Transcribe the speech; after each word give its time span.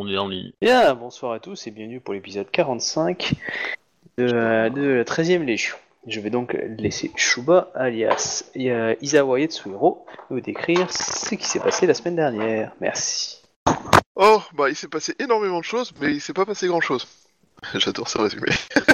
On 0.00 0.06
est 0.06 0.16
en 0.16 0.28
ligne. 0.28 0.52
Bien, 0.60 0.94
bonsoir 0.94 1.32
à 1.32 1.40
tous 1.40 1.66
et 1.66 1.72
bienvenue 1.72 2.00
pour 2.00 2.14
l'épisode 2.14 2.48
45 2.52 3.34
de, 4.16 4.32
euh, 4.32 4.70
de 4.70 4.80
la 4.80 5.02
13e 5.02 5.42
Légion. 5.42 5.74
Je 6.06 6.20
vais 6.20 6.30
donc 6.30 6.56
laisser 6.78 7.10
Shuba, 7.16 7.72
alias 7.74 8.44
euh, 8.56 8.94
Isawa 9.00 9.40
Yetsuhiro, 9.40 10.06
nous 10.30 10.40
décrire 10.40 10.92
ce 10.92 11.34
qui 11.34 11.44
s'est 11.44 11.58
passé 11.58 11.88
la 11.88 11.94
semaine 11.94 12.14
dernière. 12.14 12.70
Merci. 12.80 13.42
Oh, 14.14 14.40
bah 14.54 14.70
il 14.70 14.76
s'est 14.76 14.86
passé 14.86 15.16
énormément 15.18 15.58
de 15.58 15.64
choses, 15.64 15.92
mais 16.00 16.12
il 16.12 16.20
s'est 16.20 16.32
pas 16.32 16.46
passé 16.46 16.68
grand 16.68 16.80
chose. 16.80 17.08
J'adore 17.74 18.08
ce 18.08 18.18
résumé. 18.18 18.50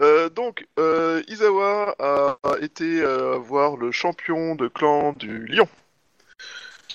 Euh, 0.00 0.28
donc, 0.28 0.66
euh, 0.78 1.22
Izawa 1.28 1.94
a, 1.98 2.36
a 2.42 2.58
été 2.60 3.00
euh, 3.00 3.38
voir 3.38 3.76
le 3.76 3.92
champion 3.92 4.54
de 4.54 4.68
clan 4.68 5.14
du 5.14 5.46
Lion, 5.46 5.68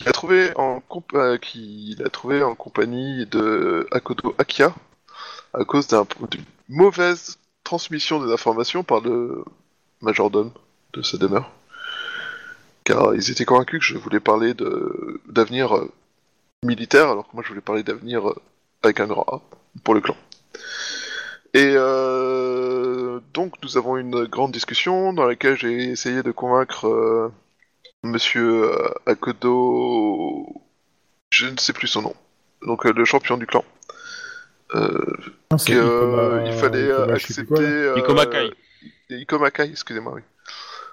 qu'il 0.02 0.10
a 0.10 0.12
trouvé 0.14 0.52
en 0.58 0.82
euh, 1.14 1.38
qu'il 1.38 2.02
a 2.04 2.10
trouvé 2.10 2.44
en 2.44 2.56
compagnie 2.56 3.26
de 3.28 3.88
Akodo 3.92 4.34
Akia 4.38 4.74
à 5.54 5.64
cause 5.66 5.88
d'un- 5.88 6.06
d'une 6.30 6.44
mauvaise 6.70 7.38
transmission 7.64 8.26
des 8.26 8.32
informations 8.32 8.84
par 8.84 9.02
le 9.02 9.44
majordome 10.02 10.52
de 10.94 11.02
sa 11.02 11.18
demeure. 11.18 11.52
Car 12.84 13.14
ils 13.14 13.30
étaient 13.30 13.46
convaincus 13.46 13.80
que 13.80 13.86
je 13.86 13.98
voulais 13.98 14.20
parler 14.20 14.54
d'avenir 15.28 15.76
euh, 15.76 15.92
militaire, 16.64 17.10
alors 17.10 17.28
que 17.28 17.34
moi 17.36 17.44
je 17.44 17.50
voulais 17.50 17.62
parler 17.62 17.84
d'avenir 17.84 18.28
euh, 18.30 18.36
avec 18.82 19.00
un 19.00 19.08
grand 19.08 19.26
A 19.32 19.42
pour 19.84 19.94
le 19.94 20.02
clan. 20.02 20.16
Et 21.54 21.74
euh, 21.76 23.20
donc 23.34 23.56
nous 23.62 23.78
avons 23.78 23.98
une 23.98 24.24
grande 24.26 24.52
discussion 24.54 25.14
dans 25.14 25.26
laquelle 25.26 25.58
j'ai 25.58 25.90
essayé 25.92 26.24
de 26.24 26.32
convaincre 26.32 27.32
Monsieur 28.04 28.64
euh, 28.64 28.90
Akodo, 29.06 30.48
je 31.30 31.46
ne 31.48 31.58
sais 31.58 31.72
plus 31.74 31.88
son 31.88 32.02
nom, 32.02 32.16
donc 32.66 32.86
euh, 32.86 32.94
le 32.94 33.06
champion 33.06 33.38
du 33.38 33.46
clan, 33.46 33.64
euh, 34.74 35.06
Non, 35.52 35.58
Ikoma- 35.58 36.52
fallait 36.60 36.78
euh, 36.80 37.04
Ikoma, 37.04 37.14
accepter. 37.14 37.62
euh, 37.62 37.98
Ikomakai. 38.00 38.52
Ikomakai, 39.12 39.70
excusez-moi, 39.70 40.14
oui. 40.16 40.22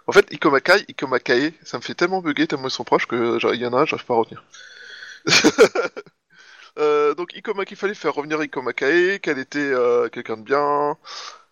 En 0.07 0.13
fait, 0.13 0.31
Ikomakai, 0.33 0.85
Ikomakai, 0.89 1.55
ça 1.65 1.79
me 1.79 1.83
fait 1.83 1.95
tellement 1.95 2.21
bugger 2.21 2.47
tellement 2.47 2.69
ils 2.69 2.71
sont 2.71 2.85
proches 2.85 3.07
que 3.07 3.39
il 3.55 3.61
y 3.61 3.67
en 3.67 3.73
a 3.73 3.81
un, 3.83 3.87
j'arrive 3.87 4.05
pas 4.07 4.15
à 4.15 4.19
retenir. 4.19 4.45
Euh, 6.79 7.13
donc 7.17 7.35
Ikoma 7.35 7.65
qu'il 7.65 7.77
fallait 7.77 7.93
faire 7.95 8.15
revenir 8.15 8.41
Ikomakai, 8.41 9.19
qu'elle 9.21 9.41
était 9.41 9.59
euh, 9.59 10.09
quelqu'un 10.09 10.37
de 10.37 10.43
bien, 10.43 10.97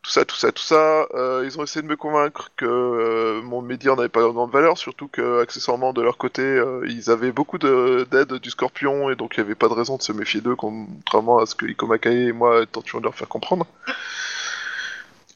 tout 0.07 0.13
ça, 0.13 0.25
tout 0.25 0.37
ça, 0.37 0.53
tout 0.53 0.63
ça. 0.63 1.09
Euh, 1.15 1.43
ils 1.45 1.59
ont 1.59 1.65
essayé 1.65 1.83
de 1.83 1.89
me 1.89 1.97
convaincre 1.97 2.51
que 2.57 2.65
euh, 2.65 3.43
mon 3.43 3.61
média 3.61 3.93
n'avait 3.97 4.09
pas 4.09 4.21
grande 4.21 4.53
valeur, 4.53 4.79
surtout 4.79 5.09
que 5.09 5.41
accessoirement 5.43 5.93
de 5.93 6.01
leur 6.01 6.17
côté, 6.17 6.43
euh, 6.43 6.87
ils 6.89 7.11
avaient 7.11 7.33
beaucoup 7.33 7.59
de- 7.59 8.07
d'aide 8.13 8.35
du 8.35 8.51
Scorpion 8.51 9.11
et 9.11 9.17
donc 9.17 9.37
il 9.37 9.41
n'y 9.41 9.47
avait 9.47 9.57
pas 9.57 9.67
de 9.67 9.73
raison 9.75 9.97
de 9.97 10.03
se 10.03 10.13
méfier 10.13 10.41
d'eux, 10.41 10.55
contrairement 10.55 11.39
à 11.39 11.47
ce 11.47 11.57
que 11.57 11.67
Ikomakai 11.67 12.27
et 12.29 12.33
moi 12.33 12.65
tentions 12.67 12.99
de 13.01 13.05
leur 13.05 13.17
faire 13.17 13.29
comprendre. 13.29 13.67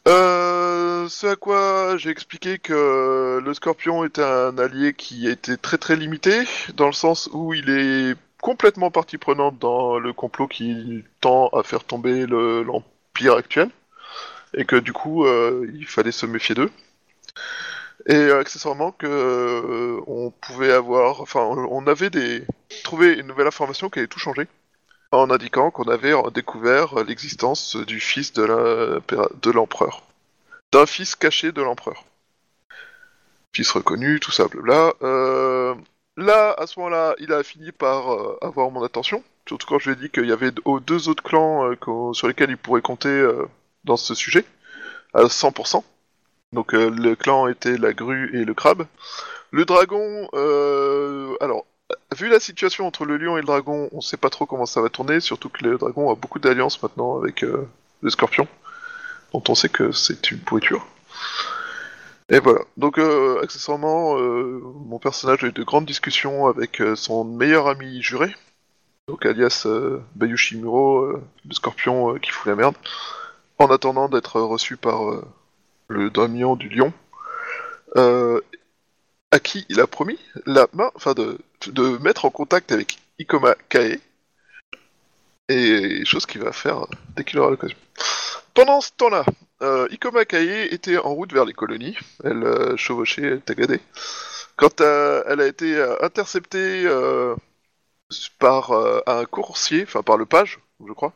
Euh, 0.06 1.08
ce 1.08 1.26
à 1.26 1.36
quoi 1.36 1.96
j'ai 1.96 2.10
expliqué 2.10 2.58
que 2.58 3.40
le 3.44 3.54
Scorpion 3.54 4.04
était 4.04 4.22
un 4.22 4.56
allié 4.56 4.94
qui 4.94 5.28
était 5.28 5.56
très 5.56 5.78
très 5.78 5.96
limité, 5.96 6.44
dans 6.74 6.86
le 6.86 6.92
sens 6.92 7.28
où 7.32 7.54
il 7.54 7.68
est 7.70 8.14
complètement 8.40 8.92
partie 8.92 9.18
prenante 9.18 9.58
dans 9.58 9.98
le 9.98 10.12
complot 10.12 10.46
qui 10.46 11.02
tend 11.20 11.48
à 11.48 11.64
faire 11.64 11.82
tomber 11.84 12.24
le- 12.26 12.62
l'Empire 12.62 13.34
actuel, 13.34 13.68
et 14.54 14.64
que 14.64 14.76
du 14.76 14.92
coup 14.92 15.24
euh, 15.24 15.66
il 15.74 15.86
fallait 15.86 16.12
se 16.12 16.26
méfier 16.26 16.54
d'eux. 16.54 16.70
Et 18.06 18.14
euh, 18.14 18.40
accessoirement 18.40 18.92
que 18.92 19.06
euh, 19.06 20.00
on 20.06 20.30
pouvait 20.30 20.72
avoir, 20.72 21.20
enfin 21.20 21.40
on 21.42 21.86
avait 21.86 22.10
des 22.10 22.44
trouvé 22.84 23.14
une 23.14 23.26
nouvelle 23.26 23.46
information 23.46 23.90
qui 23.90 23.98
allait 23.98 24.08
tout 24.08 24.18
changer 24.18 24.48
en 25.12 25.30
indiquant 25.30 25.70
qu'on 25.70 25.88
avait 25.88 26.14
découvert 26.32 27.02
l'existence 27.04 27.76
du 27.76 27.98
fils 28.00 28.32
de 28.32 29.50
l'empereur. 29.50 30.04
D'un 30.72 30.86
fils 30.86 31.16
caché 31.16 31.50
de 31.50 31.62
l'empereur. 31.62 32.04
Fils 33.52 33.72
reconnu, 33.72 34.20
tout 34.20 34.30
ça, 34.30 34.46
blabla. 34.46 34.94
Là, 36.16 36.54
à 36.56 36.66
ce 36.68 36.78
moment-là, 36.78 37.16
il 37.18 37.32
a 37.32 37.42
fini 37.42 37.72
par 37.72 38.36
avoir 38.40 38.70
mon 38.70 38.84
attention. 38.84 39.24
Surtout 39.48 39.66
quand 39.66 39.80
je 39.80 39.90
lui 39.90 39.98
ai 39.98 40.00
dit 40.00 40.10
qu'il 40.10 40.26
y 40.26 40.32
avait 40.32 40.52
deux 40.82 41.08
autres 41.08 41.24
clans 41.24 41.72
sur 42.12 42.28
lesquels 42.28 42.50
il 42.50 42.56
pourrait 42.56 42.80
compter 42.80 43.28
dans 43.84 43.96
ce 43.96 44.14
sujet, 44.14 44.44
à 45.14 45.24
100%. 45.24 45.82
Donc 46.52 46.74
euh, 46.74 46.90
le 46.90 47.14
clan 47.14 47.48
était 47.48 47.76
la 47.76 47.92
grue 47.92 48.30
et 48.34 48.44
le 48.44 48.54
crabe. 48.54 48.86
Le 49.50 49.64
dragon, 49.64 50.28
euh, 50.34 51.36
alors 51.40 51.66
vu 52.16 52.28
la 52.28 52.40
situation 52.40 52.86
entre 52.86 53.04
le 53.04 53.16
lion 53.16 53.36
et 53.36 53.40
le 53.40 53.46
dragon, 53.46 53.88
on 53.92 54.00
sait 54.00 54.16
pas 54.16 54.30
trop 54.30 54.46
comment 54.46 54.66
ça 54.66 54.80
va 54.80 54.88
tourner, 54.88 55.20
surtout 55.20 55.48
que 55.48 55.64
le 55.64 55.78
dragon 55.78 56.10
a 56.10 56.14
beaucoup 56.14 56.38
d'alliances 56.38 56.82
maintenant 56.82 57.18
avec 57.20 57.42
euh, 57.44 57.68
le 58.00 58.10
scorpion, 58.10 58.46
dont 59.32 59.42
on 59.48 59.54
sait 59.54 59.68
que 59.68 59.92
c'est 59.92 60.30
une 60.30 60.38
pourriture. 60.38 60.86
Et 62.28 62.38
voilà. 62.38 62.60
Donc, 62.76 63.00
accessoirement, 63.42 64.16
mon 64.16 65.00
personnage 65.00 65.42
a 65.42 65.48
eu 65.48 65.52
de 65.52 65.64
grandes 65.64 65.84
discussions 65.84 66.46
avec 66.46 66.80
son 66.94 67.24
meilleur 67.24 67.66
ami 67.66 68.00
juré, 68.02 68.32
donc 69.10 69.26
alias 69.26 69.66
Bayushi 70.14 70.56
Muro, 70.56 71.00
euh, 71.00 71.20
le 71.48 71.52
scorpion 71.52 72.14
qui 72.20 72.30
fout 72.30 72.46
la 72.46 72.54
merde, 72.54 72.76
en 73.60 73.70
attendant 73.70 74.08
d'être 74.08 74.40
reçu 74.40 74.76
par 74.76 75.10
euh, 75.10 75.24
le 75.88 76.10
daimyon 76.10 76.56
du 76.56 76.68
lion. 76.68 76.92
Euh, 77.96 78.40
à 79.32 79.38
qui 79.38 79.66
il 79.68 79.80
a 79.80 79.86
promis 79.86 80.18
la 80.46 80.66
main, 80.72 80.90
enfin 80.94 81.12
de, 81.12 81.38
mettre 81.98 82.24
en 82.24 82.30
contact 82.30 82.72
avec 82.72 82.98
Ikoma 83.18 83.54
Kae, 83.68 84.00
et 85.48 86.04
chose 86.04 86.26
qu'il 86.26 86.40
va 86.40 86.52
faire 86.52 86.86
dès 87.16 87.24
qu'il 87.24 87.38
aura 87.38 87.50
l'occasion. 87.50 87.76
Pendant 88.54 88.80
ce 88.80 88.90
temps-là, 88.96 89.24
euh, 89.62 89.86
Ikoma 89.90 90.24
Kae 90.24 90.68
était 90.72 90.98
en 90.98 91.14
route 91.14 91.32
vers 91.32 91.44
les 91.44 91.52
colonies, 91.52 91.96
elle 92.24 92.76
chevauchait, 92.76 93.22
elle 93.22 93.42
tagadait, 93.42 93.80
quand 94.56 94.80
elle 94.80 95.40
a 95.40 95.46
été 95.46 95.80
interceptée 96.00 96.88
par 98.38 98.72
un 99.06 99.24
coursier, 99.26 99.84
enfin 99.84 100.02
par 100.02 100.16
le 100.16 100.26
page, 100.26 100.58
je 100.84 100.92
crois, 100.92 101.12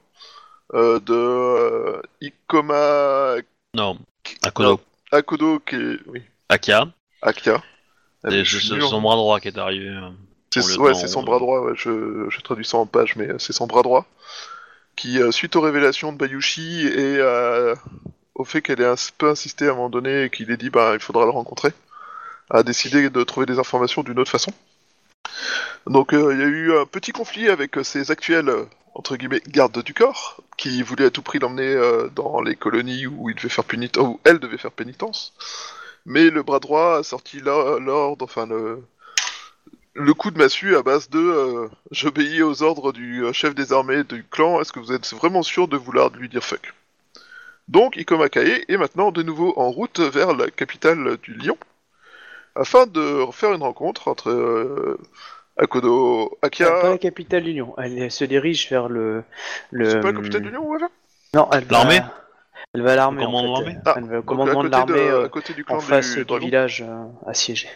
euh, 0.74 0.98
de 1.00 1.14
euh, 1.14 2.02
Ikoma 2.20 3.36
Non, 3.74 3.98
Akodo. 4.42 4.80
Akodo, 5.12 5.60
qui 5.60 5.76
est, 5.76 5.98
oui, 6.06 6.22
Akia. 6.48 6.88
Akia. 7.22 7.62
C'est 8.26 8.44
son 8.44 9.00
bras 9.02 9.16
droit 9.16 9.38
qui 9.40 9.48
est 9.48 9.58
arrivé. 9.58 9.88
euh, 9.88 10.10
C'est 10.50 10.78
ouais, 10.78 10.94
c'est 10.94 11.08
son 11.08 11.22
bras 11.22 11.38
droit, 11.38 11.60
ouais, 11.60 11.72
je, 11.76 12.26
je 12.28 12.40
traduis 12.40 12.64
ça 12.64 12.78
en 12.78 12.86
page, 12.86 13.16
mais 13.16 13.28
c'est 13.38 13.52
son 13.52 13.66
bras 13.66 13.82
droit, 13.82 14.06
qui, 14.96 15.18
suite 15.30 15.56
aux 15.56 15.60
révélations 15.60 16.12
de 16.12 16.18
Bayushi 16.18 16.86
et 16.86 17.18
euh, 17.18 17.74
au 18.34 18.44
fait 18.44 18.62
qu'elle 18.62 18.80
ait 18.80 18.86
un 18.86 18.94
peu 19.18 19.28
insisté 19.30 19.66
à 19.68 19.72
un 19.72 19.74
moment 19.74 19.90
donné 19.90 20.24
et 20.24 20.30
qu'il 20.30 20.50
ait 20.50 20.56
dit 20.56 20.70
bah, 20.70 20.92
il 20.94 21.00
faudra 21.00 21.24
le 21.24 21.30
rencontrer, 21.30 21.70
a 22.50 22.62
décidé 22.62 23.10
de 23.10 23.22
trouver 23.24 23.46
des 23.46 23.58
informations 23.58 24.02
d'une 24.02 24.18
autre 24.18 24.30
façon. 24.30 24.52
Donc 25.86 26.14
euh, 26.14 26.32
il 26.32 26.40
y 26.40 26.42
a 26.42 26.46
eu 26.46 26.76
un 26.76 26.86
petit 26.86 27.12
conflit 27.12 27.48
avec 27.48 27.76
euh, 27.76 27.84
ses 27.84 28.10
actuels, 28.10 28.48
euh, 28.48 28.64
entre 28.94 29.16
guillemets, 29.16 29.42
gardes 29.48 29.82
du 29.82 29.92
corps, 29.92 30.40
qui 30.56 30.82
voulaient 30.82 31.06
à 31.06 31.10
tout 31.10 31.22
prix 31.22 31.38
l'emmener 31.38 31.74
euh, 31.74 32.08
dans 32.08 32.40
les 32.40 32.56
colonies 32.56 33.06
où, 33.06 33.28
il 33.28 33.36
devait 33.36 33.48
faire 33.50 33.64
pénitence, 33.64 34.06
où 34.06 34.20
elle 34.24 34.38
devait 34.38 34.58
faire 34.58 34.72
pénitence. 34.72 35.34
Mais 36.06 36.30
le 36.30 36.42
bras 36.42 36.60
droit 36.60 36.98
a 36.98 37.02
sorti 37.02 37.40
l'or- 37.40 37.80
l'ordre, 37.80 38.24
enfin 38.24 38.46
le, 38.46 40.14
coup 40.14 40.30
de 40.30 40.38
massue 40.38 40.76
à 40.76 40.82
base 40.82 41.10
de 41.10 41.18
euh, 41.18 41.68
j'obéis 41.90 42.42
aux 42.42 42.62
ordres 42.62 42.92
du 42.92 43.24
euh, 43.24 43.32
chef 43.32 43.54
des 43.54 43.72
armées 43.72 44.04
du 44.04 44.24
clan, 44.24 44.60
est-ce 44.60 44.72
que 44.72 44.80
vous 44.80 44.92
êtes 44.92 45.12
vraiment 45.12 45.42
sûr 45.42 45.68
de 45.68 45.76
vouloir 45.76 46.10
lui 46.10 46.28
dire 46.28 46.42
fuck? 46.44 46.72
Donc 47.68 47.96
Ikoma 47.96 48.28
Kae 48.28 48.64
est 48.68 48.76
maintenant 48.76 49.10
de 49.12 49.22
nouveau 49.22 49.54
en 49.56 49.70
route 49.70 50.00
vers 50.00 50.34
la 50.34 50.50
capitale 50.50 51.16
du 51.22 51.34
Lion, 51.34 51.56
afin 52.54 52.86
de 52.86 53.24
faire 53.32 53.52
une 53.52 53.62
rencontre 53.62 54.08
entre 54.08 54.98
Akodo 55.56 56.36
Pas 56.40 56.46
Akia... 56.48 56.82
la 56.90 56.98
capitale 56.98 57.44
du 57.44 57.52
Lion. 57.52 57.74
Elle 57.78 58.10
se 58.10 58.24
dirige 58.24 58.68
vers 58.70 58.88
le. 58.88 59.22
le 59.70 59.90
C'est 59.90 60.00
pas 60.00 60.12
la 60.12 60.18
capitale 60.18 60.42
du 60.42 60.50
Lion, 60.50 60.66
ouais 60.68 60.78
Non, 61.34 61.48
elle 61.52 61.64
va. 61.64 61.70
L'armée? 61.78 62.00
Elle 62.74 62.82
va 62.82 62.92
à 62.92 62.96
l'armée. 62.96 63.20
Le 63.20 63.26
commandement 63.26 63.54
en 63.54 63.60
de 63.60 63.64
fait. 63.64 63.70
l'armée? 63.72 63.82
Ah, 63.86 63.94
Elle 63.98 64.04
va 64.04 64.10
au 64.10 64.16
Donc, 64.16 64.24
commandement 64.26 64.60
à 64.60 64.64
de 64.64 64.68
côté 64.68 64.92
l'armée 64.92 65.08
à 65.08 65.14
euh, 65.14 65.28
côté 65.28 65.54
du 65.54 65.64
clan 65.64 65.76
en 65.76 65.80
face 65.80 66.16
du 66.16 66.38
village 66.38 66.84
euh, 66.86 67.04
assiégé. 67.26 67.68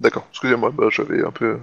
D'accord, 0.00 0.26
excusez-moi, 0.30 0.70
bah, 0.70 0.86
j'avais 0.90 1.22
un 1.22 1.30
peu... 1.30 1.58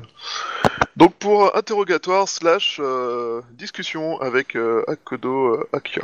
Donc 0.95 1.15
pour 1.15 1.56
interrogatoire 1.57 2.30
slash 2.30 2.80
euh, 2.80 3.42
discussion 3.54 4.21
avec 4.21 4.56
euh, 4.56 4.83
Akodo 4.88 5.56
euh, 5.56 5.69
Akia. 5.74 6.04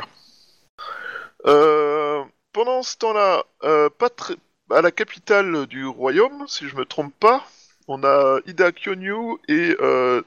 Euh, 1.46 2.22
pendant 2.52 2.82
ce 2.82 2.96
temps-là, 2.98 3.44
euh, 3.62 3.88
pas 3.88 4.08
très- 4.08 4.34
à 4.70 4.82
la 4.82 4.90
capitale 4.90 5.66
du 5.66 5.86
royaume, 5.86 6.44
si 6.48 6.68
je 6.68 6.74
me 6.74 6.84
trompe 6.84 7.12
pas, 7.20 7.44
on 7.88 8.02
a 8.04 8.38
Ida 8.46 8.72
Kyonyu 8.72 9.36
et 9.48 9.76
euh, 9.80 10.22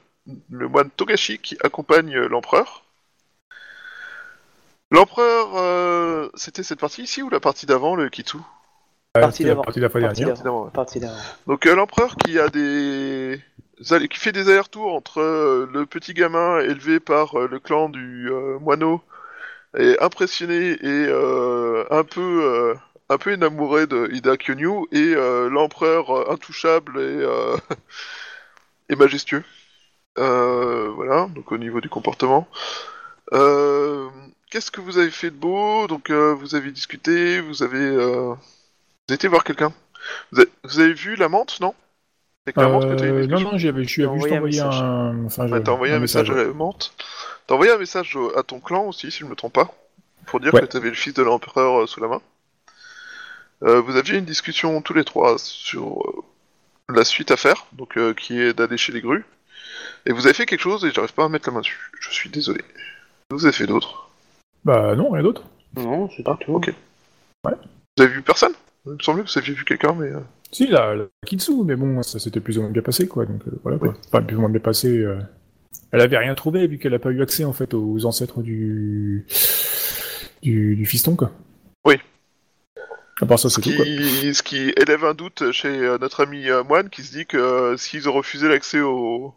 le 0.50 0.68
moine 0.68 0.90
Togashi 0.90 1.38
qui 1.38 1.56
accompagnent 1.62 2.18
l'empereur. 2.18 2.84
L'empereur, 4.90 5.50
euh, 5.56 6.28
c'était 6.34 6.62
cette 6.62 6.80
partie 6.80 7.02
ici 7.02 7.22
ou 7.22 7.28
la 7.28 7.40
partie 7.40 7.66
d'avant, 7.66 7.94
le 7.94 8.08
Kitsu? 8.08 8.38
Ah, 9.14 9.20
Partie 9.20 9.44
d'avant. 9.44 9.62
partie 9.62 9.80
de 9.80 9.84
la 9.84 9.90
fois 9.90 10.00
Partie 10.00 10.20
dernière. 10.24 10.42
d'avant. 10.42 10.66
Partie 10.70 11.00
d'avant. 11.00 11.14
Donc 11.46 11.66
euh, 11.66 11.74
l'empereur 11.74 12.16
qui 12.16 12.38
a 12.38 12.48
des 12.48 13.40
qui 14.10 14.18
fait 14.18 14.32
des 14.32 14.48
allers-retours 14.48 14.92
entre 14.94 15.20
euh, 15.20 15.68
le 15.72 15.86
petit 15.86 16.12
gamin 16.14 16.58
élevé 16.60 17.00
par 17.00 17.38
euh, 17.38 17.46
le 17.48 17.58
clan 17.60 17.88
du 17.88 18.28
euh, 18.30 18.58
moineau 18.58 19.00
et 19.78 19.96
impressionné 20.00 20.72
et 20.72 20.78
euh, 20.84 21.84
un 21.90 22.02
peu 22.02 22.20
euh, 22.20 22.74
un 23.10 23.18
peu 23.18 23.32
énamouré 23.32 23.86
de 23.86 24.08
Ida 24.12 24.36
Kyonyu 24.36 24.86
et 24.92 25.14
euh, 25.14 25.48
l'empereur 25.48 26.10
euh, 26.10 26.32
intouchable 26.32 26.98
et 26.98 27.02
euh, 27.02 27.56
et 28.88 28.96
majestueux. 28.96 29.44
Euh, 30.18 30.90
voilà, 30.94 31.28
donc 31.34 31.52
au 31.52 31.58
niveau 31.58 31.80
du 31.80 31.88
comportement. 31.88 32.48
Qu'est-ce 34.50 34.70
que 34.70 34.80
vous 34.80 34.96
avez 34.98 35.10
fait 35.10 35.30
de 35.30 35.36
beau? 35.36 35.86
Donc 35.86 36.10
vous 36.10 36.54
avez 36.54 36.70
discuté, 36.70 37.40
vous 37.40 37.62
avez 37.62 37.96
vous 37.96 39.14
été 39.14 39.28
voir 39.28 39.44
quelqu'un. 39.44 39.72
Vous, 40.32 40.40
avez- 40.40 40.50
vous 40.64 40.80
avez 40.80 40.94
vu 40.94 41.16
la 41.16 41.28
menthe, 41.28 41.60
non? 41.60 41.74
La 42.56 42.68
menthe 42.68 42.84
que 42.84 43.04
une 43.04 43.26
non, 43.26 43.40
non, 43.40 43.58
j'avais, 43.58 43.84
juste 43.84 44.08
envoyé 44.08 44.34
un 44.34 44.38
envoyé 44.38 44.60
un. 44.60 45.26
Enfin, 45.26 45.46
je- 45.46 45.52
Ouais, 45.52 45.62
t'as 45.62 45.72
envoyé 45.72 45.92
un 45.92 45.98
message, 46.00 46.30
à 46.30 46.34
la 46.34 46.44
menthe. 46.46 46.94
T'as 47.46 47.54
envoyé 47.54 47.72
un 47.72 47.78
message 47.78 48.18
à 48.36 48.42
ton 48.42 48.60
clan 48.60 48.86
aussi, 48.86 49.10
si 49.10 49.18
je 49.18 49.26
me 49.26 49.34
trompe 49.34 49.52
pas, 49.52 49.70
pour 50.26 50.40
dire 50.40 50.54
Ouais. 50.54 50.60
que 50.60 50.66
t'avais 50.66 50.88
le 50.88 50.94
fils 50.94 51.12
de 51.14 51.22
l'empereur 51.22 51.86
sous 51.88 52.00
la 52.00 52.08
main. 52.08 52.22
Euh, 53.64 53.80
vous 53.80 53.96
aviez 53.96 54.18
une 54.18 54.24
discussion 54.24 54.80
tous 54.82 54.94
les 54.94 55.04
trois 55.04 55.36
sur 55.38 56.00
euh, 56.00 56.22
la 56.94 57.04
suite 57.04 57.30
à 57.30 57.36
faire, 57.36 57.66
donc 57.72 57.96
euh, 57.96 58.14
qui 58.14 58.40
est 58.40 58.54
d'aller 58.54 58.76
chez 58.76 58.92
les 58.92 59.00
grues. 59.00 59.24
Et 60.06 60.12
vous 60.12 60.26
avez 60.26 60.34
fait 60.34 60.46
quelque 60.46 60.60
chose 60.60 60.84
et 60.84 60.92
j'arrive 60.92 61.12
pas 61.12 61.24
à 61.24 61.28
mettre 61.28 61.48
la 61.48 61.54
main 61.54 61.60
dessus. 61.60 61.90
Je 62.00 62.10
suis 62.10 62.30
désolé. 62.30 62.62
Vous 63.30 63.44
avez 63.44 63.52
fait 63.52 63.66
d'autres? 63.66 64.08
Bah 64.64 64.94
non, 64.96 65.10
rien 65.10 65.22
d'autre. 65.22 65.42
Non, 65.76 66.08
c'est 66.16 66.22
pas 66.22 66.36
tout. 66.40 66.54
ok. 66.54 66.72
Vous 67.44 67.50
avez 68.04 68.12
vu 68.12 68.22
personne? 68.22 68.52
Il 68.86 68.92
me 68.92 68.98
semblait 69.02 69.24
que 69.24 69.30
vous 69.30 69.38
aviez 69.38 69.54
vu 69.54 69.64
quelqu'un, 69.64 69.92
mais. 69.92 70.06
euh, 70.08 70.20
Si, 70.52 70.66
la, 70.68 70.94
la 70.94 71.04
Kitsu, 71.26 71.64
mais 71.64 71.74
bon, 71.76 72.02
ça 72.02 72.18
s'était 72.18 72.40
plus 72.40 72.58
ou 72.58 72.62
moins 72.62 72.70
bien 72.70 72.80
passé, 72.82 73.06
quoi. 73.08 73.26
Donc 73.26 73.42
euh, 73.48 73.58
voilà, 73.64 73.76
quoi. 73.78 73.94
Enfin, 74.06 74.22
plus 74.22 74.36
ou 74.36 74.40
moins 74.40 74.48
bien 74.48 74.60
passé. 74.60 74.88
euh, 74.88 75.18
Elle 75.92 76.00
avait 76.00 76.16
rien 76.16 76.34
trouvé, 76.34 76.66
vu 76.68 76.78
qu'elle 76.78 76.94
a 76.94 76.98
pas 76.98 77.10
eu 77.10 77.20
accès, 77.22 77.44
en 77.44 77.52
fait, 77.52 77.74
aux 77.74 78.06
ancêtres 78.06 78.40
du. 78.40 79.26
du, 80.42 80.76
du 80.76 80.86
fiston, 80.86 81.16
quoi. 81.16 81.32
Oui. 81.84 81.96
À 83.20 83.26
part 83.26 83.38
ça, 83.38 83.48
Ce 83.50 83.58
c'est 83.58 83.62
tout, 83.62 83.72
quoi. 83.72 83.86
qui, 83.86 84.34
ce 84.34 84.42
qui 84.42 84.70
élève 84.76 85.04
un 85.04 85.14
doute 85.14 85.52
chez 85.52 85.68
euh, 85.68 85.98
notre 85.98 86.22
ami 86.22 86.48
euh, 86.48 86.62
Moine 86.64 86.90
qui 86.90 87.02
se 87.02 87.12
dit 87.12 87.26
que 87.26 87.36
euh, 87.36 87.76
s'ils 87.76 88.08
ont 88.08 88.12
refusé 88.12 88.48
l'accès 88.48 88.80
au, 88.80 89.34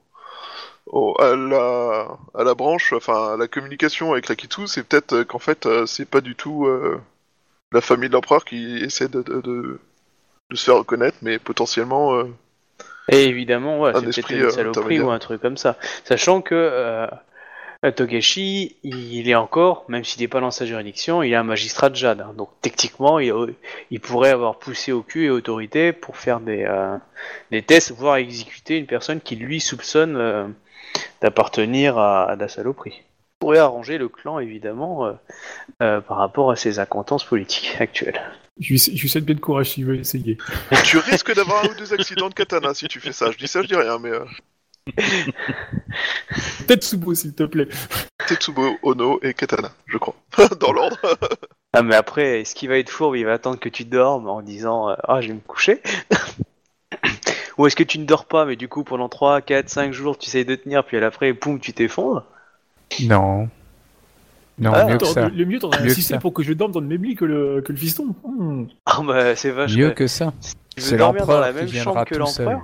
au- 0.87 1.15
à, 1.21 1.35
la, 1.35 2.17
à 2.35 2.43
la 2.43 2.55
branche, 2.55 2.93
enfin 2.93 3.33
à 3.33 3.37
la 3.37 3.47
communication 3.47 4.13
avec 4.13 4.29
la 4.29 4.35
Kitsu, 4.35 4.67
c'est 4.67 4.83
peut-être 4.83 5.23
qu'en 5.23 5.39
fait 5.39 5.67
c'est 5.87 6.05
pas 6.09 6.21
du 6.21 6.35
tout 6.35 6.67
euh, 6.67 7.01
la 7.73 7.81
famille 7.81 8.09
de 8.09 8.13
l'empereur 8.15 8.45
qui 8.45 8.77
essaie 8.79 9.09
de, 9.09 9.21
de, 9.23 9.41
de- 9.41 9.79
de 10.51 10.55
se 10.57 10.65
faire 10.65 10.77
reconnaître, 10.77 11.17
mais 11.23 11.39
potentiellement. 11.39 12.15
euh, 12.15 12.25
Et 13.09 13.25
évidemment, 13.25 13.79
ouais, 13.81 13.93
c'est 13.95 14.07
peut-être 14.07 14.31
esprit, 14.31 14.35
une 14.35 14.49
saloperie 14.49 14.99
ou 14.99 15.09
un 15.09 15.19
truc 15.19 15.41
comme 15.41 15.57
ça. 15.57 15.77
Sachant 16.05 16.41
que 16.41 16.55
euh, 16.55 17.07
Togashi, 17.89 18.75
il 18.83 19.27
est 19.27 19.33
encore, 19.33 19.85
même 19.87 20.03
s'il 20.03 20.21
n'est 20.21 20.27
pas 20.27 20.39
dans 20.39 20.51
sa 20.51 20.67
juridiction, 20.67 21.23
il 21.23 21.31
est 21.33 21.35
un 21.35 21.43
magistrat 21.43 21.89
de 21.89 21.95
Jade. 21.95 22.21
hein. 22.21 22.33
Donc 22.37 22.49
techniquement, 22.61 23.17
il, 23.17 23.33
il 23.89 23.99
pourrait 23.99 24.29
avoir 24.29 24.59
poussé 24.59 24.91
au 24.91 25.01
cul 25.01 25.25
et 25.25 25.29
autorité 25.31 25.91
pour 25.91 26.17
faire 26.17 26.39
des, 26.39 26.63
euh, 26.63 26.95
des 27.49 27.63
tests, 27.63 27.91
voire 27.91 28.17
exécuter 28.17 28.77
une 28.77 28.85
personne 28.85 29.19
qui 29.19 29.35
lui 29.35 29.59
soupçonne 29.59 30.15
euh, 30.15 30.47
d'appartenir 31.21 31.97
à, 31.97 32.25
à 32.25 32.35
la 32.35 32.47
saloperie. 32.47 33.01
Il 33.01 33.39
pourrait 33.39 33.57
arranger 33.57 33.97
le 33.97 34.07
clan, 34.09 34.37
évidemment, 34.37 35.07
euh, 35.07 35.13
euh, 35.81 36.01
par 36.01 36.17
rapport 36.17 36.51
à 36.51 36.55
ses 36.55 36.77
acquaintances 36.77 37.23
politiques 37.23 37.77
actuelles. 37.79 38.21
Je 38.59 38.73
lui, 38.73 38.77
je 38.77 39.01
lui 39.01 39.09
souhaite 39.09 39.25
bien 39.25 39.33
de 39.33 39.39
courage 39.39 39.71
s'il 39.71 39.85
veut 39.85 39.97
essayer. 39.97 40.37
tu 40.83 40.99
risques 40.99 41.33
d'avoir 41.33 41.65
un 41.65 41.69
ou 41.69 41.73
deux 41.73 41.91
accidents 41.93 42.29
de 42.29 42.35
katana 42.35 42.75
si 42.75 42.87
tu 42.87 42.99
fais 42.99 43.11
ça. 43.11 43.31
Je 43.31 43.37
dis 43.37 43.47
ça, 43.47 43.63
je 43.63 43.67
dis 43.67 43.75
rien, 43.75 43.97
mais 43.97 44.09
euh, 44.11 44.23
Tetsubo, 46.67 47.13
s'il 47.13 47.33
te 47.33 47.43
plaît. 47.43 47.67
Tetsubo, 48.27 48.77
Ono 48.83 49.19
et 49.21 49.33
katana, 49.33 49.71
je 49.87 49.97
crois. 49.97 50.15
Dans 50.59 50.71
l'ordre. 50.71 50.97
Ah 51.73 51.83
mais 51.83 51.95
après, 51.95 52.41
est-ce 52.41 52.55
qu'il 52.55 52.69
va 52.69 52.77
être 52.77 52.89
fourbe 52.89 53.15
Il 53.15 53.25
va 53.25 53.33
attendre 53.33 53.59
que 53.59 53.69
tu 53.69 53.85
dormes 53.85 54.27
en 54.27 54.41
disant 54.41 54.89
euh, 54.89 54.95
Ah, 55.07 55.21
je 55.21 55.27
vais 55.29 55.33
me 55.35 55.39
coucher? 55.39 55.81
Ou 57.57 57.67
est-ce 57.67 57.75
que 57.75 57.83
tu 57.83 57.99
ne 57.99 58.05
dors 58.05 58.25
pas, 58.25 58.45
mais 58.45 58.55
du 58.55 58.67
coup, 58.67 58.83
pendant 58.83 59.09
3, 59.09 59.41
4, 59.41 59.69
5 59.69 59.93
jours, 59.93 60.17
tu 60.17 60.27
essayes 60.27 60.45
de 60.45 60.55
tenir, 60.55 60.83
puis 60.85 60.97
à 60.97 60.99
l'après, 60.99 61.33
poum, 61.33 61.59
tu 61.59 61.73
t'effondres? 61.73 62.25
Non. 63.01 63.49
Non, 64.57 64.71
Ah, 64.73 64.85
mieux 64.85 64.97
que 64.97 65.05
ça. 65.05 65.29
le, 65.29 65.45
mieux, 65.45 65.59
t'aurais 65.59 65.79
Mieux 65.79 65.87
que 65.87 65.91
insisté 65.91 66.17
pour 66.19 66.33
que 66.33 66.43
je 66.43 66.53
dorme 66.53 66.71
dans 66.71 66.79
le 66.79 66.87
même 66.87 67.03
lit 67.03 67.15
que 67.15 67.25
le, 67.25 67.61
que 67.61 67.71
le 67.71 67.77
fiston. 67.77 68.15
Hmm. 68.23 68.65
Ah 68.85 69.01
bah, 69.05 69.35
c'est 69.35 69.51
vachement. 69.51 69.77
Mieux 69.77 69.91
que 69.91 70.07
ça. 70.07 70.33
Tu 70.75 70.81
c'est 70.81 70.91
veux 70.91 70.97
dormir 70.97 71.25
dans 71.25 71.39
la 71.39 71.51
même 71.51 71.67
chambre 71.67 72.05
que 72.05 72.15
l'empereur? 72.15 72.61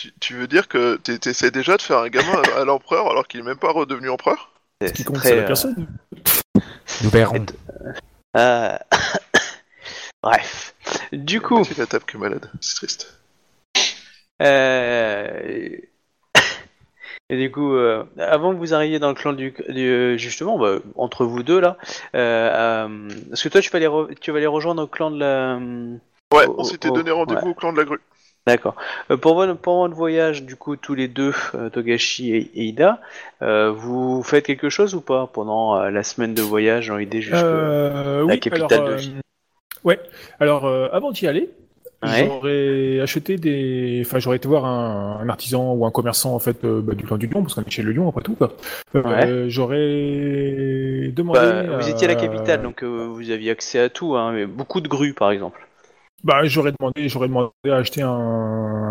Tu, 0.00 0.12
tu 0.18 0.34
veux 0.34 0.46
dire 0.46 0.66
que 0.66 0.96
t'es- 0.96 1.18
t'essaies 1.18 1.50
déjà 1.50 1.76
de 1.76 1.82
faire 1.82 1.98
un 1.98 2.08
gamin 2.08 2.40
à, 2.56 2.60
à 2.60 2.64
l'empereur 2.64 3.10
alors 3.10 3.28
qu'il 3.28 3.40
est 3.40 3.42
même 3.42 3.58
pas 3.58 3.70
redevenu 3.70 4.08
empereur? 4.08 4.50
Ce 4.82 4.92
qui 4.92 5.04
compte, 5.04 5.16
très, 5.16 5.28
c'est 5.28 5.36
la 5.36 5.42
euh, 5.42 5.46
personne. 5.46 5.86
Nous 7.02 7.10
verrons. 7.10 7.44
euh, 8.38 8.78
Bref. 10.22 10.74
Du 11.12 11.42
coup, 11.42 11.64
C'est 11.64 11.76
la 11.76 11.84
table 11.84 12.04
que 12.06 12.16
malade, 12.16 12.50
c'est 12.62 12.76
triste. 12.76 13.14
Euh... 14.40 15.76
Et 17.28 17.36
du 17.36 17.50
coup, 17.52 17.74
euh, 17.74 18.04
avant 18.18 18.54
que 18.54 18.58
vous 18.58 18.72
arriviez 18.72 18.98
dans 19.00 19.10
le 19.10 19.14
clan 19.14 19.34
du, 19.34 19.54
du- 19.68 20.18
justement, 20.18 20.58
bah, 20.58 20.78
entre 20.96 21.26
vous 21.26 21.42
deux 21.42 21.60
là, 21.60 21.76
euh, 22.14 22.86
euh, 22.88 23.08
est-ce 23.32 23.44
que 23.44 23.48
toi 23.50 23.60
tu 23.60 23.68
vas 23.68 23.78
les 23.78 23.86
re- 23.86 24.18
tu 24.18 24.32
vas 24.32 24.40
les 24.40 24.46
rejoindre 24.46 24.82
au 24.82 24.86
clan 24.86 25.10
de 25.10 25.18
la, 25.18 25.56
Ouais, 26.32 26.46
on 26.56 26.64
s'était 26.64 26.90
donné 26.90 27.10
rendez-vous 27.10 27.44
ouais. 27.44 27.50
au 27.50 27.54
clan 27.54 27.72
de 27.74 27.78
la 27.78 27.84
grue. 27.84 28.00
D'accord. 28.50 28.76
Euh, 29.10 29.16
pour 29.16 29.34
votre 29.34 29.54
pour 29.56 29.78
votre 29.78 29.94
voyage, 29.94 30.44
du 30.44 30.56
coup, 30.56 30.76
tous 30.76 30.94
les 30.94 31.08
deux, 31.08 31.32
euh, 31.54 31.70
Togashi 31.70 32.34
et, 32.34 32.50
et 32.54 32.64
Ida, 32.64 33.00
euh, 33.42 33.70
vous 33.70 34.22
faites 34.22 34.44
quelque 34.44 34.68
chose 34.68 34.94
ou 34.94 35.00
pas 35.00 35.28
pendant 35.32 35.76
euh, 35.76 35.90
la 35.90 36.02
semaine 36.02 36.34
de 36.34 36.42
voyage 36.42 36.90
en 36.90 36.98
idée 36.98 37.22
jusque 37.22 37.36
Euh, 37.42 38.18
la 38.18 38.24
oui, 38.24 38.40
capitale 38.40 38.72
alors, 38.72 38.88
de 38.90 38.94
vie. 38.94 39.12
Ouais. 39.84 39.98
Alors, 40.38 40.66
avant 40.92 41.10
d'y 41.10 41.26
aller, 41.26 41.50
Ouais. 42.02 42.24
j'aurais 42.26 43.00
acheté 43.00 43.36
des. 43.36 44.02
Enfin, 44.06 44.18
j'aurais 44.20 44.36
été 44.36 44.48
voir 44.48 44.64
un, 44.64 45.20
un 45.22 45.28
artisan 45.28 45.74
ou 45.74 45.84
un 45.84 45.90
commerçant 45.90 46.34
en 46.34 46.38
fait 46.38 46.64
bah, 46.64 46.94
du 46.94 47.04
clan 47.04 47.18
du 47.18 47.26
Lion, 47.26 47.42
parce 47.42 47.54
qu'on 47.54 47.60
est 47.62 47.70
chez 47.70 47.82
le 47.82 47.92
Lion 47.92 48.08
après 48.08 48.22
tout. 48.22 48.34
Quoi. 48.36 48.52
Ouais. 48.94 49.44
J'aurais 49.48 51.12
demandé. 51.14 51.40
Bah, 51.40 51.76
vous 51.78 51.88
étiez 51.90 52.06
à 52.06 52.08
la 52.08 52.14
capitale, 52.14 52.62
donc 52.62 52.82
vous 52.82 53.30
aviez 53.30 53.50
accès 53.50 53.78
à 53.80 53.88
tout, 53.90 54.16
hein, 54.16 54.32
mais 54.32 54.46
beaucoup 54.46 54.80
de 54.80 54.88
grues 54.88 55.12
par 55.12 55.30
exemple. 55.30 55.66
Bah, 56.22 56.44
j'aurais 56.44 56.72
demandé, 56.78 57.08
j'aurais 57.08 57.28
demandé 57.28 57.50
à 57.66 57.76
acheter 57.76 58.02
un, 58.02 58.10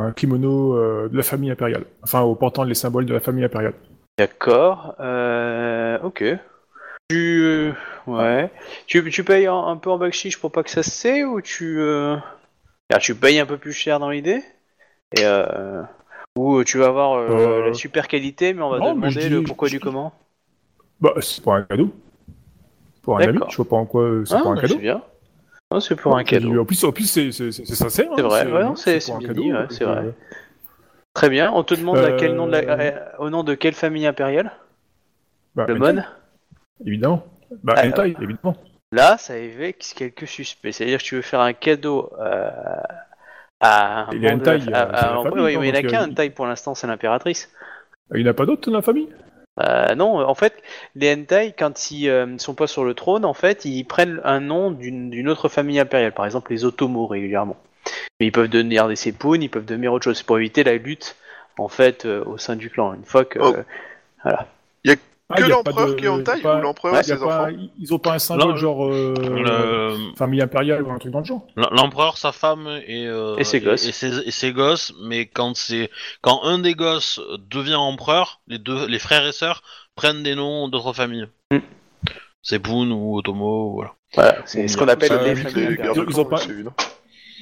un 0.07 0.11
kimono 0.13 0.73
euh, 0.75 1.09
de 1.09 1.17
la 1.17 1.23
famille 1.23 1.51
impériale. 1.51 1.85
Enfin, 2.03 2.21
au 2.21 2.35
portant 2.35 2.63
les 2.63 2.73
symboles 2.73 3.05
de 3.05 3.13
la 3.13 3.19
famille 3.19 3.43
impériale. 3.43 3.73
D'accord. 4.17 4.95
Euh, 4.99 5.99
ok. 6.01 6.23
Tu, 7.09 7.41
euh, 7.43 7.73
ouais. 8.07 8.51
Tu, 8.87 9.09
tu 9.11 9.23
payes 9.23 9.47
un, 9.47 9.55
un 9.57 9.77
peu 9.77 9.91
en 9.91 9.97
backchiche 9.99 10.39
pour 10.39 10.51
pas 10.51 10.63
que 10.63 10.71
ça 10.71 10.83
se 10.83 10.91
sait 10.91 11.23
ou 11.25 11.41
tu, 11.41 11.81
alors, 11.81 13.01
tu 13.01 13.15
payes 13.15 13.39
un 13.39 13.45
peu 13.45 13.57
plus 13.57 13.73
cher 13.73 13.99
dans 13.99 14.09
l'idée? 14.09 14.43
Et 15.13 15.25
ou 16.35 16.63
tu 16.63 16.77
vas 16.79 16.87
avoir 16.87 17.19
la 17.61 17.73
super 17.73 18.07
qualité, 18.07 18.53
mais 18.53 18.63
on 18.63 18.69
va 18.71 18.81
non, 18.81 18.93
te 18.95 18.95
demander 18.95 19.29
dis- 19.29 19.29
le 19.29 19.43
pourquoi 19.43 19.69
je 19.69 19.73
du 19.73 19.79
comment? 19.79 20.13
Bah, 21.01 21.13
c'est 21.21 21.41
pour 21.43 21.53
un 21.53 21.63
cadeau. 21.63 21.91
Pour 23.01 23.17
un 23.17 23.25
ami. 23.27 23.43
Je 23.47 23.55
vois 23.57 23.67
pas 23.67 23.75
en 23.75 23.85
quoi 23.85 24.23
c'est 24.25 24.39
Ah, 24.39 24.41
pour 24.41 24.51
un 24.51 24.57
bah, 24.57 24.61
cadeau. 24.61 24.75
c'est 24.75 24.81
bien. 24.81 25.03
Non, 25.71 25.79
c'est 25.79 25.95
pour 25.95 26.17
un 26.17 26.23
cadeau. 26.23 26.59
En 26.59 26.65
plus, 26.65 26.83
en 26.83 26.91
plus, 26.91 27.05
c'est 27.05 27.31
sincère. 27.31 28.09
C'est 28.15 28.21
hein, 28.21 28.27
vrai, 28.27 28.39
c'est- 28.75 29.11
un 29.11 29.19
bien 29.19 29.67
c'est 29.69 29.85
vrai. 29.85 30.05
euh, 30.07 30.11
Très 31.13 31.29
bien. 31.29 31.51
On 31.53 31.63
te 31.63 31.75
demande 31.75 31.97
à 31.97 32.11
quel 32.11 32.35
nom 32.35 32.47
de 32.47 32.51
la... 32.53 32.59
Euh, 32.59 32.77
euh, 32.79 32.99
au 33.19 33.29
nom 33.29 33.43
de 33.43 33.53
quelle 33.53 33.73
famille 33.73 34.07
impériale? 34.07 34.51
bah, 35.55 35.65
Le 35.67 35.75
Mon? 35.75 36.03
Évidemment. 36.85 37.23
Bah, 37.63 37.75
Ah, 37.77 37.87
hentai, 37.87 38.15
évidemment. 38.21 38.55
Là, 38.91 39.17
ça 39.17 39.37
évoque 39.37 39.85
quelques 39.95 40.27
suspects. 40.27 40.71
C'est-à-dire 40.71 40.99
que 40.99 41.03
tu 41.03 41.15
veux 41.15 41.21
faire 41.21 41.41
un 41.41 41.53
cadeau 41.53 42.11
euh, 42.19 42.49
à 43.59 44.09
un 44.09 44.11
euh, 44.11 44.13
oui, 44.13 44.21
famille, 45.23 45.45
oui, 45.45 45.53
non, 45.53 45.59
mais 45.59 45.67
il 45.69 45.71
n'y 45.71 45.77
en 45.77 45.79
a 45.79 45.83
qu'un 45.83 46.05
que- 46.05 46.11
hentai 46.11 46.29
pour 46.31 46.45
l'instant, 46.47 46.73
c'est 46.73 46.87
l'impératrice. 46.87 47.51
Il 48.15 48.23
n'y 48.23 48.27
en 48.27 48.31
a 48.31 48.33
pas 48.33 48.45
d'autres 48.47 48.71
dans 48.71 48.77
la 48.77 48.81
famille? 48.81 49.09
Euh, 49.59 49.95
non, 49.95 50.19
en 50.19 50.35
fait, 50.35 50.53
les 50.95 51.13
hentai, 51.13 51.53
quand 51.57 51.91
ils 51.91 52.09
euh, 52.09 52.25
ne 52.25 52.37
sont 52.37 52.53
pas 52.53 52.67
sur 52.67 52.83
le 52.83 52.93
trône, 52.93 53.25
en 53.25 53.33
fait, 53.33 53.65
ils 53.65 53.83
prennent 53.83 54.21
un 54.23 54.39
nom 54.39 54.71
d'une 54.71 55.27
autre 55.27 55.49
famille 55.49 55.79
impériale. 55.79 56.13
Par 56.13 56.25
exemple, 56.25 56.51
les 56.51 56.65
Otomo 56.65 57.07
régulièrement. 57.07 57.57
Mais 58.19 58.27
ils 58.27 58.31
peuvent 58.31 58.49
devenir 58.49 58.87
des 58.87 58.95
Sepun, 58.95 59.41
ils 59.41 59.49
peuvent 59.49 59.65
devenir 59.65 59.93
autre 59.93 60.05
chose. 60.05 60.17
C'est 60.17 60.25
pour 60.25 60.37
éviter 60.37 60.63
la 60.63 60.75
lutte, 60.75 61.15
en 61.57 61.67
fait, 61.67 62.05
euh, 62.05 62.23
au 62.25 62.37
sein 62.37 62.55
du 62.55 62.69
clan. 62.69 62.93
Une 62.93 63.05
fois 63.05 63.25
que. 63.25 63.39
Oh. 63.39 63.55
Ah, 64.23 64.47
que 65.35 65.41
y 65.41 65.45
a 65.45 65.47
pas 65.47 65.69
l'empereur 65.71 65.95
qui 65.95 66.05
est 66.05 66.07
en 66.07 66.23
taille 66.23 66.41
pas- 66.41 66.57
ou 66.57 66.61
l'empereur 66.61 66.93
Ouais, 66.93 66.99
et 67.01 67.03
ses 67.03 67.17
pas- 67.17 67.43
enfants 67.45 67.57
Ils 67.79 67.93
ont 67.93 67.99
pas 67.99 68.13
un 68.13 68.19
symbole 68.19 68.55
genre 68.57 68.85
euh, 68.87 69.13
Le- 69.19 70.15
famille 70.17 70.41
impériale 70.41 70.81
ou 70.83 70.91
un 70.91 70.97
truc 70.97 71.11
dans 71.11 71.19
le 71.19 71.25
genre 71.25 71.45
L'empereur, 71.55 72.17
sa 72.17 72.31
femme 72.31 72.67
et, 72.87 73.05
euh, 73.07 73.35
Et 73.37 73.43
ses 73.43 73.59
gosses. 73.59 73.85
et, 73.87 73.91
ses, 73.91 74.19
et 74.27 74.31
ses 74.31 74.51
gosses, 74.53 74.93
mais 75.03 75.25
quand 75.27 75.55
c'est 75.55 75.89
quand 76.21 76.43
un 76.43 76.59
des 76.59 76.73
gosses 76.73 77.19
devient 77.49 77.75
empereur, 77.75 78.41
les 78.47 78.57
deux, 78.59 78.87
les 78.87 78.99
frères 78.99 79.25
et 79.27 79.31
sœurs 79.31 79.61
prennent 79.95 80.23
des 80.23 80.35
noms 80.35 80.67
d'autres 80.67 80.93
familles. 80.93 81.27
Mm. 81.51 81.57
C'est 82.41 82.59
Boone 82.59 82.91
ou 82.91 83.17
Otomo, 83.17 83.71
voilà. 83.73 83.93
Voilà, 84.15 84.37
c'est 84.45 84.67
ce 84.67 84.77
qu'on 84.77 84.87
appelle 84.87 85.11
les 85.23 85.35
familles 85.35 85.77
Ils 86.09 86.19
ont 86.19 86.25
pas- 86.25 86.37
c'est 86.37 86.49
évident. 86.49 86.73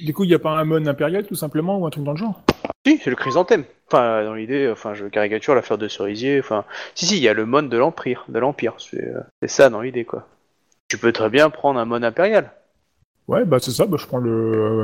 Du 0.04 0.12
coup, 0.14 0.24
il 0.24 0.28
n'y 0.28 0.34
a 0.34 0.38
pas 0.38 0.50
un 0.58 0.64
mon 0.64 0.86
impérial 0.86 1.26
tout 1.26 1.34
simplement 1.34 1.78
ou 1.78 1.86
un 1.86 1.90
truc 1.90 2.04
dans 2.04 2.12
le 2.12 2.18
genre 2.18 2.40
Si, 2.86 2.98
c'est 2.98 3.10
le 3.10 3.16
chrysanthème. 3.16 3.64
Enfin, 3.88 4.24
dans 4.24 4.34
l'idée, 4.34 4.68
enfin, 4.70 4.94
je 4.94 5.06
caricature 5.06 5.54
l'affaire 5.54 5.78
de 5.78 5.88
cerisier. 5.88 6.38
Enfin, 6.40 6.64
si, 6.94 7.06
si, 7.06 7.16
il 7.16 7.22
y 7.22 7.28
a 7.28 7.34
le 7.34 7.46
mon 7.46 7.62
de 7.62 7.76
l'empire, 7.76 8.24
de 8.28 8.38
l'empire. 8.38 8.74
C'est 8.78 9.02
euh, 9.02 9.20
c'est 9.42 9.48
ça 9.48 9.70
dans 9.70 9.80
l'idée, 9.80 10.04
quoi. 10.04 10.26
Tu 10.88 10.98
peux 10.98 11.12
très 11.12 11.30
bien 11.30 11.50
prendre 11.50 11.80
un 11.80 11.84
mon 11.84 12.02
impérial. 12.02 12.52
Ouais, 13.26 13.44
bah 13.44 13.58
c'est 13.60 13.72
ça. 13.72 13.86
Bah, 13.86 13.96
je 14.00 14.06
prends 14.06 14.18
le 14.18 14.30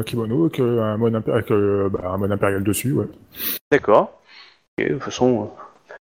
euh, 0.00 0.02
kimono 0.02 0.42
avec 0.44 0.60
euh, 0.60 0.82
un 0.82 0.98
impé- 0.98 1.32
avec, 1.32 1.50
euh, 1.50 1.88
bah, 1.88 2.10
un 2.12 2.18
mon 2.18 2.30
impérial 2.30 2.62
dessus. 2.62 2.92
Ouais. 2.92 3.06
D'accord. 3.70 4.20
Ok, 4.78 4.86
de 4.86 4.92
toute 4.94 5.02
façon, 5.02 5.50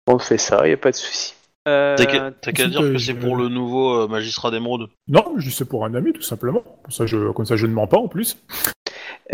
on 0.07 0.19
fait 0.19 0.38
ça, 0.38 0.66
y 0.66 0.73
a 0.73 0.76
pas 0.76 0.90
de 0.90 0.97
souci. 0.97 1.35
Euh, 1.69 1.95
T'as 1.97 2.07
qu'à 2.52 2.66
dire 2.66 2.81
que 2.81 2.99
c'est 2.99 3.14
pour 3.14 3.37
le 3.37 3.49
nouveau 3.49 3.95
euh, 3.95 4.09
magistrat 4.09 4.50
d'émeraude. 4.50 4.88
Non, 5.07 5.35
je 5.37 5.45
dis 5.49 5.54
c'est 5.54 5.64
pour 5.64 5.85
un 5.85 5.95
ami 5.95 6.12
tout 6.12 6.23
simplement. 6.23 6.62
Comme 6.83 6.90
ça, 6.90 7.07
je, 7.07 7.31
comme 7.31 7.47
ça, 7.47 7.54
je 7.54 7.66
ne 7.66 7.73
mens 7.73 7.87
pas 7.87 7.99
en 7.99 8.09
plus. 8.09 8.37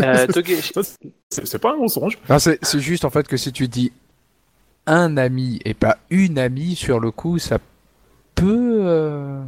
Euh, 0.01 0.27
c'est 1.29 1.59
pas 1.59 1.73
un 1.73 1.77
mensonge. 1.77 2.17
C'est 2.37 2.79
juste 2.79 3.05
en 3.05 3.09
fait 3.09 3.27
que 3.27 3.37
si 3.37 3.51
tu 3.51 3.67
dis 3.67 3.91
un 4.85 5.17
ami 5.17 5.59
et 5.65 5.73
pas 5.73 5.97
une 6.09 6.39
amie, 6.39 6.75
sur 6.75 6.99
le 6.99 7.11
coup, 7.11 7.37
ça 7.39 7.59
peut. 8.35 8.79
euh, 8.83 9.41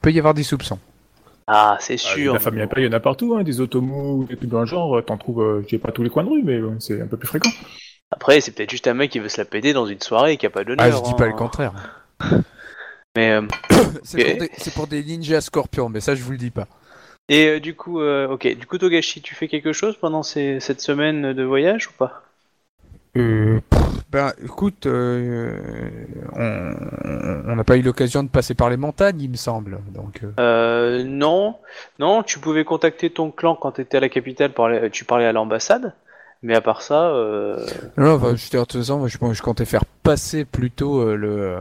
peut 0.00 0.12
y 0.12 0.18
avoir 0.18 0.34
des 0.34 0.42
soupçons. 0.42 0.78
Ah, 1.46 1.76
c'est 1.80 1.94
Ah, 1.94 1.96
sûr. 1.96 2.34
la 2.34 2.38
famille 2.40 2.62
impériale, 2.62 2.90
il 2.90 2.92
y 2.92 2.94
en 2.94 2.96
a 2.96 3.00
partout, 3.00 3.34
hein, 3.36 3.42
des 3.42 3.60
otomos, 3.60 4.24
des 4.24 4.36
trucs 4.36 4.50
dans 4.50 4.60
le 4.60 4.66
genre. 4.66 5.02
T'en 5.04 5.16
trouves, 5.16 5.40
euh, 5.42 5.62
je 5.62 5.68
dis 5.68 5.78
pas 5.78 5.92
tous 5.92 6.02
les 6.02 6.10
coins 6.10 6.24
de 6.24 6.28
rue, 6.28 6.42
mais 6.42 6.56
euh, 6.58 6.76
c'est 6.78 7.00
un 7.00 7.06
peu 7.06 7.16
plus 7.16 7.28
fréquent. 7.28 7.50
Après, 8.10 8.40
c'est 8.40 8.52
peut-être 8.52 8.70
juste 8.70 8.86
un 8.86 8.94
mec 8.94 9.10
qui 9.10 9.18
veut 9.18 9.28
se 9.28 9.38
la 9.40 9.44
péter 9.44 9.72
dans 9.72 9.86
une 9.86 10.00
soirée 10.00 10.32
et 10.32 10.36
qui 10.36 10.46
a 10.46 10.50
pas 10.50 10.64
d'honneur. 10.64 10.84
Ah, 10.86 10.90
je 10.90 11.02
dis 11.02 11.14
pas 11.14 11.24
hein. 11.24 11.28
le 11.28 11.34
contraire. 11.34 11.72
Mais 13.16 13.32
euh, 13.32 13.42
C'est 14.02 14.36
pour, 14.36 14.72
pour 14.74 14.86
des 14.86 15.02
ninjas 15.02 15.40
scorpions, 15.40 15.88
mais 15.88 16.00
ça, 16.00 16.14
je 16.14 16.22
vous 16.22 16.32
le 16.32 16.38
dis 16.38 16.50
pas. 16.50 16.68
Et 17.28 17.46
euh, 17.48 17.60
du 17.60 17.74
coup, 17.74 18.00
euh, 18.00 18.28
ok, 18.28 18.46
du 18.56 18.66
coup 18.66 18.78
Togashi, 18.78 19.20
tu 19.20 19.34
fais 19.34 19.48
quelque 19.48 19.72
chose 19.72 19.96
pendant 19.96 20.22
ces- 20.22 20.60
cette 20.60 20.80
semaine 20.80 21.32
de 21.32 21.42
voyage 21.42 21.88
ou 21.88 21.92
pas? 21.92 22.22
Euh, 23.16 23.60
ben, 24.10 24.32
écoute, 24.44 24.86
euh, 24.86 25.58
on 26.36 27.56
n'a 27.56 27.64
pas 27.64 27.76
eu 27.76 27.82
l'occasion 27.82 28.22
de 28.22 28.28
passer 28.28 28.54
par 28.54 28.70
les 28.70 28.76
montagnes, 28.76 29.20
il 29.20 29.30
me 29.30 29.36
semble. 29.36 29.78
Donc, 29.94 30.22
Non, 30.38 31.56
non, 31.98 32.22
tu 32.22 32.38
pouvais 32.38 32.64
contacter 32.64 33.10
ton 33.10 33.30
clan 33.30 33.56
quand 33.56 33.72
tu 33.72 33.80
étais 33.80 33.96
à 33.96 34.00
la 34.00 34.08
capitale, 34.08 34.52
pour 34.52 34.66
aller- 34.66 34.90
tu 34.90 35.04
parlais 35.04 35.26
à 35.26 35.32
l'ambassade. 35.32 35.92
Mais 36.42 36.54
à 36.54 36.60
part 36.60 36.82
ça, 36.82 37.08
euh, 37.08 37.56
non, 37.96 38.14
enfin, 38.14 38.36
je 38.36 38.48
te 38.48 38.80
je, 38.80 39.34
je 39.34 39.42
comptais 39.42 39.64
faire 39.64 39.84
passer 40.04 40.44
plutôt 40.44 41.00
euh, 41.00 41.16
le, 41.16 41.58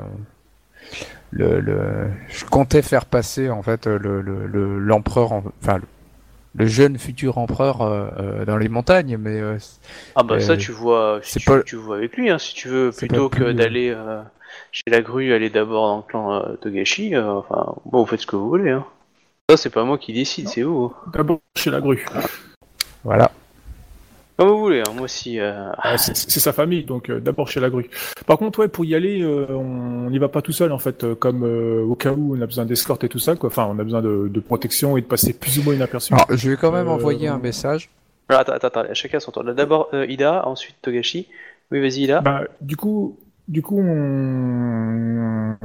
le, 1.31 1.60
le, 1.60 2.07
je 2.29 2.46
comptais 2.46 2.81
faire 2.81 3.05
passer 3.05 3.50
en 3.50 3.62
fait 3.62 3.86
le 3.88 4.22
le- 4.22 4.46
le- 4.48 4.79
l'empereur, 4.79 5.31
en- 5.34 5.43
enfin 5.62 5.77
le, 5.77 5.84
le 6.55 6.65
jeune 6.67 6.98
futur 6.98 7.38
empereur 7.38 7.81
euh, 7.81 8.07
euh, 8.17 8.46
dans 8.46 8.57
les 8.57 8.69
montagnes, 8.69 9.17
mais 9.17 9.39
euh, 9.41 9.57
ah 10.15 10.24
bah 10.24 10.39
ça 10.39 10.53
Euh, 10.53 10.57
tu 10.57 10.72
vois, 10.72 11.19
si 11.22 11.34
c'est 11.34 11.39
tu, 11.41 11.46
pas- 11.46 11.62
tu 11.63 11.75
vois 11.75 11.98
avec 11.98 12.15
lui, 12.17 12.29
hein, 12.29 12.38
si 12.39 12.53
tu 12.55 12.67
veux, 12.69 12.91
c'est 12.91 13.07
plutôt 13.07 13.29
que 13.29 13.36
plus, 13.38 13.46
euh, 13.46 13.53
d'aller 13.53 13.89
euh, 13.96 14.22
chez 14.72 14.84
la 14.88 15.01
grue, 15.01 15.34
aller 15.34 15.50
d'abord 15.50 15.88
dans 15.88 15.98
le 15.98 16.03
clan 16.03 16.34
euh, 16.34 16.55
Togashi. 16.55 17.13
euh, 17.15 17.29
enfin, 17.34 17.75
bon, 17.86 18.01
vous 18.01 18.05
faites 18.07 18.22
ce 18.22 18.27
que 18.27 18.36
vous 18.36 18.48
voulez. 18.50 18.72
Hein. 18.72 18.86
Ça 19.50 19.57
c'est 19.57 19.69
pas 19.69 19.84
moi 19.84 19.98
qui 19.98 20.13
décide, 20.13 20.46
Non. 20.46 20.51
c'est 20.51 20.62
vous. 20.63 20.93
D'abord 21.13 21.39
chez 21.55 21.69
la 21.72 21.79
grue. 21.81 22.05
voilà. 23.03 23.31
Comme 24.38 24.50
vous 24.50 24.60
voulez. 24.60 24.82
Hein. 24.82 24.91
Moi 24.94 25.03
aussi. 25.06 25.39
euh, 25.39 25.72
Ah, 25.79 25.98
c'est 25.98 26.39
sa 26.39 26.53
famille, 26.53 26.84
donc 26.84 27.10
euh, 27.10 27.20
d'abord 27.20 27.48
chez 27.50 27.60
la 27.60 27.70
grue. 27.72 27.89
Par 28.27 28.38
contre, 28.38 28.60
ouais, 28.60 28.67
pour 28.67 28.86
y 28.86 28.94
aller, 28.94 29.22
euh, 29.24 29.48
on 29.50 30.10
n'y 30.12 30.20
va 30.20 30.29
pas 30.29 30.41
tout 30.44 30.51
seul 30.51 30.72
en 30.72 30.77
fait. 30.77 31.03
euh, 31.03 31.15
comme 31.15 31.44
euh, 31.44 31.82
au 31.84 31.96
cas 31.96 32.12
où 32.12 32.36
on 32.38 32.41
a 32.41 32.46
besoin 32.46 32.65
d'escorte 32.65 33.03
et 33.03 33.10
tout 33.10 33.17
ça, 33.20 33.36
quoi. 33.36 33.50
Enfin, 33.50 33.67
on 33.70 33.79
a 33.79 33.84
besoin 33.84 34.01
de, 34.01 34.27
de 34.27 34.39
protection 34.39 34.96
et 34.96 35.01
de 35.01 35.08
passer 35.08 35.34
plus 35.34 35.58
ou 35.58 35.63
moins 35.63 35.74
inaperçu. 35.74 36.13
Alors, 36.13 36.27
je 36.29 36.50
vais 36.51 36.56
quand 36.58 36.72
même 36.72 36.88
Euh, 36.88 36.91
envoyer 36.91 37.27
un 37.27 37.39
message. 37.39 37.89
Alors, 38.29 38.41
attends, 38.41 38.53
attends, 38.53 38.67
attends, 38.67 38.94
chacun 38.94 39.20
son 39.20 39.32
tour. 39.32 39.44
D'abord 39.44 39.89
euh, 39.94 40.06
Ida, 40.08 40.48
ensuite 40.48 40.75
Togashi. 40.82 41.27
Oui, 41.72 41.82
vas-y 41.82 42.01
Ida. 42.03 42.22
Bah, 42.22 42.44
du 42.62 42.75
coup, 42.75 43.17
du 43.48 43.62
coup, 43.62 43.79
on... 43.79 45.56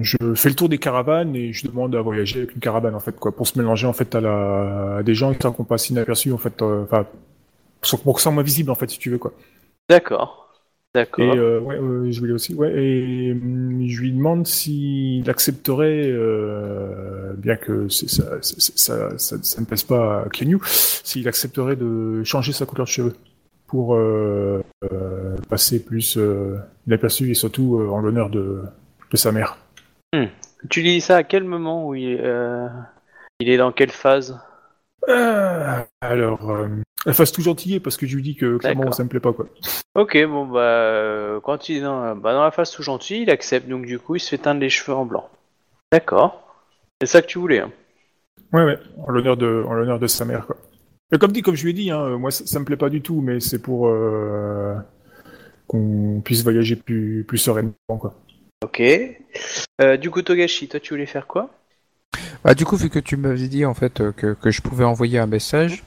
je 0.00 0.16
fais 0.34 0.48
le 0.50 0.54
tour 0.54 0.68
des 0.68 0.78
caravanes 0.78 1.34
et 1.34 1.52
je 1.52 1.66
demande 1.66 1.94
à 1.94 2.00
voyager 2.02 2.40
avec 2.40 2.54
une 2.54 2.60
caravane 2.60 2.94
en 2.94 3.00
fait, 3.00 3.18
quoi, 3.18 3.32
pour 3.34 3.46
se 3.46 3.58
mélanger 3.58 3.86
en 3.86 3.92
fait 3.92 4.14
à, 4.14 4.20
la... 4.20 4.96
à 4.98 5.02
des 5.02 5.14
gens 5.14 5.32
qui 5.32 5.38
qu'on 5.38 5.64
passe 5.64 5.88
inaperçus 5.90 6.32
en 6.32 6.38
fait, 6.38 6.60
enfin, 6.62 7.06
pour 7.96 8.14
que 8.14 8.20
ça 8.20 8.24
soit 8.24 8.32
moins 8.32 8.42
visible 8.42 8.70
en 8.70 8.74
fait, 8.74 8.90
si 8.90 8.98
tu 8.98 9.10
veux 9.10 9.18
quoi. 9.18 9.32
D'accord. 9.88 10.44
D'accord. 10.94 11.34
Et 11.34 11.38
euh, 11.38 11.60
ouais, 11.60 11.76
euh, 11.76 12.10
je 12.10 12.18
voulais 12.18 12.32
aussi, 12.32 12.54
ouais, 12.54 12.72
et 12.72 13.32
hum, 13.32 13.86
je 13.86 14.00
lui 14.00 14.10
demande 14.10 14.46
s'il 14.46 15.28
accepterait, 15.28 16.06
euh, 16.06 17.34
bien 17.34 17.56
que 17.56 17.88
ça, 17.88 18.40
ça, 18.40 19.18
ça, 19.18 19.36
ça 19.42 19.60
ne 19.60 19.66
pèse 19.66 19.82
pas 19.82 20.22
à 20.22 20.28
Kenyu, 20.30 20.58
s'il 20.64 21.28
accepterait 21.28 21.76
de 21.76 22.24
changer 22.24 22.52
sa 22.52 22.64
couleur 22.64 22.86
de 22.86 22.90
cheveux 22.90 23.14
pour 23.66 23.94
euh, 23.94 24.62
passer 25.50 25.84
plus 25.84 26.18
inaperçu 26.86 27.30
et 27.30 27.34
surtout 27.34 27.86
en 27.90 27.98
l'honneur 28.00 28.30
de, 28.30 28.62
de 29.10 29.16
sa 29.16 29.30
mère. 29.30 29.58
Tu 30.70 30.80
lis 30.80 31.02
ça 31.02 31.18
à 31.18 31.22
quel 31.22 31.44
moment 31.44 31.86
où 31.86 31.94
il 31.94 32.18
il 33.40 33.50
est 33.50 33.58
dans 33.58 33.72
quelle 33.72 33.92
phase? 33.92 34.40
Ah, 35.06 35.86
alors, 36.00 36.50
euh, 36.50 36.68
la 37.06 37.12
face 37.12 37.32
tout 37.32 37.42
gentillée 37.42 37.80
parce 37.80 37.96
que 37.96 38.06
je 38.06 38.16
lui 38.16 38.22
dis 38.22 38.34
que 38.34 38.56
clairement 38.56 38.92
ça 38.92 39.04
me 39.04 39.08
plaît 39.08 39.20
pas 39.20 39.32
quoi. 39.32 39.46
Ok, 39.94 40.18
bon 40.26 40.46
bah 40.46 40.60
euh, 40.60 41.40
quand 41.40 41.68
il 41.68 41.78
est 41.78 41.80
dans, 41.80 42.16
bah, 42.16 42.32
dans 42.32 42.42
la 42.42 42.50
phase 42.50 42.70
tout 42.70 42.82
gentil, 42.82 43.22
il 43.22 43.30
accepte 43.30 43.68
donc 43.68 43.86
du 43.86 43.98
coup 43.98 44.16
il 44.16 44.20
se 44.20 44.28
fait 44.30 44.38
teindre 44.38 44.60
les 44.60 44.70
cheveux 44.70 44.96
en 44.96 45.04
blanc. 45.06 45.28
D'accord. 45.92 46.44
C'est 47.00 47.06
ça 47.06 47.22
que 47.22 47.26
tu 47.26 47.38
voulais. 47.38 47.60
Hein. 47.60 47.70
Ouais, 48.52 48.64
ouais, 48.64 48.78
en 49.06 49.10
l'honneur 49.10 49.36
de, 49.36 49.64
en 49.66 49.74
l'honneur 49.74 49.98
de 49.98 50.06
sa 50.06 50.24
mère, 50.24 50.46
quoi. 50.46 50.56
Et 51.12 51.18
comme 51.18 51.32
dit, 51.32 51.42
comme 51.42 51.54
je 51.54 51.64
lui 51.64 51.70
ai 51.70 51.74
dit, 51.74 51.90
hein, 51.90 52.18
moi 52.18 52.30
ça, 52.30 52.44
ça 52.44 52.58
me 52.58 52.64
plaît 52.64 52.76
pas 52.76 52.90
du 52.90 53.00
tout, 53.00 53.20
mais 53.20 53.40
c'est 53.40 53.62
pour 53.62 53.88
euh, 53.88 54.74
qu'on 55.66 56.20
puisse 56.22 56.42
voyager 56.42 56.76
plus, 56.76 57.24
plus 57.26 57.38
sereinement, 57.38 57.72
quoi. 57.98 58.14
Ok. 58.62 58.82
Euh, 59.80 59.96
du 59.96 60.10
coup 60.10 60.22
Togashi, 60.22 60.68
toi 60.68 60.80
tu 60.80 60.92
voulais 60.92 61.06
faire 61.06 61.26
quoi? 61.26 61.50
Bah, 62.44 62.54
du 62.54 62.64
coup, 62.64 62.76
vu 62.76 62.88
que 62.90 62.98
tu 62.98 63.16
m'avais 63.16 63.48
dit 63.48 63.64
en 63.64 63.74
fait 63.74 64.00
euh, 64.00 64.12
que, 64.12 64.34
que 64.34 64.50
je 64.50 64.62
pouvais 64.62 64.84
envoyer 64.84 65.18
un 65.18 65.26
message, 65.26 65.82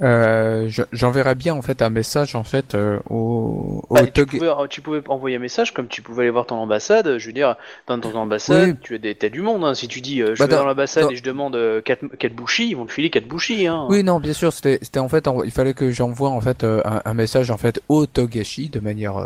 euh, 0.00 0.66
je- 0.68 0.82
j'enverrai 0.92 1.34
bien 1.34 1.54
en 1.54 1.62
fait 1.62 1.82
un 1.82 1.90
message 1.90 2.36
en 2.36 2.44
fait 2.44 2.76
euh, 2.76 3.00
au, 3.10 3.84
au 3.88 3.94
Bah, 3.94 4.06
tu, 4.06 4.24
pouvais, 4.26 4.48
tu 4.68 4.80
pouvais 4.80 5.02
envoyer 5.08 5.36
un 5.36 5.40
message 5.40 5.74
comme 5.74 5.88
tu 5.88 6.02
pouvais 6.02 6.22
aller 6.22 6.30
voir 6.30 6.46
ton 6.46 6.56
ambassade. 6.56 7.18
Je 7.18 7.26
veux 7.26 7.32
dire, 7.32 7.56
dans 7.88 7.98
ton 7.98 8.14
ambassade, 8.16 8.68
Oui. 8.70 8.74
tu 8.80 8.94
as 8.94 8.98
des 8.98 9.14
t'as 9.14 9.28
du 9.28 9.42
monde. 9.42 9.64
Hein. 9.64 9.74
Si 9.74 9.88
tu 9.88 10.00
dis 10.00 10.22
euh, 10.22 10.34
je 10.34 10.38
Bah, 10.40 10.46
vais 10.46 10.52
dans, 10.52 10.58
dans- 10.60 10.66
l'ambassade 10.66 11.04
dans- 11.04 11.10
et 11.10 11.16
je 11.16 11.22
demande 11.22 11.56
4 11.84 12.34
bouchis, 12.34 12.68
ils 12.70 12.74
vont 12.76 12.86
te 12.86 12.92
filer 12.92 13.10
4 13.10 13.26
bouchis. 13.26 13.66
Hein. 13.66 13.86
Oui, 13.88 14.04
non, 14.04 14.20
bien 14.20 14.32
sûr, 14.34 14.52
c'était 14.52 14.78
c'était 14.82 15.00
en 15.00 15.08
fait, 15.08 15.26
en- 15.26 15.42
il 15.42 15.50
fallait 15.50 15.74
que 15.74 15.90
j'envoie 15.90 16.30
en 16.30 16.40
fait 16.40 16.62
euh, 16.62 16.80
un, 16.84 17.00
un 17.04 17.14
message 17.14 17.50
en 17.50 17.56
fait 17.58 17.80
au 17.88 18.06
Togashi 18.06 18.68
de 18.68 18.78
manière, 18.80 19.16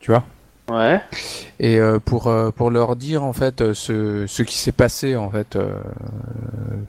tu 0.00 0.10
vois, 0.12 0.24
Ouais. 0.68 1.00
et 1.60 1.78
euh, 1.78 1.98
pour 1.98 2.26
euh, 2.26 2.50
pour 2.50 2.70
leur 2.70 2.94
dire 2.96 3.24
en 3.24 3.32
fait 3.32 3.60
euh, 3.62 3.72
ce 3.74 4.26
ce 4.26 4.42
qui 4.42 4.56
s'est 4.58 4.72
passé 4.72 5.16
en 5.16 5.30
fait 5.30 5.56
euh, 5.56 5.72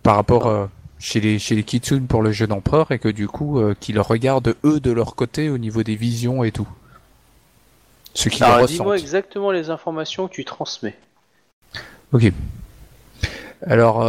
par 0.04 0.16
rapport 0.16 0.48
euh, 0.48 0.66
chez 1.00 1.22
les 1.22 1.40
chez 1.40 1.56
les 1.56 1.64
Kitsune 1.64 2.06
pour 2.08 2.22
le 2.22 2.32
jeu 2.34 2.46
d'empereur 2.46 2.92
et 2.92 3.00
que 3.00 3.08
du 3.08 3.28
coup 3.28 3.62
qu'ils 3.80 4.00
regardent 4.02 4.56
eux 4.66 4.80
de 4.82 4.92
leur 4.92 5.16
côté 5.16 5.50
au 5.50 5.58
niveau 5.58 5.82
des 5.84 5.96
visions 5.96 6.44
et 6.44 6.52
tout. 6.52 6.68
Ce 8.14 8.28
qu'ils 8.28 8.44
Alors 8.44 8.58
ressentent. 8.58 8.70
dis-moi 8.78 8.98
exactement 8.98 9.52
les 9.52 9.70
informations 9.70 10.28
que 10.28 10.34
tu 10.34 10.44
transmets. 10.44 10.98
Ok. 12.12 12.32
Alors, 13.66 14.00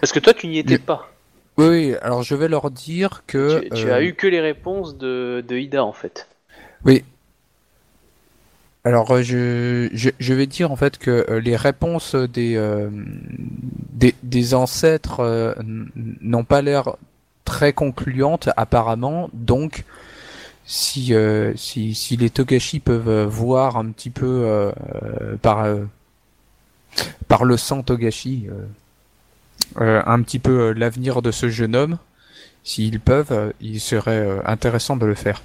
Parce 0.00 0.12
que 0.12 0.18
toi 0.18 0.34
tu 0.34 0.48
n'y 0.48 0.58
étais 0.58 0.74
Le- 0.74 0.78
pas. 0.80 1.10
oui, 1.58 1.66
oui, 1.68 1.94
alors 2.02 2.22
je 2.24 2.34
vais 2.34 2.48
leur 2.48 2.70
dire 2.72 3.22
que. 3.26 3.60
Tu, 3.60 3.70
tu 3.70 3.90
as 3.92 4.02
eu 4.02 4.14
que 4.14 4.26
les 4.26 4.40
réponses 4.40 4.96
de, 4.96 5.44
de 5.46 5.56
Ida 5.56 5.84
en 5.84 5.92
fait. 5.92 6.26
Oui. 6.84 7.04
Alors, 8.84 9.12
euh, 9.12 9.22
je, 9.22 9.88
je, 9.92 10.10
je 10.18 10.34
vais 10.34 10.46
dire 10.46 10.72
en 10.72 10.76
fait 10.76 10.98
que 10.98 11.24
euh, 11.28 11.40
les 11.40 11.54
réponses 11.54 12.16
des, 12.16 12.56
euh, 12.56 12.90
des, 14.22 14.54
ancêtres 14.54 15.56
n'ont 16.20 16.44
pas 16.44 16.62
l'air 16.62 16.96
très 17.44 17.72
concluantes 17.72 18.48
apparemment, 18.56 19.30
donc 19.32 19.84
si, 20.64 21.14
si, 21.56 21.94
si 21.94 22.16
les 22.16 22.30
Togashi 22.30 22.80
peuvent 22.80 23.24
voir 23.24 23.76
un 23.76 23.90
petit 23.90 24.10
peu 24.10 24.72
par, 25.42 25.66
par 27.28 27.44
le 27.44 27.56
sang 27.56 27.82
Togashi 27.82 28.48
un 29.76 30.22
petit 30.22 30.38
peu 30.38 30.72
l'avenir 30.72 31.20
de 31.20 31.30
ce 31.30 31.48
jeune 31.48 31.76
homme, 31.76 31.98
s'ils 32.64 33.00
peuvent, 33.00 33.52
il 33.60 33.80
serait 33.80 34.40
intéressant 34.44 34.96
de 34.96 35.06
le 35.06 35.14
faire. 35.14 35.42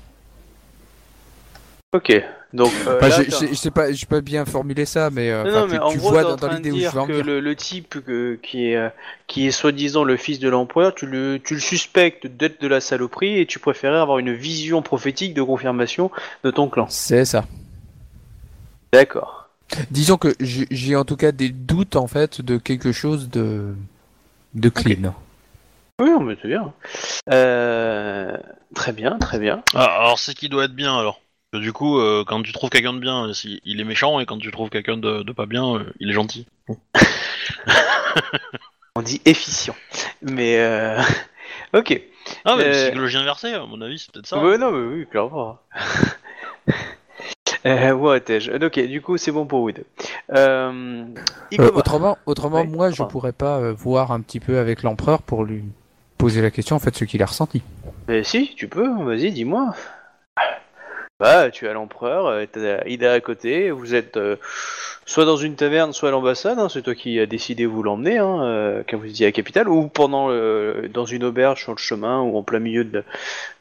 Ok. 1.93 2.23
Donc 2.53 2.73
euh, 2.87 2.95
Enfin, 3.01 3.09
là, 3.09 3.23
je, 3.23 3.29
t'as- 3.29 3.39
je, 3.39 3.45
je 3.47 3.53
sais 3.55 3.71
pas, 3.71 3.91
je 3.91 4.05
peux 4.05 4.21
bien 4.21 4.45
formuler 4.45 4.85
ça, 4.85 5.09
mais, 5.09 5.29
euh, 5.31 5.43
Non, 5.53 5.65
tu, 5.65 5.71
mais 5.71 5.79
en 5.79 5.91
tu 5.91 5.97
gros, 5.97 6.11
vois 6.11 6.23
dans, 6.23 6.35
dans 6.37 6.47
l'idée 6.53 6.71
où 6.71 6.79
je 6.79 6.91
veux 6.91 6.99
en 7.01 7.07
que 7.07 7.11
le, 7.13 7.39
le 7.39 7.55
type 7.55 8.01
que- 8.05 8.39
qui, 8.41 8.67
est, 8.71 8.75
euh, 8.77 8.89
qui 9.27 9.47
est 9.47 9.51
soi-disant 9.51 10.03
le 10.03 10.15
fils 10.17 10.39
de 10.39 10.49
l'empereur, 10.49 10.95
tu 10.95 11.05
le, 11.05 11.39
tu 11.43 11.55
le 11.55 11.59
suspectes 11.59 12.25
d'être 12.27 12.61
de 12.61 12.67
la 12.67 12.79
saloperie 12.79 13.39
et 13.39 13.45
tu 13.45 13.59
préférais 13.59 13.99
avoir 13.99 14.19
une 14.19 14.33
vision 14.33 14.81
prophétique 14.81 15.33
de 15.33 15.41
confirmation 15.43 16.09
de 16.43 16.51
ton 16.51 16.69
clan. 16.69 16.87
C'est 16.89 17.25
ça. 17.25 17.45
D'accord. 18.93 19.49
Disons 19.91 20.17
que 20.17 20.33
j'ai 20.39 20.95
en 20.95 21.03
tout 21.03 21.17
cas 21.17 21.31
des 21.31 21.49
doutes 21.49 21.95
en 21.97 22.07
fait 22.07 22.41
de 22.41 22.57
quelque 22.57 22.91
chose 22.91 23.29
de 23.29 23.75
de 24.53 24.69
clean. 24.69 25.13
Oui, 25.99 26.09
non, 26.11 26.21
mais 26.21 26.37
c'est 26.41 26.47
bien. 26.47 26.73
Euh, 27.29 28.37
très 28.75 28.93
bien, 28.93 29.17
très 29.19 29.39
bien. 29.39 29.63
Ah, 29.73 29.85
alors 29.99 30.19
c'est 30.19 30.33
qui 30.35 30.47
doit 30.47 30.65
être 30.65 30.75
bien 30.75 30.97
alors? 30.97 31.21
Que 31.53 31.59
Du 31.59 31.71
coup, 31.71 31.97
euh, 31.99 32.23
quand 32.27 32.41
tu 32.43 32.51
trouves 32.51 32.69
quelqu'un 32.69 32.93
de 32.93 32.99
bien, 32.99 33.33
si- 33.33 33.61
il 33.63 33.79
est 33.79 33.85
méchant, 33.85 34.19
et 34.19 34.25
quand 34.25 34.37
tu 34.37 34.51
trouves 34.51 34.69
quelqu'un 34.69 34.97
de, 34.97 35.23
de 35.23 35.31
pas 35.31 35.45
bien, 35.45 35.75
euh, 35.77 35.93
il 35.99 36.09
est 36.09 36.13
gentil. 36.13 36.45
On 38.95 39.01
dit 39.01 39.21
efficient. 39.25 39.75
Mais 40.21 40.57
euh... 40.59 40.99
ok. 41.73 42.01
Ah, 42.43 42.55
mais 42.57 42.65
Euh, 42.65 42.83
psychologie 42.87 43.17
inversée, 43.17 43.53
à 43.53 43.65
mon 43.65 43.79
avis, 43.81 43.99
c'est 43.99 44.11
peut-être 44.11 44.27
ça. 44.27 44.43
Ouais, 44.43 44.57
non, 44.57 44.71
mais 44.71 44.95
oui, 44.97 45.07
clairement. 45.07 45.57
euh, 47.65 47.91
what 47.93 48.17
ai-je 48.27 48.51
Ok, 48.65 48.79
du 48.87 49.01
coup, 49.01 49.15
c'est 49.17 49.31
bon 49.31 49.45
pour 49.45 49.61
vous 49.61 49.71
deux. 49.71 49.85
Euh... 50.33 51.05
Euh, 51.05 51.13
Ikoma. 51.51 51.69
autrement, 51.77 52.17
autrement 52.25 52.57
Ouais, 52.61 52.67
moi, 52.67 52.91
je 52.91 53.03
pourrais 53.03 53.31
pas 53.31 53.59
euh, 53.59 53.71
voir 53.73 54.11
un 54.11 54.19
petit 54.19 54.41
peu 54.41 54.57
avec 54.57 54.83
l'empereur 54.83 55.21
pour 55.21 55.45
lui 55.45 55.63
poser 56.17 56.41
la 56.41 56.51
question, 56.51 56.75
en 56.75 56.79
fait, 56.79 56.93
ce 56.97 57.05
qu'il 57.05 57.23
a 57.23 57.27
ressenti. 57.27 57.61
Mais 58.09 58.23
si, 58.25 58.53
tu 58.55 58.67
peux, 58.67 59.01
vas-y, 59.05 59.31
dis-moi. 59.31 59.73
Bah, 61.19 61.49
tu 61.49 61.67
as 61.67 61.73
l'empereur, 61.73 62.27
euh, 62.27 62.45
t'as 62.51 62.85
Ida 62.85 63.11
à 63.11 63.19
côté, 63.21 63.71
vous 63.71 63.95
êtes 63.95 64.17
euh, 64.17 64.35
soit 65.07 65.25
dans 65.25 65.35
une 65.35 65.55
taverne, 65.55 65.91
soit 65.91 66.09
à 66.09 66.11
l'ambassade, 66.11 66.59
hein, 66.59 66.69
c'est 66.69 66.83
toi 66.83 66.93
qui 66.93 67.19
as 67.19 67.25
décidé 67.25 67.63
de 67.63 67.67
vous 67.69 67.81
l'emmener, 67.81 68.19
hein, 68.19 68.43
euh, 68.43 68.83
quand 68.87 68.97
vous 68.99 69.07
étiez 69.07 69.25
à 69.25 69.29
la 69.29 69.31
capitale, 69.31 69.67
ou 69.67 69.87
pendant 69.87 70.27
dans 70.29 71.05
une 71.05 71.23
auberge 71.23 71.63
sur 71.63 71.71
le 71.71 71.79
chemin, 71.79 72.21
ou 72.21 72.37
en 72.37 72.43
plein 72.43 72.59
milieu 72.59 72.83
de, 72.83 73.03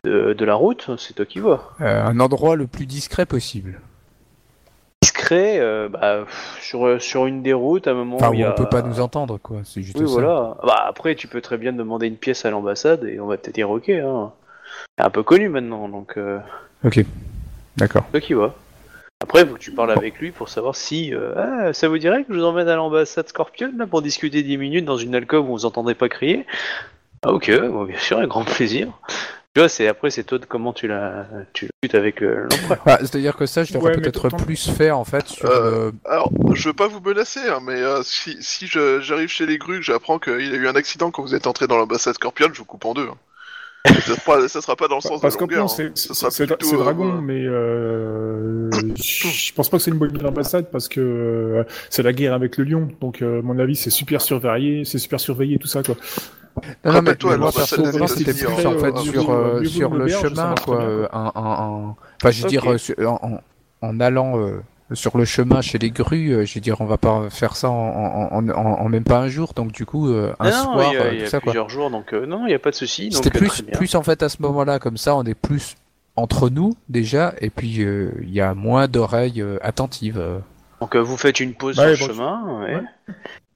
de, 0.04 0.34
de 0.34 0.44
la 0.44 0.54
route, 0.54 0.90
c'est 0.98 1.14
toi 1.14 1.24
qui 1.24 1.38
vois. 1.38 1.72
Euh, 1.80 2.02
un 2.04 2.20
endroit 2.20 2.56
le 2.56 2.66
plus 2.66 2.84
discret 2.84 3.24
possible. 3.24 3.80
Discret, 5.00 5.58
bah, 5.88 6.24
pff, 6.26 6.58
sur, 6.60 7.00
sur 7.00 7.24
une 7.24 7.42
des 7.42 7.54
routes, 7.54 7.86
à 7.88 7.92
un 7.92 7.94
moment 7.94 8.16
Enfin, 8.16 8.28
où 8.32 8.34
il 8.34 8.42
où 8.42 8.46
a... 8.46 8.50
on 8.50 8.54
peut 8.54 8.68
pas 8.68 8.82
nous 8.82 9.00
entendre, 9.00 9.38
quoi. 9.38 9.60
C'est 9.64 9.80
juste 9.80 9.96
Oui, 9.98 10.06
ça. 10.06 10.12
voilà. 10.12 10.58
Bah, 10.62 10.84
après, 10.86 11.14
tu 11.14 11.26
peux 11.26 11.40
très 11.40 11.56
bien 11.56 11.72
demander 11.72 12.06
une 12.06 12.18
pièce 12.18 12.44
à 12.44 12.50
l'ambassade, 12.50 13.04
et 13.04 13.18
on 13.18 13.26
va 13.26 13.38
te 13.38 13.50
dire 13.50 13.70
ok, 13.70 13.88
hein. 13.88 14.32
C'est 14.98 15.04
un 15.06 15.10
peu 15.10 15.22
connu 15.22 15.48
maintenant, 15.48 15.88
donc... 15.88 16.18
Ok. 16.84 17.02
D'accord. 17.76 18.04
Toi 18.10 18.20
qui 18.20 18.34
vois. 18.34 18.54
Après, 19.22 19.46
faut 19.46 19.54
que 19.54 19.58
tu 19.60 19.70
parles 19.72 19.92
avec 19.92 20.18
lui 20.18 20.30
pour 20.30 20.48
savoir 20.48 20.76
si. 20.76 21.14
euh, 21.14 21.32
ah, 21.36 21.72
ça 21.72 21.88
vous 21.88 21.98
dirait 21.98 22.24
que 22.24 22.32
je 22.34 22.38
vous 22.38 22.44
emmène 22.44 22.68
à 22.68 22.76
l'ambassade 22.76 23.28
Scorpion 23.28 23.72
là 23.76 23.86
pour 23.86 24.02
discuter 24.02 24.42
10 24.42 24.58
minutes 24.58 24.84
dans 24.84 24.98
une 24.98 25.14
alcôve 25.14 25.48
où 25.48 25.52
vous 25.52 25.64
entendez 25.66 25.94
pas 25.94 26.08
crier? 26.08 26.46
Ah, 27.22 27.32
ok, 27.32 27.50
bon, 27.70 27.84
bien 27.84 27.98
sûr, 27.98 28.18
avec 28.18 28.28
grand 28.28 28.44
plaisir. 28.44 28.88
Tu 29.54 29.60
vois, 29.60 29.70
c'est 29.70 29.88
après, 29.88 30.10
c'est 30.10 30.22
toi 30.24 30.38
de 30.38 30.44
comment 30.44 30.74
tu 30.74 30.86
la, 30.86 31.26
tu 31.54 31.66
discutes 31.82 31.94
avec 31.98 32.22
euh, 32.22 32.42
l'empereur. 32.42 32.82
Ah, 32.84 32.98
C'est-à-dire 33.00 33.34
que 33.36 33.46
ça, 33.46 33.64
je 33.64 33.72
devrais 33.72 33.92
Ouais, 33.92 33.96
mais 33.96 34.02
peut-être 34.10 34.36
plus 34.36 34.68
faire, 34.68 34.98
en 34.98 35.04
fait, 35.06 35.26
sur 35.26 35.48
Euh, 35.50 35.92
Alors, 36.04 36.30
je 36.52 36.68
veux 36.68 36.74
pas 36.74 36.88
vous 36.88 37.00
menacer, 37.00 37.40
hein, 37.48 37.60
mais 37.62 37.80
euh, 37.80 38.02
si, 38.02 38.36
si 38.42 38.66
je- 38.66 39.00
j'arrive 39.00 39.28
chez 39.30 39.46
les 39.46 39.56
grues, 39.56 39.78
que 39.78 39.84
j'apprends 39.84 40.18
qu'il 40.18 40.46
y 40.46 40.52
a 40.52 40.56
eu 40.56 40.68
un 40.68 40.76
accident 40.76 41.10
quand 41.10 41.22
vous 41.22 41.34
êtes 41.34 41.46
entré 41.46 41.66
dans 41.66 41.78
l'ambassade 41.78 42.14
Scorpion, 42.16 42.48
je 42.52 42.58
vous 42.58 42.66
coupe 42.66 42.84
en 42.84 42.92
deux. 42.92 43.08
hein. 43.08 43.16
Ça, 43.86 44.00
sera 44.00 44.16
pas, 44.24 44.48
ça 44.48 44.60
sera 44.60 44.76
pas 44.76 44.88
dans 44.88 44.96
le 44.96 45.00
sens 45.00 45.20
Parce 45.20 45.36
de 45.36 45.40
longueur. 45.40 45.66
bon, 45.66 45.72
hein. 45.72 45.90
c'est 45.94 46.46
plutôt, 46.46 46.66
c'est 46.66 46.74
euh, 46.74 46.78
dragon, 46.78 47.20
mais 47.20 47.44
euh, 47.44 48.70
je 48.72 49.52
pense 49.52 49.68
pas 49.68 49.76
que 49.78 49.82
c'est 49.82 49.90
une 49.90 49.98
bonne 49.98 50.10
idée 50.10 50.22
l'ambassade 50.22 50.70
parce 50.70 50.88
que 50.88 51.00
euh, 51.00 51.64
c'est 51.90 52.02
la 52.02 52.12
guerre 52.12 52.34
avec 52.34 52.56
le 52.56 52.64
lion. 52.64 52.88
Donc, 53.00 53.22
euh, 53.22 53.40
à 53.40 53.42
mon 53.42 53.58
avis, 53.58 53.76
c'est 53.76 53.90
super 53.90 54.20
surveillé, 54.20 54.84
c'est 54.84 54.98
super 54.98 55.20
surveillé, 55.20 55.58
tout 55.58 55.68
ça, 55.68 55.82
quoi. 55.82 55.96
Non, 56.56 56.62
non, 56.62 56.68
mais, 56.84 56.90
Rappelle-toi, 56.90 57.36
l'ambassade 57.36 58.08
c'était 58.08 58.32
plus 58.32 58.66
en 58.66 58.78
fait 58.78 58.96
sur, 58.98 59.66
sur 59.66 59.94
le 59.94 60.08
chemin, 60.08 60.54
quoi. 60.64 61.08
Enfin, 61.12 62.30
je 62.30 62.42
veux 62.42 62.48
dire, 62.48 62.64
en, 63.82 64.00
allant 64.00 64.38
euh, 64.38 64.60
sur 64.92 65.18
le 65.18 65.24
chemin 65.24 65.60
chez 65.62 65.78
les 65.78 65.90
grues, 65.90 66.30
euh, 66.32 66.44
je 66.44 66.54
veux 66.54 66.60
dire, 66.60 66.80
on 66.80 66.84
va 66.86 66.96
pas 66.98 67.28
faire 67.30 67.56
ça 67.56 67.68
en, 67.70 67.74
en, 67.74 68.28
en, 68.32 68.48
en- 68.50 68.80
en 68.80 68.88
même 68.88 69.04
pas 69.04 69.18
un 69.18 69.28
jour, 69.28 69.52
donc 69.54 69.72
du 69.72 69.84
coup, 69.86 70.08
euh, 70.08 70.32
un 70.38 70.50
non, 70.50 70.62
soir, 70.62 70.92
il 70.92 70.94
y 70.94 70.96
a, 70.96 71.02
euh, 71.02 71.14
il 71.14 71.20
y 71.20 71.24
a 71.24 71.26
ça, 71.26 71.40
quoi. 71.40 71.52
plusieurs 71.52 71.68
jours, 71.68 71.90
donc 71.90 72.12
euh, 72.14 72.24
non, 72.26 72.42
il 72.46 72.48
n'y 72.48 72.54
a 72.54 72.58
pas 72.58 72.70
de 72.70 72.76
souci. 72.76 73.10
C'était 73.12 73.30
plus, 73.30 73.62
plus 73.62 73.94
en 73.96 74.02
fait 74.02 74.22
à 74.22 74.28
ce 74.28 74.40
moment-là, 74.42 74.78
comme 74.78 74.96
ça, 74.96 75.16
on 75.16 75.24
est 75.24 75.34
plus 75.34 75.74
entre 76.14 76.48
nous 76.48 76.76
déjà, 76.88 77.34
et 77.40 77.50
puis 77.50 77.82
euh, 77.82 78.12
il 78.22 78.30
y 78.32 78.40
a 78.40 78.54
moins 78.54 78.86
d'oreilles 78.88 79.42
euh, 79.42 79.58
attentives. 79.62 80.18
euh. 80.18 80.38
Donc, 80.80 80.94
euh, 80.94 81.00
vous 81.00 81.16
faites 81.16 81.40
une 81.40 81.54
pause 81.54 81.78
Ouais, 81.78 81.96
sur 81.96 82.06
le 82.08 82.12
bon, 82.14 82.18
chemin. 82.18 82.60
ouais. 82.60 82.74
ouais. 82.76 82.82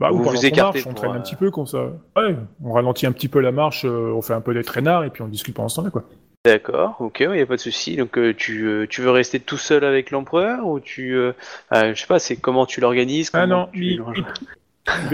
Bah, 0.00 0.08
Vous 0.10 0.16
ou 0.16 0.22
pendant 0.24 0.30
vous 0.38 0.46
écartez 0.46 0.78
marche, 0.78 0.86
on 0.90 0.94
traîne 0.94 1.12
un 1.12 1.20
petit 1.20 1.36
peu, 1.36 1.50
comme 1.50 1.66
ça. 1.66 1.78
Ouais, 2.16 2.34
on 2.64 2.72
ralentit 2.72 3.06
un 3.06 3.12
petit 3.12 3.28
peu 3.28 3.40
la 3.40 3.52
marche, 3.52 3.84
euh, 3.84 4.12
on 4.16 4.22
fait 4.22 4.32
un 4.32 4.40
peu 4.40 4.54
des 4.54 4.64
traînards 4.64 5.04
et 5.04 5.10
puis 5.10 5.22
on 5.22 5.28
discute 5.28 5.54
pendant 5.54 5.68
ce 5.68 5.76
temps-là, 5.76 5.90
quoi. 5.90 6.04
D'accord, 6.46 6.96
ok, 7.00 7.20
il 7.20 7.32
n'y 7.32 7.40
a 7.42 7.46
pas 7.46 7.56
de 7.56 7.60
souci. 7.60 7.96
Donc, 7.96 8.16
euh, 8.16 8.32
tu, 8.34 8.64
euh, 8.66 8.86
tu 8.88 9.02
veux 9.02 9.10
rester 9.10 9.40
tout 9.40 9.58
seul 9.58 9.84
avec 9.84 10.10
l'empereur 10.10 10.66
ou 10.66 10.80
tu. 10.80 11.14
euh, 11.14 11.32
euh, 11.74 11.94
je 11.94 12.00
sais 12.00 12.06
pas, 12.06 12.18
c'est 12.18 12.36
comment 12.36 12.64
tu 12.64 12.80
l'organises 12.80 13.28
Ah 13.34 13.42
comment 13.42 13.66
non, 13.66 13.68
tu 13.74 13.84
il- 13.84 14.02
il- 14.16 14.24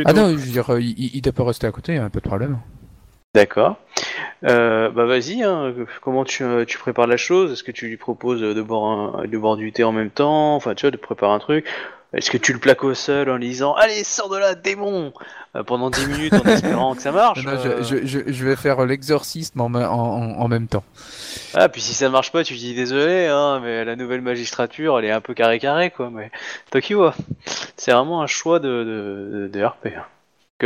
Ah 0.04 0.12
non, 0.12 0.28
je 0.30 0.36
veux 0.36 0.52
dire, 0.52 0.78
il, 0.78 0.90
il 0.96 1.16
il 1.16 1.32
peut 1.32 1.42
rester 1.42 1.66
à 1.66 1.72
côté, 1.72 1.96
hein, 1.96 2.10
pas 2.10 2.20
de 2.20 2.28
problème. 2.28 2.58
D'accord. 3.34 3.76
Euh, 4.44 4.88
bah 4.90 5.04
vas-y, 5.04 5.42
hein, 5.42 5.74
comment 6.00 6.24
tu, 6.24 6.44
tu 6.66 6.78
prépares 6.78 7.08
la 7.08 7.16
chose? 7.16 7.52
Est-ce 7.52 7.64
que 7.64 7.72
tu 7.72 7.88
lui 7.88 7.96
proposes 7.96 8.40
de 8.40 8.62
boire, 8.62 9.18
un, 9.18 9.26
de 9.26 9.36
boire 9.36 9.56
du 9.56 9.72
thé 9.72 9.82
en 9.82 9.92
même 9.92 10.10
temps? 10.10 10.54
Enfin, 10.54 10.74
tu 10.76 10.82
vois, 10.82 10.90
de 10.92 10.96
préparer 10.96 11.32
un 11.32 11.38
truc 11.40 11.66
Est-ce 12.12 12.30
que 12.30 12.38
tu 12.38 12.52
le 12.52 12.58
plaques 12.58 12.84
au 12.84 12.94
sol 12.94 13.28
en 13.30 13.36
lui 13.36 13.48
disant 13.48 13.74
Allez, 13.74 14.04
sors 14.04 14.28
de 14.28 14.38
là, 14.38 14.54
démon 14.54 15.12
Euh, 15.54 15.62
Pendant 15.62 15.90
10 15.90 16.06
minutes 16.06 16.34
en 16.34 16.42
espérant 16.48 16.94
que 16.94 17.02
ça 17.02 17.12
marche 17.12 17.44
Non, 17.44 17.52
euh, 17.52 17.82
je, 17.82 17.96
je, 17.98 18.06
je, 18.06 18.32
je 18.32 18.44
vais 18.46 18.56
faire 18.56 18.84
l'exorcisme 18.86 19.60
en, 19.60 19.68
même 20.48 20.66
temps. 20.68 20.84
Ah, 21.54 21.68
puis 21.68 21.80
si 21.80 21.94
ça 21.94 22.08
marche 22.08 22.30
pas, 22.32 22.44
tu 22.44 22.54
dis 22.54 22.74
désolé, 22.74 23.26
hein, 23.26 23.60
mais 23.62 23.84
la 23.84 23.96
nouvelle 23.96 24.20
magistrature, 24.22 24.98
elle 24.98 25.04
est 25.06 25.10
un 25.10 25.20
peu 25.20 25.34
carré-carré, 25.34 25.90
quoi. 25.90 26.10
Mais 26.10 26.30
vois, 26.94 27.14
c'est 27.76 27.92
vraiment 27.92 28.22
un 28.22 28.26
choix 28.26 28.60
de, 28.60 28.68
de, 28.68 29.38
de, 29.42 29.48
de 29.48 29.64
RP. 29.64 29.88
hein. 29.96 30.04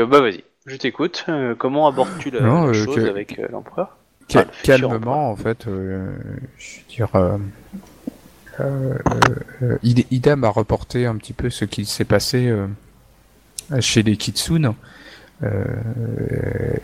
Bah 0.07 0.21
vas-y, 0.21 0.45
je 0.67 0.77
t'écoute. 0.77 1.25
Euh, 1.29 1.55
comment 1.57 1.89
abordes-tu 1.89 2.31
la, 2.31 2.41
Non, 2.43 2.67
la 2.67 2.73
chose 2.73 2.95
que- 2.97 3.09
avec 3.09 3.41
l'empereur? 3.51 3.97
Ah, 4.35 4.45
calmement, 4.63 5.31
en 5.31 5.37
fait, 5.37 5.67
euh, 5.67 6.13
je 6.59 6.77
veux 6.77 6.83
dire, 6.89 7.09
euh, 7.17 7.37
euh, 8.59 8.95
euh, 9.63 9.79
Ida- 9.83 10.07
Ida 10.11 10.37
m'a 10.37 10.49
reporté 10.49 11.07
un 11.07 11.17
petit 11.17 11.33
peu 11.33 11.51
ce 11.51 11.65
qu'il 11.65 11.87
s'est 11.87 12.05
passé 12.05 12.49
euh, 12.49 12.67
chez 13.81 14.03
les 14.03 14.17
Kitsune. 14.17 14.75
Euh, 15.43 15.65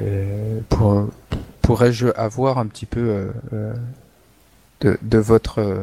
euh, 0.00 0.60
pour, 0.68 1.10
pourrais-je 1.62 2.08
avoir 2.16 2.58
un 2.58 2.66
petit 2.66 2.86
peu 2.86 3.00
euh, 3.00 3.30
euh, 3.52 3.74
de, 4.80 4.98
de 5.02 5.18
votre 5.18 5.58
euh, 5.60 5.82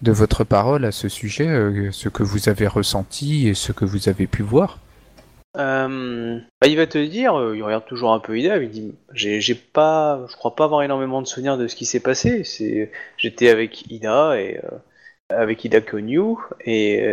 de 0.00 0.12
votre 0.12 0.44
parole 0.44 0.84
à 0.84 0.92
ce 0.92 1.08
sujet, 1.08 1.48
euh, 1.48 1.90
ce 1.92 2.08
que 2.08 2.22
vous 2.22 2.48
avez 2.48 2.68
ressenti 2.68 3.48
et 3.48 3.54
ce 3.54 3.72
que 3.72 3.84
vous 3.84 4.08
avez 4.08 4.26
pu 4.26 4.42
voir? 4.42 4.78
Euh, 5.58 6.38
bah, 6.60 6.66
il 6.66 6.76
va 6.76 6.86
te 6.86 6.98
dire, 6.98 7.38
euh, 7.38 7.56
il 7.56 7.62
regarde 7.62 7.84
toujours 7.84 8.12
un 8.12 8.20
peu 8.20 8.38
Ida, 8.38 8.56
il 8.56 8.70
dit 8.70 8.94
j'ai 9.12 9.54
pas, 9.54 10.24
je 10.30 10.36
crois 10.36 10.56
pas 10.56 10.64
avoir 10.64 10.82
énormément 10.82 11.20
de 11.20 11.26
souvenirs 11.26 11.58
de 11.58 11.68
ce 11.68 11.76
qui 11.76 11.84
s'est 11.84 12.00
passé. 12.00 12.44
C'est, 12.44 12.90
j'étais 13.18 13.50
avec 13.50 13.90
Ida 13.90 14.40
et 14.40 14.58
euh, 14.64 14.78
avec 15.28 15.64
Ida 15.64 15.80
Konyu 15.80 16.36
et 16.64 17.06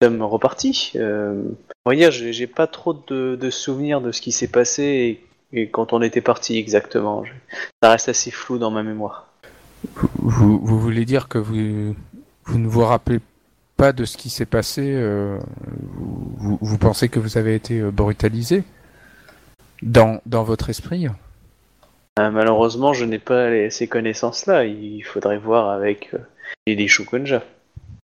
nous 0.00 0.08
sommes 0.08 0.22
repartis. 0.22 0.92
On 0.96 1.90
va 1.90 1.96
dire, 1.96 2.10
j'ai 2.10 2.46
pas 2.46 2.66
trop 2.66 2.94
de, 2.94 3.50
souvenirs 3.50 4.00
de 4.00 4.12
ce 4.12 4.20
qui 4.20 4.32
s'est 4.32 4.50
passé 4.50 5.20
et, 5.52 5.68
quand 5.68 5.92
on 5.92 6.02
était 6.02 6.20
parti 6.20 6.56
exactement. 6.58 7.24
Ça 7.82 7.90
reste 7.90 8.08
assez 8.08 8.30
flou 8.30 8.58
dans 8.58 8.70
ma 8.70 8.82
mémoire. 8.82 9.28
Vous, 10.16 10.58
vous 10.58 10.80
voulez 10.80 11.04
dire 11.04 11.28
que 11.28 11.38
vous, 11.38 11.94
vous 12.44 12.58
ne 12.58 12.68
vous 12.68 12.84
rappelez 12.84 13.18
de 13.90 14.04
ce 14.04 14.16
qui 14.16 14.30
s'est 14.30 14.46
passé 14.46 14.82
euh, 14.94 15.36
vous, 16.38 16.78
pensez 16.78 17.08
que 17.08 17.18
vous 17.18 17.36
avez 17.36 17.56
été 17.56 17.80
euh, 17.80 17.90
brutalisé 17.90 18.62
dans, 19.82 20.20
dans 20.26 20.44
votre 20.44 20.70
esprit? 20.70 21.08
Euh, 22.20 22.30
malheureusement, 22.30 22.92
je 22.92 23.04
n'ai 23.04 23.18
pas 23.18 23.68
ces 23.70 23.88
connaissances-là. 23.88 24.66
Il 24.66 25.02
faudrait 25.02 25.38
voir 25.38 25.70
avec 25.70 26.12
les 26.68 26.76
les. 26.76 27.42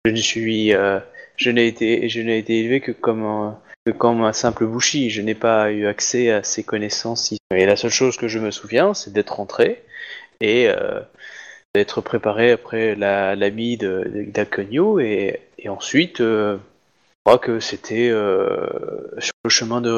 Je 0.06 0.12
ne 0.12 0.16
suis, 0.16 0.70
je 0.70 1.50
n'ai 1.50 1.68
été, 1.68 2.08
je 2.08 2.22
n'ai 2.22 2.38
été 2.38 2.60
élevé 2.60 2.80
que 2.80 2.92
comme 2.92 3.26
un, 3.26 4.34
simple 4.34 4.68
bushi. 4.68 5.10
Je 5.10 5.22
n'ai 5.22 5.36
pas 5.36 5.72
eu 5.72 5.88
accès 5.88 6.32
à 6.32 6.44
ces 6.44 6.64
connaissances. 6.64 7.34
Et 7.52 7.66
la 7.66 7.76
seule 7.76 7.92
chose 7.92 8.16
que 8.16 8.30
je 8.30 8.40
me 8.40 8.52
souviens, 8.52 8.94
c'est 8.94 9.12
d'être 9.12 9.36
rentré 9.36 9.84
et 10.40 10.70
d'être 11.74 12.02
préparé 12.02 12.52
après 12.52 12.96
la 12.96 13.36
l'ami 13.36 13.76
de, 13.76 14.04
de 14.14 14.32
d'Akonyo 14.32 15.00
et, 15.00 15.42
et 15.58 15.70
ensuite, 15.70 16.22
euh, 16.22 16.58
je 16.58 17.32
crois 17.32 17.40
que 17.40 17.60
c'était 17.60 18.10
euh, 18.10 18.68
sur 19.20 19.34
le 19.44 19.50
chemin 19.50 19.82
de, 19.82 19.90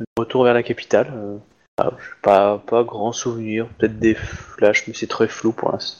de 0.00 0.04
retour 0.18 0.44
vers 0.44 0.54
la 0.54 0.62
capitale. 0.62 1.12
euh, 1.14 1.36
ah, 1.78 1.92
pas, 2.22 2.58
pas 2.66 2.84
grand 2.84 3.12
souvenir, 3.12 3.66
peut-être 3.78 3.98
des 3.98 4.14
flashs, 4.14 4.86
mais 4.88 4.94
c'est 4.94 5.06
très 5.06 5.28
flou 5.28 5.52
pour 5.52 5.72
l'instant. 5.72 5.98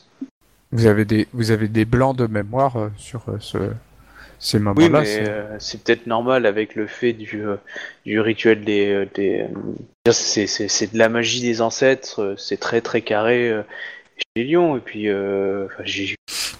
vous 0.72 0.86
avez, 0.86 1.04
des, 1.04 1.28
vous 1.32 1.50
avez 1.50 1.68
des 1.68 1.84
blancs 1.84 2.16
de 2.16 2.26
mémoire 2.26 2.76
euh, 2.76 2.88
sur 2.96 3.22
euh, 3.28 3.36
ce, 3.40 3.58
ces 4.38 4.58
Oui, 4.58 4.64
moments-là 4.84 5.00
mais 5.00 5.04
c'est- 5.06 5.28
euh, 5.30 5.58
peut-être 5.84 6.06
normal 6.06 6.46
avec 6.46 6.74
le 6.74 6.86
fait 6.86 7.12
du, 7.12 7.42
du 8.04 8.20
rituel 8.20 8.64
des. 8.64 9.06
des 9.14 9.46
c'est, 10.10 10.92
de 10.92 10.98
la 10.98 11.08
magie 11.08 11.40
des 11.40 11.60
ancêtres, 11.60 12.34
c'est 12.38 12.58
très 12.58 12.80
très 12.80 13.02
carré 13.02 13.62
chez 14.36 14.44
lions, 14.44 14.76
et 14.76 14.80
puis 14.80 15.08
euh, 15.08 15.66
j'ai- 15.84 16.16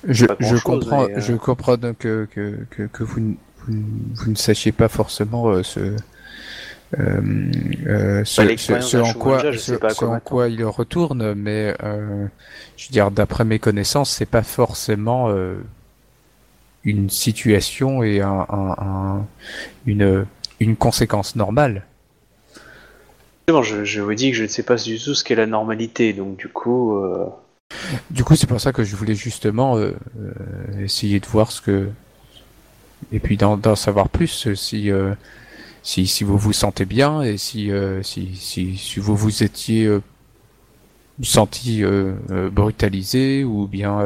Je, 0.09 0.27
comprends, 0.63 1.07
mais, 1.07 1.15
euh, 1.17 1.21
je 1.21 1.35
comprends 1.35 1.77
donc 1.77 1.99
que, 1.99 2.27
que, 2.33 2.59
que, 2.71 2.83
que 2.85 3.03
vous, 3.05 3.21
ne- 3.21 3.35
vous, 3.59 3.73
ne- 3.73 4.15
vous 4.15 4.31
ne 4.31 4.37
sachiez 4.37 4.73
pas 4.73 4.89
forcément 4.89 5.49
euh, 5.49 5.63
ce, 5.63 5.81
euh, 5.81 7.21
euh, 7.87 8.25
ce, 8.25 8.43
Bah, 8.73 8.79
en 9.01 9.13
quoi, 9.15 9.53
ce- 9.53 10.05
en 10.05 10.21
quoi 10.21 10.49
il 10.49 10.65
retourne, 10.65 11.35
mais 11.35 11.75
euh, 11.83 12.27
je 12.77 12.87
veux 12.89 12.93
dire, 12.93 13.11
d'après 13.11 13.45
mes 13.45 13.59
connaissances, 13.59 14.11
c'est 14.11 14.27
pas 14.27 14.43
forcément 14.43 15.31
euh, 15.31 15.57
une 16.85 17.11
situation 17.11 18.03
et 18.05 18.21
un, 18.21 18.47
un- 18.49 18.77
un- 18.79 19.27
une, 19.87 20.27
une 20.61 20.77
conséquence 20.77 21.35
normale. 21.35 21.85
Bon, 23.49 23.63
je, 23.63 23.85
je 23.85 24.01
vous 24.01 24.15
dis 24.15 24.31
que 24.31 24.37
je 24.37 24.43
ne 24.43 24.49
sais 24.49 24.63
pas 24.65 24.77
du 24.77 24.99
tout 24.99 25.15
ce 25.15 25.23
qu'est 25.25 25.35
la 25.37 25.47
normalité, 25.47 26.13
donc 26.13 26.37
du 26.37 26.49
coup, 26.49 26.97
euh, 26.99 27.27
Du 28.11 28.25
coup, 28.25 28.37
c'est 28.37 28.47
pour 28.47 28.61
ça 28.61 28.73
que 28.73 28.85
je 28.85 28.97
voulais 28.97 29.15
justement 29.15 29.77
euh, 29.77 29.95
euh, 30.19 30.85
essayer 30.85 31.21
de 31.21 31.27
voir 31.27 31.53
ce 31.53 31.61
que 31.61 31.89
et 33.13 33.21
puis 33.21 33.37
d'en 33.37 33.77
savoir 33.77 34.09
plus 34.09 34.47
euh, 34.47 34.55
si 34.55 34.91
euh, 34.91 35.15
si 35.83 36.07
si 36.07 36.25
vous 36.25 36.39
vous 36.39 36.53
sentez 36.53 36.85
bien 36.85 37.23
et 37.23 37.37
si 37.37 37.71
si, 38.03 38.35
si 38.37 38.77
si 38.77 39.01
vous 39.01 39.15
vous 39.15 39.43
étiez 39.45 39.89
senti 41.23 41.85
brutalisé 42.51 43.45
ou 43.45 43.69
bien 43.69 44.05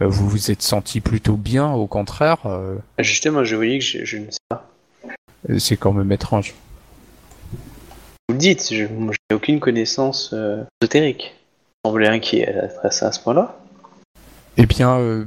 vous 0.00 0.28
vous 0.28 0.50
êtes 0.50 0.62
senti 0.62 1.02
plutôt 1.02 1.36
bien 1.36 1.70
au 1.70 1.86
contraire 1.86 2.46
euh, 2.46 2.76
justement, 2.98 3.44
je 3.44 3.56
vous 3.56 3.64
dis 3.64 3.78
que 3.78 3.84
je, 3.84 4.04
je 4.04 4.16
ne 4.16 4.30
sais 4.30 4.38
pas. 4.48 4.70
c'est 5.58 5.76
quand 5.76 5.92
même 5.92 6.10
étrange 6.12 6.54
Vous 8.28 8.34
le 8.34 8.38
dites, 8.38 8.72
je, 8.72 8.84
n'ai 8.84 9.34
aucune 9.34 9.60
connaissance 9.60 10.34
ésotérique. 10.80 11.34
Semblez 11.86 12.08
inquiet 12.08 12.52
à, 12.82 12.90
ce 12.90 13.20
point-là. 13.20 13.56
Eh 14.56 14.66
bien, 14.66 14.98
euh, 14.98 15.24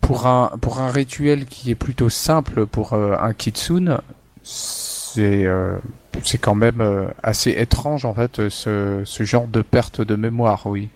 pour 0.00 0.28
un 0.28 0.52
pour 0.60 0.78
un 0.78 0.92
rituel 0.92 1.46
qui 1.46 1.72
est 1.72 1.74
plutôt 1.74 2.08
simple 2.08 2.66
pour 2.66 2.92
euh, 2.92 3.16
un 3.20 3.34
kitsune, 3.34 3.98
c'est 4.44 5.44
euh, 5.44 5.76
c'est 6.22 6.38
quand 6.38 6.54
même 6.54 7.10
assez 7.24 7.50
étrange 7.50 8.04
en 8.04 8.14
fait 8.14 8.48
ce 8.48 9.02
ce 9.04 9.24
genre 9.24 9.48
de 9.48 9.60
perte 9.60 10.00
de 10.00 10.14
mémoire, 10.14 10.66
oui. 10.66 10.88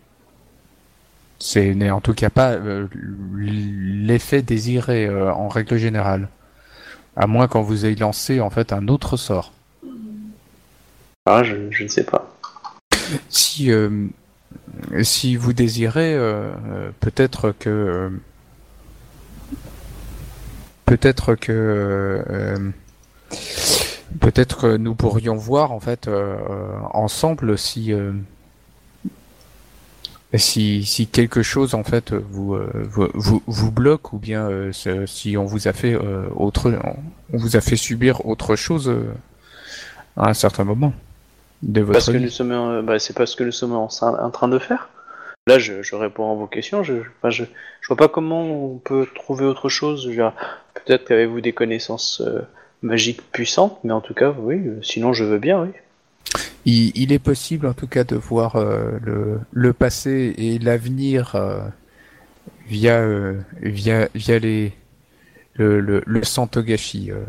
C'est 1.40 1.74
n'est 1.74 1.90
en 1.90 2.01
tout 2.01 2.14
cas 2.14 2.31
pas 2.31 2.57
l'effet 3.35 4.42
désiré 4.42 5.11
en 5.11 5.48
règle 5.48 5.79
générale, 5.79 6.29
à 7.16 7.27
moins 7.27 7.48
quand 7.48 7.62
vous 7.62 7.87
ayez 7.87 7.96
lancé 7.96 8.40
en 8.40 8.51
fait 8.51 8.72
un 8.72 8.87
autre 8.87 9.16
sort. 9.16 9.53
Ah, 11.27 11.42
je, 11.42 11.57
je 11.72 11.83
ne 11.83 11.88
sais 11.88 12.05
pas. 12.05 12.38
Si 13.29 13.70
euh, 13.70 14.07
si 15.02 15.37
vous 15.37 15.52
désirez, 15.52 16.14
euh, 16.14 16.50
euh, 16.66 16.90
peut-être 17.00 17.52
que 17.58 17.68
euh, 17.68 18.11
peut-être 20.87 21.34
que 21.34 22.72
peut-être 24.20 24.62
que 24.62 24.76
nous 24.76 24.94
pourrions 24.94 25.37
voir 25.37 25.72
en 25.72 25.80
fait 25.80 26.08
ensemble 26.92 27.58
si 27.58 27.92
si 30.34 31.08
quelque 31.12 31.42
chose 31.42 31.74
en 31.74 31.84
fait 31.84 32.14
vous 32.14 32.58
vous, 32.90 33.42
vous, 33.46 33.70
bloque 33.70 34.14
ou 34.14 34.18
bien 34.18 34.48
si 34.72 35.37
on 35.37 35.44
vous 35.44 35.68
a 35.68 35.74
fait 35.74 35.94
autre 36.34 36.72
on 37.32 37.37
vous 37.37 37.56
a 37.56 37.61
fait 37.61 37.76
subir 37.76 38.24
autre 38.24 38.56
chose 38.56 38.90
à 40.16 40.30
un 40.30 40.34
certain 40.34 40.64
moment 40.64 40.94
de 41.62 41.80
votre 41.80 41.92
Parce 41.92 42.10
que 42.10 42.16
nous 42.16 42.28
sommes, 42.28 42.52
euh, 42.52 42.82
bah, 42.82 42.98
c'est 42.98 43.16
pas 43.16 43.26
ce 43.26 43.36
que 43.36 43.44
nous 43.44 43.52
sommes 43.52 43.74
en, 43.74 43.88
en 44.02 44.30
train 44.30 44.48
de 44.48 44.58
faire. 44.58 44.88
Là, 45.46 45.58
je, 45.58 45.82
je 45.82 45.94
réponds 45.94 46.30
à 46.30 46.34
vos 46.34 46.46
questions. 46.46 46.82
Je, 46.82 46.94
enfin, 46.94 47.30
je, 47.30 47.44
je 47.80 47.88
vois 47.88 47.96
pas 47.96 48.08
comment 48.08 48.42
on 48.42 48.78
peut 48.78 49.06
trouver 49.14 49.44
autre 49.46 49.68
chose. 49.68 50.10
Peut-être 50.74 51.06
qu'avez-vous 51.06 51.40
des 51.40 51.52
connaissances 51.52 52.20
euh, 52.20 52.40
magiques 52.82 53.22
puissantes, 53.32 53.78
mais 53.82 53.92
en 53.92 54.00
tout 54.00 54.14
cas, 54.14 54.34
oui. 54.38 54.56
euh, 54.56 54.82
Sinon, 54.82 55.12
je 55.12 55.24
veux 55.24 55.38
bien, 55.38 55.62
oui. 55.62 55.70
Il, 56.66 56.92
il 56.94 57.12
est 57.12 57.18
possible 57.18 57.66
en 57.66 57.72
tout 57.72 57.86
cas 57.86 58.04
de 58.04 58.14
voir 58.16 58.56
euh, 58.56 58.98
le, 59.02 59.40
le 59.50 59.72
passé 59.72 60.34
et 60.36 60.58
l'avenir 60.58 61.34
euh, 61.34 61.60
via, 62.66 62.98
euh, 63.00 63.40
via, 63.62 64.08
via 64.14 64.38
les, 64.38 64.74
le, 65.54 65.80
le, 65.80 66.02
le 66.04 66.24
sang 66.24 66.46
Togashi, 66.46 67.10
euh, 67.10 67.24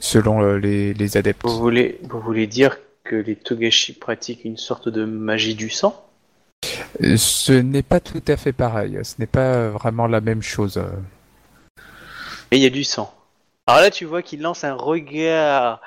selon 0.00 0.42
euh, 0.42 0.56
les, 0.58 0.94
les 0.94 1.16
adeptes. 1.16 1.42
Vous 1.44 1.58
voulez, 1.58 1.98
vous 2.02 2.20
voulez 2.20 2.46
dire 2.46 2.78
que 3.04 3.16
les 3.16 3.36
Togashi 3.36 3.92
pratiquent 3.92 4.44
une 4.44 4.56
sorte 4.56 4.88
de 4.88 5.04
magie 5.04 5.54
du 5.54 5.70
sang? 5.70 6.02
Euh, 7.02 7.16
Ce 7.16 7.52
n'est 7.52 7.82
pas 7.82 8.00
tout 8.00 8.22
à 8.28 8.36
fait 8.36 8.52
pareil, 8.52 8.98
ce 9.04 9.14
n'est 9.18 9.26
pas 9.26 9.68
vraiment 9.68 10.06
la 10.06 10.20
même 10.20 10.42
chose. 10.42 10.76
euh. 10.78 10.90
Et 12.50 12.56
il 12.56 12.62
y 12.62 12.66
a 12.66 12.70
du 12.70 12.84
sang. 12.84 13.12
Alors 13.66 13.80
là, 13.82 13.90
tu 13.90 14.04
vois 14.04 14.22
qu'il 14.22 14.40
lance 14.40 14.62
un 14.64 14.74
regard 14.74 15.80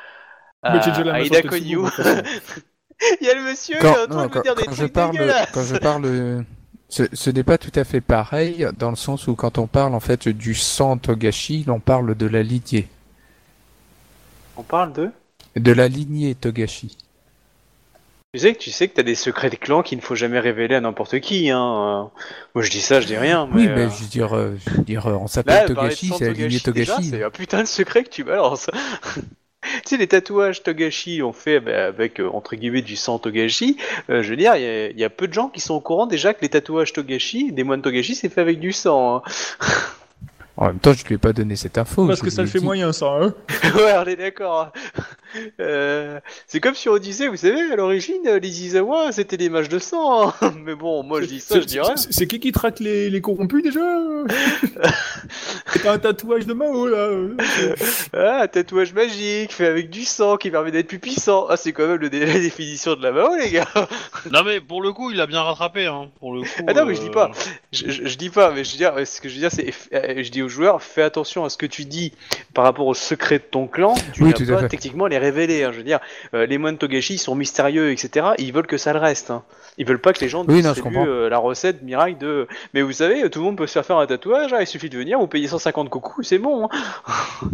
à, 0.63 0.73
Mais 0.73 1.25
Ida 1.25 1.41
Konyu. 1.43 1.79
Il 3.21 3.27
y 3.27 3.29
a 3.29 3.33
le 3.33 3.43
monsieur, 3.49 3.77
il 3.79 3.85
est 3.87 3.93
Quand, 3.93 4.03
en 4.03 4.07
train 4.07 4.07
non, 4.07 4.21
de 4.23 4.27
me 4.27 4.27
quand, 4.33 4.41
dire 4.41 4.55
des 4.55 4.63
quand 4.65 4.71
je 4.73 4.77
trucs 4.77 4.91
parle, 4.93 5.11
dégueulasses. 5.13 5.49
quand 5.53 5.63
je 5.63 5.75
parle, 5.77 6.05
euh, 6.05 6.41
ce, 6.89 7.03
ce 7.13 7.29
n'est 7.29 7.43
pas 7.45 7.57
tout 7.57 7.71
à 7.75 7.85
fait 7.85 8.01
pareil 8.01 8.67
dans 8.77 8.89
le 8.89 8.97
sens 8.97 9.27
où 9.29 9.35
quand 9.35 9.57
on 9.57 9.67
parle 9.67 9.95
en 9.95 10.01
fait 10.01 10.27
du 10.27 10.53
sang 10.53 10.97
Togashi, 10.97 11.63
on 11.69 11.79
parle 11.79 12.13
de 12.15 12.27
la 12.27 12.43
lignée, 12.43 12.89
On 14.59 14.63
parle 14.63 14.91
de 14.91 15.09
de 15.55 15.71
la 15.71 15.87
lignée 15.87 16.35
Togashi. 16.35 16.97
Tu 18.33 18.39
sais 18.41 18.53
que 18.53 18.59
tu 18.59 18.69
sais 18.71 18.87
que 18.89 18.93
t'as 18.93 19.03
des 19.03 19.15
secrets 19.15 19.49
de 19.49 19.55
clan 19.55 19.81
qu'il 19.81 19.97
ne 19.97 20.03
faut 20.03 20.15
jamais 20.15 20.39
révéler 20.39 20.75
à 20.75 20.81
n'importe 20.81 21.19
qui. 21.21 21.49
Hein. 21.49 22.03
euh. 22.13 22.21
Moi 22.53 22.63
je 22.63 22.69
dis 22.69 22.81
ça, 22.81 22.99
je 23.01 23.07
dis 23.07 23.17
rien. 23.17 23.47
Mais, 23.51 23.61
Oui, 23.61 23.67
euh, 23.69 23.75
mais 23.75 23.83
je 23.89 24.03
veux 24.03 24.09
dire, 24.09 24.35
euh, 24.35 24.55
je 24.67 24.75
veux 24.75 24.83
dire, 24.83 25.07
euh, 25.07 25.13
on 25.13 25.27
s'appelle 25.27 25.65
Togashi, 25.65 26.11
c'est 26.17 26.25
la 26.27 26.33
lignée 26.33 26.59
Togashi. 26.59 27.03
c'est 27.09 27.23
un 27.23 27.29
putain 27.31 27.61
de 27.63 27.67
secret 27.67 28.03
que 28.03 28.09
tu 28.09 28.23
balances. 28.25 28.67
tu 29.63 29.69
sais, 29.85 29.97
les 29.97 30.07
tatouages 30.07 30.61
Togashi 30.61 31.23
ont 31.23 31.33
fait 31.33 31.59
bah, 31.61 31.85
avec 31.87 32.19
euh, 32.19 32.29
entre 32.31 32.55
guillemets 32.55 32.81
du 32.83 32.95
sang 32.97 33.17
Togashi. 33.17 33.77
euh, 34.09 34.21
je 34.21 34.29
veux 34.29 34.37
dire, 34.37 34.55
il 34.57 34.61
y, 34.61 34.65
a- 34.67 34.89
il 34.91 34.99
y 34.99 35.03
a 35.05 35.09
peu 35.09 35.27
de 35.27 35.33
gens 35.33 35.47
qui 35.49 35.61
sont 35.61 35.73
au 35.73 35.81
courant 35.81 36.05
déjà 36.05 36.33
que 36.35 36.41
les 36.41 36.49
tatouages 36.49 36.93
Togashi, 36.93 37.51
des 37.53 37.63
moines 37.63 37.81
Togashi, 37.81 38.13
c'est 38.13 38.29
fait 38.29 38.41
avec 38.41 38.59
du 38.59 38.73
sang. 38.73 39.17
hein. 39.17 39.21
En 40.61 40.67
même 40.67 40.79
temps, 40.79 40.91
je 40.91 41.05
lui 41.05 41.15
ai 41.15 41.17
pas 41.17 41.31
donné 41.31 41.55
cette 41.55 41.77
info. 41.77 42.05
Parce 42.05 42.21
que 42.21 42.29
ça 42.29 42.41
le 42.41 42.49
ai 42.49 42.51
fait 42.51 42.59
dit- 42.59 42.65
moyen, 42.65 42.91
ça, 42.91 43.05
hein 43.07 43.33
ouais, 43.77 43.93
on 43.97 44.03
est 44.05 44.17
d'accord. 44.17 44.73
Euh, 45.61 46.19
c'est 46.47 46.59
comme 46.59 46.75
sur 46.75 46.91
Odyssée, 46.91 47.29
vous 47.29 47.37
savez, 47.37 47.61
à 47.71 47.77
l'origine, 47.77 48.15
euh, 48.27 48.39
les 48.39 48.63
Izawa, 48.65 49.13
c'était 49.13 49.37
des 49.37 49.47
mages 49.49 49.69
de 49.69 49.79
sang. 49.79 50.33
hein. 50.41 50.53
Mais 50.65 50.75
bon, 50.75 51.01
moi 51.03 51.21
je 51.21 51.27
dis 51.27 51.39
ça, 51.39 51.61
je 51.61 51.79
rien. 51.79 51.95
C'est- 51.95 52.11
C'est 52.11 52.27
qui 52.27 52.41
qui 52.41 52.51
traque 52.51 52.81
les, 52.81 53.09
les 53.09 53.21
corrompus 53.21 53.63
déjà? 53.63 53.79
T'as 55.83 55.93
un 55.93 55.99
tatouage 55.99 56.45
de 56.45 56.53
Mao 56.53 56.87
là 56.87 56.97
euh. 56.97 57.35
Ah, 58.13 58.41
un 58.43 58.47
tatouage 58.47 58.93
magique, 58.93 59.53
fait 59.53 59.67
avec 59.67 59.89
du 59.89 60.03
sang, 60.03 60.37
qui 60.37 60.49
permet 60.51 60.71
d'être 60.71 60.87
plus 60.87 60.99
puissant. 60.99 61.45
Ah, 61.49 61.57
c'est 61.57 61.71
quand 61.71 61.87
même 61.87 61.99
le 62.01 62.09
dé- 62.09 62.25
la 62.25 62.33
définition 62.39 62.95
de 62.95 63.03
la 63.03 63.11
Mao, 63.11 63.35
les 63.35 63.51
gars. 63.51 63.67
Non 64.31 64.43
mais 64.43 64.59
pour 64.59 64.81
le 64.81 64.91
coup, 64.91 65.11
il 65.11 65.21
a 65.21 65.27
bien 65.27 65.41
rattrapé. 65.41 65.85
Hein. 65.85 66.09
Pour 66.19 66.33
le 66.33 66.41
coup. 66.41 66.47
Ah 66.67 66.73
non, 66.73 66.85
mais 66.85 66.95
je 66.95 67.01
dis 67.01 67.07
euh, 67.07 67.11
pas. 67.11 67.31
Je, 67.71 67.89
je- 67.89 68.05
je 68.07 68.17
dis 68.17 68.29
pas, 68.29 68.51
mais 68.51 68.63
je 68.63 68.71
veux 68.71 68.77
dire, 68.77 68.93
ce 69.07 69.21
que 69.21 69.29
je 69.29 69.35
veux 69.35 69.39
dire, 69.39 69.51
c'est, 69.51 69.71
euh, 69.93 70.23
je 70.23 70.31
dis 70.31 70.41
aux 70.49 70.51
joueurs, 70.51 70.81
fais 70.81 71.03
attention 71.03 71.45
à 71.45 71.49
ce 71.49 71.57
que 71.57 71.65
tu 71.67 71.85
dis 71.85 72.11
par 72.55 72.63
rapport 72.63 72.87
au 72.87 72.93
secret 72.95 73.37
de 73.37 73.43
ton 73.43 73.67
clan. 73.67 73.93
Tu 74.13 74.23
Oui, 74.23 74.33
tout 74.33 74.43
à 74.49 74.53
pas 74.55 74.59
fait. 74.61 74.69
techniquement 74.69 75.05
à 75.05 75.09
les 75.09 75.19
révéler. 75.19 75.63
hein. 75.63 75.71
Je 75.71 75.77
veux 75.77 75.83
dire, 75.83 75.99
euh, 76.33 76.45
les 76.47 76.57
moines 76.57 76.77
Togashi 76.77 77.17
sont 77.19 77.35
mystérieux, 77.35 77.91
etc. 77.91 78.29
Ils 78.39 78.51
veulent 78.51 78.67
que 78.67 78.77
ça 78.77 78.91
le 78.93 78.99
reste. 78.99 79.29
hein. 79.29 79.43
Ils 79.77 79.85
veulent 79.85 80.01
pas 80.01 80.11
que 80.11 80.19
les 80.19 80.27
gens 80.27 80.43
Oui, 80.47 80.61
non, 80.63 80.73
euh, 81.07 81.29
la 81.29 81.37
recette 81.37 81.83
miracle 81.83 82.17
de. 82.17 82.47
Mais 82.73 82.81
vous 82.81 82.91
savez, 82.91 83.29
tout 83.29 83.39
le 83.39 83.45
monde 83.45 83.57
peut 83.57 83.67
se 83.67 83.73
faire 83.73 83.85
faire 83.85 83.97
un 83.97 84.07
tatouage. 84.07 84.51
hein, 84.51 84.57
il 84.59 84.67
suffit 84.67 84.89
de 84.89 84.97
venir, 84.97 85.19
vous 85.19 85.27
payez 85.27 85.47
150 85.47 85.89
coucous, 85.89 86.23
c'est 86.23 86.39
bon. 86.39 86.65
hein. 86.65 86.69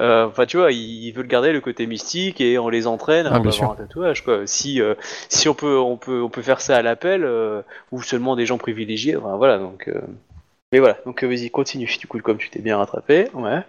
Euh, 0.00 0.26
Enfin, 0.26 0.46
tu 0.46 0.56
vois, 0.58 0.70
ils, 0.70 1.10
veulent 1.10 1.26
garder 1.26 1.52
le 1.52 1.60
côté 1.60 1.84
mystique 1.88 2.40
et 2.40 2.56
on 2.56 2.68
les 2.68 2.86
entraîne 2.86 3.26
Ah, 3.26 3.30
avant 3.34 3.40
bien 3.40 3.50
d'avoir 3.50 3.72
un 3.72 3.74
tatouage. 3.74 4.24
Quoi. 4.24 4.46
Si 4.46 4.80
euh, 4.80 4.94
si 5.28 5.48
on 5.48 5.54
peut 5.54 5.76
on 5.76 5.96
peut 5.96 6.22
on 6.22 6.28
peut 6.28 6.40
faire 6.42 6.60
ça 6.60 6.76
à 6.76 6.82
l'appel 6.82 7.28
ou 7.90 8.00
seulement 8.02 8.36
des 8.36 8.46
gens 8.46 8.58
privilégiés. 8.58 9.16
Enfin, 9.16 9.36
voilà 9.36 9.58
donc. 9.58 9.90
Mais 10.72 10.78
voilà, 10.80 10.98
donc 11.06 11.22
euh, 11.24 11.26
vas-y, 11.28 11.50
continue. 11.50 11.90
Du 11.98 12.06
coup, 12.06 12.18
comme 12.20 12.38
tu 12.38 12.50
t'es 12.50 12.60
bien 12.60 12.76
rattrapé, 12.76 13.28
ouais. 13.34 13.60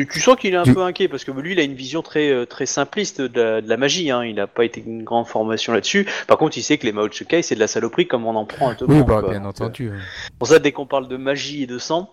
Tu, 0.00 0.08
tu 0.08 0.18
sens 0.20 0.34
qu'il 0.36 0.52
est 0.52 0.56
un 0.56 0.64
peu 0.64 0.82
inquiet 0.82 1.06
parce 1.06 1.22
que 1.22 1.30
lui, 1.30 1.52
il 1.52 1.60
a 1.60 1.62
une 1.62 1.74
vision 1.74 2.02
très 2.02 2.28
euh, 2.30 2.46
très 2.46 2.66
simpliste 2.66 3.20
de 3.20 3.40
la, 3.40 3.60
de 3.60 3.68
la 3.68 3.76
magie. 3.76 4.10
Hein. 4.10 4.24
Il 4.24 4.34
n'a 4.34 4.48
pas 4.48 4.64
été 4.64 4.82
une 4.84 5.04
grande 5.04 5.28
formation 5.28 5.72
là-dessus. 5.72 6.08
Par 6.26 6.36
contre, 6.36 6.58
il 6.58 6.62
sait 6.62 6.78
que 6.78 6.86
les 6.86 6.90
Mao 6.90 7.06
Tsukai, 7.06 7.42
c'est 7.42 7.54
de 7.54 7.60
la 7.60 7.68
saloperie 7.68 8.08
comme 8.08 8.26
on 8.26 8.34
en 8.34 8.44
prend 8.44 8.70
un 8.70 8.74
peu. 8.74 8.86
Oui, 8.88 9.04
bah, 9.04 9.22
bien 9.22 9.38
Donc, 9.38 9.50
entendu. 9.50 9.90
euh, 9.90 9.98
pour 10.40 10.48
ça, 10.48 10.58
dès 10.58 10.72
qu'on 10.72 10.86
parle 10.86 11.06
de 11.06 11.16
magie 11.16 11.62
et 11.62 11.66
de 11.68 11.78
sang, 11.78 12.12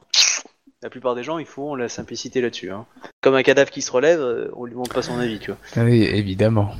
la 0.84 0.91
plupart 0.91 1.15
des 1.15 1.23
gens, 1.23 1.39
ils 1.39 1.47
font 1.47 1.73
la 1.73 1.89
simplicité 1.89 2.39
là-dessus. 2.41 2.69
Hein. 2.69 2.86
Comme 3.21 3.34
un 3.34 3.41
cadavre 3.41 3.71
qui 3.71 3.81
se 3.81 3.91
relève, 3.91 4.19
euh, 4.19 4.51
on 4.55 4.65
lui 4.65 4.75
montre 4.75 4.93
pas 4.93 5.01
son 5.01 5.17
avis, 5.17 5.39
tu 5.39 5.49
vois. 5.51 5.84
Oui, 5.84 6.03
évidemment. 6.03 6.75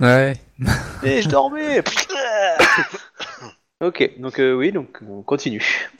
Ouais. 0.00 0.32
Eh, 1.04 1.20
je 1.20 1.28
dormais 1.28 1.82
Ok, 3.84 4.12
donc 4.18 4.38
euh, 4.38 4.54
oui, 4.54 4.72
donc 4.72 4.98
on 5.06 5.20
continue. 5.22 5.90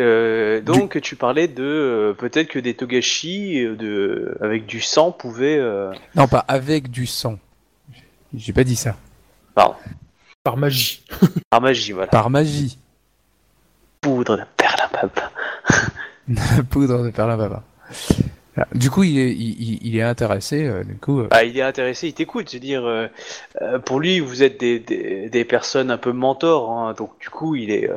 Euh, 0.00 0.60
donc 0.62 1.00
tu 1.02 1.16
parlais 1.16 1.48
de 1.48 1.62
euh, 1.62 2.14
peut-être 2.14 2.48
que 2.48 2.58
des 2.58 2.72
togashi 2.74 3.62
euh, 3.62 3.76
de 3.76 4.36
avec 4.40 4.64
du 4.64 4.80
sang 4.80 5.12
pouvaient 5.12 5.58
euh, 5.58 5.92
Non, 6.16 6.26
pas 6.28 6.44
avec 6.48 6.90
du 6.90 7.06
sang. 7.06 7.38
J'ai 8.34 8.54
pas 8.54 8.64
dit 8.64 8.76
ça. 8.76 8.96
pardon 9.54 9.74
Par 10.44 10.56
magie. 10.56 11.04
par 11.50 11.60
magie 11.60 11.92
voilà 11.92 12.06
Par 12.10 12.30
magie. 12.30 12.78
poudre 14.00 14.38
de 14.38 14.42
perlimpinpin. 14.56 15.30
Poudre 16.70 17.04
de 17.04 17.10
perlimpinpin. 17.10 17.62
Ah, 18.56 18.66
Du 18.74 18.90
coup, 18.90 19.02
il 19.04 19.18
est, 19.18 19.32
il, 19.32 19.60
il- 19.60 19.78
il 19.86 19.96
est 19.96 20.02
intéressé. 20.02 20.64
euh, 20.64 20.84
du 20.84 20.94
coup, 20.96 21.20
euh, 21.20 21.28
Bah, 21.30 21.44
il 21.44 21.56
est 21.58 21.62
intéressé, 21.62 22.08
il 22.08 22.14
t'écoute. 22.14 22.48
Je 22.50 22.56
veux 22.56 22.60
dire, 22.60 22.84
euh, 22.86 23.08
pour 23.84 24.00
lui, 24.00 24.20
vous 24.20 24.42
êtes 24.42 24.58
des, 24.60 24.78
des, 24.78 25.28
des 25.28 25.44
personnes 25.44 25.90
un 25.90 25.98
peu 25.98 26.12
mentors, 26.12 26.70
hein, 26.70 26.94
donc 26.94 27.10
du 27.20 27.28
coup, 27.28 27.56
il 27.56 27.70
est. 27.70 27.90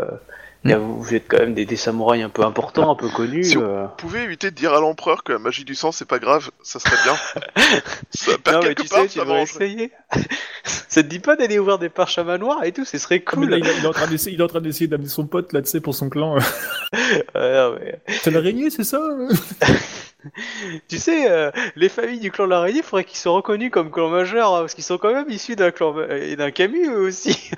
euh, 0.65 0.69
il 0.69 0.71
y 0.71 0.73
a- 0.73 0.77
vous 0.79 1.13
êtes 1.13 1.25
quand 1.27 1.37
même 1.39 1.53
des, 1.53 1.65
des 1.65 1.75
samouraïs 1.75 2.23
un 2.23 2.29
peu 2.29 2.43
importants, 2.43 2.91
un 2.91 2.95
peu 2.95 3.09
connus. 3.09 3.43
Si- 3.43 3.57
euh. 3.57 3.83
Vous 3.83 3.95
pouvez 3.97 4.23
éviter 4.23 4.51
de 4.51 4.55
dire 4.55 4.73
à 4.73 4.79
l'empereur 4.79 5.23
que 5.23 5.31
la 5.31 5.39
magie 5.39 5.63
du 5.65 5.75
sang 5.75 5.91
c'est 5.91 6.07
pas 6.07 6.19
grave, 6.19 6.49
ça 6.63 6.79
serait 6.79 6.97
bien. 7.03 7.15
ça, 8.11 8.31
Non, 8.51 8.59
mais 8.63 8.75
tu 8.75 8.87
part, 8.87 9.01
sais, 9.03 9.07
tu 9.07 9.19
ça 9.19 9.41
essayer. 9.41 9.91
te 10.89 10.99
dit 11.01 11.19
pas 11.19 11.35
d'aller 11.35 11.59
ouvrir 11.59 11.77
des 11.77 11.89
parches 11.89 12.17
à 12.17 12.23
manoir 12.23 12.63
et 12.63 12.71
tout, 12.71 12.85
ce 12.85 12.97
serait 12.97 13.23
Ah, 13.25 13.31
cool. 13.31 13.49
là, 13.49 13.57
il, 13.57 13.67
est- 13.67 13.77
il 13.79 13.83
est 13.83 13.87
en 13.87 13.91
train 13.91 14.07
d'essayer, 14.07 14.35
il 14.35 14.39
est 14.39 14.43
en 14.43 14.47
train 14.47 14.61
d'essayer 14.61 14.87
d'amener 14.87 15.09
son 15.09 15.27
pote 15.27 15.51
là, 15.53 15.61
tu 15.61 15.69
sais, 15.69 15.81
pour 15.81 15.93
son 15.95 16.09
clan. 16.09 16.37
Mais- 17.35 17.99
C'est 18.21 18.31
l'araignée, 18.31 18.69
c'est 18.69 18.83
ça 18.85 19.01
Tu 20.87 20.97
sais, 20.97 21.29
euh, 21.29 21.51
les 21.75 21.89
familles 21.89 22.19
du 22.19 22.31
clan 22.31 22.45
de 22.45 22.49
l'araignée, 22.51 22.79
il 22.79 22.83
faudrait 22.83 23.03
qu'ils 23.03 23.17
soient 23.19 23.33
reconnus 23.33 23.69
comme 23.71 23.91
clan 23.91 24.09
majeur, 24.09 24.55
hein, 24.55 24.59
parce 24.61 24.73
qu'ils 24.73 24.83
sont 24.83 24.97
quand 24.97 25.13
même 25.13 25.29
issus 25.29 25.55
d'un 25.55 25.69
clan 25.71 25.95
et 26.09 26.35
d'un 26.35 26.49
Camus 26.51 26.89
aussi. 26.95 27.51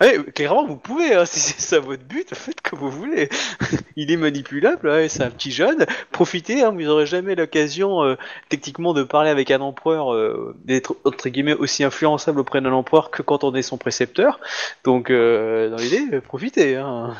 Ouais, 0.00 0.18
clairement, 0.34 0.66
vous 0.66 0.76
pouvez, 0.76 1.14
hein, 1.14 1.24
si 1.26 1.40
c'est 1.40 1.60
ça 1.60 1.80
votre 1.80 2.04
but, 2.04 2.34
faites 2.34 2.60
comme 2.60 2.78
vous 2.78 2.90
voulez. 2.90 3.28
Il 3.96 4.10
est 4.10 4.16
manipulable, 4.16 4.88
ouais, 4.88 5.08
c'est 5.08 5.22
un 5.22 5.30
petit 5.30 5.50
jeune. 5.50 5.86
Profitez, 6.12 6.62
hein, 6.62 6.70
vous 6.70 6.82
n'aurez 6.82 7.06
jamais 7.06 7.34
l'occasion, 7.34 8.02
euh, 8.02 8.16
techniquement, 8.48 8.94
de 8.94 9.02
parler 9.02 9.30
avec 9.30 9.50
un 9.50 9.60
empereur, 9.60 10.14
euh, 10.14 10.54
d'être 10.64 10.96
entre 11.04 11.28
guillemets 11.28 11.54
aussi 11.54 11.84
influençable 11.84 12.40
auprès 12.40 12.60
d'un 12.60 12.72
empereur 12.72 13.10
que 13.10 13.22
quand 13.22 13.44
on 13.44 13.54
est 13.54 13.62
son 13.62 13.78
précepteur. 13.78 14.40
Donc, 14.84 15.10
euh, 15.10 15.70
dans 15.70 15.76
l'idée, 15.76 16.20
profitez. 16.20 16.76
Hein. 16.76 17.14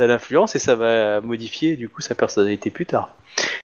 Ça 0.00 0.08
l'influence 0.08 0.56
et 0.56 0.58
ça 0.58 0.74
va 0.74 1.20
modifier 1.20 1.76
du 1.76 1.88
coup 1.88 2.00
sa 2.00 2.16
personnalité 2.16 2.70
plus 2.70 2.84
tard. 2.84 3.14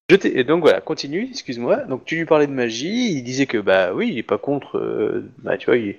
Je 0.09 0.17
et 0.27 0.45
donc 0.45 0.61
voilà, 0.63 0.81
continue, 0.81 1.29
excuse-moi. 1.31 1.79
Donc 1.89 2.05
tu 2.05 2.17
lui 2.17 2.25
parlais 2.25 2.47
de 2.47 2.53
magie, 2.53 3.13
il 3.13 3.23
disait 3.23 3.47
que 3.47 3.59
bah 3.59 3.93
oui, 3.93 4.11
il 4.11 4.19
est 4.19 4.23
pas 4.25 4.39
contre, 4.39 4.79
euh, 4.79 5.29
bah 5.39 5.57
tu 5.57 5.67
vois, 5.67 5.77
il, 5.77 5.97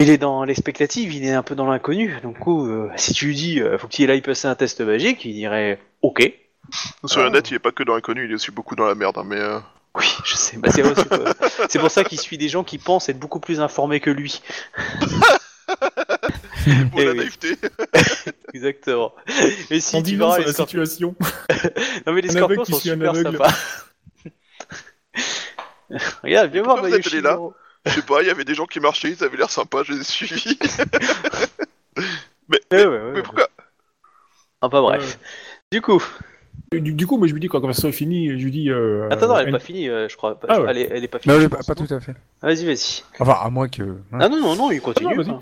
il 0.00 0.10
est 0.10 0.18
dans 0.18 0.44
l'expectative, 0.44 1.12
il 1.14 1.24
est 1.26 1.32
un 1.32 1.42
peu 1.42 1.54
dans 1.54 1.66
l'inconnu. 1.66 2.16
Donc 2.22 2.36
euh, 2.46 2.88
si 2.96 3.12
tu 3.12 3.26
lui 3.26 3.34
dis, 3.34 3.60
euh, 3.60 3.76
faut 3.76 3.88
qu'il 3.88 4.10
aille 4.10 4.22
passer 4.22 4.48
un 4.48 4.54
test 4.54 4.80
magique, 4.80 5.24
il 5.24 5.34
dirait 5.34 5.78
ok. 6.02 6.32
Sur 7.04 7.22
le 7.22 7.30
net, 7.30 7.50
il 7.50 7.54
est 7.54 7.58
pas 7.60 7.70
que 7.70 7.82
dans 7.82 7.94
l'inconnu, 7.94 8.24
il 8.24 8.30
est 8.30 8.34
aussi 8.34 8.50
beaucoup 8.50 8.76
dans 8.76 8.86
la 8.86 8.94
merde. 8.94 9.18
hein, 9.18 9.24
mais 9.26 9.36
euh, 9.38 9.58
Oui, 9.94 10.06
je 10.24 10.34
sais. 10.36 10.56
Bah, 10.56 10.70
c'est 10.70 10.82
c'est 11.68 11.78
pour 11.78 11.90
ça 11.90 12.02
qu'il 12.02 12.18
suit 12.18 12.38
des 12.38 12.48
gens 12.48 12.64
qui 12.64 12.78
pensent 12.78 13.08
être 13.08 13.18
beaucoup 13.18 13.40
plus 13.40 13.60
informés 13.60 14.00
que 14.00 14.10
lui. 14.10 14.40
pour 16.90 17.00
Eh 17.00 17.04
la 17.04 17.12
oui. 17.12 17.16
naïveté. 17.18 17.56
Exactement. 18.54 19.12
Et 19.70 19.80
si 19.80 19.96
En 19.96 20.02
tu 20.02 20.16
verras 20.16 20.38
la 20.38 20.52
situation. 20.52 21.14
non 22.06 22.12
mais 22.12 22.20
les 22.22 22.30
Un 22.30 22.36
scorpions 22.36 22.64
sont 22.64 22.78
super 22.78 23.14
sympas. 23.14 23.52
Regarde, 26.22 26.50
viens 26.52 26.62
voir 26.62 26.84
allé 26.84 26.98
là. 27.20 27.38
Je 27.86 27.90
sais 27.92 28.02
pas, 28.02 28.20
il 28.22 28.26
y 28.26 28.30
avait 28.30 28.44
des 28.44 28.54
gens 28.54 28.66
qui 28.66 28.80
marchaient, 28.80 29.10
ils 29.12 29.22
avaient 29.22 29.36
l'air 29.36 29.50
sympas, 29.50 29.84
je 29.84 29.92
les 29.92 30.00
ai 30.00 30.04
suivis. 30.04 30.58
mais, 32.48 32.58
Ouais, 32.72 32.86
ouais, 32.86 32.86
ouais. 32.86 33.12
mais 33.14 33.22
pourquoi? 33.22 33.48
Enfin 34.60 34.80
bref. 34.82 35.18
Du 35.70 35.80
coup, 35.80 36.02
Du, 36.72 36.92
du 36.92 37.06
coup, 37.06 37.16
moi 37.18 37.28
je 37.28 37.32
lui 37.32 37.40
dis 37.40 37.46
quand 37.48 37.58
la 37.58 37.60
conversation 37.62 37.88
est 37.88 37.92
finie, 37.92 38.30
je 38.38 38.44
lui 38.44 38.50
dis. 38.50 38.70
Euh, 38.70 39.08
attends, 39.10 39.28
non, 39.28 39.38
elle 39.38 39.48
est 39.48 39.52
pas 39.52 39.58
finie, 39.60 39.88
euh, 39.88 40.08
je 40.08 40.16
crois. 40.16 40.38
Ah 40.48 40.60
ouais. 40.60 40.66
elle, 40.70 40.78
est, 40.78 40.88
elle 40.90 41.04
est 41.04 41.08
pas 41.08 41.18
finie. 41.20 41.38
non, 41.38 41.48
pas, 41.48 41.74
tout 41.76 41.86
à 41.94 42.00
fait. 42.00 42.14
Vas-y, 42.42 42.64
vas-y. 42.66 43.02
Enfin, 43.20 43.38
à 43.40 43.48
moins 43.50 43.68
que. 43.68 43.82
hein. 43.82 44.18
Ah 44.20 44.28
non, 44.28 44.40
non, 44.40 44.56
non, 44.56 44.70
il 44.72 44.80
continue. 44.80 45.14
Ah 45.18 45.22
non, 45.22 45.36
hein. 45.36 45.40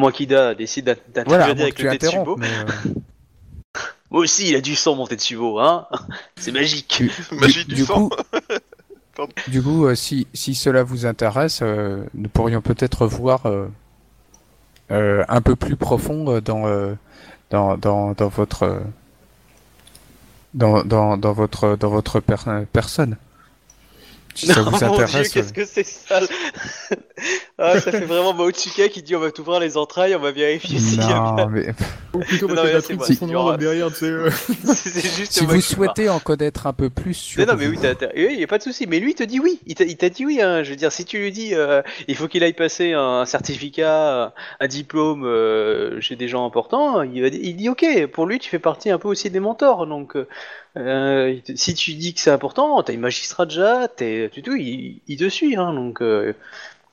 Moins 0.00 0.10
qu'Ida 0.12 0.54
décide 0.54 0.84
Voilà, 0.86 1.46
d'intervenir 1.54 1.62
avec 1.62 1.78
le 1.80 1.96
Tetsubo. 1.96 2.36
Mais, 2.36 2.48
euh, 2.48 2.90
Moi 4.10 4.22
aussi, 4.22 4.48
il 4.48 4.56
a 4.56 4.60
du 4.60 4.74
sang, 4.74 4.96
mon 4.96 5.06
Tetsubo, 5.06 5.60
hein 5.60 5.86
C'est 6.36 6.50
magique. 6.50 7.04
Magie 7.32 7.64
du, 7.64 7.76
du 7.76 7.84
sang. 7.84 8.08
coup, 8.08 8.16
du 9.48 9.62
coup, 9.62 9.86
euh, 9.86 9.94
si, 9.94 10.26
si 10.34 10.54
cela 10.56 10.82
vous 10.82 11.06
intéresse, 11.06 11.60
euh, 11.62 12.02
nous 12.14 12.28
pourrions 12.28 12.60
peut-être 12.60 13.06
voir 13.06 13.46
euh, 13.46 13.68
euh, 14.90 15.24
un 15.28 15.40
peu 15.40 15.54
plus 15.54 15.76
profond 15.76 16.28
euh, 16.28 16.40
dans, 16.40 16.66
euh, 16.66 16.94
dans, 17.50 17.76
dans, 17.76 18.12
dans 18.12 18.28
votre 18.28 18.64
euh, 18.64 18.80
dans, 20.54 20.82
dans, 20.82 21.16
dans 21.16 21.32
votre 21.32 21.76
dans 21.76 21.90
votre 21.90 22.18
per- 22.18 22.66
personne. 22.72 23.16
Si 24.34 24.46
ça 24.46 24.62
Non, 24.62 24.70
vous 24.70 24.70
mon 24.86 24.94
Dieu, 24.96 25.04
intéresse. 25.04 25.28
qu'est-ce 25.30 25.52
que 25.52 25.64
c'est 25.64 25.84
sale 25.84 26.26
ah, 27.58 27.80
Ça 27.80 27.90
fait 27.90 28.04
vraiment 28.06 28.32
Maotsuka 28.34 28.88
qui 28.88 29.02
dit 29.02 29.14
on 29.16 29.20
va 29.20 29.30
t'ouvrir 29.30 29.60
les 29.60 29.76
entrailles, 29.76 30.14
on 30.14 30.20
va 30.20 30.30
vérifier 30.30 30.78
s'il 30.78 31.00
y 31.00 31.04
a 31.04 31.06
bien... 31.06 31.34
non, 31.36 31.48
mais 31.48 31.74
Ou 32.14 32.20
plutôt 32.20 32.48
Non, 32.48 32.54
parce 32.54 32.66
mais 32.66 32.72
que 32.72 32.76
là, 32.76 32.78
la 32.98 33.04
c'est 33.52 33.58
derrière, 33.58 33.88
tu 33.88 33.94
sais. 33.94 34.06
euh. 34.06 34.30
c'est 34.74 35.16
juste 35.16 35.32
si 35.32 35.44
vous 35.44 35.60
souhaitez 35.60 36.08
en 36.08 36.20
connaître 36.20 36.66
un 36.66 36.72
peu 36.72 36.90
plus 36.90 37.14
sur 37.14 37.44
non, 37.46 37.54
mais 37.56 37.66
oui, 37.66 37.78
t'as, 37.80 37.94
t'as- 37.94 38.10
oui, 38.14 38.36
y 38.38 38.44
a 38.44 38.46
pas 38.46 38.58
de 38.58 38.62
souci. 38.62 38.86
Mais 38.86 39.00
lui, 39.00 39.10
il 39.12 39.14
te 39.14 39.22
dit 39.24 39.40
oui. 39.40 39.60
Il 39.66 39.74
t'a, 39.74 39.84
il 39.84 39.96
dit 39.96 40.24
oui. 40.26 40.40
Hein. 40.40 40.62
Je 40.62 40.70
veux 40.70 40.76
dire, 40.76 40.92
si 40.92 41.04
tu 41.04 41.18
lui 41.18 41.32
dis, 41.32 41.54
euh, 41.54 41.82
il 42.08 42.16
faut 42.16 42.28
qu'il 42.28 42.42
aille 42.44 42.52
passer 42.52 42.92
un 42.92 43.24
certificat, 43.24 44.32
un 44.60 44.66
diplôme 44.66 45.24
euh, 45.24 46.00
chez 46.00 46.16
des 46.16 46.28
gens 46.28 46.46
importants, 46.46 47.02
il, 47.02 47.22
va, 47.22 47.28
il 47.28 47.56
dit 47.56 47.68
ok. 47.68 48.06
Pour 48.12 48.26
lui, 48.26 48.38
tu 48.38 48.48
fais 48.50 48.58
partie 48.58 48.90
un 48.90 48.98
peu 48.98 49.08
aussi 49.08 49.30
des 49.30 49.40
mentors. 49.40 49.86
Donc, 49.86 50.16
euh, 50.16 50.26
te- 50.74 51.52
si 51.56 51.74
tu 51.74 51.94
dis 51.94 52.14
que 52.14 52.20
c'est 52.20 52.30
important, 52.30 52.82
t'as 52.82 52.92
une 52.92 53.00
magistrat 53.00 53.46
déjà, 53.46 53.88
t'es, 53.88 54.30
tu 54.32 54.42
tout, 54.42 54.54
il, 54.56 55.00
il 55.08 55.16
te 55.16 55.28
suit. 55.28 55.56
Hein. 55.56 55.72
Donc, 55.74 56.00
euh, 56.02 56.32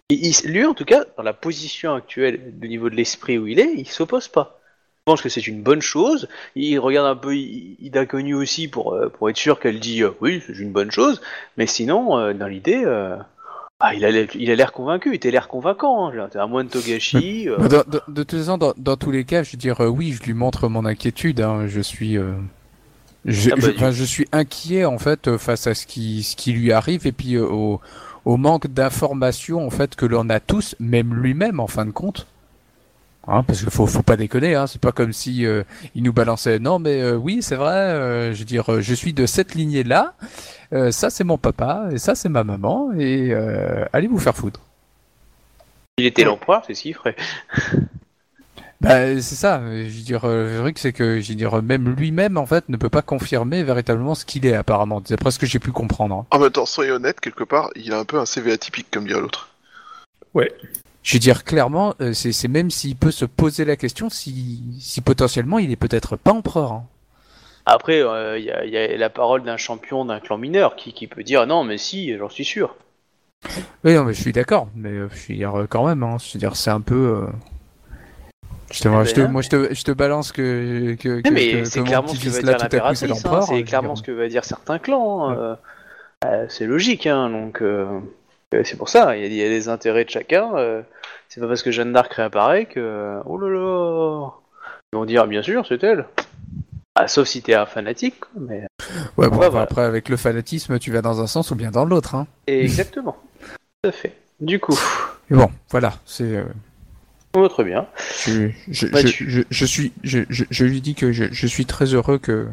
il- 0.10 0.34
lui, 0.46 0.66
en 0.66 0.74
tout 0.74 0.86
cas, 0.86 1.04
dans 1.18 1.24
la 1.24 1.34
position 1.34 1.94
actuelle, 1.94 2.54
du 2.60 2.70
niveau 2.70 2.90
de 2.90 2.96
l'esprit 2.96 3.38
où 3.38 3.48
il 3.48 3.60
est, 3.60 3.74
il 3.76 3.88
s'oppose 3.88 4.28
pas. 4.28 4.60
Je 5.06 5.12
pense 5.12 5.22
que 5.22 5.30
c'est 5.30 5.48
une 5.48 5.62
bonne 5.62 5.82
chose. 5.82 6.28
Il 6.56 6.80
regarde 6.80 7.08
un 7.08 7.16
peu 7.16 7.34
Ida 7.36 8.06
Connu 8.06 8.34
aussi 8.34 8.68
pour, 8.68 8.94
euh, 8.94 9.08
pour 9.10 9.30
être 9.30 9.38
sûr 9.38 9.58
qu'elle 9.60 9.80
dit 9.80 10.04
euh, 10.04 10.12
oui, 10.20 10.44
c'est 10.46 10.58
une 10.58 10.72
bonne 10.74 10.92
chose. 10.92 11.22
Mais 11.56 11.66
sinon, 11.66 12.18
euh, 12.18 12.34
dans 12.34 12.48
l'idée, 12.48 12.82
euh, 12.86 13.16
ah, 13.80 13.94
il 13.94 14.04
a 14.04 14.12
l'air- 14.12 14.28
il 14.36 14.52
a 14.52 14.56
l'air 14.56 14.74
convaincu. 14.74 15.16
Il 15.16 15.26
a 15.28 15.32
l'air 15.32 15.48
convaincant. 15.48 16.08
hein. 16.10 16.28
T'es 16.30 16.40
un 16.40 16.48
moine 16.48 16.68
Togashi. 16.68 17.48
euh, 17.48 17.58
dans- 17.70 17.84
dans- 17.88 18.02
de 18.10 18.24
toute 18.24 18.40
façon, 18.40 18.58
dans, 18.58 18.74
dans 18.76 18.98
tous 18.98 19.12
les 19.12 19.24
cas, 19.24 19.44
je 19.44 19.52
veux 19.52 19.58
dire, 19.58 19.80
euh, 19.80 19.88
oui, 19.88 20.12
je 20.12 20.24
lui 20.24 20.34
montre 20.34 20.68
mon 20.68 20.84
inquiétude. 20.84 21.40
hein, 21.40 21.68
je 21.68 21.80
suis, 21.80 22.18
euh, 22.18 22.34
je, 23.26 23.50
Ah 23.52 23.56
bah, 23.80 23.92
je- 23.92 24.04
suis 24.04 24.28
inquiet 24.32 24.86
en 24.86 24.98
fait 24.98 25.28
euh, 25.28 25.38
face 25.38 25.68
à 25.68 25.74
ce 25.74 25.86
qui, 25.86 26.24
ce 26.24 26.36
qui 26.36 26.54
lui 26.54 26.72
arrive 26.72 27.06
et 27.08 27.12
puis 27.12 27.36
euh, 27.36 27.46
au, 27.46 27.82
au 28.26 28.38
manque 28.38 28.68
d'informations 28.68 29.66
en 29.66 29.70
fait 29.70 29.96
que 29.96 30.06
l'on 30.06 30.30
a 30.30 30.40
tous, 30.40 30.76
même 30.80 31.14
lui-même 31.14 31.60
en 31.60 31.68
fin 31.68 31.86
de 31.86 31.92
compte. 31.92 32.28
Hein, 33.30 33.44
parce 33.44 33.60
qu'il 33.60 33.70
faut, 33.70 33.86
faut 33.88 34.04
pas 34.04 34.16
déconner. 34.16 34.56
Hein, 34.56 34.68
c'est 34.68 34.80
pas 34.80 34.94
comme 34.94 35.12
si 35.12 35.46
euh, 35.46 35.64
il 35.96 36.04
nous 36.04 36.14
balançait. 36.14 36.60
Non, 36.60 36.80
mais 36.80 37.02
euh, 37.02 37.18
oui, 37.18 37.40
c'est 37.42 37.58
vrai. 37.58 37.76
euh, 37.76 38.34
je 38.34 38.40
veux 38.40 38.46
dire, 38.46 38.80
je 38.82 38.94
suis 38.94 39.12
de 39.12 39.26
cette 39.26 39.54
lignée 39.54 39.84
là. 39.84 40.14
ça, 40.92 41.10
c'est 41.10 41.26
mon 41.26 41.38
papa 41.38 41.90
et 41.92 41.98
ça, 41.98 42.16
c'est 42.16 42.30
ma 42.30 42.46
maman. 42.46 42.94
Et 42.98 43.34
euh, 43.34 43.84
allez 43.92 44.08
vous 44.08 44.20
faire 44.20 44.36
foutre. 44.36 44.62
il 45.98 46.06
était 46.06 46.24
l'empereur, 46.24 46.64
c'est 46.66 46.74
ce 46.74 46.84
qu'il 46.84 46.94
ferait. 46.94 47.18
Bah, 48.80 49.16
c'est 49.22 49.36
ça. 49.36 49.60
Je 49.62 49.84
veux 49.90 50.04
dire, 50.04 50.26
euh, 50.26 50.58
le 50.58 50.62
truc, 50.62 50.78
c'est 50.80 50.94
que, 50.94 51.20
je 51.20 51.30
veux 51.30 51.36
dire, 51.36 51.62
même 51.64 51.90
lui-même, 51.96 52.38
en 52.38 52.46
fait, 52.46 52.70
ne 52.70 52.78
peut 52.78 52.90
pas 52.90 53.02
confirmer 53.02 53.64
véritablement 53.64 54.14
ce 54.16 54.24
qu'il 54.26 54.46
est, 54.46 54.54
apparemment. 54.54 55.02
C'est 55.06 55.18
presque 55.18 55.36
ce 55.38 55.40
que 55.40 55.46
j'ai 55.48 55.60
pu 55.60 55.72
comprendre. 55.72 56.26
En 56.32 56.40
même 56.40 56.52
temps, 56.52 56.66
soyons 56.66 56.96
honnêtes, 56.96 57.20
quelque 57.20 57.44
part, 57.44 57.72
il 57.76 57.92
a 57.94 58.00
un 58.00 58.06
peu 58.06 58.20
un 58.20 58.26
CV 58.26 58.52
atypique, 58.52 58.88
comme 58.92 59.08
dirait 59.08 59.22
l'autre. 59.22 59.50
Je 61.04 61.14
veux 61.14 61.20
dire, 61.20 61.44
clairement, 61.44 61.96
euh, 62.02 62.14
c'est 62.14 62.32
c'est 62.34 62.50
même 62.50 62.70
s'il 62.70 62.96
peut 62.96 63.12
se 63.12 63.26
poser 63.26 63.66
la 63.66 63.78
question 63.78 64.10
si, 64.10 64.62
si 64.80 65.02
potentiellement 65.02 65.58
il 65.58 65.72
est 65.72 65.78
peut-être 65.78 66.16
pas 66.18 66.32
empereur. 66.34 66.74
hein. 66.74 66.86
Après, 67.66 68.02
euh, 68.02 68.38
il 68.38 68.46
y, 68.46 68.52
a, 68.52 68.66
il 68.66 68.72
y 68.72 68.78
a 68.78 68.96
la 68.98 69.10
parole 69.10 69.44
d'un 69.44 69.58
champion 69.58 70.06
d'un 70.06 70.20
clan 70.20 70.38
mineur 70.38 70.76
qui, 70.76 70.94
qui 70.94 71.08
peut 71.08 71.24
dire 71.24 71.48
non, 71.48 71.64
mais 71.64 71.78
si, 71.78 72.16
j'en 72.18 72.30
suis 72.30 72.46
sûr. 72.46 72.76
Oui, 73.84 73.94
non, 73.94 74.04
mais 74.04 74.14
je 74.14 74.22
suis 74.22 74.34
d'accord. 74.34 74.68
Mais 74.76 74.92
je 74.94 75.28
veux 75.30 75.36
dire, 75.36 75.66
quand 75.70 75.88
même, 75.88 76.04
hein, 76.04 76.18
je 76.20 76.34
veux 76.34 76.40
dire, 76.40 76.56
c'est 76.56 76.72
un 76.72 76.82
peu. 76.82 77.24
euh, 77.24 77.28
Je 78.72 78.82
te, 78.82 78.90
je 79.06 79.14
te- 79.14 79.22
ben, 79.22 79.32
moi, 79.32 79.42
je 79.42 79.50
te, 79.50 79.74
je 79.74 79.84
te 79.84 79.92
balance 79.92 80.32
que. 80.32 80.96
que, 80.96 81.22
que- 81.22 81.30
mais 81.30 81.64
c'est 81.66 81.84
clairement 81.84 82.08
ce 82.10 82.20
que 82.24 82.30
va 82.30 82.42
dire 82.42 82.58
l'impératrice. 82.58 83.26
hein, 83.26 83.42
c'est 83.42 83.64
clairement 83.64 83.96
ce 83.96 84.04
que 84.04 84.12
va 84.12 84.28
dire 84.28 84.44
certains 84.46 84.80
clans. 84.80 85.30
hein, 85.30 85.38
euh, 85.38 85.56
euh, 86.26 86.46
c'est 86.50 86.66
logique, 86.66 87.08
hein, 87.08 87.30
donc 87.30 87.62
euh, 87.62 88.00
c'est 88.64 88.78
pour 88.78 88.90
ça. 88.90 89.16
Il 89.16 89.22
y, 89.22 89.26
a- 89.26 89.28
il 89.28 89.34
y 89.36 89.44
a 89.44 89.50
des 89.50 89.70
intérêts 89.70 90.04
de 90.06 90.10
chacun. 90.10 90.52
c'est 91.30 91.40
pas 91.42 91.48
parce 91.48 91.64
que 91.64 91.72
Jeanne 91.72 91.94
d'Arc 91.94 92.14
réapparaît 92.14 92.66
que 92.66 93.20
oh 93.26 93.38
là 93.38 93.50
là, 93.50 94.30
ils 94.94 94.98
vont 94.98 95.06
dire 95.06 95.28
bien 95.28 95.42
sûr 95.42 95.66
c'est 95.68 95.84
elle. 95.84 96.06
Ah, 97.00 97.08
sauf 97.08 97.28
si 97.28 97.42
t'es 97.44 97.54
un 97.54 97.68
fanatique, 97.68 98.16
mais 98.40 98.66
Ouais, 99.18 99.28
bon, 99.30 99.34
Ouais, 99.34 99.38
enfin, 99.38 99.50
voilà. 99.50 99.62
après, 99.64 99.84
avec 99.84 100.10
le 100.10 100.18
fanatisme, 100.18 100.80
tu 100.80 100.92
vas 100.92 101.04
dans 101.04 101.22
un 101.22 101.28
sens 101.28 101.52
ou 101.52 101.56
bien 101.56 101.70
dans 101.70 101.86
l'autre. 101.86 102.16
Hein. 102.16 102.26
Et 102.48 102.64
exactement. 102.64 103.18
Tout 103.84 103.90
à 103.90 103.92
fait. 103.92 104.14
Du 104.40 104.60
coup, 104.60 104.76
Mais 105.30 105.38
bon, 105.38 105.50
voilà, 105.70 105.94
c'est. 106.06 106.44
Oh, 107.36 107.48
très 107.48 107.64
bien. 107.64 107.88
Je, 108.26 108.50
je, 108.70 108.88
Bah, 108.88 109.02
je, 109.02 109.08
tu- 109.08 109.30
je, 109.30 109.42
je 109.50 109.66
suis, 109.66 109.94
je, 110.04 110.20
je, 110.30 110.46
je 110.50 110.66
lui 110.66 110.82
dis 110.82 110.96
que 110.96 111.12
je, 111.12 111.26
je 111.32 111.48
suis 111.48 111.66
très 111.66 111.94
heureux 111.94 112.18
que 112.18 112.48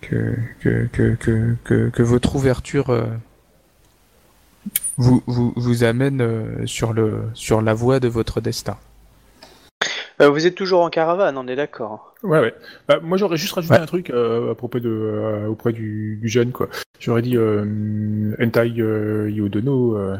que 0.00 0.34
que 0.60 0.86
que 0.92 1.14
que, 1.14 1.56
que, 1.64 1.88
que 1.90 2.02
votre 2.02 2.36
ouverture 2.36 2.90
euh, 2.90 3.04
vous, 4.96 5.22
vous 5.26 5.52
vous 5.56 5.84
amène 5.84 6.20
euh, 6.20 6.66
sur 6.66 6.92
le 6.92 7.22
sur 7.34 7.62
la 7.62 7.74
voie 7.74 8.00
de 8.00 8.08
votre 8.08 8.40
destin. 8.40 8.76
Euh, 10.20 10.28
vous 10.28 10.46
êtes 10.46 10.54
toujours 10.54 10.82
en 10.82 10.90
caravane, 10.90 11.38
on 11.38 11.48
est 11.48 11.56
d'accord. 11.56 12.14
Ouais, 12.22 12.40
ouais. 12.40 12.54
Bah, 12.86 12.98
moi, 13.02 13.16
j'aurais 13.16 13.38
juste 13.38 13.54
rajouté 13.54 13.74
Ouais. 13.76 13.80
un 13.80 13.86
truc 13.86 14.10
euh, 14.10 14.52
à 14.52 14.54
propos 14.54 14.78
de, 14.78 14.90
euh, 14.90 15.46
auprès 15.46 15.72
du, 15.72 16.18
du 16.20 16.28
jeune, 16.28 16.52
quoi. 16.52 16.68
J'aurais 16.98 17.22
dit, 17.22 17.38
euh, 17.38 18.34
Entai 18.38 18.74
euh, 18.80 19.30
Yodono, 19.30 19.96
euh, 19.96 20.18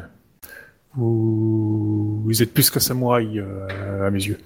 vous, 0.94 2.20
êtes 2.42 2.52
plus 2.52 2.70
qu'un 2.70 2.80
samouraï 2.80 3.38
euh, 3.38 4.06
à 4.06 4.10
mes 4.10 4.22
yeux. 4.24 4.38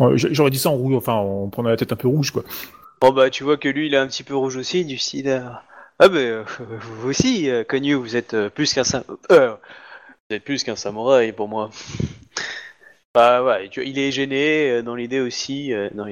Euh, 0.00 0.16
j'- 0.16 0.28
J'aurais 0.32 0.50
dit 0.50 0.58
ça 0.58 0.70
en 0.70 0.74
rouge, 0.76 0.94
enfin, 0.94 1.14
en 1.14 1.48
prenant 1.48 1.68
la 1.70 1.76
tête 1.76 1.92
un 1.92 1.96
peu 1.96 2.08
rouge, 2.08 2.30
quoi. 2.30 2.42
Bon 3.00 3.12
bah 3.12 3.28
tu 3.28 3.44
vois 3.44 3.56
que 3.58 3.68
lui 3.68 3.86
il 3.88 3.94
est 3.94 3.98
un 3.98 4.06
petit 4.06 4.22
peu 4.22 4.34
rouge 4.34 4.56
aussi, 4.56 4.84
du 4.84 4.96
style... 4.98 5.28
euh, 5.28 5.40
Ah 5.98 6.08
bah 6.08 6.44
vous 6.80 7.08
aussi, 7.08 7.50
euh, 7.50 7.64
vous 7.96 8.16
êtes 8.16 8.48
plus 8.48 8.72
qu'un 8.72 8.84
sam- 8.84 9.04
vous 9.08 9.36
êtes 10.30 10.44
plus 10.44 10.64
qu'un 10.64 10.76
samouraï 10.76 11.32
pour 11.32 11.48
moi. 11.48 11.70
Bah 13.14 13.44
ouais, 13.44 13.68
tu 13.68 13.86
il 13.86 13.96
est 14.00 14.10
gêné 14.10 14.82
dans 14.82 14.96
l'idée 14.96 15.20
aussi. 15.20 15.72
dans 15.94 16.04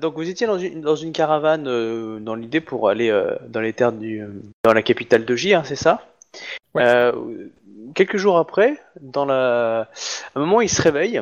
donc 0.00 0.14
vous 0.14 0.28
étiez 0.28 0.48
dans 0.48 0.58
une, 0.58 0.80
dans 0.80 0.96
une 0.96 1.12
caravane 1.12 1.62
dans 2.20 2.34
l'idée 2.34 2.60
pour 2.60 2.88
aller 2.88 3.12
dans 3.48 3.60
les 3.60 3.72
terres 3.72 3.92
du... 3.92 4.20
dans 4.64 4.72
la 4.72 4.82
capitale 4.82 5.24
de 5.24 5.36
J, 5.36 5.54
hein, 5.54 5.62
c'est 5.64 5.76
ça? 5.76 6.04
Ouais. 6.74 6.82
Euh, 6.84 7.12
Quelques 7.94 8.16
jours 8.16 8.38
après, 8.38 8.76
dans 9.00 9.24
la... 9.24 9.80
à 9.82 9.86
un 10.34 10.40
moment 10.40 10.60
il 10.60 10.68
se 10.68 10.82
réveille 10.82 11.20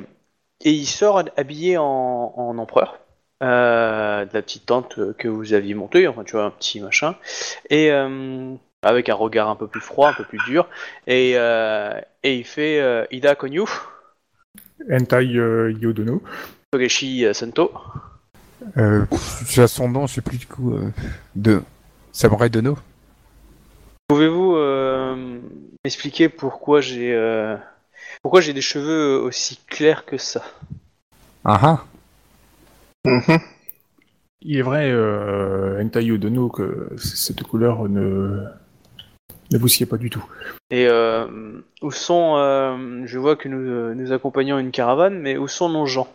et 0.64 0.70
il 0.70 0.86
sort 0.86 1.22
habillé 1.36 1.76
en, 1.76 1.84
en 2.36 2.56
empereur 2.56 3.00
euh, 3.42 4.24
de 4.24 4.30
la 4.32 4.42
petite 4.42 4.66
tente 4.66 4.98
que 5.18 5.28
vous 5.28 5.52
aviez 5.52 5.74
montée, 5.74 6.06
enfin 6.08 6.24
tu 6.24 6.32
vois 6.32 6.44
un 6.44 6.50
petit 6.50 6.80
machin, 6.80 7.16
et 7.68 7.90
euh, 7.90 8.54
avec 8.82 9.08
un 9.08 9.14
regard 9.14 9.48
un 9.48 9.56
peu 9.56 9.66
plus 9.66 9.80
froid, 9.80 10.08
un 10.10 10.14
peu 10.14 10.24
plus 10.24 10.38
dur, 10.46 10.68
et, 11.06 11.32
euh, 11.36 12.00
et 12.22 12.36
il 12.36 12.44
fait 12.44 12.80
euh, 12.80 13.04
Ida 13.10 13.34
Konyu, 13.34 13.64
Entai 14.90 15.36
euh, 15.36 15.72
Yodono. 15.80 16.22
Togeshi 16.70 17.24
euh, 17.26 17.32
Sento. 17.32 17.72
Euh, 18.76 19.04
j'ai 19.48 19.66
son 19.66 19.88
nom, 19.88 20.06
je 20.06 20.14
sais 20.14 20.20
plus 20.20 20.38
du 20.38 20.46
coup. 20.46 20.74
euh, 20.74 20.90
de 21.34 21.62
Samurai 22.12 22.48
Dono. 22.48 22.78
Pouvez-vous 24.12 24.56
euh, 24.56 25.40
m'expliquer 25.82 26.28
pourquoi 26.28 26.82
j'ai 26.82 27.14
euh, 27.14 27.56
pourquoi 28.20 28.42
j'ai 28.42 28.52
des 28.52 28.60
cheveux 28.60 29.18
aussi 29.18 29.58
clairs 29.66 30.04
que 30.04 30.18
ça? 30.18 30.42
Ah 31.46 31.58
ah. 31.62 31.84
Mhm. 33.06 33.38
Il 34.42 34.58
est 34.58 34.62
vrai, 34.62 34.90
euh, 34.90 35.82
Entai 35.82 36.04
Yodono, 36.04 36.50
que 36.50 36.90
c- 36.98 37.16
cette 37.16 37.42
couleur 37.42 37.88
ne, 37.88 38.44
ne 39.50 39.56
vous 39.56 39.68
sied 39.68 39.86
pas 39.86 39.96
du 39.96 40.10
tout. 40.10 40.26
Et 40.70 40.86
euh, 40.88 41.62
où 41.80 41.90
sont 41.90 42.34
euh, 42.36 43.06
Je 43.06 43.18
vois 43.18 43.36
que 43.36 43.48
nous, 43.48 43.94
nous 43.94 44.12
accompagnons 44.12 44.58
une 44.58 44.72
caravane, 44.72 45.18
mais 45.20 45.38
où 45.38 45.48
sont 45.48 45.70
nos 45.70 45.86
gens? 45.86 46.08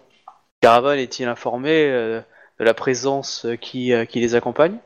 La 0.62 0.69
caravane 0.69 0.99
est-il 0.99 1.27
informé 1.27 1.89
euh, 1.89 2.21
de 2.60 2.63
la 2.63 2.75
présence 2.75 3.47
qui, 3.60 3.91
euh, 3.91 4.05
qui 4.05 4.19
les 4.19 4.36
accompagne? 4.36 4.77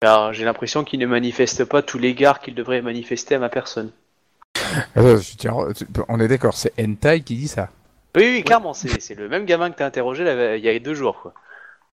Car 0.00 0.32
j'ai 0.32 0.44
l'impression 0.44 0.84
qu'ils 0.84 1.00
ne 1.00 1.06
manifestent 1.06 1.64
pas 1.64 1.82
tout 1.82 1.98
l'égard 1.98 2.40
qu'ils 2.40 2.54
devraient 2.54 2.82
manifester 2.82 3.34
à 3.34 3.38
ma 3.38 3.48
personne. 3.48 3.90
Attends, 4.94 5.16
je 5.16 5.36
tiens, 5.36 5.54
on 6.08 6.20
est 6.20 6.28
d'accord, 6.28 6.54
c'est 6.54 6.72
Hentai 6.80 7.22
qui 7.22 7.36
dit 7.36 7.48
ça. 7.48 7.70
Oui, 8.16 8.24
oui, 8.24 8.42
clairement, 8.42 8.74
c'est 8.74 9.00
c'est 9.00 9.14
le 9.14 9.28
même 9.28 9.44
gamin 9.44 9.70
que 9.70 9.76
t'as 9.76 9.86
interrogé 9.86 10.24
là, 10.24 10.56
il 10.56 10.64
y 10.64 10.68
a 10.68 10.78
deux 10.78 10.94
jours. 10.94 11.20
Quoi. 11.20 11.34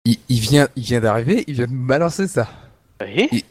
Il, 0.05 0.17
il 0.29 0.39
vient, 0.39 0.67
il 0.75 0.83
vient 0.83 1.01
d'arriver, 1.01 1.43
il 1.47 1.55
vient 1.55 1.67
de 1.67 1.71
me 1.71 1.87
balancer 1.87 2.27
ça. 2.27 2.47
Oui. 3.01 3.43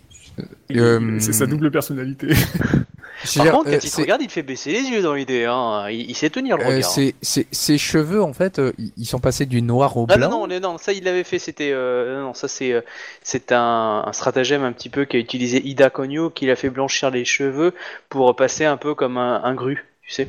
Euh, 0.73 1.19
C'est 1.21 1.33
sa 1.33 1.47
double 1.47 1.71
personnalité. 1.71 2.29
Par 3.37 3.45
dire, 3.45 3.53
contre, 3.53 3.69
euh, 3.69 3.73
quand 3.73 3.85
il 3.85 3.91
te 3.91 4.01
regarde, 4.01 4.23
il 4.23 4.27
te 4.27 4.33
fait 4.33 4.43
baisser 4.43 4.73
les 4.73 4.83
yeux 4.83 5.03
dans 5.03 5.15
l'idée. 5.15 5.45
Hein. 5.45 5.87
Il, 5.91 6.11
il 6.11 6.15
sait 6.15 6.31
tenir 6.31 6.57
le 6.57 6.65
euh, 6.65 6.69
regard. 6.69 6.91
ses 7.23 7.79
cheveux, 7.79 8.23
en 8.23 8.33
fait, 8.33 8.59
euh, 8.59 8.73
ils- 8.97 9.07
sont 9.07 9.19
passés 9.19 9.47
du 9.47 9.63
noir 9.63 9.97
au 9.97 10.07
Ah 10.09 10.17
blanc. 10.17 10.31
non, 10.31 10.47
non, 10.47 10.61
non, 10.61 10.79
ça 10.79 10.93
il 10.93 11.05
l'avait 11.05 11.25
fait, 11.25 11.39
c'était 11.39 11.71
euh, 11.73 12.21
non, 12.23 12.35
ça 12.35 12.49
c'est 12.49 12.73
euh, 12.73 12.81
c'est 13.23 13.53
un, 13.53 14.05
un 14.07 14.13
stratagème 14.13 14.63
un 14.63 14.73
petit 14.73 14.89
peu 14.89 15.05
qu'a 15.05 15.19
utilisé 15.19 15.67
Ida 15.67 15.91
Konyo, 15.91 16.31
qui 16.31 16.47
l'a 16.47 16.57
fait 16.57 16.71
blanchir 16.71 17.11
les 17.11 17.25
cheveux 17.25 17.75
pour 18.09 18.35
passer 18.37 18.65
un 18.65 18.77
peu 18.77 18.95
comme 18.95 19.17
un, 19.19 19.43
un 19.45 19.55
gru, 19.55 19.85
tu 20.03 20.13
sais. 20.13 20.29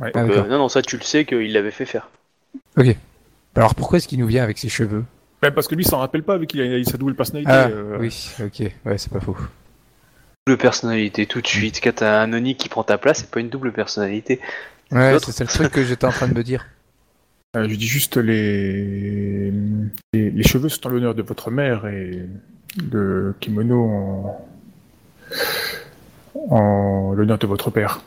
Ouais. 0.00 0.10
Ah, 0.14 0.22
Donc, 0.22 0.30
euh, 0.30 0.46
non, 0.48 0.58
non, 0.58 0.68
ça 0.68 0.82
tu 0.82 0.96
le 0.96 1.02
sais 1.02 1.24
qu'il 1.24 1.52
l'avait 1.52 1.70
fait 1.70 1.86
faire. 1.86 2.08
Alors 3.54 3.74
pourquoi 3.74 3.98
est-ce 3.98 4.08
qu'il 4.08 4.18
nous 4.18 4.26
vient 4.26 4.42
avec 4.44 4.58
ses 4.58 4.68
cheveux? 4.68 5.04
Ouais, 5.42 5.50
parce 5.50 5.68
que 5.68 5.74
lui, 5.74 5.84
il 5.84 5.88
s'en 5.88 5.98
rappelle 5.98 6.22
pas, 6.22 6.36
vu 6.38 6.46
qu'il 6.46 6.60
a 6.60 6.84
sa 6.84 6.96
double 6.96 7.14
personnalité. 7.14 7.50
Ah, 7.52 7.68
euh, 7.68 7.96
oui, 8.00 8.30
ok, 8.40 8.70
ouais, 8.86 8.98
c'est 8.98 9.12
pas 9.12 9.20
faux. 9.20 9.36
Double 10.46 10.58
personnalité 10.58 11.26
tout 11.26 11.40
de 11.40 11.46
suite. 11.46 11.80
Quand 11.82 11.96
t'as 11.96 12.20
un 12.22 12.32
Oni 12.32 12.54
qui 12.56 12.68
prend 12.68 12.84
ta 12.84 12.98
place, 12.98 13.18
c'est 13.18 13.30
pas 13.30 13.40
une 13.40 13.48
double 13.48 13.72
personnalité. 13.72 14.40
Ouais, 14.92 15.16
c'est 15.18 15.40
le 15.40 15.48
truc 15.48 15.72
que 15.72 15.82
j'étais 15.82 16.04
en 16.04 16.12
train 16.12 16.28
de 16.28 16.34
me 16.34 16.44
dire. 16.44 16.66
Euh, 17.56 17.66
je 17.68 17.74
dis 17.74 17.88
juste 17.88 18.16
les... 18.16 19.50
les 20.12 20.30
les 20.30 20.42
cheveux 20.44 20.68
sont 20.68 20.86
en 20.86 20.90
l'honneur 20.90 21.16
de 21.16 21.22
votre 21.22 21.50
mère 21.50 21.86
et 21.88 22.26
le 22.92 23.34
kimono 23.40 23.88
en, 23.88 24.48
en 26.50 27.12
l'honneur 27.14 27.38
de 27.38 27.46
votre 27.48 27.70
père. 27.70 28.02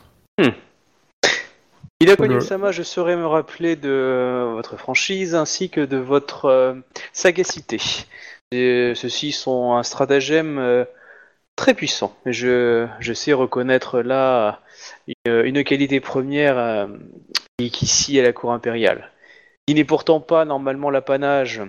Ida 2.00 2.16
Pour 2.16 2.24
le- 2.24 2.28
Konyo-sama, 2.30 2.72
je 2.72 2.82
saurais 2.82 3.16
me 3.16 3.26
rappeler 3.26 3.76
de 3.76 4.52
votre 4.54 4.78
franchise 4.78 5.34
ainsi 5.34 5.68
que 5.68 5.82
de 5.84 5.98
votre 5.98 6.46
euh, 6.46 6.74
sagacité. 7.12 7.78
Et 8.52 8.92
Ceux-ci 8.94 9.32
sont 9.32 9.74
un 9.74 9.82
stratagème 9.82 10.58
euh, 10.58 10.84
très 11.60 11.74
puissant. 11.74 12.16
Je, 12.24 12.86
je 13.00 13.12
sais 13.12 13.34
reconnaître 13.34 14.00
là 14.00 14.60
une, 15.26 15.62
qualité 15.62 16.00
première 16.00 16.56
euh, 16.56 16.86
à 17.60 18.22
la 18.22 18.32
cour 18.32 18.52
impériale. 18.52 19.10
Il 19.66 19.74
n'est 19.76 19.84
pourtant 19.84 20.20
pas 20.20 20.46
normalement 20.46 20.88
l'apanage 20.88 21.60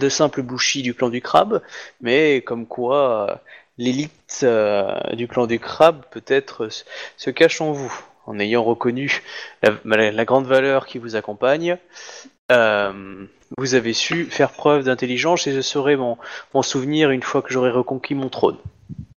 de 0.00 0.08
simples 0.08 0.40
bouchis 0.40 0.80
du 0.80 0.94
clan 0.94 1.10
du 1.10 1.20
crabe, 1.20 1.60
mais 2.00 2.40
comme 2.40 2.66
quoi 2.66 3.28
euh, 3.30 3.34
l'élite 3.76 4.40
euh, 4.42 4.98
du 5.12 5.28
clan 5.28 5.46
du 5.46 5.58
crabe 5.58 6.02
peut-être 6.10 6.70
se- 6.70 6.84
se 7.18 7.28
cache 7.28 7.60
en 7.60 7.72
vous, 7.72 7.94
en 8.24 8.38
ayant 8.38 8.64
reconnu 8.64 9.22
la, 9.84 10.24
grande 10.24 10.46
valeur 10.46 10.86
qui 10.86 10.96
vous 10.96 11.14
accompagne. 11.14 11.76
euh, 12.50 13.26
vous 13.58 13.74
avez 13.74 13.92
su 13.92 14.24
faire 14.24 14.52
preuve 14.52 14.84
d'intelligence 14.84 15.46
et 15.46 15.52
je 15.52 15.60
saurai 15.60 15.96
m'en 15.96 16.18
m'en 16.54 16.62
souvenir 16.62 17.10
une 17.10 17.22
fois 17.22 17.42
que 17.42 17.52
j'aurai 17.52 17.70
reconquis 17.70 18.14
mon 18.14 18.30
trône. 18.30 18.56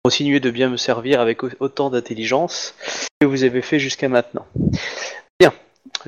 Continuez 0.05 0.39
de 0.39 0.51
bien 0.51 0.69
me 0.69 0.77
servir 0.77 1.19
avec 1.19 1.43
au- 1.43 1.49
autant 1.59 1.89
d'intelligence 1.89 2.75
que 3.19 3.25
vous 3.25 3.43
avez 3.43 3.63
fait 3.63 3.79
jusqu'à 3.79 4.07
maintenant. 4.07 4.45
Bien, 5.39 5.51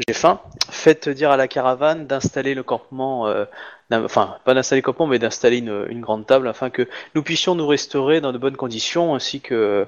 j'ai 0.08 0.14
faim. 0.14 0.40
Faites 0.70 1.10
dire 1.10 1.32
à 1.32 1.36
la 1.36 1.48
caravane 1.48 2.06
d'installer 2.06 2.54
le 2.54 2.62
campement, 2.62 3.26
euh, 3.28 3.46
enfin 3.92 4.36
pas 4.46 4.54
d'installer 4.54 4.82
le 4.82 4.86
campement, 4.86 5.08
mais 5.08 5.18
d'installer 5.18 5.58
une, 5.58 5.88
une 5.90 6.02
grande 6.02 6.28
table 6.28 6.48
afin 6.48 6.70
que 6.70 6.88
nous 7.16 7.24
puissions 7.24 7.56
nous 7.56 7.66
restaurer 7.66 8.22
dans 8.22 8.32
de 8.32 8.38
bonnes 8.38 8.56
conditions, 8.56 9.16
ainsi 9.16 9.42
que, 9.42 9.88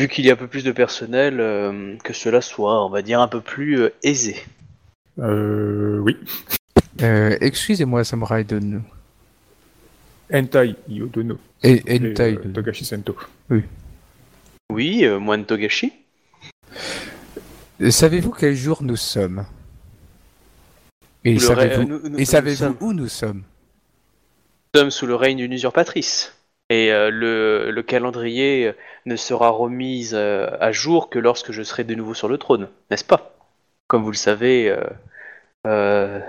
vu 0.00 0.08
qu'il 0.08 0.26
y 0.26 0.30
a 0.30 0.32
un 0.32 0.36
peu 0.36 0.48
plus 0.48 0.64
de 0.64 0.72
personnel, 0.72 1.38
euh, 1.38 1.94
que 2.02 2.14
cela 2.14 2.40
soit, 2.40 2.84
on 2.84 2.90
va 2.90 3.02
dire, 3.02 3.20
un 3.20 3.28
peu 3.28 3.40
plus 3.40 3.78
euh, 3.78 3.94
aisé. 4.02 4.42
Euh, 5.20 5.98
oui. 6.00 6.16
Euh, 7.02 7.36
Excusez-moi, 7.40 8.02
Samurai 8.02 8.42
Dono. 8.42 8.80
Entai 10.32 10.74
Yodono. 10.88 11.38
Et 11.62 11.82
et, 11.86 11.96
Hentai 12.10 12.34
euh. 12.36 12.52
Togashi 12.52 12.84
Sento. 12.84 13.16
Oui, 14.70 15.04
euh, 15.04 15.18
moine 15.18 15.44
Togashi. 15.44 15.92
Euh, 17.80 17.90
Savez-vous 17.90 18.30
quel 18.32 18.54
jour 18.54 18.82
nous 18.82 18.96
sommes? 18.96 19.44
Et 21.24 21.36
ré- 21.36 22.24
savez-vous 22.24 22.56
sommes- 22.56 22.76
où 22.80 22.92
nous 22.92 23.08
sommes? 23.08 23.42
Nous 24.74 24.80
sommes 24.80 24.90
sous 24.90 25.06
le 25.06 25.14
règne 25.14 25.38
d'une 25.38 25.52
usurpatrice. 25.52 26.34
Et 26.70 26.92
euh, 26.92 27.10
le, 27.10 27.70
le 27.70 27.82
calendrier 27.82 28.66
euh, 28.66 28.72
ne 29.06 29.16
sera 29.16 29.48
remis 29.48 30.10
euh, 30.12 30.50
à 30.60 30.70
jour 30.70 31.08
que 31.08 31.18
lorsque 31.18 31.50
je 31.52 31.62
serai 31.62 31.82
de 31.84 31.94
nouveau 31.94 32.12
sur 32.12 32.28
le 32.28 32.36
trône, 32.36 32.68
n'est-ce 32.90 33.04
pas? 33.04 33.34
Comme 33.86 34.02
vous 34.02 34.10
le 34.10 34.16
savez, 34.16 34.68
euh, 34.68 34.82
euh, 35.66 36.20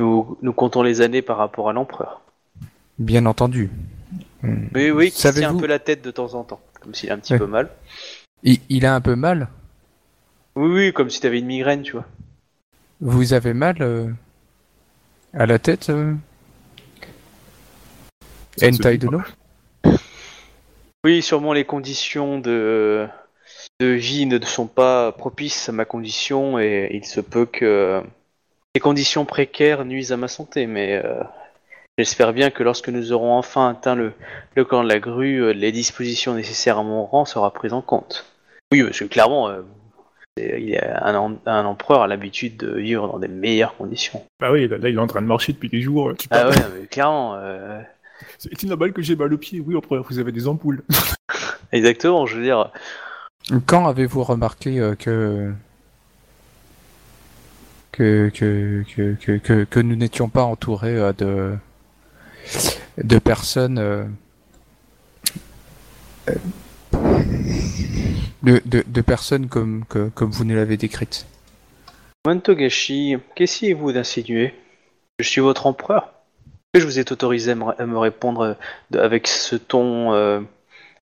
nous, 0.00 0.36
nous 0.42 0.52
comptons 0.52 0.82
les 0.82 1.00
années 1.00 1.22
par 1.22 1.38
rapport 1.38 1.70
à 1.70 1.72
l'empereur. 1.72 2.20
Bien 2.98 3.26
entendu. 3.26 3.70
Hmm. 4.42 4.66
Oui, 4.74 4.90
oui, 4.90 5.10
qui 5.10 5.30
tient 5.32 5.50
un 5.50 5.54
peu 5.54 5.66
la 5.66 5.78
tête 5.78 6.02
de 6.02 6.10
temps 6.10 6.34
en 6.34 6.44
temps, 6.44 6.60
comme 6.80 6.94
s'il 6.94 7.10
a 7.10 7.14
un 7.14 7.18
petit 7.18 7.32
Ouais. 7.32 7.38
peu 7.38 7.46
mal. 7.46 7.70
Il, 8.42 8.60
il 8.68 8.86
a 8.86 8.94
un 8.94 9.00
peu 9.00 9.16
mal 9.16 9.48
Oui, 10.56 10.68
oui, 10.68 10.92
comme 10.92 11.10
si 11.10 11.20
t'avais 11.20 11.38
une 11.38 11.46
migraine, 11.46 11.82
tu 11.82 11.92
vois. 11.92 12.06
Vous 13.00 13.32
avez 13.32 13.54
mal 13.54 13.76
euh, 13.80 14.08
à 15.32 15.46
la 15.46 15.58
tête 15.58 15.90
euh, 15.90 16.14
Hentai 18.62 18.98
pas. 18.98 19.06
Dono 19.06 19.22
Oui, 21.04 21.22
sûrement 21.22 21.52
les 21.52 21.64
conditions 21.64 22.38
de, 22.40 23.06
de 23.80 23.86
vie 23.86 24.26
ne 24.26 24.40
sont 24.44 24.66
pas 24.66 25.12
propices 25.12 25.68
à 25.68 25.72
ma 25.72 25.84
condition 25.84 26.58
et 26.58 26.90
il 26.92 27.04
se 27.04 27.20
peut 27.20 27.46
que 27.46 28.02
les 28.74 28.80
conditions 28.80 29.24
précaires 29.24 29.84
nuisent 29.84 30.12
à 30.12 30.16
ma 30.16 30.28
santé, 30.28 30.66
mais 30.66 31.00
euh, 31.04 31.22
j'espère 31.98 32.32
bien 32.32 32.50
que 32.50 32.62
lorsque 32.62 32.88
nous 32.88 33.12
aurons 33.12 33.34
enfin 33.36 33.70
atteint 33.70 33.94
le, 33.94 34.12
le 34.54 34.64
camp 34.64 34.82
de 34.82 34.88
la 34.88 34.98
grue, 35.00 35.42
euh, 35.42 35.52
les 35.52 35.72
dispositions 35.72 36.34
nécessaires 36.34 36.78
à 36.78 36.82
mon 36.82 37.04
rang 37.04 37.24
sera 37.24 37.52
prises 37.52 37.72
en 37.74 37.82
compte. 37.82 38.24
Oui, 38.72 38.82
parce 38.82 38.98
que 38.98 39.04
clairement, 39.04 39.48
euh, 39.48 39.62
il 40.38 40.72
est 40.74 40.86
un, 40.86 41.36
un 41.46 41.64
empereur 41.64 42.02
a 42.02 42.06
l'habitude 42.06 42.56
de 42.56 42.78
vivre 42.78 43.08
dans 43.08 43.18
des 43.18 43.28
meilleures 43.28 43.76
conditions. 43.76 44.24
Bah 44.40 44.52
oui, 44.52 44.68
là, 44.68 44.78
là, 44.78 44.88
il 44.88 44.94
est 44.94 45.00
en 45.00 45.06
train 45.06 45.22
de 45.22 45.26
marcher 45.26 45.52
depuis 45.52 45.68
des 45.68 45.80
jours. 45.82 46.12
Tu 46.18 46.28
Ah 46.30 46.48
ouais, 46.48 46.54
mais 46.80 46.86
clairement. 46.86 47.34
euh, 47.34 47.80
C'est 48.38 48.62
normal 48.64 48.92
que 48.92 49.02
j'ai 49.02 49.16
mal 49.16 49.32
au 49.34 49.38
pied. 49.38 49.60
Oui, 49.66 49.74
empereur, 49.76 50.04
vous 50.08 50.18
avez 50.18 50.30
des 50.32 50.46
ampoules. 50.46 50.82
exactement, 51.72 52.26
je 52.26 52.36
veux 52.36 52.42
dire. 52.44 52.70
Quand 53.66 53.88
avez-vous 53.88 54.22
remarqué 54.22 54.78
euh, 54.78 54.94
que... 54.94 55.52
Que, 57.90 58.30
que, 58.32 58.84
que, 58.94 59.14
que, 59.14 59.38
que, 59.38 59.64
que 59.64 59.80
nous 59.80 59.96
n'étions 59.96 60.28
pas 60.28 60.44
entourés 60.44 60.96
euh, 60.96 61.12
de, 61.12 61.56
de 62.98 63.18
personnes 63.18 63.78
euh, 63.78 64.04
euh, 66.28 66.34
de, 68.42 68.62
de, 68.64 68.84
de 68.86 69.00
personnes 69.00 69.48
comme, 69.48 69.84
que- 69.88 70.08
comme 70.08 70.30
vous 70.30 70.44
nous 70.44 70.54
l'avez 70.54 70.76
décrite. 70.76 71.26
Mantogashi, 72.26 73.16
qu'essayez-vous 73.34 73.92
d'insinuer? 73.92 74.54
Je 75.18 75.28
suis 75.28 75.40
votre 75.40 75.66
empereur 75.66 76.12
Que 76.72 76.80
je 76.80 76.84
vous 76.86 76.98
ai 76.98 77.10
autorisé 77.10 77.52
à 77.52 77.54
me, 77.54 77.80
à 77.80 77.86
me 77.86 77.98
répondre 77.98 78.56
euh, 78.94 79.00
avec 79.00 79.26
ce 79.26 79.56
ton 79.56 80.12
euh, 80.12 80.40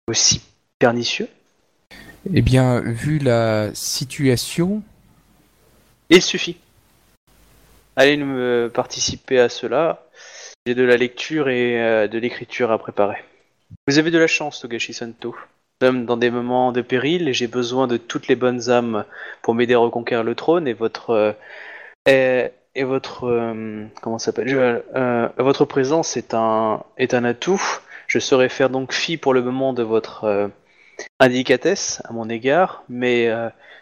aussi 0.07 0.41
pernicieux? 0.79 1.27
Eh 2.33 2.41
bien, 2.41 2.79
vu 2.81 3.19
la 3.19 3.69
situation, 3.73 4.81
Il 6.09 6.21
suffit. 6.21 6.57
Allez 7.95 8.17
nous 8.17 8.69
participer 8.71 9.39
à 9.39 9.47
cela. 9.49 10.04
J'ai 10.67 10.73
de 10.73 10.83
la 10.83 10.97
lecture 10.97 11.47
et 11.47 11.79
euh, 11.79 12.07
de 12.07 12.17
l'écriture 12.17 12.71
à 12.71 12.79
préparer. 12.79 13.23
Vous 13.87 13.99
avez 13.99 14.09
de 14.09 14.17
la 14.17 14.25
chance, 14.25 14.59
Togashi 14.59 14.93
Santo. 14.93 15.35
Nous 15.79 15.87
sommes 15.87 16.05
dans 16.07 16.17
des 16.17 16.31
moments 16.31 16.71
de 16.71 16.81
péril 16.81 17.29
et 17.29 17.33
j'ai 17.33 17.45
besoin 17.45 17.85
de 17.85 17.97
toutes 17.97 18.27
les 18.27 18.35
bonnes 18.35 18.71
âmes 18.71 19.05
pour 19.43 19.53
m'aider 19.53 19.75
à 19.75 19.77
reconquérir 19.77 20.23
le 20.23 20.33
trône 20.33 20.67
et 20.67 20.73
votre 20.73 21.35
euh, 22.07 22.47
et, 22.73 22.83
votre 22.83 23.25
euh, 23.25 23.85
comment 24.01 24.17
s'appelle? 24.17 24.83
Votre 25.37 25.65
présence 25.65 26.17
est 26.17 26.33
un 26.33 26.83
est 26.97 27.13
un 27.13 27.25
atout. 27.25 27.61
Je 28.07 28.17
saurais 28.17 28.49
faire 28.49 28.71
donc 28.71 28.91
fi 28.91 29.17
pour 29.17 29.35
le 29.35 29.43
moment 29.43 29.71
de 29.71 29.83
votre 29.83 30.23
euh, 30.23 30.47
indicatesse 31.19 32.01
à 32.05 32.13
mon 32.13 32.27
égard, 32.27 32.83
mais 32.89 33.29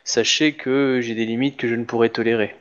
sachez 0.04 0.54
que 0.54 1.00
j'ai 1.02 1.16
des 1.16 1.26
limites 1.26 1.56
que 1.56 1.70
je 1.70 1.76
ne 1.76 1.86
pourrais 1.86 2.10
tolérer. 2.10 2.58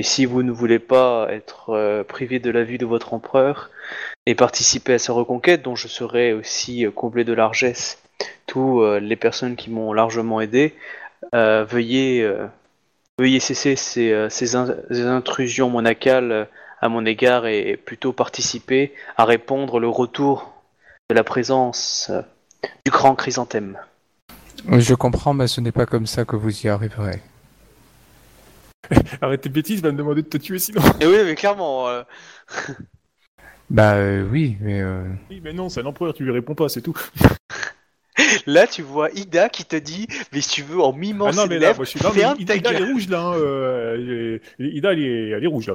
Et 0.00 0.02
si 0.02 0.24
vous 0.24 0.42
ne 0.42 0.50
voulez 0.50 0.78
pas 0.78 1.26
être 1.28 1.74
euh, 1.74 2.02
privé 2.04 2.38
de 2.38 2.50
la 2.50 2.64
vue 2.64 2.78
de 2.78 2.86
votre 2.86 3.12
empereur 3.12 3.68
et 4.24 4.34
participer 4.34 4.94
à 4.94 4.98
sa 4.98 5.12
reconquête, 5.12 5.60
dont 5.60 5.76
je 5.76 5.88
serai 5.88 6.32
aussi 6.32 6.86
euh, 6.86 6.90
comblé 6.90 7.22
de 7.22 7.34
largesse, 7.34 8.02
tous 8.46 8.80
euh, 8.80 8.98
les 8.98 9.16
personnes 9.16 9.56
qui 9.56 9.68
m'ont 9.68 9.92
largement 9.92 10.40
aidé, 10.40 10.74
veuillez, 11.34 12.26
veuillez 13.18 13.40
cesser 13.40 13.76
ces, 13.76 14.28
ces 14.30 14.56
in- 14.56 14.74
ces 14.90 15.02
intrusions 15.02 15.68
monacales 15.68 16.48
à 16.80 16.88
mon 16.88 17.04
égard 17.04 17.46
et 17.46 17.76
plutôt 17.76 18.14
participer 18.14 18.94
à 19.18 19.26
répondre 19.26 19.80
le 19.80 19.88
retour 19.88 20.50
de 21.10 21.14
la 21.14 21.24
présence 21.24 22.10
du 22.86 22.90
grand 22.90 23.16
chrysanthème. 23.16 23.76
je 24.66 24.94
comprends, 24.94 25.34
mais 25.34 25.46
ce 25.46 25.60
n'est 25.60 25.72
pas 25.72 25.84
comme 25.84 26.06
ça 26.06 26.24
que 26.24 26.36
vous 26.36 26.64
y 26.64 26.70
arriverez. 26.70 27.20
Arrête 29.20 29.40
tes 29.42 29.48
bêtises, 29.48 29.82
va 29.82 29.92
me 29.92 29.98
demander 29.98 30.22
de 30.22 30.28
te 30.28 30.36
tuer 30.38 30.58
sinon. 30.58 30.80
Et 31.00 31.06
oui, 31.06 31.16
mais 31.24 31.34
clairement, 31.34 31.88
euh, 31.88 32.02
Bah 33.70 33.94
euh, 33.94 34.26
oui, 34.28 34.56
mais 34.60 34.80
euh, 34.80 35.04
Oui, 35.30 35.40
mais 35.44 35.52
non, 35.52 35.68
c'est 35.68 35.80
un 35.80 35.86
empereur, 35.86 36.12
tu 36.12 36.24
lui 36.24 36.32
réponds 36.32 36.54
pas, 36.56 36.68
c'est 36.68 36.80
tout. 36.82 36.96
là 38.46 38.66
tu 38.66 38.82
vois 38.82 39.10
Ida 39.12 39.48
qui 39.48 39.64
te 39.64 39.76
dit, 39.76 40.08
mais 40.32 40.40
si 40.40 40.50
tu 40.50 40.62
veux, 40.62 40.80
en 40.80 40.92
mimant 40.92 41.26
Ah 41.28 41.32
non, 41.32 41.42
ses 41.42 41.48
mais 41.48 41.54
là, 41.58 41.68
lèvres, 41.68 41.76
moi 41.78 41.84
je 41.84 41.90
suis 41.90 42.00
là, 42.00 42.10
mais 42.12 42.20
ferme 42.20 42.36
Ida, 42.40 42.54
ta 42.54 42.58
Ida, 42.58 42.70
elle 42.72 42.82
est 42.82 42.92
rouge 42.92 43.08
là. 43.08 43.20
Hein, 43.20 43.34
euh, 43.36 44.40
elle 44.58 44.66
est- 44.66 44.70
Ida, 44.76 44.92
elle 44.92 44.98
est, 45.00 45.28
elle 45.30 45.44
est 45.44 45.46
rouge 45.46 45.68
là. 45.68 45.74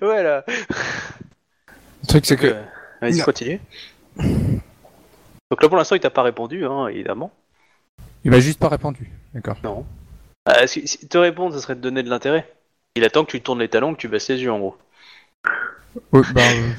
Voilà. 0.00 0.44
le 0.48 2.06
truc 2.06 2.26
c'est 2.26 2.36
que 2.36 2.48
Euh, 2.48 2.62
Vas-y, 3.00 3.18
Non. 3.18 3.24
continue. 3.24 3.60
Donc 5.50 5.62
là, 5.62 5.68
pour 5.68 5.76
l'instant, 5.76 5.94
il 5.96 6.00
t'a 6.00 6.10
pas 6.10 6.22
répondu, 6.22 6.64
hein, 6.64 6.88
évidemment. 6.88 7.30
il 8.24 8.30
m'a 8.30 8.40
juste 8.40 8.58
pas 8.58 8.68
répondu. 8.68 9.10
D'accord. 9.34 9.56
Non. 9.62 9.86
Ah, 10.46 10.66
si, 10.66 10.88
si 10.88 11.06
te 11.08 11.18
répondre, 11.18 11.54
ça 11.54 11.60
serait 11.60 11.74
de 11.74 11.80
donner 11.82 12.02
de 12.02 12.08
l'intérêt. 12.08 12.56
Il 12.94 13.04
attend 13.04 13.24
que 13.26 13.30
tu 13.32 13.42
tournes 13.42 13.58
les 13.60 13.68
talons, 13.68 13.94
que 13.94 14.00
tu 14.00 14.08
baisses 14.08 14.28
les 14.28 14.40
yeux, 14.42 14.50
en 14.50 14.58
gros. 14.58 14.78
Ouais, 16.12 16.22
bah, 16.32 16.50
euh, 16.52 16.72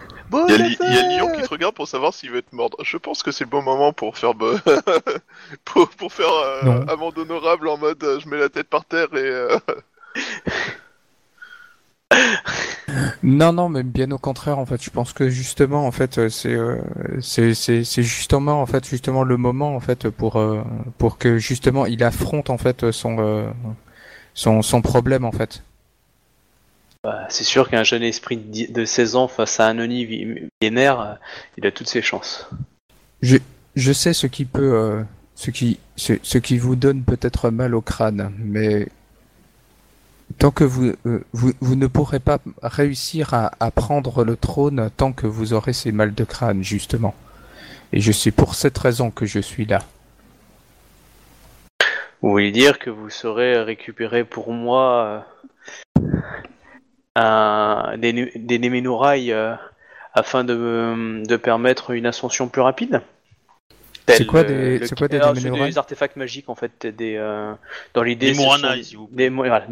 Bon, 0.30 0.48
Il 0.48 0.56
y, 0.56 0.62
a 0.62 0.76
il 0.80 0.92
y 0.92 0.98
a 0.98 1.02
Lyon 1.02 1.28
qui 1.30 1.42
te 1.42 1.48
regarde 1.48 1.74
pour 1.74 1.88
savoir 1.88 2.14
s'il 2.14 2.30
veut 2.30 2.42
te 2.42 2.54
mordre. 2.54 2.76
Je 2.84 2.96
pense 2.96 3.22
que 3.22 3.30
c'est 3.32 3.44
le 3.44 3.50
bon 3.50 3.62
moment 3.62 3.92
pour 3.92 4.16
faire 4.16 4.34
be- 4.34 4.58
pour, 5.64 5.88
pour 5.90 6.12
faire 6.12 6.30
euh, 6.32 6.78
amende 6.86 7.18
honorable 7.18 7.68
en 7.68 7.76
mode 7.78 8.02
euh, 8.04 8.20
je 8.20 8.28
mets 8.28 8.38
la 8.38 8.48
tête 8.48 8.68
par 8.68 8.84
terre 8.84 9.14
et 9.14 9.18
euh, 9.20 9.58
Non, 13.22 13.52
non, 13.52 13.68
mais 13.68 13.82
bien 13.82 14.10
au 14.10 14.18
contraire, 14.18 14.58
en 14.58 14.66
fait, 14.66 14.82
je 14.82 14.90
pense 14.90 15.12
que 15.12 15.28
justement, 15.30 15.86
en 15.86 15.92
fait, 15.92 16.18
euh, 16.18 16.28
c'est 16.28 16.52
euh, 16.54 16.78
c'est 17.20 17.54
c'est 17.54 17.84
c'est 17.84 18.02
justement, 18.02 18.60
en 18.60 18.66
fait, 18.66 18.86
justement 18.86 19.22
le 19.24 19.36
moment, 19.36 19.74
en 19.74 19.80
fait, 19.80 20.08
pour 20.08 20.36
euh, 20.36 20.62
pour 20.98 21.18
que 21.18 21.38
justement 21.38 21.86
il 21.86 22.02
affronte 22.04 22.50
en 22.50 22.58
fait 22.58 22.90
son 22.90 23.18
euh, 23.20 23.48
son 24.34 24.62
son 24.62 24.82
problème, 24.82 25.24
en 25.24 25.32
fait. 25.32 25.62
Bah, 27.04 27.26
c'est 27.28 27.44
sûr 27.44 27.68
qu'un 27.68 27.82
jeune 27.82 28.02
esprit 28.02 28.36
de 28.36 28.42
dix- 28.42 28.72
de 28.72 28.84
16 28.84 29.16
ans 29.16 29.26
face 29.28 29.58
à 29.58 29.66
un 29.68 29.78
Oni 29.78 30.06
millénaire, 30.06 31.18
il 31.58 31.66
a 31.66 31.72
toutes 31.72 31.88
ses 31.88 32.02
chances. 32.02 32.48
Je 33.22 33.38
je 33.74 33.92
sais 33.92 34.12
ce 34.12 34.26
qui 34.26 34.44
peut 34.44 35.04
ce 35.34 35.50
qui 35.50 35.78
ce, 35.96 36.14
ce 36.22 36.38
qui 36.38 36.58
vous 36.58 36.76
donne 36.76 37.02
peut-être 37.02 37.50
mal 37.50 37.74
au 37.74 37.80
crâne, 37.80 38.32
mais 38.38 38.88
tant 40.32 40.50
que 40.50 40.64
vous 40.64 40.92
euh, 41.06 41.24
vous 41.32 41.52
vous 41.60 41.76
ne 41.76 41.86
pourrez 41.86 42.20
pas 42.20 42.38
réussir 42.62 43.34
à, 43.34 43.70
prendre 43.70 44.24
le 44.24 44.36
trône 44.36 44.90
tant 44.96 45.12
que 45.12 45.26
vous 45.26 45.52
aurez 45.52 45.72
ces 45.72 45.92
mal 45.92 46.14
de 46.14 46.24
crâne, 46.24 46.62
justement. 46.62 47.14
Et 47.92 48.00
je 48.00 48.12
sais 48.12 48.30
pour 48.30 48.54
cette 48.54 48.78
raison 48.78 49.10
que 49.10 49.26
je 49.26 49.38
suis 49.40 49.66
là. 49.66 49.80
Vous 52.20 52.30
voulez 52.30 52.52
dire 52.52 52.78
que 52.78 52.88
vous 52.88 53.10
saurez 53.10 53.60
récupérer 53.60 54.24
pour 54.24 54.52
moi 54.52 55.26
euh, 57.18 57.96
des, 57.96 58.32
des 58.36 58.58
Néménorailles 58.58 59.32
euh, 59.32 59.54
afin 60.14 60.44
de, 60.44 61.24
de 61.26 61.36
permettre 61.36 61.90
une 61.90 62.06
ascension 62.06 62.48
plus 62.48 62.62
rapide? 62.62 63.02
C'est 64.08 64.26
quoi 64.26 64.42
des- 64.44 64.78
le- 64.78 64.86
c'est 64.86 64.96
quoi 64.98 65.08
des 65.08 65.16
alors, 65.16 65.34
c'est 65.34 65.42
Néménorailles 65.42 65.70
des 65.70 65.78
artefacts 65.78 66.16
magiques 66.16 66.48
en 66.48 66.54
fait, 66.54 66.86
des, 66.86 67.16
euh, 67.16 67.52
dans 67.94 68.02
l'idée. 68.02 68.34
Moranai, 68.34 68.82
s'il 68.82 68.98
vous 68.98 69.06
plaît. 69.06 69.28
Des, 69.28 69.30
voilà, 69.30 69.64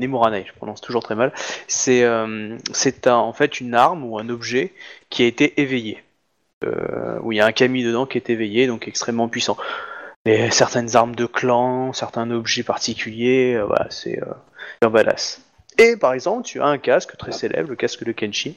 je 0.45 0.53
prononce 0.53 0.81
toujours 0.81 1.03
très 1.03 1.15
mal. 1.15 1.33
C'est 1.67 2.05
euh, 2.05 2.57
c'est 2.73 3.07
un- 3.07 3.17
en 3.17 3.33
fait 3.33 3.61
une 3.61 3.75
arme 3.75 4.05
ou 4.05 4.19
un 4.19 4.29
objet 4.29 4.73
qui 5.09 5.23
a 5.23 5.27
été 5.27 5.61
éveillé. 5.61 6.03
Euh, 6.63 7.19
où 7.23 7.33
il 7.33 7.37
y 7.37 7.41
a 7.41 7.47
un 7.47 7.53
kami 7.53 7.83
dedans 7.83 8.05
qui 8.05 8.19
est 8.19 8.29
éveillé, 8.29 8.67
donc 8.67 8.87
extrêmement 8.87 9.29
puissant. 9.29 9.57
Et 10.27 10.51
certaines 10.51 10.95
armes 10.95 11.15
de 11.17 11.25
clan, 11.25 11.95
certains 11.95 12.31
objets 12.31 12.63
particuliers, 12.63 13.55
euh, 13.55 13.65
voilà, 13.65 13.87
c'est 13.89 14.23
euh, 14.23 14.27
un 14.83 14.91
badass. 14.91 15.41
Et 15.79 15.97
par 15.97 16.13
exemple, 16.13 16.45
tu 16.45 16.61
as 16.61 16.67
un 16.67 16.77
casque 16.77 17.17
très 17.17 17.33
célèbre, 17.33 17.71
le 17.71 17.77
casque 17.77 18.05
de 18.05 18.13
Kenshin, 18.13 18.53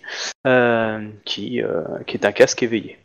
euh, 0.45 1.07
qui, 1.23 1.61
euh, 1.61 1.83
qui 2.05 2.17
est 2.17 2.25
un 2.25 2.33
casque 2.33 2.61
éveillé. 2.63 2.97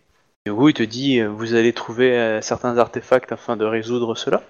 Coup, 0.54 0.68
il 0.68 0.74
te 0.74 0.82
dit, 0.82 1.20
euh, 1.20 1.28
vous 1.28 1.54
allez 1.54 1.72
trouver 1.72 2.12
euh, 2.16 2.40
certains 2.42 2.76
artefacts 2.78 3.32
afin 3.32 3.56
de 3.56 3.64
résoudre 3.64 4.14
cela. 4.16 4.42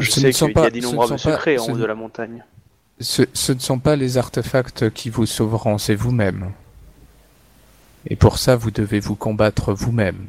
Je 0.00 0.10
Ce 0.10 0.20
sais 0.20 0.32
qu'il 0.32 0.52
y 0.54 0.58
a 0.58 0.70
d'innombrables 0.70 1.12
pas- 1.12 1.18
secrets 1.18 1.58
en 1.58 1.68
haut 1.72 1.76
de 1.76 1.84
la 1.84 1.94
montagne. 1.94 2.44
Ce, 3.00 3.22
ce 3.32 3.52
ne 3.52 3.58
sont 3.58 3.78
pas 3.80 3.96
les 3.96 4.18
artefacts 4.18 4.90
qui 4.90 5.10
vous 5.10 5.26
sauveront, 5.26 5.78
c'est 5.78 5.94
vous-même. 5.96 6.52
Et 8.08 8.16
pour 8.16 8.38
ça, 8.38 8.54
vous 8.56 8.70
devez 8.70 9.00
vous 9.00 9.16
combattre 9.16 9.72
vous-même. 9.72 10.26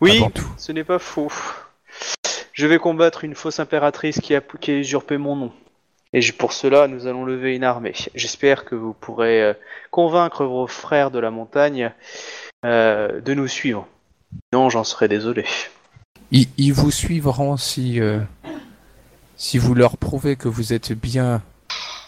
Oui, 0.00 0.18
Avant 0.18 0.30
tout. 0.30 0.46
ce 0.58 0.70
n'est 0.72 0.84
pas 0.84 0.98
faux. 0.98 1.32
Je 2.52 2.66
vais 2.66 2.78
combattre 2.78 3.24
une 3.24 3.34
fausse 3.34 3.58
impératrice 3.60 4.20
qui 4.20 4.34
a, 4.34 4.40
qui 4.60 4.70
a 4.70 4.74
usurpé 4.74 5.16
mon 5.16 5.36
nom. 5.36 5.52
Et 6.12 6.20
pour 6.32 6.52
cela, 6.52 6.88
nous 6.88 7.06
allons 7.06 7.24
lever 7.24 7.56
une 7.56 7.64
armée. 7.64 7.94
J'espère 8.14 8.66
que 8.66 8.74
vous 8.74 8.92
pourrez 8.92 9.42
euh, 9.42 9.54
convaincre 9.90 10.44
vos 10.44 10.66
frères 10.66 11.10
de 11.10 11.18
la 11.18 11.30
montagne 11.30 11.90
euh, 12.64 13.20
de 13.20 13.34
nous 13.34 13.48
suivre. 13.48 13.86
Non, 14.52 14.70
j'en 14.70 14.84
serais 14.84 15.08
désolé. 15.08 15.44
Ils, 16.30 16.48
ils 16.56 16.72
vous 16.72 16.90
suivront 16.90 17.56
si, 17.56 18.00
euh, 18.00 18.20
si 19.36 19.58
vous 19.58 19.74
leur 19.74 19.96
prouvez 19.96 20.36
que 20.36 20.48
vous 20.48 20.72
êtes 20.72 20.92
bien 20.92 21.42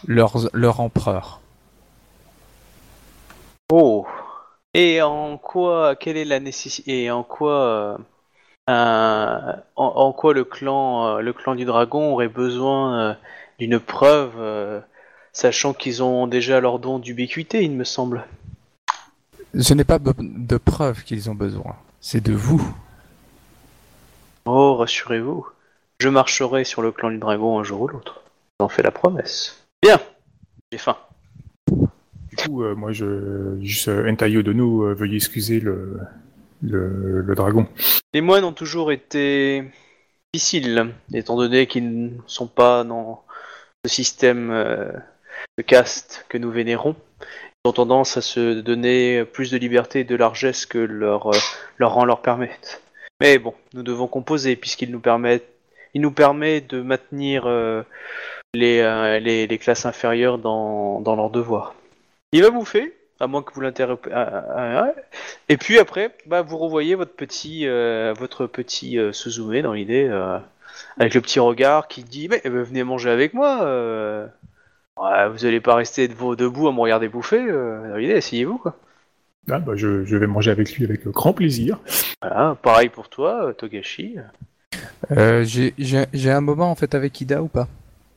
leur, 0.07 0.37
leur 0.53 0.79
empereur. 0.79 1.41
Oh. 3.71 4.07
Et 4.73 5.01
en 5.01 5.37
quoi, 5.37 5.95
quelle 5.95 6.17
est 6.17 6.25
la 6.25 6.39
nécessité 6.39 7.03
et 7.03 7.11
en 7.11 7.23
quoi, 7.23 7.97
euh, 8.69 9.53
en, 9.75 9.85
en 9.85 10.11
quoi 10.13 10.33
le 10.33 10.43
clan, 10.43 11.19
le 11.19 11.33
clan 11.33 11.55
du 11.55 11.65
dragon 11.65 12.11
aurait 12.11 12.27
besoin 12.27 13.15
d'une 13.57 13.79
preuve, 13.79 14.83
sachant 15.31 15.73
qu'ils 15.73 16.03
ont 16.03 16.27
déjà 16.27 16.59
leur 16.59 16.79
don 16.79 16.99
d'ubiquité, 16.99 17.63
il 17.63 17.71
me 17.71 17.85
semble. 17.85 18.25
Ce 19.59 19.73
n'est 19.73 19.83
pas 19.85 19.99
de 19.99 20.57
preuves 20.57 21.03
qu'ils 21.03 21.29
ont 21.29 21.35
besoin, 21.35 21.75
c'est 22.01 22.21
de 22.21 22.33
vous. 22.33 22.61
Oh, 24.45 24.75
rassurez-vous. 24.75 25.47
Je 25.99 26.09
marcherai 26.09 26.65
sur 26.65 26.81
le 26.81 26.91
clan 26.91 27.09
du 27.09 27.17
dragon 27.17 27.59
un 27.59 27.63
jour 27.63 27.81
ou 27.81 27.87
l'autre. 27.87 28.21
J'en 28.59 28.67
fais 28.67 28.83
la 28.83 28.91
promesse. 28.91 29.65
Bien, 29.81 29.99
j'ai 30.71 30.77
faim. 30.77 30.97
Du 31.67 32.35
coup, 32.37 32.63
euh, 32.63 32.75
moi, 32.75 32.91
je 32.91 33.57
juste 33.61 33.87
euh, 33.87 34.11
Entayo 34.11 34.41
de 34.43 34.51
nous, 34.51 34.83
euh, 34.83 34.93
veuillez 34.93 35.15
excuser 35.15 35.59
le, 35.61 35.99
le, 36.61 37.21
le 37.21 37.35
dragon. 37.35 37.67
Les 38.13 38.21
moines 38.21 38.43
ont 38.43 38.53
toujours 38.53 38.91
été 38.91 39.63
difficiles, 40.33 40.93
étant 41.13 41.37
donné 41.37 41.65
qu'ils 41.65 42.07
ne 42.07 42.09
sont 42.27 42.47
pas 42.47 42.83
dans 42.83 43.23
le 43.85 43.89
système 43.89 44.51
euh, 44.51 44.91
de 45.57 45.63
caste 45.63 46.25
que 46.27 46.37
nous 46.37 46.51
vénérons. 46.51 46.95
Ont 47.65 47.73
tendance 47.73 48.15
à 48.15 48.21
se 48.21 48.61
donner 48.61 49.25
plus 49.25 49.49
de 49.49 49.57
liberté 49.57 50.01
et 50.01 50.03
de 50.03 50.15
largesse 50.15 50.67
que 50.67 50.77
leur, 50.77 51.33
euh, 51.33 51.39
leur 51.79 51.95
rang 51.95 52.05
leur 52.05 52.21
permettent. 52.21 52.83
Mais 53.19 53.39
bon, 53.39 53.55
nous 53.73 53.81
devons 53.81 54.05
composer 54.05 54.55
puisqu'ils 54.55 54.91
nous 54.91 54.99
permettent, 54.99 55.49
il 55.95 56.01
nous 56.01 56.11
permet 56.11 56.61
de 56.61 56.83
maintenir 56.83 57.47
euh, 57.47 57.81
les, 58.53 58.81
euh, 58.81 59.17
les, 59.17 59.57
classes 59.57 59.87
inférieures 59.87 60.37
dans, 60.37 61.01
dans 61.01 61.15
leurs 61.15 61.31
devoirs. 61.31 61.73
Il 62.33 62.43
va 62.43 62.51
bouffer, 62.51 62.93
à 63.19 63.25
moins 63.25 63.41
que 63.41 63.51
vous 63.51 63.61
l'interrompez. 63.61 64.11
ah, 64.13 64.45
ah, 64.55 64.83
ah, 64.85 64.93
et 65.49 65.57
puis 65.57 65.79
après, 65.79 66.15
bah, 66.27 66.43
vous 66.43 66.59
revoyez 66.59 66.93
votre 66.93 67.15
petit, 67.15 67.65
votre 67.65 68.45
petit 68.45 68.99
Suzume 69.11 69.61
dans 69.63 69.73
l'idée, 69.73 70.07
avec 70.99 71.15
le 71.15 71.21
petit 71.21 71.39
regard 71.39 71.87
qui 71.87 72.03
dit 72.03 72.29
Mais 72.29 72.41
eh 72.43 72.49
ben, 72.51 72.61
venez 72.61 72.83
manger 72.83 73.09
avec 73.09 73.33
moi. 73.33 74.29
Ouais, 75.01 75.29
vous 75.29 75.45
allez 75.45 75.59
pas 75.59 75.75
rester 75.75 76.07
de- 76.07 76.35
debout 76.35 76.67
à 76.67 76.71
me 76.71 76.79
regarder 76.79 77.07
bouffer. 77.09 77.41
euh, 77.49 77.89
dans 77.89 77.95
l'idée, 77.97 78.13
essayez-vous 78.13 78.57
quoi. 78.57 78.75
Ah, 79.49 79.59
bah, 79.59 79.73
je, 79.75 80.05
je 80.05 80.17
vais 80.17 80.25
manger 80.27 80.51
avec 80.51 80.73
lui 80.73 80.85
avec 80.85 81.07
grand 81.07 81.33
plaisir. 81.33 81.79
Voilà, 82.21 82.57
pareil 82.61 82.89
pour 82.89 83.09
toi, 83.09 83.47
euh, 83.47 83.53
Togashi. 83.53 84.15
Euh, 85.11 85.43
j'ai- 85.43 85.73
un 86.31 86.41
moment 86.41 86.71
en 86.71 86.75
fait 86.75 86.95
avec 86.95 87.19
Ida 87.21 87.41
ou 87.43 87.47
pas? 87.47 87.67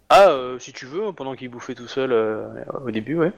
Ah, 0.08 0.30
euh, 0.30 0.58
si 0.58 0.72
tu 0.72 0.86
veux, 0.86 1.12
pendant 1.12 1.34
qu'il 1.34 1.50
bouffait 1.50 1.74
tout 1.74 1.86
seul 1.88 2.12
euh, 2.12 2.46
au 2.84 2.90
début, 2.90 3.16
ouais. 3.16 3.32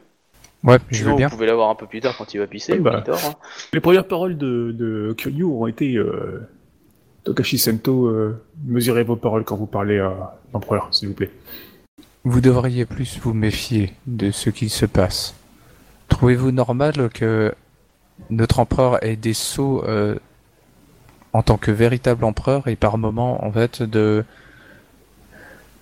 Ouais, 0.63 0.79
je 0.91 1.05
veux 1.05 1.15
bien. 1.17 1.29
vous 1.29 1.35
pouvez 1.35 1.47
l'avoir 1.47 1.71
un 1.71 1.75
peu 1.75 1.87
plus 1.87 2.01
tard 2.01 2.15
quand 2.17 2.33
il 2.35 2.39
va 2.39 2.47
pisser. 2.47 2.79
Bah. 2.79 3.03
hein. 3.09 3.35
Les 3.73 3.81
premières 3.81 4.07
paroles 4.07 4.37
de, 4.37 4.73
de 4.73 5.17
ont 5.43 5.67
été 5.67 5.97
euh, 5.97 6.47
Tokashi 7.25 7.59
Sento, 7.59 8.07
euh, 8.07 8.41
mesurez 8.67 9.03
vos 9.03 9.17
paroles 9.17 9.45
quand 9.45 9.57
vous 9.57 9.67
parlez 9.67 9.99
à 9.99 10.37
l'empereur, 10.53 10.89
s'il 10.93 11.09
vous 11.09 11.15
plaît. 11.15 11.31
Vous 12.25 12.41
devriez 12.41 12.85
plus 12.85 13.19
vous 13.19 13.33
méfier 13.33 13.95
de 14.07 14.31
ce 14.31 14.51
qu'il 14.51 14.71
se 14.71 14.85
passe. 14.85 15.35
Trouvez-vous 16.09 16.51
normal 16.51 17.09
que 17.15 17.55
notre 18.29 18.59
empereur 18.59 19.03
ait 19.03 19.17
des 19.17 19.33
sauts 19.33 19.83
euh, 19.85 20.17
en 21.33 21.43
tant 21.43 21.57
que 21.57 21.71
véritable 21.71 22.25
empereur 22.25 22.69
et 22.69 22.77
par 22.77 22.99
moment 22.99 23.43
en 23.45 23.51
fait 23.51 23.83
de 23.83 24.25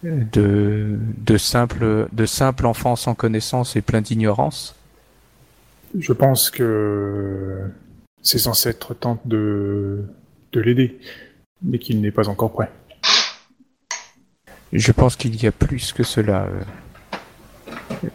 de 0.05 0.97
de 1.17 1.37
simple 1.39 2.07
de 2.13 2.27
simple 2.27 2.67
enfant 2.67 2.95
sans 2.95 3.15
connaissance 3.15 3.75
et 3.75 3.83
plein 3.83 4.01
d'ignorance? 4.01 4.77
Je 5.99 6.13
pense 6.13 6.51
que 6.51 7.63
ses 8.23 8.47
ancêtres 8.47 8.95
tentent 8.95 9.27
de 9.27 10.05
l'aider, 10.55 11.01
mais 11.63 11.79
qu'il 11.81 12.01
n'est 12.01 12.13
pas 12.13 12.29
encore 12.29 12.53
prêt. 12.53 12.71
Je 14.73 14.93
pense 14.93 15.17
qu'il 15.17 15.41
y 15.43 15.47
a 15.47 15.53
plus 15.53 15.93
que 15.93 16.03
cela. 16.03 16.45
euh. 16.47 16.63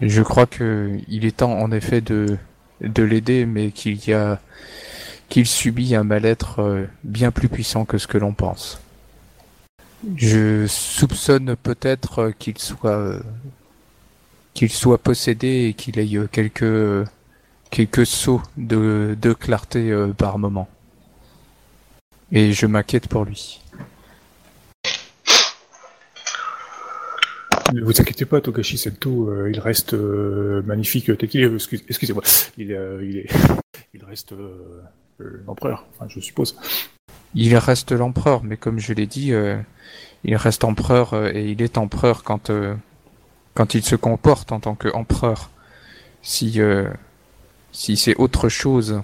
Je 0.01 0.22
crois 0.22 0.45
que 0.45 0.97
il 1.08 1.26
est 1.26 1.38
temps 1.38 1.54
en 1.60 1.72
effet 1.72 2.01
de 2.01 2.38
de 2.82 3.04
l'aider, 3.04 3.45
mais 3.45 3.72
qu'il 3.72 4.06
y 4.08 4.14
a 4.14 4.39
qu'il 5.30 5.47
subit 5.47 5.95
un 5.95 6.04
mal-être 6.04 6.62
euh, 6.62 6.86
bien 7.04 7.32
plus 7.32 7.49
puissant 7.49 7.86
que 7.86 7.97
ce 7.97 8.08
que 8.08 8.18
l'on 8.18 8.34
pense. 8.34 8.80
Je 10.16 10.68
soupçonne 10.68 11.56
peut-être 11.56 12.20
euh, 12.20 12.32
qu'il 12.38 12.58
soit 12.58 13.20
qu'il 14.54 14.70
soit 14.72 14.97
possédé 14.99 15.68
et 15.70 15.74
qu'il 15.74 15.97
ait 15.99 16.28
quelques 16.32 17.08
quelques 17.72 18.06
sauts 18.06 18.41
de 18.58 19.18
de 19.20 19.34
clarté 19.34 19.91
par 20.18 20.38
moment. 20.38 20.68
Et 22.32 22.51
je 22.54 22.66
m'inquiète 22.66 23.08
pour 23.08 23.26
lui. 23.26 23.62
Ne 27.74 27.82
vous 27.82 28.00
inquiétez 28.00 28.26
pas, 28.26 28.40
Tokashi 28.40 28.78
Sento, 28.78 29.30
euh, 29.30 29.50
il 29.52 29.60
reste 29.60 29.94
euh, 29.94 30.62
magnifique 30.64 31.10
euh, 31.10 31.18
excuse- 31.56 31.84
Excusez-moi, 31.90 32.24
il, 32.58 32.72
euh, 32.72 33.04
il, 33.04 33.18
est, 33.18 33.28
il 33.94 34.04
reste 34.06 34.34
l'empereur, 35.48 35.86
enfin, 35.92 36.08
je 36.08 36.20
suppose. 36.20 36.56
Il 37.36 37.56
reste 37.58 37.92
l'empereur, 37.92 38.44
mais 38.44 38.58
comme 38.58 38.80
je 38.80 38.94
l'ai 38.94 39.08
dit, 39.08 39.32
il 40.24 40.36
reste 40.36 40.64
empereur 40.64 41.36
et 41.36 41.50
il 41.50 41.62
est 41.62 41.78
empereur 41.78 42.24
quand 42.24 42.52
quand 43.56 43.74
il 43.76 43.84
se 43.84 43.96
comporte 43.96 44.52
en 44.52 44.60
tant 44.60 44.76
qu'empereur. 44.76 45.50
Si 46.22 46.60
si 47.72 47.98
c'est 47.98 48.16
autre 48.18 48.50
chose 48.50 49.02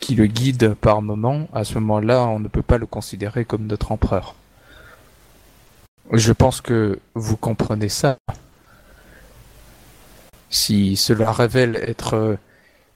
qui 0.00 0.14
le 0.14 0.26
guide 0.26 0.74
par 0.74 1.02
moment, 1.02 1.48
à 1.52 1.64
ce 1.64 1.74
moment-là, 1.74 2.26
on 2.26 2.38
ne 2.38 2.48
peut 2.48 2.62
pas 2.62 2.78
le 2.78 2.86
considérer 2.86 3.44
comme 3.44 3.66
notre 3.66 3.92
empereur. 3.92 4.34
Je 6.12 6.32
pense 6.32 6.60
que 6.60 6.98
vous 7.14 7.36
comprenez 7.36 7.88
ça. 7.88 8.18
Si 10.50 10.96
cela 10.96 11.32
révèle 11.32 11.76
être 11.76 12.14
euh, 12.14 12.36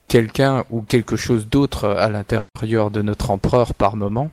quelqu'un 0.09 0.65
ou 0.71 0.83
quelque 0.83 1.17
chose 1.17 1.49
d'autre 1.49 1.89
à 1.89 2.09
l'intérieur 2.09 2.91
de 2.91 3.03
notre 3.03 3.31
empereur 3.31 3.75
par 3.75 3.97
moment, 3.97 4.31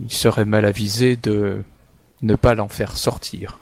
il 0.00 0.12
serait 0.12 0.44
mal 0.44 0.64
avisé 0.64 1.16
de 1.16 1.62
ne 2.22 2.34
pas 2.34 2.54
l'en 2.54 2.68
faire 2.68 2.96
sortir, 2.96 3.58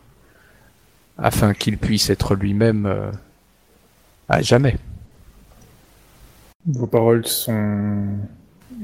afin 1.19 1.53
qu'il 1.53 1.79
puisse 1.79 2.11
être 2.11 2.35
lui-même 2.35 2.87
euh, 2.87 3.11
à 4.29 4.43
jamais. 4.43 4.77
Vos 6.67 6.87
paroles 6.87 7.27
sont. 7.27 8.07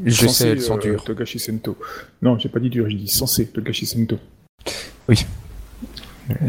Je 0.05 0.27
sais, 0.27 0.51
elles 0.51 0.63
sont 0.63 0.77
euh, 0.77 0.81
dures. 0.81 1.05
Tokashi 1.05 1.39
Sento. 1.39 1.77
Non, 2.23 2.39
j'ai 2.39 2.49
pas 2.49 2.61
dit 2.61 2.71
dur, 2.71 2.89
j'ai 2.89 2.97
dit 2.97 3.09
sensé, 3.09 3.47
Tokashi 3.47 3.87
Sento. 3.87 4.19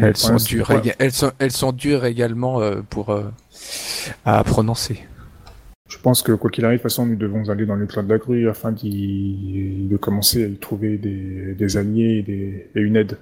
Elles 0.00 0.16
sont 0.16 0.36
dures, 0.36 0.70
ouais. 0.70 0.94
elles 0.98 1.12
sont, 1.12 1.32
elles 1.38 1.50
sont 1.52 1.72
dures 1.72 2.04
également 2.04 2.60
euh, 2.60 2.80
pour 2.88 3.10
euh, 3.10 3.24
à 4.24 4.42
prononcer. 4.44 5.00
Je 5.88 5.98
pense 5.98 6.22
que 6.22 6.32
quoi 6.32 6.50
qu'il 6.50 6.64
arrive, 6.64 6.78
de 6.78 6.82
toute 6.82 6.90
façon, 6.90 7.06
nous 7.06 7.16
devons 7.16 7.48
aller 7.50 7.66
dans 7.66 7.74
le 7.74 7.86
clan 7.86 8.02
de 8.02 8.08
la 8.08 8.18
grue 8.18 8.48
afin 8.48 8.72
d'y- 8.72 9.86
de 9.90 9.96
commencer 9.96 10.44
à 10.44 10.46
y 10.46 10.56
trouver 10.56 10.96
des, 10.96 11.54
des 11.54 11.76
alliés 11.76 12.18
et, 12.18 12.22
des- 12.22 12.66
et 12.74 12.80
une 12.80 12.96
aide. 12.96 13.18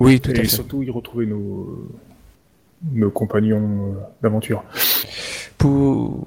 Oui, 0.00 0.20
tout 0.20 0.30
à 0.30 0.34
et 0.34 0.36
fait. 0.38 0.48
surtout 0.48 0.82
y 0.82 0.90
retrouver 0.90 1.26
nos, 1.26 1.88
nos 2.92 3.10
compagnons 3.10 3.92
euh, 3.92 3.98
d'aventure. 4.22 4.64
Pour... 5.56 6.24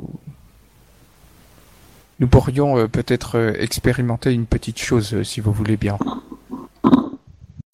Nous 2.20 2.28
pourrions 2.28 2.78
euh, 2.80 2.88
peut-être 2.88 3.38
euh, 3.38 3.54
expérimenter 3.60 4.34
une 4.34 4.46
petite 4.48 4.80
chose, 4.80 5.14
euh, 5.14 5.24
si 5.24 5.42
vous 5.42 5.52
voulez 5.52 5.78
bien. 5.78 5.98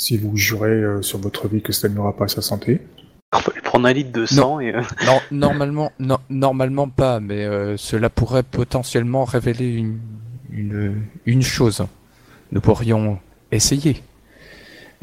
Si 0.03 0.17
vous 0.17 0.35
jurez 0.35 0.69
euh, 0.83 1.01
sur 1.01 1.17
votre 1.19 1.47
vie 1.47 1.61
que 1.61 1.71
cela 1.71 1.93
n'aura 1.93 2.13
pas 2.17 2.25
à 2.25 2.27
sa 2.27 2.41
santé. 2.41 2.81
On 3.31 3.39
va 3.39 3.53
lui 3.55 3.61
prendre 3.61 3.87
un 3.87 3.93
litre 3.93 4.11
de 4.11 4.25
sang 4.25 4.59
et. 4.59 4.75
euh, 4.75 4.81
Non, 5.05 5.19
normalement, 5.31 5.91
non, 5.97 6.19
normalement 6.29 6.89
pas, 6.89 7.21
mais 7.21 7.45
euh, 7.45 7.77
cela 7.77 8.09
pourrait 8.09 8.43
potentiellement 8.43 9.23
révéler 9.23 9.69
une, 9.81 9.99
une, 10.51 11.03
une 11.25 11.41
chose. 11.41 11.85
Nous 12.51 12.59
pourrions 12.59 13.17
essayer. 13.51 14.03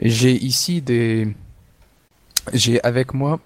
J'ai 0.03 0.33
ici 0.33 0.83
des, 0.83 1.35
j'ai 2.53 2.77
avec 2.85 3.15
moi 3.15 3.41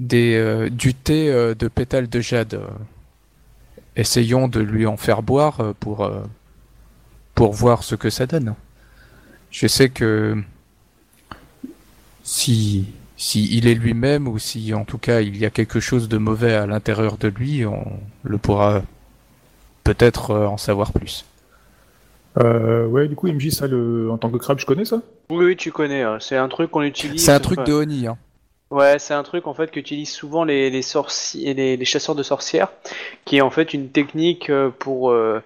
des 0.00 0.34
euh, 0.34 0.68
du 0.70 0.92
thé 0.92 1.30
euh, 1.30 1.54
de 1.54 1.68
pétales 1.68 2.08
de 2.08 2.20
jade. 2.20 2.60
Essayons 3.94 4.48
de 4.48 4.60
lui 4.60 4.86
en 4.86 4.96
faire 4.96 5.22
boire 5.22 5.56
pour 5.78 6.10
pour 7.36 7.52
voir 7.52 7.84
ce 7.84 7.94
que 7.94 8.10
ça 8.10 8.26
donne. 8.26 8.54
Je 9.50 9.66
sais 9.66 9.88
que 9.90 10.42
si 12.22 12.86
si 13.16 13.48
il 13.56 13.66
est 13.66 13.74
lui-même 13.74 14.28
ou 14.28 14.38
si 14.38 14.72
en 14.74 14.84
tout 14.84 14.98
cas 14.98 15.20
il 15.20 15.36
y 15.36 15.44
a 15.44 15.50
quelque 15.50 15.80
chose 15.80 16.08
de 16.08 16.18
mauvais 16.18 16.54
à 16.54 16.66
l'intérieur 16.66 17.16
de 17.18 17.28
lui, 17.28 17.66
on 17.66 17.84
le 18.22 18.38
pourra 18.38 18.82
peut-être 19.84 20.30
euh, 20.32 20.46
en 20.46 20.56
savoir 20.56 20.92
plus. 20.92 21.24
Euh, 22.38 22.86
ouais, 22.86 23.08
du 23.08 23.16
coup, 23.16 23.26
MJ, 23.26 23.50
ça, 23.50 23.66
le... 23.66 24.10
en 24.10 24.18
tant 24.18 24.30
que 24.30 24.36
crabe, 24.36 24.58
je 24.60 24.66
connais 24.66 24.84
ça? 24.84 25.02
Oui, 25.30 25.44
oui, 25.46 25.56
tu 25.56 25.72
connais. 25.72 26.02
hein. 26.02 26.18
C'est 26.20 26.36
un 26.36 26.48
truc 26.48 26.70
qu'on 26.70 26.82
utilise. 26.82 27.22
C'est 27.22 27.32
un 27.32 27.40
truc 27.40 27.58
enfin, 27.58 27.64
de 27.64 27.72
Oni, 27.72 28.06
hein. 28.06 28.16
Ouais, 28.70 28.98
c'est 28.98 29.14
un 29.14 29.22
truc 29.22 29.46
en 29.46 29.54
fait 29.54 29.70
qu'utilisent 29.70 30.12
souvent 30.12 30.44
les, 30.44 30.68
les, 30.70 30.82
sorci- 30.82 31.54
les, 31.54 31.76
les 31.76 31.84
chasseurs 31.86 32.14
de 32.14 32.22
sorcières, 32.22 32.68
qui 33.24 33.38
est 33.38 33.40
en 33.40 33.50
fait 33.50 33.72
une 33.74 33.88
technique 33.90 34.50
euh, 34.50 34.70
pour. 34.70 35.10
euh, 35.10 35.40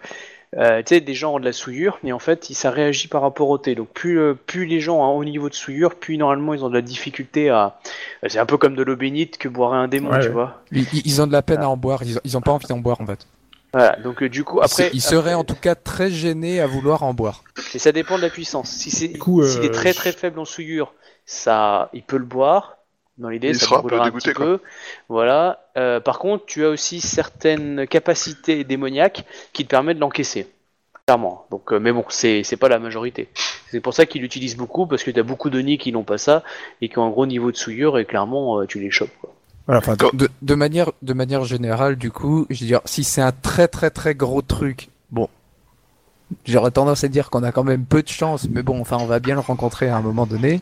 euh, 0.58 0.82
tu 0.82 0.94
sais, 0.94 1.00
des 1.00 1.14
gens 1.14 1.34
ont 1.34 1.40
de 1.40 1.44
la 1.44 1.52
souillure, 1.52 1.98
mais 2.02 2.12
en 2.12 2.18
fait, 2.18 2.44
ça 2.44 2.70
réagit 2.70 3.08
par 3.08 3.22
rapport 3.22 3.48
au 3.48 3.58
thé. 3.58 3.74
Donc, 3.74 3.88
plus, 3.88 4.18
euh, 4.20 4.34
plus 4.34 4.66
les 4.66 4.80
gens 4.80 4.98
ont 4.98 5.04
un 5.04 5.10
haut 5.10 5.24
niveau 5.24 5.48
de 5.48 5.54
souillure, 5.54 5.94
plus 5.94 6.18
normalement 6.18 6.52
ils 6.54 6.64
ont 6.64 6.68
de 6.68 6.74
la 6.74 6.82
difficulté 6.82 7.48
à. 7.48 7.78
C'est 8.26 8.38
un 8.38 8.46
peu 8.46 8.58
comme 8.58 8.74
de 8.74 8.82
l'eau 8.82 8.96
bénite 8.96 9.38
que 9.38 9.48
boirait 9.48 9.78
un 9.78 9.88
démon, 9.88 10.10
Ouais, 10.10 10.20
tu 10.20 10.26
ouais. 10.26 10.32
vois. 10.32 10.62
Ils, 10.72 10.86
ils 11.06 11.22
ont 11.22 11.26
de 11.26 11.32
la 11.32 11.42
peine 11.42 11.60
à 11.62 11.68
en 11.70 11.76
boire, 11.76 12.02
ils 12.02 12.18
ont, 12.18 12.20
ils 12.24 12.36
ont 12.36 12.40
pas 12.42 12.52
envie 12.52 12.66
d'en 12.66 12.78
boire 12.78 13.00
en 13.00 13.06
fait. 13.06 13.26
Voilà, 13.72 13.96
donc 14.04 14.22
euh, 14.22 14.28
du 14.28 14.44
coup, 14.44 14.60
après. 14.60 14.90
il 14.92 15.00
serait 15.00 15.30
après- 15.30 15.34
en 15.34 15.44
tout 15.44 15.54
cas 15.54 15.74
très 15.74 16.10
gêné 16.10 16.60
à 16.60 16.66
vouloir 16.66 17.02
en 17.04 17.14
boire. 17.14 17.42
Et 17.72 17.78
ça 17.78 17.90
dépend 17.92 18.18
de 18.18 18.22
la 18.22 18.28
puissance. 18.28 18.70
Si 18.70 18.90
c'est, 18.90 19.08
Du 19.08 19.18
coup, 19.18 19.42
s'il 19.46 19.60
euh, 19.60 19.64
est 19.64 19.70
très 19.70 19.94
très 19.94 20.12
faible 20.12 20.38
en 20.38 20.44
souillure, 20.44 20.92
ça, 21.24 21.88
il 21.94 22.02
peut 22.02 22.18
le 22.18 22.26
boire. 22.26 22.76
Dans 23.22 23.28
l'idée, 23.28 23.54
ça 23.54 23.66
sera 23.66 23.76
le 23.76 24.00
un 24.00 24.10
peu 24.10 24.54
un. 24.54 24.60
Voilà. 25.08 25.60
Euh, 25.76 26.00
par 26.00 26.18
contre, 26.18 26.44
tu 26.44 26.64
as 26.64 26.68
aussi 26.68 27.00
certaines 27.00 27.86
capacités 27.86 28.64
démoniaques 28.64 29.24
qui 29.52 29.64
te 29.64 29.70
permettent 29.70 29.96
de 29.98 30.00
l'encaisser. 30.02 30.48
Clairement. 31.06 31.46
Donc, 31.50 31.72
euh, 31.72 31.78
mais 31.78 31.92
bon, 31.92 32.04
c'est, 32.08 32.42
c'est 32.42 32.56
pas 32.56 32.68
la 32.68 32.78
majorité. 32.80 33.28
C'est 33.70 33.80
pour 33.80 33.94
ça 33.94 34.06
qu'il 34.06 34.22
l'utilise 34.22 34.56
beaucoup 34.56 34.86
parce 34.86 35.04
que 35.04 35.10
tu 35.12 35.18
as 35.20 35.22
beaucoup 35.22 35.50
de 35.50 35.60
nids 35.60 35.78
qui 35.78 35.92
n'ont 35.92 36.02
pas 36.02 36.18
ça 36.18 36.42
et 36.80 36.88
qui 36.88 36.98
ont 36.98 37.04
un 37.06 37.10
gros 37.10 37.26
niveau 37.26 37.52
de 37.52 37.56
souillure 37.56 37.98
et 37.98 38.04
clairement, 38.04 38.60
euh, 38.60 38.66
tu 38.66 38.80
les 38.80 38.90
chopes. 38.90 39.10
Quoi. 39.20 39.32
Voilà, 39.66 39.78
enfin, 39.78 39.96
Quand- 39.96 40.14
de, 40.14 40.28
de 40.42 40.54
manière 40.56 40.90
de 41.02 41.12
manière 41.12 41.44
générale, 41.44 41.94
du 41.96 42.10
coup, 42.10 42.46
je 42.50 42.60
veux 42.60 42.66
dire, 42.66 42.80
si 42.84 43.04
c'est 43.04 43.22
un 43.22 43.30
très 43.32 43.68
très 43.68 43.90
très 43.90 44.14
gros 44.16 44.42
truc, 44.42 44.88
bon, 45.10 45.28
j'aurais 46.46 46.70
tendance 46.70 47.04
à 47.04 47.08
dire 47.08 47.30
qu'on 47.30 47.42
a 47.42 47.52
quand 47.52 47.64
même 47.64 47.84
peu 47.84 48.02
de 48.02 48.08
chance, 48.08 48.48
mais 48.50 48.62
bon, 48.62 48.80
enfin, 48.80 48.98
on 49.00 49.06
va 49.06 49.20
bien 49.20 49.34
le 49.34 49.40
rencontrer 49.40 49.88
à 49.88 49.96
un 49.96 50.02
moment 50.02 50.26
donné. 50.26 50.60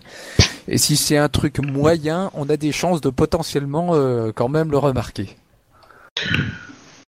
Et 0.68 0.78
si 0.78 0.96
c'est 0.96 1.16
un 1.16 1.28
truc 1.28 1.58
moyen, 1.58 2.30
on 2.34 2.48
a 2.48 2.56
des 2.56 2.72
chances 2.72 3.00
de 3.00 3.10
potentiellement 3.10 3.90
euh, 3.94 4.32
quand 4.34 4.48
même 4.48 4.70
le 4.70 4.78
remarquer. 4.78 5.36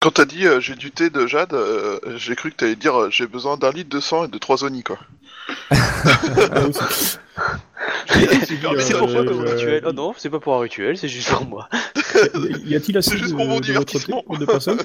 Quand 0.01 0.11
t'as 0.11 0.25
dit 0.25 0.47
euh, 0.47 0.61
j'ai 0.61 0.75
du 0.75 0.91
thé 0.91 1.11
de 1.11 1.27
Jade, 1.27 1.55
euh, 1.55 1.99
j'ai 2.17 2.37
cru 2.37 2.51
que 2.51 2.57
t'allais 2.57 2.77
dire 2.77 2.95
euh, 2.95 3.11
j'ai 3.11 3.27
besoin 3.27 3.57
d'un 3.57 3.71
litre 3.71 3.89
de 3.89 4.01
sang 4.01 4.27
et 4.27 4.29
de 4.29 4.39
trois 4.39 4.63
onis 4.63 4.83
quoi. 4.83 4.99
Ah, 5.71 5.75
c'est 8.45 8.61
pour 8.99 9.09
moi 9.09 9.25
comme 9.25 9.41
euh, 9.41 9.55
rituel. 9.55 9.83
Oh 9.87 9.93
non, 9.93 10.15
c'est 10.17 10.31
pas 10.31 10.39
pour 10.39 10.55
un 10.55 10.61
rituel, 10.61 10.99
c'est 10.99 11.09
juste 11.09 11.31
pour 11.31 11.47
moi. 11.47 11.69
Y 12.65 12.77
a-t-il 12.77 12.97
assez 12.97 13.17
juste 13.17 13.33
de, 13.33 13.37
pour 13.37 13.47
mon 13.47 13.57
de 13.57 13.65
divertissement. 13.65 14.23
pour 14.23 14.39
deux 14.39 14.47
personnes? 14.47 14.81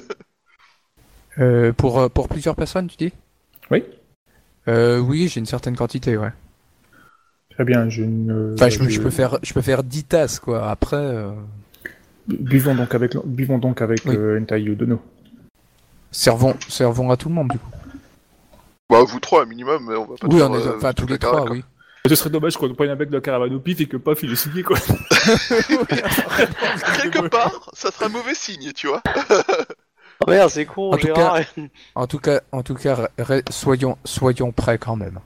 Euh, 1.38 1.72
pour 1.72 2.10
pour 2.10 2.28
plusieurs 2.28 2.56
personnes, 2.56 2.88
tu 2.88 2.96
dis? 2.96 3.12
Oui. 3.70 3.84
euh, 4.68 4.98
Oui, 4.98 5.28
j'ai 5.28 5.40
une 5.40 5.46
certaine 5.46 5.76
quantité, 5.76 6.16
ouais. 6.16 6.32
Très 7.50 7.64
bien, 7.64 7.88
je 7.88 8.02
ne. 8.02 8.54
Enfin, 8.54 8.68
je, 8.70 8.88
je 8.88 9.00
peux 9.00 9.10
faire 9.10 9.38
je 9.42 9.52
peux 9.52 9.60
faire 9.62 9.82
10 9.82 10.04
tasses, 10.04 10.38
quoi. 10.40 10.68
Après. 10.70 10.96
euh, 10.96 11.32
Buvons 12.28 12.74
donc 12.76 12.94
avec, 12.94 13.16
buvons 13.26 13.58
donc 13.58 13.82
avec 13.82 14.00
Oui. 14.06 14.14
euh, 14.16 14.40
Entai. 14.40 14.64
Servons, 16.12 16.56
servons 16.68 17.10
à 17.10 17.16
tout 17.16 17.28
le 17.28 17.34
monde, 17.34 17.48
du 17.48 17.58
coup. 17.58 17.70
Bah 18.88 19.02
vous 19.02 19.20
trois 19.20 19.42
un 19.42 19.46
minimum, 19.46 19.86
mais 19.88 19.96
on 19.96 20.04
va 20.06 20.14
pas 20.16 20.26
Oui, 20.28 20.36
faire, 20.38 20.50
on 20.50 20.58
est, 20.58 20.66
euh, 20.66 20.76
enfin, 20.76 20.92
tous 20.92 21.06
les 21.06 21.18
trois, 21.18 21.50
oui. 21.50 21.64
Ce 22.08 22.14
serait 22.14 22.30
dommage 22.30 22.56
qu'on 22.56 22.72
prenne 22.74 22.90
un 22.90 22.96
mec 22.96 23.08
de 23.10 23.14
la 23.14 23.20
caravane 23.20 23.54
au 23.54 23.60
pif 23.60 23.80
et 23.80 23.86
que 23.86 23.96
paf, 23.96 24.22
il 24.22 24.32
est 24.32 24.36
signé 24.36 24.62
quoi. 24.62 24.76
Quelque 27.00 27.28
part, 27.28 27.70
ça 27.74 27.90
serait 27.90 28.06
un 28.06 28.08
mauvais 28.08 28.34
signe, 28.34 28.72
tu 28.72 28.88
vois. 28.88 29.02
Oh 30.26 30.30
merde, 30.30 30.50
c'est 30.50 30.66
con, 30.66 30.92
En 30.92 30.96
tout 30.96 31.06
Gérard. 31.06 31.40
En 31.94 32.06
tout 32.06 32.18
cas, 32.18 32.40
en 32.52 32.62
tout 32.62 32.74
cas, 32.74 33.08
re- 33.18 33.50
soyons, 33.50 33.96
soyons 34.04 34.52
prêts 34.52 34.78
quand 34.78 34.96
même. 34.96 35.20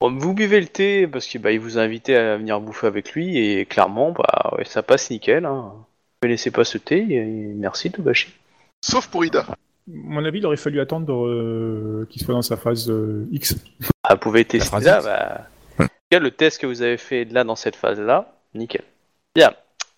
Bon, 0.00 0.16
vous 0.16 0.34
buvez 0.34 0.60
le 0.60 0.66
thé 0.66 1.06
parce 1.06 1.26
qu'il 1.26 1.40
bah, 1.40 1.52
il 1.52 1.60
vous 1.60 1.78
a 1.78 1.82
invité 1.82 2.16
à 2.16 2.36
venir 2.36 2.60
bouffer 2.60 2.86
avec 2.86 3.12
lui 3.12 3.38
et 3.38 3.66
clairement, 3.66 4.12
bah, 4.12 4.54
ouais, 4.56 4.64
ça 4.64 4.82
passe 4.82 5.10
nickel. 5.10 5.44
Hein. 5.44 5.72
Vous 5.74 6.18
connaissez 6.22 6.50
pas 6.50 6.64
ce 6.64 6.78
thé 6.78 7.06
et 7.10 7.24
merci 7.24 7.90
Tobashi. 7.90 8.32
Sauf 8.80 9.06
pour 9.08 9.24
Ida. 9.24 9.40
À 9.40 9.54
mon 9.86 10.24
avis, 10.24 10.38
il 10.38 10.46
aurait 10.46 10.56
fallu 10.56 10.80
attendre 10.80 11.26
euh, 11.26 12.06
qu'il 12.10 12.22
soit 12.22 12.34
dans 12.34 12.42
sa 12.42 12.56
phase 12.56 12.88
euh, 12.90 13.26
X. 13.32 13.56
Ah, 14.04 14.14
vous 14.14 14.20
pouvez 14.20 14.44
tester 14.44 14.80
là. 14.80 15.00
Bah... 15.00 15.46
En 15.78 15.86
tout 15.86 15.90
cas, 16.10 16.18
le 16.18 16.30
test 16.30 16.60
que 16.60 16.66
vous 16.66 16.82
avez 16.82 16.96
fait 16.96 17.24
là 17.24 17.44
dans 17.44 17.56
cette 17.56 17.76
phase-là, 17.76 18.32
nickel. 18.54 18.82
Bien. 19.34 19.52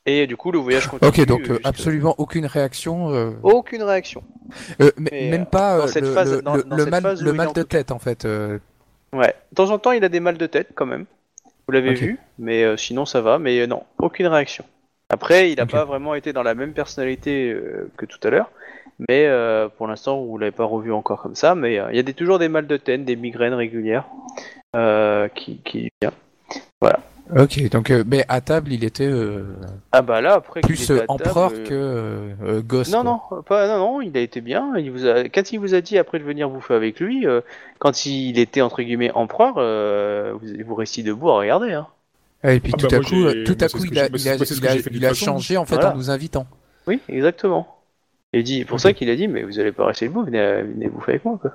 Et 0.07 0.27
du 0.27 0.37
coup, 0.37 0.53
le 0.53 0.59
voyage 0.59 0.87
continue. 0.87 1.09
Ok, 1.09 1.25
donc 1.27 1.49
euh, 1.51 1.59
absolument 1.65 2.15
aucune 2.19 2.45
réaction. 2.47 3.11
euh, 3.15 3.31
Aucune 3.43 3.83
réaction. 3.83 4.23
euh, 4.83 4.91
mais, 4.99 5.31
même 5.31 5.47
pas 5.47 5.79
dans 5.79 5.87
cette 5.87 6.05
le, 6.05 6.13
phase- 6.13 6.33
le- 6.37 6.43
dans- 6.43 6.57
le- 6.57 6.63
dans 6.63 6.77
le 6.77 6.83
cette 6.85 6.91
mal, 6.91 7.03
le 7.19 7.53
de 7.55 7.63
tête 7.63 7.91
en 7.91 7.99
fait. 7.99 8.25
euh, 8.25 8.59
Ouais. 9.15 9.35
De 9.53 9.55
temps 9.57 9.71
en 9.71 9.79
temps, 9.79 9.93
il 9.93 10.05
a 10.05 10.09
des 10.09 10.21
mal 10.21 10.37
de 10.37 10.47
tête 10.47 10.71
quand 10.75 10.87
même. 10.87 11.07
Vous 11.67 11.73
l'avez 11.73 11.95
vu, 11.95 12.19
mais 12.39 12.65
euh, 12.65 12.77
sinon 12.77 13.07
ça 13.07 13.23
va. 13.23 13.39
Mais 13.39 13.61
euh, 13.61 13.67
non, 13.67 13.85
aucune 13.99 14.27
réaction. 14.27 14.65
Après, 15.09 15.51
il 15.51 15.57
n'a 15.57 15.65
pas 15.67 15.85
vraiment 15.87 16.15
été 16.15 16.33
dans 16.35 16.43
la 16.43 16.55
même 16.55 16.73
personnalité 16.75 17.51
euh, 17.53 17.91
que 17.97 18.05
tout 18.05 18.19
à 18.25 18.31
l'heure. 18.31 18.51
Mais 19.09 19.27
euh, 19.27 19.69
pour 19.69 19.87
l'instant, 19.87 20.23
vous 20.23 20.37
l'avez 20.37 20.53
pas 20.53 20.65
revu 20.65 20.93
encore 20.93 21.23
comme 21.23 21.35
ça. 21.35 21.55
Mais 21.55 21.79
euh, 21.79 21.87
il 21.91 21.97
y 21.97 21.99
a 21.99 22.03
des, 22.03 22.13
toujours 22.15 22.39
des 22.39 22.49
mal 22.49 22.67
de 22.67 22.77
tête, 22.77 23.05
des 23.07 23.17
migraines 23.17 23.55
régulières 23.55 24.05
euh, 24.77 25.29
qui, 25.29 25.59
qui 25.59 25.91
vient. 26.03 26.13
Ok, 27.35 27.69
donc 27.71 27.91
euh, 27.91 28.05
mais 28.07 28.25
à 28.29 28.41
table 28.43 28.73
il 28.73 28.85
était 28.85 29.07
euh, 29.09 29.57
Ah 29.93 30.03
bah 30.03 30.21
là, 30.21 30.35
après 30.35 30.61
plus 30.61 30.91
était 30.91 30.93
euh, 30.93 30.97
à 30.97 30.99
table, 31.01 31.11
empereur 31.13 31.53
euh, 31.71 32.35
que 32.35 32.61
gosse. 32.61 32.93
Non, 32.93 33.03
quoi. 33.03 33.37
non, 33.39 33.43
pas, 33.43 33.67
non, 33.67 33.79
non, 33.79 34.01
il 34.03 34.17
a 34.17 34.21
été 34.21 34.43
bien. 34.43 34.77
Il 34.77 34.91
vous 34.91 35.07
a, 35.07 35.25
quand 35.25 35.51
il 35.53 35.59
vous 35.59 35.75
a 35.75 35.81
dit 35.81 35.97
après 35.97 36.19
de 36.19 36.25
venir 36.25 36.51
bouffer 36.51 36.75
avec 36.75 37.01
lui, 37.01 37.27
euh, 37.27 37.41
quand 37.79 38.05
il 38.05 38.39
était 38.39 38.61
entre 38.61 38.83
guillemets 38.83 39.11
empereur, 39.13 39.55
euh, 39.57 40.35
vous, 40.41 40.49
vous 40.67 40.75
restiez 40.75 41.03
debout 41.03 41.31
à 41.31 41.39
regarder. 41.39 41.73
Hein. 41.73 41.87
Et 42.45 42.61
puis 42.61 42.75
Ah 42.75 42.79
tout 42.79 42.89
bah 42.89 42.97
à 42.97 43.01
moi, 43.01 43.09
coup, 43.09 43.45
tout 43.47 43.57
à 43.59 43.69
coup 43.71 43.85
il 43.91 43.99
a, 43.99 44.07
il 44.07 44.17
il 44.95 45.05
il 45.05 45.15
changé 45.15 45.57
en 45.57 45.65
fait 45.65 45.77
Voilà. 45.77 45.93
en 45.95 45.97
nous 45.97 46.11
invitant. 46.11 46.47
Oui, 46.87 47.01
exactement. 47.09 47.67
Et 48.35 48.43
dit, 48.43 48.65
pour 48.67 48.81
ça 48.81 48.93
qu'il 48.93 49.09
a 49.09 49.17
dit, 49.17 49.29
mais 49.29 49.45
vous 49.45 49.59
allez 49.61 49.73
pas 49.73 49.87
rester 49.87 50.09
debout, 50.09 50.25
venez, 50.25 50.63
venez 50.63 50.89
bouffer 50.89 51.13
avec 51.13 51.25
moi, 51.25 51.39
quoi. 51.41 51.53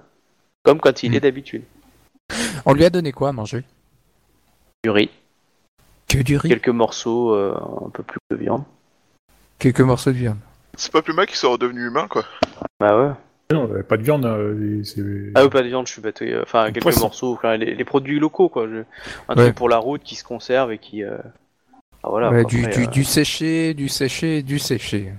Comme 0.63 0.80
quand 0.80 1.03
il 1.03 1.11
Hmm. 1.11 1.15
est 1.15 1.20
d'habitude. 1.20 1.61
On 2.65 2.74
lui 2.74 2.86
a 2.86 2.89
donné 2.89 3.11
quoi 3.11 3.30
à 3.30 3.32
manger? 3.34 3.63
Du 4.84 4.89
riz, 4.89 5.09
Que 6.10 6.18
du 6.20 6.38
riz, 6.38 6.49
quelques 6.49 6.70
morceaux, 6.70 7.34
euh, 7.36 7.55
un 7.86 7.89
peu 7.89 8.03
plus 8.03 8.20
de 8.32 8.36
viande. 8.36 8.64
quelques 9.60 9.82
morceaux 9.82 10.12
de 10.12 10.18
viande. 10.18 10.38
C'est 10.76 10.91
pas 10.91 11.01
plus 11.01 11.14
mal 11.14 11.26
qu'il 11.28 11.36
soit 11.36 11.51
redevenu 11.51 11.86
humain 11.88 12.07
quoi. 12.10 12.24
Bah 12.80 12.97
ouais. 12.99 13.12
Non, 13.51 13.68
pas 13.88 13.97
de 13.97 14.03
viande. 14.03 14.26
euh, 14.26 14.84
c'est- 14.84 15.01
Ah 15.36 15.43
oui, 15.43 15.49
pas 15.49 15.62
de 15.64 15.68
viande, 15.68 15.88
je 15.88 15.93
suis 15.93 16.01
bête. 16.01 16.20
oui. 16.22 16.34
Enfin, 16.41 16.66
quelques 16.72 16.84
Poisson. 16.84 17.01
morceaux, 17.01 17.34
enfin, 17.34 17.57
les, 17.57 17.74
les 17.76 17.84
produits 17.86 18.20
locaux, 18.20 18.47
quoi. 18.49 18.68
je- 18.68 18.84
Un 19.28 19.36
Ouais. 19.36 19.43
truc 19.45 19.55
pour 19.55 19.70
la 19.70 19.78
route 19.78 20.01
qui 20.03 20.16
se 20.16 20.24
conserve 20.24 20.72
et 20.72 20.78
qui. 20.78 21.03
euh, 21.03 21.18
Ah, 22.03 22.07
voilà, 22.10 22.30
Ouais, 22.32 22.43
quoi, 22.43 22.49
du, 22.49 22.64
après, 22.66 22.78
du, 22.78 22.84
euh, 22.84 22.88
du 22.91 23.03
séché, 23.03 23.74
du 23.74 23.89
séché, 23.89 24.41
du 24.41 24.57
séché. 24.57 25.12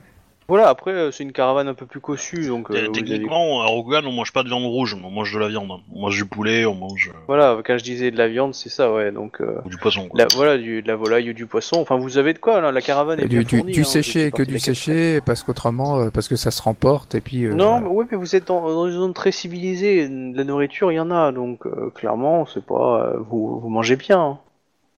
Voilà, 0.50 0.68
après, 0.68 0.90
euh, 0.90 1.10
c'est 1.12 1.22
une 1.22 1.32
caravane 1.32 1.68
un 1.68 1.74
peu 1.74 1.86
plus 1.86 2.00
cossue, 2.00 2.46
donc. 2.48 2.70
euh, 2.70 2.86
vous 2.88 2.92
Techniquement, 2.92 3.62
à 3.62 3.66
Rogan, 3.66 4.04
on 4.06 4.12
mange 4.12 4.32
pas 4.32 4.42
de 4.42 4.48
viande 4.48 4.64
rouge, 4.64 4.96
mais 5.00 5.06
on 5.06 5.10
mange 5.10 5.32
de 5.32 5.38
la 5.38 5.48
viande. 5.48 5.70
On 5.94 6.00
mange 6.00 6.16
du 6.16 6.24
poulet, 6.24 6.66
on 6.66 6.74
mange 6.74 7.08
euh, 7.14 7.18
Voilà, 7.28 7.56
quand 7.64 7.78
je 7.78 7.84
disais 7.84 8.10
de 8.10 8.18
la 8.18 8.26
viande, 8.28 8.52
c'est 8.54 8.68
ça, 8.68 8.92
ouais. 8.92 9.12
Donc, 9.12 9.40
euh, 9.40 9.60
ou 9.64 9.68
du 9.68 9.76
poisson. 9.76 10.08
Quoi. 10.08 10.18
la- 10.20 10.26
voilà, 10.34 10.58
du, 10.58 10.82
de 10.82 10.88
la 10.88 10.96
volaille 10.96 11.30
ou 11.30 11.32
du 11.32 11.46
poisson. 11.46 11.76
Enfin, 11.80 11.96
vous 11.96 12.18
avez 12.18 12.32
de 12.34 12.38
quoi, 12.40 12.60
là 12.60 12.72
La 12.72 12.80
caravane 12.82 13.20
est 13.20 13.26
bien 13.28 13.38
Du, 13.38 13.44
du, 13.44 13.56
fournie, 13.58 13.72
du 13.72 13.80
hein, 13.82 13.84
séché 13.84 14.30
vous 14.30 14.36
que 14.36 14.42
du 14.42 14.58
séché, 14.58 15.20
parce 15.24 15.42
qu'autrement, 15.44 16.00
euh, 16.00 16.10
parce 16.10 16.26
que 16.26 16.34
ça 16.36 16.50
se 16.50 16.60
remporte, 16.60 17.14
et 17.14 17.20
puis... 17.20 17.44
euh, 17.44 17.54
Non, 17.54 17.80
mais 17.80 17.86
ouais, 17.88 18.04
mais 18.10 18.16
vous 18.16 18.34
êtes 18.34 18.48
dans, 18.48 18.62
dans 18.68 18.86
une 18.86 18.92
zone 18.94 19.14
très 19.14 19.30
civilisée. 19.32 20.08
De 20.08 20.36
la 20.36 20.42
nourriture, 20.44 20.90
il 20.90 20.96
y 20.96 21.00
en 21.00 21.12
a, 21.12 21.30
donc 21.32 21.64
euh, 21.66 21.90
clairement, 21.94 22.44
c'est 22.46 22.66
pas. 22.66 23.04
euh, 23.06 23.16
vous, 23.30 23.60
vous 23.60 23.68
mangez 23.68 23.94
bien. 23.96 24.20
hein. 24.20 24.38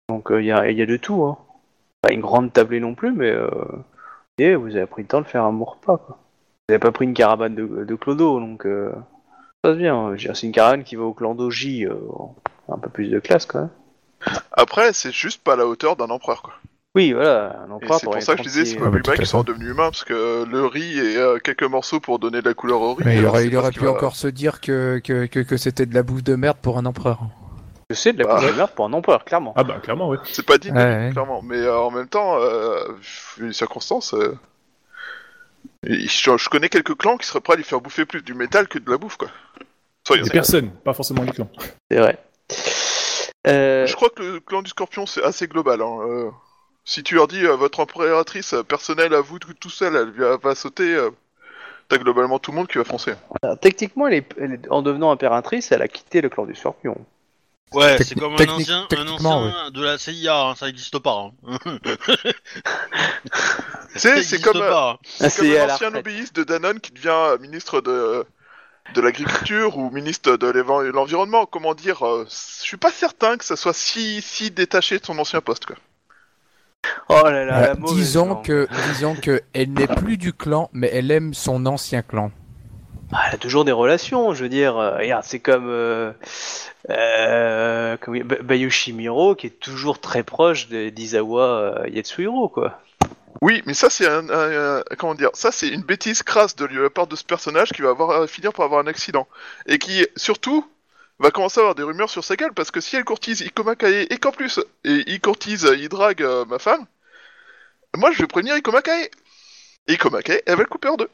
Donc 0.08 0.28
il 0.30 0.44
y, 0.46 0.50
a, 0.52 0.70
y 0.70 0.80
a 0.82 0.86
de 0.86 0.96
tout. 0.96 1.24
Hein. 1.24 1.36
Pas 2.00 2.12
une 2.14 2.20
grande 2.22 2.52
tablée 2.52 2.80
non 2.80 2.94
plus, 2.94 3.12
mais 3.12 3.30
euh, 3.30 3.48
et 4.38 4.54
vous 4.54 4.76
avez 4.76 4.86
pris 4.86 5.02
le 5.02 5.08
temps 5.08 5.20
de 5.20 5.26
faire 5.26 5.44
un 5.44 5.52
bon 5.52 5.64
repas. 5.64 5.98
Quoi. 5.98 6.18
Vous 6.68 6.72
avez 6.74 6.78
pas 6.78 6.92
pris 6.92 7.04
une 7.04 7.14
caravane 7.14 7.54
de, 7.54 7.84
de 7.84 7.94
clodo, 7.94 8.40
donc 8.40 8.66
euh, 8.66 8.90
ça 8.92 8.98
se 8.98 9.60
passe 9.72 9.76
bien. 9.78 10.12
Dire, 10.14 10.36
C'est 10.36 10.46
une 10.46 10.52
caravane 10.52 10.84
qui 10.84 10.96
va 10.96 11.04
au 11.04 11.12
clan 11.12 11.34
d'Oji, 11.34 11.86
euh, 11.86 11.94
un 12.68 12.78
peu 12.78 12.88
plus 12.90 13.08
de 13.08 13.18
classe 13.20 13.46
quand 13.46 13.60
même. 13.60 13.70
Après, 14.52 14.92
c'est 14.92 15.12
juste 15.12 15.42
pas 15.42 15.54
à 15.54 15.56
la 15.56 15.66
hauteur 15.66 15.96
d'un 15.96 16.08
empereur 16.10 16.42
quoi. 16.42 16.54
Oui, 16.94 17.12
voilà. 17.12 17.62
Un 17.66 17.70
empereur 17.70 17.98
c'est 18.00 18.04
pour 18.04 18.22
ça 18.22 18.32
que 18.34 18.42
je 18.42 18.48
disais, 18.48 18.64
c'est 18.66 18.76
pas 18.76 18.90
plus 18.90 19.02
mal 19.06 19.16
qu'ils 19.16 19.26
soient 19.26 19.42
fait. 19.42 19.50
redevenus 19.50 19.70
humains 19.72 19.84
parce 19.90 20.04
que 20.04 20.44
le 20.44 20.66
riz 20.66 20.98
et 20.98 21.16
euh, 21.16 21.38
quelques 21.38 21.62
morceaux 21.62 22.00
pour 22.00 22.18
donner 22.18 22.40
de 22.42 22.48
la 22.48 22.52
couleur 22.54 22.82
au 22.82 22.94
riz. 22.94 23.02
Mais 23.06 23.16
il 23.16 23.24
aurait, 23.26 23.46
il 23.46 23.50
pu 23.50 23.84
va- 23.84 23.90
encore 23.92 24.14
se 24.14 24.28
dire 24.28 24.60
que, 24.60 25.00
que, 25.02 25.24
que, 25.26 25.40
que 25.40 25.56
c'était 25.56 25.86
de 25.86 25.94
la 25.94 26.02
bouffe 26.02 26.22
de 26.22 26.36
merde 26.36 26.58
pour 26.60 26.76
un 26.78 26.84
empereur. 26.84 27.20
Je 27.90 27.94
sais, 27.94 28.12
de 28.12 28.18
la 28.22 28.24
Bah. 28.26 28.40
couleur 28.40 28.70
pour 28.70 28.86
un 28.86 28.92
empereur, 28.92 29.24
clairement. 29.24 29.52
Ah 29.56 29.64
bah 29.64 29.78
clairement, 29.82 30.08
ouais. 30.08 30.18
C'est 30.24 30.46
pas 30.46 30.58
digne, 30.58 30.74
Ouais, 30.76 30.82
ouais. 30.84 31.10
clairement. 31.12 31.42
Mais 31.42 31.58
euh, 31.58 31.78
en 31.78 31.90
même 31.90 32.08
temps, 32.08 32.38
euh, 32.40 32.84
vu 33.36 33.48
les 33.48 33.52
circonstances, 33.52 34.14
euh, 34.14 34.36
et 35.86 36.06
je, 36.08 36.36
je 36.36 36.48
connais 36.48 36.68
quelques 36.68 36.96
clans 36.96 37.16
qui 37.16 37.26
seraient 37.26 37.40
prêts 37.40 37.54
à 37.54 37.56
lui 37.56 37.64
faire 37.64 37.80
bouffer 37.80 38.04
plus 38.06 38.22
du 38.22 38.34
métal 38.34 38.68
que 38.68 38.78
de 38.78 38.90
la 38.90 38.96
bouffe, 38.98 39.16
quoi. 39.16 39.28
Soyons 40.06 40.24
Des 40.24 40.30
personnes, 40.30 40.70
pas 40.84 40.94
forcément 40.94 41.22
les 41.22 41.32
clans. 41.32 41.48
C'est 41.90 41.98
vrai. 41.98 42.18
Euh, 43.46 43.86
Je 43.86 43.94
crois 43.96 44.10
que 44.10 44.22
le 44.22 44.40
clan 44.40 44.62
du 44.62 44.70
Scorpion 44.70 45.06
c'est 45.06 45.22
assez 45.22 45.46
global. 45.48 45.80
Hein. 45.82 45.98
euh. 46.06 46.30
si 46.84 47.02
tu 47.02 47.14
leur 47.16 47.28
dis 47.28 47.44
euh, 47.44 47.54
votre 47.56 47.80
impératrice 47.80 48.54
euh, 48.54 48.62
personnelle 48.62 49.14
à 49.14 49.20
vous 49.20 49.38
tout, 49.38 49.52
tout 49.54 49.70
seul, 49.70 49.94
elle 49.96 50.10
va, 50.12 50.36
va 50.36 50.54
sauter, 50.54 50.94
euh, 50.94 51.10
t'as 51.88 51.98
globalement 51.98 52.38
tout 52.38 52.50
le 52.52 52.56
monde 52.56 52.68
qui 52.68 52.78
va 52.78 52.84
foncer. 52.84 53.12
Alors, 53.42 53.58
techniquement, 53.58 54.06
elle 54.08 54.14
est, 54.14 54.26
elle 54.40 54.52
est- 54.54 54.68
en 54.70 54.82
devenant 54.82 55.10
impératrice, 55.10 55.70
elle 55.72 55.82
a 55.82 55.88
quitté 55.88 56.20
le 56.20 56.28
clan 56.28 56.46
du 56.46 56.54
Scorpion. 56.54 56.96
Ouais, 57.74 57.96
c'est 58.02 58.18
comme 58.18 58.34
un 58.34 58.48
ancien, 58.48 58.86
un 58.90 59.70
de 59.70 59.82
la 59.82 59.98
CIA, 59.98 60.40
hein, 60.48 60.54
ça 60.56 60.68
existe 60.68 60.98
pas. 60.98 61.30
Hein. 61.46 61.58
C'est 63.94 64.40
comme, 64.40 64.56
euh, 64.56 64.70
pas. 64.70 64.90
hein. 64.92 64.98
C'est 65.04 65.36
comme 65.36 65.50
un 65.70 65.74
ancien 65.74 65.90
lobbyiste 65.90 66.34
de 66.36 66.44
Danone 66.44 66.80
qui 66.80 66.92
devient 66.92 67.08
euh, 67.10 67.38
ministre 67.38 67.80
de, 67.80 68.24
de 68.94 69.00
l'agriculture 69.00 69.76
ou 69.76 69.90
ministre 69.90 70.36
de 70.36 70.90
l'environnement. 70.90 71.46
Comment 71.46 71.74
dire 71.74 72.02
euh, 72.06 72.24
Je 72.28 72.34
suis 72.64 72.76
pas 72.78 72.90
certain 72.90 73.36
que 73.36 73.44
ça 73.44 73.56
soit 73.56 73.74
si, 73.74 74.22
si 74.22 74.50
détaché 74.50 74.98
de 74.98 75.04
son 75.04 75.18
ancien 75.18 75.40
poste, 75.40 75.66
quoi. 75.66 75.76
Oh 77.08 77.22
là 77.24 77.44
là, 77.44 77.58
Euh, 77.58 77.66
la 77.68 77.74
disons 77.94 78.36
que, 78.36 78.66
disons 78.88 79.14
que 79.14 79.42
elle 79.52 79.72
n'est 79.72 79.86
plus 79.86 80.16
du 80.16 80.32
clan, 80.32 80.68
mais 80.72 80.90
elle 80.92 81.10
aime 81.10 81.32
son 81.34 81.64
ancien 81.66 82.02
clan. 82.02 82.32
Ah, 83.12 83.24
elle 83.28 83.34
a 83.34 83.38
toujours 83.38 83.64
des 83.64 83.72
relations, 83.72 84.32
je 84.34 84.42
veux 84.44 84.48
dire. 84.48 84.76
euh, 84.78 84.96
regarde, 84.96 85.24
c'est 85.24 85.40
comme, 85.40 85.68
euh, 85.68 86.12
euh, 86.90 87.96
comme 87.98 88.18
Ba- 88.22 88.42
Bayushi 88.42 88.92
Miro 88.92 89.34
qui 89.34 89.48
est 89.48 89.60
toujours 89.60 90.00
très 90.00 90.22
proche 90.22 90.68
d'Izawa 90.68 91.44
euh, 91.44 91.88
Yatsuhiro, 91.88 92.48
quoi. 92.48 92.80
Oui, 93.42 93.62
mais 93.66 93.74
ça 93.74 93.90
c'est 93.90 94.06
un, 94.06 94.82
comment 94.98 95.14
dire, 95.14 95.30
ça 95.34 95.50
c'est 95.52 95.68
une 95.68 95.82
bêtise 95.82 96.22
crasse 96.22 96.54
de 96.56 96.64
la 96.64 96.90
part 96.90 97.06
de 97.06 97.16
ce 97.16 97.24
personnage 97.24 97.70
qui 97.72 97.82
va 97.82 97.90
avoir 97.90 98.10
euh, 98.22 98.26
finir 98.26 98.52
par 98.52 98.64
avoir 98.66 98.80
un 98.80 98.86
accident 98.86 99.26
et 99.66 99.78
qui 99.78 100.06
surtout 100.16 100.64
va 101.18 101.30
commencer 101.30 101.58
à 101.58 101.62
avoir 101.62 101.74
des 101.74 101.82
rumeurs 101.82 102.08
sur 102.10 102.22
sa 102.24 102.36
gueule 102.36 102.52
parce 102.54 102.70
que 102.70 102.80
si 102.80 102.96
elle 102.96 103.04
courtise 103.04 103.40
Ikoma 103.40 103.74
Kae 103.74 104.06
et 104.08 104.18
qu'en 104.18 104.30
plus 104.32 104.60
et 104.84 105.02
il 105.06 105.20
courtise, 105.20 105.68
il 105.76 105.88
drague 105.88 106.24
ma 106.48 106.58
femme, 106.58 106.86
moi 107.96 108.12
je 108.12 108.18
vais 108.18 108.26
prévenir 108.26 108.56
Ikoma 108.56 108.80
Kae. 108.82 109.10
Ikoma 109.88 110.22
Kae, 110.22 110.42
elle 110.46 110.56
va 110.56 110.62
le 110.62 110.68
couper 110.68 110.88
en 110.88 110.96
deux. 110.96 111.10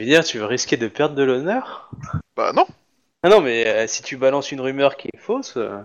Je 0.00 0.04
veux 0.06 0.10
dire, 0.10 0.24
tu 0.24 0.38
veux 0.38 0.46
risquer 0.46 0.78
de 0.78 0.88
perdre 0.88 1.14
de 1.14 1.22
l'honneur? 1.22 1.90
Bah 2.34 2.52
non, 2.54 2.66
Ah 3.22 3.28
non, 3.28 3.42
mais 3.42 3.66
euh, 3.66 3.86
si 3.86 4.02
tu 4.02 4.16
balances 4.16 4.50
une 4.50 4.62
rumeur 4.62 4.96
qui 4.96 5.08
est 5.12 5.18
fausse, 5.18 5.58
euh, 5.58 5.76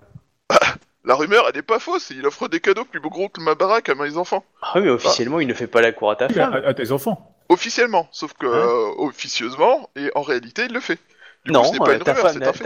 la 1.04 1.14
rumeur 1.14 1.44
elle 1.50 1.58
est 1.58 1.62
pas 1.62 1.78
fausse, 1.78 2.08
il 2.10 2.26
offre 2.26 2.48
des 2.48 2.60
cadeaux 2.60 2.86
plus 2.86 2.98
gros 3.00 3.28
que 3.28 3.42
ma 3.42 3.54
baraque 3.54 3.90
à 3.90 3.94
mes 3.94 4.16
enfants. 4.16 4.42
ah 4.62 4.72
oui, 4.76 4.82
mais 4.84 4.88
officiellement, 4.90 5.38
il 5.38 5.46
ne 5.46 5.52
fait 5.52 5.66
pas 5.66 5.82
la 5.82 5.92
cour 5.92 6.10
à 6.10 6.16
ta 6.16 6.24
À, 6.24 6.28
femme. 6.30 6.54
à 6.64 6.72
tes 6.72 6.92
enfants. 6.92 7.36
Officiellement, 7.50 8.08
sauf 8.10 8.32
que 8.32 8.46
Hein? 8.46 8.48
euh, 8.48 9.04
officieusement 9.04 9.90
et 9.96 10.10
en 10.14 10.22
réalité 10.22 10.64
il 10.64 10.72
le 10.72 10.80
fait. 10.80 10.98
Du 11.46 11.52
Non, 11.52 11.62
pas 11.78 11.90
euh, 11.90 11.98
ta, 11.98 12.12
rumeur, 12.12 12.16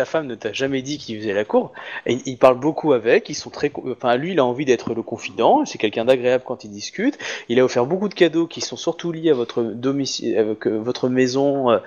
femme, 0.05 0.23
ta 0.23 0.23
ne 0.23 0.35
t'a 0.35 0.53
jamais 0.53 0.81
dit 0.81 0.97
qu'il 0.99 1.19
faisait 1.19 1.35
la 1.35 1.45
cour. 1.45 1.73
Et 2.07 2.19
il 2.25 2.39
parle 2.39 2.59
beaucoup 2.59 2.93
avec, 2.95 3.29
ils 3.29 3.35
sont 3.35 3.51
très, 3.51 3.71
enfin 3.91 4.17
lui, 4.17 4.33
il 4.33 4.39
a 4.39 4.45
envie 4.45 4.65
d'être 4.65 4.95
le 4.95 5.03
confident. 5.03 5.65
C'est 5.67 5.79
quelqu'un 5.79 6.07
d'agréable 6.07 6.45
quand 6.47 6.65
il 6.65 6.71
discute. 6.71 7.19
Il 7.49 7.61
a 7.61 7.65
offert 7.65 7.85
beaucoup 7.85 8.09
de 8.09 8.15
cadeaux 8.15 8.47
qui 8.47 8.63
sont 8.63 8.77
surtout 8.77 9.13
liés 9.13 9.31
à 9.31 9.35
votre 9.35 9.63
domicile, 9.63 10.39
avec 10.39 10.67
euh, 10.67 10.79
votre 10.79 11.11
maison, 11.11 11.71
euh, 11.71 11.79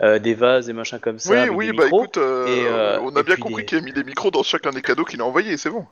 euh, 0.00 0.18
des 0.18 0.34
vases, 0.34 0.66
des 0.66 0.72
machins 0.72 0.98
comme 0.98 1.18
ça. 1.18 1.32
Oui, 1.32 1.38
avec 1.38 1.52
oui, 1.52 1.66
des 1.66 1.72
bah 1.74 1.84
micros. 1.84 2.04
écoute, 2.04 2.16
euh, 2.16 2.46
Et, 2.46 2.66
euh, 2.66 3.00
on 3.02 3.14
a 3.14 3.20
et 3.20 3.24
bien 3.24 3.36
compris 3.36 3.62
des- 3.62 3.66
qu'il 3.66 3.78
a 3.78 3.80
mis 3.82 3.92
des 3.92 4.04
micros 4.04 4.30
dans 4.30 4.42
chacun 4.42 4.70
des 4.70 4.82
cadeaux 4.82 5.04
qu'il 5.04 5.20
a 5.20 5.26
envoyés, 5.26 5.58
c'est 5.58 5.70
bon. 5.70 5.84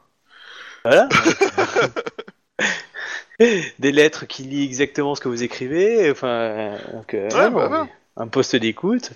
Voilà. 0.84 1.08
des 3.78 3.92
lettres 3.92 4.26
qui 4.26 4.44
lit 4.44 4.64
exactement 4.64 5.14
ce 5.14 5.20
que 5.20 5.28
vous 5.28 5.42
écrivez. 5.42 6.10
Enfin, 6.10 6.76
donc, 6.92 7.14
euh, 7.14 7.28
Ouais, 7.30 7.50
non, 7.50 7.52
bah, 7.56 7.68
bah. 7.68 7.86
Un 8.16 8.28
poste 8.28 8.56
d'écoute. 8.56 9.10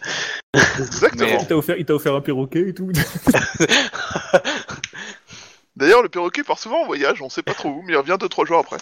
Exactement. 0.79 1.27
Mais- 1.27 1.39
Il 1.79 1.85
t'a 1.87 1.95
offert, 1.95 2.15
un 2.15 2.21
perroquet 2.21 2.69
et 2.69 2.75
tout. 2.75 2.91
D'ailleurs, 5.77 6.03
le 6.03 6.09
perroquet 6.09 6.43
part 6.43 6.59
souvent 6.59 6.83
en 6.83 6.87
voyage, 6.87 7.23
on 7.23 7.29
sait 7.31 7.43
pas 7.43 7.55
trop 7.55 7.69
où, 7.71 7.83
mais 7.83 7.93
il 7.93 7.97
revient 7.97 8.17
2-3 8.21 8.47
jours 8.47 8.59
après. 8.59 8.77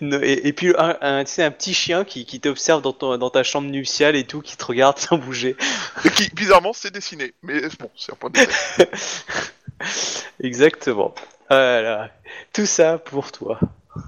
Et, 0.00 0.48
et 0.48 0.52
puis 0.52 0.74
un, 0.78 0.96
un, 1.00 1.24
tu 1.24 1.32
sais, 1.32 1.42
un 1.42 1.50
petit 1.50 1.74
chien 1.74 2.04
qui, 2.04 2.24
qui 2.26 2.40
t'observe 2.40 2.82
dans, 2.82 2.92
ton- 2.92 3.16
dans 3.18 3.30
ta 3.30 3.42
chambre 3.42 3.68
nuptiale 3.70 4.16
et 4.16 4.24
tout, 4.24 4.40
qui 4.40 4.56
te 4.56 4.64
regarde 4.64 4.98
sans 4.98 5.16
bouger. 5.18 5.56
Et 6.04 6.10
qui, 6.10 6.28
bizarrement, 6.34 6.72
c'est 6.72 6.92
dessiné. 6.92 7.34
Mais 7.42 7.60
bon, 7.80 7.90
c'est 7.96 8.12
un 8.12 8.16
point 8.16 8.30
de 8.30 8.38
détail. 8.38 8.88
Exactement. 10.40 11.14
Voilà. 11.50 12.10
Tout 12.52 12.66
ça 12.66 12.98
pour 12.98 13.32
toi. 13.32 13.58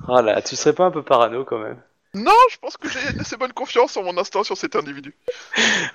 Voilà, 0.06 0.40
tu 0.42 0.56
serais 0.56 0.72
pas 0.74 0.84
un 0.84 0.90
peu 0.90 1.02
parano 1.02 1.44
quand 1.44 1.58
même. 1.58 1.78
Non, 2.14 2.32
je 2.50 2.58
pense 2.58 2.76
que 2.76 2.88
j'ai 2.88 2.98
assez 3.20 3.36
bonne 3.36 3.52
confiance 3.52 3.96
en 3.96 4.02
mon 4.02 4.16
instinct 4.18 4.42
sur 4.42 4.56
cet 4.56 4.74
individu. 4.76 5.14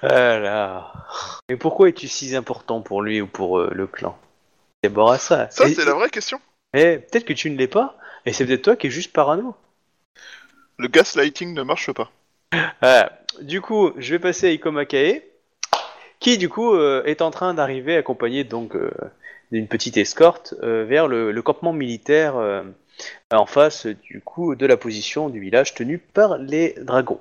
Voilà. 0.01 0.93
Et 1.49 1.57
pourquoi 1.57 1.89
es-tu 1.89 2.07
si 2.07 2.35
important 2.35 2.81
pour 2.81 3.01
lui 3.01 3.21
ou 3.21 3.27
pour 3.27 3.59
euh, 3.59 3.69
le 3.73 3.87
clan? 3.87 4.17
D'abord 4.83 5.11
à 5.11 5.17
ça. 5.17 5.49
Ça, 5.49 5.67
c'est 5.67 5.85
la 5.85 5.93
vraie 5.93 6.09
question. 6.09 6.39
Eh, 6.73 6.99
peut-être 6.99 7.25
que 7.25 7.33
tu 7.33 7.49
ne 7.49 7.57
l'es 7.57 7.67
pas, 7.67 7.97
et 8.25 8.33
c'est 8.33 8.45
peut-être 8.45 8.61
toi 8.61 8.75
qui 8.75 8.87
es 8.87 8.89
juste 8.89 9.11
parano. 9.13 9.55
Le 10.77 10.87
gaslighting 10.87 11.53
ne 11.53 11.63
marche 11.63 11.91
pas. 11.91 12.11
Voilà. 12.81 13.19
Du 13.41 13.61
coup, 13.61 13.91
je 13.97 14.11
vais 14.11 14.19
passer 14.19 14.47
à 14.47 14.51
Ikoma 14.51 14.85
Kae, 14.85 15.21
qui 16.19 16.37
du 16.37 16.47
coup 16.49 16.73
euh, 16.73 17.03
est 17.05 17.21
en 17.21 17.31
train 17.31 17.53
d'arriver 17.53 17.97
accompagné 17.97 18.43
donc 18.43 18.75
euh, 18.75 18.91
d'une 19.51 19.67
petite 19.67 19.97
escorte 19.97 20.53
vers 20.61 21.07
le, 21.07 21.31
le 21.31 21.41
campement 21.41 21.73
militaire 21.73 22.35
en 23.31 23.45
face 23.45 23.87
du 23.87 24.21
coup 24.21 24.55
de 24.55 24.65
la 24.65 24.77
position 24.77 25.29
du 25.29 25.39
village 25.39 25.73
tenu 25.73 25.97
par 25.97 26.37
les 26.37 26.75
dragons. 26.81 27.19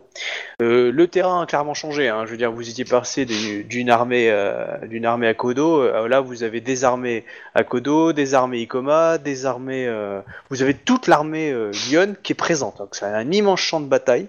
Euh, 0.63 0.93
le 0.93 1.09
terrain 1.09 1.43
a 1.43 1.47
clairement 1.47 1.75
changé. 1.75 2.09
Hein. 2.09 2.25
Je 2.27 2.31
veux 2.31 2.37
dire, 2.37 2.53
vous 2.53 2.69
étiez 2.69 2.85
passé 2.85 3.25
d'une 3.25 3.91
armée 3.91 4.31
euh, 4.31 4.79
d'une 4.87 5.07
armée 5.07 5.27
à 5.27 5.35
Kodo. 5.35 5.83
Euh, 5.83 6.09
là, 6.09 6.21
vous 6.21 6.43
avez 6.43 6.61
des 6.61 6.85
armées 6.85 7.25
à 7.55 7.65
Kodo, 7.65 8.13
des 8.13 8.35
armées 8.35 8.59
Ikoma, 8.61 9.19
des 9.19 9.47
armées. 9.47 9.87
euh, 9.87 10.21
vous 10.51 10.63
avez 10.63 10.75
toute 10.75 11.07
l'armée 11.07 11.51
euh, 11.51 11.71
Lyon 11.89 12.15
qui 12.23 12.33
est 12.33 12.37
présente. 12.37 12.79
Donc, 12.79 12.95
c'est 12.95 13.07
un 13.07 13.31
immense 13.31 13.61
champ 13.61 13.81
de 13.81 13.87
bataille 13.87 14.29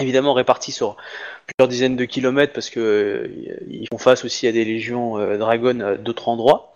évidemment 0.00 0.32
répartis 0.32 0.72
sur 0.72 0.96
plusieurs 1.46 1.68
dizaines 1.68 1.96
de 1.96 2.04
kilomètres 2.04 2.52
parce 2.52 2.70
que 2.70 2.80
euh, 2.80 3.28
ils 3.68 3.88
font 3.88 3.98
face 3.98 4.24
aussi 4.24 4.46
à 4.46 4.52
des 4.52 4.64
légions 4.64 5.18
euh, 5.18 5.36
Dragon 5.38 5.96
d'autres 5.98 6.28
endroits. 6.28 6.74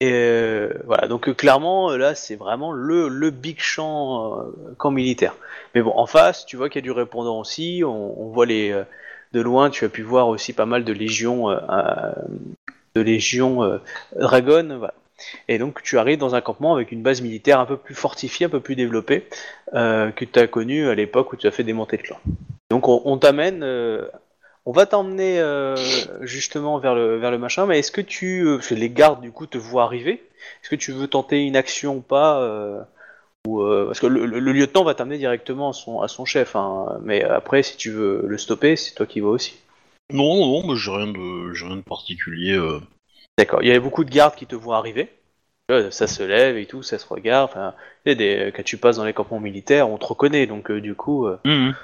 Et 0.00 0.12
euh, 0.12 0.72
voilà, 0.84 1.08
donc 1.08 1.28
euh, 1.28 1.34
clairement 1.34 1.90
euh, 1.90 1.96
là 1.96 2.14
c'est 2.14 2.36
vraiment 2.36 2.70
le, 2.70 3.08
le 3.08 3.30
big 3.30 3.58
champ 3.58 4.44
camp 4.76 4.92
militaire. 4.92 5.34
Mais 5.74 5.82
bon, 5.82 5.92
en 5.96 6.06
face, 6.06 6.46
tu 6.46 6.56
vois 6.56 6.68
qu'il 6.68 6.80
y 6.80 6.84
a 6.84 6.86
du 6.86 6.92
répondant 6.92 7.40
aussi. 7.40 7.82
On, 7.84 8.28
voit 8.28 8.46
les 8.46 8.80
de 9.32 9.40
loin, 9.40 9.70
tu 9.70 9.84
as 9.84 9.88
pu 9.88 10.02
voir 10.02 10.28
aussi 10.28 10.52
pas 10.52 10.66
mal 10.66 10.84
de 10.84 10.92
légions, 10.92 11.50
euh, 11.50 11.58
de 12.94 13.00
légions 13.00 13.80
Dragon. 14.16 14.76
Voilà. 14.78 14.94
Et 15.48 15.58
donc 15.58 15.82
tu 15.82 15.98
arrives 15.98 16.18
dans 16.18 16.36
un 16.36 16.40
campement 16.40 16.74
avec 16.74 16.92
une 16.92 17.02
base 17.02 17.20
militaire 17.20 17.58
un 17.58 17.66
peu 17.66 17.76
plus 17.76 17.96
fortifiée, 17.96 18.46
un 18.46 18.50
peu 18.50 18.60
plus 18.60 18.76
développée 18.76 19.26
que 19.72 20.24
tu 20.24 20.38
as 20.38 20.46
connu 20.46 20.88
à 20.88 20.94
l'époque 20.94 21.32
où 21.32 21.36
tu 21.36 21.48
as 21.48 21.50
fait 21.50 21.64
démonter 21.64 21.96
le 21.96 22.04
clan. 22.04 22.20
Donc 22.70 22.86
on, 22.86 23.18
t'amène, 23.18 23.64
on 24.66 24.72
va 24.72 24.86
t'emmener 24.86 25.40
euh, 25.40 25.74
justement 26.26 26.78
vers 26.78 26.94
le 26.94 27.16
vers 27.18 27.30
le 27.30 27.38
machin. 27.38 27.66
Mais 27.66 27.78
est-ce 27.78 27.92
que 27.92 28.00
tu, 28.00 28.42
euh, 28.46 28.56
parce 28.56 28.68
que 28.68 28.74
les 28.74 28.90
gardes 28.90 29.20
du 29.20 29.32
coup 29.32 29.46
te 29.46 29.58
voient 29.58 29.84
arriver, 29.84 30.22
est-ce 30.62 30.70
que 30.70 30.76
tu 30.76 30.92
veux 30.92 31.08
tenter 31.08 31.44
une 31.44 31.56
action 31.56 31.96
ou 31.96 32.00
pas 32.00 32.40
euh, 32.42 32.80
ou 33.46 33.62
parce 33.86 34.00
que 34.00 34.06
le, 34.06 34.26
le- 34.26 34.40
le 34.40 34.52
lieutenant 34.52 34.84
va 34.84 34.94
t'amener 34.94 35.18
directement 35.18 35.70
à 35.70 35.72
son 35.72 36.00
à 36.02 36.08
son 36.08 36.24
chef. 36.24 36.56
Hein, 36.56 36.98
mais 37.02 37.22
après 37.22 37.62
si 37.62 37.76
tu 37.76 37.90
veux 37.90 38.24
le 38.26 38.38
stopper, 38.38 38.76
c'est 38.76 38.94
toi 38.94 39.06
qui 39.06 39.20
vas 39.20 39.28
aussi. 39.28 39.56
Non, 40.12 40.36
non, 40.36 40.60
non, 40.62 40.68
mais 40.68 40.76
j'ai 40.76 40.90
rien 40.90 41.06
de, 41.06 41.52
j'ai 41.54 41.66
rien 41.66 41.76
de 41.76 41.82
particulier. 41.82 42.58
D'accord. 43.38 43.62
Il 43.62 43.68
y 43.68 43.70
avait 43.70 43.80
beaucoup 43.80 44.04
de 44.04 44.10
gardes 44.10 44.34
qui 44.34 44.46
te 44.46 44.56
voient 44.56 44.78
arriver. 44.78 45.08
Ça 45.90 46.06
se 46.06 46.22
lève 46.22 46.56
et 46.56 46.64
tout, 46.64 46.82
ça 46.82 46.98
se 46.98 47.06
regarde. 47.06 47.50
Enfin, 47.50 47.74
des, 48.06 48.50
quand 48.56 48.62
tu 48.64 48.78
passes 48.78 48.96
dans 48.96 49.04
les 49.04 49.12
campements 49.12 49.38
militaires, 49.38 49.90
on 49.90 49.98
te 49.98 50.06
reconnaît. 50.06 50.46
Donc 50.46 50.72
du 50.72 50.94
coup. 50.94 51.26
Mhm. 51.44 51.74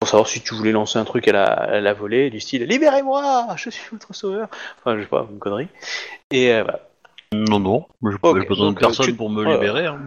Pour 0.00 0.08
savoir 0.08 0.26
si 0.28 0.40
tu 0.40 0.54
voulais 0.54 0.72
lancer 0.72 0.98
un 0.98 1.04
truc 1.04 1.28
à 1.28 1.32
la, 1.32 1.44
à 1.44 1.80
la 1.80 1.92
volée, 1.92 2.30
du 2.30 2.40
style 2.40 2.64
Libérez-moi, 2.64 3.46
je 3.56 3.68
suis 3.68 3.88
votre 3.92 4.14
sauveur. 4.14 4.48
Enfin, 4.78 4.96
je 4.96 5.02
sais 5.02 5.08
pas, 5.08 5.26
une 5.30 5.38
connerie. 5.38 5.68
Et 6.30 6.52
euh, 6.54 6.62
voilà. 6.62 6.80
Non, 7.32 7.60
non, 7.60 7.86
j'ai 8.02 8.16
Ok, 8.22 8.40
j'ai 8.40 8.46
besoin 8.48 8.72
de 8.72 8.76
euh, 8.76 8.80
personne 8.80 9.06
tu- 9.06 9.14
pour 9.14 9.28
me 9.30 9.44
voilà. 9.44 9.58
libérer. 9.58 9.86
hein. 9.86 10.00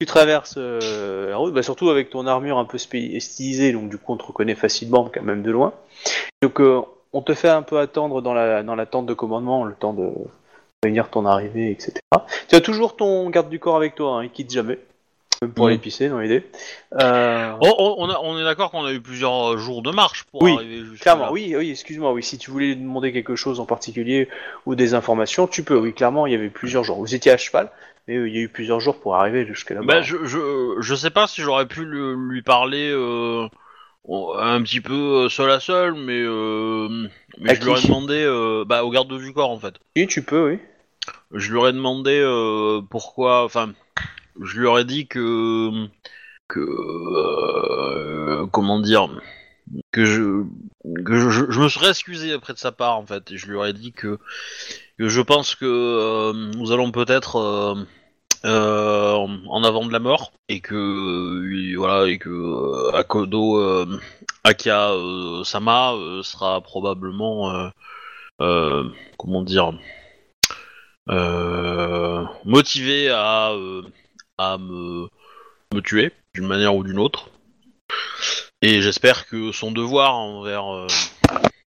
Tu 0.00 0.06
traverses 0.06 0.54
euh, 0.58 1.30
la 1.30 1.36
route, 1.38 1.52
bah, 1.54 1.62
surtout 1.62 1.88
avec 1.88 2.10
ton 2.10 2.26
armure 2.26 2.58
un 2.58 2.66
peu 2.66 2.78
stylisée, 2.78 3.72
donc 3.72 3.88
du 3.88 3.96
coup 3.98 4.12
on 4.12 4.16
te 4.16 4.22
reconnaît 4.24 4.54
facilement, 4.54 5.10
quand 5.12 5.22
même 5.22 5.42
de 5.42 5.50
loin. 5.50 5.72
Donc 6.42 6.60
euh, 6.60 6.82
on 7.12 7.22
te 7.22 7.34
fait 7.34 7.48
un 7.48 7.62
peu 7.62 7.78
attendre 7.80 8.20
dans 8.22 8.34
la, 8.34 8.62
dans 8.62 8.76
la 8.76 8.86
tente 8.86 9.06
de 9.06 9.14
commandement, 9.14 9.64
le 9.64 9.74
temps 9.74 9.92
de 9.94 10.08
réunir 10.84 11.08
ton 11.08 11.26
arrivée, 11.26 11.70
etc. 11.72 11.94
Tu 12.48 12.54
as 12.54 12.60
toujours 12.60 12.94
ton 12.96 13.28
garde 13.30 13.48
du 13.48 13.58
corps 13.58 13.76
avec 13.76 13.94
toi, 13.96 14.18
hein, 14.18 14.24
il 14.24 14.30
quitte 14.30 14.52
jamais. 14.52 14.78
Même 15.42 15.52
pour 15.52 15.66
Mhm. 15.66 15.70
aller 15.70 15.78
pisser 15.78 16.08
dans 16.08 16.18
l'idée. 16.18 16.44
Euh, 17.00 17.52
Oh, 17.60 17.74
oh, 17.78 17.94
on, 17.98 18.10
a- 18.10 18.18
on 18.22 18.38
est 18.38 18.42
d'accord 18.44 18.70
qu'on 18.72 18.84
a 18.84 18.92
eu 18.92 19.00
plusieurs 19.00 19.52
euh, 19.52 19.56
jours 19.56 19.82
de 19.82 19.90
marche 19.92 20.24
pour 20.24 20.42
Oui, 20.42 20.52
arriver 20.52 20.82
Clairement, 21.00 21.30
oui, 21.30 21.54
oui, 21.56 21.70
excuse-moi, 21.70 22.12
oui, 22.12 22.22
si 22.22 22.38
tu 22.38 22.50
voulais 22.50 22.66
lui 22.66 22.76
demander 22.76 23.12
quelque 23.12 23.36
chose 23.36 23.60
en 23.60 23.66
particulier 23.66 24.28
ou 24.66 24.74
des 24.74 24.94
informations, 24.94 25.46
tu 25.46 25.62
peux, 25.62 25.76
oui, 25.76 25.94
clairement, 25.94 26.26
il 26.26 26.32
y 26.32 26.36
avait 26.36 26.50
plusieurs 26.50 26.82
jours. 26.82 26.98
Vous 26.98 27.14
étiez 27.14 27.30
à 27.30 27.36
cheval, 27.36 27.70
mais 28.08 28.16
euh, 28.16 28.28
il 28.28 28.34
y 28.34 28.38
a 28.38 28.40
eu 28.42 28.48
plusieurs 28.48 28.80
jours 28.80 28.98
pour 28.98 29.14
arriver 29.14 29.46
jusque 29.46 29.70
là-bas. 29.70 29.86
Bah, 29.86 30.02
je, 30.02 30.16
je, 30.24 30.76
je 30.80 30.94
sais 30.96 31.10
pas 31.10 31.28
si 31.28 31.40
j'aurais 31.42 31.66
pu 31.66 31.84
le- 31.84 32.14
lui 32.14 32.42
parler 32.42 32.90
euh, 32.90 33.46
un 34.38 34.60
petit 34.62 34.80
peu 34.80 35.24
euh, 35.24 35.28
seul 35.28 35.50
à 35.52 35.60
seul, 35.60 35.94
mais, 35.94 36.20
euh, 36.20 36.88
mais 37.38 37.54
je 37.54 37.60
lui 37.62 37.70
aurais 37.70 37.82
demandé 37.82 38.64
bah, 38.66 38.82
au 38.82 38.90
garde 38.90 39.16
du 39.16 39.32
corps 39.32 39.50
en 39.50 39.58
fait. 39.58 39.74
Oui, 39.96 40.08
tu 40.08 40.22
peux, 40.22 40.50
oui. 40.50 40.58
Je 41.32 41.50
lui 41.50 41.58
aurais 41.58 41.72
demandé 41.72 42.18
euh, 42.22 42.80
pourquoi, 42.90 43.44
enfin, 43.44 43.70
je 44.42 44.58
lui 44.58 44.66
aurais 44.66 44.84
dit 44.84 45.06
que 45.06 45.88
que 46.48 46.60
euh, 46.60 48.46
comment 48.46 48.80
dire 48.80 49.08
que 49.92 50.04
je 50.04 50.44
que 51.04 51.30
je, 51.30 51.60
me 51.60 51.68
serais 51.68 51.90
excusé 51.90 52.34
auprès 52.34 52.52
de 52.52 52.58
sa 52.58 52.72
part 52.72 52.96
en 52.96 53.06
fait. 53.06 53.30
Et 53.32 53.36
je 53.36 53.46
lui 53.46 53.56
aurais 53.56 53.72
dit 53.72 53.92
que 53.92 54.18
que 54.98 55.08
je 55.08 55.20
pense 55.20 55.54
que 55.54 55.64
euh, 55.66 56.32
nous 56.56 56.72
allons 56.72 56.90
peut-être 56.90 57.36
euh, 57.36 57.74
euh, 58.44 59.26
en 59.48 59.64
avant 59.64 59.86
de 59.86 59.92
la 59.92 59.98
mort 59.98 60.32
et 60.48 60.60
que 60.60 61.76
voilà 61.76 62.08
et 62.08 62.18
que 62.18 62.94
Akodo 62.94 63.86
Akia 64.44 64.92
Sama 65.44 65.94
sera 66.22 66.60
probablement 66.60 67.70
comment 68.38 69.42
dire 69.42 69.72
motivé 72.44 73.10
à 73.10 73.52
à 74.38 74.58
me 74.58 75.08
me 75.74 75.80
tuer 75.80 76.12
d'une 76.34 76.46
manière 76.46 76.74
ou 76.74 76.82
d'une 76.82 76.98
autre 76.98 77.30
et 78.60 78.80
j'espère 78.80 79.26
que 79.26 79.52
son 79.52 79.70
devoir 79.70 80.16
envers 80.16 80.72
euh, 80.74 80.86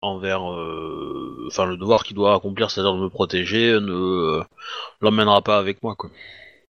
envers, 0.02 0.52
euh, 0.52 1.46
enfin 1.48 1.66
le 1.66 1.76
devoir 1.76 2.04
qu'il 2.04 2.14
doit 2.14 2.34
accomplir, 2.34 2.70
c'est-à-dire 2.70 2.94
de 2.94 3.00
me 3.00 3.08
protéger, 3.08 3.72
ne 3.72 3.92
euh, 3.92 4.44
l'emmènera 5.00 5.42
pas 5.42 5.58
avec 5.58 5.82
moi, 5.82 5.96
quoi. 5.96 6.10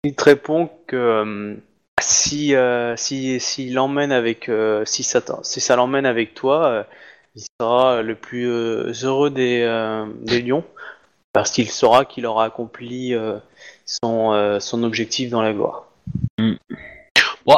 Il 0.05 0.15
te 0.15 0.23
répond 0.23 0.69
que 0.87 1.57
si 1.99 2.53
si 2.95 3.39
s'il 3.39 3.73
l'emmène 3.73 4.11
avec 4.11 4.49
si 4.85 5.03
ça 5.03 5.21
si 5.43 5.59
ça 5.59 5.75
l'emmène 5.75 6.05
avec 6.05 6.33
toi, 6.33 6.85
il 7.35 7.43
sera 7.59 8.01
le 8.01 8.15
plus 8.15 8.47
heureux 9.03 9.31
des 9.31 9.65
des 10.21 10.41
lions 10.43 10.63
parce 11.33 11.49
qu'il 11.51 11.69
saura 11.69 12.05
qu'il 12.05 12.27
aura 12.27 12.45
accompli 12.45 13.15
son 13.85 14.33
euh, 14.33 14.59
son 14.59 14.83
objectif 14.83 15.29
dans 15.29 15.41
la 15.41 15.53
gloire. 15.53 15.85
Bon, 17.45 17.57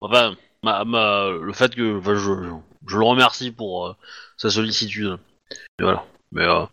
enfin, 0.00 0.34
ma, 0.62 0.84
ma- 0.84 1.30
le 1.30 1.52
fait 1.52 1.74
que, 1.74 1.98
enfin, 1.98 2.14
je, 2.14 2.20
je, 2.20 2.50
je 2.88 2.98
le 2.98 3.04
remercie 3.04 3.50
pour 3.52 3.86
euh, 3.86 3.92
sa 4.36 4.50
sollicitude. 4.50 5.18
Et 5.78 5.82
voilà. 5.82 6.04
Mais 6.32 6.42
euh, 6.44 6.64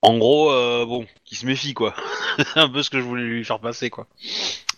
en 0.00 0.16
gros, 0.18 0.50
euh, 0.50 0.86
bon, 0.86 1.06
qu'il 1.24 1.36
se 1.36 1.44
méfie, 1.46 1.74
quoi. 1.74 1.94
c'est 2.38 2.56
un 2.60 2.68
peu 2.68 2.82
ce 2.82 2.90
que 2.90 2.98
je 2.98 3.04
voulais 3.04 3.24
lui 3.24 3.44
faire 3.44 3.60
passer, 3.60 3.90
quoi. 3.90 4.06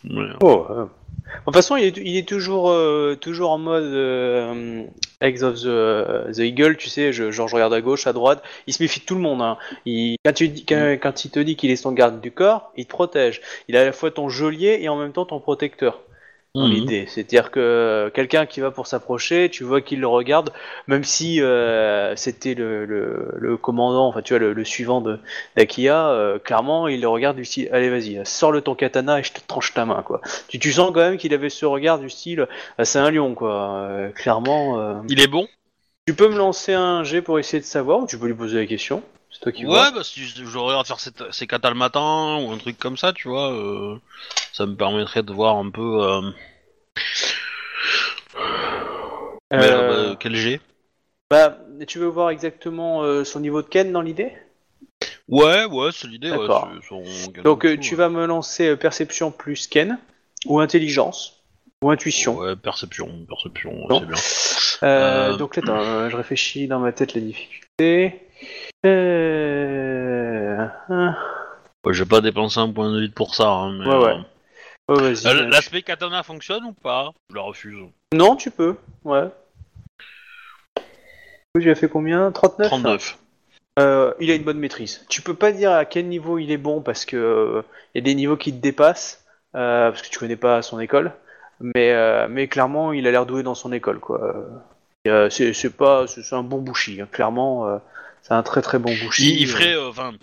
Mais, 0.02 0.20
euh, 0.20 0.34
Oh. 0.42 0.88
De 1.24 1.44
toute 1.46 1.54
façon, 1.54 1.76
il 1.76 1.84
est, 1.84 1.96
il 1.96 2.16
est 2.16 2.28
toujours, 2.28 2.70
euh, 2.70 3.16
toujours 3.20 3.50
en 3.50 3.58
mode 3.58 3.84
euh, 3.84 4.84
Eggs 5.20 5.42
of 5.42 5.56
the, 5.62 6.32
the 6.32 6.40
Eagle, 6.40 6.76
tu 6.76 6.88
sais, 6.88 7.12
je, 7.12 7.30
genre 7.30 7.48
je 7.48 7.54
regarde 7.54 7.72
à 7.72 7.80
gauche, 7.80 8.06
à 8.06 8.12
droite, 8.12 8.42
il 8.66 8.74
se 8.74 8.82
méfie 8.82 9.00
de 9.00 9.04
tout 9.04 9.14
le 9.14 9.20
monde. 9.20 9.42
Hein. 9.42 9.58
Il, 9.84 10.16
quand, 10.24 10.32
tu, 10.32 10.50
quand, 10.66 10.96
quand 11.00 11.24
il 11.24 11.30
te 11.30 11.40
dit 11.40 11.56
qu'il 11.56 11.70
est 11.70 11.76
son 11.76 11.92
garde 11.92 12.20
du 12.20 12.30
corps, 12.30 12.72
il 12.76 12.84
te 12.84 12.90
protège. 12.90 13.40
Il 13.68 13.74
est 13.74 13.78
à 13.78 13.84
la 13.84 13.92
fois 13.92 14.10
ton 14.10 14.28
geôlier 14.28 14.78
et 14.80 14.88
en 14.88 14.96
même 14.96 15.12
temps 15.12 15.26
ton 15.26 15.40
protecteur. 15.40 16.00
Dans 16.54 16.68
mhm. 16.68 16.72
l'idée, 16.72 17.06
c'est-à-dire 17.08 17.50
que 17.50 18.12
quelqu'un 18.14 18.46
qui 18.46 18.60
va 18.60 18.70
pour 18.70 18.86
s'approcher, 18.86 19.50
tu 19.50 19.64
vois 19.64 19.80
qu'il 19.80 19.98
le 19.98 20.06
regarde, 20.06 20.52
même 20.86 21.02
si 21.02 21.42
euh, 21.42 22.14
c'était 22.14 22.54
le, 22.54 22.84
le, 22.84 23.32
le 23.34 23.56
commandant, 23.56 24.06
enfin 24.06 24.22
tu 24.22 24.34
vois 24.34 24.38
le, 24.38 24.52
le 24.52 24.64
suivant 24.64 25.00
de 25.00 25.18
d'Akia, 25.56 26.10
euh, 26.10 26.38
clairement 26.38 26.86
il 26.86 27.00
le 27.00 27.08
regarde 27.08 27.36
du 27.36 27.44
style, 27.44 27.68
allez 27.72 27.90
vas-y, 27.90 28.20
sors 28.24 28.52
le 28.52 28.60
ton 28.60 28.76
katana 28.76 29.18
et 29.18 29.24
je 29.24 29.32
te 29.32 29.40
tranche 29.44 29.74
ta 29.74 29.84
main 29.84 30.02
quoi. 30.04 30.20
Tu, 30.46 30.60
tu 30.60 30.70
sens 30.70 30.92
quand 30.94 31.00
même 31.00 31.16
qu'il 31.16 31.34
avait 31.34 31.50
ce 31.50 31.66
regard 31.66 31.98
du 31.98 32.08
style, 32.08 32.46
ah, 32.78 32.84
c'est 32.84 33.00
un 33.00 33.10
lion 33.10 33.34
quoi. 33.34 33.74
Euh, 33.74 34.10
clairement, 34.10 34.78
euh, 34.78 34.94
Il 35.08 35.20
est 35.20 35.26
bon? 35.26 35.48
tu 36.06 36.14
peux 36.14 36.28
me 36.28 36.38
lancer 36.38 36.72
un 36.72 37.02
jet 37.02 37.20
pour 37.20 37.40
essayer 37.40 37.60
de 37.60 37.66
savoir, 37.66 37.98
ou 37.98 38.06
tu 38.06 38.16
peux 38.16 38.28
lui 38.28 38.34
poser 38.34 38.58
la 38.60 38.66
question? 38.66 39.02
C'est 39.34 39.40
toi 39.40 39.52
qui 39.52 39.64
vois. 39.64 39.82
Ouais, 39.82 39.92
bah 39.92 40.04
si 40.04 40.24
je, 40.24 40.44
je 40.44 40.58
regarde 40.58 40.86
faire 40.86 41.00
ses, 41.00 41.10
ses 41.32 41.46
katas 41.48 41.70
le 41.70 41.74
matin 41.76 42.38
ou 42.40 42.52
un 42.52 42.58
truc 42.58 42.78
comme 42.78 42.96
ça, 42.96 43.12
tu 43.12 43.26
vois, 43.28 43.52
euh, 43.52 43.96
ça 44.52 44.64
me 44.64 44.76
permettrait 44.76 45.24
de 45.24 45.32
voir 45.32 45.56
un 45.56 45.70
peu. 45.70 46.02
Euh... 46.02 46.30
mais, 49.50 49.70
Euh, 49.70 50.10
bah, 50.10 50.16
quel 50.20 50.36
G? 50.36 50.60
Bah, 51.30 51.58
tu 51.88 51.98
veux 51.98 52.06
voir 52.06 52.30
exactement 52.30 53.02
euh, 53.02 53.24
son 53.24 53.40
niveau 53.40 53.60
de 53.60 53.66
Ken 53.66 53.90
dans 53.90 54.02
l'idée? 54.02 54.32
Ouais, 55.28 55.64
ouais, 55.64 55.90
c'est 55.92 56.06
l'idée. 56.06 56.30
Ouais, 56.30 56.48
Donc 57.42 57.64
euh, 57.64 57.76
tu 57.76 57.96
vas 57.96 58.08
me 58.08 58.26
lancer 58.26 58.68
euh, 58.68 58.76
perception 58.76 59.32
plus 59.32 59.66
Ken, 59.66 59.98
ou 60.46 60.60
intelligence, 60.60 61.42
ou 61.82 61.90
intuition. 61.90 62.36
Ouais, 62.36 62.54
perception, 62.54 63.26
perception, 63.28 63.86
c'est 63.90 64.06
bien. 64.06 64.16
Euh, 64.82 65.32
Euh, 65.32 65.36
Donc 65.36 65.56
là, 65.56 65.62
attends, 65.64 65.80
euh, 65.80 66.08
je 66.10 66.16
réfléchis 66.16 66.68
dans 66.68 66.78
ma 66.78 66.92
tête 66.92 67.14
les 67.14 67.22
difficultés. 67.22 68.20
Euh... 68.84 70.66
hein. 70.88 71.16
Ouais, 71.84 71.92
j'ai 71.92 72.04
pas 72.04 72.20
dépensé 72.20 72.58
un 72.60 72.70
point 72.70 72.92
de 72.92 73.00
vie 73.00 73.08
pour 73.10 73.34
ça. 73.34 73.48
Hein, 73.48 73.78
mais, 73.78 73.86
Ouais, 73.86 73.96
ouais. 74.04 74.12
euh, 74.12 74.18
Oh, 74.88 75.00
euh, 75.00 75.14
euh, 75.24 75.48
L'aspect 75.48 75.80
katana 75.82 76.22
fonctionne 76.22 76.64
ou 76.64 76.72
pas? 76.72 77.10
Je 77.30 77.36
la 77.36 77.42
refuse. 77.42 77.78
Non, 78.12 78.36
tu 78.36 78.50
peux. 78.50 78.76
Ouais. 79.04 79.28
Tu 81.58 81.70
as 81.70 81.74
fait 81.74 81.88
combien? 81.88 82.30
39 82.32 82.68
39. 82.68 83.18
Euh, 83.78 84.12
il 84.20 84.30
a 84.30 84.34
une 84.34 84.42
bonne 84.42 84.58
maîtrise. 84.58 85.04
Tu 85.08 85.22
peux 85.22 85.34
pas 85.34 85.52
dire 85.52 85.72
à 85.72 85.84
quel 85.84 86.06
niveau 86.08 86.38
il 86.38 86.50
est 86.50 86.58
bon 86.58 86.80
parce 86.82 87.04
que 87.04 87.16
euh, 87.16 87.62
il 87.94 87.98
y 87.98 88.02
a 88.02 88.04
des 88.04 88.14
niveaux 88.14 88.36
qui 88.36 88.52
te 88.52 88.60
dépassent 88.60 89.24
euh, 89.56 89.90
parce 89.90 90.02
que 90.02 90.08
tu 90.08 90.18
connais 90.18 90.36
pas 90.36 90.62
son 90.62 90.78
école, 90.80 91.12
mais 91.60 91.92
euh, 91.92 92.26
mais 92.28 92.46
clairement 92.48 92.92
il 92.92 93.06
a 93.06 93.10
l'air 93.10 93.24
doué 93.26 93.42
dans 93.42 93.54
son 93.54 93.72
école 93.72 94.00
quoi. 94.00 94.34
Euh, 95.08 95.30
c'est 95.30 95.76
pas 95.76 96.06
c'est 96.06 96.34
un 96.34 96.42
bon 96.42 96.58
bouchi 96.58 97.00
hein. 97.00 97.08
clairement 97.10 97.68
euh, 97.68 97.78
c'est 98.26 98.34
un 98.34 98.42
très 98.42 98.62
très 98.62 98.78
bon 98.78 98.94
bouchi. 98.96 99.34
Il, 99.34 99.40
il 99.42 99.46
ferait, 99.46 99.74
euh, 99.74 99.90
enfin, 99.90 100.14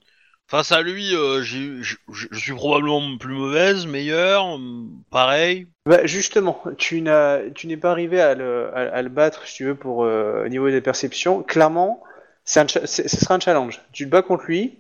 face 0.47 0.71
à 0.71 0.81
lui, 0.81 1.15
euh, 1.15 1.41
j'ai- 1.43 1.81
je 1.81 2.37
suis 2.37 2.53
probablement 2.53 3.17
plus 3.17 3.33
mauvaise, 3.33 3.85
meilleure, 3.85 4.57
euh, 4.57 4.83
pareil. 5.11 5.67
Bah, 5.85 6.05
justement, 6.05 6.61
tu 6.77 7.01
n'as 7.01 7.49
tu 7.51 7.67
n'es 7.67 7.77
pas 7.77 7.91
arrivé 7.91 8.19
à 8.19 8.33
le, 8.35 8.75
à, 8.75 8.93
à 8.95 9.01
le 9.01 9.09
battre 9.09 9.45
si 9.47 9.57
tu 9.57 9.65
veux 9.65 9.75
pour 9.75 10.03
euh, 10.03 10.45
au 10.45 10.47
niveau 10.49 10.69
des 10.69 10.81
perceptions. 10.81 11.43
Clairement, 11.43 12.03
c'est 12.43 12.59
un 12.59 12.67
cha- 12.67 12.87
c'est- 12.87 13.07
ce 13.07 13.17
sera 13.17 13.35
un 13.35 13.39
challenge. 13.39 13.79
Tu 13.93 14.05
te 14.05 14.09
bats 14.09 14.23
contre 14.23 14.45
lui. 14.45 14.79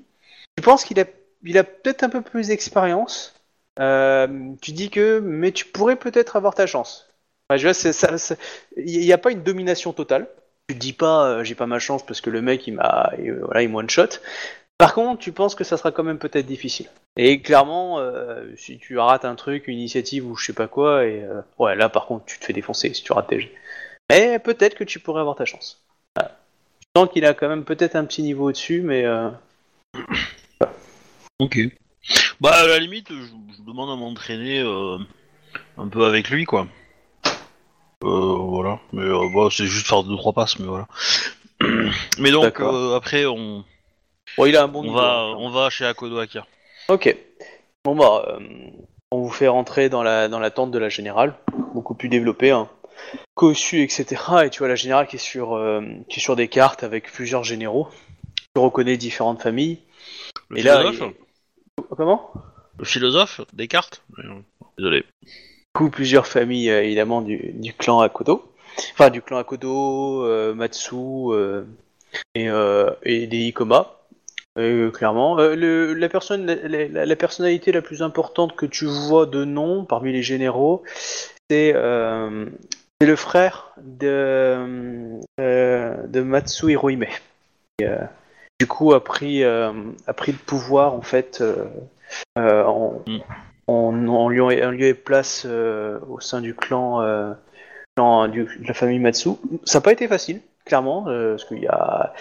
Tu 0.57 0.63
penses 0.63 0.83
qu'il 0.83 0.99
a 0.99 1.05
il 1.43 1.57
a 1.57 1.63
peut-être 1.63 2.03
un 2.03 2.09
peu 2.09 2.21
plus 2.21 2.47
d'expérience. 2.47 3.33
Euh, 3.79 4.27
tu 4.61 4.73
dis 4.73 4.89
que, 4.89 5.19
mais 5.19 5.51
tu 5.51 5.65
pourrais 5.65 5.95
peut-être 5.95 6.35
avoir 6.35 6.53
ta 6.53 6.67
chance. 6.67 7.09
Enfin, 7.49 7.57
je 7.57 7.63
vois, 7.67 7.73
c'est- 7.73 7.93
ça- 7.93 8.17
ça- 8.17 8.35
il 8.77 8.99
n'y 8.99 9.13
a 9.13 9.17
pas 9.17 9.31
une 9.31 9.43
domination 9.43 9.93
totale. 9.93 10.27
Tu 10.71 10.77
dis 10.77 10.93
pas, 10.93 11.25
euh, 11.27 11.43
j'ai 11.43 11.55
pas 11.55 11.65
ma 11.67 11.79
chance 11.79 12.05
parce 12.05 12.21
que 12.21 12.29
le 12.29 12.41
mec 12.41 12.65
il 12.65 12.75
m'a, 12.75 13.11
il- 13.19 13.33
voilà, 13.33 13.61
il 13.61 13.75
one 13.75 13.89
shot. 13.89 14.07
Par 14.77 14.93
contre, 14.93 15.19
tu 15.21 15.33
penses 15.33 15.53
que 15.53 15.65
ça 15.65 15.75
sera 15.75 15.91
quand 15.91 16.03
même 16.03 16.17
peut-être 16.17 16.45
difficile. 16.45 16.87
Et 17.17 17.41
clairement, 17.41 17.99
euh, 17.99 18.45
si 18.55 18.77
tu 18.79 18.97
rates 18.97 19.25
un 19.25 19.35
truc, 19.35 19.67
une 19.67 19.77
initiative 19.77 20.25
ou 20.25 20.35
je 20.37 20.45
sais 20.45 20.53
pas 20.53 20.67
quoi, 20.67 21.05
et 21.05 21.23
euh, 21.23 21.41
ouais, 21.59 21.75
là 21.75 21.89
par 21.89 22.05
contre, 22.05 22.23
tu 22.25 22.39
te 22.39 22.45
fais 22.45 22.53
défoncer 22.53 22.93
si 22.93 23.03
tu 23.03 23.11
rates 23.11 23.27
tes. 23.27 23.51
Mais 24.09 24.39
peut-être 24.39 24.75
que 24.75 24.85
tu 24.85 24.99
pourrais 24.99 25.19
avoir 25.19 25.35
ta 25.35 25.43
chance. 25.45 25.83
Voilà. 26.15 26.37
Sens 26.95 27.09
qu'il 27.11 27.25
a 27.25 27.33
quand 27.33 27.49
même 27.49 27.65
peut-être 27.65 27.95
un 27.97 28.05
petit 28.05 28.21
niveau 28.23 28.47
au-dessus, 28.47 28.81
mais 28.81 29.03
euh, 29.05 29.29
Ok. 31.39 31.59
Bah, 32.39 32.51
à 32.53 32.65
la 32.67 32.79
limite, 32.79 33.09
je, 33.09 33.15
je 33.57 33.61
demande 33.67 33.89
à 33.89 33.95
m'entraîner 33.95 34.61
euh, 34.61 34.97
un 35.77 35.87
peu 35.89 36.05
avec 36.05 36.29
lui, 36.29 36.45
quoi. 36.45 36.67
Euh, 38.03 38.35
voilà. 38.37 38.79
Mais 38.93 39.03
euh, 39.03 39.29
bah, 39.33 39.47
c'est 39.51 39.65
juste 39.65 39.87
faire 39.87 40.03
deux 40.03 40.15
trois 40.17 40.33
passes, 40.33 40.59
mais 40.59 40.67
voilà. 40.67 40.87
Mais 42.17 42.31
donc, 42.31 42.43
D'accord. 42.43 42.73
euh, 42.75 42.95
après, 42.95 43.25
on, 43.25 43.63
bon, 44.37 44.45
il 44.45 44.55
a 44.57 44.63
un 44.63 44.67
bon 44.67 44.79
on 44.79 44.83
niveau. 44.83 44.95
va, 44.97 45.19
hein, 45.19 45.35
on 45.37 45.49
va 45.49 45.69
chez 45.69 45.85
Akodo 45.85 46.17
Akia. 46.17 46.45
Ok. 46.89 47.15
Bon 47.83 47.95
bah, 47.95 48.25
euh, 48.27 48.39
on 49.11 49.21
vous 49.21 49.29
fait 49.29 49.47
rentrer 49.47 49.89
dans 49.89 50.03
la 50.03 50.27
dans 50.27 50.39
la 50.39 50.49
tente 50.51 50.71
de 50.71 50.79
la 50.79 50.89
générale, 50.89 51.35
beaucoup 51.73 51.93
plus 51.95 52.09
développée, 52.09 52.51
hein. 52.51 52.67
cossu, 53.35 53.81
etc. 53.83 54.05
Et 54.45 54.49
tu 54.49 54.59
vois 54.59 54.67
la 54.67 54.75
générale 54.75 55.07
qui 55.07 55.17
est 55.17 55.19
sur 55.19 55.53
euh, 55.53 55.81
qui 56.09 56.19
est 56.19 56.21
sur 56.23 56.35
des 56.35 56.47
cartes 56.47 56.83
avec 56.83 57.11
plusieurs 57.11 57.43
généraux. 57.43 57.87
Tu 58.55 58.61
reconnais 58.61 58.97
différentes 58.97 59.41
familles. 59.41 59.79
Le 60.49 60.57
Et 60.59 60.63
là, 60.63 60.79
philosophe 60.81 61.13
il- 61.79 61.83
comment? 61.95 62.31
Le 62.77 62.85
philosophe 62.85 63.41
Descartes 63.53 64.01
Mais, 64.17 64.25
euh, 64.25 64.39
Désolé. 64.77 65.05
Coup, 65.73 65.89
plusieurs 65.89 66.27
familles 66.27 66.69
euh, 66.69 66.83
évidemment 66.83 67.21
du, 67.21 67.73
clan 67.77 68.01
Akodo. 68.01 68.51
Enfin, 68.93 69.09
du 69.09 69.21
clan 69.21 69.37
Akodo, 69.37 70.25
euh, 70.25 70.53
Matsu 70.53 70.95
euh, 70.95 71.63
et, 72.35 72.49
euh, 72.49 72.91
et 73.03 73.27
des 73.27 73.47
Ikoma. 73.47 73.97
Clairement, 74.55 75.37
la 75.37 76.09
personne, 76.09 76.45
la, 76.45 77.15
personnalité 77.15 77.71
la 77.71 77.81
plus 77.81 78.03
importante 78.03 78.53
que 78.57 78.65
tu 78.65 78.85
vois 78.85 79.25
de 79.25 79.45
nom 79.45 79.85
parmi 79.85 80.11
les 80.11 80.21
généraux, 80.21 80.83
c'est 81.49 81.71
le 81.71 83.15
frère 83.15 83.73
de 83.77 85.21
de 85.39 86.21
Matsu 86.21 86.71
Hirohime. 86.71 87.05
Euh, 87.81 87.97
du 88.59 88.67
coup, 88.67 88.91
a 88.93 89.01
pris 89.01 89.45
a 89.45 89.73
pris 90.17 90.33
le 90.33 90.37
pouvoir 90.37 90.95
en 90.95 91.01
fait 91.01 91.41
en, 92.35 93.01
Mm. 93.07 93.19
En, 93.71 94.07
en 94.07 94.29
lieu, 94.29 94.43
en 94.43 94.71
lieu 94.71 94.87
et 94.87 94.93
place 94.93 95.45
euh, 95.45 95.99
au 96.09 96.19
sein 96.19 96.41
du 96.41 96.53
clan, 96.53 97.01
euh, 97.01 97.33
de 97.97 98.47
la 98.67 98.73
famille 98.73 98.99
Matsu. 98.99 99.29
Ça 99.63 99.79
n'a 99.79 99.83
pas 99.83 99.91
été 99.91 100.07
facile, 100.07 100.41
clairement, 100.65 101.05
euh, 101.07 101.31
parce 101.31 101.45
qu'il 101.45 101.59
y 101.59 101.67
a, 101.67 102.13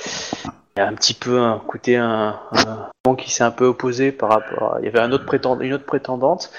un 0.76 0.94
petit 0.94 1.14
peu 1.14 1.38
un 1.38 1.58
côté 1.58 1.96
un, 1.96 2.38
un 2.52 3.14
qui 3.16 3.30
s'est 3.30 3.44
un 3.44 3.50
peu 3.50 3.66
opposé 3.66 4.12
par 4.12 4.30
rapport. 4.30 4.76
Il 4.80 4.84
y 4.84 4.88
avait 4.88 5.00
une 5.00 5.12
autre 5.12 5.84
prétendante, 5.84 6.50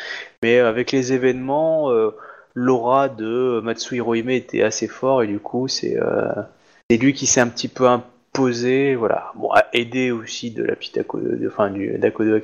mais 0.43 0.59
avec 0.59 0.91
les 0.91 1.13
événements, 1.13 1.89
l'aura 2.53 3.09
de 3.09 3.61
Matsu 3.63 3.95
Hirohime 3.95 4.29
était 4.29 4.61
assez 4.63 4.87
fort 4.87 5.23
et 5.23 5.27
du 5.27 5.39
coup 5.39 5.67
c'est 5.67 5.97
lui 6.89 7.13
qui 7.13 7.25
s'est 7.25 7.41
un 7.41 7.47
petit 7.47 7.67
peu 7.67 7.87
imposé, 7.87 8.95
voilà, 8.95 9.31
bon, 9.35 9.49
aidé 9.73 10.11
aussi 10.11 10.51
de 10.51 10.63
la 10.63 10.75
petite 10.75 10.97
Ako- 10.97 11.19
de, 11.19 11.47
enfin, 11.47 11.69
du 11.69 11.97
d'Akodo. 11.97 12.37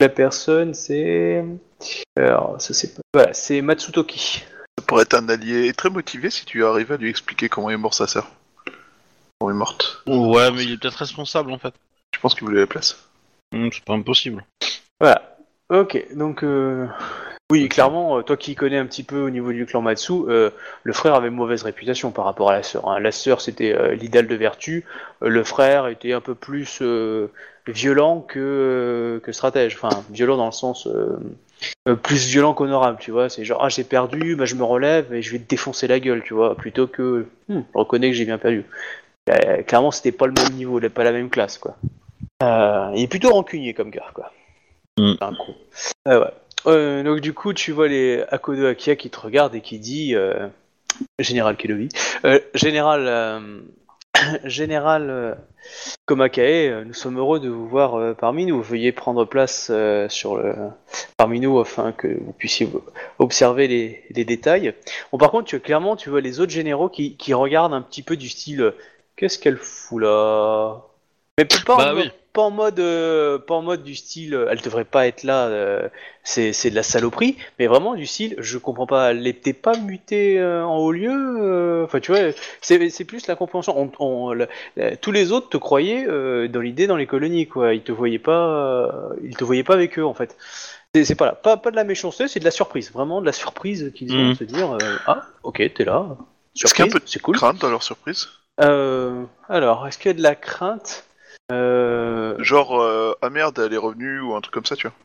La 0.00 0.08
personne, 0.08 0.74
c'est. 0.74 1.44
Alors, 2.16 2.60
ça 2.60 2.72
c'est 2.72 2.94
pas. 2.94 3.02
Voilà, 3.12 3.34
c'est 3.34 3.60
Matsutoki. 3.62 4.44
Ça 4.78 4.84
pourrait 4.86 5.02
être 5.02 5.14
un 5.14 5.28
allié 5.28 5.72
très 5.72 5.90
motivé 5.90 6.30
si 6.30 6.44
tu 6.44 6.64
arrives 6.64 6.92
à 6.92 6.96
lui 6.96 7.10
expliquer 7.10 7.48
comment 7.48 7.70
est 7.70 7.76
mort 7.76 7.94
sa 7.94 8.06
sœur. 8.06 8.30
Comment 9.38 9.50
elle 9.50 9.56
est 9.56 9.58
morte. 9.58 10.02
Ouais, 10.06 10.50
mais 10.52 10.64
il 10.64 10.72
est 10.72 10.78
peut-être 10.78 10.96
responsable 10.96 11.50
en 11.50 11.58
fait. 11.58 11.74
Je 12.14 12.20
pense 12.20 12.34
qu'il 12.34 12.44
voulait 12.44 12.60
la 12.60 12.66
place. 12.66 13.08
Hum, 13.52 13.70
c'est 13.72 13.84
pas 13.84 13.94
impossible. 13.94 14.44
Voilà. 15.00 15.36
Ok, 15.70 16.14
donc. 16.14 16.44
Euh... 16.44 16.86
Oui, 17.50 17.66
clairement, 17.70 18.18
euh, 18.18 18.22
toi 18.22 18.36
qui 18.36 18.54
connais 18.54 18.76
un 18.76 18.84
petit 18.84 19.02
peu 19.02 19.20
au 19.22 19.30
niveau 19.30 19.52
du 19.52 19.64
clan 19.64 19.80
Matsu, 19.80 20.12
euh, 20.28 20.50
le 20.82 20.92
frère 20.92 21.14
avait 21.14 21.30
mauvaise 21.30 21.62
réputation 21.62 22.10
par 22.10 22.26
rapport 22.26 22.50
à 22.50 22.52
la 22.52 22.62
sœur. 22.62 22.86
hein. 22.88 23.00
La 23.00 23.10
sœur, 23.10 23.40
c'était 23.40 23.72
euh, 23.72 23.94
l'idéal 23.94 24.26
de 24.26 24.34
vertu. 24.34 24.84
euh, 25.22 25.28
le 25.28 25.42
frère 25.44 25.86
était 25.86 26.12
un 26.12 26.20
peu 26.20 26.34
plus 26.34 26.82
violent 27.66 28.20
que, 28.20 29.20
que 29.24 29.32
stratège. 29.32 29.76
Enfin, 29.80 30.04
violent 30.10 30.36
dans 30.36 30.46
le 30.46 30.52
sens 30.52 30.86
plus 32.02 32.26
violent 32.26 32.52
qu'honorable, 32.52 32.98
tu 33.00 33.10
vois. 33.10 33.30
C'est 33.30 33.44
genre, 33.44 33.64
ah, 33.64 33.70
j'ai 33.70 33.84
perdu, 33.84 34.36
bah, 34.36 34.44
je 34.44 34.54
me 34.54 34.62
relève 34.62 35.12
et 35.14 35.22
je 35.22 35.32
vais 35.32 35.38
te 35.38 35.48
défoncer 35.48 35.86
la 35.86 36.00
gueule, 36.00 36.22
tu 36.22 36.34
vois. 36.34 36.54
Plutôt 36.54 36.86
que, 36.86 37.26
Hum, 37.48 37.64
je 37.72 37.78
reconnais 37.78 38.10
que 38.10 38.16
j'ai 38.16 38.26
bien 38.26 38.38
perdu. 38.38 38.64
Clairement, 39.66 39.90
c'était 39.90 40.12
pas 40.12 40.26
le 40.26 40.32
même 40.32 40.52
niveau, 40.52 40.80
pas 40.90 41.04
la 41.04 41.12
même 41.12 41.30
classe, 41.30 41.56
quoi. 41.56 41.76
Il 42.42 43.02
est 43.02 43.08
plutôt 43.08 43.30
rancunier 43.30 43.72
comme 43.72 43.90
gars, 43.90 44.10
quoi. 44.14 44.32
Mm. 44.98 45.12
C'est 45.18 45.24
un 45.24 45.34
con. 45.34 45.54
Euh, 46.08 46.20
ouais. 46.24 46.32
Euh, 46.66 47.02
donc 47.02 47.20
du 47.20 47.32
coup, 47.32 47.52
tu 47.52 47.72
vois 47.72 47.88
les 47.88 48.22
Akodo 48.30 48.66
Akia 48.66 48.96
qui 48.96 49.10
te 49.10 49.20
regardent 49.20 49.54
et 49.54 49.60
qui 49.60 49.78
dit 49.78 50.14
euh, 50.14 50.48
Général 51.18 51.56
Kelovi, 51.56 51.88
euh, 52.24 52.40
Général 52.54 53.06
euh, 53.06 53.60
Général 54.44 55.08
euh, 55.10 55.34
Komakae, 56.06 56.68
euh, 56.68 56.84
nous 56.84 56.94
sommes 56.94 57.18
heureux 57.18 57.40
de 57.40 57.48
vous 57.48 57.68
voir 57.68 58.16
parmi 58.16 58.46
nous. 58.46 58.60
Veuillez 58.60 58.92
prendre 58.92 59.24
place 59.24 59.68
euh, 59.70 60.08
sur 60.08 60.36
le 60.36 60.54
parmi 61.16 61.40
nous 61.40 61.58
afin 61.58 61.92
que 61.92 62.08
vous 62.08 62.32
puissiez 62.32 62.68
observer 63.18 63.68
les, 63.68 64.02
les 64.10 64.24
détails. 64.24 64.74
Bon, 65.12 65.18
par 65.18 65.30
contre, 65.30 65.46
tu, 65.46 65.60
clairement, 65.60 65.96
tu 65.96 66.10
vois 66.10 66.20
les 66.20 66.40
autres 66.40 66.52
généraux 66.52 66.88
qui, 66.88 67.16
qui 67.16 67.34
regardent 67.34 67.74
un 67.74 67.82
petit 67.82 68.02
peu 68.02 68.16
du 68.16 68.28
style 68.28 68.72
Qu'est-ce 69.18 69.40
qu'elle 69.40 69.56
fout 69.56 70.00
là? 70.00 70.80
Mais 71.38 71.44
pas, 71.44 71.76
Bah 71.76 71.92
oui. 71.96 72.08
Pas 72.38 72.44
en 72.44 72.50
mode, 72.52 72.78
euh, 72.80 73.38
pas 73.38 73.54
en 73.56 73.62
mode 73.62 73.82
du 73.82 73.94
style, 73.96 74.34
euh, 74.34 74.48
elle 74.50 74.60
devrait 74.60 74.84
pas 74.84 75.06
être 75.08 75.24
là, 75.24 75.48
euh, 75.48 75.88
c'est 76.22 76.52
c'est 76.52 76.70
de 76.70 76.76
la 76.76 76.84
saloperie, 76.84 77.36
mais 77.58 77.66
vraiment 77.66 77.94
du 77.96 78.06
style, 78.06 78.36
je 78.38 78.58
comprends 78.58 78.86
pas, 78.86 79.10
elle 79.10 79.22
n'était 79.22 79.52
pas 79.52 79.76
mutée 79.76 80.38
euh, 80.38 80.64
en 80.64 80.76
haut 80.78 80.92
lieu, 80.92 81.10
euh, 81.12 81.84
enfin 81.84 82.00
tu 82.00 82.12
vois, 82.12 82.20
c'est 82.60 82.90
c'est 82.90 83.04
plus 83.04 83.26
la 83.26 83.34
compréhension. 83.36 83.74
On, 83.78 83.90
on- 84.04 84.32
la- 84.32 84.48
la- 84.76 84.96
tous 84.96 85.12
les 85.12 85.32
autres 85.32 85.48
te 85.48 85.56
croyaient 85.56 86.06
euh, 86.08 86.48
dans 86.48 86.60
l'idée 86.60 86.86
dans 86.86 86.96
les 86.96 87.06
colonies, 87.06 87.46
quoi, 87.48 87.74
ils 87.74 87.82
te 87.82 87.92
voyaient 87.92 88.18
pas, 88.20 88.46
euh, 89.12 89.16
ils 89.24 89.36
te 89.36 89.44
voyaient 89.44 89.64
pas 89.64 89.74
avec 89.74 89.98
eux 89.98 90.04
en 90.06 90.14
fait. 90.14 90.36
C'est 90.94 91.04
c'est 91.04 91.14
pas 91.16 91.26
là, 91.26 91.32
pas, 91.32 91.56
pas 91.56 91.70
de 91.70 91.76
la 91.76 91.84
méchanceté, 91.84 92.28
c'est 92.28 92.40
de 92.40 92.44
la 92.44 92.50
surprise, 92.52 92.92
vraiment 92.92 93.20
de 93.20 93.26
la 93.26 93.32
surprise 93.32 93.92
qu'ils 93.94 94.18
ont 94.18 94.26
Mhm. 94.26 94.32
de 94.32 94.34
se 94.36 94.44
dire, 94.44 94.70
euh, 94.72 94.98
ah 95.06 95.22
ok 95.42 95.62
t'es 95.74 95.84
là, 95.84 96.16
Est-ce 96.64 96.72
qu'il 96.74 96.82
y 96.84 96.86
a 96.86 96.86
un 96.86 96.88
surprise, 96.88 96.92
peu 96.92 97.00
de 97.00 97.08
c'est 97.08 97.20
cool. 97.20 97.36
Crainte 97.36 97.58
dans 97.58 97.70
leur 97.70 97.82
surprise? 97.82 98.28
Euh, 98.60 99.24
alors, 99.48 99.86
est-ce 99.86 99.98
qu'il 99.98 100.08
y 100.10 100.14
a 100.14 100.18
de 100.18 100.22
la 100.22 100.34
crainte? 100.34 101.04
Euh, 101.04 101.07
Genre, 101.50 102.80
euh, 102.80 103.12
ah 103.22 103.30
merde, 103.30 103.58
elle 103.64 103.72
est 103.74 103.78
revenue 103.78 104.20
ou 104.20 104.34
un 104.34 104.40
truc 104.40 104.54
comme 104.54 104.66
ça, 104.66 104.76
tu 104.76 104.86
vois. 104.86 104.96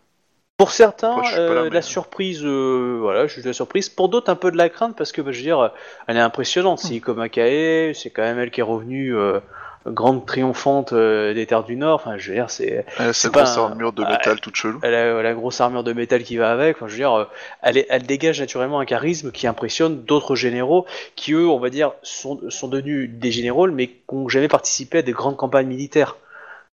Pour 0.58 0.72
certains, 0.72 1.14
Moi, 1.16 1.24
je 1.24 1.30
suis 1.30 1.38
pas 1.38 1.54
là, 1.54 1.62
euh, 1.62 1.64
mais- 1.66 1.70
la 1.72 1.82
surprise, 1.82 2.41
euh, 2.44 2.98
voilà, 3.02 3.28
juste 3.28 3.44
de 3.44 3.50
la 3.50 3.54
surprise. 3.54 3.89
Pour 3.89 4.10
d'autres, 4.10 4.30
un 4.32 4.36
peu 4.36 4.52
de 4.52 4.58
la 4.58 4.70
crainte 4.70 4.96
parce 4.96 5.12
que, 5.12 5.22
bah, 5.22 5.32
je 5.32 5.38
veux 5.38 5.44
dire, 5.44 5.72
elle 6.08 6.18
est 6.18 6.22
impressionnante. 6.22 6.80
C'est 6.80 7.00
comme 7.00 7.20
Akae, 7.20 7.94
c'est 7.96 8.12
quand 8.12 8.22
même 8.22 8.38
elle 8.39 8.52
qui 8.52 8.60
est 8.60 8.64
revenue 8.64 9.16
euh, 9.18 9.39
grande 9.88 10.26
triomphante 10.28 10.94
euh, 10.94 11.34
des 11.34 11.48
terres 11.48 11.64
du 11.64 11.76
Nord. 11.76 11.96
Enfin, 12.06 12.18
je 12.18 12.30
veux 12.30 12.36
dire, 12.38 12.50
c'est, 12.52 12.86
Elle 13.00 13.08
a 13.10 13.14
sa 13.14 13.30
grosse 13.30 13.58
un- 13.58 13.64
armure 13.64 13.94
de 13.94 14.04
métal 14.06 14.39
toute 14.39 14.56
chelou. 14.56 14.80
elle 14.84 14.94
a 14.94 15.22
la 15.24 15.34
grosse 15.34 15.60
armure 15.60 15.84
de 15.84 15.91
métal 15.91 16.24
qui 16.24 16.38
va 16.38 16.52
avec. 16.52 16.78
Enfin, 16.78 16.88
je 16.88 16.91
veux 16.94 16.98
dire, 17.00 17.14
euh, 17.14 17.26
elle, 17.64 17.78
est- 17.78 17.88
elle 17.89 18.04
dégage 18.04 18.39
naturellement 18.39 18.80
un 18.80 18.86
charisme 18.86 19.32
qui 19.32 19.48
impressionne 19.48 20.04
d'autres 20.04 20.36
généraux 20.36 20.86
qui, 21.16 21.34
eux, 21.34 21.48
on 21.50 21.60
va 21.60 21.72
dire, 21.72 21.94
sont, 22.04 22.39
sont 22.50 22.68
devenus 22.68 23.10
des 23.10 23.32
généraux, 23.32 23.68
mais 23.72 23.88
qui 23.88 23.96
n'ont 24.14 24.30
jamais 24.30 24.48
participé 24.48 25.00
à 25.00 25.02
des 25.02 25.14
grandes 25.14 25.36
campagnes 25.36 25.68
militaires. 25.68 26.16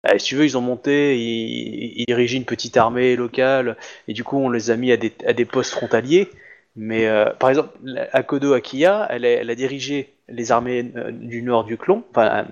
Euh, 0.06 0.18
si 0.18 0.28
tu 0.28 0.36
veux, 0.36 0.46
ils 0.46 0.58
ont 0.58 0.62
monté, 0.62 1.18
ils, 1.18 2.06
ils 2.08 2.36
une 2.36 2.46
petite 2.46 2.78
armée 2.78 3.16
locale, 3.16 3.78
et 4.08 4.14
du 4.14 4.24
coup, 4.24 4.38
on 4.38 4.50
les 4.50 4.70
a 4.72 4.76
mis 4.78 4.92
à 4.92 4.98
des, 4.98 5.14
à 5.26 5.34
des 5.34 5.46
postes 5.46 5.72
frontaliers. 5.72 6.30
Mais 6.78 7.08
euh, 7.08 7.32
par 7.40 7.50
exemple, 7.50 7.70
Akodo 8.14 8.54
Akiya, 8.54 9.08
elle 9.10 9.26
a, 9.26 9.56
dirigé 9.56 10.14
les 10.30 10.52
armées 10.52 10.92
euh, 10.96 11.12
du 11.12 11.42
nord 11.42 11.64
du 11.64 11.78
clan, 11.78 12.04
enfin, 12.12 12.28
euh, 12.28 12.44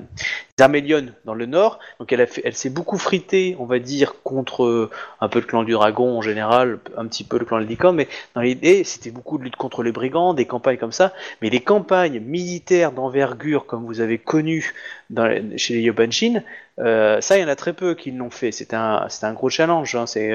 les 0.58 0.64
armées 0.64 0.82
lyonnes 0.82 1.14
dans 1.26 1.36
le 1.36 1.46
nord. 1.46 1.80
Donc, 2.00 2.12
elle, 2.12 2.56
s'est 2.56 2.70
beaucoup 2.70 2.98
fritée, 2.98 3.56
on 3.60 3.66
va 3.66 3.78
dire, 3.78 4.16
contre 4.24 4.64
euh, 4.64 4.90
un 5.22 5.28
peu 5.28 5.40
le 5.40 5.46
clan 5.46 5.64
du 5.64 5.74
dragon 5.74 6.18
en 6.18 6.22
général, 6.22 6.80
un 6.98 7.06
petit 7.06 7.24
peu 7.24 7.38
le 7.38 7.46
clan 7.46 7.62
de 7.62 7.92
mais 7.92 8.08
dans 8.34 8.42
l'idée, 8.42 8.84
c'était 8.84 9.12
beaucoup 9.12 9.38
de 9.38 9.44
lutte 9.44 9.58
contre 9.58 9.84
les 9.84 9.92
brigands, 9.92 10.34
des 10.34 10.46
campagnes 10.46 10.78
comme 10.78 10.92
ça. 10.92 11.14
Mais 11.42 11.50
les 11.50 11.62
campagnes 11.62 12.20
militaires 12.20 12.94
d'envergure, 12.94 13.66
comme 13.66 13.86
vous 13.86 14.02
avez 14.02 14.18
connu 14.18 14.74
chez 15.58 15.76
les 15.76 15.82
Yobanshin, 15.82 16.42
ça, 16.78 17.38
il 17.38 17.42
y 17.42 17.44
en 17.44 17.48
a 17.48 17.56
très 17.56 17.74
peu 17.74 17.94
qui 17.94 18.12
l'ont 18.12 18.32
fait. 18.32 18.52
C'était 18.52 18.76
un, 18.76 19.08
gros 19.34 19.50
challenge. 19.50 19.96
hein, 19.96 20.08
c'est, 20.08 20.34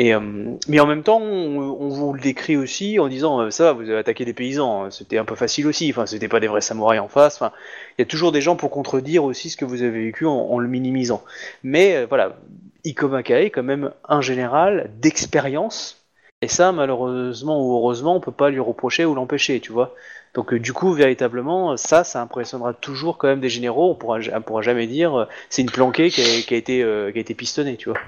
euh, 0.00 0.56
mais 0.68 0.80
en 0.80 0.86
même 0.86 1.02
temps, 1.02 1.20
on, 1.20 1.88
vous 1.88 2.12
le 2.14 2.20
décrit 2.20 2.56
aussi 2.56 2.98
en 2.98 3.08
disant 3.08 3.40
euh, 3.40 3.50
ça 3.50 3.72
vous 3.72 3.82
avez 3.82 3.98
attaqué 3.98 4.24
des 4.24 4.32
paysans, 4.32 4.84
hein, 4.84 4.90
c'était 4.90 5.18
un 5.18 5.24
peu 5.24 5.34
facile 5.34 5.66
aussi. 5.66 5.90
Enfin, 5.90 6.06
c'était 6.06 6.28
pas 6.28 6.40
des 6.40 6.48
vrais 6.48 6.60
samouraïs 6.60 7.00
en 7.00 7.08
face. 7.08 7.36
Enfin, 7.36 7.52
il 7.98 8.02
y 8.02 8.04
a 8.04 8.06
toujours 8.06 8.32
des 8.32 8.40
gens 8.40 8.56
pour 8.56 8.70
contredire 8.70 9.24
aussi 9.24 9.50
ce 9.50 9.56
que 9.56 9.64
vous 9.64 9.82
avez 9.82 10.04
vécu 10.04 10.26
en, 10.26 10.58
le 10.58 10.68
minimisant. 10.68 11.22
Mais 11.62 11.96
euh, 11.96 12.06
voilà, 12.08 12.36
Ikomakae 12.84 13.44
est 13.44 13.50
quand 13.50 13.62
même 13.62 13.92
un 14.08 14.20
général 14.22 14.90
d'expérience. 15.00 15.98
Et 16.42 16.48
ça, 16.48 16.72
malheureusement 16.72 17.64
ou 17.64 17.72
heureusement, 17.76 18.16
on 18.16 18.20
peut 18.20 18.32
pas 18.32 18.50
lui 18.50 18.60
reprocher 18.60 19.04
ou 19.04 19.14
l'empêcher, 19.14 19.60
tu 19.60 19.72
vois. 19.72 19.94
Donc 20.34 20.54
du 20.54 20.72
coup, 20.72 20.92
véritablement, 20.92 21.76
ça, 21.76 22.04
ça 22.04 22.20
impressionnera 22.22 22.74
toujours 22.74 23.18
quand 23.18 23.28
même 23.28 23.40
des 23.40 23.50
généraux. 23.50 23.90
On 23.90 23.94
pourra, 23.94 24.18
pourra 24.40 24.62
jamais 24.62 24.86
dire 24.86 25.28
c'est 25.50 25.62
une 25.62 25.70
planquée 25.70 26.10
qui 26.10 26.22
a 26.22 26.56
été 26.56 27.34
pistonnée, 27.34 27.76
tu 27.76 27.90
vois. 27.90 28.00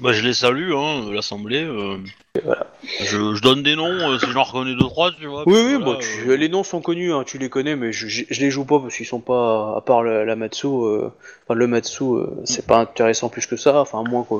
Bah, 0.00 0.12
je 0.12 0.22
les 0.22 0.32
salue, 0.34 0.72
hein, 0.72 1.12
l'assemblée. 1.12 1.64
euh, 1.64 1.98
voilà. 2.42 2.66
je, 3.00 3.34
je 3.34 3.42
donne 3.42 3.62
des 3.62 3.76
noms, 3.76 4.10
euh, 4.10 4.18
si 4.18 4.30
j'en 4.32 4.42
reconnais 4.42 4.74
deux 4.74 4.88
trois, 4.88 5.12
tu 5.12 5.26
vois. 5.26 5.44
Oui, 5.46 5.52
puis 5.54 5.62
oui, 5.64 5.82
voilà, 5.82 5.84
bon, 5.84 5.98
tu- 5.98 6.30
euh, 6.30 6.36
les 6.36 6.48
noms 6.48 6.64
sont 6.64 6.80
connus, 6.80 7.12
hein, 7.12 7.24
tu 7.26 7.36
les 7.38 7.48
connais, 7.50 7.76
mais 7.76 7.92
je, 7.92 8.08
je, 8.08 8.24
je 8.28 8.40
les 8.40 8.50
joue 8.50 8.64
pas 8.64 8.80
parce 8.80 8.96
qu'ils 8.96 9.06
sont 9.06 9.20
pas, 9.20 9.74
à 9.76 9.80
part 9.82 10.02
la, 10.02 10.24
la 10.24 10.34
Matsu, 10.36 10.66
euh, 10.66 11.08
enfin 11.44 11.54
le 11.54 11.66
Matsu, 11.66 12.04
euh, 12.04 12.26
c'est 12.44 12.66
pas 12.66 12.78
intéressant 12.78 13.28
plus 13.28 13.46
que 13.46 13.56
ça, 13.56 13.80
enfin 13.80 14.00
à 14.00 14.08
moins 14.08 14.24
que 14.24 14.34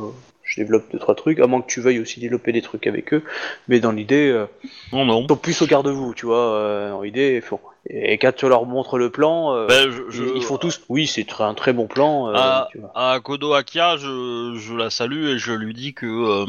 je 0.55 0.61
développe 0.61 0.85
deux 0.93 0.99
trois 0.99 1.15
trucs, 1.15 1.41
à 1.41 1.47
moins 1.47 1.63
que 1.63 1.67
tu 1.71 1.81
veuilles 1.81 1.99
aussi 1.99 2.21
développer 2.21 2.53
des 2.53 2.61
trucs 2.61 2.87
avec 2.87 3.15
eux, 3.15 3.23
mais 3.69 3.81
dans 3.81 3.93
l'idée, 3.93 4.29
euh, 4.31 4.45
Non, 4.93 5.07
non. 5.07 5.23
ils 5.23 5.29
sont 5.29 5.37
plus 5.37 5.63
au 5.63 5.67
garde-vous, 5.67 6.13
tu 6.15 6.27
vois, 6.27 6.55
euh, 6.57 6.91
dans 6.91 7.01
l'idée, 7.03 7.43
et 7.89 8.19
quand 8.19 8.33
tu 8.37 8.47
leur 8.49 8.67
montres 8.67 8.99
le 8.99 9.09
plan, 9.11 9.55
euh, 9.57 9.67
Ben, 9.67 9.91
je, 9.91 10.03
je- 10.11 10.23
ils, 10.25 10.37
ils 10.37 10.43
font 10.43 10.59
tous, 10.59 10.83
oui, 10.91 11.07
c'est 11.07 11.27
un 11.41 11.55
très 11.55 11.73
bon 11.73 11.87
plan, 11.87 12.29
euh, 12.29 12.33
Ah. 12.37 12.69
tu 12.71 12.79
vois. 12.79 12.93
À 12.95 13.19
Kodo 13.21 13.55
Akia, 13.55 13.97
je, 13.97 14.57
je 14.59 14.75
la 14.75 14.91
salue 14.91 15.25
et 15.29 15.39
je 15.39 15.53
lui 15.53 15.73
dis 15.73 15.95
que 15.95 16.45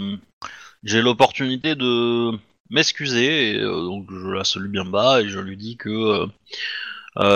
j'ai 0.83 1.01
l'opportunité 1.01 1.75
de 1.75 2.31
m'excuser, 2.69 3.57
donc 3.61 4.07
je 4.11 4.27
la 4.31 4.43
salue 4.43 4.67
bien 4.67 4.83
bas 4.85 5.21
et 5.21 5.29
je 5.29 5.39
lui 5.39 5.55
dis 5.55 5.77
que 5.77 6.25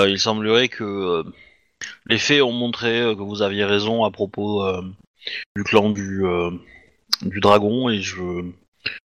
il 0.07 0.19
semblerait 0.19 0.67
que 0.67 1.23
les 2.07 2.17
faits 2.17 2.41
ont 2.41 2.51
montré 2.51 3.13
que 3.15 3.21
vous 3.21 3.41
aviez 3.41 3.63
raison 3.63 4.03
à 4.03 4.11
propos 4.11 4.63
du 5.55 5.63
clan 5.63 5.89
du, 5.89 6.25
euh, 6.25 6.51
du 7.23 7.39
dragon 7.39 7.89
et 7.89 7.99
je, 7.99 8.43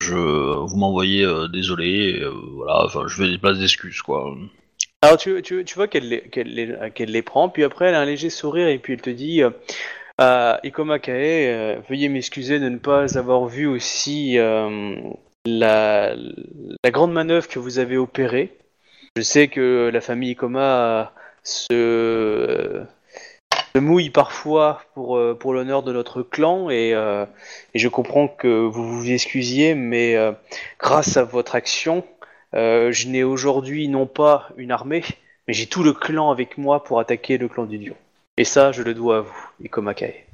je 0.02 0.16
vous 0.16 0.78
m'envoyez 0.78 1.24
euh, 1.24 1.48
désolé, 1.48 2.20
euh, 2.22 2.32
voilà, 2.54 2.86
enfin 2.86 3.08
je 3.08 3.22
vais 3.22 3.30
des 3.30 3.38
places 3.38 3.60
d'excuses 3.60 4.02
quoi. 4.02 4.36
Alors 5.02 5.18
tu, 5.18 5.42
tu, 5.42 5.64
tu 5.64 5.76
vois 5.76 5.88
qu'elle 5.88 6.10
les, 6.10 6.22
qu'elle 6.22 6.54
les, 6.54 7.06
les 7.06 7.22
prend, 7.22 7.50
puis 7.50 7.64
après 7.64 7.86
elle 7.88 7.96
a 7.96 8.02
un 8.02 8.06
léger 8.06 8.30
sourire 8.30 8.68
et 8.68 8.80
puis 8.80 8.94
elle 8.94 9.02
te 9.02 9.10
dit 9.10 9.44
euh, 9.44 10.58
Ikoma 10.64 11.00
Kae, 11.00 11.80
veuillez 11.88 12.10
m'excuser 12.10 12.60
de 12.60 12.70
ne 12.70 12.78
pas 12.78 13.18
avoir 13.18 13.46
vu 13.46 13.68
aussi 13.68 14.38
la, 15.46 16.16
la 16.84 16.92
grande 16.92 17.14
manœuvre 17.14 17.48
que 17.48 17.60
vous 17.60 17.80
avez 17.80 17.98
opérée. 17.98 18.58
Je 19.16 19.22
sais 19.22 19.48
que 19.48 19.90
la 19.94 20.02
famille 20.02 20.32
Ikoma 20.32 21.14
se, 21.44 22.84
se 23.78 23.80
mouille 23.80 24.10
parfois 24.10 24.82
pour, 24.96 25.18
euh, 25.18 25.38
pour 25.40 25.54
l'honneur 25.54 25.84
de 25.84 25.94
notre 25.94 26.24
clan 26.24 26.72
et, 26.72 26.96
euh, 26.96 27.26
et 27.76 27.80
je 27.80 27.88
comprends 27.88 28.28
que 28.28 28.48
vous 28.48 28.98
vous 28.98 29.12
excusiez, 29.12 29.76
mais 29.76 30.16
euh, 30.16 30.32
grâce 30.80 31.16
à 31.16 31.24
votre 31.24 31.54
action, 31.54 32.04
euh, 32.56 32.92
je 32.92 33.08
n'ai 33.08 33.24
aujourd'hui 33.24 33.88
non 33.88 34.08
pas 34.08 34.50
une 34.58 34.72
armée, 34.72 35.04
mais 35.48 35.54
j'ai 35.54 35.68
tout 35.68 35.84
le 35.84 35.94
clan 35.94 36.32
avec 36.32 36.58
moi 36.58 36.84
pour 36.84 37.00
attaquer 37.00 37.38
le 37.38 37.48
clan 37.48 37.66
du 37.66 37.78
dieu. 37.78 37.94
Et 38.38 38.46
ça, 38.46 38.72
je 38.72 38.82
le 38.82 38.96
dois 38.96 39.18
à 39.18 39.22
vous, 39.22 39.50
Ikomakae. 39.64 40.26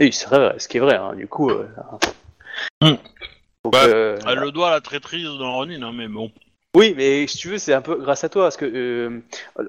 Et 0.00 0.10
c'est 0.10 0.26
vrai, 0.26 0.54
ce 0.58 0.66
qui 0.66 0.78
est 0.78 0.80
vrai, 0.80 0.96
hein, 0.96 1.14
du 1.14 1.28
coup. 1.28 1.50
euh, 1.50 1.68
Hmm. 2.82 2.96
donc, 3.64 3.72
Bah, 3.72 3.84
euh, 3.84 4.18
Elle 4.26 4.38
le 4.38 4.50
doit 4.50 4.68
à 4.68 4.70
la 4.72 4.80
traîtrise 4.80 5.22
de 5.24 5.44
Ronin, 5.44 5.82
hein, 5.82 5.92
mais 5.94 6.08
bon. 6.08 6.32
Oui, 6.76 6.94
mais 6.96 7.26
si 7.26 7.38
tu 7.38 7.48
veux, 7.48 7.58
c'est 7.58 7.72
un 7.72 7.80
peu 7.80 7.96
grâce 7.96 8.24
à 8.24 8.28
toi, 8.28 8.44
parce 8.44 8.56
que 8.56 8.64
euh, 8.66 9.20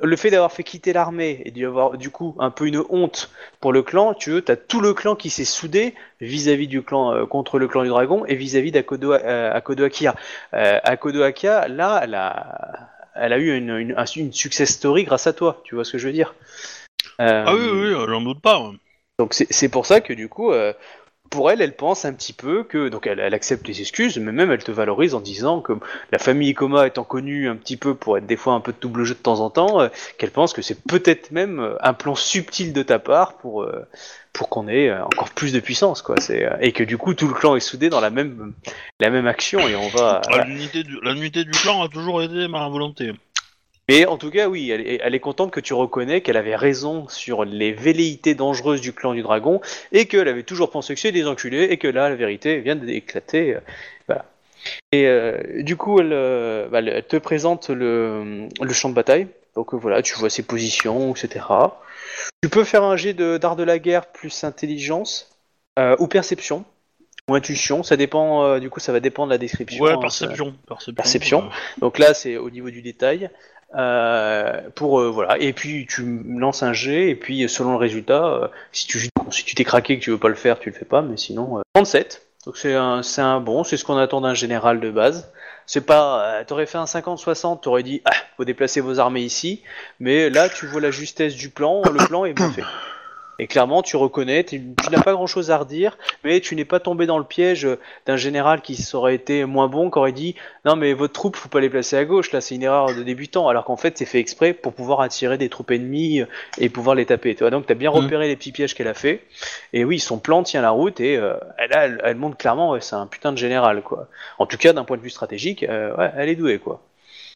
le 0.02 0.16
fait 0.16 0.30
d'avoir 0.32 0.52
fait 0.52 0.64
quitter 0.64 0.94
l'armée 0.94 1.42
et 1.46 1.52
d'y 1.52 1.64
avoir 1.66 1.98
du 1.98 2.10
coup 2.12 2.36
un 2.40 2.52
peu 2.52 2.68
une 2.68 2.84
honte 2.90 3.32
pour 3.62 3.72
le 3.74 3.82
clan, 3.82 4.14
tu 4.14 4.32
veux, 4.32 4.42
t'as 4.42 4.58
tout 4.58 4.82
le 4.82 4.94
clan 4.94 5.16
qui 5.16 5.30
s'est 5.30 5.46
soudé 5.46 5.96
vis-à-vis 6.20 6.68
du 6.68 6.84
clan 6.84 7.14
euh, 7.14 7.26
contre 7.26 7.58
le 7.58 7.68
clan 7.68 7.84
du 7.84 7.90
dragon 7.90 8.26
et 8.26 8.36
vis-à-vis 8.36 8.72
d'Akodo 8.72 9.14
euh, 9.14 9.52
Akodo 9.54 9.86
Akia. 9.86 10.14
Euh, 10.54 10.80
Akodo 10.84 11.24
Akia, 11.24 11.68
là, 11.70 12.02
elle 12.04 12.16
a, 12.16 12.90
elle 13.16 13.34
a 13.34 13.38
eu 13.40 13.56
une, 13.58 13.70
une, 13.78 13.94
un- 13.98 14.06
une 14.06 14.34
success 14.34 14.70
story 14.70 15.06
grâce 15.06 15.26
à 15.26 15.34
toi. 15.34 15.62
Tu 15.64 15.76
vois 15.76 15.86
ce 15.86 15.94
que 15.94 15.98
je 15.98 16.08
veux 16.08 16.14
dire? 16.14 16.36
Ah 17.18 17.54
oui, 17.56 17.70
oui, 17.72 17.92
j'en 18.08 18.22
doute 18.22 18.42
pas. 18.42 18.60
ouais. 18.60 18.76
donc 19.18 19.34
c'est 19.34 19.52
c'est 19.52 19.70
pour 19.70 19.86
ça 19.86 20.02
que 20.02 20.14
du 20.14 20.30
coup, 20.30 20.52
euh, 20.52 20.74
pour 21.30 21.52
elle, 21.52 21.62
elle 21.62 21.76
pense 21.76 22.06
un 22.06 22.14
petit 22.14 22.34
peu 22.34 22.64
que, 22.64 22.90
donc 22.90 23.08
elle, 23.08 23.20
accepte 23.34 23.68
les 23.68 23.82
excuses, 23.82 24.18
mais 24.18 24.32
même 24.32 24.52
elle 24.52 24.64
te 24.64 24.72
valorise 24.72 25.14
en 25.14 25.20
disant 25.20 25.62
que 25.62 25.74
la 26.12 26.20
famille 26.20 26.50
Ikoma 26.50 26.88
étant 26.88 27.04
connue 27.04 27.48
un 27.48 27.56
petit 27.56 27.78
peu 27.78 27.96
pour 27.96 28.18
être 28.18 28.26
des 28.26 28.38
fois 28.38 28.54
un 28.54 28.60
peu 28.60 28.72
de 28.72 28.78
double 28.80 29.04
jeu 29.04 29.14
de 29.14 29.20
temps 29.20 29.40
en 29.40 29.50
temps, 29.50 29.82
euh, 29.82 29.90
qu'elle 30.18 30.32
pense 30.32 30.54
que 30.54 30.62
c'est 30.62 30.82
peut-être 30.84 31.32
même 31.32 31.60
euh, 31.60 31.76
un 31.82 31.94
plan 31.94 32.16
subtil 32.16 32.74
de 32.74 32.84
ta 32.84 33.00
part 33.00 33.38
pour 33.38 33.64
euh, 33.64 33.86
pour 34.34 34.50
qu'on 34.50 34.68
ait 34.68 34.92
encore 34.92 35.32
plus 35.32 35.54
de 35.54 35.60
puissance, 35.60 36.02
quoi. 36.02 36.16
C'est 36.20 36.46
euh, 36.46 36.56
et 36.62 36.72
que 36.72 36.84
du 36.84 36.98
coup 36.98 37.14
tout 37.14 37.28
le 37.28 37.34
clan 37.34 37.56
est 37.56 37.62
soudé 37.62 37.90
dans 37.90 38.00
la 38.00 38.10
même 38.10 38.54
la 39.00 39.10
même 39.10 39.28
action 39.28 39.60
et 39.68 39.76
on 39.76 39.90
va. 39.90 40.22
Ah, 40.32 40.46
L'unité 40.46 40.84
du, 40.84 41.00
du 41.00 41.52
clan 41.52 41.84
a 41.84 41.90
toujours 41.90 42.22
été 42.22 42.48
ma 42.48 42.68
volonté. 42.70 43.12
Mais 43.90 44.06
en 44.06 44.18
tout 44.18 44.30
cas, 44.30 44.48
oui, 44.48 44.70
elle 44.70 44.82
est, 44.88 45.00
elle 45.04 45.16
est 45.16 45.20
contente 45.20 45.50
que 45.50 45.60
tu 45.60 45.74
reconnais 45.74 46.22
qu'elle 46.22 46.38
avait 46.38 46.56
raison 46.56 47.08
sur 47.10 47.44
les 47.44 47.74
velléités 47.74 48.36
dangereuses 48.36 48.82
du 48.82 48.94
clan 48.94 49.16
du 49.16 49.24
dragon 49.24 49.62
et 49.92 50.06
qu'elle 50.06 50.28
avait 50.28 50.44
toujours 50.44 50.70
pensé 50.70 50.94
que 50.94 51.00
c'est 51.00 51.12
des 51.12 51.26
enculés 51.26 51.64
et 51.64 51.78
que 51.78 51.88
là, 51.88 52.08
la 52.08 52.16
vérité 52.16 52.60
vient 52.60 52.76
d'éclater. 52.76 53.56
euh, 53.56 53.60
Voilà. 54.08 54.26
Et 54.92 55.08
euh, 55.08 55.64
du 55.64 55.76
coup, 55.76 56.00
elle, 56.00 56.14
euh, 56.14 56.68
bah, 56.70 56.82
elle 56.82 57.04
te 57.04 57.18
présente 57.18 57.70
le, 57.70 58.48
le 58.62 58.74
champ 58.74 58.90
de 58.90 58.94
bataille. 58.94 59.28
Donc 59.56 59.74
euh, 59.74 59.78
voilà, 59.78 60.04
tu 60.04 60.14
vois 60.16 60.30
ses 60.30 60.44
positions, 60.44 61.16
etc. 61.16 61.46
Tu 62.44 62.50
peux 62.50 62.64
faire 62.64 62.84
un 62.84 62.96
jet 62.96 63.14
d'art 63.16 63.56
de 63.56 63.64
la 63.64 63.80
guerre 63.80 64.06
plus 64.06 64.44
intelligence 64.44 65.32
ou 65.98 66.08
perception 66.08 66.64
ou 67.28 67.36
intuition. 67.36 67.82
Ça 67.84 67.96
dépend. 67.96 68.60
du 68.60 68.70
coup, 68.70 68.80
ça 68.80 68.92
va 68.92 69.00
dépendre 69.00 69.30
de 69.30 69.34
la 69.34 69.38
description. 69.38 69.84
Ouais, 69.84 69.94
hein, 69.94 69.98
perception. 70.00 70.56
Perception. 70.96 71.50
Donc 71.80 71.98
là, 71.98 72.14
c'est 72.14 72.38
au 72.38 72.50
niveau 72.50 72.70
du 72.70 72.82
détail. 72.82 73.30
Euh, 73.76 74.62
pour 74.74 75.00
euh, 75.00 75.12
voilà. 75.12 75.38
Et 75.38 75.54
puis 75.54 75.86
tu 75.88 76.24
lances 76.26 76.64
un 76.64 76.74
jet 76.74 77.10
et 77.10 77.16
puis 77.16 77.48
selon 77.48 77.72
le 77.72 77.78
résultat 77.78 78.26
euh, 78.26 78.48
si 78.72 78.88
tu 78.88 79.00
si 79.30 79.46
tu 79.46 79.54
t'es 79.54 79.64
craqué 79.64 80.00
que 80.00 80.04
tu 80.04 80.10
veux 80.10 80.18
pas 80.18 80.30
le 80.30 80.36
faire 80.36 80.58
tu 80.58 80.72
le 80.72 80.76
fais 80.76 80.86
pas 80.86 81.04
mais 81.04 81.18
sinon 81.18 81.60
euh, 81.60 81.62
37 81.76 82.26
donc 82.48 82.58
c'est 82.58 82.74
un 82.74 83.04
c'est 83.04 83.22
un 83.22 83.40
bon 83.40 83.64
c'est 83.64 83.78
ce 83.78 83.86
qu'on 83.86 83.98
attend 83.98 84.22
d'un 84.22 84.34
général 84.34 84.80
de 84.80 84.90
base. 84.90 85.32
C'est 85.68 85.86
pas 85.86 86.44
t'aurais 86.48 86.66
fait 86.66 86.80
un 86.80 86.88
50 86.88 87.20
60 87.20 87.62
t'aurais 87.62 87.84
dit 87.84 88.02
ah 88.06 88.12
faut 88.38 88.46
déplacer 88.46 88.82
vos 88.82 88.98
armées 88.98 89.22
ici. 89.22 89.62
Mais 90.00 90.32
là 90.32 90.50
tu 90.50 90.66
vois 90.66 90.82
la 90.82 90.90
justesse 90.90 91.36
du 91.36 91.50
plan 91.50 91.84
le 91.84 92.08
plan 92.08 92.26
est 92.26 92.34
bien 92.34 92.52
fait 92.52 92.64
et 93.40 93.48
clairement 93.48 93.82
tu 93.82 93.96
reconnais 93.98 94.44
tu, 94.44 94.62
tu 94.84 94.90
n'as 94.92 95.02
pas 95.02 95.14
grand 95.14 95.28
chose 95.28 95.50
à 95.50 95.58
redire 95.58 95.98
mais 96.24 96.40
tu 96.42 96.56
n'es 96.56 96.66
pas 96.66 96.80
tombé 96.80 97.06
dans 97.06 97.18
le 97.18 97.24
piège 97.24 97.68
d'un 98.06 98.18
général 98.18 98.62
qui 98.62 98.78
aurait 98.94 99.16
été 99.16 99.46
moins 99.46 99.68
bon 99.68 99.90
qui 99.90 99.98
aurait 99.98 100.12
dit 100.12 100.36
non 100.66 100.76
mais 100.76 100.94
votre 100.94 101.14
troupe 101.14 101.36
faut 101.38 101.50
pas 101.50 101.60
les 101.62 101.70
placer 101.70 101.98
à 101.98 102.06
gauche 102.06 102.32
là 102.32 102.42
c'est 102.42 102.56
une 102.56 102.64
erreur 102.64 102.94
de 102.94 103.02
débutant 103.04 103.48
alors 103.48 103.64
qu'en 103.64 103.78
fait 103.78 103.98
c'est 103.98 104.06
fait 104.06 104.20
exprès 104.20 104.54
pour 104.54 104.74
pouvoir 104.74 105.02
attirer 105.02 105.38
des 105.38 105.50
troupes 105.50 105.72
ennemies 105.72 106.24
et 106.60 106.70
pouvoir 106.70 106.96
les 106.96 107.06
taper 107.06 107.34
tu 107.36 107.40
vois. 107.44 107.50
Donc 107.50 107.66
t'as 107.66 107.74
bien 107.74 107.90
Mhm. 107.90 107.96
repéré 107.98 108.28
les 108.28 108.36
petits 108.36 108.52
pièges 108.52 108.74
qu'elle 108.76 108.88
a 108.88 108.94
fait. 108.94 109.22
Et 109.74 109.84
oui 109.86 110.00
son 110.00 110.20
plan 110.20 110.44
tient 110.44 110.62
la 110.62 110.72
route 110.72 111.00
et 111.00 111.16
euh, 111.18 111.36
elle, 111.58 111.74
a- 111.74 111.86
elle, 111.86 112.02
elle 112.04 112.16
montre 112.18 112.38
clairement 112.38 112.72
ouais, 112.72 112.82
c'est 112.82 112.96
un 112.96 113.08
putain 113.08 113.32
de 113.32 113.38
général 113.38 113.82
quoi. 113.82 114.08
En 114.38 114.46
tout 114.46 114.58
cas 114.58 114.74
d'un 114.74 114.84
point 114.84 114.98
de 114.98 115.02
vue 115.02 115.10
stratégique 115.10 115.64
euh, 115.64 115.96
ouais, 115.96 116.12
elle 116.18 116.30
est 116.30 116.36
douée 116.36 116.60
quoi. 116.60 116.82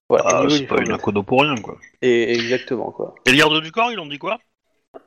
Voilà, 0.09 0.25
ah, 0.27 0.49
c'est 0.49 0.67
pas 0.67 0.81
une. 0.81 0.91
Akodo 0.91 1.23
pour 1.23 1.41
rien, 1.41 1.55
quoi. 1.55 1.77
et 2.01 2.33
exactement 2.33 2.91
quoi. 2.91 3.15
Et 3.25 3.31
le 3.31 3.37
garde 3.37 3.61
du 3.61 3.71
corps, 3.71 3.91
ils 3.91 3.99
ont 3.99 4.05
dit 4.05 4.19
quoi? 4.19 4.37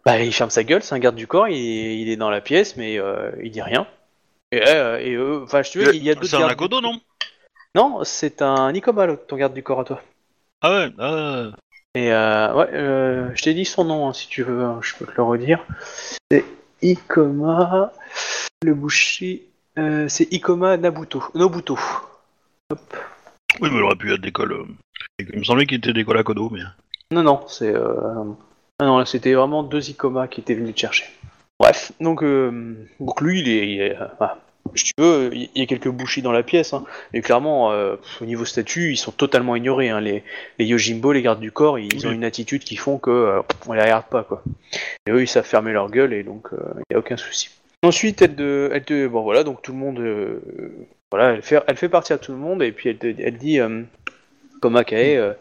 Bah 0.04 0.20
il 0.20 0.32
ferme 0.32 0.50
sa 0.50 0.64
gueule 0.64 0.82
c'est 0.82 0.94
un 0.94 0.98
garde 0.98 1.16
du 1.16 1.26
corps 1.26 1.48
il, 1.48 1.56
est- 1.56 1.98
il 2.00 2.08
est 2.08 2.16
dans 2.16 2.30
la 2.30 2.40
pièce 2.40 2.76
mais 2.76 2.98
euh, 2.98 3.30
il 3.42 3.50
dit 3.50 3.62
rien 3.62 3.86
et, 4.52 4.62
euh, 4.66 4.98
et 5.00 5.14
eux- 5.14 5.42
enfin 5.44 5.62
je 5.62 5.72
te 5.72 5.78
veux, 5.78 5.94
il 5.94 6.02
y 6.02 6.10
a 6.10 6.14
d'autres 6.14 6.26
C'est 6.26 6.36
un 6.36 6.40
gardes- 6.40 6.58
non 6.82 7.00
non 7.74 8.04
c'est 8.04 8.42
un 8.42 8.72
l'autre, 8.72 9.26
ton 9.26 9.36
garde 9.36 9.54
du 9.54 9.62
corps 9.62 9.80
à 9.80 9.84
toi 9.84 10.02
Ah 10.62 10.70
ouais, 10.70 10.92
ah, 10.98 11.50
Et 11.94 12.12
euh, 12.12 12.54
ouais, 12.54 12.68
euh, 12.74 13.30
je 13.34 13.42
t'ai 13.42 13.54
dit 13.54 13.64
son 13.64 13.84
nom, 13.84 14.08
hein, 14.08 14.12
si 14.12 14.28
tu 14.28 14.42
veux, 14.42 14.62
hein, 14.62 14.78
je 14.82 14.94
peux 14.96 15.06
te 15.06 15.12
le 15.16 15.22
redire. 15.22 15.64
C'est 16.30 16.44
Ikoma, 16.82 17.92
le 18.62 18.74
Bushi, 18.74 19.42
euh, 19.78 20.08
c'est 20.08 20.32
Ikoma 20.32 20.76
Nabuto, 20.76 21.22
Nobuto. 21.34 21.78
oui, 22.70 22.76
mais 23.60 23.68
il 23.78 23.82
aurait 23.82 23.96
pu 23.96 24.12
être 24.12 24.20
d'école. 24.20 24.52
euh, 24.52 24.64
Il 25.20 25.38
me 25.38 25.44
semblait 25.44 25.66
qu'il 25.66 25.78
était 25.78 25.92
d'école 25.92 26.18
Akodo, 26.18 26.50
mais. 26.50 26.60
Non, 27.10 27.22
non, 27.22 27.44
c'est... 27.48 27.74
Ah 28.78 28.84
non, 28.84 28.98
là, 28.98 29.06
c'était 29.06 29.32
vraiment 29.32 29.62
deux 29.62 29.88
Ikoma 29.88 30.28
qui 30.28 30.40
étaient 30.40 30.54
venus 30.54 30.74
te 30.74 30.80
chercher. 30.80 31.04
Bref, 31.58 31.92
donc, 32.00 32.22
euh, 32.22 32.76
donc 33.00 33.20
lui, 33.20 33.40
il 33.40 33.48
est... 33.48 33.68
il 33.72 33.80
est, 33.80 33.96
euh, 33.96 34.26
si 34.74 34.84
tu 34.84 34.92
veux, 34.98 35.30
il 35.32 35.48
y 35.54 35.62
a 35.62 35.66
quelques 35.66 35.88
Bushi 35.88 36.20
dans 36.22 36.32
la 36.32 36.42
pièce, 36.42 36.74
hein, 36.74 36.84
mais 37.14 37.22
clairement, 37.22 37.70
euh, 37.72 37.96
au 38.20 38.26
niveau 38.26 38.44
statut, 38.44 38.90
ils 38.90 38.96
sont 38.96 39.12
totalement 39.12 39.56
ignorés. 39.56 39.88
Hein, 39.88 40.00
les, 40.00 40.24
les 40.58 40.66
Yojimbo, 40.66 41.12
les 41.12 41.22
gardes 41.22 41.40
du 41.40 41.52
corps, 41.52 41.78
ils 41.78 42.06
ont 42.06 42.10
une 42.10 42.24
attitude 42.24 42.64
qui 42.64 42.76
font 42.76 42.98
que 42.98 43.10
euh, 43.10 43.42
on 43.66 43.72
les 43.72 43.80
regarde 43.80 44.06
pas, 44.06 44.24
quoi. 44.24 44.42
Et 45.06 45.12
eux, 45.12 45.22
ils 45.22 45.28
savent 45.28 45.46
fermer 45.46 45.72
leur 45.72 45.88
gueule, 45.90 46.12
et 46.12 46.24
donc, 46.24 46.48
euh, 46.52 46.58
il 46.76 46.82
n'y 46.90 46.96
a 46.96 46.98
aucun 46.98 47.16
souci. 47.16 47.48
Ensuite, 47.84 48.20
elle 48.20 48.34
te, 48.34 48.70
elle 48.72 48.84
te- 48.84 49.06
bon 49.06 49.22
voilà, 49.22 49.44
donc 49.44 49.62
tout 49.62 49.72
le 49.72 49.78
monde, 49.78 50.00
euh, 50.00 50.40
voilà, 51.12 51.34
elle 51.34 51.42
fait, 51.42 51.62
elle 51.68 51.76
fait 51.76 51.88
partie 51.88 52.12
à 52.12 52.18
tout 52.18 52.32
le 52.32 52.38
monde, 52.38 52.62
et 52.62 52.72
puis 52.72 52.90
elle, 52.90 52.98
te, 52.98 53.06
elle 53.06 53.38
dit, 53.38 53.60
euh, 53.60 53.82
comme 54.60 54.76
Akae, 54.76 55.16
euh, 55.16 55.32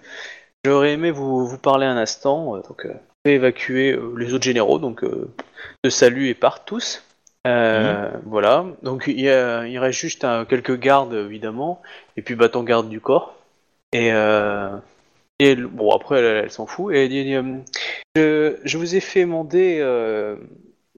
j'aurais 0.63 0.93
aimé 0.93 1.09
vous, 1.09 1.47
vous 1.47 1.57
parler 1.57 1.88
un 1.88 1.97
instant, 1.97 2.55
euh, 2.55 2.61
donc, 2.61 2.86
euh, 2.86 2.93
évacuer 3.32 3.93
euh, 3.93 4.13
les 4.17 4.34
autres 4.34 4.43
généraux, 4.43 4.80
donc, 4.80 5.03
euh, 5.03 5.30
de 5.84 5.89
salut 5.89 6.30
et 6.30 6.34
partent 6.34 6.65
tous. 6.65 7.03
Euh, 7.47 8.09
Voilà, 8.26 8.65
donc 8.82 9.03
il, 9.07 9.19
y 9.21 9.30
a- 9.30 9.67
il 9.67 9.78
reste 9.78 9.99
juste 9.99 10.23
un- 10.23 10.45
quelques 10.45 10.80
gardes, 10.80 11.13
évidemment, 11.13 11.82
et 12.17 12.21
puis 12.23 12.36
bah, 12.36 12.49
ton 12.49 12.63
garde 12.63 12.89
du 12.89 12.99
corps. 12.99 13.36
Et, 13.93 14.11
euh, 14.11 14.76
et 15.39 15.55
bon, 15.55 15.91
après, 15.91 16.19
elle, 16.19 16.45
elle 16.45 16.51
s'en 16.51 16.65
fout, 16.65 16.93
et 16.95 17.07
euh, 17.36 17.53
je, 18.15 18.57
je 18.63 18.78
vous 18.78 18.95
ai 18.95 18.99
fait 18.99 19.21
demander 19.21 19.80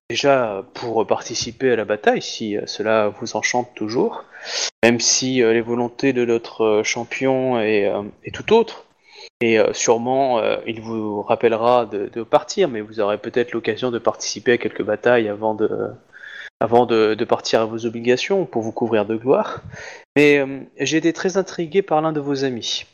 déjà 0.09 0.63
pour 0.73 1.05
participer 1.05 1.71
à 1.71 1.75
la 1.75 1.83
bataille, 1.83 2.21
si 2.21 2.55
cela 2.65 3.09
vous 3.09 3.35
enchante 3.35 3.75
toujours, 3.75 4.23
même 4.83 5.01
si 5.01 5.35
les 5.39 5.61
volontés 5.61 6.13
de 6.13 6.23
notre 6.23 6.81
champion 6.83 7.59
est, 7.59 7.91
est 8.23 8.33
tout 8.33 8.53
autre. 8.53 8.85
Et 9.39 9.59
euh, 9.59 9.71
sûrement, 9.73 10.39
euh, 10.39 10.57
il 10.65 10.81
vous 10.81 11.21
rappellera 11.21 11.85
de, 11.85 12.23
partir, 12.23 12.69
mais 12.69 12.81
vous 12.81 12.99
aurez 12.99 13.19
peut-être 13.19 13.51
l'occasion 13.51 13.91
de 13.91 13.99
participer 13.99 14.53
à 14.53 14.57
quelques 14.57 14.81
batailles 14.81 15.29
avant 15.29 15.53
de, 15.53 15.91
avant 16.59 16.87
de, 16.87 17.23
partir 17.23 17.61
à 17.61 17.65
vos 17.65 17.85
obligations 17.85 18.45
pour 18.45 18.63
vous 18.63 18.71
couvrir 18.71 19.05
de 19.05 19.15
gloire. 19.15 19.61
Mais 20.15 20.39
euh, 20.39 20.61
j'ai 20.79 20.97
été 20.97 21.13
très 21.13 21.37
intrigué 21.37 21.83
par 21.83 22.01
l'un 22.01 22.13
de 22.13 22.19
vos 22.19 22.43
amis. 22.43 22.85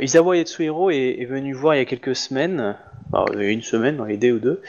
Isawa 0.00 0.36
Yatsuhiro 0.36 0.90
est, 0.90 1.24
venu 1.24 1.52
voir 1.52 1.74
il 1.74 1.78
y 1.78 1.80
a 1.80 1.84
quelques 1.84 2.14
semaines, 2.14 2.76
enfin, 3.12 3.24
il 3.34 3.40
une 3.40 3.60
semaine, 3.60 3.96
dans 3.96 4.04
les 4.04 4.16
dés 4.16 4.30
ou 4.30 4.38
deux, 4.38 4.62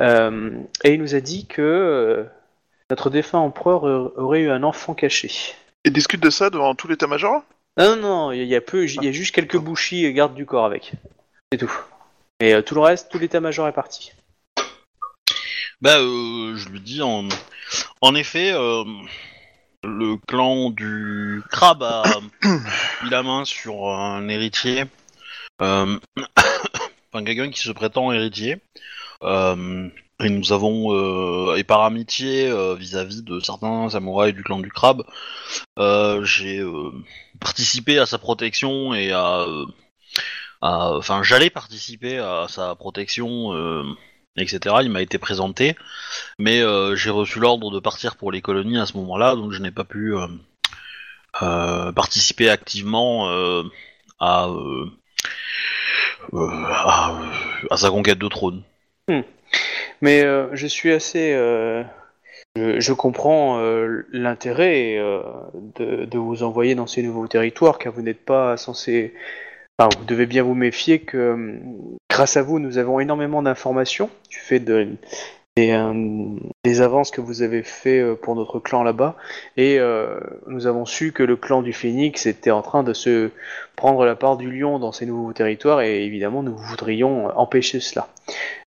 et 0.00 0.92
il 0.92 1.00
nous 1.00 1.14
a 1.14 1.20
dit 1.20 1.46
que 1.46 2.26
notre 2.90 3.10
défunt 3.10 3.38
empereur 3.38 3.84
aurait 4.18 4.40
eu 4.40 4.50
un 4.50 4.64
enfant 4.64 4.94
caché. 4.94 5.30
Et 5.84 5.90
discute 5.90 6.20
de 6.20 6.30
ça 6.30 6.50
devant 6.50 6.74
tout 6.74 6.88
l'état-major? 6.88 7.44
Non, 7.80 7.96
non, 7.96 8.02
non, 8.02 8.32
il 8.32 8.44
y 8.44 8.54
a 8.54 8.60
peu, 8.60 8.84
il 8.84 9.02
y 9.02 9.08
a 9.08 9.12
juste 9.12 9.34
quelques 9.34 9.56
bouchis 9.56 10.04
et 10.04 10.12
gardes 10.12 10.34
du 10.34 10.44
corps 10.44 10.66
avec. 10.66 10.92
C'est 11.50 11.56
tout. 11.56 11.72
Et 12.38 12.52
euh, 12.52 12.60
tout 12.60 12.74
le 12.74 12.82
reste, 12.82 13.10
tout 13.10 13.18
l'état-major 13.18 13.66
est 13.68 13.72
parti. 13.72 14.12
Bah, 15.80 15.98
euh, 15.98 16.54
je 16.56 16.68
lui 16.68 16.80
dis 16.80 17.00
en, 17.00 17.26
en 18.02 18.14
effet, 18.14 18.52
euh, 18.52 18.84
le 19.82 20.18
clan 20.28 20.68
du 20.68 21.42
crabe 21.50 21.82
a 21.82 22.04
mis 23.02 23.08
la 23.08 23.22
main 23.22 23.46
sur 23.46 23.88
un 23.88 24.28
héritier, 24.28 24.84
euh, 25.62 25.98
enfin 27.12 27.24
quelqu'un 27.24 27.48
qui 27.48 27.62
se 27.62 27.72
prétend 27.72 28.12
héritier. 28.12 28.58
Euh, 29.22 29.88
et 30.22 30.28
nous 30.28 30.52
avons, 30.52 30.94
euh, 30.94 31.56
et 31.56 31.64
par 31.64 31.82
amitié 31.82 32.46
euh, 32.46 32.74
vis-à-vis 32.74 33.22
de 33.22 33.40
certains 33.40 33.88
samouraïs 33.88 34.34
du 34.34 34.42
clan 34.42 34.58
du 34.58 34.70
crabe, 34.70 35.02
euh, 35.78 36.22
j'ai 36.24 36.62
participé 37.40 37.98
à 37.98 38.06
sa 38.06 38.18
protection 38.18 38.94
et 38.94 39.12
à, 39.12 39.40
euh, 39.40 39.66
à- 40.62 40.92
enfin 40.96 41.22
j'allais 41.22 41.50
participer 41.50 42.18
à 42.18 42.46
sa 42.48 42.74
protection. 42.74 43.52
euh, 43.54 43.84
etc. 44.36 44.76
Il 44.82 44.90
m'a 44.90 45.02
été 45.02 45.18
présenté, 45.18 45.74
mais 46.38 46.60
euh, 46.62 46.94
j'ai 46.94 47.10
reçu 47.10 47.40
l'ordre 47.40 47.70
de 47.70 47.80
partir 47.80 48.16
pour 48.16 48.30
les 48.32 48.40
colonies 48.40 48.78
à 48.78 48.86
ce 48.86 48.96
moment-là, 48.96 49.34
donc 49.34 49.50
je 49.52 49.60
n'ai 49.60 49.72
pas 49.72 49.84
pu 49.84 50.14
participer 51.94 52.48
activement 52.48 53.28
à, 54.20 54.48
à, 57.70 57.76
sa 57.76 57.90
conquête 57.90 58.18
de 58.18 58.28
trône. 58.28 58.62
Mais 60.00 60.22
euh, 60.22 60.48
je 60.54 60.66
suis 60.66 60.92
assez. 60.92 61.34
Je, 62.56 62.80
je 62.80 62.92
comprends 62.92 63.58
euh, 63.60 64.06
l'intérêt 64.12 64.96
euh, 64.98 65.22
de, 65.76 66.04
de 66.04 66.18
vous 66.18 66.42
envoyer 66.42 66.74
dans 66.74 66.86
ces 66.86 67.02
nouveaux 67.02 67.28
territoires, 67.28 67.78
car 67.78 67.92
vous 67.92 68.02
n'êtes 68.02 68.24
pas 68.24 68.56
censé. 68.56 69.14
Enfin, 69.78 69.88
vous 69.98 70.04
devez 70.04 70.26
bien 70.26 70.42
vous 70.42 70.54
méfier 70.54 71.00
que, 71.00 71.16
euh, 71.16 71.58
grâce 72.10 72.36
à 72.36 72.42
vous, 72.42 72.58
nous 72.58 72.78
avons 72.78 73.00
énormément 73.00 73.42
d'informations 73.42 74.10
du 74.28 74.38
fait 74.38 74.60
de, 74.60 74.96
des, 75.60 75.72
euh, 75.72 75.92
des 76.64 76.80
avances 76.80 77.10
que 77.10 77.20
vous 77.20 77.42
avez 77.42 77.62
fait 77.62 78.00
euh, 78.00 78.14
pour 78.14 78.34
notre 78.34 78.58
clan 78.58 78.82
là-bas, 78.82 79.16
et 79.56 79.78
euh, 79.78 80.18
nous 80.46 80.66
avons 80.66 80.86
su 80.86 81.12
que 81.12 81.22
le 81.22 81.36
clan 81.36 81.60
du 81.60 81.72
Phénix 81.72 82.26
était 82.26 82.50
en 82.50 82.62
train 82.62 82.82
de 82.82 82.94
se 82.94 83.30
prendre 83.76 84.04
la 84.06 84.16
part 84.16 84.36
du 84.36 84.50
lion 84.50 84.78
dans 84.78 84.92
ces 84.92 85.04
nouveaux 85.06 85.32
territoires, 85.32 85.82
et 85.82 86.04
évidemment, 86.04 86.42
nous 86.42 86.56
voudrions 86.56 87.26
empêcher 87.38 87.80
cela. 87.80 88.08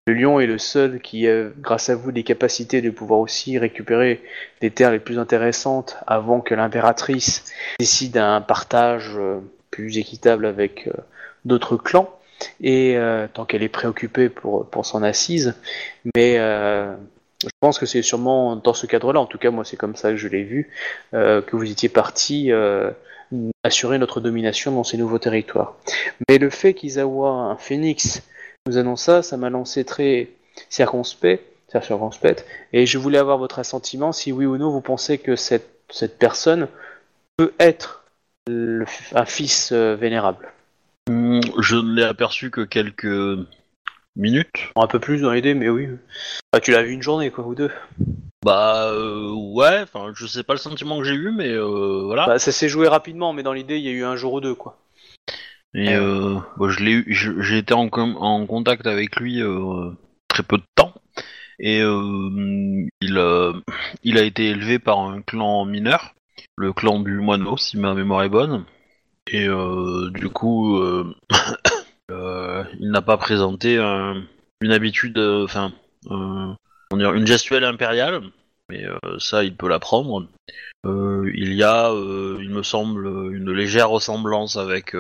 Le 0.07 0.15
lion 0.15 0.41
est 0.41 0.47
le 0.47 0.59
seul 0.59 1.01
qui 1.01 1.29
a, 1.29 1.49
grâce 1.61 1.89
à 1.89 1.95
vous, 1.95 2.13
des 2.13 2.25
capacités 2.25 2.83
de 2.83 2.91
pouvoir 2.91 3.21
aussi 3.21 3.59
récupérer 3.59 4.21
des 4.61 4.71
terres 4.71 4.91
les 4.91 4.99
plus 4.99 5.19
intéressantes 5.19 5.97
avant 6.07 6.41
que 6.41 6.55
l'impératrice 6.55 7.45
décide 7.79 8.19
un 8.19 8.41
partage 8.41 9.13
plus 9.71 9.99
équitable 9.99 10.45
avec 10.45 10.91
d'autres 11.45 11.77
clans. 11.77 12.11
Et 12.61 12.97
euh, 12.97 13.27
tant 13.33 13.45
qu'elle 13.45 13.63
est 13.63 13.69
préoccupée 13.69 14.29
pour, 14.29 14.67
pour 14.69 14.87
son 14.87 15.03
assise, 15.03 15.55
mais 16.15 16.39
euh, 16.39 16.95
je 17.43 17.51
pense 17.61 17.79
que 17.79 17.87
c'est 17.87 18.03
sûrement 18.03 18.57
dans 18.57 18.75
ce 18.75 18.87
cadre-là, 18.87 19.21
en 19.21 19.27
tout 19.27 19.39
cas 19.39 19.51
moi 19.51 19.65
c'est 19.65 19.77
comme 19.77 19.97
ça 19.97 20.11
que 20.11 20.17
je 20.17 20.29
l'ai 20.29 20.43
vu, 20.43 20.71
euh, 21.15 21.43
que 21.43 21.57
vous 21.57 21.71
étiez 21.71 21.89
parti 21.89 22.51
assurer 23.65 23.99
notre 23.99 24.21
domination 24.21 24.73
dans 24.73 24.85
ces 24.85 24.97
nouveaux 24.99 25.19
territoires. 25.19 25.77
Mais 26.29 26.39
le 26.39 26.51
fait 26.51 26.75
qu'Izawa, 26.75 27.31
un 27.31 27.57
phénix, 27.57 28.23
nous 28.67 28.77
annonce 28.77 29.03
ça, 29.03 29.23
ça 29.23 29.37
m'a 29.37 29.51
lancé 29.51 29.85
très 29.85 30.29
circonspect, 30.69 31.43
circonspect, 31.69 32.45
et 32.73 32.85
je 32.87 32.99
voulais 32.99 33.19
avoir 33.19 33.39
votre 33.39 33.59
assentiment 33.59 34.13
si 34.13 34.33
oui 34.33 34.45
ou 34.45 34.59
non 34.59 34.71
vous 34.71 34.83
pensez 34.83 35.19
que 35.19 35.37
cette, 35.37 35.69
cette 35.91 36.19
personne 36.19 36.69
peut 37.39 37.55
être 37.59 38.05
le- 38.47 38.85
un 39.15 39.25
fils 39.25 39.73
vénérable. 39.73 40.53
Je 41.61 41.77
ne 41.77 41.95
l'ai 41.95 42.05
aperçu 42.05 42.51
que 42.51 42.61
quelques 42.63 43.39
minutes. 44.17 44.73
Un 44.77 44.87
peu 44.87 44.99
plus 44.99 45.23
dans 45.23 45.33
l'idée, 45.33 45.55
mais 45.55 45.69
oui. 45.69 45.89
Ah, 46.53 46.61
tu 46.61 46.71
l'as 46.73 46.83
vu 46.83 46.93
une 46.93 47.03
journée, 47.03 47.31
quoi, 47.31 47.47
ou 47.47 47.55
deux. 47.55 47.71
Bah 48.45 48.89
euh, 48.91 49.31
ouais, 49.31 49.83
enfin 49.83 50.11
je 50.15 50.27
sais 50.27 50.43
pas 50.43 50.53
le 50.55 50.59
sentiment 50.59 50.99
que 50.99 51.05
j'ai 51.05 51.15
eu, 51.15 51.31
mais 51.31 51.51
euh, 51.51 52.03
voilà. 52.05 52.27
Bah, 52.27 52.39
ça 52.41 52.51
s'est 52.51 52.69
joué 52.69 52.89
rapidement, 52.89 53.33
mais 53.33 53.43
dans 53.45 53.53
l'idée, 53.53 53.79
il 53.79 53.85
y 53.85 53.89
a 53.89 53.93
eu 53.93 54.05
un 54.05 54.17
jour 54.17 54.33
ou 54.33 54.41
deux, 54.41 54.55
quoi. 54.55 54.79
Et 55.75 55.95
euh, 55.95 56.37
bon, 56.57 56.69
je 56.69 56.83
l'ai 56.83 56.93
eu, 56.93 57.05
je- 57.09 57.41
j'ai 57.41 57.59
été 57.59 57.73
en, 57.73 57.89
com- 57.89 58.17
en 58.19 58.45
contact 58.47 58.87
avec 58.87 59.17
lui 59.17 59.41
très 60.29 60.43
peu 60.43 60.59
de 60.59 60.65
temps. 60.75 60.93
Et 61.61 61.79
il, 61.79 63.23
il 64.03 64.19
a 64.19 64.23
été 64.23 64.49
élevé 64.49 64.79
par 64.81 64.99
un 65.01 65.23
clan 65.23 65.65
mineur, 65.65 66.15
le 66.57 66.73
clan 66.73 66.99
du 66.99 67.13
moineau, 67.21 67.57
si 67.57 67.79
ma 67.79 67.95
mémoire 67.95 68.25
est 68.25 68.29
bonne. 68.29 68.65
Et 69.31 69.47
euh, 69.47 70.11
du 70.11 70.29
coup, 70.29 70.79
euh, 70.79 71.15
euh, 72.11 72.65
il 72.81 72.91
n'a 72.91 73.03
pas 73.03 73.17
présenté 73.17 73.79
un- 73.79 74.23
une 74.61 74.73
habitude, 74.73 75.19
enfin, 75.19 75.73
une 76.11 77.27
gestuelle 77.27 77.65
impériale. 77.65 78.23
Mais 78.71 78.85
ça, 79.19 79.45
il 79.45 79.55
peut 79.55 79.69
l'apprendre. 79.69 80.27
Il 80.85 81.53
y 81.53 81.63
a, 81.63 81.91
il 81.93 82.49
me 82.49 82.63
semble, 82.63 83.07
une 83.35 83.51
légère 83.53 83.91
ressemblance 83.91 84.57
avec 84.57 84.95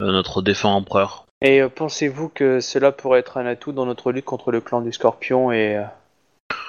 notre 0.00 0.42
défunt 0.42 0.70
empereur. 0.70 1.26
Et 1.42 1.62
pensez-vous 1.74 2.28
que 2.28 2.60
cela 2.60 2.92
pourrait 2.92 3.20
être 3.20 3.38
un 3.38 3.46
atout 3.46 3.72
dans 3.72 3.86
notre 3.86 4.10
lutte 4.10 4.24
contre 4.24 4.50
le 4.50 4.60
clan 4.60 4.80
du 4.80 4.92
Scorpion 4.92 5.52
et, 5.52 5.80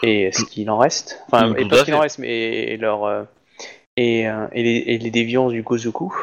et 0.03 0.31
ce 0.31 0.45
qu'il 0.45 0.69
en 0.69 0.77
reste? 0.77 1.23
Enfin, 1.27 1.53
et 1.55 1.67
pas 1.67 1.77
ce 1.77 1.85
qu'il 1.85 1.95
en 1.95 1.99
reste, 1.99 2.19
mais 2.19 2.29
et, 2.29 2.77
leur, 2.77 3.27
et, 3.97 4.21
et, 4.21 4.63
les, 4.63 4.83
et 4.85 4.97
les 4.99 5.11
déviances 5.11 5.51
du 5.51 5.63
Gozoku? 5.63 6.13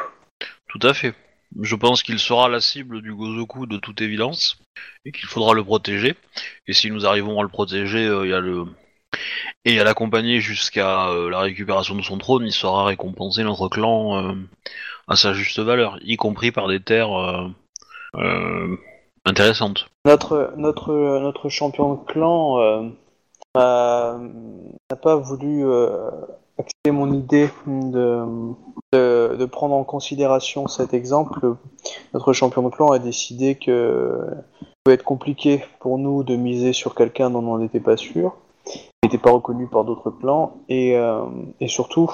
Tout 0.75 0.89
à 0.89 0.93
fait. 0.93 1.15
Je 1.61 1.77
pense 1.77 2.03
qu'il 2.03 2.19
sera 2.19 2.49
la 2.49 2.61
cible 2.61 3.01
du 3.01 3.15
Gozoku 3.15 3.67
de 3.67 3.77
toute 3.77 4.01
évidence 4.01 4.59
et 5.05 5.13
qu'il 5.13 5.27
faudra 5.27 5.55
le 5.55 5.63
protéger. 5.63 6.17
Et 6.67 6.73
si 6.73 6.91
nous 6.91 7.07
arrivons 7.07 7.39
à 7.39 7.45
le 7.45 7.49
protéger, 7.49 8.05
euh, 8.05 8.65
et 9.65 9.79
à 9.79 9.85
l'accompagner 9.85 10.41
jusqu'à 10.41 11.11
euh, 11.11 11.31
la 11.31 11.39
récupération 11.39 11.95
de 11.95 12.03
son 12.03 12.19
trône, 12.19 12.45
il 12.45 12.53
sera 12.53 12.87
récompensé 12.87 13.45
notre 13.45 13.69
clan 13.69 14.19
euh, 14.19 14.35
à 15.07 15.15
sa 15.15 15.33
juste 15.33 15.61
valeur, 15.61 15.97
y 16.03 16.17
compris 16.17 16.51
par 16.51 16.67
des 16.67 16.81
terres 16.81 17.53
intéressantes. 19.25 19.87
Notre, 20.05 20.55
notre, 20.57 21.49
champion 21.51 21.95
de 21.95 22.05
clan 22.05 22.91
n'a 23.55 24.97
pas 25.01 25.17
voulu 25.17 25.65
accepter 26.59 26.91
mon 26.91 27.13
idée 27.13 27.49
de, 27.67 28.25
de, 28.95 29.45
prendre 29.45 29.75
en 29.75 29.85
considération 29.85 30.69
cet 30.69 30.95
exemple. 30.95 31.57
Notre 32.13 32.33
champion 32.33 32.63
de 32.63 32.69
clan 32.69 32.91
a 32.91 32.99
décidé 32.99 33.57
que 33.57 34.27
pouvait 34.85 34.95
être 34.95 35.05
compliqué 35.05 35.65
pour 35.81 35.99
nous 35.99 36.23
de 36.23 36.37
miser 36.37 36.73
sur 36.73 36.95
quelqu'un 36.95 37.31
dont 37.31 37.43
on 37.45 37.59
n'était 37.59 37.81
pas 37.81 37.97
sûr, 37.97 38.37
qui 38.65 38.81
n'était 39.03 39.19
pas 39.19 39.31
reconnu 39.33 39.67
par 39.67 39.85
d'autres 39.85 40.11
clans, 40.11 40.59
et, 40.69 40.97
euh, 40.97 41.25
et 41.61 41.69
surtout 41.69 42.11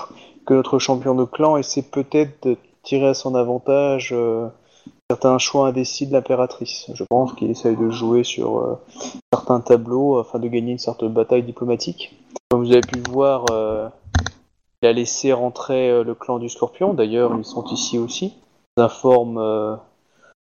que 0.46 0.54
notre 0.54 0.78
champion 0.78 1.14
de 1.14 1.24
clan 1.24 1.56
essaie 1.56 1.82
peut-être 1.82 2.46
de 2.46 2.56
tirer 2.82 3.08
à 3.08 3.14
son 3.14 3.34
avantage 3.34 4.10
euh, 4.12 4.48
certains 5.10 5.38
choix 5.38 5.68
indécis 5.68 6.06
de 6.06 6.12
l'impératrice. 6.12 6.90
Je 6.94 7.04
pense 7.08 7.34
qu'il 7.34 7.50
essaye 7.50 7.76
de 7.76 7.90
jouer 7.90 8.22
sur 8.22 8.58
euh, 8.58 8.78
certains 9.32 9.60
tableaux 9.60 10.18
afin 10.18 10.38
de 10.38 10.48
gagner 10.48 10.72
une 10.72 10.78
certaine 10.78 11.12
bataille 11.12 11.42
diplomatique. 11.42 12.16
Comme 12.48 12.64
vous 12.64 12.72
avez 12.72 12.80
pu 12.80 13.00
le 13.04 13.10
voir, 13.10 13.44
il 14.82 14.88
a 14.88 14.92
laissé 14.92 15.32
rentrer 15.32 15.90
euh, 15.90 16.04
le 16.04 16.14
clan 16.14 16.38
du 16.38 16.48
Scorpion. 16.48 16.94
D'ailleurs, 16.94 17.32
ils 17.36 17.44
sont 17.44 17.64
ici 17.66 17.98
aussi. 17.98 18.34
Ils 18.76 18.82
informent 18.82 19.38
euh, 19.38 19.76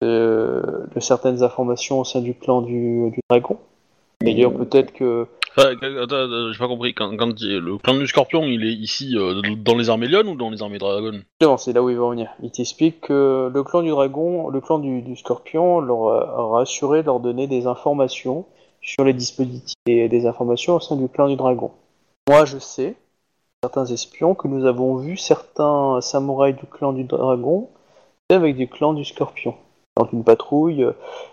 de, 0.01 0.87
de 0.93 0.99
certaines 0.99 1.43
informations 1.43 1.99
au 1.99 2.03
sein 2.03 2.21
du 2.21 2.35
clan 2.35 2.61
du, 2.61 3.09
du 3.11 3.19
Dragon. 3.29 3.57
D'ailleurs, 4.21 4.53
peut-être 4.53 4.93
que 4.93 5.27
Enfin, 5.59 5.71
attends, 5.71 6.03
attends, 6.03 6.51
j'ai 6.51 6.59
pas 6.59 6.67
compris. 6.67 6.93
Quand, 6.93 7.09
le 7.09 7.77
clan 7.77 7.95
du 7.95 8.05
Scorpion, 8.05 8.43
il 8.43 8.63
est 8.63 8.73
ici 8.73 9.17
euh, 9.17 9.41
dans 9.57 9.75
les 9.75 9.89
armées 9.89 10.07
Lyon 10.07 10.21
ou 10.27 10.35
dans 10.35 10.51
les 10.51 10.61
armées 10.61 10.77
Dragon 10.77 11.13
Justement, 11.41 11.57
c'est 11.57 11.73
là 11.73 11.81
où 11.81 11.89
il 11.89 11.97
va 11.97 12.03
en 12.03 12.09
venir. 12.11 12.29
Il 12.43 12.51
t'explique 12.51 13.01
que 13.01 13.49
le 13.51 13.63
clan 13.63 13.81
du 13.81 13.89
dragon, 13.89 14.49
le 14.49 14.61
clan 14.61 14.77
du, 14.77 15.01
du 15.01 15.15
scorpion 15.15 15.79
leur 15.79 16.09
a 16.09 16.57
a 16.57 16.61
assuré 16.61 17.01
de 17.01 17.07
leur 17.07 17.19
donner 17.19 17.47
des 17.47 17.65
informations 17.65 18.45
sur 18.81 19.03
les 19.03 19.13
dispositifs 19.13 19.73
et 19.87 20.07
des 20.07 20.27
informations 20.27 20.75
au 20.75 20.79
sein 20.79 20.95
du 20.95 21.09
clan 21.09 21.27
du 21.27 21.35
dragon. 21.35 21.71
Moi, 22.29 22.45
je 22.45 22.59
sais, 22.59 22.95
certains 23.63 23.85
espions, 23.85 24.35
que 24.35 24.47
nous 24.47 24.65
avons 24.65 24.97
vu 24.97 25.17
certains 25.17 25.99
samouraïs 26.01 26.55
du 26.55 26.65
clan 26.65 26.93
du 26.93 27.03
dragon 27.03 27.69
avec 28.29 28.55
du 28.55 28.67
clan 28.67 28.93
du 28.93 29.05
scorpion. 29.05 29.55
Dans 29.95 30.07
une 30.11 30.23
patrouille, 30.23 30.83
euh, 30.83 30.91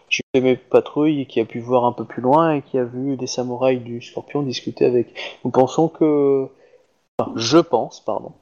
j'ai 0.08 0.22
fait 0.34 0.40
mes 0.40 0.56
patrouilles 0.56 1.26
qui 1.26 1.40
a 1.40 1.44
pu 1.44 1.60
voir 1.60 1.84
un 1.84 1.92
peu 1.92 2.04
plus 2.04 2.22
loin 2.22 2.54
et 2.54 2.62
qui 2.62 2.78
a 2.78 2.84
vu 2.84 3.16
des 3.16 3.26
samouraïs 3.26 3.82
du 3.82 4.00
scorpion 4.00 4.42
discuter 4.42 4.84
avec. 4.84 5.38
Nous 5.44 5.50
pensons 5.50 5.88
que... 5.88 6.48
Enfin, 7.18 7.32
je 7.36 7.58
pense, 7.58 8.00
pardon 8.00 8.32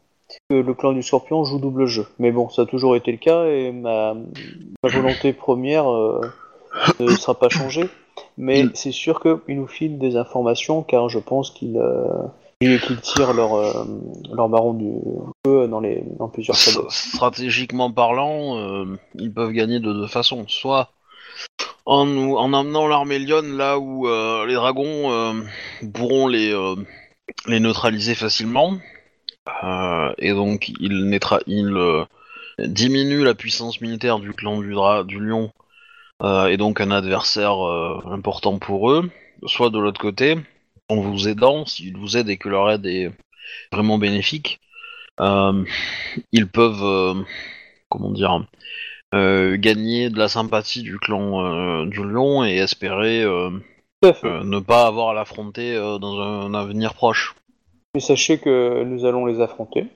que 0.49 0.55
le 0.55 0.75
clan 0.75 0.93
du 0.93 1.03
Scorpion 1.03 1.45
joue 1.45 1.59
double 1.59 1.87
jeu. 1.87 2.07
Mais 2.19 2.31
bon, 2.31 2.49
ça 2.49 2.63
a 2.63 2.67
toujours 2.67 2.97
été 2.97 3.13
le 3.13 3.19
cas 3.19 3.47
et 3.47 3.73
ma, 3.73 4.15
ma 4.15 4.89
volonté 4.89 5.33
première 5.33 5.91
euh, 5.93 6.21
ne 7.01 7.09
sera 7.09 7.39
pas 7.39 7.49
changée. 7.49 7.89
Mais 8.39 8.65
c'est 8.75 8.93
sûr 8.93 9.21
qu'ils 9.21 9.57
nous 9.57 9.67
filent 9.67 9.99
des 9.99 10.17
informations 10.17 10.83
car 10.83 11.09
je 11.09 11.19
pense 11.19 11.51
qu'ils 11.51 11.77
euh, 11.77 12.23
qu'ils 12.80 13.01
tirent 13.01 13.32
leur, 13.32 13.55
euh, 13.55 13.84
leur 14.32 14.48
baron 14.48 14.74
du 14.74 14.93
feu 15.47 15.68
dans, 15.68 15.80
les, 15.80 16.02
dans 16.18 16.28
plusieurs 16.28 16.56
S-. 16.56 16.78
Stratégiquement 16.89 17.90
parlant, 17.90 18.59
euh, 18.59 18.98
ils 19.14 19.32
peuvent 19.32 19.52
gagner 19.52 19.80
de 19.80 19.93
deux 19.93 20.06
façons. 20.06 20.44
Soit 20.48 20.90
en, 21.86 22.06
en 22.09 22.52
amenant 22.52 22.86
l'armée 22.86 23.18
Lyon 23.18 23.56
là 23.56 23.78
où 23.78 24.09
euh, 24.09 24.47
les 24.47 24.55
dragons 24.55 25.43
pourront 25.93 26.28
les, 26.28 26.55
les 27.47 27.60
neutraliser 27.60 28.14
facilement. 28.14 28.78
Et 30.18 30.32
donc 30.32 30.68
ils, 30.80 31.06
neutra- 31.09 31.43
ils, 31.47 32.06
diminuent 32.59 33.24
la 33.24 33.34
puissance 33.34 33.80
militaire 33.80 34.20
du 34.20 34.32
clan 34.32 34.60
du, 34.60 34.72
dra- 34.72 35.05
du 35.05 35.18
lion 35.18 35.51
et 36.48 36.56
donc 36.56 36.80
un 36.80 36.93
adversaire 36.93 37.59
important 38.06 38.59
pour 38.59 38.93
eux. 38.93 39.10
Soit 39.47 39.70
de 39.70 39.80
l'autre 39.80 40.01
côté, 40.01 40.36
en 40.93 41.01
vous 41.01 41.28
aidant, 41.28 41.66
s'ils 41.66 41.97
vous 41.97 42.16
aident 42.16 42.31
et 42.31 42.36
que 42.36 42.48
leur 42.48 42.70
aide 42.70 42.86
est 42.86 43.10
vraiment 43.73 43.98
bénéfique, 43.98 44.60
euh, 45.20 45.64
ils 46.32 46.48
peuvent, 46.48 46.82
euh, 46.82 47.14
comment 47.89 48.10
dire, 48.10 48.47
euh, 49.14 49.56
gagner 49.56 50.10
de 50.10 50.19
la 50.19 50.28
sympathie 50.28 50.82
du 50.82 50.98
clan 50.98 51.85
du 51.86 52.02
lion 52.02 52.44
et 52.44 52.56
espérer 52.56 53.24
ne 54.02 54.60
pas 54.60 54.86
avoir 54.86 55.10
à 55.10 55.14
l'affronter 55.14 55.77
dans 55.77 56.20
un 56.20 56.55
avenir 56.55 56.94
proche. 56.94 57.35
Mais 57.94 58.01
sachez 58.01 58.39
que 58.39 58.82
nous 58.85 59.05
allons 59.05 59.27
les 59.27 59.40
affronter. 59.40 59.86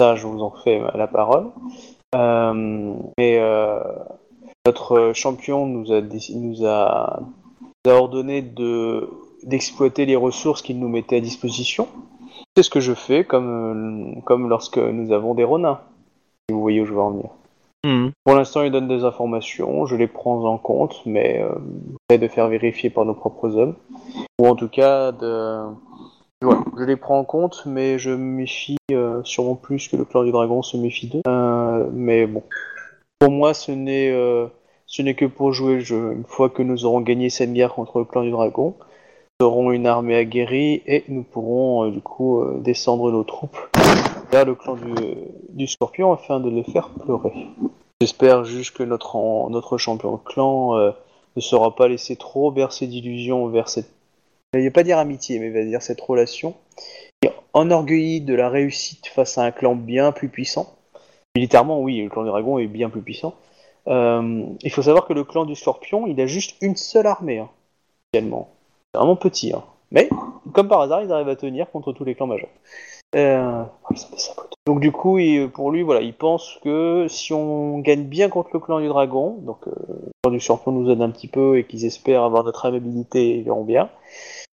Ça, 0.00 0.16
je 0.16 0.26
vous 0.26 0.42
en 0.42 0.50
fais 0.50 0.80
la 0.94 1.06
parole. 1.06 1.50
Et 2.14 3.38
euh, 3.38 3.80
notre 4.66 5.12
champion 5.14 5.66
nous 5.66 5.92
a, 5.92 6.00
nous 6.00 6.66
a, 6.66 7.20
nous 7.60 7.90
a 7.90 7.94
ordonné 7.94 8.42
de 8.42 9.08
d'exploiter 9.44 10.06
les 10.06 10.16
ressources 10.16 10.62
qu'il 10.62 10.78
nous 10.78 10.88
mettait 10.88 11.16
à 11.16 11.20
disposition. 11.20 11.88
C'est 12.56 12.62
ce 12.62 12.70
que 12.70 12.80
je 12.80 12.94
fais, 12.94 13.24
comme, 13.24 14.16
euh, 14.16 14.20
comme 14.24 14.48
lorsque 14.48 14.78
nous 14.78 15.12
avons 15.12 15.34
des 15.34 15.44
renins. 15.44 15.80
Si 16.48 16.54
vous 16.54 16.60
voyez 16.60 16.80
où 16.80 16.86
je 16.86 16.92
veux 16.92 17.00
en 17.00 17.10
venir. 17.10 17.30
Pour 18.24 18.34
l'instant, 18.34 18.62
il 18.62 18.70
donne 18.70 18.88
des 18.88 19.04
informations, 19.04 19.86
je 19.86 19.96
les 19.96 20.06
prends 20.06 20.44
en 20.44 20.58
compte, 20.58 21.00
mais 21.06 21.40
euh, 21.40 21.48
j'essaie 22.10 22.20
de 22.20 22.28
faire 22.28 22.48
vérifier 22.48 22.90
par 22.90 23.04
nos 23.04 23.14
propres 23.14 23.56
hommes. 23.56 23.74
Ou 24.38 24.46
en 24.46 24.54
tout 24.54 24.68
cas, 24.68 25.12
de... 25.12 25.62
je 26.42 26.84
les 26.84 26.96
prends 26.96 27.18
en 27.18 27.24
compte, 27.24 27.62
mais 27.66 27.98
je 27.98 28.10
me 28.10 28.16
méfie 28.16 28.76
euh, 28.92 29.22
sûrement 29.24 29.54
plus 29.54 29.88
que 29.88 29.96
le 29.96 30.04
clan 30.04 30.24
du 30.24 30.32
dragon 30.32 30.62
se 30.62 30.76
méfie 30.76 31.06
d'eux. 31.06 31.22
Euh, 31.26 31.88
mais 31.92 32.26
bon, 32.26 32.42
pour 33.18 33.30
moi, 33.30 33.54
ce 33.54 33.72
n'est 33.72 34.12
ce 34.86 35.02
n'est 35.02 35.14
que 35.14 35.26
pour 35.26 35.52
jouer 35.52 35.74
le 35.74 35.80
jeu. 35.80 36.12
Une 36.12 36.24
fois 36.24 36.48
que 36.50 36.62
nous 36.62 36.84
aurons 36.84 37.00
gagné 37.00 37.30
cette 37.30 37.52
guerre 37.52 37.74
contre 37.74 37.98
le 37.98 38.04
clan 38.04 38.22
du 38.22 38.30
dragon, 38.30 38.74
aurons 39.40 39.70
une 39.70 39.86
armée 39.86 40.16
aguerrie 40.16 40.82
et 40.86 41.04
nous 41.06 41.22
pourrons 41.22 41.84
euh, 41.84 41.90
du 41.92 42.00
coup 42.00 42.40
euh, 42.40 42.58
descendre 42.58 43.12
nos 43.12 43.22
troupes 43.22 43.56
vers 44.32 44.44
le 44.44 44.56
clan 44.56 44.76
du, 45.50 45.66
scorpion 45.68 46.12
afin 46.12 46.40
de 46.40 46.50
les 46.50 46.64
faire 46.64 46.90
pleurer. 46.90 47.46
J'espère 48.00 48.44
juste 48.44 48.76
que 48.76 48.82
notre, 48.82 49.16
notre 49.48 49.78
champion 49.78 50.12
de 50.12 50.18
clan 50.18 50.76
euh, 50.76 50.90
ne 51.36 51.40
sera 51.40 51.76
pas 51.76 51.86
laissé 51.86 52.16
trop 52.16 52.50
bercer 52.50 52.88
d'illusions 52.88 53.46
vers 53.46 53.68
cette... 53.68 53.88
Je 54.54 54.58
vais 54.58 54.70
pas 54.70 54.82
dire 54.82 54.98
amitié, 54.98 55.38
mais 55.38 55.50
va 55.50 55.62
dire 55.62 55.82
cette 55.82 56.00
relation. 56.00 56.54
Et 57.22 57.30
enorgueilli 57.52 58.20
de 58.20 58.34
la 58.34 58.48
réussite 58.48 59.06
face 59.06 59.38
à 59.38 59.44
un 59.44 59.52
clan 59.52 59.76
bien 59.76 60.10
plus 60.10 60.28
puissant. 60.28 60.74
Militairement, 61.36 61.80
oui, 61.80 62.02
le 62.02 62.08
clan 62.08 62.24
du 62.24 62.28
dragon 62.28 62.58
est 62.58 62.66
bien 62.66 62.90
plus 62.90 63.02
puissant. 63.02 63.34
Il 63.86 64.70
faut 64.70 64.82
savoir 64.82 65.06
que 65.06 65.12
le 65.12 65.24
clan 65.24 65.44
du 65.44 65.54
scorpion, 65.54 66.06
il 66.06 66.20
a 66.20 66.26
juste 66.26 66.56
une 66.60 66.76
seule 66.76 67.06
armée, 67.06 67.38
hein, 67.38 67.48
actuellement. 68.06 68.48
C'est 68.92 68.98
vraiment 68.98 69.16
petit, 69.16 69.52
hein. 69.52 69.62
Mais, 69.90 70.08
comme 70.52 70.68
par 70.68 70.82
hasard, 70.82 71.02
ils 71.02 71.12
arrivent 71.12 71.28
à 71.28 71.36
tenir 71.36 71.70
contre 71.70 71.92
tous 71.92 72.04
les 72.04 72.14
clans 72.14 72.26
majeurs. 72.26 72.50
Euh. 73.16 73.64
Donc 74.66 74.80
du 74.80 74.92
coup, 74.92 75.16
il- 75.18 75.48
pour 75.48 75.70
lui, 75.70 75.82
voilà, 75.82 76.02
il 76.02 76.12
pense 76.12 76.58
que 76.62 77.06
si 77.08 77.32
on 77.32 77.78
gagne 77.78 78.04
bien 78.04 78.28
contre 78.28 78.50
le 78.52 78.60
clan 78.60 78.80
du 78.80 78.88
dragon, 78.88 79.38
donc 79.40 79.66
euh, 79.66 79.72
le 79.88 80.10
clan 80.22 80.30
du 80.32 80.40
champion 80.40 80.72
nous 80.72 80.90
aide 80.90 81.00
un 81.00 81.08
petit 81.10 81.26
peu 81.28 81.56
et 81.58 81.64
qu'ils 81.64 81.86
espèrent 81.86 82.22
avoir 82.22 82.44
notre 82.44 82.66
amabilité, 82.66 83.38
ils 83.38 83.44
verront 83.44 83.64
bien. 83.64 83.88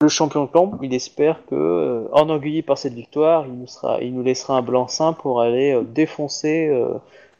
Le 0.02 0.10
champion 0.10 0.44
de 0.44 0.50
clan, 0.50 0.72
il 0.82 0.94
espère 0.94 1.46
que, 1.46 1.56
euh, 1.56 2.08
enorgueilli 2.12 2.62
par 2.62 2.78
cette 2.78 2.94
victoire, 2.94 3.46
il 3.48 3.54
nous, 3.54 3.68
sera, 3.68 4.02
il 4.02 4.14
nous 4.14 4.24
laissera 4.24 4.58
un 4.58 4.62
blanc-seing 4.62 5.14
pour 5.14 5.40
aller 5.40 5.72
euh, 5.74 5.84
défoncer 5.84 6.68
euh, 6.68 6.96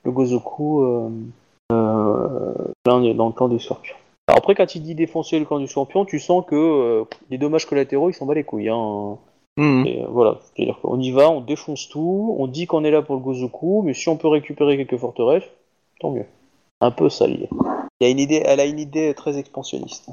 le 0.06 0.12
Gozoku 0.12 0.82
euh, 0.84 1.10
euh, 1.74 2.54
dans 2.86 3.00
le 3.00 3.34
clan 3.34 3.50
du 3.50 3.60
scorpion. 3.60 3.96
Alors 4.32 4.38
après, 4.38 4.56
quand 4.56 4.76
il 4.76 4.82
dit 4.82 4.96
défoncer 4.96 5.38
le 5.40 5.44
clan 5.44 5.60
du 5.60 5.68
champion, 5.68 6.06
tu 6.06 6.18
sens 6.18 6.46
que 6.48 6.56
euh, 6.56 7.04
les 7.30 7.38
dommages 7.38 7.66
collatéraux, 7.66 8.10
ils 8.10 8.14
s'en 8.14 8.26
bat 8.26 8.34
les 8.34 8.46
couilles. 8.46 8.70
Hein. 8.70 9.18
Mhm. 9.58 9.86
Et, 9.86 10.02
euh, 10.02 10.08
voilà, 10.10 10.38
c'est-à-dire 10.40 10.80
qu'on 10.82 10.98
y 11.02 11.12
va, 11.12 11.30
on 11.30 11.42
défonce 11.42 11.90
tout, 11.90 12.34
on 12.40 12.48
dit 12.48 12.66
qu'on 12.66 12.86
est 12.86 12.92
là 12.92 13.02
pour 13.02 13.16
le 13.16 13.22
Gozoku, 13.22 13.82
mais 13.84 13.94
si 13.94 14.08
on 14.08 14.16
peut 14.16 14.30
récupérer 14.30 14.78
quelques 14.78 14.96
forteresses, 14.96 15.44
tant 16.00 16.12
mieux. 16.12 16.24
Un 16.80 16.92
peu 16.92 17.10
ça. 17.10 17.28
Il 17.28 17.50
y 18.00 18.06
a 18.06 18.10
une 18.10 18.20
idée, 18.20 18.42
elle 18.46 18.62
a 18.62 18.66
une 18.66 18.80
idée 18.80 19.14
très 19.16 19.38
expansionniste. 19.38 20.12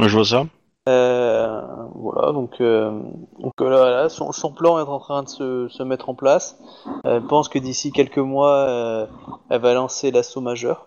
Je 0.00 0.16
vois 0.16 0.24
ça. 0.24 0.46
Euh, 0.88 1.60
voilà, 1.94 2.32
donc, 2.32 2.58
euh, 2.62 3.02
donc 3.38 3.52
là, 3.60 3.90
là, 3.90 4.08
son, 4.08 4.32
son 4.32 4.50
plan 4.50 4.78
est 4.78 4.88
en 4.88 4.98
train 4.98 5.24
de 5.24 5.28
se, 5.28 5.68
se 5.68 5.82
mettre 5.82 6.08
en 6.08 6.14
place. 6.14 6.58
Elle 7.04 7.26
pense 7.26 7.50
que 7.50 7.58
d'ici 7.58 7.92
quelques 7.92 8.16
mois, 8.16 9.06
elle 9.50 9.60
va 9.60 9.74
lancer 9.74 10.10
l'assaut 10.10 10.40
majeur. 10.40 10.86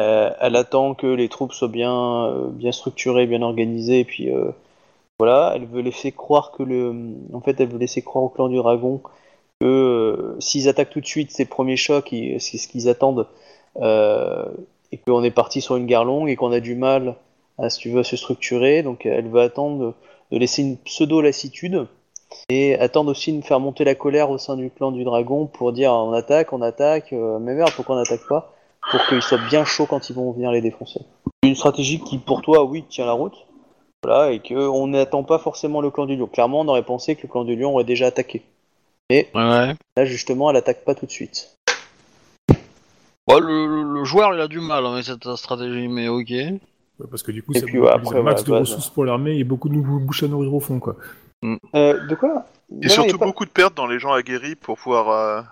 Euh, 0.00 0.30
elle 0.40 0.56
attend 0.56 0.94
que 0.94 1.06
les 1.06 1.28
troupes 1.28 1.52
soient 1.52 1.68
bien, 1.68 2.26
euh, 2.26 2.72
structurées, 2.72 3.26
bien 3.26 3.42
organisées, 3.42 4.00
et 4.00 4.04
puis 4.04 4.30
euh, 4.30 4.50
voilà, 5.18 5.52
elle 5.54 5.66
veut 5.66 5.82
laisser 5.82 6.12
croire 6.12 6.52
que 6.52 6.62
le, 6.64 6.94
en 7.32 7.40
fait, 7.40 7.60
elle 7.60 7.68
veut 7.68 7.78
laisser 7.78 8.02
croire 8.02 8.24
au 8.24 8.28
clan 8.28 8.48
du 8.48 8.56
dragon 8.56 9.02
que 9.60 10.36
s'ils 10.40 10.68
attaquent 10.68 10.90
tout 10.90 11.00
de 11.00 11.06
suite 11.06 11.30
ces 11.30 11.44
premiers 11.46 11.76
chocs, 11.76 12.08
c'est 12.10 12.58
ce 12.58 12.68
qu'ils 12.68 12.88
attendent, 12.88 13.28
et 13.80 14.98
qu'on 14.98 15.22
est 15.24 15.30
parti 15.30 15.60
sur 15.60 15.76
une 15.76 15.86
guerre 15.86 16.04
longue 16.04 16.28
et 16.28 16.36
qu'on 16.36 16.52
a 16.52 16.60
du 16.60 16.74
mal 16.76 17.16
à, 17.58 17.70
si 17.70 17.80
tu 17.80 17.90
veux, 17.90 18.02
se 18.02 18.16
structurer. 18.16 18.82
Donc 18.82 19.06
elle 19.06 19.28
veut 19.28 19.40
attendre 19.40 19.94
de, 20.32 20.38
laisser 20.38 20.62
une 20.62 20.76
pseudo-lassitude 20.78 21.86
et 22.48 22.74
attendre 22.76 23.10
aussi 23.10 23.32
de 23.32 23.44
faire 23.44 23.60
monter 23.60 23.84
la 23.84 23.94
colère 23.94 24.30
au 24.30 24.38
sein 24.38 24.56
du 24.56 24.70
clan 24.70 24.92
du 24.92 25.04
dragon 25.04 25.46
pour 25.46 25.72
dire 25.72 25.92
on 25.92 26.12
attaque, 26.12 26.52
on 26.52 26.62
attaque, 26.62 27.12
mais 27.12 27.54
merde, 27.54 27.72
pourquoi 27.76 27.96
on 27.96 27.98
n'attaque 27.98 28.26
pas? 28.28 28.53
Pour 28.90 29.04
qu'ils 29.06 29.22
soient 29.22 29.38
bien 29.48 29.64
chauds 29.64 29.86
quand 29.86 30.08
ils 30.10 30.14
vont 30.14 30.30
venir 30.32 30.50
les 30.52 30.60
défoncer. 30.60 31.00
Une 31.42 31.54
stratégie 31.56 32.00
qui, 32.00 32.18
pour 32.18 32.42
toi, 32.42 32.64
oui, 32.64 32.84
tient 32.88 33.06
la 33.06 33.12
route. 33.12 33.34
Voilà, 34.02 34.32
et 34.32 34.40
qu'on 34.40 34.86
n'attend 34.86 35.24
pas 35.24 35.38
forcément 35.38 35.80
le 35.80 35.90
clan 35.90 36.04
du 36.06 36.14
lion. 36.16 36.26
Clairement, 36.26 36.60
on 36.60 36.68
aurait 36.68 36.84
pensé 36.84 37.16
que 37.16 37.22
le 37.22 37.28
clan 37.28 37.44
du 37.44 37.56
lion 37.56 37.72
aurait 37.72 37.84
déjà 37.84 38.06
attaqué. 38.06 38.42
Ouais. 39.10 39.28
Là, 39.34 40.04
justement, 40.04 40.50
elle 40.50 40.56
attaque 40.56 40.84
pas 40.84 40.94
tout 40.94 41.06
de 41.06 41.10
suite. 41.10 41.56
Le, 43.28 43.40
le- 43.66 43.94
le 43.94 44.04
joueur, 44.04 44.34
il 44.34 44.40
a 44.40 44.48
du 44.48 44.60
mal 44.60 44.84
avec 44.86 45.04
cette 45.04 45.34
stratégie, 45.36 45.88
mais 45.88 46.08
ok. 46.08 46.28
Ouais, 46.30 46.58
Parce 47.10 47.22
que 47.22 47.32
du 47.32 47.42
coup, 47.42 47.52
Et 47.54 47.58
ça 47.60 47.66
puis, 47.66 47.78
ouais, 47.78 47.88
après, 47.88 48.18
un 48.18 48.22
max 48.22 48.44
de 48.44 48.50
base. 48.50 48.60
ressources 48.60 48.90
pour 48.90 49.04
l'armée 49.06 49.38
et 49.38 49.44
beaucoup 49.44 49.68
de 49.68 49.74
nouveaux 49.74 49.98
bouches 49.98 50.22
à 50.22 50.28
nourrir 50.28 50.52
au 50.54 50.60
fond, 50.60 50.78
quoi. 50.78 50.96
Euh, 51.74 51.98
de 52.06 52.14
quoi? 52.14 52.44
Et 52.82 52.88
surtout 52.88 53.18
beaucoup 53.18 53.44
de 53.44 53.50
pertes 53.50 53.74
dans 53.74 53.86
les 53.86 53.98
gens 53.98 54.12
aguerris 54.12 54.54
pour 54.54 54.78
pouvoir. 54.78 55.08
euh, 55.10 55.42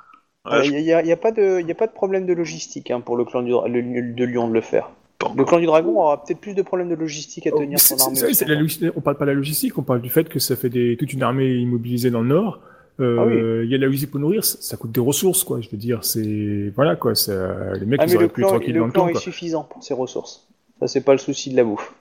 Il 0.50 0.62
je- 0.64 0.72
n'y 0.72 0.92
a, 0.92 1.02
y 1.04 1.12
a 1.12 1.16
pas 1.16 1.30
de, 1.30 1.60
y 1.60 1.70
a 1.70 1.74
pas 1.74 1.86
de 1.86 1.92
problème 1.92 2.26
de 2.26 2.32
logistique 2.32 2.90
hein, 2.90 3.00
pour 3.00 3.16
le 3.16 3.24
clan 3.24 3.42
du, 3.42 3.50
le- 3.52 4.12
de 4.12 4.24
Lyon 4.24 4.48
de 4.48 4.54
le 4.54 4.60
faire. 4.60 4.90
Le 5.36 5.44
clan 5.44 5.60
du 5.60 5.66
dragon 5.66 6.00
aura 6.00 6.24
peut-être 6.24 6.40
plus 6.40 6.54
de 6.54 6.62
problèmes 6.62 6.88
de 6.88 6.96
logistique 6.96 7.46
à 7.46 7.50
Oh, 7.52 7.58
tenir 7.60 7.78
son 7.78 7.96
armée. 7.96 8.18
la 8.48 8.90
on 8.96 9.00
parle 9.00 9.16
pas 9.16 9.24
de 9.24 9.30
la 9.30 9.36
logistique, 9.36 9.78
on 9.78 9.82
parle 9.82 10.00
du 10.02 10.10
fait 10.10 10.28
que 10.28 10.40
ça 10.40 10.56
fait 10.56 10.68
des, 10.68 10.96
toute 10.96 11.12
une 11.12 11.22
armée 11.22 11.54
immobilisée 11.54 12.10
dans 12.10 12.22
le 12.22 12.28
nord. 12.28 12.58
Euh, 12.98 13.16
Ah 13.20 13.24
oui. 13.26 13.64
Il 13.66 13.70
y 13.70 13.74
a 13.76 13.78
la 13.78 13.86
logistique 13.86 14.10
pour 14.10 14.18
nourrir, 14.18 14.44
ça, 14.44 14.58
ça 14.60 14.76
coûte 14.76 14.90
des 14.90 15.00
ressources, 15.00 15.44
quoi. 15.44 15.60
Je 15.60 15.68
veux 15.70 15.78
dire, 15.78 16.02
c'est 16.02 16.72
voilà, 16.74 16.96
quoi. 16.96 17.14
ça- 17.14 17.72
les 17.74 17.86
mecs, 17.86 18.00
Ah 18.02 18.06
ils 18.06 18.08
mais 18.08 18.12
le 18.14 18.16
auraient 18.18 18.28
pu 18.28 18.40
clan, 18.42 18.58
le 18.58 18.72
dans 18.80 18.86
le 18.86 18.92
clan 18.92 19.02
temps, 19.04 19.08
est 19.08 19.12
quoi. 19.12 19.20
suffisant 19.20 19.62
pour 19.62 19.82
ses 19.84 19.94
ressources. 19.94 20.48
Ça 20.80 20.88
c'est 20.88 21.02
pas 21.02 21.12
le 21.12 21.18
souci 21.18 21.50
de 21.50 21.56
la 21.56 21.62
bouffe. 21.62 21.94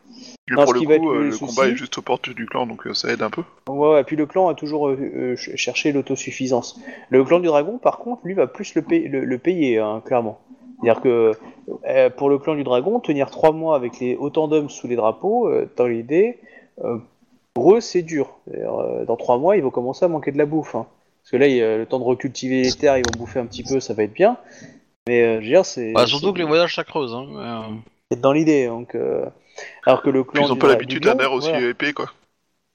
Pour 0.55 0.67
ce 0.69 0.73
le 0.73 0.79
qui 0.79 0.85
va 0.85 0.97
coup, 0.97 1.05
être 1.11 1.13
le 1.13 1.19
euh, 1.19 1.25
le 1.25 1.31
souci- 1.31 1.55
combat 1.55 1.67
est 1.69 1.75
juste 1.75 1.97
aux 1.97 2.01
portes 2.01 2.29
du 2.29 2.45
clan, 2.45 2.65
donc 2.67 2.85
euh, 2.87 2.93
ça 2.93 3.11
aide 3.11 3.21
un 3.21 3.29
peu. 3.29 3.43
Ouais, 3.67 3.93
ouais, 3.93 4.03
puis 4.03 4.15
le 4.15 4.25
clan 4.25 4.47
a 4.49 4.53
toujours 4.55 4.89
euh, 4.89 4.97
euh, 4.99 5.35
ch- 5.35 5.55
cherché 5.55 5.91
l'autosuffisance. 5.91 6.79
Le 7.09 7.23
clan 7.23 7.39
du 7.39 7.47
dragon, 7.47 7.77
par 7.77 7.99
contre, 7.99 8.21
lui 8.25 8.33
va 8.33 8.47
plus 8.47 8.75
le, 8.75 8.81
payer- 8.81 9.07
le, 9.07 9.23
le 9.25 9.37
payer, 9.37 9.79
hein, 9.79 10.01
clairement. 10.05 10.39
C'est-à-dire 10.83 11.01
que 11.01 11.31
euh, 11.87 12.09
pour 12.09 12.29
le 12.29 12.39
clan 12.39 12.55
du 12.55 12.63
dragon, 12.63 12.99
tenir 12.99 13.29
trois 13.29 13.51
mois 13.51 13.75
avec 13.75 13.99
les, 13.99 14.15
autant 14.15 14.47
d'hommes 14.47 14.69
sous 14.69 14.87
les 14.87 14.95
drapeaux, 14.95 15.47
euh, 15.47 15.69
dans 15.77 15.85
l'idée, 15.87 16.39
euh, 16.83 16.97
pour 17.53 17.75
eux 17.75 17.81
c'est 17.81 18.01
dur. 18.01 18.39
C'est-à-dire, 18.47 18.73
euh, 18.79 19.05
dans 19.05 19.15
trois 19.17 19.37
mois, 19.37 19.57
ils 19.57 19.63
vont 19.63 19.69
commencer 19.69 20.05
à 20.05 20.07
manquer 20.07 20.31
de 20.31 20.37
la 20.39 20.45
bouffe. 20.45 20.73
hein. 20.75 20.87
Parce 21.21 21.31
que 21.31 21.37
là, 21.37 21.47
il 21.47 21.55
y 21.55 21.61
a 21.61 21.77
le 21.77 21.85
temps 21.85 21.99
de 21.99 22.03
recultiver 22.03 22.63
les 22.63 22.71
terres, 22.73 22.97
ils 22.97 23.03
vont 23.05 23.19
bouffer 23.19 23.39
un 23.39 23.45
petit 23.45 23.61
peu, 23.63 23.79
ça 23.79 23.93
va 23.93 24.01
être 24.03 24.13
bien. 24.13 24.37
Mais 25.07 25.21
euh, 25.21 25.35
je 25.41 25.45
veux 25.45 25.51
dire, 25.51 25.65
c'est. 25.65 25.93
Bah, 25.93 26.07
surtout 26.07 26.27
c'est- 26.27 26.33
que 26.33 26.37
les 26.39 26.43
voyages, 26.45 26.75
ça 26.75 26.83
creuse. 26.83 27.13
Hein. 27.13 27.25
mais, 27.29 27.37
euh, 27.37 27.75
c'est 28.11 28.19
dans 28.21 28.31
l'idée. 28.31 28.65
Donc, 28.67 28.95
euh, 28.95 29.25
alors 29.85 30.01
que 30.01 30.09
le 30.09 30.23
clan 30.23 30.45
ils 30.45 30.51
ont 30.51 30.55
du 30.55 30.59
pas 30.59 30.67
l'habitude 30.67 31.03
d'un 31.03 31.17
air 31.17 31.33
aussi 31.33 31.49
voilà. 31.49 31.69
épais, 31.69 31.93
quoi. 31.93 32.11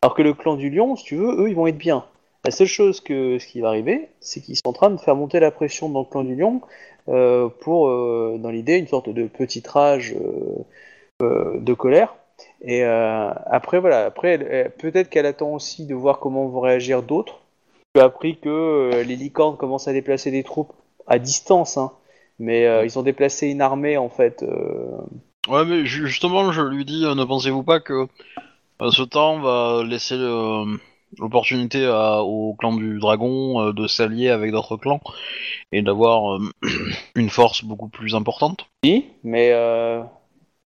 Alors 0.03 0.15
que 0.15 0.23
le 0.23 0.35
clan 0.35 0.57
du 0.57 0.71
lion, 0.71 0.97
si 0.97 1.05
tu 1.05 1.17
veux, 1.17 1.43
eux, 1.43 1.49
ils 1.49 1.57
vont 1.57 1.67
être 1.67 1.79
bien. 1.79 2.05
La 2.45 2.53
seule 2.53 2.69
chose 2.69 3.01
que 3.01 3.41
ce 3.41 3.47
qui 3.49 3.61
va 3.61 3.69
arriver, 3.69 4.09
c'est 4.21 4.41
qu'ils 4.41 4.55
sont 4.55 4.69
en 4.69 4.73
train 4.73 4.91
de 4.91 4.99
faire 4.99 5.17
monter 5.17 5.41
la 5.41 5.51
pression 5.51 5.89
dans 5.89 6.01
le 6.01 6.07
clan 6.07 6.23
du 6.23 6.37
lion 6.37 6.61
euh, 7.09 7.49
pour, 7.49 7.89
euh, 7.89 8.37
dans 8.39 8.51
l'idée, 8.51 8.77
une 8.77 8.87
sorte 8.87 9.09
de 9.09 9.27
petit 9.27 9.63
rage 9.67 10.15
euh, 11.23 11.59
de 11.59 11.75
colère. 11.75 12.15
Et 12.61 12.85
après, 12.85 13.81
voilà, 13.81 14.05
après, 14.05 14.71
peut-être 14.79 15.09
qu'elle 15.09 15.27
attend 15.27 15.55
aussi 15.55 15.87
de 15.87 15.95
voir 15.95 16.21
comment 16.21 16.47
vont 16.47 16.61
réagir 16.61 17.03
d'autres. 17.03 17.41
Tu 17.95 18.01
as 18.01 18.05
appris 18.05 18.39
que 18.39 19.03
les 19.07 19.17
licornes 19.17 19.57
commencent 19.57 19.89
à 19.89 19.93
déplacer 19.93 20.31
des 20.31 20.45
troupes 20.45 20.73
à 21.07 21.19
distance, 21.19 21.79
hein. 21.79 21.93
mais 22.39 22.85
ils 22.85 22.99
ont 22.99 23.03
déplacé 23.03 23.49
une 23.49 23.63
armée 23.63 23.97
en 23.97 24.11
fait. 24.11 24.45
Ouais, 25.49 25.65
mais 25.65 25.87
ju- 25.87 26.07
justement, 26.09 26.51
je 26.53 26.61
lui 26.63 26.85
dis, 26.85 27.05
euh, 27.05 27.15
ne 27.15 27.25
pensez-vous 27.25 27.63
pas 27.63 27.81
que 27.81 28.07
euh, 28.83 28.91
ce 28.91 29.03
temps 29.03 29.41
va 29.41 29.83
laisser 29.85 30.17
euh, 30.17 30.65
l'opportunité 31.19 31.87
au 31.89 32.55
clan 32.59 32.75
du 32.77 32.99
dragon 32.99 33.73
de 33.73 33.87
s'allier 33.87 34.31
avec 34.31 34.53
d'autres 34.53 34.77
clans 34.77 35.01
et 35.73 35.83
d'avoir 35.83 36.41
une 37.17 37.31
force 37.31 37.65
beaucoup 37.65 37.89
plus 37.89 38.15
importante? 38.15 38.67
Oui, 38.85 39.09
mais 39.25 39.53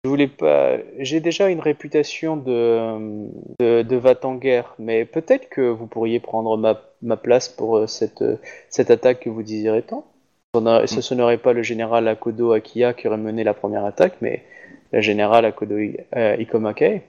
je 0.05 0.09
voulais 0.09 0.28
pas. 0.28 0.76
J'ai 0.98 1.20
déjà 1.20 1.48
une 1.48 1.60
réputation 1.60 2.36
de 2.36 3.28
de, 3.60 3.82
de 3.82 3.96
vat 3.96 4.24
en 4.24 4.34
guerre, 4.36 4.74
mais 4.78 5.05
peut-être 5.05 5.48
que 5.48 5.60
vous 5.62 5.86
pourriez 5.86 6.20
prendre 6.20 6.56
ma, 6.56 7.16
place 7.16 7.48
pour 7.48 7.88
cette 7.88 8.24
cette 8.70 8.90
attaque 8.90 9.20
que 9.20 9.30
vous 9.30 9.42
désirez 9.42 9.82
tant. 9.82 10.06
Ce 10.55 10.60
n'a- 10.60 10.86
Ce 10.86 11.00
ce 11.00 11.14
n'aurait 11.14 11.38
pas 11.38 11.52
le 11.52 11.62
général 11.62 12.09
Akodo 12.09 12.52
Akiya 12.52 12.94
qui 12.94 13.09
aurait 13.09 13.18
mené 13.18 13.44
la 13.44 13.55
première 13.55 13.84
attaque, 13.84 14.14
mais 14.20 14.44
la 14.93 15.01
générale 15.01 15.44
Akodo 15.44 15.77
Ikomake. 15.78 16.82
Euh, 16.82 17.01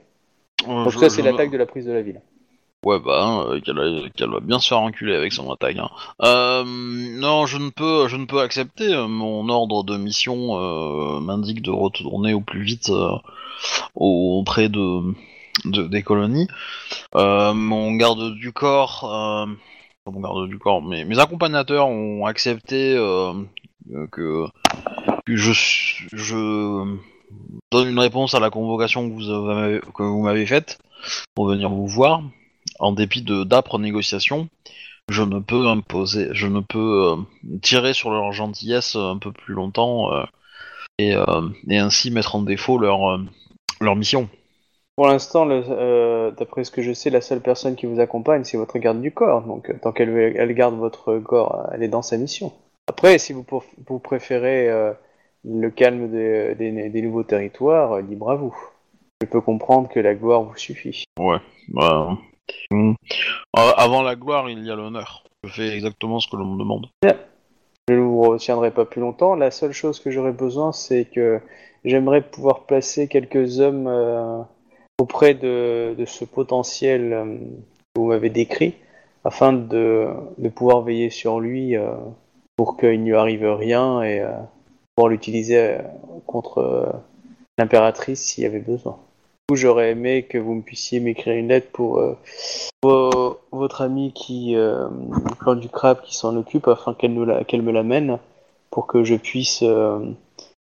Donc 0.66 0.92
je- 0.92 0.98
ça, 0.98 1.08
c'est 1.08 1.22
l'attaque 1.22 1.50
de 1.50 1.56
la 1.58 1.66
prise 1.66 1.86
de 1.86 1.92
la 1.92 2.02
ville. 2.02 2.20
Ouais, 2.84 2.98
bah, 2.98 3.20
hein, 3.22 3.44
euh, 3.50 3.60
qu'elle 3.60 4.30
va 4.30 4.40
bien 4.40 4.58
se 4.58 4.68
faire 4.68 4.80
enculer 4.80 5.14
avec 5.14 5.32
son 5.32 5.52
attaque. 5.52 5.76
hein. 5.76 5.90
Euh, 6.22 6.64
non, 6.66 7.44
je 7.44 7.58
ne 7.58 7.68
peux, 7.70 8.08
je 8.08 8.16
ne 8.16 8.24
peux 8.24 8.40
accepter. 8.40 8.94
euh, 8.94 9.06
Mon 9.06 9.48
ordre 9.50 9.84
de 9.84 9.96
mission 9.98 10.56
euh, 10.58 11.20
m'indique 11.20 11.60
de 11.62 11.70
retourner 11.70 12.32
au 12.32 12.40
plus 12.40 12.62
vite 12.62 12.90
auprès 13.94 14.68
de, 14.70 15.02
de- 15.66 15.86
des 15.86 16.02
colonies. 16.02 16.48
Mon 17.14 17.92
garde 17.96 18.34
du 18.34 18.52
corps, 18.52 19.46
mon 20.06 20.20
garde 20.20 20.48
du 20.48 20.58
corps, 20.58 20.80
mais 20.82 21.04
mes 21.04 21.18
accompagnateurs 21.18 21.86
ont 21.88 22.24
accepté 22.26 22.94
que, 24.12 24.46
que 25.26 25.36
je, 25.36 25.52
je 26.12 26.96
donne 27.72 27.88
une 27.88 27.98
réponse 27.98 28.34
à 28.34 28.40
la 28.40 28.50
convocation 28.50 29.08
que 29.08 30.02
vous 30.02 30.22
m'avez 30.22 30.46
faite 30.46 30.78
pour 31.34 31.46
venir 31.46 31.70
vous 31.70 31.86
voir 31.86 32.22
en 32.78 32.92
dépit 32.92 33.22
de 33.22 33.44
d'âpres 33.44 33.78
négociations, 33.78 34.48
je 35.08 35.22
ne 35.22 35.38
peux 35.38 35.66
imposer, 35.66 36.28
je 36.32 36.46
ne 36.46 36.60
peux 36.60 37.04
euh, 37.08 37.16
tirer 37.62 37.92
sur 37.92 38.10
leur 38.10 38.32
gentillesse 38.32 38.96
un 38.96 39.18
peu 39.18 39.32
plus 39.32 39.54
longtemps 39.54 40.12
euh, 40.12 40.24
et, 40.98 41.14
euh, 41.14 41.48
et 41.68 41.78
ainsi 41.78 42.10
mettre 42.10 42.36
en 42.36 42.42
défaut 42.42 42.78
leur, 42.78 43.18
leur 43.80 43.96
mission. 43.96 44.28
Pour 44.96 45.06
l'instant, 45.06 45.46
d'après 45.46 46.64
ce 46.64 46.70
que 46.70 46.82
je 46.82 46.92
sais, 46.92 47.08
la 47.08 47.22
seule 47.22 47.40
personne 47.40 47.74
qui 47.74 47.86
vous 47.86 48.00
accompagne, 48.00 48.44
c'est 48.44 48.58
votre 48.58 48.78
garde 48.78 49.00
du 49.00 49.12
corps. 49.12 49.42
Donc, 49.42 49.72
tant 49.80 49.92
qu'elle 49.92 50.10
elle 50.36 50.54
garde 50.54 50.74
votre 50.74 51.18
corps, 51.18 51.70
elle 51.72 51.82
est 51.82 51.88
dans 51.88 52.02
sa 52.02 52.18
mission. 52.18 52.52
Après, 52.86 53.16
si 53.16 53.32
vous, 53.32 53.46
vous 53.86 53.98
préférez 53.98 54.68
le 55.44 55.70
calme 55.70 56.10
des, 56.10 56.54
des- 56.54 56.88
des 56.90 57.02
nouveaux 57.02 57.22
territoires, 57.22 57.92
euh, 57.92 58.02
libre 58.02 58.30
à 58.30 58.36
vous. 58.36 58.56
Je 59.22 59.26
peux 59.26 59.40
comprendre 59.40 59.88
que 59.88 60.00
la 60.00 60.14
gloire 60.14 60.42
vous 60.42 60.56
suffit. 60.56 61.04
Bah, 61.68 62.16
mm. 62.70 62.94
Euh, 63.58 63.72
avant 63.76 64.02
la 64.02 64.16
gloire, 64.16 64.48
il 64.50 64.64
y 64.64 64.70
a 64.70 64.76
l'honneur. 64.76 65.24
Je 65.44 65.50
fais 65.52 65.74
exactement 65.74 66.20
ce 66.20 66.28
que 66.30 66.36
l'on 66.36 66.46
me 66.46 66.58
demande. 66.58 66.86
Je 67.88 67.94
ne 67.94 68.00
vous 68.00 68.22
retiendrai 68.22 68.70
pas 68.70 68.84
plus 68.84 69.00
longtemps. 69.00 69.34
La 69.34 69.50
seule 69.50 69.72
chose 69.72 70.00
que 70.00 70.10
j'aurais 70.10 70.32
besoin, 70.32 70.72
c'est 70.72 71.06
que 71.06 71.40
j'aimerais 71.84 72.20
pouvoir 72.22 72.64
placer 72.66 73.08
quelques 73.08 73.58
hommes 73.60 73.86
euh, 73.88 74.42
auprès 75.00 75.34
de, 75.34 75.94
de 75.98 76.04
ce 76.04 76.24
potentiel 76.24 77.12
euh, 77.12 77.24
que 77.94 78.00
vous 78.00 78.06
m'avez 78.06 78.30
décrit, 78.30 78.74
afin 79.24 79.52
de, 79.52 80.08
de 80.38 80.48
pouvoir 80.48 80.82
veiller 80.82 81.10
sur 81.10 81.40
lui 81.40 81.76
euh, 81.76 81.90
pour 82.56 82.76
qu'il 82.76 83.00
ne 83.02 83.06
lui 83.06 83.16
arrive 83.16 83.44
rien 83.46 84.02
et 84.02 84.20
euh, 84.20 84.30
pouvoir 85.00 85.08
l'utiliser 85.08 85.56
euh, 85.58 85.78
contre 86.26 86.58
euh, 86.58 86.86
l'impératrice 87.58 88.20
s'il 88.20 88.44
y 88.44 88.46
avait 88.46 88.58
besoin. 88.60 88.92
Du 89.48 89.52
coup, 89.54 89.56
j'aurais 89.56 89.90
aimé 89.92 90.24
que 90.24 90.36
vous 90.36 90.54
me 90.54 90.60
puissiez 90.62 91.00
m'écrire 91.00 91.34
une 91.34 91.48
lettre 91.48 91.68
pour 91.72 91.98
euh, 91.98 92.18
vo- 92.82 93.38
votre 93.50 93.80
ami 93.80 94.12
qui, 94.12 94.54
du 94.54 95.34
clan 95.40 95.54
du 95.54 95.68
crabe 95.70 96.02
qui 96.02 96.14
s'en 96.14 96.36
occupe 96.36 96.68
afin 96.68 96.92
qu'elle 96.94 97.14
nous 97.14 97.24
la- 97.24 97.44
qu'elle 97.44 97.62
me 97.62 97.72
l'amène 97.72 98.18
pour 98.70 98.86
que 98.86 99.02
je 99.04 99.14
puisse 99.16 99.64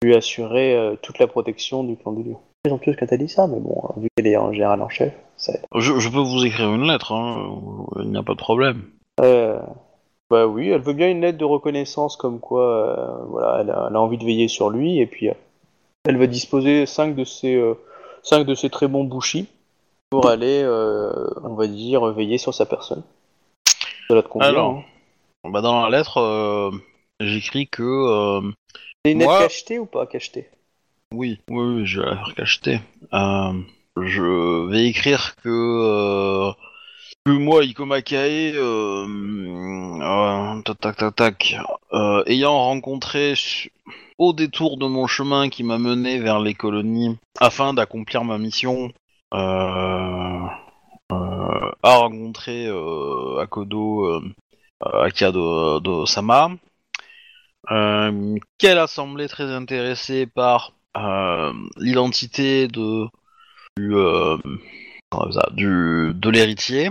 lui 0.05 0.15
assurer 0.15 0.97
toute 1.03 1.19
la 1.19 1.27
protection 1.27 1.83
du 1.83 1.97
clan 1.97 2.13
du 2.13 2.23
lion. 2.23 2.39
Quand 2.69 3.15
dit 3.17 3.29
ça, 3.29 3.47
mais 3.47 3.59
bon, 3.59 3.81
vu 3.97 4.09
qu'elle 4.17 4.27
est 4.27 4.37
en 4.37 4.53
général 4.53 4.83
en 4.83 4.89
chef, 4.89 5.13
ça 5.37 5.55
aide. 5.55 5.63
Je, 5.75 5.99
je 5.99 6.09
peux 6.09 6.19
vous 6.19 6.45
écrire 6.45 6.73
une 6.75 6.87
lettre, 6.87 7.13
hein, 7.13 7.59
il 8.03 8.11
n'y 8.11 8.19
a 8.19 8.23
pas 8.23 8.35
de 8.35 8.39
problème. 8.39 8.83
Euh, 9.23 9.59
bah 10.31 10.47
oui, 10.47 10.69
elle 10.69 10.81
veut 10.81 10.93
bien 10.93 11.11
une 11.11 11.21
lettre 11.21 11.39
de 11.39 11.45
reconnaissance 11.45 12.17
comme 12.17 12.41
quoi, 12.41 12.65
euh, 12.65 13.25
voilà, 13.27 13.59
elle 13.61 13.71
a, 13.71 13.87
elle 13.89 13.97
a 13.97 14.01
envie 14.01 14.19
de 14.19 14.25
veiller 14.25 14.49
sur 14.49 14.71
lui 14.71 14.99
et 14.99 15.07
puis 15.07 15.29
euh, 15.29 15.35
elle 16.05 16.19
va 16.19 16.27
disposer 16.27 16.87
cinq 16.87 17.15
de 17.15 17.25
ses 17.25 17.55
euh, 17.55 17.75
cinq 18.23 18.45
de 18.45 18.55
ses 18.55 18.71
très 18.71 18.89
bons 18.89 19.05
bouchis 19.05 19.49
pour 20.11 20.29
aller, 20.29 20.65
on 21.43 21.55
va 21.55 21.67
dire, 21.67 22.05
veiller 22.07 22.39
sur 22.39 22.55
sa 22.55 22.65
personne. 22.65 23.03
Cela 24.09 24.23
te 24.23 24.29
convient 24.29 24.49
Alors, 24.49 24.79
hein 24.79 24.85
Bah, 25.51 25.61
dans 25.61 25.83
la 25.83 25.99
lettre, 25.99 26.73
j'écris 27.19 27.67
que... 27.67 28.41
C'est 29.05 29.13
une 29.13 29.19
lettre 29.19 29.31
moi- 29.31 29.43
cachetée 29.43 29.79
ou 29.81 29.87
pas 29.87 30.07
cachetée? 30.07 30.49
Oui, 31.15 31.41
oui, 31.49 31.77
oui, 31.77 31.87
je 31.87 32.01
vais 32.01 32.07
la 32.07 32.17
faire 32.17 32.35
cacheter. 32.35 32.81
Euh, 33.13 33.53
je 33.97 34.69
vais 34.69 34.87
écrire 34.87 35.37
que, 35.37 36.51
moi, 37.33 37.65
Ikomakae, 37.65 38.53
euh, 38.55 39.07
euh, 40.01 40.63
euh, 41.93 42.23
ayant 42.27 42.59
rencontré 42.59 43.35
au 44.19 44.33
détour 44.33 44.77
de 44.79 44.87
mon 44.87 45.07
chemin 45.07 45.49
qui 45.49 45.65
m'a 45.65 45.79
mené 45.79 46.21
vers 46.21 46.39
les 46.41 46.55
colonies 46.55 47.19
afin 47.41 47.75
d'accomplir 47.75 48.25
ma 48.25 48.39
mission, 48.39 48.93
euh, 49.35 50.47
a 51.11 51.97
rencontré 51.97 52.69
Akodo 53.41 54.23
Akia 54.81 55.33
de, 55.33 56.05
Sama, 56.07 56.51
qu'elle 58.59 58.79
a 58.79 58.87
semblé 58.87 59.29
très 59.29 59.51
intéressée 59.53 60.27
par 60.27 60.73
l'identité 61.77 62.69
de 62.69 63.07
du 63.79 63.93
de 66.15 66.31
l'héritier 66.31 66.91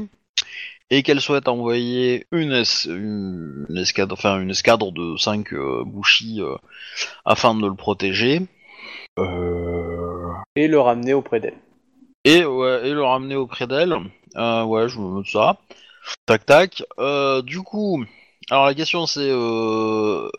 et 0.91 1.03
qu'elle 1.03 1.21
souhaite 1.21 1.47
envoyer 1.47 2.27
une, 2.31 2.51
es- 2.53 2.85
une, 2.87 3.65
une 3.69 3.77
escadre 3.77 4.13
enfin 4.13 4.39
une 4.39 4.51
escadre 4.51 4.91
de 4.91 5.17
5 5.17 5.53
bouchis 5.85 6.41
euh, 6.41 6.55
afin 7.25 7.55
de 7.55 7.67
le 7.67 7.75
protéger 7.75 8.41
Euh, 9.19 10.31
et 10.55 10.67
le 10.67 10.79
ramener 10.79 11.13
auprès 11.13 11.39
d'elle. 11.39 11.57
et 12.23 12.43
ouais, 12.45 12.87
et 12.89 12.93
le 12.93 13.03
ramener 13.03 13.35
auprès 13.35 13.67
d'elle 13.67 13.95
Euh, 14.35 14.63
ouais 14.65 14.89
je 14.89 14.99
me 14.99 15.07
note 15.15 15.27
ça 15.27 15.57
tac 16.27 16.45
tac 16.45 16.83
Euh, 16.99 17.41
du 17.41 17.61
coup 17.61 18.03
alors 18.51 18.65
la 18.67 18.75
question 18.75 19.07
c'est 19.07 19.29
euh, 19.29 20.29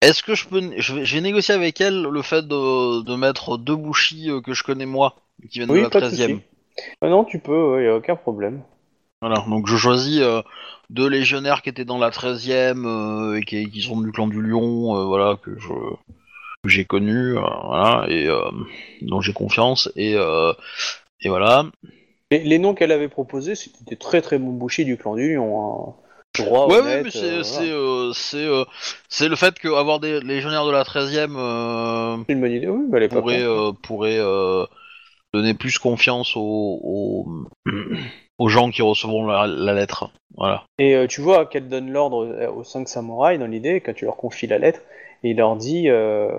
est-ce 0.00 0.22
que 0.22 0.34
je 0.34 0.46
peux 0.46 0.60
je 0.78 0.94
vais, 0.94 1.04
je 1.04 1.14
vais 1.16 1.20
négocier 1.20 1.54
avec 1.54 1.80
elle 1.80 2.02
le 2.02 2.22
fait 2.22 2.42
de, 2.46 3.02
de 3.02 3.14
mettre 3.16 3.58
deux 3.58 3.76
bouchis 3.76 4.30
euh, 4.30 4.40
que 4.40 4.54
je 4.54 4.62
connais 4.62 4.86
moi 4.86 5.16
qui 5.50 5.58
viennent 5.58 5.68
Oui, 5.70 5.78
de 5.78 5.84
la 5.84 5.90
pas 5.90 6.00
de 6.00 6.06
13 6.06 6.16
souci. 6.16 6.40
Ah 7.00 7.08
non, 7.08 7.24
tu 7.24 7.38
peux, 7.40 7.80
il 7.80 7.84
y 7.86 7.88
a 7.88 7.96
aucun 7.96 8.16
problème. 8.16 8.62
Voilà, 9.20 9.44
donc 9.48 9.66
je 9.66 9.76
choisis 9.76 10.20
euh, 10.20 10.42
deux 10.90 11.08
légionnaires 11.08 11.62
qui 11.62 11.70
étaient 11.70 11.84
dans 11.84 11.98
la 11.98 12.10
13e 12.10 12.86
euh, 12.86 13.36
et 13.36 13.42
qui, 13.42 13.68
qui 13.68 13.82
sont 13.82 14.00
du 14.00 14.12
clan 14.12 14.28
du 14.28 14.40
Lion, 14.40 14.96
euh, 14.96 15.04
voilà, 15.04 15.36
que 15.42 15.58
je 15.58 15.68
que 16.62 16.68
j'ai 16.68 16.84
connu, 16.84 17.34
voilà, 17.34 18.06
et 18.08 18.28
dont 19.02 19.20
j'ai 19.20 19.32
confiance, 19.32 19.88
et, 19.94 20.14
et 20.14 21.28
voilà. 21.28 21.66
Les, 22.32 22.42
les 22.42 22.58
noms 22.58 22.74
qu'elle 22.74 22.90
avait 22.90 23.08
proposés, 23.08 23.54
c'était 23.54 23.84
des 23.86 23.96
très 23.96 24.20
très 24.22 24.38
bons 24.38 24.52
bouchers 24.52 24.84
du 24.84 24.96
clan 24.96 25.14
du 25.14 25.34
lion. 25.34 25.94
Hein. 25.94 25.94
Droit, 26.36 26.68
ouais, 26.68 26.78
honnête, 26.78 27.04
mais 27.04 27.10
c'est 27.10 27.42
c'est 27.42 27.70
voilà. 27.70 28.12
c'est 28.12 28.46
c'est 29.08 29.28
le 29.28 29.36
fait 29.36 29.58
qu'avoir 29.58 29.98
des 29.98 30.20
légionnaires 30.20 30.66
de 30.66 30.70
la 30.70 30.82
13e 30.82 31.34
euh, 31.36 32.16
C'est 32.26 32.32
une 32.32 32.40
bonne 32.40 32.52
idée, 32.52 32.68
oui, 32.68 32.84
bah, 32.88 32.98
elle 33.00 33.08
pourrait, 33.08 34.18
euh, 34.18 34.64
donner 35.32 35.54
plus 35.54 35.78
confiance 35.78 36.36
aux, 36.36 36.80
aux, 36.82 37.46
aux 38.38 38.48
gens 38.48 38.70
qui 38.70 38.82
recevront 38.82 39.26
la, 39.26 39.46
la 39.46 39.74
lettre, 39.74 40.10
voilà. 40.36 40.64
Et 40.78 40.94
euh, 40.94 41.06
tu 41.06 41.20
vois 41.20 41.46
qu'elle 41.46 41.68
donne 41.68 41.90
l'ordre 41.90 42.24
euh, 42.26 42.50
aux 42.50 42.64
cinq 42.64 42.88
samouraïs 42.88 43.38
dans 43.38 43.46
l'idée, 43.46 43.80
quand 43.80 43.94
tu 43.94 44.04
leur 44.04 44.16
confies 44.16 44.46
la 44.46 44.58
lettre, 44.58 44.80
et 45.24 45.30
il 45.30 45.36
leur 45.36 45.56
dit, 45.56 45.88
euh, 45.88 46.30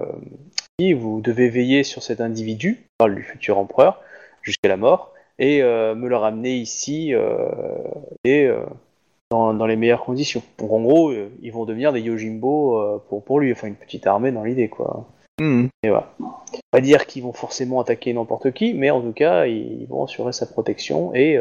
vous 0.80 1.20
devez 1.22 1.50
veiller 1.50 1.84
sur 1.84 2.02
cet 2.02 2.22
individu, 2.22 2.86
parle 2.98 3.16
du 3.16 3.24
futur 3.24 3.58
empereur, 3.58 4.02
jusqu'à 4.42 4.70
la 4.70 4.78
mort, 4.78 5.12
et 5.38 5.62
euh, 5.62 5.96
me 5.96 6.08
le 6.08 6.16
ramener 6.16 6.56
ici 6.56 7.14
euh, 7.14 7.50
et 8.24 8.46
euh, 8.46 8.62
dans, 9.32 9.54
dans 9.54 9.66
les 9.66 9.76
meilleures 9.76 10.04
conditions. 10.06 10.42
Donc 10.58 10.72
en 10.72 10.80
gros, 10.82 11.12
ils 11.42 11.52
vont 11.52 11.66
devenir 11.66 11.92
des 11.92 12.00
Yojimbo 12.00 12.78
euh, 12.78 13.04
pour, 13.10 13.24
pour 13.24 13.40
lui, 13.42 13.52
enfin 13.52 13.68
une 13.68 13.76
petite 13.76 14.08
armée 14.08 14.32
dans 14.32 14.44
l'idée, 14.44 14.70
quoi. 14.70 15.06
Et 15.42 15.90
voilà. 15.90 16.12
Pas 16.72 16.82
dire 16.82 17.06
qu'ils 17.06 17.24
vont 17.24 17.32
forcément 17.32 17.80
attaquer 17.80 18.14
n'importe 18.14 18.52
qui, 18.52 18.74
mais 18.74 18.90
en 18.90 19.02
tout 19.02 19.14
cas, 19.14 19.46
ils 19.46 19.86
vont 19.88 20.04
assurer 20.04 20.34
sa 20.34 20.46
protection 20.46 21.14
et 21.16 21.38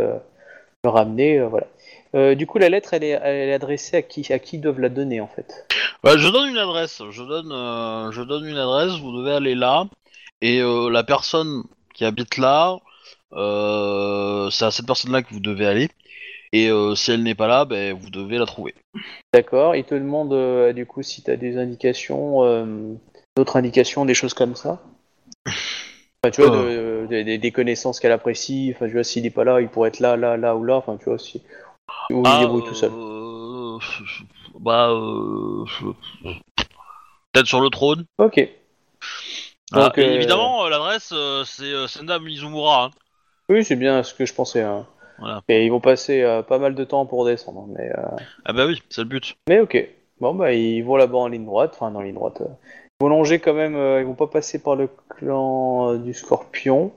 le 0.84 0.90
ramener, 0.90 1.38
euh, 1.38 1.48
voilà. 1.48 1.66
Euh, 2.14 2.34
du 2.34 2.46
coup, 2.46 2.58
la 2.58 2.68
lettre, 2.68 2.94
elle 2.94 3.04
est, 3.04 3.18
elle 3.22 3.48
est 3.48 3.54
adressée 3.54 3.96
à 3.96 4.02
qui 4.02 4.32
À 4.32 4.38
qui 4.38 4.58
doivent 4.58 4.80
la 4.80 4.88
donner, 4.88 5.20
en 5.20 5.26
fait? 5.26 5.66
Bah, 6.02 6.16
je 6.16 6.28
donne 6.28 6.48
une 6.48 6.58
adresse. 6.58 7.02
Je 7.10 7.22
donne, 7.22 7.52
euh, 7.52 8.10
je 8.12 8.22
donne 8.22 8.46
une 8.46 8.56
adresse. 8.56 8.98
Vous 9.00 9.16
devez 9.16 9.32
aller 9.32 9.54
là. 9.54 9.86
Et 10.40 10.60
euh, 10.60 10.88
la 10.88 11.02
personne 11.02 11.64
qui 11.94 12.04
habite 12.04 12.38
là, 12.38 12.78
c'est 13.32 14.64
à 14.64 14.70
cette 14.70 14.86
personne-là 14.86 15.22
que 15.22 15.34
vous 15.34 15.40
devez 15.40 15.66
aller. 15.66 15.88
Et 16.52 16.70
si 16.94 17.10
elle 17.10 17.24
n'est 17.24 17.34
pas 17.34 17.48
là, 17.48 17.66
ben, 17.66 17.92
vous 17.92 18.08
devez 18.08 18.38
la 18.38 18.46
trouver. 18.46 18.74
D'accord. 19.34 19.74
Il 19.74 19.84
te 19.84 19.94
demande, 19.94 20.72
du 20.72 20.86
coup, 20.86 21.02
si 21.02 21.22
tu 21.22 21.30
as 21.30 21.36
des 21.36 21.58
indications, 21.58 22.68
d'autres 23.36 23.56
indications, 23.56 24.06
des 24.06 24.14
choses 24.14 24.32
comme 24.32 24.54
ça? 24.54 24.80
Enfin, 26.28 26.30
tu 26.30 26.40
vois, 26.42 26.50
de- 26.50 27.06
de- 27.10 27.22
des- 27.22 27.38
des 27.38 27.50
connaissances 27.52 28.00
qu'elle 28.00 28.12
apprécie. 28.12 28.72
Enfin, 28.74 28.86
tu 28.86 28.92
vois, 28.94 29.04
s'il 29.04 29.22
n'est 29.24 29.30
pas 29.30 29.44
là, 29.44 29.60
il 29.60 29.68
pourrait 29.68 29.88
être 29.88 30.00
là, 30.00 30.16
là, 30.16 30.36
là 30.36 30.54
ou 30.56 30.64
là. 30.64 30.76
Enfin, 30.76 30.96
tu 30.96 31.04
vois, 31.06 31.18
si... 31.18 31.42
Ou 32.10 32.22
il 32.26 32.38
débrouille 32.38 32.64
tout 32.64 32.74
seul. 32.74 32.90
euh, 32.92 33.78
Bah, 34.60 34.88
euh, 34.90 35.64
peut-être 37.32 37.46
sur 37.46 37.60
le 37.60 37.70
trône. 37.70 38.04
Ok. 38.18 38.48
Ah, 39.72 39.84
Donc, 39.84 39.98
euh, 39.98 40.14
évidemment, 40.14 40.64
euh, 40.64 40.68
l'adresse, 40.70 41.12
c'est 41.44 41.86
Senda 41.88 42.18
Mizumura. 42.18 42.84
hein. 42.86 42.90
Oui, 43.50 43.64
c'est 43.64 43.76
bien 43.76 44.02
ce 44.02 44.14
que 44.14 44.26
je 44.26 44.34
pensais. 44.34 44.62
hein. 44.62 44.86
Voilà. 45.18 45.42
Et 45.48 45.64
ils 45.66 45.70
vont 45.70 45.80
passer 45.80 46.22
euh, 46.22 46.42
pas 46.42 46.58
mal 46.58 46.74
de 46.74 46.84
temps 46.84 47.04
pour 47.06 47.24
descendre. 47.24 47.66
Mais, 47.76 47.90
euh, 47.96 48.02
Ah 48.44 48.52
bah 48.52 48.66
oui, 48.66 48.80
c'est 48.88 49.00
le 49.02 49.08
but. 49.08 49.36
mais 49.48 49.60
ok. 49.60 49.76
Bon, 50.20 50.34
bah, 50.34 50.52
ils 50.52 50.82
vont 50.82 50.96
là-bas 50.96 51.18
en 51.18 51.28
ligne 51.28 51.44
droite. 51.44 51.72
Enfin, 51.74 51.90
dans 51.90 52.00
ligne 52.02 52.14
droite. 52.14 52.42
Ils 53.00 53.04
vont 53.04 53.08
longer 53.10 53.38
quand 53.38 53.54
même. 53.54 53.76
euh, 53.76 54.00
ils 54.00 54.06
vont 54.06 54.14
pas 54.14 54.26
passer 54.26 54.58
par 54.58 54.76
le 54.76 54.88
clan 55.08 55.92
euh, 55.92 55.98
du 55.98 56.14
Scorpion. 56.14 56.92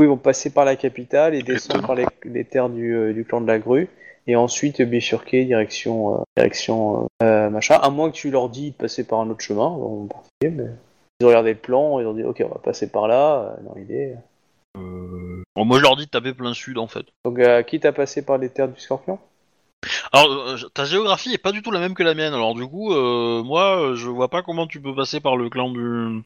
Ils 0.00 0.06
vont 0.06 0.16
passer 0.16 0.50
par 0.50 0.64
la 0.64 0.76
capitale 0.76 1.34
et 1.34 1.42
descendre 1.42 1.86
par 1.86 1.94
les, 1.94 2.06
les 2.24 2.44
terres 2.44 2.70
du, 2.70 2.94
euh, 2.94 3.12
du 3.12 3.24
clan 3.24 3.40
de 3.40 3.46
la 3.46 3.58
grue. 3.58 3.88
Et 4.26 4.36
ensuite 4.36 4.80
bifurquer 4.82 5.44
direction, 5.44 6.24
direction 6.36 7.08
machin. 7.20 7.78
À 7.82 7.90
moins 7.90 8.10
que 8.10 8.16
tu 8.16 8.30
leur 8.30 8.48
dis 8.48 8.70
de 8.70 8.76
passer 8.76 9.04
par 9.04 9.20
un 9.20 9.30
autre 9.30 9.40
chemin. 9.40 9.76
Mais... 10.42 10.66
Ils 11.20 11.24
ont 11.24 11.28
regardé 11.28 11.52
le 11.52 11.58
plan. 11.58 12.00
Ils 12.00 12.06
ont 12.06 12.12
dit 12.14 12.22
ok, 12.22 12.42
on 12.44 12.48
va 12.48 12.60
passer 12.62 12.90
par 12.90 13.08
là. 13.08 13.56
dans 13.62 13.74
l'idée. 13.74 14.14
Euh, 14.76 15.42
bon, 15.56 15.64
moi, 15.64 15.78
je 15.78 15.82
leur 15.82 15.96
dis 15.96 16.06
de 16.06 16.10
taper 16.10 16.32
plein 16.32 16.54
sud, 16.54 16.78
en 16.78 16.86
fait. 16.86 17.06
Donc, 17.24 17.38
euh, 17.38 17.62
quitte 17.62 17.84
à 17.84 17.92
passer 17.92 18.22
par 18.22 18.38
les 18.38 18.48
terres 18.48 18.68
du 18.68 18.80
Scorpion 18.80 19.18
Alors, 20.12 20.30
euh, 20.48 20.56
ta 20.74 20.84
géographie 20.84 21.32
est 21.32 21.38
pas 21.38 21.52
du 21.52 21.62
tout 21.62 21.70
la 21.70 21.80
même 21.80 21.94
que 21.94 22.02
la 22.02 22.14
mienne. 22.14 22.34
Alors, 22.34 22.54
du 22.54 22.66
coup, 22.66 22.92
euh, 22.92 23.42
moi, 23.42 23.92
je 23.94 24.08
vois 24.08 24.28
pas 24.28 24.42
comment 24.42 24.66
tu 24.66 24.80
peux 24.80 24.94
passer 24.94 25.20
par 25.20 25.36
le 25.36 25.48
clan 25.48 25.70
du 25.70 26.22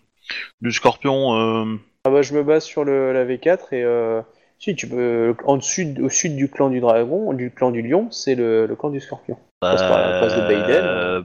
du 0.61 0.73
Scorpion. 0.73 1.35
euh, 1.37 1.77
Ah 2.05 2.11
bah, 2.11 2.23
je 2.23 2.35
me 2.35 2.43
base 2.43 2.65
sur 2.65 2.85
le, 2.85 3.13
la 3.13 3.25
V4 3.25 3.73
et 3.73 3.83
euh, 3.85 4.23
si 4.59 4.75
tu 4.75 4.89
peux 4.89 5.35
en 5.45 5.59
au 5.59 5.61
sud 5.61 6.37
du 6.37 6.51
clan 6.51 6.71
du 6.71 6.81
dragon, 6.81 7.33
du 7.33 7.51
clan 7.51 7.71
du 7.71 7.83
lion, 7.83 8.11
c'est 8.11 8.35
le, 8.35 8.67
le 8.67 8.77
clan 8.77 8.91
du 8.91 9.01
scorpion. 9.01 9.39
passe 9.61 9.83
par 9.83 9.99
la 9.99 10.21
passe 10.21 10.35
de 10.37 10.41
Biden. 10.49 10.85
euh, 10.85 11.23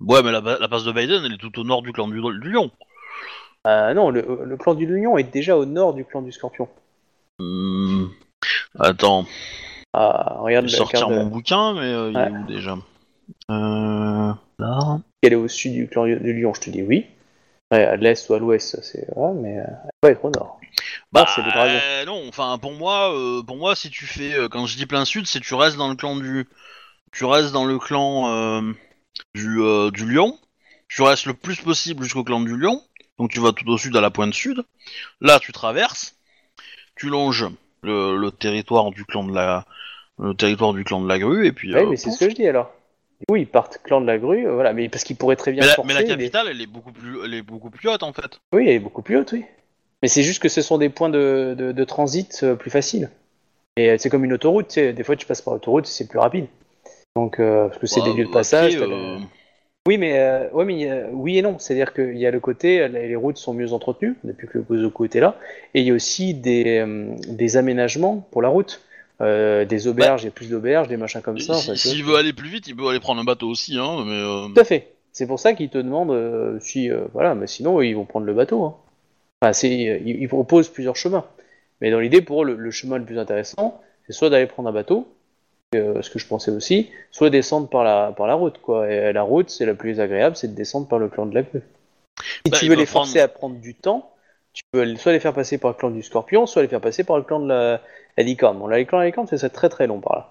Ouais, 0.00 0.22
mais 0.22 0.32
la, 0.32 0.40
la 0.40 0.68
passe 0.68 0.84
de 0.84 0.92
Biden, 0.92 1.22
elle 1.24 1.34
est 1.34 1.38
tout 1.38 1.56
au 1.58 1.64
nord 1.64 1.82
du 1.82 1.92
clan 1.92 2.08
du, 2.08 2.20
du 2.40 2.50
lion. 2.50 2.70
Ah 3.62 3.94
non, 3.94 4.10
le, 4.10 4.40
le 4.44 4.56
clan 4.56 4.74
du 4.74 4.86
lion 4.86 5.16
est 5.16 5.32
déjà 5.32 5.56
au 5.56 5.64
nord 5.64 5.94
du 5.94 6.04
clan 6.04 6.20
du 6.20 6.32
scorpion. 6.32 6.68
Hmm, 7.38 8.06
Attends, 8.78 9.26
Ah, 9.96 10.38
regarde 10.40 10.66
je 10.66 10.72
vais 10.72 10.76
sortir 10.76 11.00
carte 11.00 11.12
de- 11.12 11.18
mon 11.18 11.26
bouquin, 11.26 11.72
mais 11.74 11.80
euh, 11.82 12.10
il 12.10 12.16
Ouais. 12.16 12.26
est 12.26 12.30
où 12.30 12.44
déjà 12.46 12.76
euh... 13.50 14.32
Là. 14.58 15.00
Elle 15.22 15.32
est 15.32 15.36
au 15.36 15.46
sud 15.48 15.72
du 15.72 15.88
clan 15.88 16.04
du 16.06 16.32
lion, 16.32 16.52
je 16.52 16.60
te 16.60 16.70
dis 16.70 16.82
oui. 16.82 17.06
Ouais, 17.70 17.84
à 17.84 17.96
l'est 17.96 18.28
ou 18.28 18.34
à 18.34 18.38
l'ouest, 18.38 18.80
c'est 18.82 19.06
ouais, 19.16 19.32
mais 19.34 19.58
euh, 19.58 19.64
elle 19.66 19.90
va 20.02 20.10
être 20.10 20.24
au 20.24 20.30
nord. 20.30 20.60
Bah, 21.12 21.26
c'est 21.34 21.42
euh, 21.42 22.04
non, 22.04 22.24
enfin 22.28 22.58
pour 22.58 22.72
moi, 22.72 23.14
euh, 23.14 23.42
pour 23.42 23.56
moi, 23.56 23.76
si 23.76 23.88
tu 23.88 24.04
fais, 24.04 24.34
euh, 24.34 24.48
quand 24.48 24.66
je 24.66 24.76
dis 24.76 24.86
plein 24.86 25.04
sud, 25.04 25.26
c'est 25.26 25.40
tu 25.40 25.54
restes 25.54 25.76
dans 25.76 25.88
le 25.88 25.94
clan 25.94 26.16
du, 26.16 26.48
tu 27.12 27.24
restes 27.24 27.52
dans 27.52 27.64
le 27.64 27.78
clan 27.78 28.28
euh, 28.32 28.72
du 29.34 29.60
euh, 29.60 29.90
du 29.92 30.10
lion. 30.12 30.36
Tu 30.88 31.02
restes 31.02 31.26
le 31.26 31.34
plus 31.34 31.60
possible 31.60 32.02
jusqu'au 32.02 32.24
clan 32.24 32.40
du 32.40 32.56
lion. 32.56 32.82
Donc 33.18 33.30
tu 33.30 33.38
vas 33.38 33.52
tout 33.52 33.66
au 33.68 33.78
sud 33.78 33.96
à 33.96 34.00
la 34.00 34.10
pointe 34.10 34.34
sud. 34.34 34.64
Là, 35.20 35.38
tu 35.38 35.52
traverses, 35.52 36.16
tu 36.96 37.08
longes 37.08 37.46
le, 37.82 38.16
le 38.16 38.30
territoire 38.30 38.90
du 38.90 39.04
clan 39.04 39.24
de 39.24 39.34
la, 39.34 39.64
le 40.22 40.34
territoire 40.34 40.72
du 40.72 40.84
clan 40.84 41.00
de 41.02 41.08
la 41.08 41.18
grue 41.18 41.46
et 41.46 41.52
puis. 41.52 41.74
Oui, 41.74 41.80
euh, 41.80 41.86
mais 41.90 41.96
c'est 41.96 42.10
ce 42.10 42.18
que 42.24 42.30
je 42.30 42.34
dis 42.34 42.46
alors. 42.46 42.72
Oui, 43.30 43.42
ils 43.42 43.46
partent 43.46 43.78
clan 43.82 44.00
de 44.00 44.06
la 44.06 44.18
grue, 44.18 44.46
euh, 44.46 44.52
voilà, 44.54 44.72
mais 44.72 44.88
parce 44.88 45.04
qu'ils 45.04 45.16
pourraient 45.16 45.36
très 45.36 45.52
bien 45.52 45.62
Mais 45.62 45.68
la, 45.68 45.74
forcer. 45.74 45.88
mais 45.88 45.94
la 45.94 46.00
mais- 46.02 46.06
capitale, 46.08 46.46
elle 46.50 46.60
est 46.60 46.66
beaucoup 46.66 46.92
plus, 46.92 47.18
elle 47.24 47.34
est 47.34 47.42
beaucoup 47.42 47.70
plus 47.70 47.88
haute 47.88 48.02
en 48.02 48.12
fait. 48.12 48.38
Oui, 48.52 48.64
elle 48.68 48.74
est 48.74 48.78
beaucoup 48.80 49.02
plus 49.02 49.16
haute, 49.16 49.32
oui. 49.32 49.44
Mais 50.02 50.08
c'est 50.08 50.22
juste 50.22 50.42
que 50.42 50.48
ce 50.48 50.60
sont 50.62 50.76
des 50.78 50.88
points 50.90 51.08
de, 51.08 51.54
de, 51.56 51.72
de 51.72 51.84
transit 51.84 52.40
euh, 52.42 52.54
plus 52.54 52.70
faciles. 52.70 53.10
Et 53.76 53.96
c'est 53.98 54.10
comme 54.10 54.24
une 54.24 54.32
autoroute, 54.34 54.68
tu 54.68 54.74
sais, 54.74 54.92
des 54.92 55.02
fois 55.02 55.16
tu 55.16 55.26
passes 55.26 55.42
par 55.42 55.54
l'autoroute, 55.54 55.86
c'est 55.86 56.08
plus 56.08 56.18
rapide. 56.18 56.46
Donc, 57.16 57.40
euh, 57.40 57.68
parce 57.68 57.78
que 57.78 57.86
c'est 57.86 58.00
Bah, 58.00 58.06
des 58.06 58.12
lieux 58.12 58.24
de 58.24 58.28
après, 58.28 58.40
passage. 58.40 58.76
euh, 58.76 59.18
Oui, 59.88 59.98
mais, 59.98 60.18
euh, 60.18 60.48
ouais, 60.50 60.64
mais 60.64 60.90
euh, 60.90 61.08
oui 61.12 61.38
et 61.38 61.42
non. 61.42 61.58
C'est-à-dire 61.58 61.92
qu'il 61.94 62.16
y 62.18 62.26
a 62.26 62.30
le 62.30 62.40
côté, 62.40 62.86
les 62.88 63.16
routes 63.16 63.36
sont 63.38 63.54
mieux 63.54 63.72
entretenues 63.72 64.16
depuis 64.24 64.46
que 64.48 64.58
le 64.58 64.64
Gozoku 64.64 65.04
était 65.06 65.20
là, 65.20 65.36
et 65.74 65.80
il 65.80 65.86
y 65.86 65.90
a 65.90 65.94
aussi 65.94 66.34
des, 66.34 66.78
euh, 66.78 67.14
des 67.28 67.56
aménagements 67.56 68.26
pour 68.30 68.42
la 68.42 68.48
route. 68.48 68.82
Euh, 69.20 69.64
des 69.64 69.86
auberges, 69.86 70.22
il 70.22 70.26
y 70.26 70.28
a 70.28 70.32
plus 70.32 70.50
d'auberges, 70.50 70.88
des 70.88 70.96
machins 70.96 71.22
comme 71.22 71.38
ça. 71.38 71.54
si- 71.54 71.76
S'il 71.76 72.04
veut 72.04 72.16
aller 72.16 72.32
plus 72.32 72.48
vite, 72.48 72.66
il 72.66 72.74
peut 72.74 72.88
aller 72.88 72.98
prendre 73.00 73.20
un 73.20 73.24
bateau 73.24 73.48
aussi, 73.48 73.78
hein. 73.78 74.04
Mais 74.04 74.12
euh, 74.20 74.48
Tout 74.52 74.60
à 74.60 74.64
fait. 74.64 74.92
C'est 75.12 75.28
pour 75.28 75.38
ça 75.38 75.54
qu'ils 75.54 75.68
te 75.70 75.78
demandent 75.78 76.10
euh, 76.10 76.58
si, 76.60 76.90
voilà, 77.12 77.36
mais 77.36 77.46
sinon 77.46 77.80
ils 77.80 77.94
vont 77.94 78.04
prendre 78.04 78.26
le 78.26 78.34
bateau. 78.34 78.64
Hein. 78.64 78.74
Enfin, 79.40 79.52
c'est, 79.52 79.70
ils, 79.70 80.22
ils 80.22 80.28
proposent 80.28 80.68
plusieurs 80.68 80.96
chemins. 80.96 81.24
Mais 81.80 81.90
dans 81.92 82.00
l'idée, 82.00 82.22
pour 82.22 82.42
eux, 82.42 82.46
le, 82.46 82.56
le 82.56 82.70
chemin 82.72 82.98
le 82.98 83.04
plus 83.04 83.18
intéressant, 83.18 83.80
c'est 84.06 84.12
soit 84.12 84.30
d'aller 84.30 84.46
prendre 84.46 84.68
un 84.68 84.72
bateau, 84.72 85.06
ce 85.72 86.08
que 86.10 86.18
je 86.18 86.26
pensais 86.26 86.50
aussi, 86.50 86.90
soit 87.10 87.30
descendre 87.30 87.68
par 87.68 87.84
la, 87.84 88.12
par 88.16 88.26
la 88.26 88.34
route, 88.34 88.58
quoi. 88.60 88.90
Et 88.90 89.12
la 89.12 89.22
route, 89.22 89.50
c'est 89.50 89.66
la 89.66 89.74
plus 89.74 90.00
agréable, 90.00 90.34
c'est 90.36 90.48
de 90.48 90.54
descendre 90.54 90.88
par 90.88 90.98
le 90.98 91.08
clan 91.08 91.26
de 91.26 91.34
la 91.34 91.42
grue. 91.42 91.62
Si 92.46 92.50
Bah, 92.50 92.58
tu 92.58 92.68
veux 92.68 92.74
les 92.76 92.84
prendre- 92.86 93.06
forcer 93.06 93.20
à 93.20 93.28
prendre 93.28 93.56
du 93.60 93.74
temps, 93.74 94.10
tu 94.52 94.62
peux 94.72 94.96
soit 94.96 95.12
les 95.12 95.20
faire 95.20 95.32
passer 95.34 95.58
par 95.58 95.70
le 95.72 95.76
clan 95.76 95.90
du 95.90 96.02
scorpion, 96.02 96.46
soit 96.46 96.62
les 96.62 96.68
faire 96.68 96.80
passer 96.80 97.02
par 97.04 97.16
le 97.16 97.24
clan 97.24 97.40
de 97.40 97.48
la, 97.48 97.80
la 98.16 98.24
licorne. 98.24 98.58
Bon, 98.58 98.66
clans 98.66 98.98
de 98.98 99.02
la 99.02 99.06
licorne, 99.06 99.26
c'est 99.26 99.48
très 99.50 99.68
très 99.68 99.86
long 99.86 100.00
par 100.00 100.16
là. 100.16 100.30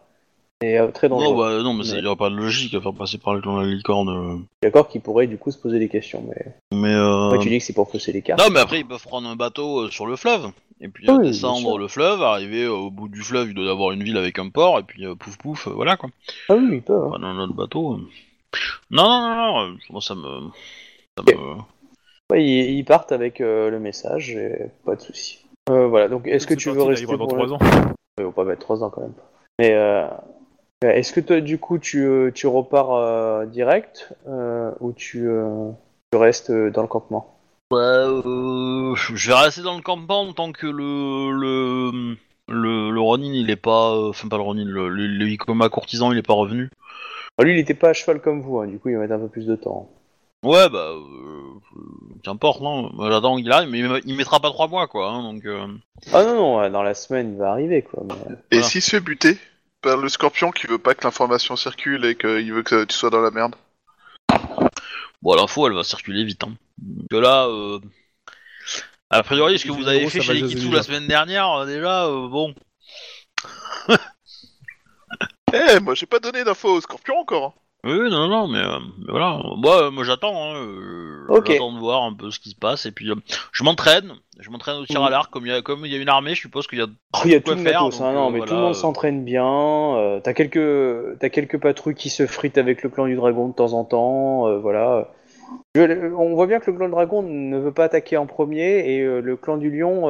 Et 0.62 0.80
euh, 0.80 0.88
très 0.92 1.10
dangereux. 1.10 1.34
non, 1.34 1.38
bah, 1.38 1.62
non, 1.62 1.74
mais 1.74 1.86
il 1.86 2.02
n'y 2.02 2.08
a 2.10 2.16
pas 2.16 2.30
de 2.30 2.36
logique 2.36 2.74
à 2.74 2.80
faire 2.80 2.94
passer 2.94 3.18
par 3.18 3.34
le 3.34 3.42
clan 3.42 3.58
de 3.58 3.64
la 3.66 3.74
licorne. 3.74 4.10
euh. 4.10 4.38
D'accord 4.62 4.88
qu'ils 4.88 5.02
pourraient 5.02 5.28
du 5.28 5.38
coup 5.38 5.52
se 5.52 5.58
poser 5.58 5.78
des 5.78 5.90
questions, 5.90 6.24
mais 6.30 6.56
Mais 6.74 6.94
euh... 6.94 7.38
tu 7.40 7.50
dis 7.50 7.58
que 7.60 7.64
c'est 7.66 7.74
pour 7.74 7.92
fausser 7.92 8.14
les 8.14 8.22
cartes. 8.22 8.40
non, 8.40 8.50
mais 8.50 8.62
après 8.62 8.80
ils 8.80 8.88
peuvent 8.88 9.04
prendre 9.04 9.28
un 9.28 9.36
bateau 9.36 9.82
euh, 9.82 9.90
sur 9.90 10.06
le 10.06 10.16
fleuve 10.16 10.52
et 10.80 10.88
puis 10.88 11.10
oui, 11.10 11.28
descendre 11.28 11.78
le 11.78 11.88
fleuve, 11.90 12.22
arriver 12.22 12.68
au 12.68 12.90
bout 12.92 13.08
du 13.10 13.22
fleuve, 13.22 13.50
il 13.50 13.54
doit 13.56 13.66
y 13.66 13.70
avoir 13.70 13.92
une 13.92 14.04
ville 14.04 14.18
avec 14.18 14.40
un 14.40 14.50
port 14.50 14.80
et 14.80 14.84
puis 14.84 15.04
pouf 15.20 15.38
pouf, 15.38 15.68
voilà 15.68 15.98
quoi. 15.98 16.10
Ah 16.50 16.56
oui, 16.56 16.68
ils 16.76 16.82
peuvent. 16.82 17.04
hein. 17.04 17.10
Prendre 17.10 17.26
un 17.26 17.40
autre 17.40 17.54
bateau. 17.54 17.98
Non, 18.90 19.04
non, 19.04 19.36
non, 19.36 19.68
non, 19.70 19.78
moi 19.90 20.02
ça 20.02 20.16
me, 20.16 20.22
ça 21.18 21.24
Ok. 21.24 21.36
me... 21.36 21.56
Ouais, 22.32 22.44
ils, 22.46 22.78
ils 22.78 22.86
partent 22.86 23.12
avec 23.12 23.40
le 23.40 23.78
message, 23.80 24.32
et 24.32 24.72
pas 24.86 24.96
de 24.96 25.02
souci. 25.02 25.40
Euh, 25.70 25.88
voilà, 25.88 26.08
donc 26.08 26.28
est-ce 26.28 26.46
que 26.48 26.54
tu 26.54 26.70
veux 26.70 26.84
rester 26.84 27.04
il 27.04 27.08
va 27.08 27.18
dans 27.18 27.26
pour 27.26 27.36
trois 27.36 27.46
le- 27.46 27.54
ans. 27.54 27.60
Ouais, 28.20 28.26
on 28.26 28.28
va 28.28 28.32
pas 28.32 28.44
mettre 28.44 28.62
3 28.62 28.84
ans 28.84 28.90
quand 28.90 29.02
même. 29.02 29.14
Mais 29.60 29.74
euh, 29.74 30.08
est-ce 30.84 31.14
que 31.14 31.20
toi, 31.20 31.42
du 31.42 31.58
coup, 31.58 31.80
tu, 31.80 32.04
euh, 32.06 32.32
tu 32.32 32.48
repars 32.48 32.94
euh, 32.94 33.46
direct 33.46 34.14
euh, 34.28 34.72
ou 34.82 34.92
tu, 34.92 35.28
euh, 35.28 35.70
tu 36.12 36.18
restes 36.18 36.52
dans 36.52 36.82
le 36.82 36.88
campement? 36.88 37.38
Ouais, 37.72 37.80
euh, 37.80 38.94
je 38.96 39.28
vais 39.30 39.34
rester 39.36 39.62
dans 39.62 39.76
le 39.76 39.82
campement 39.82 40.32
tant 40.34 40.52
que 40.52 40.68
le 40.68 41.32
le 41.32 42.16
le, 42.50 42.92
le 42.92 43.00
Ronin 43.02 43.32
il 43.34 43.50
est 43.50 43.56
pas, 43.56 43.96
euh, 43.96 44.10
enfin 44.10 44.28
pas 44.28 44.38
le 44.38 44.44
Ronin, 44.44 44.66
le, 44.66 44.90
le, 44.90 45.08
le 45.08 45.28
Ikoma 45.28 45.70
courtisan 45.70 46.12
il 46.12 46.18
est 46.18 46.28
pas 46.28 46.34
revenu. 46.34 46.70
Ah, 47.40 47.44
Lui, 47.44 47.54
il 47.54 47.58
était 47.60 47.74
pas 47.74 47.90
à 47.90 47.94
cheval 47.94 48.22
comme 48.22 48.42
vous, 48.42 48.60
hein, 48.60 48.68
du 48.68 48.78
coup, 48.78 48.90
il 48.90 48.96
va 48.96 49.02
mettre 49.02 49.14
un 49.14 49.20
peu 49.20 49.28
plus 49.30 49.48
de 49.48 49.56
temps. 49.56 49.90
Ouais, 50.44 50.70
bah, 50.70 50.90
euh, 50.92 51.00
euh, 51.00 52.16
qu'importe, 52.24 52.62
non. 52.62 52.92
J'attends 53.10 53.38
qu'il 53.38 53.52
arrive, 53.52 53.70
mais 53.70 53.80
il, 53.80 54.02
il 54.06 54.16
mettra 54.16 54.40
pas 54.40 54.50
trois 54.50 54.68
mois, 54.68 54.88
quoi. 54.88 55.10
Hein, 55.10 55.24
donc, 55.24 55.46
euh, 55.46 55.68
Ah 56.12 56.24
non, 56.24 56.36
non, 56.36 56.62
euh, 56.62 56.70
dans 56.70 56.84
la 56.84 56.94
semaine, 56.94 57.34
il 57.34 57.38
va 57.38 57.52
arriver, 57.52 57.82
quoi. 57.82 58.04
mais- 58.06 58.16
Et 58.52 58.56
Voilà. 58.58 58.64
s'il 58.68 58.82
se 58.82 58.92
fait 58.92 59.00
buter 59.00 59.38
par 59.82 59.98
le 59.98 60.10
scorpion 60.10 60.52
qui 60.52 60.68
veut 60.68 60.78
pas 60.78 60.96
que 60.96 61.04
l'information 61.06 61.56
circule 61.56 62.06
et 62.06 62.16
qu'il 62.16 62.52
veut 62.54 62.64
que 62.64 62.84
tu 62.86 62.96
sois 62.96 63.10
dans 63.10 63.22
la 63.22 63.32
merde? 63.32 63.56
Bon, 65.22 65.36
l'info, 65.36 65.68
elle 65.68 65.74
va 65.76 65.84
circuler 65.84 66.26
vite. 66.26 66.44
Hein. 66.44 66.54
Que 67.10 67.16
là, 67.16 67.46
euh, 67.48 67.80
a 69.10 69.24
priori, 69.24 69.58
ce 69.60 69.66
que 69.66 69.72
vous 69.72 69.88
avez 69.88 70.02
Gros, 70.02 70.10
fait 70.10 70.18
ça 70.20 70.24
chez 70.26 70.28
va 70.28 70.34
les 70.34 70.40
jaser 70.42 70.54
Kitsu 70.56 70.66
déjà. 70.68 70.78
la 70.78 70.84
semaine 70.84 71.08
dernière, 71.08 71.50
euh, 71.52 71.66
déjà, 71.66 72.06
euh, 72.08 72.28
bon. 72.28 72.54
Eh, 75.54 75.80
moi 75.82 75.94
j'ai 75.94 76.08
pas 76.08 76.20
donné 76.20 76.44
d'infos 76.44 76.70
au 76.78 76.82
scorpion 76.82 77.16
encore. 77.20 77.54
Oui, 77.86 78.10
non, 78.10 78.30
non, 78.30 78.48
mais, 78.48 78.60
euh, 78.60 78.80
mais 79.00 79.12
voilà. 79.12 79.42
Moi, 79.58 79.84
euh, 79.88 79.92
moi 79.92 80.04
j'attends. 80.06 80.34
Hein, 80.54 80.56
euh. 80.56 81.42
J'attends 81.46 81.74
de 81.74 81.80
voir 81.80 82.04
un 82.04 82.14
peu 82.14 82.32
ce 82.32 82.40
qui 82.40 82.50
se 82.52 82.56
passe. 82.56 82.86
Et 82.86 82.92
puis, 82.92 83.10
je 83.52 83.64
m'entraîne. 83.64 84.14
Je 84.40 84.50
m'entraîne 84.50 84.78
au 84.78 84.86
tir 84.86 85.02
à 85.02 85.06
Mhm. 85.08 85.12
l'arc. 85.12 85.32
Comme 85.32 85.46
il 85.46 85.52
y, 85.52 85.56
a- 85.56 85.62
comme 85.62 85.86
il 85.86 85.92
y 85.92 85.96
a 85.96 86.00
une 86.02 86.08
armée, 86.10 86.34
je 86.34 86.40
suppose 86.42 86.66
qu'il 86.68 86.80
y 86.80 86.82
a. 86.82 86.86
Oh, 87.14 87.20
il 87.26 87.32
y 87.32 87.36
a 87.36 87.42
tout 87.42 87.52
le 87.52 87.58
faire, 87.58 87.84
matos, 87.84 88.00
hein, 88.02 88.14
non, 88.14 88.32
tout 88.32 88.54
le 88.54 88.60
monde 88.62 88.76
s'entraîne 88.76 89.24
bien. 89.26 90.20
t'as 90.24 90.34
quelques, 90.34 91.20
quelques 91.32 91.60
patrouilles 91.60 91.96
qui 91.96 92.10
se 92.10 92.26
fritent 92.26 92.58
avec 92.58 92.84
le 92.84 92.90
clan 92.90 93.06
du 93.06 93.16
dragon 93.16 93.50
de 93.50 93.54
temps 93.54 93.74
en 93.74 93.84
temps, 93.84 94.60
voilà. 94.60 95.10
Je- 95.76 96.14
on 96.16 96.34
voit 96.36 96.48
bien 96.48 96.60
que 96.60 96.72
le 96.72 96.78
clan 96.78 96.86
du 96.86 96.92
dragon 96.92 97.22
ne 97.22 97.58
veut 97.58 97.74
pas 97.74 97.84
attaquer 97.86 98.16
en 98.18 98.26
premier 98.28 98.90
et 98.96 99.04
le 99.04 99.36
clan 99.36 99.58
du 99.58 99.70
lion, 99.78 100.08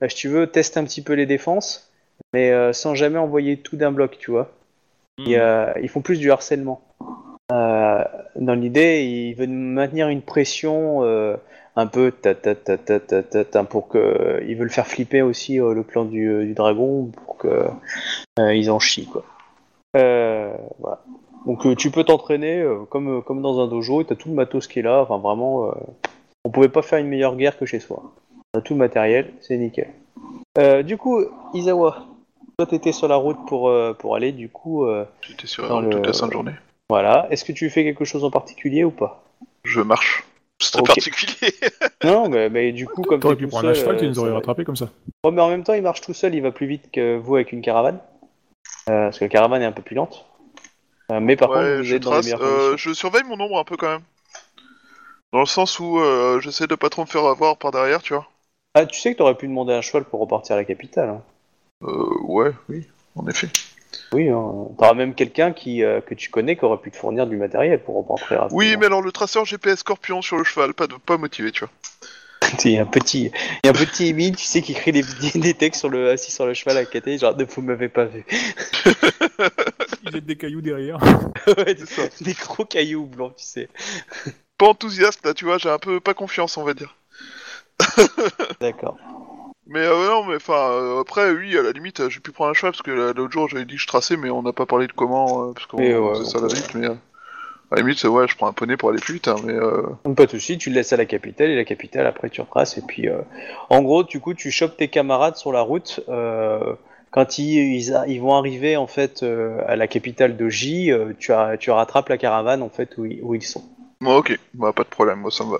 bah, 0.00 0.08
si 0.08 0.16
tu 0.16 0.28
veux, 0.28 0.46
teste 0.46 0.76
un 0.78 0.84
petit 0.84 1.02
peu 1.02 1.12
les 1.12 1.26
défenses, 1.26 1.90
mais 2.32 2.72
sans 2.72 2.94
jamais 2.94 3.18
envoyer 3.18 3.58
tout 3.58 3.76
d'un 3.76 3.92
bloc, 3.92 4.16
tu 4.18 4.30
vois. 4.30 4.50
A- 5.36 5.74
ils 5.80 5.88
font 5.88 6.00
plus 6.00 6.18
du 6.18 6.30
harcèlement. 6.32 6.80
Euh, 7.52 8.02
dans 8.36 8.54
l'idée, 8.54 9.04
ils 9.04 9.34
veulent 9.34 9.48
maintenir 9.50 10.08
une 10.08 10.22
pression 10.22 11.02
euh, 11.02 11.36
un 11.76 11.86
peu 11.86 12.10
ta 12.10 12.34
ta 12.34 12.54
ta 12.54 12.78
ta 12.78 12.98
ta 13.00 13.22
ta 13.22 13.44
ta, 13.44 13.64
pour 13.64 13.88
que 13.88 14.42
ils 14.46 14.56
veulent 14.56 14.70
faire 14.70 14.86
flipper 14.86 15.20
aussi 15.22 15.60
euh, 15.60 15.74
le 15.74 15.82
clan 15.82 16.04
du, 16.06 16.46
du 16.46 16.54
dragon 16.54 17.10
pour 17.26 17.36
que 17.36 17.66
euh, 18.38 18.54
ils 18.54 18.70
en 18.70 18.78
chient 18.78 19.06
quoi. 19.06 19.24
Euh, 19.96 20.52
voilà. 20.78 21.00
Donc 21.46 21.76
tu 21.76 21.90
peux 21.90 22.04
t'entraîner 22.04 22.66
comme 22.88 23.22
comme 23.22 23.42
dans 23.42 23.60
un 23.60 23.68
dojo, 23.68 24.00
et 24.00 24.06
t'as 24.06 24.14
tout 24.14 24.30
le 24.30 24.34
matos 24.34 24.66
qui 24.66 24.78
est 24.78 24.82
là. 24.82 25.02
Enfin 25.02 25.18
vraiment, 25.18 25.70
on 26.46 26.50
pouvait 26.50 26.70
pas 26.70 26.80
faire 26.80 26.98
une 26.98 27.08
meilleure 27.08 27.36
guerre 27.36 27.58
que 27.58 27.66
chez 27.66 27.80
soi. 27.80 28.02
On 28.54 28.60
a 28.60 28.62
tout 28.62 28.72
le 28.72 28.78
matériel, 28.78 29.30
c'est 29.42 29.58
nickel. 29.58 29.88
Du 30.84 30.96
coup, 30.96 31.20
Isawa, 31.52 32.06
toi 32.56 32.66
t'étais 32.66 32.92
sur 32.92 33.08
la 33.08 33.16
route 33.16 33.36
pour 33.46 33.70
pour 33.98 34.16
aller 34.16 34.32
du 34.32 34.48
coup. 34.48 34.86
J'étais 35.20 35.46
sur 35.46 35.68
Dans 35.68 35.82
toute 35.82 35.92
le- 36.00 36.06
la 36.06 36.12
sainte 36.14 36.32
journée. 36.32 36.52
Voilà. 36.88 37.26
Est-ce 37.30 37.44
que 37.44 37.52
tu 37.52 37.70
fais 37.70 37.84
quelque 37.84 38.04
chose 38.04 38.24
en 38.24 38.30
particulier 38.30 38.84
ou 38.84 38.90
pas? 38.90 39.24
Je 39.64 39.80
marche. 39.80 40.24
C'est 40.60 40.72
très 40.72 40.82
Ok. 40.82 40.86
particulier. 40.88 41.52
Non, 42.04 42.28
mais, 42.28 42.50
mais 42.50 42.72
du 42.72 42.86
coup, 42.86 43.02
comme 43.02 43.20
T'aurais 43.20 43.34
t'es 43.34 43.38
pu 43.38 43.44
tout 43.44 43.50
prendre 43.50 43.68
un 43.68 43.72
seul, 43.72 43.82
cheval, 43.82 43.96
tu 43.96 44.04
euh, 44.04 44.08
nous 44.08 44.14
ça 44.14 44.20
aurais 44.20 44.30
va. 44.30 44.34
rattrapé 44.36 44.64
comme 44.64 44.76
ça. 44.76 44.90
Ouais, 45.24 45.30
mais 45.32 45.40
en 45.40 45.48
même 45.48 45.64
temps, 45.64 45.72
il 45.72 45.82
marche 45.82 46.02
tout 46.02 46.12
seul, 46.12 46.34
il 46.34 46.42
va 46.42 46.52
plus 46.52 46.66
vite 46.66 46.90
que 46.92 47.16
vous 47.16 47.36
avec 47.36 47.52
une 47.52 47.62
caravane. 47.62 47.98
Euh, 48.90 49.04
parce 49.06 49.18
que 49.18 49.24
la 49.24 49.28
caravane 49.30 49.62
est 49.62 49.66
un 49.66 49.72
peu 49.72 49.82
plus 49.82 49.94
lente. 49.96 50.26
Euh, 51.10 51.20
mais 51.20 51.36
par 51.36 51.50
ouais, 51.50 51.54
contre, 51.54 51.76
vous 51.78 51.82
je 51.84 51.94
êtes 51.94 52.02
dans 52.02 52.10
les 52.10 52.16
trace. 52.16 52.24
meilleures 52.26 52.42
euh, 52.42 52.70
conditions. 52.70 52.76
je 52.76 52.92
surveille 52.94 53.24
mon 53.24 53.40
ombre 53.40 53.58
un 53.58 53.64
peu 53.64 53.76
quand 53.76 53.88
même. 53.88 54.02
Dans 55.32 55.40
le 55.40 55.46
sens 55.46 55.78
où 55.80 55.98
euh, 55.98 56.40
j'essaie 56.40 56.66
de 56.66 56.74
pas 56.74 56.90
trop 56.90 57.02
me 57.02 57.06
faire 57.06 57.24
avoir 57.24 57.56
par 57.58 57.70
derrière, 57.72 58.02
tu 58.02 58.14
vois. 58.14 58.26
Ah, 58.74 58.86
tu 58.86 59.00
sais 59.00 59.12
que 59.12 59.18
t'aurais 59.18 59.36
pu 59.36 59.48
demander 59.48 59.72
un 59.72 59.80
cheval 59.82 60.04
pour 60.04 60.20
repartir 60.20 60.54
à 60.54 60.58
la 60.58 60.64
capitale. 60.64 61.08
hein. 61.08 61.22
Euh, 61.82 62.20
ouais, 62.22 62.52
oui, 62.68 62.86
en 63.16 63.26
effet. 63.28 63.48
Oui, 64.14 64.28
hein. 64.28 64.68
t'auras 64.78 64.94
même 64.94 65.12
quelqu'un 65.12 65.52
qui 65.52 65.82
euh, 65.82 66.00
que 66.00 66.14
tu 66.14 66.30
connais 66.30 66.54
qui 66.54 66.64
aurait 66.64 66.78
pu 66.78 66.92
te 66.92 66.96
fournir 66.96 67.26
du 67.26 67.36
matériel 67.36 67.82
pour 67.82 68.06
rentrer 68.06 68.36
rapidement. 68.36 68.56
Oui, 68.56 68.76
mais 68.78 68.86
alors 68.86 69.02
le 69.02 69.10
traceur 69.10 69.44
GPS 69.44 69.80
Scorpion 69.80 70.22
sur 70.22 70.36
le 70.36 70.44
cheval, 70.44 70.72
pas 70.72 70.86
de 70.86 70.94
pas 70.94 71.18
motivé, 71.18 71.50
tu 71.50 71.64
vois. 71.64 71.70
Il 72.64 72.70
y 72.70 72.78
a 72.78 72.82
un 72.82 72.86
petit, 72.86 73.32
il 73.64 73.66
y 73.66 73.68
a 73.68 73.70
un 73.70 73.72
petit 73.72 74.06
Émile, 74.06 74.36
tu 74.36 74.44
sais, 74.44 74.62
qui 74.62 74.72
écrit 74.72 74.92
des, 74.92 75.02
des 75.34 75.54
textes 75.54 75.80
sur 75.80 75.88
le, 75.88 76.10
assis 76.10 76.30
sur 76.30 76.46
le 76.46 76.54
cheval 76.54 76.76
à 76.76 76.84
côté, 76.84 77.18
genre, 77.18 77.36
ne 77.36 77.44
vous 77.44 77.62
m'avez 77.62 77.88
pas 77.88 78.04
vu. 78.04 78.24
Il 80.04 80.12
jette 80.12 80.26
des 80.26 80.36
cailloux 80.36 80.60
derrière. 80.60 80.98
ouais, 81.46 81.76
ça. 81.84 82.02
des 82.20 82.34
gros 82.34 82.64
cailloux 82.64 83.06
blancs, 83.06 83.34
tu 83.36 83.44
sais. 83.44 83.68
Pas 84.58 84.68
enthousiaste 84.68 85.26
là, 85.26 85.34
tu 85.34 85.44
vois, 85.44 85.58
j'ai 85.58 85.70
un 85.70 85.78
peu 85.78 85.98
pas 85.98 86.14
confiance, 86.14 86.56
on 86.56 86.62
va 86.62 86.74
dire. 86.74 86.96
D'accord. 88.60 88.96
Mais 89.66 89.80
euh, 89.80 90.08
non, 90.08 90.24
mais 90.24 90.36
enfin, 90.36 90.70
euh, 90.72 91.00
après, 91.00 91.30
oui, 91.32 91.56
à 91.56 91.62
la 91.62 91.72
limite, 91.72 92.00
euh, 92.00 92.10
j'ai 92.10 92.20
pu 92.20 92.32
prendre 92.32 92.50
un 92.50 92.54
cheval 92.54 92.72
parce 92.72 92.82
que 92.82 92.90
l'autre 92.90 93.32
jour 93.32 93.48
j'avais 93.48 93.64
dit 93.64 93.76
que 93.76 93.80
je 93.80 93.86
traçais, 93.86 94.16
mais 94.16 94.30
on 94.30 94.42
n'a 94.42 94.52
pas 94.52 94.66
parlé 94.66 94.86
de 94.86 94.92
comment, 94.92 95.52
parce 95.54 95.66
qu'on 95.66 95.78
Mais, 95.78 95.94
ouais, 95.96 96.12
faisait 96.12 96.24
ça 96.24 96.38
à 96.38 96.42
la 96.42 96.48
limite, 96.48 96.74
mais 96.74 96.86
euh, 96.86 96.94
à 97.72 97.76
la 97.76 97.82
limite, 97.82 98.04
euh, 98.04 98.08
ouais, 98.08 98.28
je 98.28 98.36
prends 98.36 98.48
un 98.48 98.52
poney 98.54 98.76
pour 98.76 98.90
aller 98.90 99.00
plus 99.00 99.14
vite, 99.14 99.28
hein, 99.28 99.36
mais 99.44 99.54
euh, 99.54 99.82
Pas 100.16 100.26
de 100.26 100.30
soucis, 100.32 100.58
tu 100.58 100.68
le 100.70 100.76
laisses 100.76 100.92
à 100.92 100.96
la 100.98 101.06
capitale 101.06 101.50
et 101.50 101.56
la 101.56 101.64
capitale 101.64 102.06
après 102.06 102.28
tu 102.28 102.40
retraces 102.42 102.76
et 102.76 102.82
puis 102.82 103.08
euh, 103.08 103.22
en 103.70 103.82
gros 103.82 104.02
du 104.04 104.20
coup 104.20 104.34
tu 104.34 104.50
chopes 104.50 104.76
tes 104.76 104.88
camarades 104.88 105.36
sur 105.36 105.50
la 105.52 105.62
route 105.62 106.00
euh, 106.10 106.74
quand 107.10 107.38
ils, 107.38 107.74
ils, 107.74 107.94
a- 107.94 108.06
ils 108.06 108.20
vont 108.20 108.34
arriver 108.34 108.76
en 108.76 108.86
fait 108.86 109.22
euh, 109.22 109.62
à 109.66 109.76
la 109.76 109.86
capitale 109.86 110.36
de 110.36 110.48
J, 110.50 110.92
euh, 110.92 111.12
tu, 111.18 111.32
as- 111.32 111.56
tu 111.56 111.70
rattrapes 111.70 112.10
la 112.10 112.18
caravane 112.18 112.62
en 112.62 112.68
fait 112.68 112.98
où 112.98 113.06
ils, 113.06 113.20
où 113.22 113.34
ils 113.34 113.42
sont. 113.42 113.64
bon, 114.00 114.16
ok, 114.18 114.38
bah, 114.54 114.72
pas 114.72 114.84
de 114.84 114.88
problème, 114.88 115.20
moi 115.20 115.30
ça 115.32 115.44
me 115.44 115.50
va. 115.50 115.58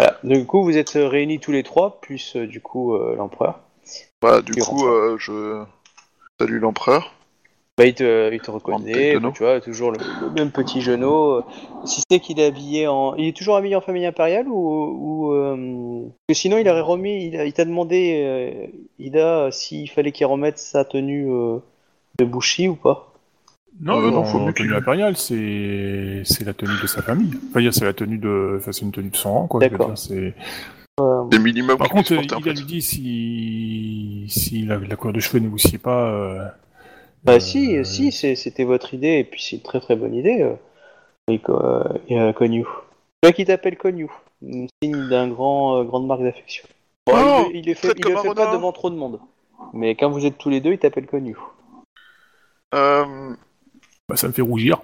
Voilà. 0.00 0.16
Du 0.24 0.46
coup 0.46 0.62
vous 0.62 0.78
êtes 0.78 0.96
euh, 0.96 1.08
réunis 1.08 1.40
tous 1.40 1.52
les 1.52 1.62
trois 1.62 2.00
plus 2.00 2.34
euh, 2.34 2.46
du 2.46 2.62
coup 2.62 2.94
euh, 2.94 3.14
l'empereur. 3.16 3.60
Bah, 4.22 4.40
du 4.40 4.54
coup, 4.54 4.86
euh, 4.86 5.16
je 5.18 5.62
salue 6.38 6.58
l'empereur. 6.58 7.12
Bah, 7.76 7.84
il, 7.84 7.94
te, 7.94 8.32
il 8.32 8.40
te 8.40 8.50
reconnaît, 8.50 9.18
bah, 9.18 9.30
tu 9.34 9.42
vois, 9.42 9.60
toujours 9.60 9.90
le, 9.92 9.98
le 10.22 10.30
même 10.30 10.50
petit 10.50 10.80
genou. 10.80 11.42
Si 11.84 12.02
c'est 12.10 12.20
qu'il 12.20 12.40
est 12.40 12.46
habillé 12.46 12.86
en. 12.86 13.14
Il 13.16 13.28
est 13.28 13.36
toujours 13.36 13.56
habillé 13.56 13.76
en 13.76 13.80
famille 13.82 14.06
impériale 14.06 14.48
ou. 14.48 15.32
ou 15.32 16.12
que 16.28 16.34
sinon, 16.34 16.56
il 16.58 16.68
aurait 16.68 16.80
remis. 16.80 17.26
Il, 17.26 17.52
t'a 17.52 17.64
demandé, 17.64 18.70
Ida, 18.98 19.50
s'il 19.50 19.90
fallait 19.90 20.12
qu'il 20.12 20.26
remette 20.26 20.58
sa 20.58 20.84
tenue 20.84 21.26
de 22.18 22.24
Bushi 22.24 22.68
ou 22.68 22.76
pas? 22.76 23.09
Non, 23.80 23.98
Euh, 23.98 24.10
non, 24.10 24.24
faut 24.24 24.46
mieux 24.46 24.52
tenue 24.52 24.74
impériale, 24.74 25.16
c'est 25.16 26.22
c'est 26.24 26.44
la 26.44 26.52
tenue 26.52 26.76
de 26.80 26.86
sa 26.86 27.02
famille. 27.02 27.30
Enfin, 27.50 27.70
c'est 27.70 27.84
la 27.84 27.92
tenue 27.92 28.18
de, 28.18 28.56
enfin, 28.58 28.72
c'est 28.72 28.82
une 28.82 28.92
tenue 28.92 29.10
de 29.10 29.16
son 29.16 29.32
rang, 29.32 29.46
quoi. 29.46 29.60
D'accord. 29.60 29.96
c'est- 29.96 30.34
Euh, 31.00 31.24
Des 31.28 31.38
minimums 31.38 31.78
Par 31.78 31.88
contre, 31.88 32.14
porter, 32.14 32.36
il 32.40 32.48
a 32.48 32.52
lui 32.52 32.64
dit 32.64 32.82
si 32.82 34.24
si 34.28 34.66
la, 34.66 34.78
la 34.78 34.96
couleur 34.96 35.14
de 35.14 35.20
cheveux 35.20 35.38
négociait 35.38 35.78
pas. 35.78 36.10
euh, 36.10 36.44
Bah, 37.24 37.34
euh, 37.34 37.40
si, 37.40 37.82
si, 37.84 38.36
c'était 38.36 38.64
votre 38.64 38.92
idée, 38.92 39.18
et 39.18 39.24
puis 39.24 39.42
c'est 39.42 39.56
une 39.56 39.62
très 39.62 39.80
très 39.80 39.96
bonne 39.96 40.14
idée. 40.14 40.46
Et, 41.28 41.40
euh, 41.48 41.84
et, 42.08 42.32
Konyu. 42.34 42.66
Toi 43.22 43.32
qui 43.32 43.44
t'appelle 43.46 43.78
Konyu, 43.78 44.08
un 44.44 44.66
signe 44.82 45.08
d'un 45.08 45.28
grand, 45.28 45.78
euh, 45.78 45.84
grande 45.84 46.06
marque 46.06 46.22
d'affection. 46.22 46.66
Bon, 47.06 47.14
Oh, 47.16 47.46
il, 47.48 47.52
le- 47.52 47.56
il 47.60 47.66
le 47.66 47.74
fait, 47.74 47.94
il 47.96 48.04
le 48.08 48.34
pas 48.34 48.52
devant 48.52 48.72
trop 48.72 48.90
de 48.90 48.96
monde. 48.96 49.20
Mais 49.72 49.94
quand 49.94 50.10
vous 50.10 50.26
êtes 50.26 50.38
tous 50.38 50.50
les 50.50 50.60
deux, 50.60 50.72
il 50.72 50.78
t'appelle. 50.78 51.06
Euh, 52.74 53.34
bah, 54.10 54.16
ça 54.16 54.26
me 54.26 54.32
fait 54.32 54.42
rougir. 54.42 54.80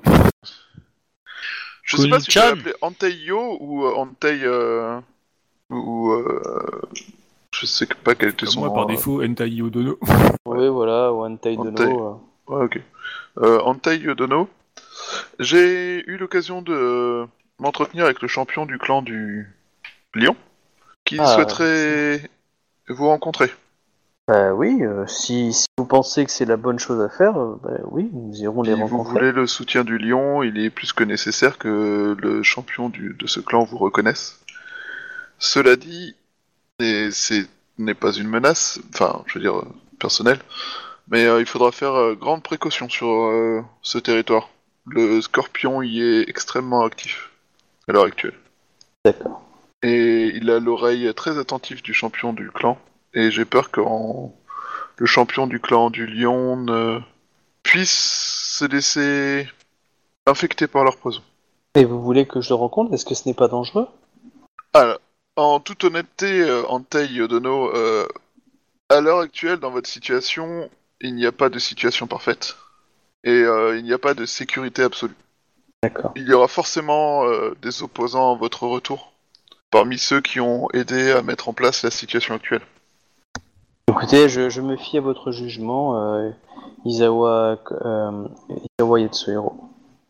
je 1.82 1.96
sais 1.96 2.08
pas 2.08 2.20
si 2.20 2.30
je 2.30 2.38
Konu-chan. 2.38 2.40
vais 2.40 2.56
l'appeler 2.56 2.74
Antei-yo 2.80 3.58
ou 3.60 3.84
euh, 3.86 3.94
Antei... 3.96 4.40
euh, 4.44 5.00
ou... 5.70 6.12
euh, 6.12 6.82
je 7.52 7.66
sais 7.66 7.86
pas 7.86 8.14
quel 8.14 8.28
était 8.30 8.46
son 8.46 8.60
moi, 8.60 8.68
nom, 8.68 8.74
par 8.74 8.84
euh, 8.84 8.86
défaut, 8.86 9.22
Entai 9.24 9.60
Odono. 9.62 9.98
Oui, 10.46 10.68
voilà, 10.68 11.10
Tai 11.42 11.56
One 11.56 11.74
Dono. 11.74 12.20
Ouais, 12.46 12.64
ok. 12.64 12.80
Euh, 13.38 13.60
Antei 13.62 13.98
Dono. 14.14 14.48
J'ai 15.40 16.08
eu 16.08 16.16
l'occasion 16.18 16.62
de 16.62 17.26
m'entretenir 17.58 18.04
avec 18.04 18.22
le 18.22 18.28
champion 18.28 18.64
du 18.64 18.78
clan 18.78 19.02
du 19.02 19.48
Lion, 20.14 20.36
qui 21.04 21.18
Ah, 21.18 21.34
souhaiterait 21.34 22.30
vous 22.88 23.06
rencontrer. 23.08 23.50
Bah 24.28 24.52
oui, 24.54 24.82
euh, 24.82 25.06
si, 25.06 25.52
si 25.52 25.66
vous 25.78 25.84
pensez 25.84 26.24
que 26.24 26.32
c'est 26.32 26.44
la 26.46 26.56
bonne 26.56 26.80
chose 26.80 27.00
à 27.00 27.08
faire, 27.08 27.38
euh, 27.38 27.60
bah 27.62 27.78
oui, 27.84 28.10
nous 28.12 28.34
irons 28.42 28.62
les 28.62 28.74
Si 28.74 28.80
vous 28.80 28.86
rencontrer. 28.88 29.12
voulez 29.20 29.32
le 29.32 29.46
soutien 29.46 29.84
du 29.84 29.98
Lion, 29.98 30.42
il 30.42 30.58
est 30.58 30.70
plus 30.70 30.92
que 30.92 31.04
nécessaire 31.04 31.58
que 31.58 32.16
le 32.18 32.42
champion 32.42 32.88
du- 32.88 33.14
de 33.14 33.26
ce 33.28 33.38
clan 33.38 33.62
vous 33.64 33.78
reconnaisse. 33.78 34.40
Cela 35.38 35.76
dit, 35.76 36.16
c'est 36.80 37.46
n'est 37.78 37.94
pas 37.94 38.12
une 38.12 38.26
menace, 38.28 38.80
enfin, 38.94 39.22
je 39.26 39.34
veux 39.34 39.40
dire, 39.40 39.58
euh, 39.58 39.68
personnelle, 40.00 40.40
mais 41.08 41.24
il 41.40 41.46
faudra 41.46 41.70
faire 41.72 42.14
grande 42.16 42.42
précaution 42.42 42.88
sur 42.88 43.30
ce 43.82 43.98
territoire. 43.98 44.48
Le 44.86 45.20
scorpion 45.20 45.82
y 45.82 46.00
est 46.00 46.28
extrêmement 46.28 46.84
actif 46.84 47.30
à 47.86 47.92
l'heure 47.92 48.04
actuelle. 48.06 48.34
D'accord. 49.04 49.42
Et 49.82 50.28
il 50.34 50.50
a 50.50 50.58
l'oreille 50.58 51.12
très 51.14 51.38
attentive 51.38 51.82
du 51.82 51.92
champion 51.92 52.32
du 52.32 52.50
clan, 52.50 52.78
et 53.16 53.30
j'ai 53.30 53.46
peur 53.46 53.70
que 53.70 53.80
le 53.80 55.06
champion 55.06 55.48
du 55.48 55.58
clan 55.58 55.90
du 55.90 56.06
lion 56.06 56.56
ne 56.56 57.00
puisse 57.62 58.58
se 58.58 58.64
laisser 58.66 59.48
infecter 60.26 60.66
par 60.68 60.84
leur 60.84 60.98
poison. 60.98 61.22
Et 61.74 61.84
vous 61.84 62.00
voulez 62.00 62.26
que 62.26 62.40
je 62.40 62.50
le 62.50 62.54
rencontre? 62.54 62.92
Est-ce 62.94 63.04
que 63.04 63.14
ce 63.14 63.26
n'est 63.26 63.34
pas 63.34 63.48
dangereux? 63.48 63.88
Alors, 64.74 64.98
en 65.36 65.60
toute 65.60 65.84
honnêteté, 65.84 66.42
euh, 66.42 66.64
Antei 66.68 67.08
Dono, 67.26 67.74
euh, 67.74 68.06
à 68.90 69.00
l'heure 69.00 69.20
actuelle, 69.20 69.58
dans 69.58 69.70
votre 69.70 69.88
situation, 69.88 70.70
il 71.00 71.14
n'y 71.14 71.26
a 71.26 71.32
pas 71.32 71.48
de 71.48 71.58
situation 71.58 72.06
parfaite. 72.06 72.56
Et 73.24 73.30
euh, 73.30 73.78
il 73.78 73.84
n'y 73.84 73.92
a 73.92 73.98
pas 73.98 74.14
de 74.14 74.26
sécurité 74.26 74.82
absolue. 74.82 75.16
D'accord. 75.82 76.12
Il 76.16 76.28
y 76.28 76.32
aura 76.32 76.48
forcément 76.48 77.24
des 77.60 77.82
opposants 77.82 78.34
à 78.34 78.38
votre 78.38 78.66
retour, 78.66 79.12
parmi 79.70 79.98
ceux 79.98 80.20
qui 80.20 80.40
ont 80.40 80.68
aidé 80.72 81.12
à 81.12 81.22
mettre 81.22 81.48
en 81.48 81.52
place 81.52 81.82
la 81.82 81.90
situation 81.90 82.34
actuelle. 82.34 82.62
Écoutez, 83.96 84.28
je, 84.28 84.50
je 84.50 84.60
me 84.60 84.76
fie 84.76 84.98
à 84.98 85.00
votre 85.00 85.32
jugement, 85.32 85.98
euh, 86.14 86.30
Izawa, 86.84 87.58
euh, 87.84 88.28
Izawa 88.78 89.00
Yatsuhiro. 89.00 89.54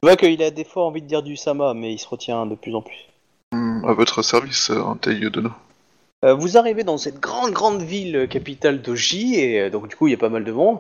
Je 0.03 0.09
vois 0.09 0.17
qu'il 0.17 0.43
a 0.43 0.51
des 0.51 0.65
fois 0.65 0.87
envie 0.87 1.03
de 1.03 1.07
dire 1.07 1.23
du 1.23 1.37
Sama, 1.37 1.73
mais 1.73 1.93
il 1.93 1.99
se 1.99 2.09
retient 2.09 2.47
de 2.47 2.55
plus 2.57 2.75
en 2.75 2.83
plus. 2.83 3.07
Hmm, 3.53 3.85
à 3.85 3.93
votre 3.93 4.23
service, 4.23 4.71
euh, 4.71 4.81
Antei 4.81 5.19
Dono. 5.31 5.51
Euh, 6.25 6.35
vous 6.35 6.57
arrivez 6.57 6.83
dans 6.83 6.99
cette 6.99 7.21
grande 7.21 7.53
grande 7.53 7.83
ville 7.83 8.17
euh, 8.17 8.27
capitale 8.27 8.81
d'Oji 8.81 9.39
et 9.39 9.69
donc 9.71 9.87
du 9.89 9.97
coup 9.97 10.09
il 10.09 10.13
y 10.13 10.15
a 10.15 10.19
pas 10.19 10.31
mal 10.31 10.45
de 10.45 10.53
monde. 10.53 10.79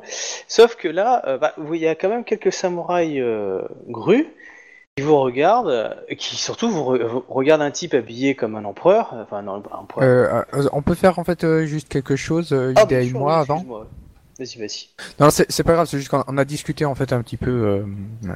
Sauf 0.48 0.76
que 0.76 0.88
là, 0.88 1.22
euh, 1.26 1.36
bah, 1.38 1.52
vous- 1.58 1.74
il 1.74 1.82
y 1.82 1.86
a 1.86 1.94
quand 1.94 2.08
même 2.08 2.24
quelques 2.24 2.52
samouraïs 2.52 3.20
euh, 3.20 3.60
grues 3.86 4.26
qui 4.97 5.02
vous 5.02 5.18
regardent, 5.20 5.68
euh, 5.68 5.90
qui 6.16 6.36
surtout 6.36 6.70
vous, 6.70 6.81
re- 6.81 7.05
vous 7.06 7.23
regardent 7.28 7.60
un 7.60 7.70
type 7.70 7.93
habillé 7.93 8.35
comme 8.35 8.56
un 8.56 8.64
empereur, 8.64 9.10
enfin 9.20 9.43
non, 9.43 9.62
un 9.70 9.77
empereur. 9.77 10.02
Euh, 10.02 10.43
euh, 10.55 10.68
on 10.73 10.81
peut 10.81 10.94
faire 10.94 11.18
en 11.18 11.24
fait 11.24 11.44
euh, 11.44 11.66
juste 11.66 11.89
quelque 11.90 12.16
chose, 12.16 12.52
euh, 12.52 12.73
Ah, 12.77 12.85
Ida 12.85 13.02
et 13.02 13.09
sûr, 13.09 13.18
moi 13.18 13.36
avant. 13.36 13.62
Vas-y, 14.39 14.59
vas-y. 14.59 14.89
Non, 15.20 15.28
c'est 15.31 15.62
pas 15.64 15.74
grave, 15.74 15.86
c'est 15.86 15.98
juste 15.98 16.09
qu'on 16.10 16.24
on 16.27 16.39
a 16.39 16.47
discuté 16.47 16.86
en 16.86 16.94
fait 16.94 17.12
un 17.12 17.20
petit 17.20 17.36
peu, 17.36 17.85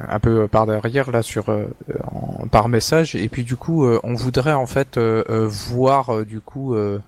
un 0.09 0.19
peu 0.19 0.47
par 0.47 0.67
derrière 0.67 1.09
là 1.11 1.23
sur 1.23 1.49
euh, 1.49 1.65
en- 2.11 2.47
par 2.47 2.69
message 2.69 3.15
et 3.15 3.27
puis 3.27 3.43
du 3.43 3.55
coup 3.55 3.87
on 4.03 4.13
voudrait 4.13 4.53
en 4.53 4.67
fait 4.67 4.99
voir 4.99 6.23
du 6.25 6.41
coup, 6.41 6.75
euh, 6.75 6.99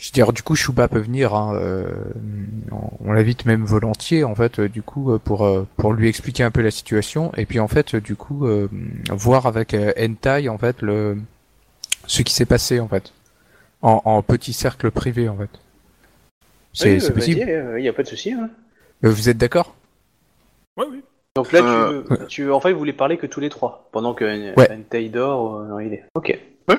je 0.00 0.08
veux 0.08 0.12
dire 0.12 0.32
du 0.32 0.42
coup 0.42 0.54
Shuba 0.56 0.88
peut 0.88 0.98
venir, 0.98 1.34
hein, 1.34 1.54
euh, 1.54 1.84
on, 3.04 3.12
l'invite 3.12 3.44
même 3.44 3.64
volontiers 3.64 4.24
en 4.24 4.34
fait 4.34 4.58
euh, 4.58 4.68
du 4.68 4.80
coup 4.82 5.12
euh, 5.12 5.18
pour 5.18 5.46
pour 5.76 5.92
lui 5.92 6.08
expliquer 6.08 6.42
un 6.42 6.50
peu 6.50 6.62
la 6.62 6.70
situation 6.70 7.32
et 7.36 7.44
puis 7.44 7.60
en 7.60 7.68
fait 7.68 7.94
du 7.96 8.16
coup 8.16 8.46
euh, 8.46 8.68
voir 9.10 9.46
avec 9.46 9.74
Entai 9.98 10.48
en 10.48 10.56
fait 10.58 10.80
le 10.80 11.18
ce 12.06 12.22
qui 12.22 12.32
s'est 12.32 12.46
passé 12.46 12.80
en 12.80 12.88
fait 12.88 13.12
en, 13.82 14.00
en 14.04 14.22
petit 14.22 14.52
cercle 14.54 14.90
privé 14.90 15.28
en 15.28 15.36
fait. 15.36 15.50
C'est 16.72 16.96
Oui, 16.98 17.04
euh, 17.04 17.10
possible. 17.12 17.40
Il 17.78 17.82
n'y 17.82 17.88
a 17.88 17.92
pas 17.92 18.02
de 18.04 18.08
souci. 18.08 18.32
hein. 18.32 18.48
Vous 19.02 19.28
êtes 19.28 19.38
d'accord? 19.38 19.74
Ouais, 20.76 20.86
oui. 20.90 21.02
Donc 21.34 21.50
là, 21.52 21.60
Euh, 21.62 22.02
tu, 22.02 22.08
veux, 22.14 22.26
tu 22.26 22.44
veux- 22.44 22.54
en 22.54 22.60
fait, 22.60 22.72
vous 22.72 22.78
voulez 22.78 22.92
parler 22.92 23.16
que 23.16 23.26
tous 23.26 23.40
les 23.40 23.48
trois, 23.48 23.88
pendant 23.92 24.14
que 24.14 24.54
Ouais. 24.56 24.70
Entei 24.70 25.08
dort 25.08 25.56
euh, 25.56 25.68
dans 25.68 25.78
l'idée. 25.78 26.02
Ok. 26.14 26.38
Pas 26.66 26.76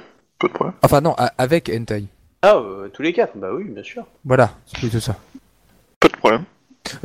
de 0.48 0.54
problème. 0.54 0.74
Enfin 0.82 1.02
non, 1.02 1.14
a- 1.18 1.34
avec 1.38 1.70
Entai. 1.70 2.06
Ah, 2.44 2.56
euh, 2.56 2.90
tous 2.90 3.02
les 3.04 3.14
quatre, 3.14 3.38
bah 3.38 3.50
oui, 3.54 3.66
bien 3.66 3.84
sûr. 3.84 4.06
Voilà, 4.26 4.52
c'est 4.66 4.80
plutôt 4.80 5.00
ça. 5.00 5.16
Pas 6.00 6.08
de 6.08 6.16
problème. 6.18 6.44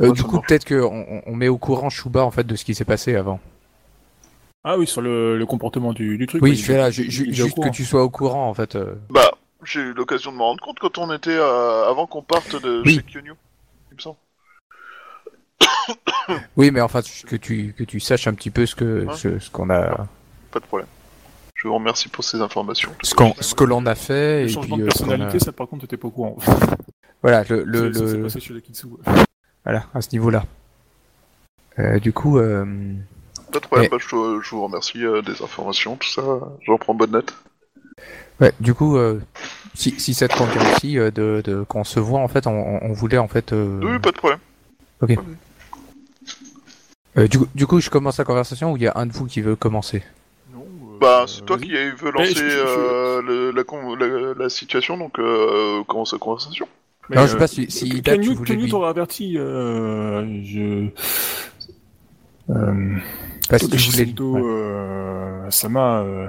Euh, 0.01 0.11
du 0.11 0.23
coup, 0.23 0.41
peut-être 0.41 0.65
qu'on 0.65 1.05
on- 1.07 1.21
on 1.25 1.35
met 1.35 1.47
au 1.47 1.57
courant 1.57 1.89
Shuba 1.89 2.23
en 2.25 2.31
fait 2.31 2.43
de 2.43 2.55
ce 2.55 2.65
qui 2.65 2.73
s'est 2.73 2.85
passé 2.85 3.15
avant. 3.15 3.39
Ah 4.63 4.77
oui, 4.77 4.87
sur 4.87 5.01
le, 5.01 5.37
le 5.37 5.45
comportement 5.45 5.93
du, 5.93 6.17
du 6.17 6.25
truc. 6.25 6.41
Oui, 6.41 6.55
je 6.55 6.73
là, 6.73 6.89
ju- 6.89 7.09
ju- 7.09 7.29
au 7.29 7.33
juste 7.33 7.55
que 7.63 7.69
tu 7.69 7.85
sois 7.85 8.03
au 8.03 8.09
courant 8.09 8.49
en 8.49 8.53
fait. 8.55 8.75
euh. 8.75 8.95
Bah, 9.11 9.31
j'ai 9.63 9.79
eu 9.81 9.93
l'occasion 9.93 10.31
de 10.31 10.37
me 10.37 10.41
rendre 10.41 10.61
compte 10.61 10.79
quand 10.79 10.97
on 10.97 11.13
était 11.13 11.29
euh, 11.29 11.87
avant 11.87 12.07
qu'on 12.07 12.23
parte 12.23 12.59
de 12.61 12.81
Oui. 12.83 12.95
chez 12.95 13.03
Kyonyu. 13.03 13.33
Il 13.91 13.95
me 13.95 14.01
semble. 14.01 14.17
Oui, 16.57 16.71
mais 16.71 16.81
enfin 16.81 17.01
que 17.27 17.35
tu 17.37 17.73
que 17.77 17.83
tu 17.85 17.99
saches 18.01 18.27
un 18.27 18.33
petit 18.33 18.49
peu 18.51 18.65
ce 18.65 18.75
que 18.75 19.05
Ouais. 19.05 19.15
ce, 19.15 19.39
ce 19.39 19.49
qu'on 19.49 19.69
a, 19.69 20.07
Pas 20.51 20.59
de 20.59 20.65
problème. 20.65 20.87
Je 21.57 21.67
vous 21.67 21.73
remercie 21.73 22.07
pour 22.07 22.23
ces 22.23 22.39
informations. 22.39 22.91
ce 23.01 23.53
que 23.55 23.63
l'on 23.63 23.85
a 23.87 23.95
fait 23.95 24.43
Le 24.43 24.47
et 24.47 24.49
changement 24.49 24.75
puis 24.75 24.83
de 24.83 24.87
euh, 24.87 24.91
a- 24.91 24.93
personnalité, 24.93 25.39
ça 25.39 25.51
par 25.51 25.67
contre, 25.67 25.81
t'étais 25.81 25.97
pas 25.97 26.07
au 26.07 26.11
courant. 26.11 26.37
Voilà 27.23 27.43
le 27.49 27.63
le, 27.63 27.91
Ça- 27.93 27.99
ça 27.99 28.07
s'est 28.07 28.17
le- 28.17 28.23
passé 28.23 28.39
chez 28.39 28.53
la 28.53 28.61
Kitsu. 28.61 28.85
voilà 29.65 29.85
à 29.95 30.01
ce 30.01 30.09
niveau-là. 30.13 30.45
Euh, 31.79 31.99
du 31.99 32.13
coup, 32.13 32.37
euh, 32.37 32.63
Pas 33.51 33.59
de 33.59 33.65
problème, 33.65 33.89
bah, 33.89 33.97
je, 33.99 34.15
vous 34.55 34.63
remercie 34.63 35.03
euh, 35.03 35.23
des 35.23 35.41
informations, 35.41 35.95
tout 35.95 36.07
ça. 36.09 36.21
J'en 36.65 36.77
prends 36.77 36.93
bonne 36.93 37.11
note. 37.11 37.33
ouais, 38.39 38.53
du 38.59 38.75
coup, 38.75 38.97
euh, 38.97 39.19
si 39.73 39.99
si 39.99 40.13
ça 40.13 40.27
te 40.27 40.37
convient 40.37 40.61
aussi 40.75 40.99
euh, 40.99 41.09
de, 41.09 41.41
de 41.43 41.63
qu'on 41.63 41.83
se 41.83 41.99
voit 41.99 42.19
en 42.19 42.27
fait, 42.27 42.45
on, 42.45 42.93
voulait 42.93 43.17
en 43.17 43.27
fait. 43.27 43.51
euh, 43.51 43.79
Oui, 43.83 43.99
pas 43.99 44.11
de 44.11 44.17
problème. 44.17 44.39
euh, 47.17 47.27
du 47.27 47.39
coup, 47.39 47.47
du 47.55 47.65
coup, 47.67 47.79
je 47.79 47.89
commence 47.89 48.19
la 48.19 48.25
conversation 48.25 48.71
ou 48.73 48.77
il 48.77 48.83
y 48.83 48.87
a 48.87 48.93
un 48.95 49.07
de 49.07 49.11
vous 49.11 49.25
qui 49.25 49.41
veut 49.41 49.55
commencer? 49.55 50.03
Bah, 50.99 51.25
c'est 51.27 51.45
toi 51.45 51.57
qui 51.57 51.71
veux 51.71 52.11
lancer 52.11 52.33
je- 52.33 52.35
je- 52.35 52.49
je- 52.49 52.57
euh, 52.65 53.21
le- 53.21 53.51
la, 53.51 53.63
con- 53.63 53.95
la- 53.95 54.33
la 54.33 54.49
situation, 54.49 54.97
donc 54.97 55.19
euh, 55.19 55.83
commence 55.85 56.13
la 56.13 56.19
conversation. 56.19 56.67
Mais, 57.09 57.15
Alors, 57.17 57.27
je 57.27 57.31
sais 57.31 57.37
euh, 57.37 57.39
pas 57.39 57.47
si, 57.47 57.63
Ida, 57.87 58.17
tu 58.17 58.33
voulais 58.33 58.55
lui... 58.55 58.73
averti. 58.85 59.37
Euh, 59.37 60.43
je. 60.43 60.89
Euh, 62.49 62.97
Togashi 63.49 63.91
voulais... 63.91 64.05
Sento, 64.05 64.31
ouais. 64.33 64.41
euh, 64.43 65.51
Sama. 65.51 66.01
Euh, 66.01 66.27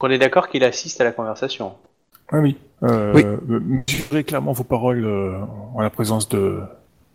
On 0.00 0.10
est 0.10 0.18
d'accord 0.18 0.48
qu'il 0.48 0.64
assiste 0.64 1.00
à 1.00 1.04
la 1.04 1.12
conversation. 1.12 1.74
ah 2.30 2.38
oui. 2.38 2.56
Euh, 2.82 3.12
Oui. 3.14 3.22
euh, 3.24 3.60
Mesurez 3.60 4.24
clairement 4.24 4.52
vos 4.52 4.64
paroles 4.64 5.04
euh, 5.04 5.38
en 5.74 5.80
la 5.80 5.90
présence 5.90 6.28
de 6.28 6.60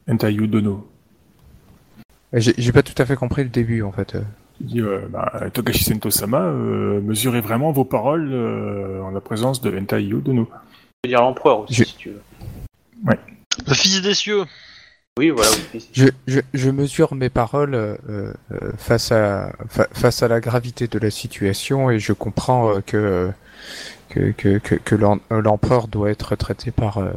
Entayu 0.09 0.47
Dono. 0.47 0.88
J'ai 2.34 2.53
j'ai 2.57 2.72
pas 2.72 2.84
tout 2.84 2.93
à 3.01 3.05
fait 3.05 3.15
compris 3.15 3.43
le 3.43 3.49
début, 3.49 3.81
en 3.81 3.91
fait. 3.91 4.15
Il 4.59 4.67
dit, 4.67 4.81
euh, 4.81 5.01
bah, 5.09 5.31
Togashi 5.53 5.84
Sento 5.84 6.09
Sama, 6.09 6.41
euh, 6.41 6.99
mesurez 7.01 7.41
vraiment 7.41 7.71
vos 7.71 7.85
paroles 7.85 8.29
euh, 8.31 9.01
en 9.03 9.11
la 9.11 9.21
présence 9.21 9.61
de 9.61 9.77
Entayu 9.77 10.21
Dono. 10.21 10.49
Je 11.03 11.09
veux 11.09 11.09
dire 11.15 11.21
l'empereur 11.21 11.59
aussi, 11.61 11.73
Je- 11.75 11.84
si 11.84 11.95
tu 11.95 12.09
veux. 12.09 12.21
Le 13.67 13.73
fils 13.73 14.01
des 14.01 14.13
cieux. 14.13 14.43
Oui, 15.19 15.29
voilà, 15.31 15.49
oui. 15.73 15.88
Je, 15.93 16.07
je, 16.27 16.39
je 16.53 16.69
mesure 16.69 17.15
mes 17.15 17.29
paroles 17.29 17.73
euh, 17.73 17.95
euh, 18.09 18.31
face 18.77 19.11
à 19.11 19.51
fa- 19.67 19.88
face 19.91 20.21
à 20.21 20.27
la 20.27 20.39
gravité 20.39 20.88
de 20.88 20.99
la 20.99 21.09
situation 21.09 21.89
et 21.89 21.97
je 21.99 22.13
comprends 22.13 22.69
euh, 22.75 22.81
que 22.85 23.31
que 24.09 24.29
que 24.31 24.59
que, 24.59 24.75
que 24.75 24.95
l'em- 24.95 25.19
l'empereur 25.31 25.88
doit 25.88 26.11
être 26.11 26.35
traité 26.35 26.69
par 26.69 26.99
euh, 26.99 27.11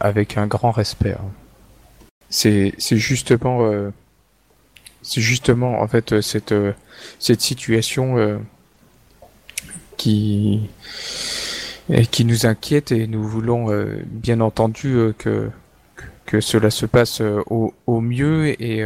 avec 0.00 0.36
un 0.36 0.48
grand 0.48 0.72
respect. 0.72 1.12
hein. 1.12 1.30
C'est 2.28 2.74
c'est 2.78 2.96
justement 2.96 3.64
euh, 3.66 3.90
c'est 5.04 5.20
justement 5.20 5.80
en 5.80 5.86
fait 5.86 6.12
euh, 6.12 6.22
cette 6.22 6.52
euh, 6.52 6.72
cette 7.20 7.42
situation 7.42 8.18
euh, 8.18 8.38
qui 9.96 10.68
nous 12.24 12.46
inquiète 12.46 12.90
et 12.90 13.06
nous 13.06 13.22
voulons 13.22 13.68
bien 14.04 14.40
entendu 14.40 14.98
que 15.16 16.40
cela 16.40 16.70
se 16.70 16.84
passe 16.84 17.22
au, 17.46 18.00
mieux 18.00 18.60
et, 18.60 18.82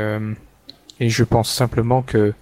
je 1.01 1.25
pense 1.25 1.51
simplement 1.51 2.03
que 2.03 2.35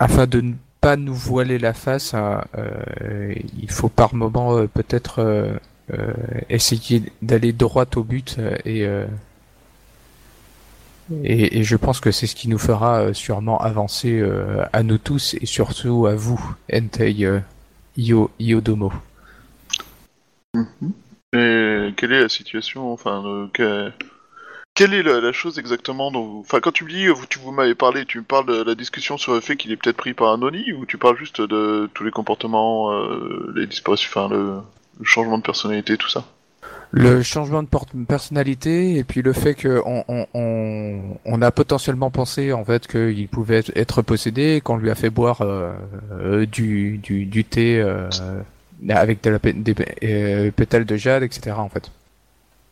afin 0.00 0.26
de 0.26 0.40
ne 0.40 0.54
pas 0.80 0.96
nous 0.96 1.14
voiler 1.14 1.58
la 1.58 1.74
face, 1.74 2.14
hein, 2.14 2.42
il 3.60 3.70
faut 3.70 3.88
par 3.88 4.14
moment 4.14 4.66
peut-être 4.66 5.60
essayer 6.48 7.02
d'aller 7.22 7.52
droit 7.52 7.86
au 7.94 8.02
but 8.02 8.38
et, 8.64 8.88
et 11.24 11.62
je 11.62 11.76
pense 11.76 12.00
que 12.00 12.10
c'est 12.10 12.26
ce 12.26 12.34
qui 12.34 12.48
nous 12.48 12.58
fera 12.58 13.00
euh, 13.00 13.12
sûrement 13.14 13.58
avancer 13.60 14.18
euh, 14.20 14.64
à 14.72 14.82
nous 14.82 14.98
tous 14.98 15.34
et 15.40 15.46
surtout 15.46 16.06
à 16.06 16.14
vous, 16.14 16.40
Entei 16.72 17.24
euh, 17.24 17.40
Io, 17.96 18.30
Iodomo. 18.38 18.92
Et 21.32 21.92
quelle 21.96 22.12
est 22.12 22.20
la 22.20 22.28
situation 22.28 22.92
Enfin, 22.92 23.24
euh, 23.26 23.46
que- 23.52 23.90
quelle 24.74 24.94
est 24.94 25.02
la, 25.02 25.32
chose 25.32 25.58
exactement 25.58 26.10
dont 26.12 26.24
vous... 26.24 26.40
Enfin, 26.40 26.60
quand 26.60 26.72
tu 26.72 26.84
me 26.84 26.90
dis, 26.90 27.08
vous, 27.08 27.26
tu 27.26 27.38
vous 27.38 27.50
m'avez 27.52 27.74
parlé, 27.74 28.04
tu 28.06 28.18
me 28.18 28.24
parles 28.24 28.46
de 28.46 28.62
la 28.62 28.74
discussion 28.74 29.18
sur 29.18 29.34
le 29.34 29.40
fait 29.40 29.56
qu'il 29.56 29.72
est 29.72 29.76
peut-être 29.76 29.96
pris 29.96 30.14
par 30.14 30.28
un 30.32 30.40
Oni, 30.42 30.72
ou 30.72 30.86
tu 30.86 30.98
parles 30.98 31.16
juste 31.16 31.40
de 31.40 31.90
tous 31.94 32.04
les 32.04 32.12
comportements, 32.12 32.92
les 33.56 33.66
disparitions, 33.66 34.08
enfin, 34.14 34.28
le 34.32 34.62
changement 35.04 35.38
de 35.38 35.42
personnalité, 35.42 35.96
tout 35.96 36.08
ça? 36.08 36.24
Le 36.90 37.22
changement 37.22 37.62
de 37.62 37.68
personnalité 38.06 38.96
et 38.96 39.04
puis 39.04 39.20
le 39.20 39.34
fait 39.34 39.54
que 39.54 39.82
on, 39.84 40.26
on, 40.32 41.42
a 41.42 41.50
potentiellement 41.50 42.10
pensé 42.10 42.52
en 42.54 42.64
fait 42.64 42.86
qu'il 42.86 43.28
pouvait 43.28 43.62
être, 43.74 44.00
possédé, 44.00 44.62
qu'on 44.64 44.78
lui 44.78 44.90
a 44.90 44.94
fait 44.94 45.10
boire 45.10 45.42
euh, 45.42 45.72
euh, 46.12 46.46
du, 46.46 46.96
du, 46.96 47.26
du 47.26 47.44
thé 47.44 47.78
euh, 47.78 48.08
avec 48.88 49.22
de 49.22 49.30
la, 49.30 49.38
des 49.38 49.74
euh, 50.02 50.50
pétales 50.50 50.86
de 50.86 50.96
jade, 50.96 51.22
etc. 51.24 51.56
En 51.58 51.68
fait. 51.68 51.90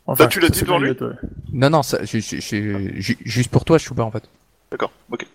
Enfin, 0.06 0.24
Bah, 0.24 0.28
tu 0.30 0.40
l'as 0.40 0.48
dit 0.48 0.62
devant 0.62 0.78
lui. 0.78 0.96
Non, 1.52 1.68
non, 1.68 1.82
ça, 1.82 2.02
ju- 2.04 2.20
ju- 2.22 2.94
ju- 2.96 3.18
juste 3.22 3.50
pour 3.50 3.64
toi, 3.66 3.76
Chouba 3.76 4.04
en 4.04 4.10
fait. 4.10 4.22
D'accord, 4.70 4.92
ok. 5.10 5.26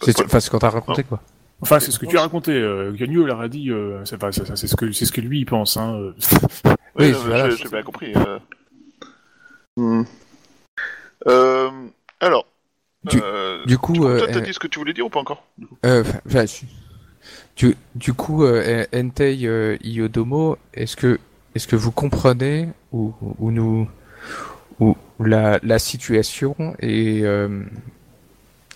C'est 0.00 0.12
problème. 0.12 0.26
enfin, 0.28 0.40
ce 0.40 0.50
qu'on 0.50 0.58
t'a 0.58 0.70
raconté 0.70 1.04
quoi. 1.04 1.20
Enfin, 1.64 1.80
c'est 1.80 1.90
ce 1.90 1.98
que 1.98 2.06
tu 2.06 2.18
as 2.18 2.20
raconté. 2.20 2.52
Euh, 2.52 2.92
Ganyu 2.92 3.24
leur 3.24 3.40
a 3.40 3.48
dit. 3.48 3.70
Euh, 3.70 4.04
c'est 4.04 4.16
enfin, 4.16 4.30
ça- 4.32 4.44
ça- 4.44 4.54
c'est 4.56 4.66
ce 4.66 4.76
que 4.76 4.92
c'est 4.92 5.06
ce 5.06 5.12
que 5.12 5.20
lui 5.22 5.40
il 5.40 5.46
pense. 5.46 5.76
Hein. 5.76 5.94
euh. 5.94 6.12
Oui, 6.96 7.06
Oui, 7.06 7.12
voilà, 7.24 7.50
j'ai 7.50 7.68
bien 7.68 7.82
compris. 7.82 8.12
euh. 8.14 8.38
Hmm. 9.76 10.02
Euh, 11.26 11.70
alors, 12.20 12.46
Du- 13.04 13.20
euh, 13.22 13.64
Du 13.66 13.78
coup, 13.78 13.94
toi, 13.94 14.10
euh, 14.10 14.26
t'as 14.32 14.40
dit 14.40 14.52
ce 14.54 14.58
que 14.58 14.66
tu 14.68 14.78
voulais 14.78 14.92
dire 14.92 15.04
ou 15.06 15.10
pas 15.10 15.20
encore? 15.20 15.44
Euh, 15.84 16.04
enfin, 16.26 16.44
je- 16.46 16.64
du, 17.56 17.76
du 17.94 18.12
coup, 18.12 18.44
euh, 18.44 18.84
Entei 18.94 19.40
euh, 19.46 19.76
Iodomo, 19.82 20.56
est-ce 20.72 20.96
que 20.96 21.18
est-ce 21.54 21.66
que 21.66 21.76
vous 21.76 21.90
comprenez 21.92 22.68
ou, 22.92 23.12
ou 23.38 23.50
nous 23.50 23.88
ou 24.80 24.96
la, 25.20 25.58
la 25.62 25.78
situation 25.78 26.74
et 26.80 27.20
euh, 27.24 27.62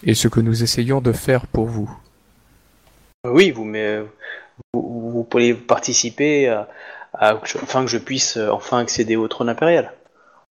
et 0.05 0.15
ce 0.15 0.29
que 0.29 0.41
nous 0.41 0.63
essayons 0.63 1.01
de 1.01 1.13
faire 1.13 1.47
pour 1.47 1.67
vous? 1.67 1.91
Oui, 3.33 3.51
vous, 3.51 3.65
vous 4.73 5.25
pouvez 5.25 5.55
participer 5.55 6.49
afin 7.15 7.85
que 7.85 7.91
je 7.91 7.99
puisse 7.99 8.37
euh, 8.37 8.51
enfin 8.51 8.79
accéder 8.79 9.17
au 9.17 9.29
trône 9.29 9.49
impérial 9.49 9.93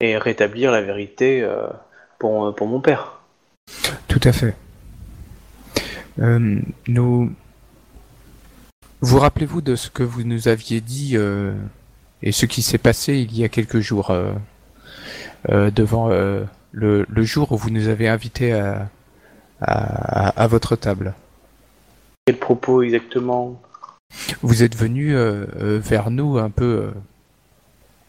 et 0.00 0.16
rétablir 0.16 0.72
la 0.72 0.82
vérité 0.82 1.42
euh, 1.42 1.66
pour, 2.18 2.46
euh, 2.46 2.54
mon 2.60 2.80
père. 2.80 3.20
Tout 4.08 4.20
à 4.24 4.32
fait. 4.32 4.54
Euh, 6.20 6.60
nous. 6.88 7.32
Vous 9.00 9.18
rappelez-vous 9.18 9.62
de 9.62 9.74
ce 9.74 9.90
que 9.90 10.04
vous 10.04 10.22
nous 10.22 10.46
aviez 10.46 10.80
dit 10.80 11.16
euh, 11.16 11.54
et 12.22 12.30
ce 12.30 12.46
qui 12.46 12.62
s'est 12.62 12.78
passé 12.78 13.16
il 13.16 13.36
y 13.36 13.42
a 13.42 13.48
quelques 13.48 13.80
jours 13.80 14.10
euh, 14.10 14.32
euh, 15.48 15.72
devant 15.72 16.10
euh, 16.10 16.44
le, 16.70 17.04
jour 17.24 17.50
où 17.50 17.56
vous 17.56 17.70
nous 17.70 17.88
avez 17.88 18.08
invités 18.08 18.52
à 19.60 20.46
votre 20.46 20.76
table? 20.76 21.14
Quel 22.24 22.38
propos 22.38 22.82
exactement? 22.82 23.60
Vous 24.42 24.62
êtes 24.62 24.76
venu 24.76 25.16
euh, 25.16 25.46
euh, 25.56 25.80
vers 25.82 26.12
nous 26.12 26.38
un 26.38 26.50
peu, 26.50 26.64
euh, 26.64 26.90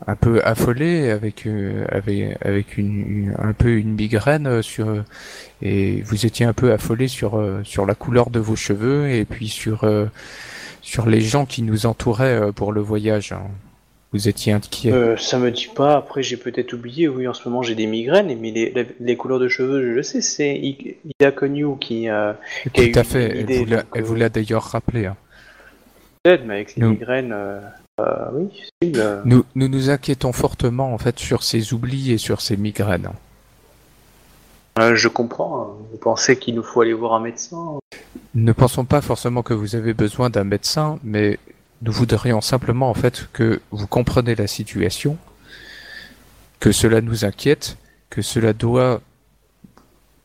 un 0.05 0.15
peu 0.15 0.39
affolé 0.43 1.09
avec, 1.09 1.47
avec, 1.89 2.37
avec 2.45 2.77
une, 2.77 3.35
un 3.39 3.53
peu 3.53 3.69
une 3.75 3.95
migraine 3.95 4.61
sur, 4.61 5.03
et 5.63 6.01
vous 6.03 6.27
étiez 6.27 6.45
un 6.45 6.53
peu 6.53 6.71
affolé 6.73 7.07
sur, 7.07 7.43
sur 7.63 7.87
la 7.87 7.95
couleur 7.95 8.29
de 8.29 8.39
vos 8.39 8.55
cheveux 8.55 9.09
et 9.09 9.25
puis 9.25 9.47
sur, 9.47 9.89
sur 10.81 11.07
les 11.07 11.21
gens 11.21 11.47
qui 11.47 11.63
nous 11.63 11.87
entouraient 11.87 12.51
pour 12.53 12.71
le 12.71 12.81
voyage. 12.81 13.31
hein. 13.31 13.41
Vous 14.13 14.27
étiez 14.27 14.53
inquiet. 14.53 14.91
euh, 14.91 15.17
Ça 15.17 15.39
me 15.39 15.49
dit 15.51 15.69
pas. 15.75 15.95
Après, 15.97 16.21
j'ai 16.21 16.37
peut-être 16.37 16.73
oublié. 16.73 17.07
Oui, 17.07 17.27
en 17.27 17.33
ce 17.33 17.47
moment, 17.49 17.63
j'ai 17.63 17.73
des 17.75 17.87
migraines. 17.87 18.37
Mais 18.39 18.51
les, 18.51 18.69
les, 18.69 18.87
les 18.99 19.17
couleurs 19.17 19.39
de 19.39 19.47
cheveux, 19.47 19.81
je 19.81 19.87
le 19.91 20.03
sais. 20.03 20.21
C'est 20.21 20.55
Ida 20.55 21.31
Konyu 21.31 21.77
qui, 21.79 22.07
euh, 22.09 22.33
qui 22.73 22.81
a 22.81 22.83
eu 22.85 22.91
Tout 22.91 22.99
à 22.99 23.03
fait. 23.03 23.23
Elle 23.39 23.57
vous 23.57 23.65
l'a- 23.65 23.77
donc, 23.77 23.85
elle 23.95 24.03
vous 24.03 24.15
l'a 24.15 24.29
d'ailleurs 24.29 24.63
rappelé. 24.63 25.07
hein. 25.07 25.15
peut-être, 26.23 26.45
mais 26.45 26.53
avec 26.55 26.75
les 26.75 26.83
Nous- 26.83 26.89
migraines, 26.91 27.31
euh, 27.33 27.59
euh, 27.99 28.05
oui, 28.33 28.93
euh. 28.97 29.21
Nous, 29.25 29.43
nous 29.55 29.67
nous 29.67 29.89
inquiétons 29.89 30.31
fortement 30.31 30.93
en 30.93 30.97
fait 30.99 31.17
sur 31.19 31.41
ces 31.43 31.73
oublis 31.73 32.11
et 32.11 32.17
sur 32.19 32.39
ces 32.39 32.55
migraines. 32.55 33.09
je 34.77 35.07
comprends. 35.07 35.75
Vous 35.91 35.97
pensez 35.97 36.37
qu'il 36.37 36.55
nous 36.55 36.63
faut 36.63 36.81
aller 36.81 36.93
voir 36.93 37.13
un 37.13 37.19
médecin? 37.19 37.79
Ne 38.35 38.51
pensons 38.51 38.85
pas 38.85 39.01
forcément 39.01 39.41
que 39.43 39.53
vous 39.53 39.75
avez 39.75 39.93
besoin 39.93 40.29
d'un 40.29 40.43
médecin, 40.43 40.97
mais 41.03 41.39
nous 41.83 41.91
voudrions 41.91 42.39
simplement 42.41 42.89
en 42.89 42.93
fait 42.93 43.27
que 43.33 43.61
vous 43.71 43.87
compreniez 43.87 44.35
la 44.35 44.47
situation, 44.47 45.17
que 46.59 46.71
cela 46.71 47.01
nous 47.01 47.25
inquiète, 47.25 47.77
que 48.09 48.21
cela 48.21 48.53
doit 48.53 49.01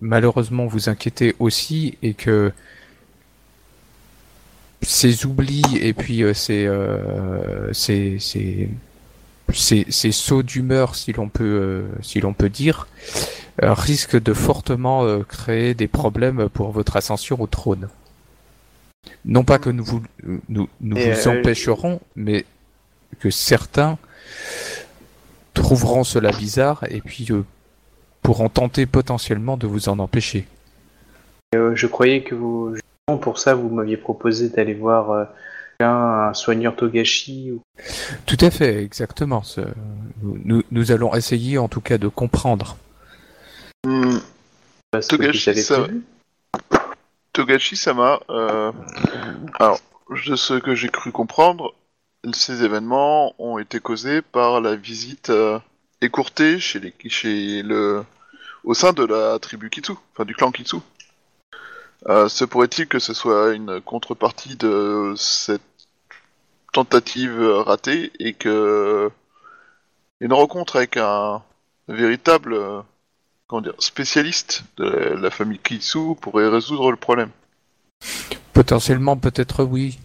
malheureusement 0.01 0.67
vous 0.67 0.89
inquiéter 0.89 1.35
aussi 1.41 1.99
et 2.03 2.15
que 2.15 2.53
ces 4.83 5.27
oublis 5.27 5.65
et 5.81 5.93
puis 5.93 6.23
euh, 6.23 6.33
ces, 6.33 6.65
euh, 6.67 7.73
ces, 7.73 8.21
ces, 8.21 8.69
ces, 9.53 9.85
ces 9.89 10.13
sauts 10.13 10.45
d'humeur, 10.45 10.95
si 10.95 11.13
l'on 11.13 11.29
peut, 11.29 11.45
euh, 11.45 11.89
si 12.03 12.21
l'on 12.21 12.35
peut 12.35 12.49
dire, 12.51 12.87
risquent 13.61 14.23
de 14.23 14.33
fortement 14.33 15.21
créer 15.25 15.75
des 15.75 15.89
problèmes 15.89 16.49
pour 16.49 16.71
votre 16.71 16.97
ascension 16.97 17.41
au 17.43 17.49
trône. 17.49 17.89
Non 19.25 19.45
pas 19.45 19.59
que 19.59 19.71
nous 19.71 19.85
vous, 19.85 20.03
nous, 20.49 20.69
nous 20.81 20.97
vous 20.97 21.29
euh, 21.29 21.39
empêcherons, 21.41 22.01
mais 22.17 22.45
que 23.21 23.31
certains 23.31 23.99
trouveront 25.55 26.05
cela 26.05 26.31
bizarre 26.31 26.85
et 26.89 27.01
puis 27.01 27.27
euh, 27.31 27.45
pourront 28.23 28.49
tenter 28.49 28.87
potentiellement 28.87 29.57
de 29.57 29.67
vous 29.67 29.89
en 29.89 29.99
empêcher. 29.99 30.47
Euh, 31.55 31.75
Je 31.75 31.87
croyais 31.87 32.23
que 32.23 32.35
vous, 32.35 32.75
justement, 32.75 33.19
pour 33.19 33.39
ça, 33.39 33.55
vous 33.55 33.69
m'aviez 33.69 33.97
proposé 33.97 34.51
d'aller 34.51 34.75
voir 34.75 35.11
euh, 35.11 35.25
un, 35.81 36.29
un 36.31 36.35
soigneur 36.35 36.77
Togashi. 36.77 37.53
Ou... 37.53 37.61
Tout 38.27 38.37
à 38.41 38.51
fait, 38.51 38.83
exactement. 38.83 39.43
Ce- 39.43 39.61
Nous, 40.23 40.63
nous 40.71 40.93
allons 40.93 41.15
essayer 41.15 41.59
en 41.59 41.69
tout 41.69 41.81
cas 41.81 41.99
de 41.99 42.09
comprendre. 42.09 42.77
Ce 43.85 44.21
que 44.93 45.17
Togashi, 45.17 45.39
j'avais 45.39 45.61
ça- 45.63 45.87
prévu. 47.33 47.47
Togashi 47.47 47.77
Sama, 47.77 48.21
euh, 48.31 48.73
alors, 49.59 49.81
de 50.27 50.37
ce 50.37 50.55
que 50.55 50.75
j'ai 50.75 50.89
cru 50.89 51.13
comprendre, 51.13 51.75
ces 52.33 52.65
événements 52.65 53.35
ont 53.39 53.59
été 53.59 53.81
causés 53.81 54.23
par 54.23 54.61
la 54.61 54.77
visite 54.77 55.31
euh, 55.31 55.59
écourtée 56.01 56.59
chez 56.59 56.81
les, 56.81 56.95
chez 57.09 57.63
le, 57.63 58.05
au 58.65 58.75
sein 58.75 58.93
de 58.93 59.05
la 59.05 59.39
tribu 59.39 59.71
Kitsu, 59.71 59.93
enfin 60.13 60.25
du 60.25 60.35
clan 60.35 60.51
Kitsu. 60.51 60.77
Euh, 62.09 62.29
se 62.29 62.45
pourrait-il 62.45 62.87
que 62.87 63.01
ce 63.01 63.13
soit 63.13 63.55
une 63.55 63.81
contrepartie 63.81 64.57
de 64.57 65.15
cette 65.17 65.63
tentative 66.73 67.41
ratée 67.67 68.13
et 68.21 68.35
que 68.35 69.11
une 70.21 70.33
rencontre 70.33 70.77
avec 70.77 70.97
un 70.97 71.43
véritable 71.89 72.85
comment 73.49 73.63
dire, 73.63 73.75
spécialiste 73.81 74.63
de 74.77 74.85
la, 74.85 75.15
la 75.15 75.31
famille 75.31 75.59
Kitsu 75.59 76.15
pourrait 76.21 76.49
résoudre 76.49 76.91
le 76.93 76.97
problème. 76.97 77.31
Potentiellement, 78.53 79.17
peut-être 79.17 79.65
oui. 79.65 79.99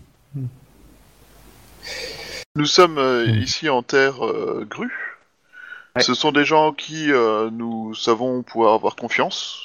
Nous 2.56 2.66
sommes 2.66 2.98
euh, 2.98 3.28
Hmm. 3.28 3.42
ici 3.42 3.70
en 3.70 3.84
terre 3.84 4.26
euh, 4.26 4.66
grue. 4.68 5.18
Ouais. 5.96 6.02
Ce 6.02 6.14
sont 6.16 6.32
des 6.32 6.46
gens 6.46 6.72
qui 6.74 7.12
euh, 7.12 7.50
nous 7.52 7.94
savons 7.94 8.42
pouvoir 8.42 8.74
avoir 8.74 8.96
confiance, 8.96 9.60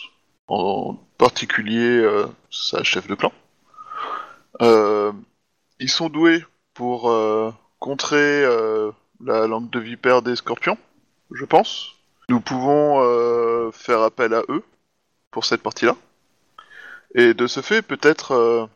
en 0.48 0.94
particulier 1.16 1.78
euh, 1.86 2.26
sa 2.50 2.82
chef 2.82 3.06
de 3.06 3.14
clan. 3.14 3.32
Euh, 4.60 5.12
ils 5.80 5.90
sont 5.90 6.08
doués 6.08 6.44
pour 6.74 7.10
euh, 7.10 7.52
contrer 7.78 8.16
euh, 8.44 8.90
la 9.24 9.46
langue 9.46 9.70
de 9.70 9.78
vipère 9.78 10.22
des 10.22 10.36
scorpions, 10.36 10.76
je 11.32 11.44
pense. 11.44 11.92
Nous 12.28 12.40
pouvons 12.40 13.00
faire 13.72 14.02
appel 14.02 14.34
à 14.34 14.42
eux 14.48 14.64
pour 15.30 15.44
cette 15.44 15.62
partie-là. 15.62 15.96
Et 17.14 17.34
de 17.34 17.46
ce 17.46 17.60
fait, 17.60 17.82
peut-être, 17.82 18.32
euh, 18.32 18.66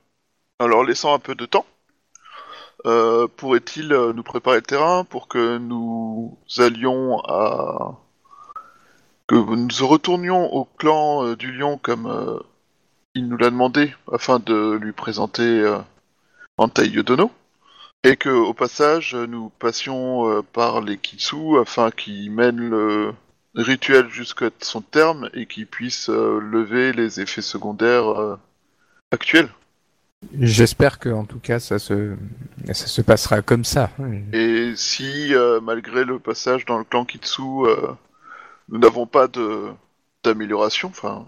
en 0.59 0.67
leur 0.67 0.85
laissant 0.85 1.15
un 1.15 1.19
peu 1.19 1.35
de 1.35 1.47
temps, 1.47 1.67
euh, 2.87 3.29
pourrait-il 3.29 3.93
euh, 3.93 4.13
nous 4.13 4.25
préparer 4.25 4.57
le 4.57 4.63
terrain 4.63 5.05
pour 5.05 5.29
que 5.29 5.59
nous 5.59 6.37
allions 6.59 7.21
à... 7.21 8.01
que 9.29 9.37
nous 9.37 9.87
retournions 9.87 10.53
au 10.53 10.65
clan 10.65 11.25
euh, 11.25 11.37
du 11.37 11.53
lion 11.53 11.79
comme 11.79 12.43
il 13.15 13.29
nous 13.29 13.37
l'a 13.37 13.51
demandé 13.51 13.95
afin 14.11 14.39
de 14.41 14.73
lui 14.81 14.93
présenter 14.93 15.79
Antai 16.57 16.89
Yodono 16.89 17.31
et 18.05 18.17
que 18.17 18.31
au 18.31 18.55
passage 18.55 19.15
nous 19.15 19.51
passions 19.51 20.43
par 20.53 20.81
les 20.81 20.99
Kitsu 20.99 21.59
afin 21.61 21.91
qu'ils 21.91 22.33
mènent 22.33 22.57
le 22.57 23.15
rituel 23.55 24.09
jusqu'à 24.09 24.51
son 24.61 24.81
terme 24.81 25.29
et 25.35 25.47
qu'ils 25.47 25.67
puissent 25.67 26.09
euh, 26.09 26.41
lever 26.41 26.93
les 26.93 27.21
effets 27.21 27.43
secondaires 27.43 28.09
euh, 28.09 28.37
actuels. 29.11 29.49
J'espère 30.39 30.99
que, 30.99 31.09
en 31.09 31.25
tout 31.25 31.41
cas, 31.41 31.59
ça 31.59 31.79
se, 31.81 32.15
ça 32.67 32.87
se 32.87 33.03
passera 33.03 33.43
comme 33.43 33.65
ça. 33.65 33.91
Et 34.33 34.73
si, 34.77 35.35
euh, 35.35 35.61
malgré 35.61 36.05
le 36.05 36.21
passage 36.21 36.65
dans 36.65 36.79
le 36.79 36.85
clan 36.85 37.05
Kitsu, 37.05 37.43
nous 37.43 38.79
n'avons 38.79 39.07
pas 39.07 39.27
de 39.27 39.71
d'amélioration, 40.23 40.89
enfin, 40.89 41.27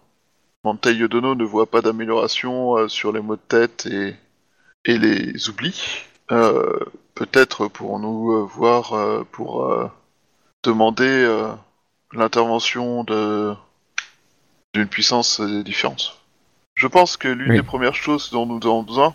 Mantai 0.63 0.95
Yodono 0.95 1.35
ne 1.35 1.43
voit 1.43 1.67
pas 1.67 1.83
d'amélioration 1.83 2.87
sur 2.87 3.11
les 3.11 3.21
maux 3.21 3.35
de 3.35 3.41
tête 3.41 3.87
et, 3.87 4.15
et 4.85 4.99
les 4.99 5.49
oublis, 5.49 6.05
peut-être 6.29 7.67
pourrons-nous 7.67 8.47
voir 8.47 9.27
pour 9.33 9.91
demander 10.63 11.27
l'intervention 12.15 13.05
de 13.05 13.55
d'une 14.73 14.89
puissance 14.89 15.41
différente. 15.41 16.21
Je 16.75 16.89
pense 16.89 17.17
que 17.17 17.29
l'une 17.29 17.53
Oui. 17.53 17.57
des 17.59 17.63
premières 17.63 17.95
choses 17.95 18.31
dont 18.31 18.45
nous 18.45 18.57
avons 18.65 18.83
besoin, 18.83 19.15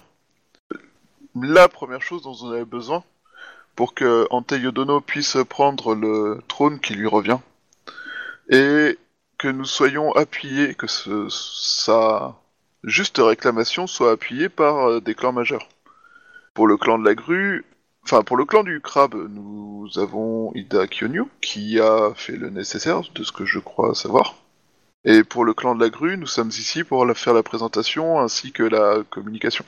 la 1.35 1.67
première 1.67 2.01
chose 2.01 2.23
dont 2.23 2.33
vous 2.33 2.53
avez 2.53 2.63
besoin, 2.63 3.03
pour 3.75 3.93
que 3.93 4.25
Ante 4.29 4.51
Yodono 4.51 5.01
puisse 5.01 5.37
prendre 5.49 5.95
le 5.95 6.41
trône 6.47 6.79
qui 6.79 6.93
lui 6.93 7.07
revient, 7.07 7.39
et 8.49 8.97
que 9.37 9.49
nous 9.49 9.65
soyons 9.65 10.13
appuyés, 10.13 10.75
que 10.75 10.87
ce, 10.87 11.27
sa 11.29 12.35
juste 12.85 13.17
réclamation 13.17 13.87
soit 13.87 14.11
appuyée 14.11 14.47
par 14.49 14.89
euh, 14.89 15.01
des 15.01 15.15
clans 15.15 15.33
majeurs. 15.33 15.67
Pour 16.53 16.67
le 16.67 16.77
clan 16.77 16.99
de 16.99 17.05
la 17.05 17.15
grue, 17.15 17.65
enfin 18.11 18.23
pour 18.23 18.37
le 18.37 18.45
clan 18.45 18.63
du 18.63 18.81
crabe, 18.81 19.15
nous 19.29 19.87
avons 19.97 20.51
Ida 20.55 20.87
Kyonyu 20.87 21.25
qui 21.41 21.79
a 21.79 22.11
fait 22.15 22.35
le 22.37 22.49
nécessaire, 22.49 23.01
de 23.13 23.23
ce 23.23 23.31
que 23.31 23.45
je 23.45 23.59
crois 23.59 23.93
savoir. 23.93 24.35
Et 25.05 25.23
pour 25.23 25.45
le 25.45 25.53
clan 25.53 25.75
de 25.75 25.83
la 25.83 25.89
grue, 25.89 26.17
nous 26.17 26.27
sommes 26.27 26.49
ici 26.49 26.83
pour 26.83 27.05
la 27.05 27.13
faire 27.13 27.33
la 27.33 27.43
présentation 27.43 28.19
ainsi 28.19 28.51
que 28.51 28.63
la 28.63 28.97
communication. 29.09 29.63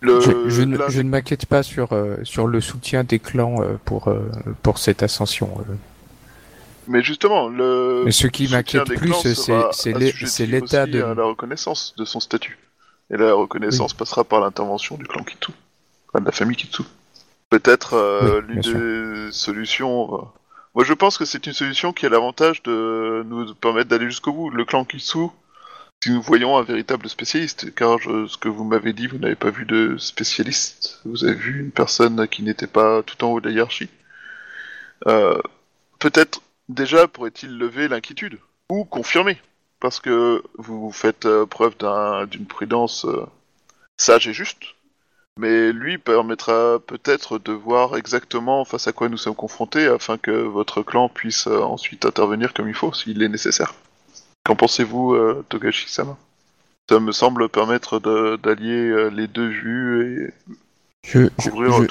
Le- 0.00 0.20
Je, 0.20 0.48
je 0.50 0.62
ne, 0.62 0.76
la- 0.76 0.88
je 0.88 1.00
ne 1.00 1.08
m'inquiète 1.08 1.46
pas 1.46 1.62
sur, 1.62 1.92
euh, 1.92 2.16
sur 2.24 2.46
le 2.46 2.60
soutien 2.60 3.02
des 3.04 3.18
clans 3.18 3.62
euh, 3.62 3.78
pour, 3.84 4.08
euh, 4.08 4.30
pour 4.62 4.78
cette 4.78 5.02
ascension. 5.02 5.50
euh. 5.60 5.74
Mais 6.86 7.02
justement, 7.02 7.48
le 7.48 8.02
Mais 8.04 8.10
ce 8.12 8.26
qui 8.26 8.44
soutien 8.44 8.58
m'inquiète 8.58 8.86
des 8.88 8.94
plus, 8.96 9.08
clans 9.08 9.20
c'est 9.22 9.34
sera 9.34 9.70
c'est 9.72 9.92
l'é- 9.94 10.08
assujetti 10.08 10.30
c'est 10.30 10.46
l'état 10.46 10.82
aussi 10.82 10.92
de. 10.92 11.02
à 11.02 11.14
la 11.14 11.24
reconnaissance 11.24 11.94
de 11.96 12.04
son 12.04 12.20
statut. 12.20 12.58
Et 13.10 13.16
la 13.16 13.32
reconnaissance 13.34 13.94
passera 13.94 14.22
par 14.24 14.40
l'intervention 14.40 14.96
du 14.96 15.04
clan 15.06 15.24
Kitsu, 15.24 15.52
enfin 16.14 16.20
de 16.20 16.26
la 16.26 16.32
famille 16.32 16.56
Kitsu. 16.56 16.82
Peut-être 17.50 17.94
euh, 17.94 18.40
Oui, 18.40 18.54
l'une 18.54 18.62
sûr. 18.62 18.78
des 18.78 19.32
solutions. 19.32 20.14
euh, 20.14 20.22
Moi, 20.74 20.84
je 20.84 20.92
pense 20.92 21.18
que 21.18 21.24
c'est 21.24 21.46
une 21.46 21.52
solution 21.52 21.92
qui 21.92 22.06
a 22.06 22.08
l'avantage 22.08 22.62
de 22.62 23.22
nous 23.26 23.54
permettre 23.54 23.88
d'aller 23.90 24.06
jusqu'au 24.06 24.32
bout. 24.32 24.50
Le 24.50 24.64
clan 24.64 24.84
Kitsu, 24.84 25.26
si 26.02 26.10
nous 26.10 26.22
voyons 26.22 26.56
un 26.58 26.62
véritable 26.62 27.08
spécialiste, 27.08 27.74
car 27.74 27.98
je- 27.98 28.26
ce 28.26 28.36
que 28.38 28.48
vous 28.48 28.64
m'avez 28.64 28.92
dit, 28.92 29.06
vous 29.06 29.18
n'avez 29.18 29.36
pas 29.36 29.50
vu 29.50 29.64
de 29.66 29.96
spécialiste. 29.98 31.00
Vous 31.04 31.24
avez 31.24 31.34
vu 31.34 31.60
une 31.60 31.70
personne 31.70 32.26
qui 32.28 32.42
n'était 32.42 32.66
pas 32.66 33.02
tout 33.02 33.22
en 33.24 33.28
haut 33.32 33.40
de 33.40 33.48
la 33.48 33.54
hiérarchie. 33.54 33.88
Euh, 35.06 35.40
Peut-être 36.00 36.42
déjà 36.68 37.08
pourrait-il 37.08 37.56
lever 37.56 37.88
l'inquiétude 37.88 38.38
ou 38.68 38.84
confirmer, 38.84 39.40
parce 39.80 40.00
que 40.00 40.42
vous 40.58 40.92
faites 40.92 41.24
euh, 41.24 41.46
preuve 41.46 41.78
d'un- 41.78 42.26
d'une 42.26 42.44
prudence 42.46 43.06
euh, 43.06 43.24
sage 43.96 44.28
et 44.28 44.34
juste. 44.34 44.73
Mais 45.40 45.72
lui 45.72 45.98
permettra 45.98 46.78
peut-être 46.86 47.38
de 47.38 47.52
voir 47.52 47.96
exactement 47.96 48.64
face 48.64 48.86
à 48.86 48.92
quoi 48.92 49.08
nous 49.08 49.16
sommes 49.16 49.34
confrontés 49.34 49.86
afin 49.86 50.16
que 50.16 50.30
votre 50.30 50.82
clan 50.82 51.08
puisse 51.08 51.48
euh, 51.48 51.60
ensuite 51.60 52.04
intervenir 52.06 52.54
comme 52.54 52.68
il 52.68 52.74
faut 52.74 52.92
s'il 52.92 53.20
est 53.22 53.28
nécessaire. 53.28 53.74
Qu'en 54.44 54.54
pensez-vous, 54.54 55.14
euh, 55.14 55.44
Togashi-sama? 55.48 56.16
Ça 56.88 57.00
me 57.00 57.12
semble 57.12 57.48
permettre 57.48 57.98
d'allier 58.36 58.90
euh, 58.90 59.08
les 59.08 59.26
deux 59.26 59.48
vues 59.48 60.28
et 60.28 60.30
Je, 61.02 61.28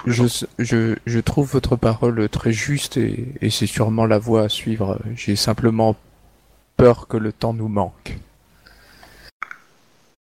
je, 0.05 0.45
je- 0.59 0.95
je 1.05 1.19
trouve 1.19 1.51
votre 1.51 1.75
parole 1.75 2.29
très 2.29 2.53
juste 2.53 2.95
et, 2.97 3.27
et 3.41 3.49
c'est 3.49 3.67
sûrement 3.67 4.05
la 4.05 4.19
voie 4.19 4.43
à 4.43 4.49
suivre. 4.49 4.99
J'ai 5.15 5.35
simplement 5.35 5.97
peur 6.77 7.07
que 7.07 7.17
le 7.17 7.33
temps 7.33 7.53
nous 7.53 7.67
manque. 7.67 8.17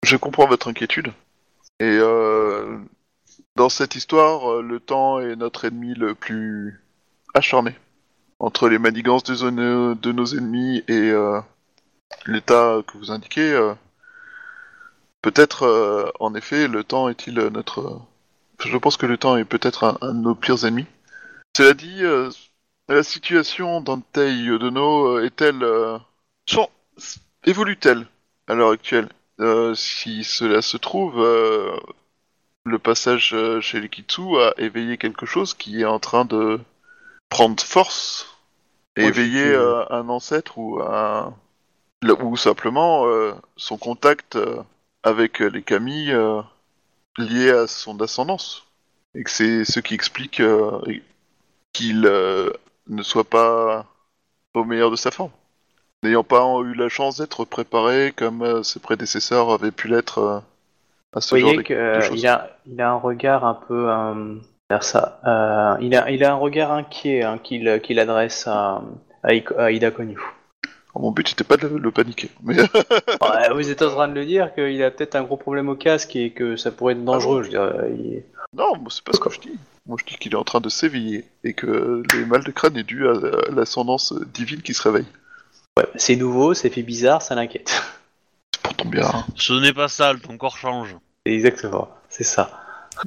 Je 0.04 0.16
comprends 0.16 0.46
votre 0.46 0.68
inquiétude. 0.68 1.12
Et 1.80 1.84
euh, 1.84 2.78
dans 3.60 3.68
cette 3.68 3.94
histoire, 3.94 4.50
euh, 4.50 4.62
le 4.62 4.80
temps 4.80 5.20
est 5.20 5.36
notre 5.36 5.66
ennemi 5.66 5.92
le 5.92 6.14
plus 6.14 6.82
acharné. 7.34 7.76
Entre 8.38 8.70
les 8.70 8.78
manigances 8.78 9.22
de, 9.24 9.34
zone- 9.34 10.00
de 10.00 10.12
nos 10.12 10.24
ennemis 10.24 10.82
et 10.88 11.10
euh, 11.10 11.38
l'état 12.24 12.78
que 12.86 12.96
vous 12.96 13.10
indiquez, 13.10 13.52
euh, 13.52 13.74
peut-être, 15.20 15.64
euh, 15.64 16.08
en 16.20 16.34
effet, 16.34 16.68
le 16.68 16.84
temps 16.84 17.10
est-il 17.10 17.34
notre... 17.34 18.00
Je 18.64 18.78
pense 18.78 18.96
que 18.96 19.04
le 19.04 19.18
temps 19.18 19.36
est 19.36 19.44
peut-être 19.44 19.84
un, 19.84 19.98
un 20.00 20.14
de 20.14 20.20
nos 20.20 20.34
pires 20.34 20.64
ennemis. 20.64 20.86
Cela 21.54 21.74
dit, 21.74 22.00
la 22.88 23.02
situation 23.02 23.82
d'Antei 23.82 24.36
Yodono 24.36 25.18
est-elle... 25.20 25.62
évolue-t-elle 27.44 28.06
à 28.48 28.54
l'heure 28.54 28.70
actuelle? 28.70 29.10
Si 29.74 30.24
cela 30.24 30.62
se 30.62 30.78
trouve, 30.78 31.18
le 32.64 32.78
passage 32.78 33.32
euh, 33.34 33.60
chez 33.60 33.80
les 33.80 33.88
Kitsu 33.88 34.38
a 34.38 34.52
éveillé 34.58 34.98
quelque 34.98 35.26
chose 35.26 35.54
qui 35.54 35.80
est 35.80 35.86
en 35.86 35.98
train 35.98 36.24
de 36.24 36.60
prendre 37.28 37.62
force 37.62 38.26
et 38.96 39.04
éveiller 39.04 39.46
euh, 39.46 39.84
un 39.90 40.08
ancêtre 40.08 40.58
ou 40.58 40.80
un 40.82 41.34
le- 42.02 42.20
ou 42.22 42.36
simplement 42.36 43.06
euh, 43.06 43.32
son 43.56 43.76
contact 43.78 44.36
euh, 44.36 44.62
avec 45.02 45.38
les 45.40 45.62
Kami 45.62 46.10
euh, 46.10 46.42
lié 47.18 47.50
à 47.50 47.66
son 47.66 48.00
ascendance. 48.00 48.64
Et 49.14 49.24
que 49.24 49.30
c'est 49.30 49.64
ce 49.64 49.80
qui 49.80 49.94
explique 49.94 50.40
qu'il 51.72 52.00
ne 52.00 53.02
soit 53.02 53.24
pas 53.24 53.86
au 54.54 54.64
meilleur 54.64 54.90
de 54.90 54.96
sa 54.96 55.10
forme. 55.10 55.32
N'ayant 56.02 56.24
pas 56.24 56.44
eu 56.62 56.74
la 56.74 56.88
chance 56.88 57.16
d'être 57.16 57.44
préparé 57.44 58.12
comme 58.16 58.62
ses 58.62 58.78
prédécesseurs 58.78 59.50
avaient 59.50 59.72
pu 59.72 59.88
l'être 59.88 60.42
à 61.14 61.20
ce 61.20 61.34
Vous 61.34 61.40
voyez 61.40 61.62
qu'il 61.64 61.76
choses. 62.02 62.24
a, 62.26 62.50
il 62.66 62.80
a 62.80 62.90
un 62.90 62.96
regard 62.96 63.44
un 63.44 63.54
peu 63.54 63.90
euh, 63.90 64.34
vers 64.68 64.84
ça. 64.84 65.20
Euh, 65.26 65.76
il, 65.80 65.94
a, 65.96 66.10
il 66.10 66.22
a 66.24 66.32
un 66.32 66.36
regard 66.36 66.72
inquiet 66.72 67.22
hein, 67.22 67.38
qu'il 67.42 67.98
adresse 67.98 68.46
à, 68.46 68.82
à, 69.22 69.32
Iko- 69.32 69.58
à 69.58 69.70
Ida 69.72 69.90
Konyu. 69.90 70.18
Mon 70.94 71.12
but 71.12 71.28
c'était 71.28 71.44
pas 71.44 71.56
de 71.56 71.68
le 71.68 71.90
paniquer, 71.92 72.30
mais 72.42 72.58
Ouais, 72.60 73.48
vous 73.54 73.70
êtes 73.70 73.80
en 73.82 73.90
train 73.90 74.08
de 74.08 74.14
le 74.14 74.26
dire 74.26 74.52
qu'il 74.54 74.82
a 74.82 74.90
peut-être 74.90 75.14
un 75.14 75.22
gros 75.22 75.36
problème 75.36 75.68
au 75.68 75.76
casque 75.76 76.16
et 76.16 76.30
que 76.30 76.56
ça 76.56 76.72
pourrait 76.72 76.94
être 76.94 77.04
dangereux. 77.04 77.44
je 77.44 77.50
dirais. 77.50 77.92
Il- 77.96 78.24
non, 78.52 78.72
c'est 78.88 79.04
pas 79.04 79.12
ce 79.12 79.20
que 79.20 79.30
je 79.30 79.38
dis. 79.40 79.56
Moi 79.86 79.96
je 80.00 80.04
dis 80.04 80.16
qu'il 80.18 80.32
est 80.32 80.36
en 80.36 80.42
train 80.44 80.60
de 80.60 80.68
s'éveiller 80.68 81.24
et 81.44 81.54
que 81.54 82.02
les 82.12 82.24
mal 82.26 82.42
de 82.42 82.50
crâne 82.50 82.76
est 82.76 82.82
dû 82.82 83.06
à 83.08 83.12
à 83.12 83.52
l'ascendance 83.54 84.12
divine 84.34 84.62
qui 84.62 84.74
se 84.74 84.82
réveille. 84.82 85.06
Ouais, 85.78 85.86
c'est 85.94 86.16
nouveau, 86.16 86.54
c'est 86.54 86.70
fait 86.70 86.82
bizarre, 86.82 87.22
ça 87.22 87.36
l'inquiète. 87.36 87.82
Ton 88.82 88.88
bien. 88.88 89.24
Ce 89.36 89.52
n'est 89.52 89.72
pas 89.72 89.88
sale, 89.88 90.20
ton 90.20 90.36
corps 90.36 90.56
change. 90.56 90.96
Exactement, 91.24 91.88
c'est 92.08 92.24
ça. 92.24 92.50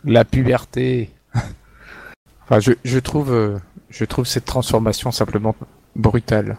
La 0.06 0.24
puberté. 0.26 1.10
enfin, 2.44 2.60
je, 2.60 2.72
je 2.84 3.00
trouve, 3.00 3.32
euh, 3.34 3.60
je 3.90 4.06
trouve 4.06 4.26
cette 4.26 4.45
transformation 4.45 5.12
simplement 5.12 5.56
brutale. 5.95 6.58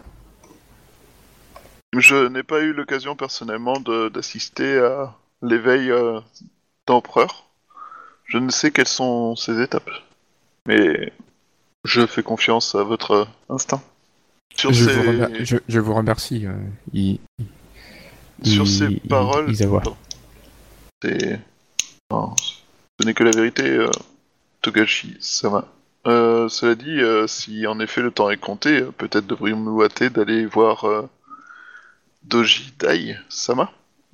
Je 1.97 2.27
n'ai 2.27 2.43
pas 2.43 2.59
eu 2.61 2.73
l'occasion 2.73 3.15
personnellement 3.15 3.79
de- 3.79 4.09
d'assister 4.09 4.79
à 4.79 5.13
l'éveil 5.41 5.91
euh, 5.91 6.19
d'empereur. 6.87 7.45
Je 8.25 8.37
ne 8.37 8.49
sais 8.49 8.71
quelles 8.71 8.87
sont 8.87 9.35
ces 9.35 9.61
étapes. 9.61 9.89
Mais 10.67 11.13
je 11.85 12.05
fais 12.05 12.23
confiance 12.23 12.75
à 12.75 12.83
votre 12.83 13.27
instinct. 13.49 13.81
Sur 14.55 14.73
Je, 14.73 14.85
ces, 14.85 14.93
vous 14.93 15.11
remer- 15.11 15.45
je, 15.45 15.57
je 15.67 15.79
vous 15.79 15.93
remercie. 15.93 16.47
euh, 16.47 16.53
il- 16.93 17.19
sur 18.43 18.67
ces 18.67 18.87
paroles, 19.09 19.55
c'est- 21.01 21.39
non, 22.11 22.33
ce 22.99 23.05
n'est 23.05 23.13
que 23.13 23.23
la 23.23 23.31
vérité, 23.31 23.63
euh, 23.69 23.89
Togashi 24.61 25.17
Sama. 25.19 25.65
Euh, 26.07 26.47
cela 26.49 26.75
dit, 26.75 26.99
euh, 27.01 27.25
si 27.27 27.65
en 27.65 27.79
effet 27.79 28.01
le 28.01 28.11
temps 28.11 28.29
est 28.29 28.37
compté, 28.37 28.81
euh, 28.81 28.91
peut-être 28.91 29.25
devrions-nous 29.25 29.81
hâter 29.83 30.09
d'aller 30.09 30.45
voir 30.45 30.85
Doji 32.23 32.73
Dai 32.79 33.17
Sama, 33.29 33.71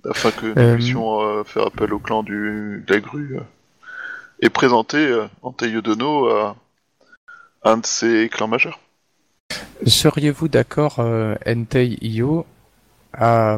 afin 0.09 0.31
que 0.31 0.47
nous 0.47 0.75
puissions 0.75 1.43
faire 1.43 1.67
appel 1.67 1.93
au 1.93 1.99
clan 1.99 2.23
du, 2.23 2.83
de 2.87 2.93
la 2.93 2.99
grue 2.99 3.37
et 4.41 4.49
présenter 4.49 5.25
Antei 5.41 5.81
Dono 5.81 6.27
à 6.29 6.55
un 7.63 7.77
de 7.77 7.85
ses 7.85 8.27
clans 8.29 8.47
majeurs. 8.47 8.79
Seriez-vous 9.85 10.47
d'accord, 10.47 10.99
Entei 11.45 11.97
Io, 12.01 12.45
à, 13.13 13.57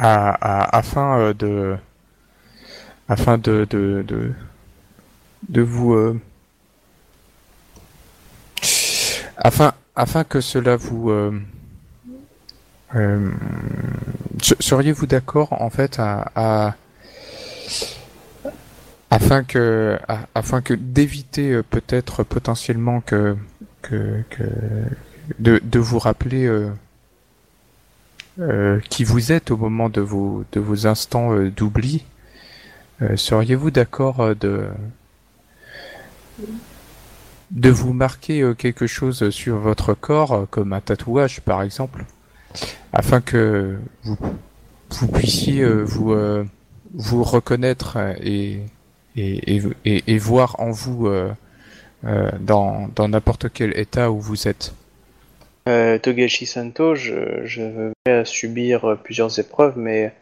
à- 0.00 0.30
à- 0.40 0.76
afin 0.78 1.18
euh, 1.18 1.34
de 1.34 1.76
afin 3.08 3.38
de 3.38 3.66
de, 3.68 4.02
de, 4.06 4.32
de 5.48 5.62
vous 5.62 5.94
euh, 5.94 6.20
afin 9.36 9.72
afin 9.96 10.24
que 10.24 10.40
cela 10.40 10.76
vous 10.76 11.10
euh, 11.10 11.38
euh, 12.94 13.30
se- 14.42 14.54
seriez-vous 14.60 15.06
d'accord 15.06 15.52
en 15.60 15.70
fait 15.70 15.98
à, 15.98 16.30
à 16.34 16.74
afin 19.10 19.42
que 19.44 19.98
a- 20.08 20.26
afin 20.34 20.60
que 20.62 20.74
d'éviter 20.74 21.52
euh, 21.52 21.62
peut-être 21.62 22.22
potentiellement 22.22 23.00
que 23.00 23.36
que, 23.82 24.22
que 24.30 24.44
de, 25.38 25.60
de 25.62 25.78
vous 25.78 25.98
rappeler 25.98 26.46
euh, 28.38 28.78
qui 28.88 29.02
vous 29.02 29.32
êtes 29.32 29.50
au 29.50 29.56
moment 29.56 29.88
de 29.88 30.00
vos 30.00 30.44
de 30.52 30.60
vos 30.60 30.86
instants 30.86 31.34
euh, 31.34 31.50
d'oubli 31.50 32.04
euh, 33.02 33.16
seriez-vous 33.16 33.72
d'accord 33.72 34.36
de 34.36 34.68
de 37.50 37.70
vous 37.70 37.92
marquer 37.92 38.52
quelque 38.56 38.86
chose 38.86 39.30
sur 39.30 39.56
votre 39.56 39.94
corps 39.94 40.46
comme 40.48 40.72
un 40.72 40.80
tatouage 40.80 41.40
par 41.40 41.62
exemple 41.62 42.04
afin 42.92 43.20
que 43.20 43.76
vous 44.04 44.16
vous 44.90 45.08
puissiez 45.08 45.66
vous 45.66 46.14
vous 46.94 47.24
reconnaître 47.24 47.98
et 48.22 48.60
et, 49.16 49.60
et, 49.84 50.04
et, 50.06 50.18
voir 50.18 50.54
en 50.60 50.70
vous 50.70 51.08
dans 52.02 52.88
dans 52.94 53.08
n'importe 53.08 53.52
quel 53.52 53.76
état 53.76 54.12
où 54.12 54.20
vous 54.20 54.46
êtes? 54.46 54.72
Euh, 55.68 55.98
Togashi 55.98 56.46
Santo, 56.46 56.94
je, 56.94 57.44
je 57.44 57.92
vais 58.06 58.24
subir 58.24 58.96
plusieurs 59.02 59.38
épreuves, 59.38 59.76
mais 59.76 60.12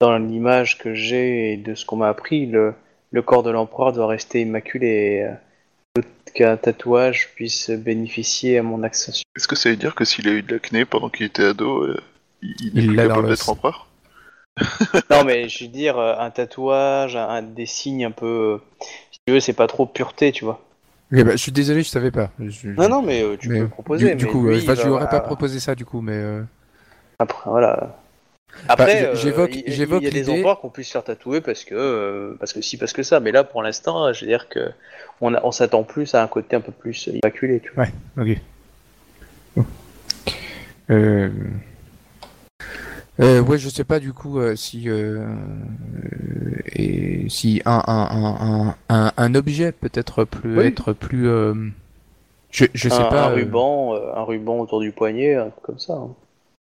dans 0.00 0.18
l'image 0.18 0.78
que 0.78 0.94
j'ai 0.94 1.52
et 1.52 1.56
de 1.56 1.74
ce 1.74 1.84
qu'on 1.86 1.96
m'a 1.96 2.08
appris, 2.08 2.46
le, 2.46 2.74
le 3.12 3.22
corps 3.22 3.42
de 3.42 3.50
l'empereur 3.50 3.92
doit 3.92 4.06
rester 4.08 4.42
immaculé. 4.42 4.86
et, 4.88 5.24
euh, 5.24 5.34
Qu'un 6.34 6.56
tatouage 6.56 7.30
puisse 7.34 7.70
bénéficier 7.70 8.58
à 8.58 8.62
mon 8.62 8.82
accession. 8.84 9.24
Est-ce 9.36 9.48
que 9.48 9.56
ça 9.56 9.70
veut 9.70 9.76
dire 9.76 9.96
que 9.96 10.04
s'il 10.04 10.28
a 10.28 10.32
eu 10.32 10.42
de 10.42 10.54
l'acné 10.54 10.84
pendant 10.84 11.08
qu'il 11.08 11.26
était 11.26 11.44
ado, 11.44 11.82
euh, 11.82 12.00
il, 12.42 12.54
il 12.60 12.78
est 12.78 12.82
Il 12.82 12.96
dans 12.96 13.06
capable 13.08 13.22
le 13.22 13.28
d'être 13.30 13.48
empereur? 13.48 13.88
Non, 15.10 15.24
mais 15.24 15.48
je 15.48 15.64
veux 15.64 15.70
dire, 15.70 15.98
un 15.98 16.30
tatouage, 16.30 17.16
un, 17.16 17.28
un- 17.28 17.42
des 17.42 17.66
signes 17.66 18.04
un 18.04 18.10
peu. 18.10 18.60
Si 19.10 19.18
tu 19.26 19.32
veux, 19.32 19.40
c'est 19.40 19.52
pas 19.52 19.66
trop 19.66 19.86
pureté, 19.86 20.32
tu 20.32 20.44
vois. 20.44 20.60
Ok, 21.12 21.24
bah, 21.24 21.32
je 21.32 21.36
suis 21.36 21.52
désolé, 21.52 21.82
je 21.82 21.88
savais 21.88 22.10
pas. 22.10 22.30
Je- 22.38 22.68
Non, 22.68 22.88
non, 22.88 23.02
mais 23.02 23.22
euh, 23.22 23.36
tu 23.36 23.48
mais 23.48 23.58
peux 23.58 23.64
le 23.64 23.68
proposer. 23.68 24.10
Du, 24.10 24.16
du 24.16 24.24
mais 24.26 24.30
coup, 24.30 24.46
lui, 24.46 24.58
enfin, 24.58 24.74
je 24.74 24.82
lui 24.84 24.90
aurais 24.90 25.08
pas 25.08 25.20
proposé 25.20 25.58
ça 25.58 25.74
du 25.74 25.84
coup, 25.84 26.00
mais 26.00 26.12
euh, 26.14 26.42
Après, 27.18 27.50
voilà. 27.50 27.96
Après, 28.68 29.02
Bah, 29.02 29.08
euh, 29.08 29.14
j'évoque- 29.14 29.54
il, 29.54 30.02
y 30.02 30.06
a 30.06 30.10
des 30.10 30.28
empereurs 30.28 30.60
qu'on 30.60 30.70
puisse 30.70 30.88
se 30.88 30.92
faire 30.92 31.04
tatouer 31.04 31.40
parce 31.40 31.64
que, 31.64 32.36
parce 32.38 32.52
que 32.52 32.60
si, 32.62 32.76
parce 32.76 32.92
que 32.92 33.02
ça. 33.02 33.18
Mais 33.20 33.32
là, 33.32 33.42
pour 33.44 33.62
l'instant, 33.62 34.12
je 34.12 34.20
veux 34.22 34.26
dire 34.26 34.48
que 34.48 34.70
on, 35.20 35.34
a- 35.34 35.40
on 35.44 35.50
s'attend 35.52 35.82
plus 35.82 36.14
à 36.14 36.22
un 36.22 36.26
côté 36.28 36.56
un 36.56 36.60
peu 36.60 36.72
plus 36.72 37.08
immaculé, 37.12 37.60
tu 37.60 37.72
vois. 37.74 37.86
ok. 38.18 38.38
Euh... 40.90 41.28
Euh, 43.20 43.42
ouais, 43.42 43.58
je 43.58 43.68
sais 43.68 43.84
pas 43.84 44.00
du 44.00 44.12
coup 44.12 44.38
euh, 44.38 44.56
si 44.56 44.88
euh, 44.88 45.20
euh, 45.20 46.56
et 46.74 47.28
si 47.28 47.60
un 47.66 47.82
un, 47.86 48.08
un, 48.10 48.76
un, 48.88 49.12
un, 49.16 49.34
objet 49.34 49.72
peut 49.72 49.90
être 49.92 50.24
plus 50.24 50.58
Oui. 50.58 50.66
être 50.66 50.92
plus 50.94 51.28
euh, 51.28 51.54
je 52.50 52.64
je 52.74 52.88
sais 52.88 53.04
un, 53.04 53.04
pas 53.04 53.26
un 53.26 53.30
euh, 53.30 53.34
ruban, 53.34 53.94
un 53.94 54.22
ruban 54.24 54.58
autour 54.60 54.80
du 54.80 54.92
poignet, 54.92 55.34
un 55.34 55.50
truc 55.50 55.62
comme 55.62 55.78
ça. 55.78 55.94
hein. 55.94 56.14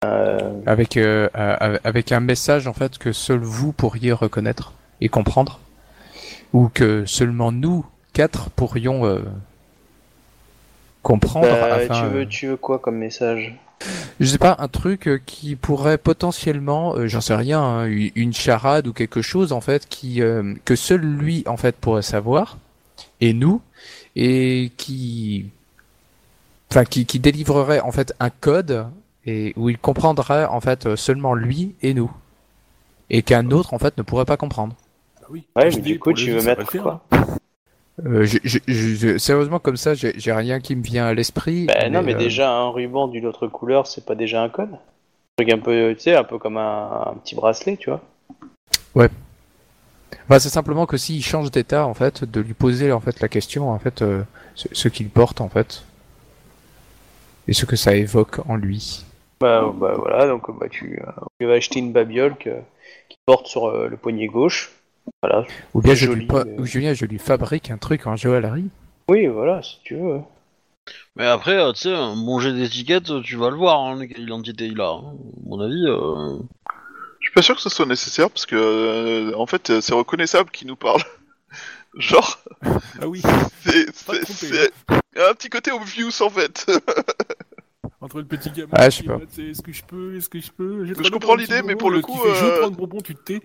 Euh, 0.03 0.61
avec 0.65 0.97
avec 0.97 2.11
un 2.11 2.19
message 2.19 2.67
en 2.67 2.73
fait 2.73 2.97
que 2.97 3.11
seul 3.11 3.39
vous 3.39 3.71
pourriez 3.71 4.11
reconnaître 4.11 4.73
et 5.01 5.09
comprendre 5.09 5.59
ou 6.53 6.69
que 6.69 7.05
seulement 7.05 7.51
nous 7.51 7.85
quatre 8.13 8.49
pourrions 8.51 9.05
euh, 9.05 9.21
comprendre 11.01 11.47
bah, 11.49 11.67
afin, 11.69 11.93
tu 11.93 12.05
euh, 12.05 12.09
veux, 12.09 12.25
tu 12.27 12.47
veux 12.47 12.57
quoi 12.57 12.79
comme 12.79 12.97
message? 12.97 13.55
Je 14.19 14.25
sais 14.25 14.37
pas 14.37 14.55
un 14.59 14.67
truc 14.67 15.07
euh, 15.07 15.19
qui 15.25 15.55
pourrait 15.55 15.97
potentiellement 15.97 16.95
euh, 16.95 17.07
j'en 17.07 17.21
sais 17.21 17.35
rien 17.35 17.61
hein, 17.61 17.85
une 17.87 18.33
charade 18.33 18.87
ou 18.87 18.93
quelque 18.93 19.21
chose 19.21 19.51
en 19.51 19.61
fait 19.61 19.87
qui 19.87 20.21
euh, 20.21 20.53
que 20.65 20.75
seul 20.75 21.01
lui 21.01 21.43
en 21.47 21.57
fait 21.57 21.75
pourrait 21.75 22.01
savoir 22.01 22.57
et 23.21 23.33
nous 23.33 23.61
et 24.15 24.71
qui 24.77 25.47
enfin 26.71 26.85
qui, 26.85 27.05
qui 27.05 27.19
délivrerait 27.19 27.79
en 27.81 27.91
fait 27.91 28.13
un 28.19 28.29
code 28.29 28.87
et 29.25 29.53
où 29.55 29.69
il 29.69 29.77
comprendrait 29.77 30.45
en 30.45 30.61
fait 30.61 30.95
seulement 30.95 31.33
lui 31.33 31.75
et 31.81 31.93
nous 31.93 32.11
et 33.09 33.21
qu'un 33.21 33.51
autre 33.51 33.73
en 33.73 33.79
fait 33.79 33.97
ne 33.97 34.03
pourrait 34.03 34.25
pas 34.25 34.37
comprendre. 34.37 34.75
Bah 35.21 35.27
oui. 35.29 35.45
Ouais, 35.55 35.69
Je 35.71 35.77
mais 35.77 35.81
dis, 35.81 35.93
du 35.93 35.99
coup, 35.99 36.13
tu 36.13 36.31
veux 36.31 36.41
mettre 36.41 36.65
quoi? 36.79 37.03
hein. 37.11 37.37
Euh, 38.05 38.25
je, 38.25 38.39
je, 38.43 38.59
je- 38.67 38.95
je- 38.95 39.17
sérieusement 39.17 39.59
comme 39.59 39.77
ça 39.77 39.93
j'ai 39.93 40.33
rien 40.33 40.59
qui 40.59 40.75
me 40.75 40.83
vient 40.83 41.05
à 41.05 41.13
l'esprit. 41.13 41.65
Bah, 41.65 41.89
non, 41.89 42.01
mais 42.01 42.13
euh, 42.13 42.17
déjà 42.17 42.51
un 42.51 42.69
ruban 42.69 43.07
d'une 43.07 43.25
autre 43.25 43.47
couleur, 43.47 43.87
c'est 43.87 44.05
pas 44.05 44.15
déjà 44.15 44.41
un 44.43 44.49
code 44.49 44.73
Un 44.73 45.43
truc 45.43 45.53
un 45.53 45.59
peu, 45.59 45.93
tu 45.95 46.01
sais, 46.01 46.15
un 46.15 46.25
peu 46.25 46.37
comme 46.37 46.57
un, 46.57 47.03
un 47.07 47.13
petit 47.15 47.35
bracelet, 47.35 47.77
tu 47.77 47.89
vois. 47.89 48.01
Bah, 50.27 50.39
c'est 50.39 50.49
simplement 50.49 50.85
que 50.85 50.97
s'il 50.97 51.23
change 51.23 51.51
d'état, 51.51 51.85
en 51.85 51.93
fait, 51.93 52.23
de 52.23 52.41
lui 52.41 52.53
poser 52.53 52.91
en 52.91 52.99
fait 52.99 53.19
la 53.21 53.27
question, 53.27 53.69
en 53.69 53.79
fait, 53.79 54.01
euh, 54.01 54.23
ce, 54.55 54.67
ce 54.71 54.87
qu'il 54.87 55.09
porte, 55.09 55.39
en 55.39 55.49
fait, 55.49 55.83
et 57.47 57.53
ce 57.53 57.65
que 57.65 57.75
ça 57.75 57.95
évoque 57.95 58.39
en 58.49 58.55
lui. 58.55 59.05
Bah, 59.39 59.71
bah 59.73 59.93
voilà, 59.97 60.27
donc 60.27 60.43
bah, 60.59 60.67
tu, 60.69 60.99
tu 61.39 61.45
vas 61.45 61.53
acheter 61.53 61.79
une 61.79 61.91
babiole 61.93 62.35
que- 62.37 62.59
qui 63.09 63.17
porte 63.25 63.47
sur 63.47 63.71
le 63.71 63.95
poignet 63.97 64.27
gauche. 64.27 64.71
Voilà. 65.21 65.45
Ou 65.73 65.81
bien 65.81 65.93
je 65.95 66.05
joli, 66.05 66.19
lui, 66.21 66.27
po- 66.27 66.43
mais- 66.45 66.59
ou 66.59 66.63
bien 66.63 66.93
je 66.93 67.05
lui 67.05 67.19
fabrique 67.19 67.71
un 67.71 67.77
truc 67.77 68.05
en 68.07 68.15
joaillerie. 68.15 68.69
Oui, 69.09 69.27
voilà, 69.27 69.61
si 69.61 69.79
tu 69.83 69.95
veux. 69.95 70.19
Mais 71.15 71.25
après, 71.25 71.57
euh, 71.57 71.71
tu 71.73 71.81
sais, 71.81 71.93
un 71.93 72.15
bon 72.15 72.39
jet 72.39 72.53
d'étiquette, 72.53 73.21
tu 73.23 73.35
vas 73.37 73.49
le 73.49 73.55
voir, 73.55 73.79
hein, 73.81 74.05
quelle 74.07 74.21
identité 74.23 74.65
il 74.67 74.79
a. 74.81 74.89
hein. 74.89 75.13
À 75.13 75.49
mon 75.49 75.59
avis, 75.61 75.85
euh... 75.87 76.37
Je 77.19 77.27
suis 77.29 77.33
pas 77.33 77.41
sûr 77.41 77.55
que 77.55 77.61
ce 77.61 77.69
soit 77.69 77.85
nécessaire 77.87 78.29
parce 78.29 78.45
que, 78.45 78.55
euh, 78.55 79.31
en 79.35 79.47
fait, 79.47 79.69
euh, 79.71 79.81
c'est 79.81 79.95
reconnaissable 79.95 80.51
qui 80.51 80.65
nous 80.67 80.75
parle. 80.75 81.01
Genre, 81.97 82.39
Ah 83.01 83.07
oui, 83.07 83.21
c'est 83.63 83.87
un 85.17 85.33
petit 85.33 85.49
côté 85.49 85.71
obvious 85.71 86.21
en 86.21 86.29
fait. 86.29 86.65
entre 88.05 88.19
le 88.19 88.25
petit 88.25 88.49
gamin 88.51 88.69
Ah, 88.73 88.89
je 88.89 88.97
sais 88.97 89.03
pas. 89.03 89.17
est-ce 89.37 89.61
que 89.61 89.71
je 89.73 89.83
peux, 89.83 90.15
est-ce 90.17 90.29
que 90.29 90.39
je 90.39 90.51
peux. 90.51 90.85
Je 90.85 91.09
comprends 91.09 91.35
l'idée, 91.35 91.61
mais 91.63 91.75
pour 91.75 91.91
le 91.91 92.01
coup, 92.01 92.17
fait, 92.17 92.35
je 92.35 92.69
bonbon, 92.69 93.01
tu 93.01 93.15
te 93.15 93.21
tais. 93.21 93.41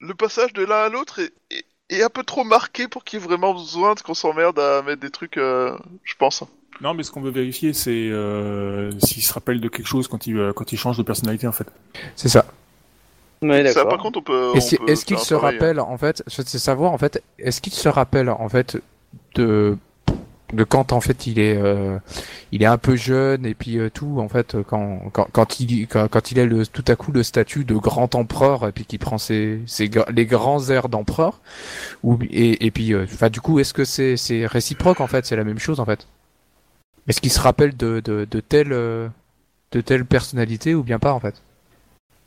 Le 0.00 0.14
passage 0.14 0.52
de 0.52 0.64
l'un 0.64 0.84
à 0.84 0.88
l'autre 0.88 1.18
est, 1.20 1.32
est- 1.50 1.64
est 1.90 2.02
un 2.02 2.08
peu 2.08 2.22
trop 2.24 2.44
marqué 2.44 2.88
pour 2.88 3.04
qu'il 3.04 3.18
y 3.18 3.22
ait 3.22 3.26
vraiment 3.26 3.52
besoin 3.54 3.94
de 3.94 4.00
qu'on 4.00 4.14
s'emmerde 4.14 4.58
à 4.58 4.82
mettre 4.82 5.00
des 5.00 5.10
trucs, 5.10 5.36
euh, 5.36 5.76
je 6.04 6.14
pense. 6.16 6.42
Non, 6.80 6.92
mais 6.94 7.02
ce 7.04 7.10
qu'on 7.12 7.20
veut 7.20 7.30
vérifier, 7.30 7.72
c'est 7.72 8.08
euh, 8.10 8.90
s'il 9.00 9.22
se 9.22 9.32
rappelle 9.32 9.60
de 9.60 9.68
quelque 9.68 9.86
chose 9.86 10.08
quand 10.08 10.26
il, 10.26 10.36
euh, 10.36 10.52
quand 10.52 10.72
il 10.72 10.76
change 10.78 10.98
de 10.98 11.02
personnalité, 11.02 11.46
en 11.46 11.52
fait. 11.52 11.66
C'est 12.16 12.28
ça. 12.28 12.44
Ouais, 13.42 13.58
Ça, 13.66 13.74
d'accord. 13.74 13.88
par 13.90 13.98
contre, 13.98 14.18
on 14.18 14.22
peut. 14.22 14.50
Et 14.54 14.58
on 14.58 14.60
c'est- 14.60 14.78
peut 14.78 14.88
est-ce 14.90 15.04
qu'il 15.04 15.18
se 15.18 15.34
travail, 15.34 15.54
rappelle 15.54 15.80
en 15.80 15.98
fait, 15.98 16.22
c'est 16.26 16.58
savoir 16.58 16.92
en 16.92 16.98
fait, 16.98 17.22
est-ce 17.38 17.60
qu'il 17.60 17.72
se 17.74 17.88
rappelle 17.88 18.28
en 18.30 18.48
fait 18.48 18.78
de 19.34 19.76
de 20.54 20.64
quand 20.64 20.92
en 20.92 21.00
fait 21.00 21.26
il 21.26 21.38
est 21.38 21.56
euh, 21.56 21.98
il 22.52 22.62
est 22.62 22.66
un 22.66 22.78
peu 22.78 22.96
jeune 22.96 23.46
et 23.46 23.54
puis 23.54 23.78
euh, 23.78 23.90
tout 23.90 24.16
en 24.20 24.28
fait 24.28 24.56
quand 24.62 25.00
quand 25.12 25.28
quand 25.32 25.60
il 25.60 25.86
quand, 25.86 26.08
quand 26.08 26.30
il 26.32 26.40
a 26.40 26.46
le 26.46 26.66
tout 26.66 26.84
à 26.88 26.96
coup 26.96 27.12
le 27.12 27.22
statut 27.22 27.64
de 27.64 27.74
grand 27.76 28.14
empereur 28.14 28.66
et 28.68 28.72
puis 28.72 28.84
qu'il 28.86 28.98
prend 28.98 29.18
ses, 29.18 29.60
ses 29.66 29.90
les 30.12 30.26
grands 30.26 30.68
airs 30.70 30.88
d'empereur 30.88 31.40
ou 32.02 32.18
et 32.30 32.66
et 32.66 32.70
puis 32.70 32.94
euh, 32.94 33.04
enfin 33.04 33.30
du 33.30 33.40
coup 33.40 33.58
est-ce 33.60 33.74
que 33.74 33.84
c'est 33.84 34.16
c'est 34.16 34.46
réciproque 34.46 35.00
en 35.00 35.06
fait 35.06 35.26
c'est 35.26 35.36
la 35.36 35.44
même 35.44 35.58
chose 35.58 35.80
en 35.80 35.84
fait? 35.84 36.06
Est-ce 37.08 37.20
qu'il 37.20 37.32
se 37.32 37.40
rappelle 37.40 37.76
de 37.76 38.00
de 38.00 38.26
de 38.30 38.40
telle 38.40 38.72
euh, 38.72 39.08
de 39.72 39.80
telle 39.80 40.04
personnalité 40.06 40.74
ou 40.74 40.82
bien 40.82 40.98
pas 40.98 41.12
en 41.12 41.20
fait? 41.20 41.42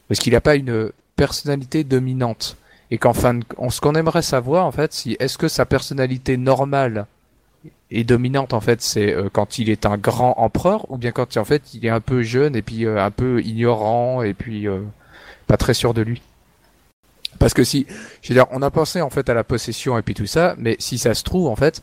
Est-ce 0.09 0.21
qu'il 0.21 0.33
n'a 0.33 0.41
pas 0.41 0.55
une 0.55 0.91
personnalité 1.15 1.83
dominante? 1.83 2.57
Et 2.91 2.97
qu'en 2.97 3.13
on- 3.57 3.69
ce 3.69 3.81
qu'on 3.81 3.95
aimerait 3.95 4.21
savoir 4.21 4.65
en 4.65 4.71
fait 4.71 4.93
si 4.93 5.17
est-ce 5.19 5.37
que 5.37 5.47
sa 5.49 5.65
personnalité 5.65 6.37
normale 6.37 7.05
et 7.91 8.03
dominante 8.03 8.53
en 8.53 8.61
fait 8.61 8.81
c'est 8.81 9.13
euh, 9.13 9.29
quand 9.31 9.59
il 9.59 9.69
est 9.69 9.85
un 9.85 9.97
grand 9.97 10.33
empereur 10.37 10.89
ou 10.91 10.97
bien 10.97 11.11
quand 11.11 11.37
en 11.37 11.45
fait 11.45 11.73
il 11.73 11.85
est 11.85 11.89
un 11.89 12.01
peu 12.01 12.21
jeune 12.23 12.55
et 12.55 12.61
puis 12.61 12.85
euh, 12.85 13.03
un 13.03 13.11
peu 13.11 13.41
ignorant 13.41 14.21
et 14.23 14.33
puis 14.33 14.67
euh, 14.67 14.81
pas 15.47 15.57
très 15.57 15.73
sûr 15.73 15.93
de 15.93 16.01
lui 16.01 16.21
parce 17.39 17.53
que 17.53 17.63
si 17.63 17.85
je 18.21 18.29
veux 18.29 18.35
dire 18.35 18.47
on 18.51 18.61
a 18.61 18.71
pensé 18.71 19.01
en 19.01 19.09
fait 19.09 19.29
à 19.29 19.33
la 19.33 19.43
possession 19.43 19.97
et 19.97 20.01
puis 20.01 20.13
tout 20.13 20.25
ça 20.25 20.55
mais 20.57 20.75
si 20.79 20.97
ça 20.97 21.13
se 21.13 21.23
trouve 21.23 21.47
en 21.47 21.55
fait 21.55 21.81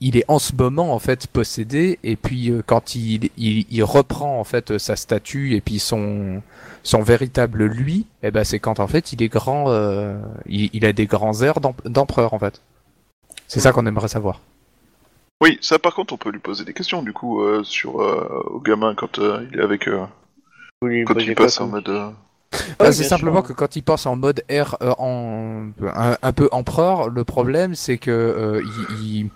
il 0.00 0.16
est 0.16 0.24
en 0.28 0.38
ce 0.38 0.54
moment 0.54 0.94
en 0.94 0.98
fait 1.00 1.26
possédé 1.26 1.98
et 2.04 2.14
puis 2.16 2.50
euh, 2.50 2.62
quand 2.64 2.94
il, 2.94 3.30
il 3.36 3.66
il 3.70 3.82
reprend 3.82 4.38
en 4.38 4.44
fait 4.44 4.78
sa 4.78 4.94
statue 4.94 5.54
et 5.54 5.60
puis 5.60 5.78
son 5.80 6.42
son 6.84 7.02
véritable 7.02 7.64
lui, 7.64 8.06
eh 8.22 8.30
ben 8.30 8.44
c'est 8.44 8.60
quand 8.60 8.78
en 8.80 8.86
fait 8.86 9.12
il 9.12 9.22
est 9.22 9.28
grand, 9.28 9.66
euh, 9.68 10.16
il, 10.46 10.70
il 10.72 10.86
a 10.86 10.92
des 10.92 11.06
grands 11.06 11.42
airs 11.42 11.60
d'em- 11.60 11.72
d'empereur 11.84 12.32
en 12.32 12.38
fait. 12.38 12.62
C'est 13.48 13.60
ça 13.60 13.72
qu'on 13.72 13.86
aimerait 13.86 14.08
savoir. 14.08 14.40
Oui, 15.40 15.58
ça, 15.60 15.78
par 15.78 15.94
contre, 15.94 16.14
on 16.14 16.16
peut 16.16 16.30
lui 16.30 16.40
poser 16.40 16.64
des 16.64 16.74
questions, 16.74 17.02
du 17.02 17.12
coup, 17.12 17.42
euh, 17.42 17.62
sur 17.62 18.00
euh, 18.00 18.42
au 18.46 18.60
gamin 18.60 18.94
quand 18.94 19.18
euh, 19.18 19.46
il 19.52 19.58
est 19.60 19.62
avec. 19.62 19.86
euh, 19.88 20.04
lui 20.82 21.04
quand 21.04 21.14
il 21.18 21.34
quoi 21.34 21.46
passe 21.46 21.60
en 21.60 21.68
mode. 21.68 21.88
euh, 21.88 22.10
Bah, 22.78 22.86
Ouais, 22.86 22.92
c'est 22.92 23.04
simplement 23.04 23.40
sûr. 23.40 23.48
que 23.48 23.52
quand 23.52 23.76
il 23.76 23.82
passe 23.82 24.06
en 24.06 24.16
mode 24.16 24.42
euh, 24.50 24.64
en 24.98 25.68
un, 25.82 26.16
un 26.22 26.32
peu 26.32 26.48
empereur, 26.52 27.08
le 27.08 27.24
problème 27.24 27.74
c'est 27.74 27.98
que 27.98 28.10
euh, 28.10 28.62
il, 28.90 29.16
il- 29.20 29.30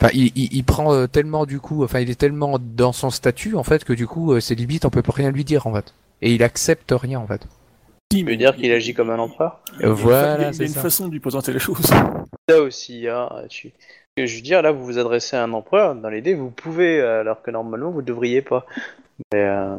Enfin, 0.00 0.10
il, 0.14 0.30
il, 0.36 0.52
il 0.54 0.64
prend 0.64 0.92
euh, 0.94 1.06
tellement 1.06 1.44
du 1.44 1.58
coup, 1.60 1.82
enfin, 1.84 2.00
il 2.00 2.10
est 2.10 2.14
tellement 2.18 2.58
dans 2.60 2.92
son 2.92 3.10
statut 3.10 3.56
en 3.56 3.64
fait 3.64 3.84
que 3.84 3.92
du 3.92 4.06
coup, 4.06 4.32
euh, 4.32 4.40
c'est 4.40 4.54
limite, 4.54 4.84
on 4.84 4.90
peut 4.90 5.02
plus 5.02 5.12
rien 5.12 5.30
lui 5.30 5.44
dire 5.44 5.66
en 5.66 5.74
fait, 5.74 5.92
et 6.22 6.32
il 6.34 6.42
accepte 6.42 6.92
rien 6.96 7.18
en 7.18 7.26
fait. 7.26 7.46
Tu 8.10 8.24
veux 8.24 8.36
dire 8.36 8.54
qu'il 8.56 8.70
agit 8.72 8.94
comme 8.94 9.10
un 9.10 9.18
empereur? 9.18 9.60
Voilà, 9.82 10.50
il 10.50 10.54
y 10.54 10.54
c'est 10.54 10.62
a 10.62 10.66
une 10.66 10.72
ça. 10.72 10.82
façon 10.82 11.08
de 11.08 11.12
lui 11.12 11.20
présenter 11.20 11.52
les 11.52 11.58
choses. 11.58 11.90
Ça 12.48 12.62
aussi, 12.62 13.06
hein. 13.08 13.28
Tu... 13.50 13.72
que 14.22 14.26
Je 14.26 14.36
veux 14.36 14.42
dire, 14.42 14.62
là, 14.62 14.72
vous 14.72 14.84
vous 14.84 14.98
adressez 14.98 15.36
à 15.36 15.42
un 15.44 15.52
empereur, 15.52 15.94
dans 15.94 16.08
l'idée, 16.08 16.34
vous 16.34 16.50
pouvez, 16.50 17.00
alors 17.00 17.42
que 17.42 17.50
normalement, 17.50 17.90
vous 17.90 18.02
devriez 18.02 18.42
pas. 18.42 18.66
Mais, 19.32 19.42
euh... 19.42 19.76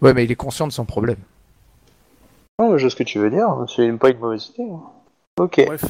Ouais, 0.00 0.14
mais 0.14 0.24
il 0.24 0.32
est 0.32 0.36
conscient 0.36 0.66
de 0.66 0.72
son 0.72 0.84
problème. 0.84 1.18
Non, 2.58 2.72
mais 2.72 2.78
je 2.78 2.84
vois 2.84 2.90
ce 2.90 2.96
que 2.96 3.04
tu 3.04 3.18
veux 3.18 3.30
dire, 3.30 3.48
c'est 3.68 3.90
pas 3.92 4.10
une 4.10 4.18
mauvaise 4.18 4.48
idée. 4.54 4.68
hein. 4.70 4.82
Ok. 5.38 5.62
Bref. 5.66 5.84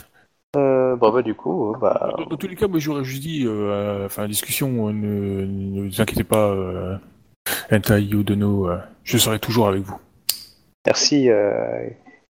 Euh, 0.57 0.97
bon, 0.97 1.11
bah, 1.13 1.23
du 1.23 1.35
coup, 1.35 1.73
euh, 1.73 1.79
bah... 1.79 2.15
Dans, 2.19 2.25
dans 2.25 2.37
tous 2.37 2.49
les 2.49 2.57
cas, 2.57 2.69
moi 2.69 2.79
j'aurais 2.79 3.05
juste 3.05 3.23
dit, 3.23 3.45
euh, 3.47 4.03
à- 4.03 4.07
enfin, 4.07 4.23
la 4.23 4.29
discussion, 4.29 4.89
euh, 4.89 4.93
ne, 4.93 5.45
ne 5.47 5.89
vous 5.89 6.01
inquiétez 6.01 6.25
pas, 6.25 6.49
euh, 6.49 6.97
Entai 7.71 8.03
Yudono, 8.03 8.69
euh, 8.69 8.79
je 9.05 9.17
serai 9.19 9.39
toujours 9.39 9.69
avec 9.69 9.83
vous. 9.83 9.99
Merci, 10.87 11.31
euh... 11.31 11.89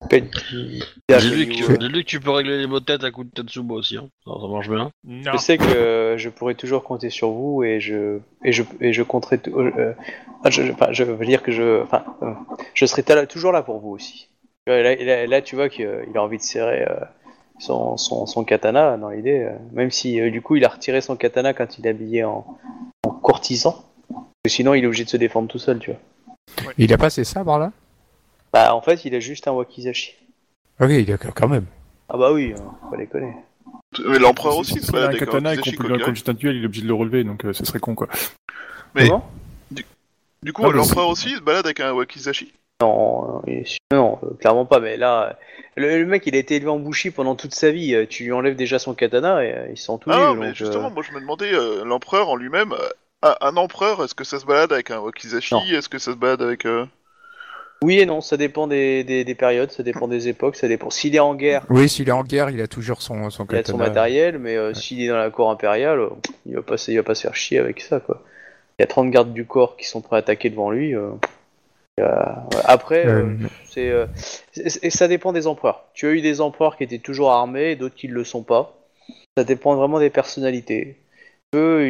Petit- 0.08 0.82
Dis-lui 1.08 1.48
que, 1.48 1.72
Euh, 1.98 2.02
tu 2.06 2.20
peux 2.20 2.30
régler 2.30 2.58
les 2.58 2.66
mots 2.66 2.80
de 2.80 2.84
tête 2.84 3.02
à 3.04 3.10
coup 3.10 3.24
de 3.24 3.30
Tetsubo 3.30 3.74
aussi. 3.74 3.96
Hein. 3.96 4.08
Ça, 4.24 4.32
ça 4.40 4.46
marche 4.48 4.68
bien. 4.68 4.90
Non. 5.04 5.32
Je 5.32 5.36
sais 5.38 5.58
que 5.58 6.14
je 6.16 6.28
pourrai 6.28 6.54
toujours 6.54 6.84
compter 6.84 7.10
sur 7.10 7.30
vous 7.30 7.64
et 7.64 7.80
je 7.80 8.18
et 8.44 8.52
je 8.52 8.62
et 8.80 8.92
je 8.92 9.02
compterai. 9.02 9.38
t- 9.38 9.50
euh, 9.50 9.92
ah, 10.44 10.50
je, 10.50 10.62
je- 10.62 10.72
enfin, 10.72 10.88
je 10.92 11.02
veux 11.02 11.26
dire 11.26 11.42
que 11.42 11.50
je, 11.50 11.82
enfin, 11.82 12.04
euh, 12.22 12.32
je 12.74 12.86
serai 12.86 13.02
toujours 13.26 13.52
là 13.52 13.62
pour 13.62 13.80
vous 13.80 13.90
aussi. 13.90 14.28
Là, 14.66 14.94
là, 14.94 15.26
là, 15.26 15.42
tu 15.42 15.56
vois 15.56 15.68
qu'il 15.68 15.86
euh, 15.86 16.04
il 16.08 16.16
a 16.16 16.22
envie 16.22 16.36
de 16.38 16.42
serrer 16.42 16.82
euh, 16.88 16.94
son, 17.58 17.96
son, 17.96 18.26
son 18.26 18.44
katana 18.44 18.96
dans 18.98 19.08
l'idée, 19.10 19.40
euh, 19.40 19.56
même 19.72 19.90
si 19.90 20.20
euh, 20.20 20.30
du 20.30 20.42
coup 20.42 20.56
il 20.56 20.64
a 20.64 20.68
retiré 20.68 21.00
son 21.00 21.16
katana 21.16 21.54
quand 21.54 21.78
il 21.78 21.86
est 21.86 21.90
habillé 21.90 22.22
en, 22.24 22.46
en 23.04 23.10
courtisan. 23.10 23.84
Sinon 24.46 24.74
il 24.74 24.84
est 24.84 24.86
obligé 24.86 25.04
de 25.04 25.10
se 25.10 25.16
défendre 25.16 25.48
tout 25.48 25.58
seul, 25.58 25.78
tu 25.80 25.90
vois. 25.90 26.72
Il 26.78 26.92
a 26.92 26.98
pas 26.98 27.10
ses 27.10 27.24
sabres 27.24 27.58
là? 27.58 27.72
Bah 28.52 28.74
en 28.74 28.80
fait 28.80 29.04
il 29.04 29.14
a 29.14 29.20
juste 29.20 29.46
un 29.48 29.52
wakizashi. 29.52 30.14
Ok, 30.80 30.90
il 30.90 31.12
a 31.12 31.16
quand 31.18 31.48
même. 31.48 31.66
Ah 32.08 32.16
bah 32.16 32.32
oui, 32.32 32.54
hein, 32.56 32.62
faut 32.82 32.90
pas 32.90 32.96
déconner. 32.96 33.32
Mais 34.06 34.18
l'empereur 34.18 34.52
Si- 34.54 34.60
aussi, 34.60 34.72
si 34.74 34.80
se 34.80 34.92
il 34.92 34.96
a 34.96 35.00
balade 35.00 35.14
un 35.14 35.18
katana 35.18 35.54
et 35.54 35.56
qu'on 35.58 35.70
peut 35.72 35.88
le 35.88 35.98
comme 35.98 36.34
duel, 36.34 36.56
il 36.56 36.62
est 36.62 36.66
obligé 36.66 36.82
de 36.82 36.88
le 36.88 36.94
relever, 36.94 37.24
donc 37.24 37.44
euh, 37.44 37.52
ce 37.52 37.64
serait 37.64 37.80
con 37.80 37.94
quoi. 37.94 38.08
Mais- 38.94 39.08
Comment? 39.08 39.28
Du 40.40 40.52
coup, 40.52 40.62
Non, 40.62 40.70
mais 40.70 40.76
l'empereur 40.76 41.08
aussi 41.08 41.30
se 41.30 41.40
balade 41.40 41.66
avec 41.66 41.80
un 41.80 41.92
wakizashi. 41.92 42.52
Non, 42.80 43.42
euh, 43.48 43.62
non, 43.92 44.20
euh, 44.22 44.34
clairement 44.38 44.66
pas. 44.66 44.78
Mais 44.78 44.96
là, 44.96 45.30
euh, 45.30 45.32
le, 45.76 45.98
le 45.98 46.06
mec, 46.06 46.24
il 46.26 46.36
a 46.36 46.38
été 46.38 46.54
élevé 46.54 46.70
en 46.70 46.78
Bushi 46.78 47.10
pendant 47.10 47.34
toute 47.34 47.52
sa 47.52 47.72
vie. 47.72 48.06
Tu 48.08 48.22
lui 48.22 48.32
enlèves 48.32 48.54
déjà 48.54 48.78
son 48.78 48.94
katana 48.94 49.44
et 49.44 49.70
il 49.72 49.76
sent 49.76 49.94
tout 50.00 50.10
Ah 50.12 50.28
donc, 50.28 50.38
mais 50.38 50.46
euh, 50.50 50.54
justement, 50.54 50.90
moi 50.92 51.02
je 51.02 51.12
me 51.12 51.20
demandais, 51.20 51.52
euh, 51.52 51.84
l'empereur 51.84 52.28
en 52.28 52.36
lui-même, 52.36 52.72
euh, 52.72 52.88
un, 53.22 53.34
un 53.40 53.56
empereur, 53.56 54.04
est-ce 54.04 54.14
que 54.14 54.22
ça 54.22 54.38
se 54.38 54.46
balade 54.46 54.72
avec 54.72 54.92
un 54.92 55.00
wakizashi? 55.00 55.56
Est-ce 55.74 55.88
que 55.88 55.98
ça 55.98 56.12
se 56.12 56.16
balade 56.16 56.40
avec. 56.42 56.66
Oui 57.84 58.00
et 58.00 58.06
non, 58.06 58.20
ça 58.20 58.36
dépend 58.36 58.66
des, 58.66 59.04
des, 59.04 59.24
des 59.24 59.34
périodes, 59.36 59.70
ça 59.70 59.84
dépend 59.84 60.08
des 60.08 60.26
époques, 60.26 60.56
ça 60.56 60.66
dépend. 60.66 60.90
S'il 60.90 61.14
est 61.14 61.20
en 61.20 61.34
guerre, 61.36 61.64
Oui, 61.70 61.88
s'il 61.88 62.08
est 62.08 62.12
en 62.12 62.24
guerre, 62.24 62.50
il 62.50 62.60
a 62.60 62.66
toujours 62.66 63.00
son, 63.02 63.30
son 63.30 63.46
il 63.46 63.56
a 63.56 63.64
son 63.64 63.76
matériel, 63.76 64.38
mais 64.38 64.56
euh, 64.56 64.74
s'il 64.74 65.00
est 65.00 65.06
dans 65.08 65.16
la 65.16 65.30
cour 65.30 65.48
impériale, 65.50 66.00
euh, 66.00 66.08
il 66.46 66.56
va 66.56 66.62
pas, 66.62 66.74
il 66.88 66.96
va 66.96 67.02
pas 67.04 67.14
se 67.14 67.22
faire 67.22 67.36
chier 67.36 67.58
avec 67.58 67.80
ça, 67.80 68.00
quoi. 68.00 68.22
Il 68.78 68.82
y 68.82 68.84
a 68.84 68.88
30 68.88 69.10
gardes 69.10 69.32
du 69.32 69.44
corps 69.44 69.76
qui 69.76 69.86
sont 69.86 70.00
prêts 70.00 70.16
à 70.16 70.18
attaquer 70.18 70.50
devant 70.50 70.70
lui. 70.70 70.94
euh, 70.94 71.10
Après, 72.64 73.06
euh, 73.06 73.26
c'est 73.68 73.92
et 74.82 74.90
ça 74.90 75.08
dépend 75.08 75.32
des 75.32 75.46
empereurs. 75.46 75.84
Tu 75.94 76.06
as 76.06 76.10
eu 76.10 76.20
des 76.20 76.40
empereurs 76.40 76.76
qui 76.76 76.84
étaient 76.84 76.98
toujours 76.98 77.30
armés, 77.30 77.72
et 77.72 77.76
d'autres 77.76 77.94
qui 77.96 78.08
ne 78.08 78.14
le 78.14 78.24
sont 78.24 78.42
pas. 78.42 78.76
Ça 79.36 79.44
dépend 79.44 79.74
vraiment 79.76 80.00
des 80.00 80.10
personnalités. 80.10 80.96
Eux, 81.54 81.88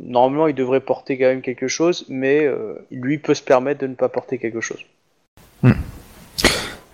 normalement, 0.00 0.46
ils 0.48 0.54
devraient 0.54 0.80
porter 0.80 1.18
quand 1.18 1.26
même 1.26 1.42
quelque 1.42 1.68
chose, 1.68 2.04
mais 2.08 2.48
lui 2.90 3.18
peut 3.18 3.34
se 3.34 3.42
permettre 3.42 3.80
de 3.80 3.86
ne 3.88 3.94
pas 3.94 4.08
porter 4.08 4.38
quelque 4.38 4.60
chose. 4.60 4.84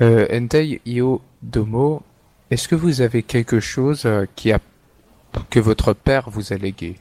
Euh, 0.00 0.26
Entei 0.32 0.80
Io 0.86 1.20
Domo, 1.42 2.02
est-ce 2.50 2.68
que 2.68 2.74
vous 2.74 3.00
avez 3.00 3.22
quelque 3.22 3.60
chose 3.60 4.06
euh, 4.06 4.26
qui 4.36 4.52
a 4.52 4.58
que 5.50 5.60
votre 5.60 5.92
père 5.92 6.30
vous 6.30 6.52
a 6.52 6.56
légué? 6.56 6.96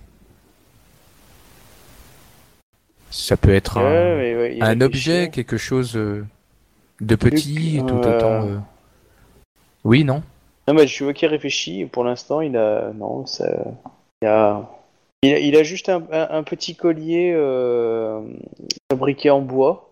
Ça 3.11 3.37
peut 3.37 3.53
être 3.53 3.77
un, 3.77 3.81
Ouais, 4.17 4.35
ouais, 4.35 4.83
objet, 4.83 5.29
quelque 5.31 5.57
chose 5.57 5.95
euh, 5.95 6.25
de 7.01 7.15
petit, 7.15 7.77
Luc, 7.77 7.85
tout 7.87 7.95
autant. 8.07 8.45
euh, 8.45 8.57
Oui, 9.83 10.03
non? 10.03 10.21
Non, 10.67 10.73
mais 10.75 10.85
je 10.85 11.03
vois 11.03 11.13
qu'il 11.13 11.27
réfléchit. 11.29 11.85
Pour 11.85 12.03
l'instant, 12.03 12.41
il 12.41 12.55
a 12.55 12.91
non, 12.93 13.25
ça, 13.25 13.49
il 14.21 14.27
a, 14.27 14.69
il 15.23 15.33
a, 15.33 15.39
il 15.39 15.55
a 15.55 15.63
juste 15.63 15.89
un, 15.89 16.03
un- 16.11 16.27
un 16.29 16.43
petit 16.43 16.75
collier 16.75 17.31
euh, 17.33 18.21
fabriqué 18.91 19.31
en 19.31 19.41
bois, 19.41 19.88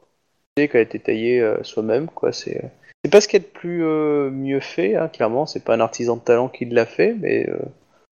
a 0.75 0.79
été 0.79 0.99
taillé 0.99 1.41
euh, 1.41 1.61
soi-même, 1.63 2.07
quoi. 2.07 2.31
C'est, 2.31 2.61
c'est 3.03 3.11
pas 3.11 3.21
ce 3.21 3.27
qu'il 3.27 3.39
y 3.39 3.43
a 3.43 3.45
de 3.45 3.51
plus 3.51 3.83
euh, 3.83 4.29
mieux 4.31 4.59
fait, 4.59 4.95
hein, 4.95 5.07
clairement. 5.07 5.45
C'est 5.45 5.63
pas 5.63 5.75
un 5.75 5.79
artisan 5.79 6.15
de 6.15 6.21
talent 6.21 6.49
qui 6.49 6.65
l'a 6.65 6.85
fait, 6.85 7.15
mais 7.19 7.47
euh, 7.49 7.57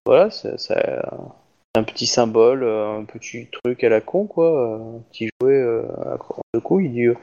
voilà, 0.04 0.30
ça- 0.30 0.56
un 1.78 1.82
petit 1.82 2.06
symbole, 2.06 2.62
euh, 2.62 2.98
un 3.00 3.04
petit 3.04 3.48
truc 3.52 3.84
à 3.84 3.90
la 3.90 4.00
con, 4.00 4.26
quoi. 4.26 4.78
euh, 4.78 4.96
Un 4.98 5.02
petit 5.10 5.28
jouet 5.40 5.52
euh, 5.52 5.82
à 6.06 6.18
de 6.54 6.58
coup, 6.60 6.80
il 6.80 6.92
dit. 6.92 7.04
euh, 7.06 7.14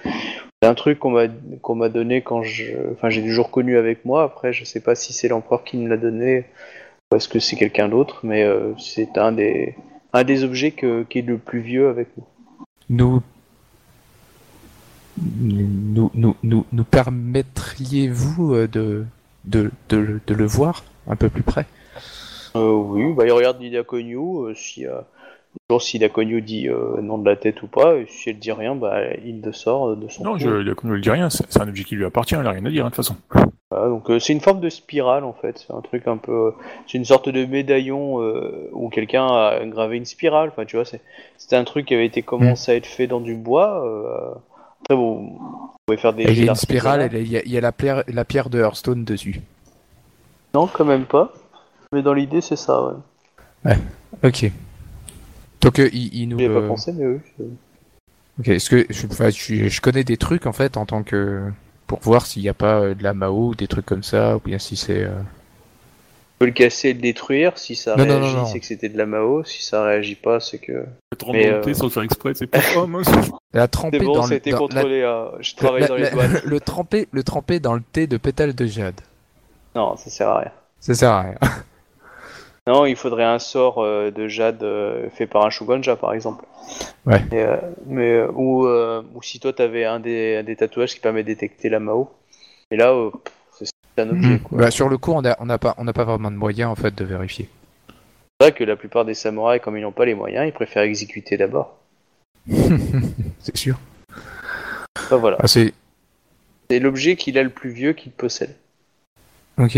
c'est 0.61 0.69
un 0.69 0.75
truc 0.75 0.99
qu'on 0.99 1.75
m'a 1.75 1.89
donné 1.89 2.21
quand 2.21 2.43
je, 2.43 2.71
enfin 2.93 3.09
j'ai 3.09 3.21
toujours 3.21 3.49
connu 3.51 3.77
avec 3.77 4.05
moi. 4.05 4.23
Après, 4.23 4.53
je 4.53 4.63
sais 4.63 4.79
pas 4.79 4.95
si 4.95 5.11
c'est 5.11 5.27
l'empereur 5.27 5.63
qui 5.63 5.77
me 5.77 5.89
l'a 5.89 5.97
donné 5.97 6.45
ou 7.11 7.15
est-ce 7.15 7.27
que 7.27 7.39
c'est 7.39 7.55
quelqu'un 7.55 7.89
d'autre, 7.89 8.19
mais 8.23 8.43
euh, 8.43 8.73
c'est 8.77 9.17
un 9.17 9.31
des 9.31 9.75
objets 10.43 10.71
qui 10.71 10.85
est 10.85 11.27
le 11.27 11.37
plus 11.37 11.59
vieux 11.59 11.89
avec 11.89 12.09
nous. 12.15 12.23
Nous 12.89 13.21
nous 15.21 16.11
nous 16.13 16.35
nous, 16.43 16.65
nous 16.71 16.83
permettriez-vous 16.83 18.53
euh, 18.55 18.67
de, 18.67 19.05
de 19.45 19.71
de 19.89 19.97
le- 19.97 20.21
de 20.25 20.33
le 20.33 20.45
voir 20.45 20.83
un 21.07 21.15
peu 21.15 21.29
plus 21.29 21.43
près? 21.43 21.65
Euh, 22.55 22.71
oui, 22.71 23.13
bah 23.13 23.25
il 23.25 23.31
regarde 23.31 23.59
Lydia 23.61 23.83
Cognou, 23.83 24.45
euh, 24.45 24.53
si 24.53 24.85
euh, 24.85 24.99
toujours 25.67 25.81
si 25.81 25.97
Lydia 25.97 26.09
Cognou 26.09 26.39
dit 26.39 26.67
euh, 26.69 27.01
nom 27.01 27.17
de 27.17 27.27
la 27.29 27.35
tête 27.35 27.61
ou 27.63 27.67
pas, 27.67 27.95
et 27.95 28.05
si 28.07 28.29
elle 28.29 28.39
dit 28.39 28.51
rien, 28.51 28.75
bah 28.75 28.99
il 29.25 29.41
le 29.41 29.53
sort 29.53 29.95
de 29.95 30.07
son. 30.07 30.23
Non, 30.23 30.37
je 30.37 30.49
ne 30.49 30.93
lui 30.93 31.01
dis 31.01 31.09
rien, 31.09 31.29
c'est 31.29 31.59
un 31.59 31.67
objet 31.67 31.83
qui 31.83 31.95
lui 31.95 32.05
appartient, 32.05 32.35
il 32.39 32.45
a 32.45 32.51
rien 32.51 32.65
à 32.65 32.69
dire, 32.69 32.85
hein, 32.85 32.89
de 32.89 32.95
toute 32.95 33.05
façon. 33.05 33.15
Voilà, 33.71 33.87
donc 33.89 34.07
euh, 34.11 34.19
c'est 34.19 34.33
une 34.33 34.39
forme 34.39 34.59
de 34.59 34.69
spirale 34.69 35.23
en 35.23 35.33
fait. 35.33 35.65
C'est 35.67 35.73
un 35.73 35.81
truc 35.81 36.07
un 36.07 36.17
peu. 36.17 36.53
C'est 36.85 36.99
une 36.99 37.05
sorte 37.05 37.27
de 37.29 37.43
médaillon 37.45 38.21
euh, 38.21 38.69
où 38.71 38.89
quelqu'un 38.89 39.25
a 39.25 39.65
gravé 39.65 39.97
une 39.97 40.05
spirale. 40.05 40.49
Enfin, 40.49 40.65
tu 40.65 40.75
vois, 40.75 40.85
c'est- 40.85 41.01
c'était 41.37 41.55
un 41.55 41.63
truc 41.63 41.87
qui 41.87 41.95
avait 41.95 42.05
été 42.05 42.21
commencé 42.21 42.71
à 42.71 42.75
être 42.75 42.85
fait 42.85 43.07
dans 43.07 43.19
du 43.19 43.35
bois. 43.35 43.83
Euh, 44.91 44.93
Après, 44.93 44.95
vous, 44.95 45.37
vous 45.37 45.71
pouvez 45.85 45.97
faire 45.97 46.13
des. 46.13 46.23
Et 46.23 46.31
Il 46.31 46.45
y 46.45 46.47
a 46.47 46.51
une 46.51 46.55
spirale, 46.55 47.09
il 47.13 47.27
y 47.27 47.37
a, 47.37 47.43
il 47.43 47.51
y 47.51 47.57
a 47.57 47.61
la, 47.61 47.71
pierre, 47.71 48.03
la 48.07 48.25
pierre 48.25 48.49
de 48.49 48.59
Hearthstone 48.59 49.03
dessus. 49.05 49.41
Non, 50.53 50.67
quand 50.67 50.85
même 50.85 51.05
pas. 51.05 51.33
Mais 51.91 52.01
dans 52.01 52.13
l'idée, 52.13 52.41
c'est 52.41 52.55
ça, 52.55 52.81
ouais. 53.65 53.75
Ok. 54.23 54.51
Donc 55.61 55.79
euh, 55.79 55.89
il, 55.93 56.13
il 56.13 56.29
nous. 56.29 56.39
J'y 56.39 56.45
euh, 56.45 56.61
pas 56.61 56.67
pensé, 56.67 56.91
mais 56.93 57.05
oui. 57.07 57.19
Ok, 58.39 58.47
est-ce 58.47 58.69
que 58.69 58.85
je, 58.89 59.07
enfin, 59.07 59.29
je, 59.29 59.67
je 59.69 59.81
connais 59.81 60.03
des 60.03 60.17
trucs 60.17 60.45
en 60.47 60.53
fait 60.53 60.75
en 60.77 60.85
tant 60.85 61.03
que 61.03 61.51
pour 61.87 61.99
voir 61.99 62.25
s'il 62.25 62.41
n'y 62.41 62.49
a 62.49 62.53
pas 62.53 62.79
euh, 62.81 62.95
de 62.95 63.03
la 63.03 63.13
Mao 63.13 63.49
ou 63.49 63.55
des 63.55 63.67
trucs 63.67 63.85
comme 63.85 64.03
ça 64.03 64.35
ou 64.37 64.39
bien 64.39 64.59
si 64.59 64.75
c'est. 64.75 65.03
euh, 65.03 65.11
Tu 66.33 66.39
peux 66.39 66.45
le 66.45 66.51
casser 66.51 66.89
et 66.89 66.93
le 66.93 66.99
détruire. 66.99 67.57
Si 67.57 67.75
ça 67.75 67.95
Non, 67.95 68.03
réagit, 68.03 68.33
non, 68.35 68.41
non. 68.41 68.45
c'est 68.45 68.59
que 68.59 68.65
c'était 68.65 68.89
de 68.89 68.97
la 68.97 69.05
Mao. 69.05 69.43
Si 69.43 69.63
ça 69.63 69.83
réagit 69.83 70.15
pas, 70.15 70.39
c'est 70.39 70.57
que. 70.59 70.85
Mais, 71.31 71.49
remonter 71.51 71.69
euh, 71.71 71.73
sans 71.73 71.85
le 71.85 71.89
faire 71.91 72.03
exprès, 72.03 72.33
c'est 72.33 72.47
pas. 72.47 72.59
Oh 72.77 72.87
mince. 72.87 73.07
La 73.53 73.67
tremper 73.67 73.99
C'est 73.99 74.05
bon, 74.05 74.13
dans 74.15 74.21
ça 74.23 74.27
a 74.27 74.31
le. 74.31 74.35
été 74.37 74.49
dans- 74.51 74.57
la- 74.57 74.59
contrôlé. 74.67 75.03
hein. 75.03 75.27
Je 75.39 75.55
travaille 75.55 75.81
la- 75.81 75.87
dans 75.87 75.95
les 75.95 76.09
douanes. 76.09 76.41
le 76.45 76.59
tremper, 76.59 77.07
le 77.11 77.23
tremper 77.23 77.59
dans 77.59 77.73
le 77.75 77.81
thé 77.81 78.07
de 78.07 78.17
pétales 78.17 78.55
de 78.55 78.65
jade. 78.65 78.99
Non, 79.75 79.95
ça 79.95 80.09
sert 80.09 80.27
à 80.29 80.39
rien. 80.39 80.51
Ça 80.79 80.93
sert 80.95 81.09
à 81.11 81.21
rien. 81.21 81.35
Non, 82.65 82.85
il 82.85 82.95
faudrait 82.95 83.25
un 83.25 83.39
sort 83.39 83.79
euh, 83.83 84.09
de 84.09 84.27
jade 84.27 84.63
euh, 84.63 85.09
fait 85.09 85.27
par 85.27 85.45
un 85.45 85.49
Shugonja, 85.49 85.95
par 85.97 86.13
exemple. 86.13 86.45
Ouais. 87.05 87.21
Et, 87.31 87.39
euh, 87.41 87.57
mais, 87.87 88.21
ou, 88.33 88.65
euh, 88.67 89.01
ou 89.15 89.21
si 89.21 89.39
toi, 89.41 89.51
t'avais 89.51 89.83
un 89.83 89.99
des, 89.99 90.37
un 90.37 90.43
des 90.43 90.55
tatouages 90.55 90.93
qui 90.93 91.01
permet 91.01 91.23
de 91.23 91.27
détecter 91.27 91.67
la 91.69 91.79
Mao. 91.81 92.09
Et 92.71 92.77
là, 92.77 92.91
euh, 92.93 93.09
pff, 93.11 93.33
c'est 93.95 94.03
un 94.03 94.09
objet, 94.09 94.39
quoi. 94.39 94.57
Bah, 94.57 94.71
sur 94.71 94.89
le 94.89 94.97
coup, 94.97 95.11
on 95.11 95.21
n'a 95.21 95.37
on 95.39 95.47
pas, 95.57 95.75
on 95.77 95.83
n'a 95.83 95.93
pas 95.93 96.03
vraiment 96.03 96.31
de 96.31 96.35
moyens 96.35 96.71
en 96.71 96.75
fait 96.75 96.95
de 96.95 97.03
vérifier. 97.03 97.49
C'est 98.39 98.49
vrai 98.49 98.51
que 98.51 98.63
la 98.63 98.75
plupart 98.75 99.05
des 99.05 99.13
samouraïs, 99.13 99.61
comme 99.61 99.77
ils 99.77 99.81
n'ont 99.81 99.91
pas 99.91 100.05
les 100.05 100.15
moyens, 100.15 100.47
ils 100.47 100.53
préfèrent 100.53 100.83
exécuter 100.83 101.37
d'abord. 101.37 101.77
C'est 102.47 103.55
sûr. 103.55 103.79
Enfin, 104.97 105.17
voilà. 105.17 105.37
Ah, 105.39 105.47
c'est. 105.47 105.73
C'est 106.69 106.79
l'objet 106.79 107.15
qu'il 107.15 107.37
a 107.37 107.43
le 107.43 107.49
plus 107.49 107.69
vieux 107.69 107.93
qu'il 107.93 108.11
possède. 108.11 108.55
Ok. 109.57 109.75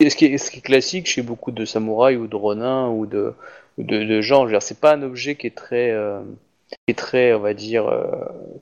Et 0.00 0.10
ce 0.10 0.16
qui, 0.16 0.26
est, 0.26 0.38
ce 0.38 0.50
qui 0.50 0.58
est 0.58 0.62
classique 0.62 1.06
chez 1.06 1.22
beaucoup 1.22 1.50
de 1.50 1.64
samouraïs 1.64 2.18
ou 2.18 2.26
de 2.26 2.36
ronins 2.36 2.88
ou 2.88 3.06
de, 3.06 3.34
ou 3.78 3.84
de, 3.84 4.04
de 4.04 4.20
gens, 4.20 4.42
je 4.42 4.46
veux 4.46 4.52
dire, 4.52 4.62
c'est 4.62 4.80
pas 4.80 4.92
un 4.94 5.02
objet 5.02 5.34
qui 5.34 5.46
est 5.46 5.56
très, 5.56 5.90
euh, 5.90 6.20
qui 6.68 6.92
est 6.92 6.98
très, 6.98 7.32
on 7.32 7.40
va 7.40 7.54
dire, 7.54 7.86
euh, 7.86 8.06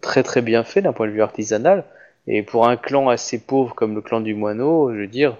très 0.01 0.23
très 0.23 0.43
bien 0.43 0.63
fait 0.65 0.83
d'un 0.83 0.93
point 0.93 1.07
de 1.07 1.13
vue 1.13 1.23
artisanal. 1.23 1.85
Et 2.27 2.43
pour 2.43 2.69
un 2.69 2.77
clan 2.77 3.09
assez 3.09 3.39
pauvre 3.41 3.75
comme 3.75 3.95
le 3.95 4.01
clan 4.01 4.21
du 4.21 4.35
moineau, 4.35 4.93
je 4.93 4.99
veux 5.01 5.07
dire, 5.09 5.37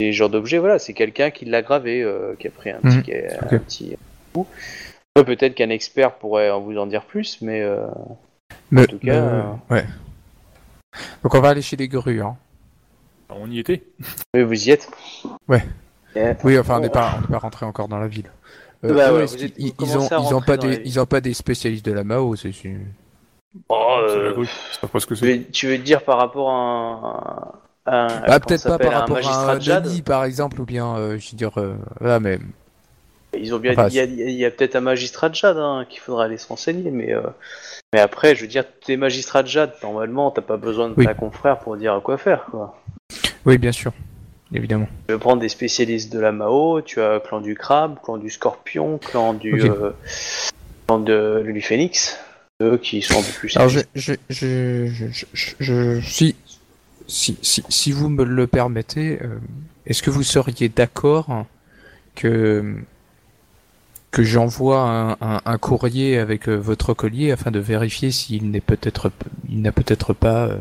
c'est 0.00 0.06
le 0.06 0.12
genre 0.12 0.28
d'objet, 0.30 0.58
voilà, 0.58 0.78
c'est 0.78 0.92
quelqu'un 0.94 1.30
qui 1.30 1.44
l'a 1.44 1.62
gravé, 1.62 2.02
euh, 2.02 2.34
qui 2.38 2.48
a 2.48 2.50
pris 2.50 2.70
un 2.70 2.80
Mhm. 2.82 3.02
petit, 3.02 3.12
un 3.14 3.58
petit 3.58 3.96
coup. 4.32 4.46
Peut-être 5.14 5.54
qu'un 5.54 5.70
expert 5.70 6.14
pourrait 6.14 6.50
en 6.50 6.60
vous 6.60 6.76
en 6.78 6.86
dire 6.86 7.04
plus, 7.04 7.38
mais 7.42 7.60
euh, 7.62 7.86
Mais, 8.70 8.86
tout 8.86 8.98
cas, 8.98 9.14
euh, 9.14 9.42
ouais. 9.70 9.84
Donc 11.22 11.34
on 11.34 11.40
va 11.40 11.50
aller 11.50 11.62
chez 11.62 11.76
les 11.76 11.88
grues. 11.88 12.20
Hein. 12.22 12.36
On 13.30 13.50
y 13.50 13.58
était. 13.58 13.82
mais 14.34 14.42
vous 14.42 14.68
y 14.68 14.70
êtes. 14.70 14.88
Ouais. 15.48 15.62
Et- 16.16 16.32
Oui, 16.44 16.58
enfin 16.58 16.78
on 16.78 16.80
n'est 16.80 16.88
pas, 16.88 17.14
on 17.18 17.20
n'est 17.22 17.26
pas 17.28 17.38
rentré 17.38 17.66
encore 17.66 17.88
dans 17.88 17.98
la 17.98 18.08
ville. 18.08 18.30
Bah, 18.82 19.10
vous 19.10 19.34
ils, 19.58 19.70
ont, 19.70 19.74
commencez 19.76 20.14
à 20.14 20.18
ils 20.18 20.20
ont 20.20 20.38
rentrer 20.38 20.46
pas 20.46 20.56
des, 20.56 20.82
ils 20.84 21.00
ont 21.00 21.06
pas 21.06 21.20
des 21.20 21.34
spécialistes 21.34 21.84
de 21.84 21.92
la 21.92 22.04
Mao, 22.04 22.36
c'est 22.36 22.52
sûr. 22.52 22.78
Oh, 23.68 23.96
C'est 24.08 24.14
euh, 24.16 24.24
la 24.26 24.32
grue. 24.32 24.48
C'est 24.80 24.90
pas 24.90 25.00
ce 25.00 25.06
que 25.06 25.14
Tu 25.14 25.20
c'est. 25.20 25.36
veux, 25.38 25.44
tu 25.50 25.66
veux 25.68 25.78
dire 25.78 26.02
par 26.02 26.18
rapport 26.18 26.50
à 26.50 26.52
un. 26.54 27.52
à 27.86 27.96
un- 28.06 28.20
Bah, 28.26 28.40
peut-être 28.40 28.68
pas 28.68 28.78
par 28.78 28.92
rapport 28.92 29.16
magistrat 29.16 29.50
à 29.50 29.54
un 29.54 29.56
de 29.56 29.62
Jade 29.62 29.84
Nani, 29.86 30.02
par 30.02 30.24
exemple, 30.24 30.60
ou 30.60 30.64
bien, 30.64 30.96
euh, 30.96 31.18
je 31.18 31.30
veux 31.30 31.36
dire, 31.36 31.52
euh, 31.58 31.74
voilà, 32.00 32.20
mais 32.20 32.38
Ils 33.38 33.54
ont 33.54 33.58
bien 33.58 33.72
Enfin, 33.72 33.88
dit, 33.88 33.96
il 33.96 33.98
y 33.98 34.00
a, 34.00 34.04
il 34.04 34.30
y 34.36 34.44
a 34.44 34.50
peut-être 34.50 34.76
un 34.76 34.80
magistrat 34.80 35.28
de 35.28 35.34
Jade 35.34 35.58
hein, 35.58 35.84
qu'il 35.88 36.00
faudra 36.00 36.24
aller 36.24 36.38
se 36.38 36.48
renseigner, 36.48 36.90
mais, 36.90 37.12
euh, 37.12 37.20
mais 37.92 38.00
après, 38.00 38.34
je 38.34 38.42
veux 38.42 38.46
dire, 38.46 38.64
t'es 38.84 38.96
magistrat 38.96 39.42
de 39.42 39.48
Jade, 39.48 39.72
normalement, 39.82 40.30
t'as 40.30 40.42
pas 40.42 40.56
besoin 40.56 40.88
de 40.88 40.94
Oui. 40.96 41.04
ta 41.04 41.14
confrère 41.14 41.58
pour 41.58 41.76
dire 41.76 41.94
à 41.94 42.00
quoi 42.00 42.16
faire, 42.18 42.46
quoi. 42.50 42.74
oui, 43.44 43.58
bien 43.58 43.72
sûr, 43.72 43.92
évidemment. 44.54 44.88
Tu 45.08 45.12
veux 45.12 45.18
prendre 45.18 45.40
des 45.40 45.48
spécialistes 45.50 46.10
de 46.12 46.18
la 46.18 46.32
Mao, 46.32 46.80
tu 46.80 47.00
as 47.02 47.20
clan 47.20 47.40
du 47.40 47.54
crabe, 47.54 47.96
clan 48.02 48.16
du 48.16 48.30
scorpion, 48.30 48.98
clan 48.98 49.34
du. 49.34 49.60
Euh, 49.62 49.90
clan 50.86 50.98
de 50.98 51.42
Lulu 51.44 51.60
Phoenix, 51.60 52.18
qui 52.82 53.02
sont 53.02 53.18
un 53.18 53.22
peu 53.22 53.32
plus. 53.32 53.56
Alors, 53.56 53.68
je, 53.68 53.80
je, 53.94 54.14
je, 54.28 56.00
si, 56.00 56.34
si, 57.06 57.38
si, 57.40 57.62
si 57.68 57.92
vous 57.92 58.08
me 58.08 58.24
le 58.24 58.46
permettez, 58.48 59.20
euh, 59.22 59.38
est-ce 59.86 60.02
que 60.02 60.10
vous 60.10 60.24
seriez 60.24 60.68
d'accord 60.68 61.46
que 62.16 62.74
que 64.10 64.22
j'envoie 64.24 64.80
un, 64.80 65.10
un, 65.20 65.40
un 65.44 65.58
courrier 65.58 66.18
avec 66.18 66.48
euh, 66.48 66.56
votre 66.56 66.94
collier 66.94 67.30
afin 67.30 67.50
de 67.50 67.58
vérifier 67.60 68.10
s'il 68.10 68.50
n'est 68.50 68.62
peut-être 68.62 69.12
il 69.48 69.60
n'a 69.60 69.70
peut-être 69.70 70.14
pas 70.14 70.48
euh, 70.48 70.56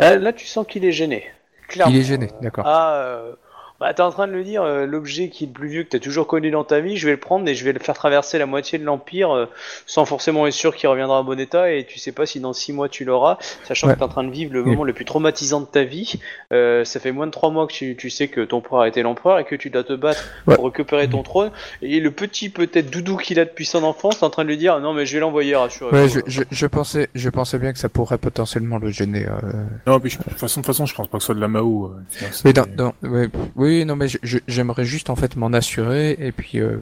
là, 0.00 0.32
tu 0.32 0.46
sens 0.46 0.66
qu'il 0.66 0.84
est 0.84 0.92
gêné. 0.92 1.24
Clairement. 1.68 1.92
il 1.92 2.00
est 2.00 2.04
gêné, 2.04 2.30
d'accord. 2.40 2.64
Ah, 2.66 2.94
euh, 2.94 3.32
bah, 3.80 3.92
t'es 3.94 4.02
en 4.02 4.10
train 4.10 4.26
de 4.26 4.32
le 4.32 4.42
dire, 4.44 4.62
euh, 4.62 4.86
l'objet 4.86 5.28
qui 5.28 5.44
est 5.44 5.46
le 5.48 5.52
plus 5.52 5.68
vieux 5.68 5.82
que 5.84 5.90
t'as 5.90 5.98
toujours 5.98 6.26
connu 6.26 6.50
dans 6.50 6.64
ta 6.64 6.80
vie, 6.80 6.96
je 6.96 7.04
vais 7.06 7.12
le 7.12 7.20
prendre 7.20 7.46
et 7.48 7.54
je 7.54 7.64
vais 7.64 7.72
le 7.72 7.78
faire 7.78 7.94
traverser 7.94 8.38
la 8.38 8.46
moitié 8.46 8.78
de 8.78 8.84
l'Empire 8.84 9.30
euh, 9.34 9.46
sans 9.86 10.04
forcément 10.06 10.46
être 10.46 10.54
sûr 10.54 10.74
qu'il 10.74 10.88
reviendra 10.88 11.20
en 11.20 11.24
bon 11.24 11.38
état 11.38 11.70
et 11.70 11.84
tu 11.84 11.98
sais 11.98 12.12
pas 12.12 12.24
si 12.26 12.40
dans 12.40 12.52
six 12.52 12.72
mois 12.72 12.88
tu 12.88 13.04
l'auras, 13.04 13.38
sachant 13.64 13.86
Ouais. 13.88 13.94
que 13.94 13.98
t'es 13.98 14.04
en 14.04 14.08
train 14.08 14.24
de 14.24 14.30
vivre 14.30 14.52
le 14.54 14.62
Oui. 14.62 14.70
moment 14.70 14.84
le 14.84 14.92
plus 14.92 15.04
traumatisant 15.04 15.60
de 15.60 15.66
ta 15.66 15.84
vie. 15.84 16.14
Euh, 16.52 16.84
ça 16.84 17.00
fait 17.00 17.12
moins 17.12 17.26
de 17.26 17.30
trois 17.32 17.50
mois 17.50 17.66
que 17.66 17.72
tu, 17.72 17.96
tu 17.96 18.08
sais 18.10 18.28
que 18.28 18.40
ton 18.42 18.60
père 18.60 18.78
a 18.78 18.88
été 18.88 19.02
l'empereur 19.02 19.38
et 19.38 19.44
que 19.44 19.54
tu 19.54 19.70
dois 19.70 19.84
te 19.84 19.92
battre 19.92 20.24
Ouais. 20.46 20.54
pour 20.54 20.64
récupérer 20.66 21.08
ton 21.08 21.22
trône. 21.22 21.50
Et 21.82 22.00
le 22.00 22.10
petit 22.10 22.48
peut-être 22.48 22.90
doudou 22.90 23.16
qu'il 23.16 23.38
a 23.40 23.44
depuis 23.44 23.66
son 23.66 23.82
enfance, 23.84 24.18
t'es 24.20 24.24
en 24.24 24.30
train 24.30 24.44
de 24.44 24.48
lui 24.48 24.56
dire 24.56 24.80
non 24.80 24.94
mais 24.94 25.04
je 25.06 25.14
vais 25.14 25.20
l'envoyer, 25.20 25.54
rassurez-vous. 25.56 25.96
Ouais, 25.96 26.08
je, 26.08 26.20
je, 26.26 26.42
je 26.50 26.66
pensais 26.66 27.08
je 27.14 27.28
pensais 27.28 27.58
bien 27.58 27.72
que 27.72 27.78
ça 27.78 27.88
pourrait 27.88 28.18
potentiellement 28.18 28.78
le 28.78 28.90
gêner. 28.90 29.26
euh, 29.26 29.52
Non, 29.86 30.00
mais 30.02 30.08
je- 30.08 30.18
de 30.18 30.22
toute 30.24 30.32
façon, 30.38 30.60
de 30.60 30.64
toute 30.64 30.74
façon, 30.74 30.86
je 30.86 30.94
pense 30.94 31.08
pas 31.08 31.18
que 31.18 31.22
ce 31.22 31.26
soit 31.26 31.34
de 31.34 31.40
la 31.40 31.48
Mao. 31.48 31.86
euh, 31.86 32.26
Mais 32.44 32.52
dans, 32.52 32.66
dans- 32.66 32.94
ouais, 33.02 33.28
oui, 33.66 33.84
non, 33.84 33.96
mais 33.96 34.06
j'aimerais 34.46 34.84
juste 34.84 35.10
en 35.10 35.16
fait 35.16 35.36
m'en 35.36 35.52
assurer 35.52 36.16
et 36.18 36.32
puis 36.32 36.60
euh, 36.60 36.78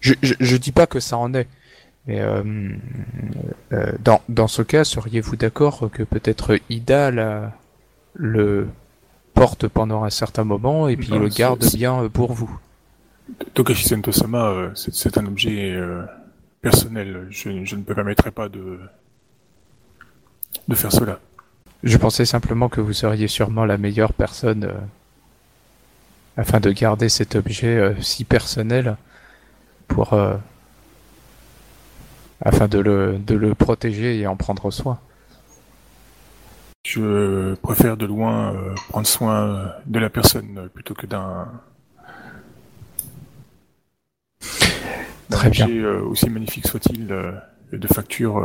je, 0.00 0.14
je, 0.22 0.34
je 0.38 0.56
dis 0.56 0.72
pas 0.72 0.86
que 0.86 1.00
ça 1.00 1.16
en 1.16 1.32
est, 1.34 1.48
mais 2.06 2.20
euh, 2.20 2.42
euh, 3.72 3.92
dans, 4.00 4.20
dans 4.28 4.48
ce 4.48 4.62
cas, 4.62 4.84
seriez-vous 4.84 5.36
d'accord 5.36 5.90
que 5.92 6.02
peut-être 6.02 6.58
Ida 6.68 7.10
la, 7.10 7.52
le 8.14 8.68
porte 9.34 9.68
pendant 9.68 10.04
un 10.04 10.10
certain 10.10 10.44
moment 10.44 10.88
et 10.88 10.96
puis 10.96 11.10
Non, 11.10 11.18
le 11.18 11.28
garde 11.28 11.64
bien 11.74 12.08
pour 12.08 12.32
vous? 12.32 12.50
Tokashi 13.54 13.86
Sento-sama, 13.86 14.72
c'est 14.74 15.16
un 15.18 15.26
objet 15.26 15.78
personnel. 16.62 17.26
Je, 17.30 17.64
je 17.64 17.74
ne 17.76 17.80
me 17.80 17.84
permettrai 17.84 18.30
pas 18.32 18.48
de 18.48 18.80
de 20.68 20.74
faire 20.74 20.92
cela. 20.92 21.20
Je 21.82 21.96
pensais 21.96 22.24
simplement 22.24 22.68
que 22.68 22.80
vous 22.80 22.92
seriez 22.92 23.28
sûrement 23.28 23.64
la 23.64 23.78
meilleure 23.78 24.12
personne 24.12 24.72
afin 26.40 26.58
de 26.58 26.70
garder 26.72 27.10
cet 27.10 27.34
objet 27.34 27.76
euh, 27.76 28.00
si 28.00 28.24
personnel 28.24 28.96
pour 29.88 30.14
euh, 30.14 30.36
afin 32.40 32.66
de 32.66 32.78
le, 32.78 33.18
de 33.18 33.34
le 33.34 33.54
protéger 33.54 34.18
et 34.18 34.26
en 34.26 34.36
prendre 34.36 34.70
soin. 34.70 34.98
Je 36.86 37.54
préfère 37.56 37.98
de 37.98 38.06
loin 38.06 38.54
euh, 38.54 38.74
prendre 38.88 39.06
soin 39.06 39.70
de 39.84 39.98
la 39.98 40.08
personne 40.08 40.56
euh, 40.56 40.68
plutôt 40.68 40.94
que 40.94 41.06
d'un 41.06 41.46
Très 45.28 45.50
bien. 45.50 45.66
objet, 45.66 45.78
euh, 45.78 46.00
aussi 46.04 46.30
magnifique 46.30 46.66
soit-il 46.66 47.06
de 47.06 47.86
facture 47.86 48.38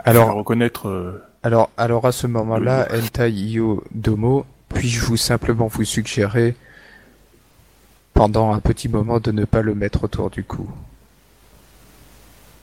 à 0.00 0.10
Alors, 0.10 0.34
reconnaître 0.34 1.22
alors, 1.44 1.70
alors 1.76 2.04
à 2.04 2.10
ce 2.10 2.26
moment-là, 2.26 2.88
Entai 2.92 3.30
Io 3.30 3.84
Domo, 3.92 4.44
puis-je 4.68 5.00
vous 5.04 5.16
simplement 5.16 5.66
vous 5.68 5.84
suggérer 5.84 6.56
pendant 8.14 8.52
un 8.52 8.60
petit 8.60 8.88
moment 8.88 9.18
de 9.20 9.32
ne 9.32 9.44
pas 9.46 9.62
le 9.62 9.74
mettre 9.74 10.04
autour 10.04 10.28
du 10.30 10.44
cou? 10.44 10.68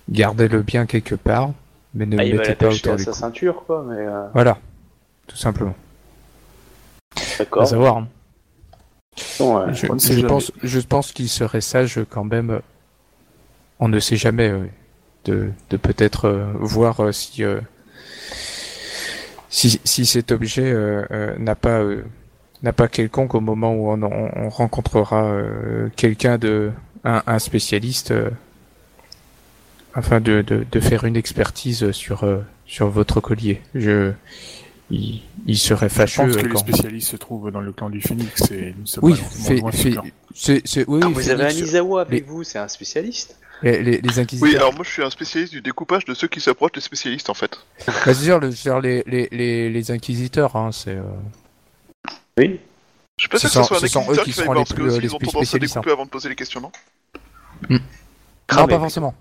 Gardez-le 0.09 0.61
bien 0.61 0.85
quelque 0.85 1.15
part, 1.15 1.51
mais 1.93 2.05
ne 2.05 2.17
Ah, 2.17 2.23
le 2.23 2.29
il 2.29 2.35
mettez 2.35 2.55
pas 2.55 2.69
autour 2.69 2.93
à 2.93 2.97
du 2.97 3.03
sa 3.03 3.11
cou. 3.11 3.17
ceinture 3.19 3.63
quoi, 3.65 3.83
mais 3.87 3.97
euh, 3.99 4.27
Voilà, 4.33 4.59
tout 5.27 5.37
simplement. 5.37 5.75
À 7.15 7.21
d'accord. 7.39 7.65
savoir. 7.65 7.97
hein. 7.97 8.07
Bon, 9.39 9.57
ouais. 9.59 9.73
Je, 9.73 10.21
pense, 10.21 10.51
je 10.63 10.79
pense 10.81 11.11
qu'il 11.11 11.29
serait 11.29 11.61
sage 11.61 11.99
quand 12.09 12.23
même. 12.25 12.49
euh, 12.51 12.59
On 13.79 13.87
ne 13.89 13.99
sait 13.99 14.17
jamais 14.17 14.49
euh, 14.49 14.67
de, 15.25 15.51
de 15.69 15.77
peut-être 15.77 16.25
euh, 16.25 16.51
voir 16.59 17.13
si, 17.13 17.43
euh, 17.43 17.59
si 19.49 19.79
si 19.83 20.05
cet 20.05 20.31
objet 20.31 20.71
euh, 20.71 21.03
euh, 21.11 21.35
n'a 21.37 21.55
pas 21.55 21.79
euh, 21.81 22.03
n'a 22.63 22.73
pas 22.73 22.87
quelconque 22.87 23.35
au 23.35 23.39
moment 23.41 23.73
où 23.73 23.89
on, 23.91 24.01
on- 24.03 24.29
on 24.35 24.49
rencontrera 24.49 25.25
euh, 25.25 25.89
quelqu'un 25.95 26.37
de 26.37 26.71
un, 27.03 27.21
un 27.27 27.39
spécialiste 27.39 28.11
euh, 28.11 28.29
afin 29.93 30.19
de, 30.19 30.41
de, 30.41 30.65
de 30.69 30.79
faire 30.79 31.03
une 31.05 31.15
expertise 31.15 31.91
sur 31.91 32.23
euh, 32.23 32.39
sur 32.65 32.89
votre 32.89 33.21
collier. 33.21 33.61
Je, 33.75 34.11
il, 34.91 35.21
il 35.47 35.57
serait 35.57 35.89
Je 35.89 35.93
fâcheux 35.93 36.23
pense 36.27 36.35
que 36.37 36.41
les 36.43 36.49
quand. 36.49 36.57
spécialistes 36.59 37.09
se 37.11 37.15
trouvent 37.17 37.51
dans 37.51 37.61
le 37.61 37.71
clan 37.71 37.89
du 37.89 38.01
Phoenix 38.01 38.51
et 38.51 38.75
nous 38.77 38.85
sommes 38.85 39.03
Oui, 39.05 39.15
fait, 39.15 39.61
fait- 39.71 39.91
clan. 39.91 40.03
c'est, 40.33 40.61
c'est, 40.65 40.85
oui, 40.87 40.99
Ah, 41.03 41.07
vous 41.07 41.29
avez 41.29 41.45
un 41.45 41.49
Isawa 41.49 42.01
avec 42.01 42.21
les- 42.25 42.27
vous, 42.31 42.43
c'est 42.43 42.59
un 42.59 42.67
spécialiste. 42.67 43.37
Les, 43.61 43.81
les, 43.83 44.01
les 44.01 44.19
inquisiteurs. 44.19 44.49
Oui, 44.49 44.55
alors 44.55 44.73
moi 44.73 44.83
je 44.83 44.89
suis 44.91 45.03
un 45.03 45.09
spécialiste 45.09 45.53
du 45.53 45.61
découpage 45.61 46.05
de 46.05 46.13
ceux 46.13 46.27
qui 46.27 46.39
s'approchent 46.41 46.73
des 46.73 46.81
spécialistes 46.81 47.29
en 47.29 47.33
fait. 47.33 47.57
Bah, 47.87 47.93
c'est 48.05 48.13
sûr, 48.15 48.39
le- 48.39 48.51
c'est 48.51 48.57
sûr, 48.57 48.79
les, 48.81 49.03
les, 49.07 49.27
les, 49.31 49.69
les 49.69 49.91
inquisiteurs, 49.91 50.55
hein, 50.55 50.71
c'est. 50.71 50.95
euh, 50.95 51.03
Oui. 52.37 52.59
Je 53.17 53.23
suis 53.23 53.29
pas 53.29 53.37
sûr 53.39 53.49
que 53.49 53.53
ce 53.55 53.63
soit 53.63 53.77
un 53.77 53.79
ce 53.79 53.87
sont 53.87 53.99
eux 54.01 54.03
inquisiteur 54.19 54.23
qui 54.25 54.33
seront 54.33 54.53
les 54.53 54.59
parce 54.59 54.73
plus- 54.73 54.83
aussi, 54.87 54.99
les 54.99 55.05
ils 55.07 55.15
ont 55.15 55.17
plus 55.17 55.27
tendance 55.27 55.77
à 55.77 55.91
avant 55.91 56.05
de 56.05 56.09
poser 56.09 56.29
les 56.29 56.35
questions, 56.35 56.59
non 56.61 56.71
Non, 57.69 57.79
Cramé, 58.47 58.73
pas 58.73 58.79
forcément. 58.79 59.15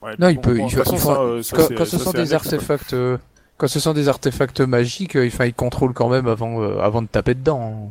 Ouais, 0.00 0.14
Non, 0.18 0.28
il 0.30 0.40
peut, 0.40 0.58
il 0.58 0.70
façon, 0.70 0.96
ça, 0.96 1.20
euh, 1.20 1.42
ça, 1.42 1.56
quand, 1.56 1.84
ce 1.84 1.98
ça, 1.98 2.04
sont 2.04 2.10
des 2.12 2.32
artefacts, 2.32 2.94
euh, 2.94 3.18
quand 3.56 3.68
ce 3.68 3.78
sont 3.78 3.92
des 3.92 4.08
artefacts 4.08 4.60
magiques, 4.60 5.16
euh, 5.16 5.26
enfin, 5.28 5.44
ils 5.44 5.54
contrôlent 5.54 5.92
quand 5.92 6.08
même 6.08 6.26
avant, 6.26 6.60
euh, 6.62 6.80
avant 6.80 7.02
de 7.02 7.06
taper 7.06 7.34
dedans. 7.34 7.90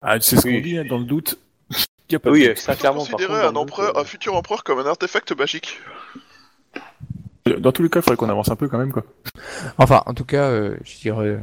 Ah, 0.00 0.16
c'est 0.20 0.36
ce 0.36 0.42
qu'on 0.42 0.60
dit, 0.60 0.78
hein, 0.78 0.84
dans 0.88 0.98
le 0.98 1.04
doute. 1.04 1.38
Il 2.12 2.16
y 2.16 2.16
a 2.16 2.20
pas 2.20 2.28
de 2.28 2.34
Oui, 2.34 2.46
doute. 2.48 2.58
ça 2.58 2.72
On 2.72 2.74
peut 2.74 2.80
clairement. 2.80 2.98
considérer 3.00 3.40
un, 3.40 3.56
empereur, 3.56 3.94
doute, 3.94 4.02
un 4.02 4.04
futur 4.04 4.34
empereur 4.36 4.64
comme 4.64 4.78
un 4.78 4.86
artefact 4.86 5.32
magique. 5.38 5.80
Dans 7.58 7.72
tous 7.72 7.82
les 7.82 7.88
cas, 7.88 8.00
il 8.00 8.02
faudrait 8.02 8.16
qu'on 8.16 8.28
avance 8.28 8.50
un 8.50 8.56
peu 8.56 8.68
quand 8.68 8.78
même, 8.78 8.92
quoi. 8.92 9.02
Enfin, 9.78 10.02
en 10.06 10.14
tout 10.14 10.24
cas, 10.24 10.44
euh, 10.44 10.76
je 10.84 10.98
dirais, 10.98 11.40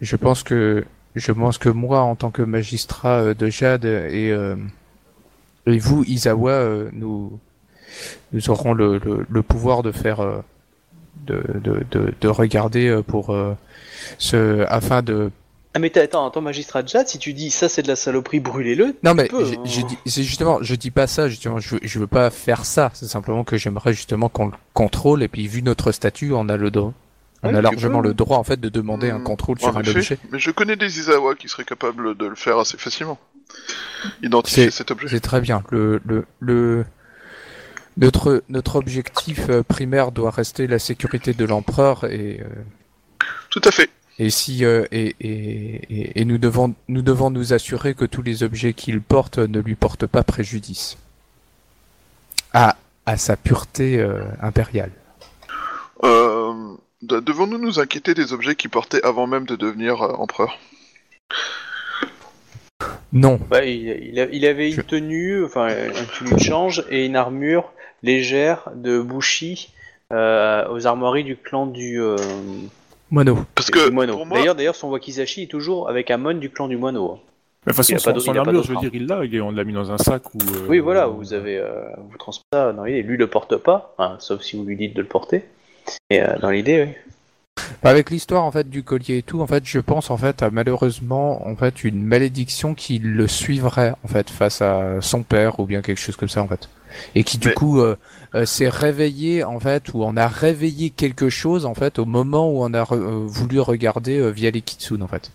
je 0.00 0.16
pense 0.16 0.42
que, 0.42 0.84
je 1.14 1.32
pense 1.32 1.58
que 1.58 1.68
moi, 1.68 2.00
en 2.00 2.14
tant 2.16 2.30
que 2.30 2.42
magistrat 2.42 3.18
euh, 3.20 3.34
de 3.34 3.48
Jade 3.48 3.84
et 3.84 4.30
euh, 4.30 4.56
et 5.66 5.78
vous, 5.78 6.04
Isawa, 6.04 6.50
euh, 6.52 6.88
nous, 6.92 7.38
nous 8.32 8.48
aurons 8.50 8.72
le, 8.72 8.98
le, 8.98 9.26
le 9.28 9.42
pouvoir 9.42 9.82
de 9.82 9.92
faire, 9.92 10.20
euh, 10.20 10.38
de, 11.26 11.42
de, 11.62 11.84
de, 11.90 12.14
de 12.20 12.28
regarder 12.28 12.88
euh, 12.88 13.02
pour 13.02 13.30
euh, 13.30 13.54
ce, 14.18 14.64
afin 14.68 15.02
de. 15.02 15.30
Ah 15.74 15.78
mais 15.78 15.88
t'as- 15.90 16.02
attends, 16.02 16.26
attends, 16.28 16.42
magistrat 16.42 16.82
de 16.82 16.88
Jade, 16.88 17.08
si 17.08 17.18
tu 17.18 17.32
dis 17.32 17.50
ça 17.50 17.68
c'est 17.68 17.82
de 17.82 17.88
la 17.88 17.96
saloperie, 17.96 18.40
brûlez-le. 18.40 18.94
Non 19.02 19.14
mais 19.14 19.28
peux, 19.28 19.42
hein. 19.44 19.60
j'ai 19.64 19.82
dit, 19.84 19.96
c'est 20.06 20.22
justement, 20.22 20.58
je 20.62 20.74
dis 20.74 20.90
pas 20.90 21.06
ça, 21.06 21.28
justement, 21.28 21.60
je, 21.60 21.76
veux- 21.76 21.80
je 21.82 21.98
veux 21.98 22.06
pas 22.06 22.28
faire 22.30 22.64
ça. 22.66 22.90
C'est 22.94 23.06
simplement 23.08 23.42
que 23.44 23.56
j'aimerais 23.56 23.94
justement 23.94 24.28
qu'on 24.28 24.46
le 24.46 24.52
contrôle 24.74 25.22
et 25.22 25.28
puis 25.28 25.46
vu 25.48 25.62
notre 25.62 25.90
statut, 25.92 26.32
on 26.34 26.48
a 26.50 26.56
le 26.58 26.70
droit. 26.70 26.92
On 27.44 27.48
Ouais, 27.52 27.56
a 27.58 27.62
largement 27.62 28.02
peux. 28.02 28.08
le 28.08 28.14
droit 28.14 28.36
en 28.38 28.44
fait 28.44 28.60
de 28.60 28.68
demander 28.68 29.10
un 29.10 29.18
Hmm, 29.18 29.24
contrôle 29.24 29.58
sur 29.58 29.76
un 29.76 29.80
objet. 29.80 30.18
Mais 30.30 30.38
je 30.38 30.50
connais 30.52 30.76
des 30.76 30.98
Izawa 31.00 31.34
qui 31.34 31.48
seraient 31.48 31.64
capables 31.64 32.16
de 32.16 32.26
le 32.26 32.36
faire 32.36 32.58
assez 32.58 32.76
facilement. 32.78 33.18
Identifier 34.22 34.70
cet 34.70 34.90
objet. 34.90 35.08
C'est 35.08 35.20
très 35.20 35.40
bien. 35.40 35.62
Le, 35.70 36.00
le, 36.06 36.24
le, 36.40 36.84
notre, 37.96 38.42
notre 38.48 38.76
objectif 38.76 39.48
euh, 39.48 39.62
primaire 39.62 40.12
doit 40.12 40.30
rester 40.30 40.66
la 40.66 40.78
sécurité 40.78 41.32
de 41.34 41.44
l'empereur 41.44 42.04
et, 42.04 42.40
euh, 42.42 43.24
Tout 43.50 43.60
à 43.64 43.70
fait. 43.70 43.90
Et 44.18 44.30
si 44.30 44.64
euh, 44.64 44.84
et, 44.92 45.14
et, 45.20 46.00
et, 46.00 46.20
et 46.20 46.24
nous 46.24 46.38
devons 46.38 46.74
nous 46.88 47.02
devons 47.02 47.30
nous 47.30 47.52
assurer 47.52 47.94
que 47.94 48.04
tous 48.04 48.22
les 48.22 48.42
objets 48.42 48.72
qu'il 48.74 49.00
porte 49.00 49.38
ne 49.38 49.60
lui 49.60 49.74
portent 49.74 50.06
pas 50.06 50.22
préjudice 50.22 50.98
à 52.52 52.76
à 53.06 53.16
sa 53.16 53.36
pureté 53.36 53.98
euh, 53.98 54.22
impériale. 54.40 54.92
Euh, 56.04 56.52
de- 57.02 57.20
Devons-nous 57.20 57.58
nous 57.58 57.80
inquiéter 57.80 58.14
des 58.14 58.32
objets 58.32 58.54
qu'il 58.54 58.70
portait 58.70 59.02
avant 59.04 59.26
même 59.26 59.46
de 59.46 59.56
devenir 59.56 60.02
euh, 60.02 60.12
empereur? 60.14 60.58
Non. 63.12 63.38
Ouais, 63.50 63.74
il, 63.74 64.10
il 64.12 64.20
a- 64.20 64.28
il 64.30 64.46
avait 64.46 64.70
Je- 64.70 64.76
une 64.80 64.86
tenue, 64.86 65.44
enfin 65.44 65.68
une 65.68 66.06
tenue 66.18 66.32
de 66.34 66.38
change 66.38 66.84
et 66.90 67.06
une 67.06 67.16
armure 67.16 67.72
légère 68.02 68.70
de 68.74 69.00
Bushi 69.00 69.70
euh, 70.12 70.66
aux 70.70 70.86
armoiries 70.86 71.24
du 71.24 71.36
clan 71.36 71.66
du, 71.66 72.00
Mono. 73.12 73.44
Parce 73.54 73.70
que 73.70 73.90
moineau. 73.90 74.24
moi, 74.24 74.38
D'ailleurs, 74.38 74.54
d'ailleurs, 74.54 74.74
son 74.74 74.88
wakizashi 74.90 75.42
est 75.42 75.46
toujours 75.50 75.88
avec 75.90 76.10
un 76.10 76.16
mon 76.16 76.32
du 76.32 76.48
clan 76.50 76.66
du 76.66 76.78
moineau. 76.78 77.20
Mais 77.66 77.72
de 77.72 77.76
toute 77.76 77.76
façon, 77.76 77.92
pas 77.94 78.18
son, 78.18 78.32
son 78.32 78.36
armure, 78.36 78.62
je 78.64 78.72
veux 78.72 78.78
dire, 78.80 78.90
il 78.94 79.06
l'a, 79.06 79.20
on 79.44 79.52
l'a 79.52 79.64
mis 79.64 79.74
dans 79.74 79.92
un 79.92 79.98
sac 79.98 80.34
ou. 80.34 80.38
euh, 80.38 80.66
Oui, 80.68 80.78
voilà, 80.80 81.06
vous 81.06 81.34
avez, 81.34 81.58
euh, 81.58 81.84
vous 82.10 82.16
transmettez 82.18 82.48
ça 82.52 82.72
dans 82.72 82.84
l'idée. 82.84 83.02
Lui 83.02 83.18
le 83.18 83.26
porte 83.28 83.56
pas, 83.58 83.94
hein, 83.98 84.16
sauf 84.18 84.40
si 84.40 84.56
vous 84.56 84.64
lui 84.64 84.76
dites 84.76 84.96
de 84.96 85.02
le 85.02 85.06
porter. 85.06 85.44
Et 86.10 86.22
euh, 86.22 86.38
dans 86.40 86.50
l'idée, 86.50 86.84
oui. 86.88 87.11
Bah, 87.82 87.90
Avec 87.90 88.10
l'histoire 88.10 88.44
en 88.44 88.50
fait 88.50 88.68
du 88.70 88.82
collier 88.82 89.18
et 89.18 89.22
tout, 89.22 89.40
en 89.42 89.46
fait, 89.46 89.64
je 89.66 89.78
pense 89.78 90.10
en 90.10 90.16
fait 90.16 90.42
à 90.42 90.50
malheureusement 90.50 91.46
en 91.46 91.54
fait 91.56 91.84
une 91.84 92.02
malédiction 92.02 92.74
qui 92.74 92.98
le 92.98 93.26
suivrait 93.28 93.94
en 94.04 94.08
fait 94.08 94.30
face 94.30 94.62
à 94.62 95.00
son 95.00 95.22
père 95.22 95.60
ou 95.60 95.66
bien 95.66 95.82
quelque 95.82 95.98
chose 96.00 96.16
comme 96.16 96.28
ça 96.30 96.42
en 96.42 96.48
fait, 96.48 96.68
et 97.14 97.24
qui 97.24 97.38
du 97.38 97.48
Mais- 97.48 97.54
coup 97.54 97.80
euh, 97.80 97.96
euh, 98.34 98.46
s'est 98.46 98.68
réveillé 98.70 99.44
en 99.44 99.60
fait 99.60 99.92
ou 99.92 100.02
on 100.02 100.16
a 100.16 100.28
réveillé 100.28 100.90
quelque 100.90 101.28
chose 101.28 101.66
en 101.66 101.74
fait 101.74 101.98
au 101.98 102.06
moment 102.06 102.48
où 102.50 102.62
on 102.64 102.72
a 102.72 102.82
re- 102.84 102.94
euh, 102.96 103.24
voulu 103.26 103.60
regarder 103.60 104.18
euh, 104.18 104.30
via 104.30 104.50
les 104.50 104.62
kitsune 104.62 105.02
en 105.02 105.08
fait. 105.08 105.30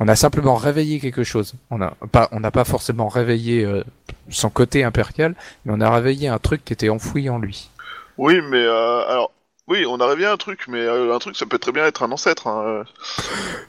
On 0.00 0.06
a 0.06 0.14
simplement 0.14 0.54
réveillé 0.54 1.00
quelque 1.00 1.24
chose. 1.24 1.54
On 1.70 1.80
a 1.82 1.90
pas, 2.12 2.28
on 2.30 2.38
n'a 2.38 2.52
pas 2.52 2.62
forcément 2.64 3.08
réveillé 3.08 3.64
euh, 3.64 3.82
son 4.30 4.48
côté 4.48 4.84
impérial, 4.84 5.34
mais 5.64 5.72
on 5.74 5.80
a 5.80 5.90
réveillé 5.90 6.28
un 6.28 6.38
truc 6.38 6.64
qui 6.64 6.72
était 6.72 6.88
enfoui 6.88 7.28
en 7.28 7.38
lui. 7.38 7.68
oui, 8.16 8.40
mais 8.48 8.62
euh, 8.62 9.00
alors, 9.08 9.32
oui, 9.68 9.84
on 9.86 9.98
a 10.00 10.06
rêvé 10.06 10.26
un 10.26 10.36
truc, 10.36 10.64
mais 10.68 10.78
euh, 10.80 11.14
un 11.14 11.18
truc, 11.18 11.36
ça 11.36 11.46
peut 11.46 11.58
très 11.58 11.72
bien 11.72 11.84
être 11.86 12.02
un 12.02 12.10
ancêtre. 12.12 12.46
Hein. 12.46 12.62
euh. 12.66 12.84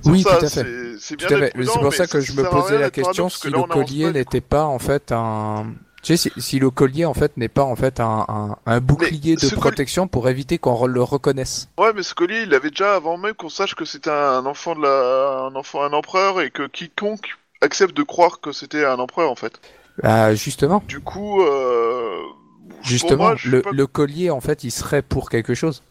Oui, 0.05 0.23
ça, 0.23 0.37
tout 0.37 0.45
à 0.45 0.49
fait. 0.49 0.63
c'est- 0.99 1.15
bien 1.15 1.27
C'est 1.29 1.79
pour 1.79 1.93
ça 1.93 2.07
que 2.07 2.21
je 2.21 2.33
me 2.33 2.43
posais 2.49 2.79
la 2.79 2.89
question 2.89 3.29
si 3.29 3.49
là, 3.49 3.57
le 3.57 3.63
collier 3.73 4.11
n'était 4.11 4.41
pas 4.41 4.63
en 4.65 4.79
fait 4.79 5.11
un. 5.11 5.67
Tu 6.01 6.15
sais, 6.15 6.29
si, 6.33 6.41
si 6.41 6.59
le 6.59 6.69
collier 6.69 7.03
en 7.03 7.13
fait 7.13 7.35
n'est 7.35 7.49
pas 7.49 7.63
en 7.63 7.75
fait 7.75 7.99
un, 7.99 8.25
un, 8.29 8.55
un 8.65 8.79
bouclier 8.79 9.35
de 9.35 9.49
protection 9.55 10.07
pour 10.07 10.29
éviter 10.29 10.57
qu'on 10.57 10.85
le 10.87 11.03
reconnaisse. 11.03 11.67
Ouais, 11.77 11.91
mais 11.93 12.03
ce 12.03 12.15
collier, 12.15 12.43
il 12.43 12.49
l'avait 12.49 12.69
déjà 12.69 12.95
avant 12.95 13.17
même 13.17 13.33
qu'on 13.33 13.49
sache 13.49 13.75
que 13.75 13.83
c'était 13.83 14.09
un 14.09 14.45
enfant 14.45 14.75
de 14.75 14.81
la, 14.81 15.47
un 15.51 15.55
enfant, 15.55 15.83
un 15.83 15.91
empereur, 15.91 16.39
et 16.39 16.51
que 16.51 16.67
quiconque 16.67 17.37
accepte 17.61 17.97
de 17.97 18.03
croire 18.03 18.39
que 18.39 18.53
c'était 18.53 18.85
un 18.85 18.97
empereur 18.99 19.29
en 19.29 19.35
fait. 19.35 19.59
Ah, 20.01 20.33
justement, 20.33 20.81
Du 20.87 21.01
coup, 21.01 21.41
euh... 21.41 22.15
justement, 22.81 23.23
moi, 23.23 23.35
je 23.35 23.41
suis 23.41 23.49
le, 23.49 23.61
pas- 23.61 23.71
le 23.73 23.85
collier 23.87 24.29
en 24.29 24.39
fait, 24.39 24.63
il 24.63 24.71
serait 24.71 25.01
pour 25.01 25.29
quelque 25.29 25.53
chose. 25.53 25.83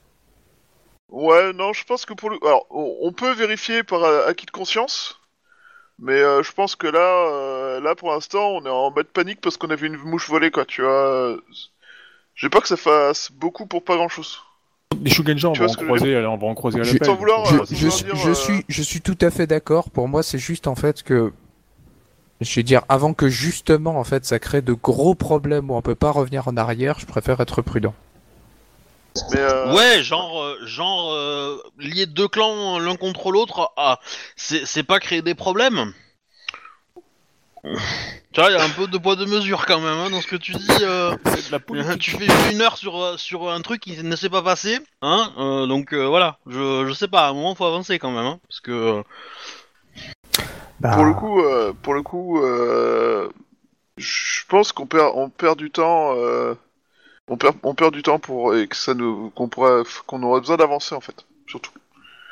Ouais, 1.09 1.53
non, 1.55 1.73
je 1.73 1.85
pense 1.85 2.05
que 2.05 2.13
pour 2.15 2.31
le, 2.31 2.39
alors, 2.43 2.67
on, 2.71 2.97
on 3.03 3.13
peut 3.13 3.33
vérifier 3.33 3.83
par 3.83 4.05
euh, 4.05 4.27
acquis 4.29 4.47
de 4.47 4.51
conscience, 4.51 5.19
mais 5.99 6.13
euh, 6.21 6.43
je 6.43 6.53
pense 6.53 6.77
que 6.77 6.87
là, 6.87 6.99
euh, 7.33 7.81
là 7.81 7.95
pour 7.95 8.11
l'instant, 8.11 8.49
on 8.51 8.65
est 8.67 8.69
en 8.71 8.91
mode 8.91 9.07
panique 9.09 9.41
parce 9.41 9.57
qu'on 9.57 9.71
a 9.71 9.75
vu 9.77 9.87
une 9.87 9.97
mouche 9.97 10.29
voler, 10.29 10.51
quoi. 10.51 10.65
Tu 10.67 10.83
vois, 10.83 11.37
j'ai 12.35 12.51
pas 12.51 12.61
que 12.61 12.69
ça 12.69 12.77
fasse 12.77 13.33
beaucoup 13.33 13.67
pour 13.67 13.83
pas 13.83 13.97
grand 13.97 14.09
chose. 14.09 14.39
Les 15.03 15.11
Shugenja, 15.11 15.49
on 15.49 15.53
va 15.53 15.65
en 15.67 15.75
croiser, 15.75 16.17
on 16.27 16.37
va 16.37 16.47
en 16.47 16.55
croiser 16.55 16.81
à 16.81 16.83
Je- 16.85 16.93
l'appel. 16.93 17.07
Sans 17.09 17.15
vouloir, 17.17 17.45
Je, 17.47 17.57
sans 17.59 17.65
je, 17.65 17.75
vouloir 17.75 17.93
suis- 17.93 18.05
dire, 18.05 18.17
je 18.17 18.33
suis, 18.33 18.65
je 18.69 18.83
suis 18.83 19.01
tout 19.01 19.19
à 19.21 19.31
fait 19.31 19.47
d'accord. 19.47 19.91
Pour 19.91 20.09
moi, 20.09 20.23
c'est 20.23 20.39
juste 20.39 20.67
en 20.67 20.75
fait 20.75 21.03
que, 21.03 21.33
je 22.41 22.61
veux 22.61 22.65
dire, 22.65 22.83
avant 22.89 23.15
que 23.15 23.29
justement 23.29 23.99
en 23.99 24.05
fait 24.05 24.25
ça 24.25 24.39
crée 24.39 24.61
de 24.63 24.73
gros 24.73 25.15
problèmes 25.15 25.71
où 25.71 25.75
on 25.75 25.83
peut 25.83 25.95
pas 25.95 26.11
revenir 26.11 26.49
en 26.49 26.57
arrière, 26.57 26.99
je 27.01 27.07
préfère 27.07 27.41
être 27.41 27.63
prudent. 27.63 27.95
Mais 29.31 29.41
euh, 29.41 29.73
Ouais, 29.75 30.03
genre, 30.03 30.43
euh, 30.43 30.57
genre 30.65 31.13
euh, 31.13 31.63
lier 31.79 32.07
deux 32.07 32.29
clans 32.29 32.79
l'un 32.79 32.97
contre 32.97 33.31
l'autre, 33.31 33.73
ah, 33.77 33.99
c'est 34.37 34.83
pas 34.83 35.01
créer 35.01 35.23
des 35.23 35.35
problèmes. 35.35 35.93
Tu 38.33 38.41
vois, 38.41 38.51
il 38.51 38.55
y 38.55 38.57
a 38.57 38.63
un 38.63 38.69
peu 38.71 38.87
de 38.87 38.97
poids 38.99 39.17
de 39.17 39.25
mesure 39.25 39.67
quand 39.67 39.81
même 39.81 39.99
hein, 39.99 40.11
dans 40.11 40.21
ce 40.21 40.27
que 40.29 40.37
tu 40.37 40.53
dis. 40.53 40.67
euh. 40.83 41.11
De 41.11 41.83
la 41.83 41.97
tu 41.97 42.13
fais 42.13 42.27
une 42.53 42.61
heure 42.63 42.77
sur, 42.77 43.19
sur 43.19 43.51
un 43.51 43.61
truc 43.61 43.81
qui 43.81 44.01
ne 44.03 44.17
s'est 44.17 44.31
pas 44.31 44.43
passé, 44.43 44.79
hein 45.03 45.33
euh, 45.39 45.67
Donc 45.67 45.93
euh, 45.93 46.07
voilà, 46.07 46.39
je, 46.47 46.87
je 46.87 46.93
sais 46.93 47.09
pas, 47.09 47.27
à 47.27 47.31
un 47.31 47.33
moment 47.35 47.55
faut 47.55 47.65
avancer 47.67 47.99
quand 47.99 48.11
même, 48.13 48.25
hein, 48.27 48.39
parce 48.49 48.61
que 48.61 49.03
Bah, 50.81 50.93
pour 50.95 51.05
le 51.05 51.15
coup, 51.15 51.41
euh, 51.43 51.73
pour 51.83 51.95
le 51.95 52.03
coup, 52.03 52.41
euh, 52.41 53.29
je 53.97 54.43
pense 54.49 54.71
qu'on 54.73 54.87
perd, 54.87 55.13
on 55.15 55.29
perd 55.29 55.59
du 55.59 55.71
temps. 55.71 56.15
Euh, 57.29 57.33
on 57.33 57.37
perd, 57.37 57.57
on 57.63 57.75
perd 57.75 57.95
du 57.95 58.03
temps 58.03 58.19
pour 58.19 58.55
et 58.55 58.67
que 58.69 58.77
ça 58.77 58.95
nous, 58.95 59.31
qu'on 59.31 59.49
pourrait, 59.49 59.83
qu'on 60.07 60.23
aurait 60.23 60.41
besoin 60.41 60.57
d'avancer 60.57 60.95
en 60.95 61.01
fait, 61.01 61.25
surtout. 61.47 61.71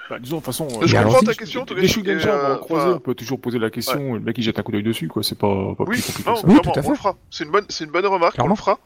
Bah, 0.08 0.18
disons, 0.20 0.36
de 0.36 0.40
toute 0.40 0.46
façon, 0.46 0.68
Je 0.82 0.96
Mais 0.96 1.02
comprends 1.02 1.20
ta 1.22 1.34
question. 1.34 1.66
les 1.74 1.84
et, 1.84 1.88
Shugenja, 1.88 2.28
on 2.32 2.36
va 2.38 2.48
euh, 2.50 2.54
en 2.54 2.58
croiser, 2.58 2.84
enfin, 2.86 2.92
on 2.96 3.00
peut 3.00 3.14
toujours 3.14 3.40
poser 3.40 3.58
la 3.58 3.70
question, 3.70 4.14
le 4.14 4.20
mec 4.20 4.38
il 4.38 4.42
jette 4.42 4.58
un 4.58 4.62
coup 4.62 4.70
d'œil 4.72 4.84
dessus, 4.84 5.08
quoi, 5.08 5.22
c'est 5.24 5.36
pas, 5.38 5.48
pas 5.76 5.84
Oui, 5.84 5.96
plus 5.96 6.02
compliqué 6.06 6.30
non, 6.30 6.34
que 6.36 6.40
ça. 6.40 6.46
Oui, 6.46 6.52
clairement, 6.54 6.72
tout 6.72 6.78
à 6.78 6.82
fait. 6.82 6.88
on 6.88 6.90
le 6.92 6.96
fera. 6.96 7.16
C'est 7.30 7.44
une 7.44 7.50
bonne, 7.50 7.66
c'est 7.68 7.84
une 7.84 7.90
bonne 7.90 8.06
remarque, 8.06 8.34
Clairement. 8.34 8.52
on 8.52 8.54
le 8.54 8.60
fera. 8.60 8.78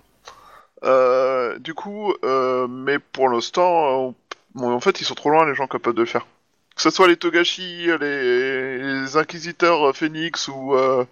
Euh, 0.85 1.59
du 1.59 1.75
coup, 1.75 2.15
euh, 2.25 2.67
mais 2.69 2.99
pour 2.99 3.29
l'instant, 3.29 3.69
on- 4.09 4.15
bon, 4.55 4.73
en 4.73 4.81
fait, 4.81 5.01
ils 5.01 5.05
sont 5.05 5.15
trop 5.15 5.29
loin 5.31 5.45
les 5.47 5.55
gens 5.55 5.67
capables 5.67 5.95
de 5.97 6.01
le 6.03 6.07
faire. 6.07 6.27
Que 6.81 6.85
ce 6.89 6.97
soit 6.97 7.09
les 7.09 7.19
Togashi, 7.19 7.89
les, 8.01 8.79
les 9.03 9.17
Inquisiteurs 9.19 9.91
euh, 9.91 9.93
Phoenix 9.93 10.49
ou 10.49 10.75
euh, 10.75 11.05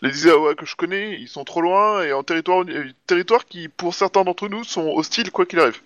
les 0.00 0.10
Izawa 0.10 0.56
que 0.56 0.66
je 0.66 0.74
connais, 0.74 1.12
ils 1.20 1.28
sont 1.28 1.44
trop 1.44 1.60
loin 1.60 2.02
et 2.02 2.12
en 2.12 2.24
territoire, 2.24 2.64
euh, 2.68 2.90
territoire 3.06 3.44
qui, 3.44 3.68
pour 3.68 3.94
certains 3.94 4.24
d'entre 4.24 4.48
nous, 4.48 4.64
sont 4.64 4.88
hostiles 4.88 5.30
quoi 5.30 5.46
qu'il 5.46 5.60
arrive. 5.60 5.80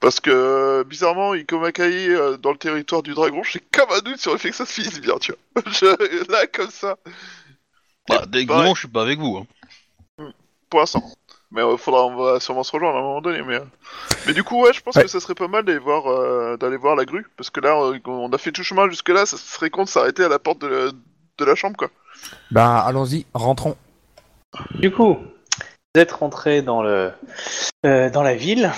Parce 0.00 0.18
que 0.18 0.82
bizarrement, 0.84 1.34
Ikomakai 1.34 2.08
euh, 2.08 2.38
dans 2.38 2.52
le 2.52 2.56
territoire 2.56 3.02
du 3.02 3.12
dragon, 3.12 3.42
j'ai 3.42 3.60
comme 3.70 3.90
un 3.90 4.00
doute 4.00 4.18
sur 4.18 4.32
le 4.32 4.38
fait 4.38 4.48
que 4.48 4.56
ça 4.56 4.64
se 4.64 4.72
finisse 4.72 4.98
bien, 5.02 5.18
tu 5.18 5.32
vois. 5.54 5.62
Je- 5.70 6.32
là, 6.32 6.46
comme 6.46 6.70
ça, 6.70 6.96
bah, 8.08 8.22
Et 8.24 8.30
techniquement 8.30 8.54
pareil. 8.56 8.74
je 8.74 8.78
suis 8.80 8.88
pas 8.88 9.02
avec 9.02 9.18
vous. 9.18 9.44
Hein. 10.18 10.32
pour 10.70 10.80
l'instant. 10.80 11.02
Mais 11.52 11.60
euh, 11.62 11.76
faudra, 11.76 12.06
on 12.06 12.16
va 12.16 12.40
sûrement 12.40 12.62
se 12.62 12.72
rejoindre 12.72 12.96
à 12.96 13.00
un 13.00 13.02
moment 13.02 13.20
donné. 13.20 13.42
Mais, 13.42 13.56
euh. 13.56 13.64
mais 14.26 14.32
du 14.32 14.42
coup, 14.42 14.62
ouais, 14.62 14.72
je 14.72 14.80
pense 14.80 14.96
Ouais. 14.96 15.02
que 15.02 15.08
ça 15.08 15.20
serait 15.20 15.34
pas 15.34 15.48
mal 15.48 15.64
d'aller 15.64 15.78
voir, 15.78 16.06
euh, 16.10 16.56
d'aller 16.56 16.76
voir 16.78 16.96
la 16.96 17.04
grue, 17.04 17.26
parce 17.36 17.50
que 17.50 17.60
là, 17.60 17.76
on 18.06 18.32
a 18.32 18.38
fait 18.38 18.52
tout 18.52 18.62
le 18.62 18.64
chemin 18.66 18.88
jusque 18.88 19.08
là, 19.10 19.26
ça 19.26 19.36
serait 19.36 19.70
con 19.70 19.84
de 19.84 19.88
s'arrêter 19.88 20.24
à 20.24 20.28
la 20.28 20.38
porte 20.38 20.60
de 20.62 20.66
la, 20.66 20.90
de 21.38 21.44
la 21.44 21.54
chambre, 21.54 21.76
quoi. 21.76 21.88
Bah, 22.50 22.78
allons-y, 22.86 23.26
rentrons. 23.34 23.76
Du 24.78 24.90
coup, 24.90 25.16
vous 25.94 26.00
êtes 26.00 26.12
rentré 26.12 26.62
dans 26.62 26.82
le 26.82 27.10
euh, 27.86 28.10
dans 28.10 28.22
la 28.22 28.34
ville 28.34 28.70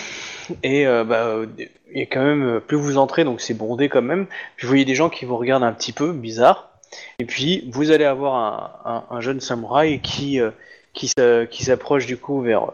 et 0.62 0.86
euh, 0.86 1.04
bah, 1.04 1.36
il 1.58 1.98
y 1.98 2.02
a 2.02 2.06
quand 2.06 2.22
même 2.24 2.60
plus 2.60 2.76
vous 2.76 2.96
entrez 2.98 3.24
donc 3.24 3.40
c'est 3.40 3.54
bondé 3.54 3.88
quand 3.88 4.02
même. 4.02 4.26
Puis 4.56 4.66
vous 4.66 4.70
voyez 4.70 4.84
des 4.84 4.94
gens 4.94 5.10
qui 5.10 5.24
vous 5.24 5.36
regardent 5.36 5.64
un 5.64 5.72
petit 5.72 5.92
peu 5.92 6.12
bizarre. 6.12 6.70
Et 7.18 7.24
puis 7.24 7.68
vous 7.72 7.90
allez 7.90 8.04
avoir 8.04 8.34
un, 8.34 8.70
un- 9.10 9.16
un 9.16 9.20
jeune 9.20 9.40
samouraï 9.40 10.00
qui 10.00 10.40
euh, 10.40 10.50
qui 10.94 11.08
s'a- 11.08 11.46
qui 11.46 11.64
s'approche 11.64 12.06
du 12.06 12.16
coup 12.16 12.40
vers 12.40 12.64
euh, 12.64 12.72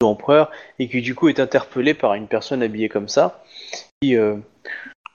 l'empereur 0.00 0.50
et 0.78 0.88
qui 0.88 1.02
du 1.02 1.14
coup 1.14 1.28
est 1.28 1.40
interpellé 1.40 1.94
par 1.94 2.14
une 2.14 2.28
personne 2.28 2.62
habillée 2.62 2.88
comme 2.88 3.08
ça. 3.08 3.44
Qui 4.00 4.16
euh, 4.16 4.36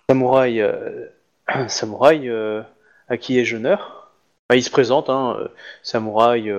samouraï 0.09 0.61
euh, 0.61 1.07
samouraï 1.67 2.29
euh, 2.29 2.61
à 3.09 3.17
qui 3.17 3.39
ai-je 3.39 3.57
honneur 3.57 4.11
Bah, 4.49 4.55
Il 4.55 4.63
se 4.63 4.71
présente 4.71 5.09
hein, 5.09 5.37
samouraï 5.83 6.51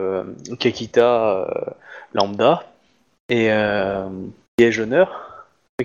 Kakita 0.59 1.75
lambda 2.15 2.65
et 3.29 3.51
qui 4.57 4.65
ai-je 4.65 4.83
honneur 4.83 5.25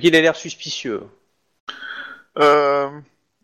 il 0.02 0.16
a 0.16 0.22
l'air 0.22 0.36
suspicieux? 0.36 1.04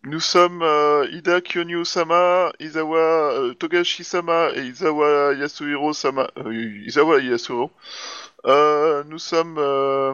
Nous 0.04 0.20
sommes 0.22 0.62
euh, 0.64 1.08
Ida 1.12 1.42
Kyonyu-sama, 1.42 2.54
Izawa 2.60 2.98
euh, 3.34 3.54
Togashi-sama 3.54 4.50
et 4.56 4.64
Izawa 4.64 5.34
Yasuhiro-sama. 5.34 6.30
euh, 6.38 6.54
Izawa 6.86 7.20
Yasuhiro. 7.22 7.70
Euh, 8.46 9.04
nous 9.10 9.20
sommes 9.20 9.58
euh, 9.58 10.14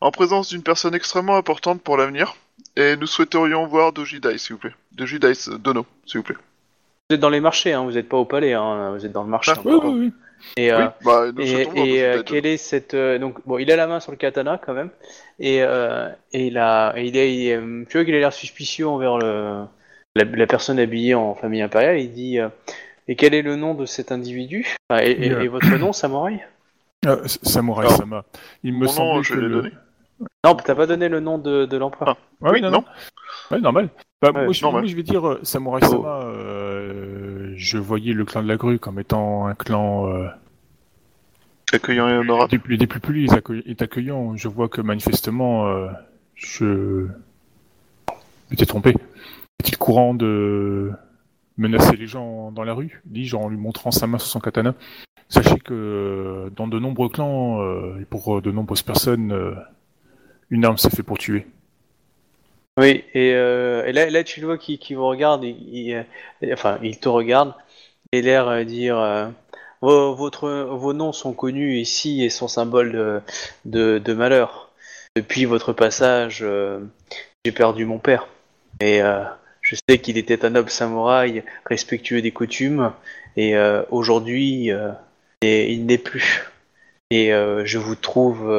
en 0.00 0.10
présence 0.12 0.48
d'une 0.50 0.62
personne 0.62 0.94
extrêmement 0.94 1.36
importante 1.36 1.82
pour 1.82 1.96
l'avenir 1.96 2.36
et 2.76 2.96
nous 2.96 3.06
souhaiterions 3.08 3.66
voir 3.66 3.92
Doji 3.92 4.20
Dai, 4.20 4.38
s'il 4.38 4.54
vous 4.54 4.60
plaît. 4.60 4.74
Doji 4.92 5.18
Dai 5.18 5.32
euh, 5.48 5.58
Dono, 5.58 5.84
s'il 6.06 6.18
vous 6.20 6.24
plaît. 6.24 6.36
Vous 7.10 7.14
êtes 7.14 7.20
dans 7.20 7.30
les 7.30 7.40
marchés, 7.40 7.72
hein, 7.72 7.82
vous 7.84 7.92
n'êtes 7.92 8.08
pas 8.08 8.18
au 8.18 8.24
palais, 8.24 8.52
hein, 8.52 8.92
vous 8.96 9.04
êtes 9.04 9.12
dans 9.12 9.24
le 9.24 9.30
marché. 9.30 9.50
Ah, 9.56 9.60
Oui, 9.64 9.72
oui, 9.82 9.90
oui. 9.98 10.12
Et, 10.56 10.70
euh, 10.72 10.86
oui, 10.86 10.90
bah, 11.04 11.24
nous 11.32 11.42
Et, 11.42 12.02
euh, 12.04 12.22
quelle 12.22 12.46
est 12.46 12.56
cette 12.56 12.94
euh, 12.94 13.18
donc 13.18 13.38
bon 13.46 13.58
il 13.58 13.70
a 13.70 13.76
la 13.76 13.86
main 13.86 14.00
sur 14.00 14.12
le 14.12 14.18
katana 14.18 14.58
quand 14.64 14.74
même 14.74 14.90
et 15.38 15.62
euh, 15.62 16.08
et 16.32 16.46
il 16.46 16.58
a 16.58 16.94
et 16.96 17.06
il 17.06 17.16
est 17.16 17.34
il 17.34 17.46
est, 17.48 17.56
euh, 17.56 17.84
tu 17.88 17.96
vois 17.98 18.04
qu'il 18.04 18.14
a 18.14 18.18
l'air 18.18 18.32
suspicieux 18.32 18.86
envers 18.86 19.18
le 19.18 19.64
la, 20.16 20.24
la 20.24 20.46
personne 20.46 20.78
habillée 20.78 21.14
en 21.14 21.34
famille 21.34 21.62
impériale 21.62 21.98
il 22.00 22.12
dit 22.12 22.38
euh, 22.38 22.48
et 23.08 23.16
quel 23.16 23.34
est 23.34 23.42
le 23.42 23.56
nom 23.56 23.74
de 23.74 23.86
cet 23.86 24.12
individu? 24.12 24.76
Enfin, 24.90 25.02
et, 25.02 25.10
et- 25.12 25.32
Euh. 25.32 25.40
et 25.40 25.48
votre 25.48 25.74
nom 25.78 25.92
samouraï? 25.92 26.44
Ah, 27.06 27.16
S- 27.24 27.38
Samurai 27.42 27.86
Alors, 27.86 27.96
Sama. 27.96 28.24
Il 28.62 28.74
me 28.74 28.86
je 28.86 29.32
que 29.32 29.38
l'ai 29.38 29.48
le- 29.48 29.54
donné. 29.62 29.70
non 30.44 30.54
t'as 30.56 30.74
pas 30.74 30.86
donné 30.86 31.08
le 31.08 31.20
nom 31.20 31.38
de, 31.38 31.64
de 31.64 31.76
l'empereur 31.76 32.16
Ouais, 32.40 32.50
Oui, 32.52 32.60
non, 32.60 32.70
non. 32.70 32.78
non. 32.80 32.84
Ouais, 33.50 33.60
normal. 33.60 33.88
Bah, 34.20 34.30
Ouais, 34.34 34.44
moi, 34.44 34.52
je, 34.52 34.62
normal. 34.62 34.82
moi, 34.82 34.90
je 34.90 34.96
vais 34.96 35.02
dire 35.02 35.26
euh, 35.26 35.40
Samurai 35.42 35.80
Oh. 35.84 35.86
Sama. 35.88 36.20
euh, 36.24 37.07
je 37.58 37.76
voyais 37.76 38.12
le 38.12 38.24
clan 38.24 38.42
de 38.42 38.48
la 38.48 38.56
grue 38.56 38.78
comme 38.78 39.00
étant 39.00 39.46
un 39.46 39.54
clan 39.54 40.08
euh, 40.08 40.28
Accueillant 41.72 42.08
et 42.08 42.16
honorable. 42.16 42.50
des, 42.50 42.58
plus- 42.58 42.78
des 42.78 42.86
plus 42.86 43.00
polis, 43.00 43.30
accueil- 43.32 43.62
est 43.66 43.82
accueillant. 43.82 44.36
Je 44.36 44.48
vois 44.48 44.68
que 44.68 44.80
manifestement, 44.80 45.66
euh, 45.66 45.88
je 46.34 47.08
m'étais 48.50 48.64
trompé. 48.64 48.90
Est-il 49.60 49.76
courant 49.76 50.14
de 50.14 50.92
menacer 51.58 51.96
les 51.96 52.06
gens 52.06 52.52
dans 52.52 52.64
la 52.64 52.72
rue? 52.72 53.02
Dis-je 53.04 53.36
en 53.36 53.48
lui 53.48 53.58
montrant 53.58 53.90
sa 53.90 54.06
main 54.06 54.18
sur 54.18 54.28
son 54.28 54.40
katana. 54.40 54.74
Sachez 55.28 55.58
que 55.58 55.74
euh, 55.74 56.50
dans 56.56 56.68
de 56.68 56.78
nombreux 56.78 57.08
clans 57.10 57.60
euh, 57.60 57.98
et 58.00 58.04
pour 58.04 58.40
de 58.40 58.50
nombreuses 58.50 58.82
personnes, 58.82 59.56
une 60.48 60.64
arme 60.64 60.78
c'est 60.78 60.94
fait 60.94 61.02
pour 61.02 61.18
tuer. 61.18 61.46
Oui 62.78 63.04
et, 63.12 63.32
euh, 63.34 63.92
là 63.92 64.24
tu 64.24 64.40
le 64.40 64.46
vois 64.46 64.56
qui 64.56 64.94
vous 64.94 65.06
regarde 65.06 65.44
euh, 65.44 66.02
enfin 66.52 66.78
il 66.82 66.98
te 66.98 67.08
regarde 67.08 67.54
et 68.12 68.22
l'air 68.22 68.48
euh, 68.48 68.64
dire 68.64 68.98
euh, 68.98 69.28
vos, 69.80 70.14
votre, 70.14 70.48
vos 70.48 70.92
noms 70.92 71.12
sont 71.12 71.32
connus 71.32 71.78
ici 71.78 72.24
et 72.24 72.30
sont 72.30 72.48
symboles 72.48 72.92
de, 72.92 73.20
de, 73.64 73.98
de 73.98 74.12
malheur. 74.12 74.72
Depuis 75.14 75.44
votre 75.44 75.72
passage, 75.72 76.44
j'ai 77.44 77.52
perdu 77.52 77.84
mon 77.84 77.98
père. 77.98 78.26
Et 78.80 79.00
je 79.62 79.76
sais 79.88 79.98
qu'il 79.98 80.18
était 80.18 80.44
un 80.44 80.50
noble 80.50 80.70
samouraï, 80.70 81.44
respectueux 81.64 82.22
des 82.22 82.32
coutumes, 82.32 82.92
et 83.36 83.54
aujourd'hui, 83.90 84.72
il 85.42 85.86
n'est 85.86 85.98
plus. 85.98 86.50
Et 87.10 87.30
je 87.30 87.78
vous 87.78 87.94
trouve 87.94 88.50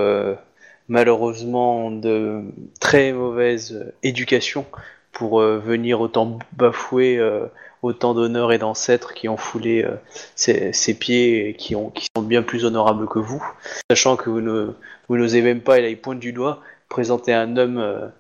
malheureusement 0.90 1.92
de 1.92 2.44
très 2.80 3.14
mauvaise 3.14 3.94
éducation 4.04 4.66
pour 5.12 5.40
euh, 5.40 5.60
venir 5.60 6.02
autant 6.02 6.40
bafouer 6.54 7.18
euh, 7.18 7.46
autant 7.82 8.14
d'honneurs 8.14 8.52
et 8.52 8.58
d'ancêtres 8.58 9.14
qui 9.14 9.30
ont 9.30 9.38
foulé 9.38 9.84
euh, 9.84 9.96
ses, 10.36 10.94
pieds 10.94 11.50
et 11.50 11.54
qui, 11.54 11.76
ont, 11.76 11.90
qui 11.92 12.08
sont 12.16 12.24
bien 12.24 12.42
plus 12.42 12.66
honorables 12.66 13.08
que 13.08 13.20
vous, 13.20 13.44
sachant 13.90 14.18
que 14.18 14.30
vous 14.30 14.42
ne 14.42 14.74
vous 15.08 15.18
n'osez 15.18 15.42
même 15.42 15.62
pas, 15.62 15.80
et 15.80 15.82
là 15.82 15.90
il 15.90 15.98
pointe 15.98 16.20
du 16.20 16.34
doigt, 16.34 16.62
présenter 16.88 17.34
un 17.34 17.58
homme 17.58 18.12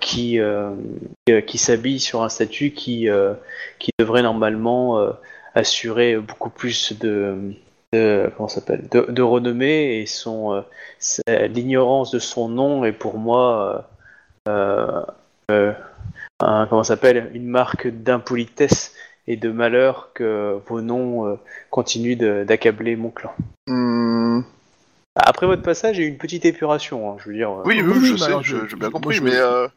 qui, 0.00 0.38
qui, 1.46 1.58
s'habille 1.58 2.00
sur 2.00 2.22
un 2.22 2.30
statut 2.30 2.70
qui, 2.70 3.08
devrait 3.98 4.22
normalement 4.22 4.98
assurer 5.54 6.16
beaucoup 6.16 6.48
plus 6.48 6.98
de, 6.98 7.52
de 7.92 8.30
comment 8.36 8.48
s'appelle 8.48 8.88
de, 8.90 9.02
de 9.10 9.22
renommée 9.22 10.00
et 10.00 10.06
son 10.06 10.52
euh, 10.54 11.46
l'ignorance 11.48 12.10
de 12.10 12.18
son 12.18 12.48
nom 12.48 12.84
est 12.84 12.92
pour 12.92 13.18
moi 13.18 13.86
euh, 14.48 15.02
euh, 15.50 15.72
un- 16.40 16.66
comment 16.66 16.82
ça 16.84 16.94
s'appelle 16.94 17.30
une 17.34 17.46
marque 17.46 17.86
d'impolitesse 17.88 18.94
et 19.28 19.36
de 19.36 19.50
malheur 19.50 20.10
que 20.14 20.58
vos 20.66 20.80
noms 20.80 21.26
euh, 21.26 21.36
continuent 21.70 22.16
d'accabler 22.44 22.96
mon 22.96 23.10
clan. 23.10 23.32
Hmm, 23.68 24.40
Après 25.14 25.46
votre 25.46 25.62
passage, 25.62 25.98
il 25.98 26.00
y 26.00 26.04
a 26.04 26.08
eu 26.08 26.10
une 26.10 26.18
petite 26.18 26.44
épuration, 26.44 27.08
hein, 27.12 27.16
je 27.22 27.28
veux 27.28 27.34
dire. 27.36 27.50
euh, 27.50 27.62
Oui, 27.64 27.80
Oui, 27.82 28.00
je 28.12 28.16
sais, 28.16 28.32
j'ai 28.68 28.76
bien 28.76 28.90
compris, 28.90 29.20
mais 29.20 29.36
euh, 29.36 29.68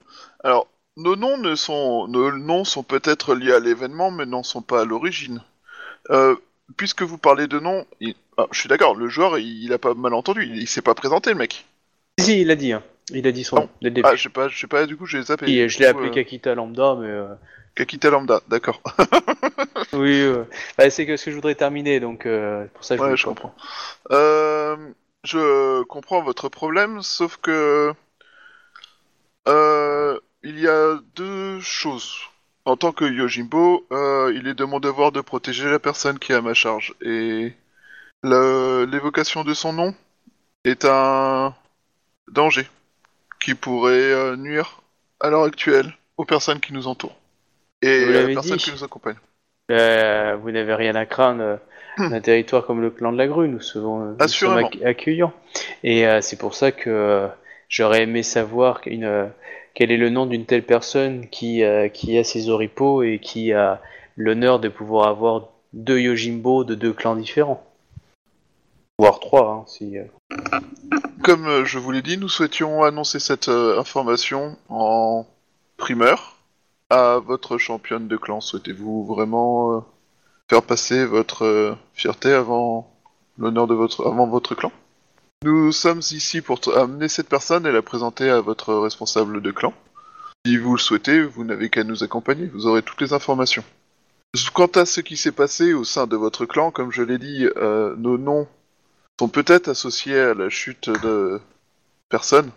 alors 0.43 0.67
nos 0.97 1.15
noms 1.15 1.37
ne 1.37 1.53
sont 1.55 2.07
nos 2.07 2.31
noms 2.31 2.63
sont 2.63 2.81
peut-être 2.83 3.35
liés 3.35 3.51
à 3.53 3.59
l'événement, 3.59 4.09
mais 4.09 4.25
n'en 4.25 4.41
sont 4.43 4.61
pas 4.63 4.81
à 4.81 4.85
l'origine. 4.85 5.41
Euh, 6.09 6.35
puisque 6.77 7.03
vous 7.03 7.17
parlez 7.17 7.47
de 7.47 7.59
noms, 7.59 7.85
il- 7.99 8.15
ah, 8.37 8.47
je 8.51 8.59
suis 8.59 8.69
d'accord, 8.69 8.95
le 8.95 9.07
joueur 9.07 9.37
il, 9.37 9.63
il 9.63 9.73
a 9.73 9.77
pas 9.77 9.93
mal 9.93 10.13
entendu, 10.13 10.43
il, 10.43 10.57
il 10.57 10.67
s'est 10.67 10.81
pas 10.81 10.95
présenté 10.95 11.31
le 11.31 11.37
mec. 11.37 11.65
Si, 12.19 12.41
il 12.41 12.51
a 12.51 12.55
dit, 12.55 12.73
hein. 12.73 12.83
il 13.11 13.27
a 13.27 13.31
dit 13.31 13.43
son 13.43 13.57
nom 13.57 13.69
dès 13.81 13.89
le 13.89 13.95
début. 13.95 14.07
Ah, 14.07 14.15
je 14.15 14.23
sais 14.23 14.29
pas, 14.29 14.47
je 14.47 14.57
sais 14.57 14.67
pas, 14.67 14.85
du 14.85 14.97
coup 14.97 15.05
j'ai 15.05 15.21
zappé. 15.21 15.49
Et 15.51 15.69
je 15.69 15.79
l'ai 15.79 15.85
appelé 15.85 16.09
euh, 16.09 16.13
Kakita 16.13 16.55
Lambda, 16.55 16.95
mais 16.99 17.07
euh, 17.07 17.27
Kakita 17.75 18.09
Lambda, 18.09 18.41
d'accord. 18.47 18.81
oui, 19.93 20.21
euh, 20.21 20.43
bah, 20.77 20.89
c'est 20.89 21.05
que 21.05 21.17
ce 21.17 21.25
que 21.25 21.31
je 21.31 21.35
voudrais 21.35 21.55
terminer, 21.55 21.99
donc 21.99 22.25
euh, 22.25 22.65
pour 22.73 22.83
ça 22.83 22.97
je 22.97 23.01
Ouais, 23.01 23.17
je 23.17 23.25
comprends. 23.25 23.55
Je 25.23 25.81
comprends 25.83 26.21
votre 26.21 26.49
problème, 26.49 27.01
sauf 27.01 27.37
que 27.37 27.93
il 30.45 30.59
y 30.59 30.67
a 30.67 30.99
deux 31.15 31.59
choses. 31.59 32.19
En 32.65 32.77
tant 32.77 32.91
que 32.91 33.05
Yojimbo, 33.05 33.85
euh, 33.91 34.33
il 34.35 34.47
est 34.47 34.55
de 34.55 34.65
mon 34.65 34.79
devoir 34.79 35.11
de 35.11 35.21
protéger 35.21 35.69
la 35.69 35.79
personne 35.79 36.17
qui 36.17 36.31
est 36.31 36.35
à 36.35 36.41
ma 36.41 36.53
charge. 36.55 36.93
Et 37.01 37.53
l'évocation 38.23 39.43
de 39.43 39.53
son 39.53 39.71
nom 39.73 39.93
est 40.63 40.85
un 40.85 41.53
danger 42.31 42.67
qui 43.39 43.53
pourrait 43.53 43.91
euh, 43.93 44.35
nuire 44.35 44.81
à 45.19 45.29
l'heure 45.29 45.43
actuelle 45.43 45.93
aux 46.17 46.25
personnes 46.25 46.59
qui 46.59 46.73
nous 46.73 46.87
entourent. 46.87 47.15
Et 47.83 48.03
Vous 48.05 48.09
à 48.09 48.13
la 48.13 48.21
l'avez 48.21 48.33
personne 48.33 48.57
dit. 48.57 48.63
qui 48.63 48.71
nous 48.71 48.83
accompagne. 48.83 49.17
Euh, 49.71 50.35
vous 50.41 50.51
n'avez 50.51 50.73
rien 50.73 50.95
à 50.95 51.05
craindre 51.05 51.41
euh, 51.41 51.57
Hmm. 51.97 52.09
d'un 52.09 52.19
territoire 52.19 52.65
comme 52.65 52.81
le 52.81 52.89
clan 52.89 53.13
de 53.13 53.17
la 53.17 53.25
grue, 53.25 53.47
nous, 53.47 53.61
serons, 53.61 54.17
nous 54.19 54.27
sommes 54.27 54.67
accueillants. 54.83 55.31
Et 55.81 56.05
c'est 56.19 56.37
pour 56.37 56.53
ça 56.53 56.73
que 56.73 57.29
j'aurais 57.69 58.03
aimé 58.03 58.21
savoir 58.21 58.81
qu'une, 58.81 59.05
euh, 59.05 59.27
quel 59.75 59.91
est 59.91 59.97
le 59.97 60.09
nom 60.09 60.25
d'une 60.25 60.45
telle 60.45 60.65
personne 60.65 61.27
qui, 61.29 61.61
euh, 61.63 61.89
qui 61.89 62.17
a 62.17 62.23
ses 62.23 62.49
oripeaux 62.49 63.03
et 63.03 63.19
qui 63.19 63.51
a 63.53 63.81
l'honneur 64.15 64.59
de 64.59 64.69
pouvoir 64.69 65.09
avoir 65.09 65.49
deux 65.73 65.99
Yojimbo 65.99 66.63
de 66.63 66.73
deux 66.75 66.93
clans 66.93 67.15
différents? 67.15 67.63
Voire 68.97 69.19
trois, 69.19 69.51
hein, 69.51 69.63
si... 69.67 69.97
euh, 69.97 70.05
Comme 71.21 71.45
euh, 71.45 71.65
je 71.65 71.77
vous 71.77 71.91
l'ai 71.91 72.01
dit, 72.01 72.17
nous 72.17 72.29
souhaitions 72.29 72.83
annoncer 72.83 73.19
cette 73.19 73.49
information 73.49 74.57
en 74.69 75.27
primeur 75.75 76.37
à 76.89 77.19
votre 77.19 77.57
championne 77.57 78.07
de 78.07 78.15
clan. 78.15 78.39
Souhaitez-vous 78.39 79.05
vraiment 79.05 79.85
faire 80.49 80.61
passer 80.61 81.05
votre 81.05 81.75
fierté 81.93 82.31
avant 82.31 82.89
l'honneur 83.37 83.67
de 83.67 83.73
votre 83.73 84.07
avant 84.07 84.27
votre 84.27 84.55
clan? 84.55 84.71
Nous 85.45 85.71
sommes 85.71 85.99
ici 85.99 86.41
pour 86.41 86.59
amener 86.75 87.07
cette 87.07 87.29
personne 87.29 87.67
et 87.67 87.71
la 87.71 87.83
présenter 87.83 88.31
à 88.31 88.41
votre 88.41 88.73
responsable 88.73 89.43
de 89.43 89.51
clan. 89.51 89.75
Si 90.43 90.57
vous 90.57 90.73
le 90.73 90.79
souhaitez, 90.79 91.21
vous 91.21 91.43
n'avez 91.43 91.69
qu'à 91.69 91.83
nous 91.83 92.03
accompagner, 92.03 92.47
vous 92.47 92.65
aurez 92.65 92.81
toutes 92.81 92.99
les 93.01 93.13
informations. 93.13 93.63
Quant 94.55 94.71
à 94.73 94.87
ce 94.87 95.01
qui 95.01 95.17
s'est 95.17 95.31
passé 95.31 95.73
au 95.73 95.83
sein 95.83 96.07
de 96.07 96.15
votre 96.15 96.47
clan, 96.47 96.71
comme 96.71 96.91
je 96.91 97.03
l'ai 97.03 97.19
dit, 97.19 97.47
euh, 97.57 97.95
nos 97.95 98.17
noms 98.17 98.47
sont 99.19 99.29
peut-être 99.29 99.67
associés 99.67 100.19
à 100.19 100.33
la 100.33 100.49
chute 100.49 100.89
de 100.89 101.39
personnes, 102.09 102.49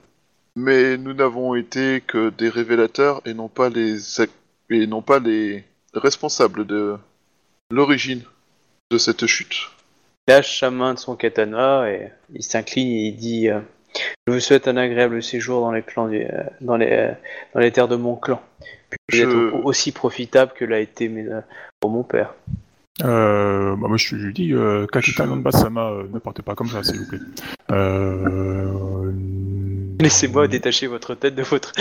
mais 0.57 0.97
nous 0.97 1.13
n'avons 1.13 1.57
été 1.57 2.01
que 2.01 2.31
des 2.31 2.49
révélateurs 2.49 3.21
et 3.27 3.35
non 3.35 3.49
pas 3.49 3.69
les 3.69 4.23
et 4.71 4.87
non 4.87 5.03
pas 5.03 5.19
les 5.19 5.63
responsables 5.93 6.67
de 6.67 6.97
l'origine 7.71 8.23
de 8.91 8.97
cette 8.97 9.27
chute. 9.27 9.69
Lâche 10.29 10.61
sa 10.61 10.71
main 10.71 10.93
de 10.95 10.99
son 10.99 11.17
katana 11.17 11.91
et 11.91 12.13
il 12.35 12.43
s'incline 12.43 12.87
et 12.89 13.07
il 13.09 13.17
dit 13.17 13.49
euh, 13.49 13.61
Je 14.27 14.35
vous 14.35 14.41
souhaite 14.41 14.69
un 14.69 14.77
agréable 14.77 15.23
séjour 15.23 15.63
dans 15.63 15.73
les 15.73 15.83
clans 15.83 16.07
du- 16.09 16.23
euh, 16.23 16.43
dans 16.61 16.77
les 16.77 16.91
euh, 16.91 17.13
dans 17.55 17.61
les 17.61 17.73
terres 17.73 17.89
de 17.89 17.97
mon 17.97 18.15
clan. 18.15 18.41
Puis 19.09 19.21
Je- 19.21 19.27
aussi 19.65 19.91
profitable 19.91 20.53
que 20.55 20.65
l'a 20.67 20.81
été 20.81 21.09
mes- 21.09 21.27
euh, 21.27 21.41
pour 21.81 21.91
mon 21.91 22.03
père. 22.03 22.35
Euh, 23.05 23.77
bah 23.77 23.87
moi 23.89 23.97
je, 23.97 24.17
je 24.17 24.27
lui 24.27 24.35
dis, 24.35 24.53
euh, 24.53 24.87
Kakita 24.87 25.23
euh, 25.25 26.03
ne 26.13 26.19
partez 26.19 26.43
pas 26.43 26.55
comme 26.55 26.67
ça, 26.67 26.83
s'il 26.83 26.99
vous 26.99 27.09
plaît. 27.09 27.21
Euh... 27.71 28.67
Laissez-moi 30.01 30.49
détacher 30.49 30.87
votre 30.87 31.15
tête 31.15 31.35
de 31.35 31.43
votre. 31.43 31.73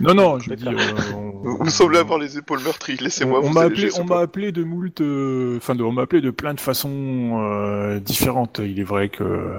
Non, 0.00 0.14
non, 0.14 0.38
je 0.38 0.54
dis. 0.54 0.66
Euh, 0.66 0.72
on- 1.14 1.30
Vous, 1.64 1.70
semblez 1.70 1.98
avoir 1.98 2.18
les 2.18 2.38
épaules 2.38 2.62
meurtries. 2.62 2.96
Laissez-moi 2.96 3.40
on 3.40 3.48
vous 3.48 3.52
m'a 3.52 3.62
alléger 3.62 3.88
appelé, 3.88 4.00
on 4.00 4.04
m'a 4.04 4.20
appelé 4.20 4.52
de 4.52 4.64
moult, 4.64 5.00
euh, 5.00 5.56
enfin, 5.58 5.74
de- 5.74 5.82
on 5.82 5.92
m'a 5.92 6.02
appelé 6.02 6.20
de 6.22 6.30
plein 6.30 6.54
de 6.54 6.60
façons 6.60 7.38
euh, 7.42 8.00
différentes. 8.00 8.60
Il 8.64 8.80
est 8.80 8.84
vrai 8.84 9.08
que 9.08 9.56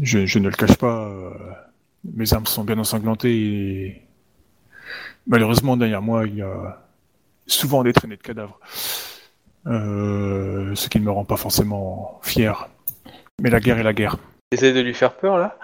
je, 0.00 0.26
je 0.26 0.38
ne 0.38 0.48
le 0.48 0.54
cache 0.56 0.76
pas, 0.76 1.06
euh, 1.08 1.30
mes 2.14 2.32
armes 2.32 2.46
sont 2.46 2.64
bien 2.64 2.78
ensanglantées 2.78 3.30
et 3.36 4.02
malheureusement 5.26 5.76
derrière 5.76 6.02
moi 6.02 6.26
il 6.26 6.36
y 6.36 6.42
a 6.42 6.84
souvent 7.46 7.82
des 7.84 7.92
traînées 7.92 8.16
de 8.16 8.22
cadavres, 8.22 8.58
euh, 9.66 10.74
ce 10.74 10.88
qui 10.88 10.98
ne 11.00 11.04
me 11.04 11.10
rend 11.10 11.24
pas 11.24 11.36
forcément 11.36 12.18
fier. 12.22 12.68
Mais 13.40 13.50
la 13.50 13.60
guerre 13.60 13.78
est 13.78 13.82
la 13.84 13.92
guerre. 13.92 14.16
T'essayes 14.50 14.72
de 14.72 14.80
lui 14.80 14.94
faire 14.94 15.12
peur 15.16 15.38
là 15.38 15.58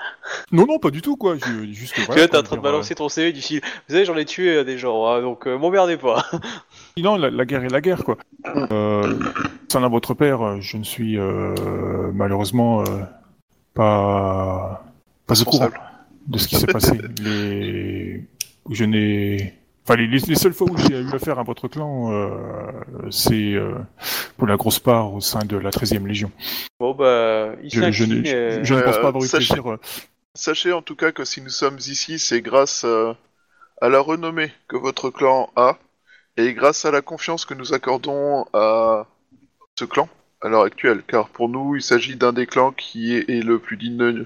Non, 0.51 0.67
non, 0.67 0.81
pas 0.81 0.91
du 0.91 1.03
tout 1.03 1.17
quoi. 1.17 1.37
Je, 1.37 1.73
juste, 1.73 1.95
Tu 1.95 2.01
voilà, 2.03 2.23
vois, 2.23 2.29
t'es 2.29 2.37
en 2.37 2.43
train 2.43 2.57
de 2.57 2.61
dire, 2.61 2.69
euh, 2.69 2.73
balancer 2.73 2.95
ton 2.97 3.09
CV 3.09 3.33
du 3.33 3.41
style 3.41 3.61
Vous 3.63 3.95
savez, 3.95 4.05
j'en 4.05 4.17
ai 4.17 4.25
tué 4.25 4.57
euh, 4.57 4.65
des 4.65 4.77
gens, 4.77 5.07
hein, 5.07 5.21
donc 5.23 5.47
euh, 5.47 5.57
m'emmerdez 5.57 5.97
pas. 5.97 6.25
Non, 6.99 7.17
la, 7.17 7.31
la 7.31 7.45
guerre 7.47 7.65
est 7.65 7.69
la 7.71 7.81
guerre, 7.81 8.03
quoi. 8.05 8.19
Euh, 8.45 9.19
sans 9.71 9.89
votre 9.89 10.15
père, 10.15 10.43
euh, 10.43 10.61
je 10.61 10.77
ne 10.77 10.85
suis 10.85 11.17
euh, 11.17 11.55
malheureusement 12.13 12.81
euh, 12.81 12.85
pas 13.73 14.85
pas 15.27 15.41
au 15.41 15.45
courant 15.45 15.67
Responsable. 15.67 15.81
de 16.27 16.39
ce 16.39 16.49
qui 16.49 16.57
s'est 16.57 16.67
passé. 16.67 16.99
Les... 17.23 18.25
Je 18.69 18.85
n'ai... 18.85 19.55
Enfin, 19.93 20.01
les, 20.01 20.07
les- 20.09 20.19
les 20.27 20.35
seules 20.37 20.55
fois 20.55 20.69
où 20.71 20.77
j'ai 20.79 21.01
eu 21.01 21.13
affaire 21.13 21.39
à 21.39 21.43
votre 21.43 21.69
clan, 21.69 22.13
euh, 22.13 22.31
c'est 23.11 23.53
euh, 23.55 23.75
pour 24.39 24.47
la 24.47 24.57
grosse 24.57 24.79
part 24.79 25.13
au 25.13 25.21
sein 25.21 25.41
de 25.45 25.57
la 25.59 25.71
13e 25.71 26.07
Légion. 26.07 26.31
Bon 26.81 26.95
bah, 26.95 27.51
il 27.63 27.71
Je, 27.71 27.91
je, 27.93 28.05
s'incline. 28.05 28.21
ne- 28.23 28.25
je- 28.27 28.35
euh, 28.37 28.65
je 28.65 28.75
ne 28.75 28.81
pense 28.81 28.99
pas 28.99 29.09
avoir 29.09 29.23
eu 29.23 29.27
sachez- 29.27 29.55
plaisir. 29.55 29.77
Sachez 30.35 30.73
en 30.73 30.81
tout 30.81 30.97
cas 30.97 31.13
que 31.13 31.25
si 31.27 31.43
nous 31.43 31.51
sommes 31.51 31.77
ici, 31.79 32.19
c'est 32.19 32.41
grâce 32.41 32.85
euh, 32.85 33.13
à 33.83 33.91
la 33.91 34.01
renommée 34.01 34.51
que 34.67 34.77
votre 34.77 35.11
clan 35.11 35.51
a 35.57 35.77
et 36.39 36.55
grâce 36.55 36.87
à 36.87 36.91
la 36.91 37.03
confiance 37.03 37.45
que 37.45 37.53
nous 37.53 37.75
accordons 37.75 38.47
à 38.55 39.07
ce 39.79 39.85
clan 39.85 40.09
à 40.41 40.49
l'heure 40.49 40.63
actuelle. 40.63 41.03
Car 41.07 41.29
pour 41.29 41.51
nous, 41.51 41.77
il 41.77 41.83
s'agit 41.83 42.17
d'un 42.17 42.33
des 42.33 42.47
clans 42.47 42.73
qui 42.73 43.15
est, 43.15 43.29
est 43.29 43.43
le 43.43 43.59
plus 43.59 43.77
digne, 43.77 44.25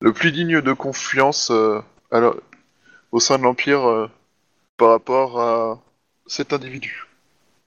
le 0.00 0.12
plus 0.14 0.32
digne 0.32 0.62
de 0.62 0.72
confiance 0.72 1.50
euh, 1.50 1.80
au 3.12 3.20
sein 3.20 3.36
de 3.36 3.42
l'empire 3.42 3.86
euh, 3.86 4.08
par 4.76 4.90
rapport 4.90 5.40
à 5.40 5.80
cet 6.26 6.52
individu 6.52 7.06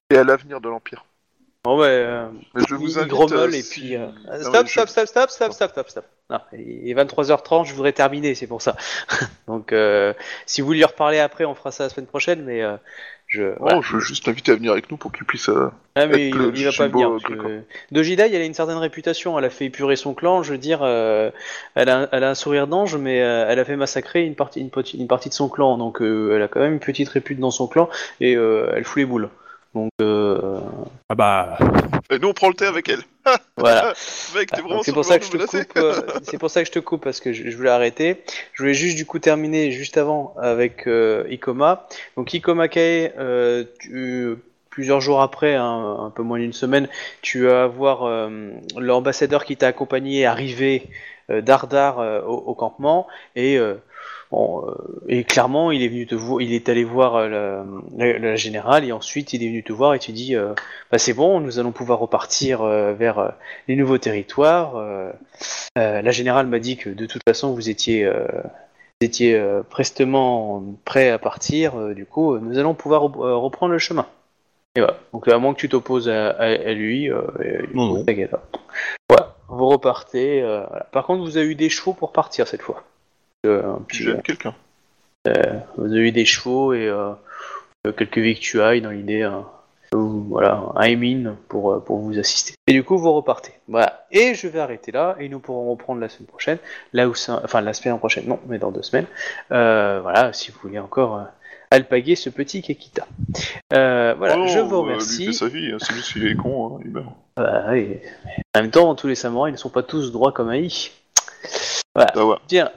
et 0.10 0.18
à 0.18 0.24
l'avenir 0.24 0.62
de 0.62 0.70
l'empire. 0.70 1.06
Bon 1.64 1.78
bah, 1.78 1.86
euh, 1.86 2.30
Mais 2.54 2.64
je 2.68 2.76
vous 2.76 2.98
invite. 2.98 3.32
euh, 3.34 3.48
et 3.50 3.62
si- 3.62 3.70
puis. 3.70 3.96
euh, 3.96 4.08
Non, 4.08 4.12
mais 4.32 4.44
Stop, 4.44 4.68
je- 4.68 4.72
stop, 4.72 4.90
stop, 4.90 5.08
stop, 5.08 5.30
stop, 5.30 5.52
stop, 5.54 5.72
stop, 5.72 5.90
stop. 5.90 6.06
Non, 6.30 6.40
il 6.54 6.90
est 6.90 6.94
23h30, 6.94 7.66
je 7.66 7.74
voudrais 7.74 7.94
terminer, 7.94 8.36
c'est 8.36 8.48
pour 8.48 8.62
ça. 8.62 8.76
donc, 9.48 9.74
euh, 9.74 10.14
si 10.46 10.62
vous 10.62 10.68
voulez 10.68 10.80
lui 10.80 10.86
reparler 10.86 11.20
après, 11.20 11.46
on 11.46 11.56
fera 11.56 11.72
ça 11.72 11.84
la 11.84 11.90
semaine 11.90 12.08
prochaine, 12.08 12.44
mais 12.44 12.62
euh, 13.36 13.54
je. 13.56 13.60
voilà. 13.60 13.78
Oh, 13.78 13.82
je 13.82 13.94
veux 13.94 14.00
juste 14.00 14.26
l'inviter 14.28 14.52
à 14.52 14.56
venir 14.56 14.72
avec 14.72 14.90
nous 14.92 14.98
pour 14.98 15.12
qu'il 15.12 15.26
puisse. 15.26 15.50
euh, 15.50 15.70
Ah, 15.96 16.06
mais 16.08 16.30
être 16.30 16.36
il, 16.36 16.38
le 16.38 16.52
il 16.56 16.64
va 16.66 16.72
pas 16.72 16.88
venir. 16.88 17.10
que 17.24 17.62
Dojida, 17.92 18.28
elle 18.28 18.36
a 18.42 18.46
une 18.46 18.54
certaine 18.54 18.78
réputation. 18.78 19.38
Elle 19.38 19.46
a 19.46 19.50
fait 19.50 19.66
épurer 19.66 19.96
son 19.96 20.14
clan. 20.14 20.44
Je 20.44 20.52
veux 20.54 20.58
dire, 20.58 20.80
euh, 20.84 21.32
elle, 21.76 21.90
a, 21.90 22.08
elle 22.12 22.24
a 22.24 22.30
un 22.30 22.36
sourire 22.36 22.68
d'ange, 22.68 22.96
mais 22.96 23.22
euh, 23.22 23.46
elle 23.50 23.60
a 23.60 23.66
fait 23.66 23.76
massacrer 23.76 24.24
une 24.26 24.36
partie, 24.36 24.62
une, 24.62 24.70
une 25.00 25.08
partie 25.08 25.30
de 25.30 25.34
son 25.34 25.50
clan. 25.50 25.78
Donc, 25.78 26.02
euh, 26.02 26.36
elle 26.36 26.42
a 26.42 26.48
quand 26.48 26.60
même 26.60 26.74
une 26.74 26.80
petite 26.80 27.10
répute 27.10 27.40
dans 27.40 27.52
son 27.52 27.68
clan 27.68 27.90
et 28.22 28.36
euh, 28.36 28.72
elle 28.76 28.84
fout 28.84 28.98
les 28.98 29.06
boules. 29.06 29.30
Donc, 29.74 29.92
euh, 30.02 30.60
Ah 31.10 31.16
bah, 31.16 31.58
Et 32.10 32.20
nous, 32.20 32.30
on 32.30 32.34
prend 32.34 32.48
le 32.50 32.54
thé 32.56 32.66
avec 32.66 32.90
elle. 32.90 33.02
voilà. 33.58 33.94
Mec, 34.36 34.50
t'es 34.52 34.58
Donc, 34.58 34.66
vraiment 34.68 34.84
c'est 34.84 34.92
pour 34.92 35.02
le 35.02 35.08
ça 35.08 35.20
que 35.20 35.26
je 35.26 35.32
te 35.32 35.38
coupe. 35.46 35.78
euh, 35.78 36.02
c'est 36.24 36.38
pour 36.38 36.50
ça 36.50 36.62
que 36.62 36.68
je 36.68 36.72
te 36.72 36.80
coupe 36.80 37.04
parce 37.04 37.20
que 37.20 37.34
je, 37.34 37.50
je 37.50 37.58
voulais 37.58 37.70
arrêter. 37.70 38.24
Je 38.54 38.64
voulais 38.64 38.74
juste 38.74 38.96
du 38.98 39.06
coup 39.06 39.20
terminer 39.20 39.72
juste 39.72 39.98
avant 39.98 40.34
avec 40.42 40.88
euh, 40.88 41.26
Ikoma. 41.30 41.88
Donc 42.16 42.34
Ikoma 42.34 42.68
Kae, 42.68 43.12
euh, 43.18 43.66
tu- 43.80 44.36
plusieurs 44.70 45.02
jours 45.02 45.22
après, 45.22 45.56
hein, 45.56 45.98
un 46.00 46.12
peu 46.12 46.22
moins 46.22 46.38
d'une 46.38 46.54
semaine, 46.54 46.88
tu 47.24 47.46
vas 47.46 47.66
voir 47.66 48.04
euh, 48.04 48.52
l'ambassadeur 48.78 49.44
qui 49.44 49.58
t'a 49.58 49.68
accompagné 49.68 50.26
arriver 50.28 50.84
euh, 51.32 51.42
d'Ardar 51.42 51.98
euh, 52.00 52.22
au, 52.22 52.36
au 52.36 52.54
campement 52.54 53.08
et 53.36 53.58
euh, 53.58 53.74
Bon, 54.32 54.66
euh, 54.68 54.74
et 55.08 55.24
clairement, 55.24 55.72
il 55.72 55.82
est 55.84 55.88
venu 55.88 56.06
te 56.06 56.14
voir, 56.16 56.42
il 56.42 56.52
est 56.54 56.68
allé 56.70 56.84
voir 56.84 57.16
euh, 57.16 57.30
la, 57.30 57.64
la- 58.14 58.20
la 58.20 58.36
générale 58.36 58.84
et 58.84 58.92
ensuite 58.92 59.32
il 59.34 59.42
est 59.44 59.48
venu 59.48 59.64
te 59.64 59.72
voir 59.72 59.94
et 59.94 60.00
tu 60.00 60.12
dis, 60.12 60.36
euh, 60.36 60.54
bah 60.92 60.98
c'est 60.98 61.14
bon, 61.14 61.40
nous 61.40 61.60
allons 61.60 61.72
pouvoir 61.72 62.00
repartir 62.00 62.62
euh, 62.62 62.94
vers 62.94 63.20
euh, 63.20 63.30
les 63.70 63.76
nouveaux 63.78 63.98
territoires. 63.98 64.76
euh, 64.76 65.12
euh, 65.78 66.02
la 66.02 66.12
générale 66.12 66.48
m'a 66.48 66.60
dit 66.60 66.76
que 66.78 66.90
de 66.90 67.06
toute 67.06 67.22
façon 67.28 67.54
vous 67.54 67.70
étiez, 67.70 68.04
euh, 68.04 68.26
vous 69.00 69.06
étiez 69.06 69.36
euh, 69.36 69.64
prestement 69.64 70.62
prêt 70.84 71.10
à 71.10 71.20
partir. 71.20 71.80
euh, 71.80 71.94
du 71.94 72.06
coup, 72.06 72.38
nous 72.38 72.58
allons 72.60 72.74
pouvoir 72.74 73.04
rep- 73.04 73.16
reprendre 73.18 73.72
le 73.72 73.80
chemin. 73.80 74.08
Et 74.76 74.82
voilà. 74.82 74.98
Donc 75.14 75.28
à 75.30 75.38
moins 75.38 75.54
que 75.54 75.60
tu 75.60 75.70
t'opposes 75.70 76.10
à, 76.10 76.32
à- 76.32 76.44
à 76.52 76.74
lui, 76.74 77.10
euh, 77.10 77.22
Non, 77.74 77.86
non. 77.88 78.04
Voilà, 79.10 79.36
vous 79.48 79.68
repartez. 79.70 80.42
euh, 80.42 80.66
voilà. 80.68 80.84
Par 80.92 81.06
contre, 81.06 81.24
vous 81.24 81.38
avez 81.38 81.48
eu 81.48 81.56
des 81.56 81.70
chevaux 81.70 81.94
pour 81.94 82.12
partir 82.12 82.46
cette 82.48 82.62
fois. 82.62 82.84
Euh, 83.46 83.76
un 83.76 83.80
petit- 83.82 84.04
J'aime 84.04 84.22
quelqu'un. 84.22 84.56
vous 85.26 85.86
avez 85.92 86.08
eu 86.08 86.12
des 86.12 86.26
chevaux 86.26 86.74
et 86.74 86.88
euh, 86.88 87.12
euh, 87.86 87.92
quelques 87.92 88.18
victuailles 88.18 88.82
dans 88.82 88.90
l'idée, 88.92 89.22
euh, 89.24 89.42
ou, 89.94 90.26
voilà, 90.30 90.64
un 90.76 90.84
émine 90.84 91.36
pour, 91.48 91.72
euh, 91.74 91.80
pour 91.80 92.00
vous 92.00 92.18
assister. 92.18 92.56
Et 92.68 92.74
du 92.74 92.84
coup, 92.84 92.98
vous 92.98 93.12
repartez. 93.14 93.52
Voilà. 93.68 94.06
Et 94.12 94.34
je 94.36 94.48
vais 94.48 94.60
arrêter 94.60 94.92
là, 94.92 95.16
et 95.20 95.30
nous 95.30 95.40
pourrons 95.40 95.70
reprendre 95.72 96.02
la 96.02 96.10
semaine 96.10 96.28
prochaine, 96.28 96.58
là 96.94 97.08
où 97.08 97.14
ça, 97.16 97.42
enfin 97.44 97.62
la 97.62 97.74
semaine 97.74 97.98
prochaine, 98.00 98.26
non, 98.28 98.40
mais 98.48 98.58
dans 98.58 98.72
deux 98.72 98.82
semaines. 98.84 99.08
Euh, 99.52 100.00
voilà, 100.02 100.34
si 100.34 100.52
vous 100.52 100.60
voulez 100.62 100.80
encore 100.80 101.18
euh, 101.18 101.24
alpaguer 101.72 102.16
ce 102.16 102.30
petit 102.30 102.62
Kekita. 102.62 103.06
Euh, 103.74 104.16
voilà, 104.18 104.38
Oh, 104.40 104.48
je 104.48 104.60
vous 104.60 104.76
euh, 104.76 104.80
remercie. 104.80 105.28
Lui 105.28 105.34
fait 105.34 105.34
sa 105.34 105.48
vie, 105.48 105.72
hein, 105.74 105.78
c'est 105.80 105.94
juste 105.94 106.14
qu'il 106.14 106.26
est 106.28 106.36
con. 106.36 106.78
Hein, 106.78 106.82
il. 106.86 106.92
Bah. 106.92 107.04
En 108.56 108.62
même 108.62 108.72
temps, 108.72 108.96
tous 108.96 109.08
les 109.08 109.16
samouraïs 109.16 109.54
ne 109.54 109.58
sont 109.58 109.70
pas 109.70 109.84
tous 109.84 110.12
droits 110.12 110.32
comme 110.32 110.50
Aïe. 110.50 110.90
Voilà. 111.96 112.12
Ah 112.16 112.26
ouais. 112.26 112.36
Bien, 112.50 112.72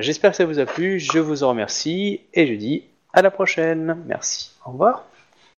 j'espère 0.00 0.30
que 0.30 0.36
ça 0.36 0.44
vous 0.44 0.58
a 0.58 0.66
plu, 0.66 0.98
je 0.98 1.18
vous 1.18 1.42
en 1.42 1.50
remercie, 1.50 2.20
et 2.34 2.46
je 2.46 2.54
dis 2.54 2.84
à 3.12 3.22
la 3.22 3.30
prochaine. 3.30 3.96
Merci. 4.06 4.50
Au 4.64 4.72
revoir. 4.72 5.04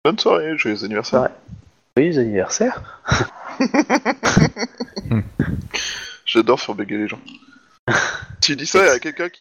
Bonne 0.05 0.19
soirée, 0.19 0.57
joyeux 0.59 0.85
anniversaire. 0.85 1.29
Joyeux 1.97 2.19
anniversaire. 2.19 3.01
J'adore 6.27 6.61
faire 6.61 6.75
bégayer 6.75 7.03
les 7.03 7.09
gens. 7.09 7.21
tu 8.41 8.57
dis 8.57 8.67
ça 8.67 8.93
à 8.93 8.99
quelqu'un 8.99 9.29
qui 9.29 9.41